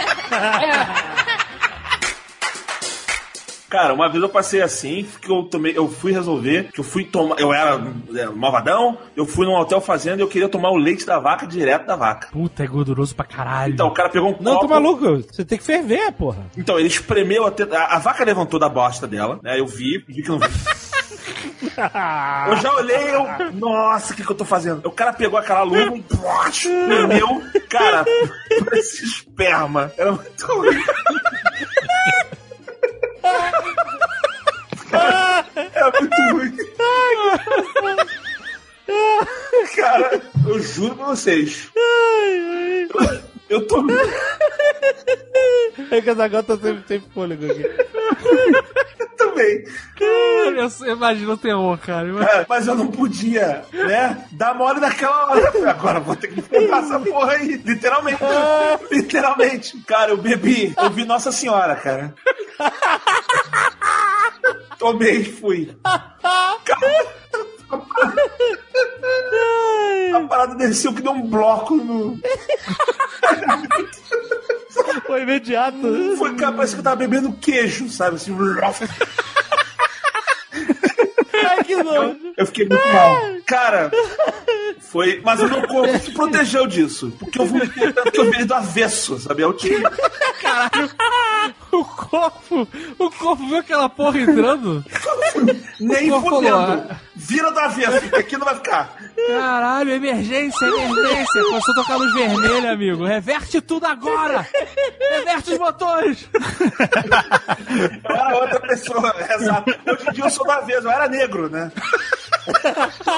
Cara, 3.69 3.95
uma 3.95 4.09
vez 4.09 4.21
eu 4.21 4.29
passei 4.29 4.61
assim, 4.61 5.07
que 5.23 5.31
eu 5.31 5.45
tomei, 5.45 5.79
eu 5.79 5.89
fui 5.89 6.11
resolver, 6.11 6.71
que 6.75 6.81
eu 6.81 6.85
fui 6.85 7.05
tomar, 7.05 7.39
eu 7.39 7.55
era 7.55 7.81
é, 8.17 8.27
malvadão, 8.27 8.99
eu 9.15 9.25
fui 9.25 9.47
num 9.47 9.55
hotel 9.55 9.81
fazenda 9.81 10.17
e 10.17 10.23
eu 10.23 10.27
queria 10.29 10.49
tomar 10.49 10.71
o 10.73 10.77
leite 10.77 11.07
da 11.07 11.21
vaca 11.21 11.47
direto 11.47 11.87
da 11.87 11.95
vaca. 11.95 12.27
Puta, 12.33 12.65
é 12.65 12.67
gorduroso 12.67 13.15
pra 13.15 13.25
caralho. 13.25 13.73
Então 13.75 13.87
o 13.87 13.95
cara 13.95 14.09
pegou 14.09 14.31
um 14.31 14.37
Não, 14.41 14.55
copo. 14.55 14.67
tô 14.67 14.75
maluco. 14.75 15.19
Você 15.31 15.45
tem 15.45 15.57
que 15.57 15.63
ferver, 15.63 16.11
porra. 16.11 16.47
Então 16.59 16.81
ele 16.81 16.89
espremeu 16.89 17.47
até 17.47 17.63
a, 17.77 17.95
a 17.95 17.99
vaca 18.01 18.25
levantou 18.25 18.59
da 18.59 18.69
bosta 18.69 19.07
dela, 19.07 19.39
né? 19.41 19.61
Eu 19.61 19.69
vi, 19.69 20.05
vi 20.09 20.21
que 20.25 20.29
não 20.31 20.41
Eu 22.49 22.57
já 22.57 22.73
olhei, 22.75 23.15
eu. 23.15 23.53
Nossa, 23.55 24.13
o 24.13 24.17
que, 24.17 24.25
que 24.25 24.31
eu 24.33 24.37
tô 24.37 24.45
fazendo? 24.45 24.87
O 24.87 24.91
cara 24.91 25.13
pegou 25.13 25.39
aquela 25.39 25.63
luva 25.63 25.97
e. 25.97 26.05
Meu, 27.07 27.43
cara, 27.69 28.05
parecia 28.65 29.07
esperma. 29.07 29.93
Era 29.97 30.13
muito 30.13 30.47
ruim. 30.47 30.83
Era 34.93 35.93
muito 36.01 36.23
ruim. 36.33 36.57
Cara, 39.77 40.21
eu 40.47 40.59
juro 40.61 40.97
pra 40.97 41.07
vocês. 41.07 41.69
Eu, 41.77 43.21
eu 43.49 43.67
tô. 43.67 43.85
É 45.91 46.01
que 46.01 46.11
essa 46.11 46.29
gota 46.29 46.57
sempre 46.57 46.83
tem 46.83 47.01
fôlego 47.15 47.47
aqui. 47.51 47.65
Também. 49.31 49.65
Eu, 50.01 50.87
eu 50.87 50.97
imagino 50.97 51.33
o 51.33 51.37
terror, 51.37 51.79
cara. 51.79 52.09
É, 52.25 52.47
mas 52.49 52.67
eu 52.67 52.75
não 52.75 52.89
podia, 52.89 53.65
né? 53.73 54.25
Dar 54.33 54.55
mole 54.55 54.81
naquela 54.81 55.31
hora. 55.31 55.71
Agora 55.71 56.01
vou 56.01 56.17
ter 56.17 56.29
que 56.29 56.43
pegar 56.43 56.79
essa 56.79 56.99
porra 56.99 57.33
aí. 57.33 57.61
Literalmente. 57.65 58.21
Literalmente. 58.91 59.79
Cara, 59.87 60.11
eu 60.11 60.17
bebi. 60.17 60.75
Eu 60.77 60.91
vi 60.91 61.05
Nossa 61.05 61.31
Senhora, 61.33 61.77
cara. 61.77 62.15
Tomei 64.79 65.19
e 65.19 65.25
fui. 65.25 65.77
Cara, 65.83 67.07
a 70.17 70.21
parada 70.29 70.55
desceu 70.57 70.93
que 70.95 71.03
deu 71.03 71.13
um 71.13 71.29
bloco 71.29 71.77
no. 71.77 72.19
Foi 75.07 75.23
imediato. 75.23 76.17
Foi, 76.17 76.35
cara, 76.37 76.53
parece 76.53 76.75
que 76.75 76.81
eu 76.81 76.85
tava 76.85 76.97
bebendo 76.97 77.33
queijo, 77.33 77.89
sabe? 77.89 78.17
Assim. 78.17 78.37
Que 81.77 81.83
nojo. 81.83 82.17
Eu 82.37 82.47
fiquei 82.47 82.67
muito 82.67 82.89
mal. 82.89 83.17
Cara, 83.47 83.91
foi. 84.81 85.21
Mas 85.25 85.41
o 85.41 85.49
meu 85.49 85.67
corpo 85.69 85.99
se 85.99 86.11
protegeu 86.13 86.67
disso. 86.67 87.13
Porque 87.19 87.41
eu 87.41 87.47
vomitei 87.47 87.93
tanto 87.93 88.11
que 88.11 88.19
eu 88.21 88.25
virei 88.25 88.45
do 88.45 88.55
avesso, 88.55 89.19
sabe? 89.19 89.43
Eu 89.43 89.53
tinha. 89.53 89.89
Caralho. 90.41 90.91
O 91.71 91.85
corpo. 91.85 92.69
O 92.99 93.11
corpo 93.11 93.47
viu 93.47 93.59
aquela 93.59 93.89
porra 93.89 94.19
entrando? 94.19 94.85
Nem 95.81 96.11
fudendo. 96.11 96.23
falou, 96.23 96.87
Vira 97.15 97.53
do 97.53 97.59
avesso, 97.59 98.01
porque 98.01 98.17
aqui 98.17 98.37
não 98.37 98.45
vai 98.47 98.55
ficar. 98.57 98.97
Caralho, 99.29 99.91
emergência, 99.91 100.65
emergência. 100.65 101.43
Começou 101.45 101.73
a 101.73 101.75
tocar 101.75 101.97
luz 101.97 102.13
vermelha, 102.15 102.73
amigo. 102.73 103.05
Reverte 103.05 103.61
tudo 103.61 103.87
agora. 103.87 104.47
Reverte 104.99 105.53
os 105.53 105.59
motores. 105.59 106.29
Eu 108.09 108.17
era 108.17 108.37
outra 108.37 108.61
pessoa, 108.61 109.15
exato. 109.35 109.71
Hoje 109.87 110.09
em 110.09 110.13
dia 110.13 110.25
eu 110.25 110.31
sou 110.31 110.47
do 110.47 110.53
avesso, 110.53 110.87
eu 110.87 110.91
era 110.91 111.09
negro, 111.09 111.49
né? 111.51 111.60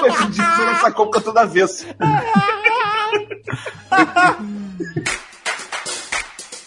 Hoje 0.03 0.23
em 0.23 0.29
dia 0.31 0.45
você 0.55 0.85
do 1.31 1.39
avesso. 1.39 1.85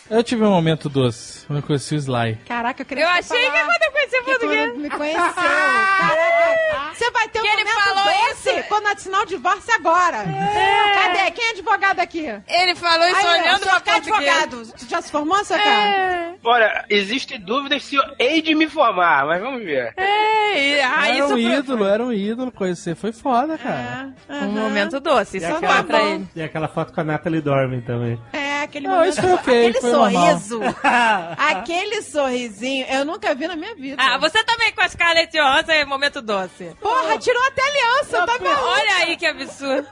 Eu 0.08 0.22
tive 0.22 0.44
um 0.44 0.50
momento 0.50 0.88
doce 0.88 1.44
quando 1.46 1.58
eu 1.58 1.62
conheci 1.64 1.94
o 1.94 1.98
Sly. 1.98 2.38
Caraca, 2.46 2.80
eu 2.82 2.86
queria 2.86 3.04
Eu 3.04 3.08
achei 3.08 3.38
que 3.50 3.50
quando 3.50 3.82
eu 3.82 3.92
conheci 3.92 4.16
o 4.16 4.24
português. 4.24 4.70
quando 4.70 4.80
me 4.82 4.90
conheceu. 4.90 5.32
Caraca, 5.34 6.94
você 6.94 7.10
vai 7.10 7.28
ter 7.28 7.40
um 7.40 7.42
Que 7.42 7.48
ele 7.48 7.64
momento 7.64 7.80
falou 7.84 8.04
doce 8.04 8.50
isso? 8.50 8.68
quando 8.68 8.86
assinar 8.86 9.22
o 9.22 9.26
divórcio 9.26 9.74
agora. 9.74 10.18
Cadê? 10.24 11.30
Quem 11.32 11.44
é 11.44 11.50
advogado 11.50 11.98
aqui? 12.00 12.26
Ele 12.48 12.74
falou 12.76 13.06
isso 13.08 13.26
Aí, 13.26 13.40
olhando 13.40 13.60
pra 13.60 13.80
português. 13.80 13.96
advogado. 13.96 14.72
Tu 14.78 14.88
já 14.88 15.02
se 15.02 15.10
formou, 15.10 15.44
seu 15.44 15.56
cara? 15.58 15.68
É. 15.90 16.34
Olha, 16.44 16.84
existem 16.88 17.40
dúvidas 17.40 17.82
se 17.84 17.96
eu 17.96 18.02
hei 18.18 18.40
de 18.40 18.54
me 18.54 18.68
formar, 18.68 19.26
mas 19.26 19.40
vamos 19.42 19.64
ver. 19.64 19.92
É, 19.96 20.82
ah, 20.84 21.08
era 21.08 21.14
isso 21.16 21.24
um 21.26 21.28
foi- 21.30 21.42
ídolo, 21.42 21.84
era 21.84 22.04
um 22.04 22.12
ídolo. 22.12 22.52
Conhecer 22.52 22.94
foi 22.94 23.12
foda, 23.12 23.58
cara. 23.58 24.10
Um 24.30 24.46
momento 24.52 25.00
doce, 25.00 25.38
isso 25.38 25.46
E 25.46 25.48
foi 25.48 25.56
aquela, 25.58 25.82
pra 25.84 26.00
ele. 26.02 26.28
e 26.34 26.42
aquela 26.42 26.68
foto 26.68 26.92
com 26.92 27.00
a 27.00 27.04
Natalie 27.04 27.40
Dorme 27.40 27.82
também. 27.82 28.18
É, 28.32 28.62
aquele 28.62 28.86
Não, 28.88 28.94
momento. 28.96 29.10
isso 29.12 29.20
foi 29.20 29.32
ok, 29.32 29.66
aquele 29.68 29.80
foi. 29.80 29.90
Sorriso. 29.96 30.60
aquele 31.38 32.02
sorrisinho, 32.02 32.86
eu 32.88 33.04
nunca 33.04 33.34
vi 33.34 33.46
na 33.46 33.56
minha 33.56 33.74
vida. 33.74 34.02
Ah, 34.02 34.18
você 34.18 34.42
também 34.44 34.72
com 34.72 34.80
a 34.80 34.88
Scarlett 34.88 35.36
Johansson 35.36 35.72
é 35.72 35.84
momento 35.84 36.22
doce. 36.22 36.76
Porra, 36.80 37.18
tirou 37.18 37.42
até 37.46 37.62
aliança, 37.62 38.26
tá 38.26 38.38
vendo? 38.38 38.60
Olha 38.60 38.96
aí 38.96 39.16
que 39.16 39.26
absurdo. 39.26 39.88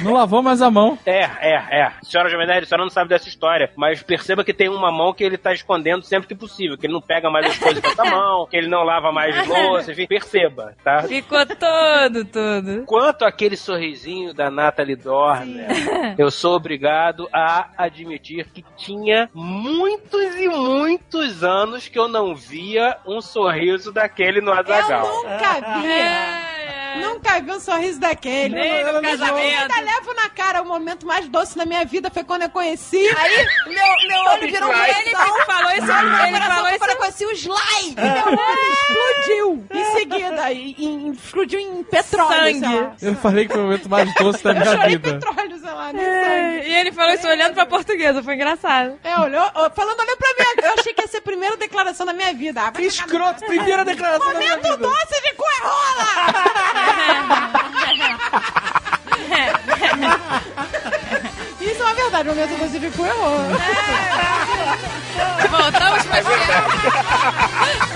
Não 0.00 0.12
lavou 0.12 0.42
mais 0.42 0.60
a 0.60 0.70
mão. 0.70 0.98
É, 1.06 1.22
é, 1.40 1.80
é. 1.80 1.92
Senhora 2.02 2.28
Jovem 2.28 2.46
Nerd, 2.46 2.64
a 2.64 2.66
senhora 2.66 2.84
não 2.84 2.90
sabe 2.90 3.08
dessa 3.08 3.28
história, 3.28 3.70
mas 3.76 4.02
perceba 4.02 4.44
que 4.44 4.52
tem 4.52 4.68
uma 4.68 4.90
mão 4.92 5.12
que 5.12 5.24
ele 5.24 5.36
tá 5.36 5.52
escondendo 5.52 6.04
sempre 6.04 6.28
que 6.28 6.34
possível, 6.34 6.76
que 6.76 6.86
ele 6.86 6.92
não 6.92 7.00
pega 7.00 7.30
mais 7.30 7.46
as 7.46 7.58
coisas 7.58 7.80
com 7.80 7.88
essa 7.88 8.04
mão, 8.04 8.46
que 8.46 8.56
ele 8.56 8.68
não 8.68 8.82
lava 8.82 9.10
mais 9.12 9.46
louça, 9.46 9.92
enfim, 9.92 10.06
perceba, 10.06 10.74
tá? 10.82 11.02
Ficou 11.02 11.44
todo, 11.46 12.24
todo. 12.24 12.84
Quanto 12.86 13.24
àquele 13.24 13.56
sorrisinho 13.56 14.34
da 14.34 14.50
Natalie 14.50 14.96
Dorner, 14.96 15.66
eu 16.18 16.30
sou 16.30 16.56
obrigado 16.56 17.28
a 17.32 17.68
admitir 17.78 18.48
que 18.52 18.64
tinha 18.76 19.30
muitos 19.34 20.36
e 20.36 20.48
muitos 20.48 21.42
anos 21.42 21.88
que 21.88 21.98
eu 21.98 22.08
não 22.08 22.34
via 22.34 22.96
um 23.06 23.20
sorriso 23.20 23.92
daquele 23.92 24.40
no 24.40 24.52
Azagal. 24.52 25.06
Eu 25.06 25.22
nunca 25.22 25.54
vi. 25.80 26.56
Nunca 27.00 27.40
vi 27.40 27.50
um 27.52 27.60
sorriso 27.60 28.00
daquele. 28.00 28.54
Nem 28.54 28.82
no 28.84 28.90
Eu 28.90 29.02
casamento. 29.02 29.74
Ainda 29.76 29.92
levo 29.92 30.14
na 30.14 30.28
cara 30.30 30.62
o 30.62 30.64
momento 30.66 31.06
mais 31.06 31.28
doce 31.28 31.56
da 31.56 31.64
minha 31.64 31.84
vida 31.84 32.10
foi 32.10 32.24
quando 32.24 32.42
eu 32.42 32.50
conheci. 32.50 33.06
Aí, 33.16 33.46
meu, 33.66 34.08
meu 34.08 34.18
olho 34.32 34.46
virou 34.50 34.68
um 34.70 34.72
Ele 34.74 35.10
falou 35.46 35.70
isso, 35.72 35.92
ele 36.26 36.40
falou 36.40 36.68
isso. 36.68 36.78
quando 36.78 36.90
eu 36.90 36.96
conheci 36.96 37.24
o 37.26 37.32
Sly. 37.32 37.56
E 37.90 37.94
meu 37.94 38.26
olho 38.26 38.72
explodiu 38.72 39.66
em 39.72 39.84
seguida. 39.98 40.52
E, 40.52 40.74
e- 40.78 41.10
explodiu 41.10 41.60
em 41.60 41.82
petróleo, 41.84 42.60
Sangue. 42.60 42.88
Eu 43.02 43.14
falei 43.16 43.46
que 43.46 43.52
foi 43.52 43.62
o 43.62 43.64
momento 43.64 43.88
mais 43.88 44.12
doce 44.14 44.42
da 44.44 44.50
Eu 44.50 44.54
minha 44.56 44.66
chorei 44.76 44.88
vida. 44.96 45.12
petróleo, 45.18 45.58
sei 45.58 45.70
lá, 45.70 45.90
É, 45.90 46.68
e 46.68 46.74
ele 46.74 46.92
falou 46.92 47.12
isso 47.14 47.26
olhando 47.28 47.54
pra 47.54 47.66
portuguesa, 47.66 48.22
foi 48.22 48.34
engraçado. 48.34 48.98
É, 49.04 49.18
olhou, 49.20 49.44
falando, 49.74 50.00
olhou 50.00 50.16
pra 50.16 50.28
mim. 50.38 50.44
Eu 50.62 50.74
achei 50.78 50.92
que 50.94 51.02
ia 51.02 51.08
ser 51.08 51.18
a 51.18 51.22
primeira 51.22 51.56
declaração 51.56 52.04
da 52.06 52.12
minha 52.12 52.32
vida. 52.34 52.62
Ah, 52.62 52.72
escroto, 52.80 53.44
primeira 53.46 53.84
declaração 53.84 54.32
da 54.32 54.38
minha 54.38 54.56
Momento 54.56 54.70
vida. 54.76 54.76
doce 54.88 55.22
de 55.22 55.34
cu 55.34 55.44
é 55.44 55.60
rola! 55.66 56.06
Isso 61.60 61.82
é 61.82 61.84
uma 61.84 61.94
verdade, 61.94 62.28
o 62.28 62.34
momento 62.34 62.58
doce 62.58 62.78
de 62.78 62.90
cu 62.90 63.04
é 63.04 63.10
rola. 63.10 63.48
Voltamos 65.50 66.04
pra 66.04 66.22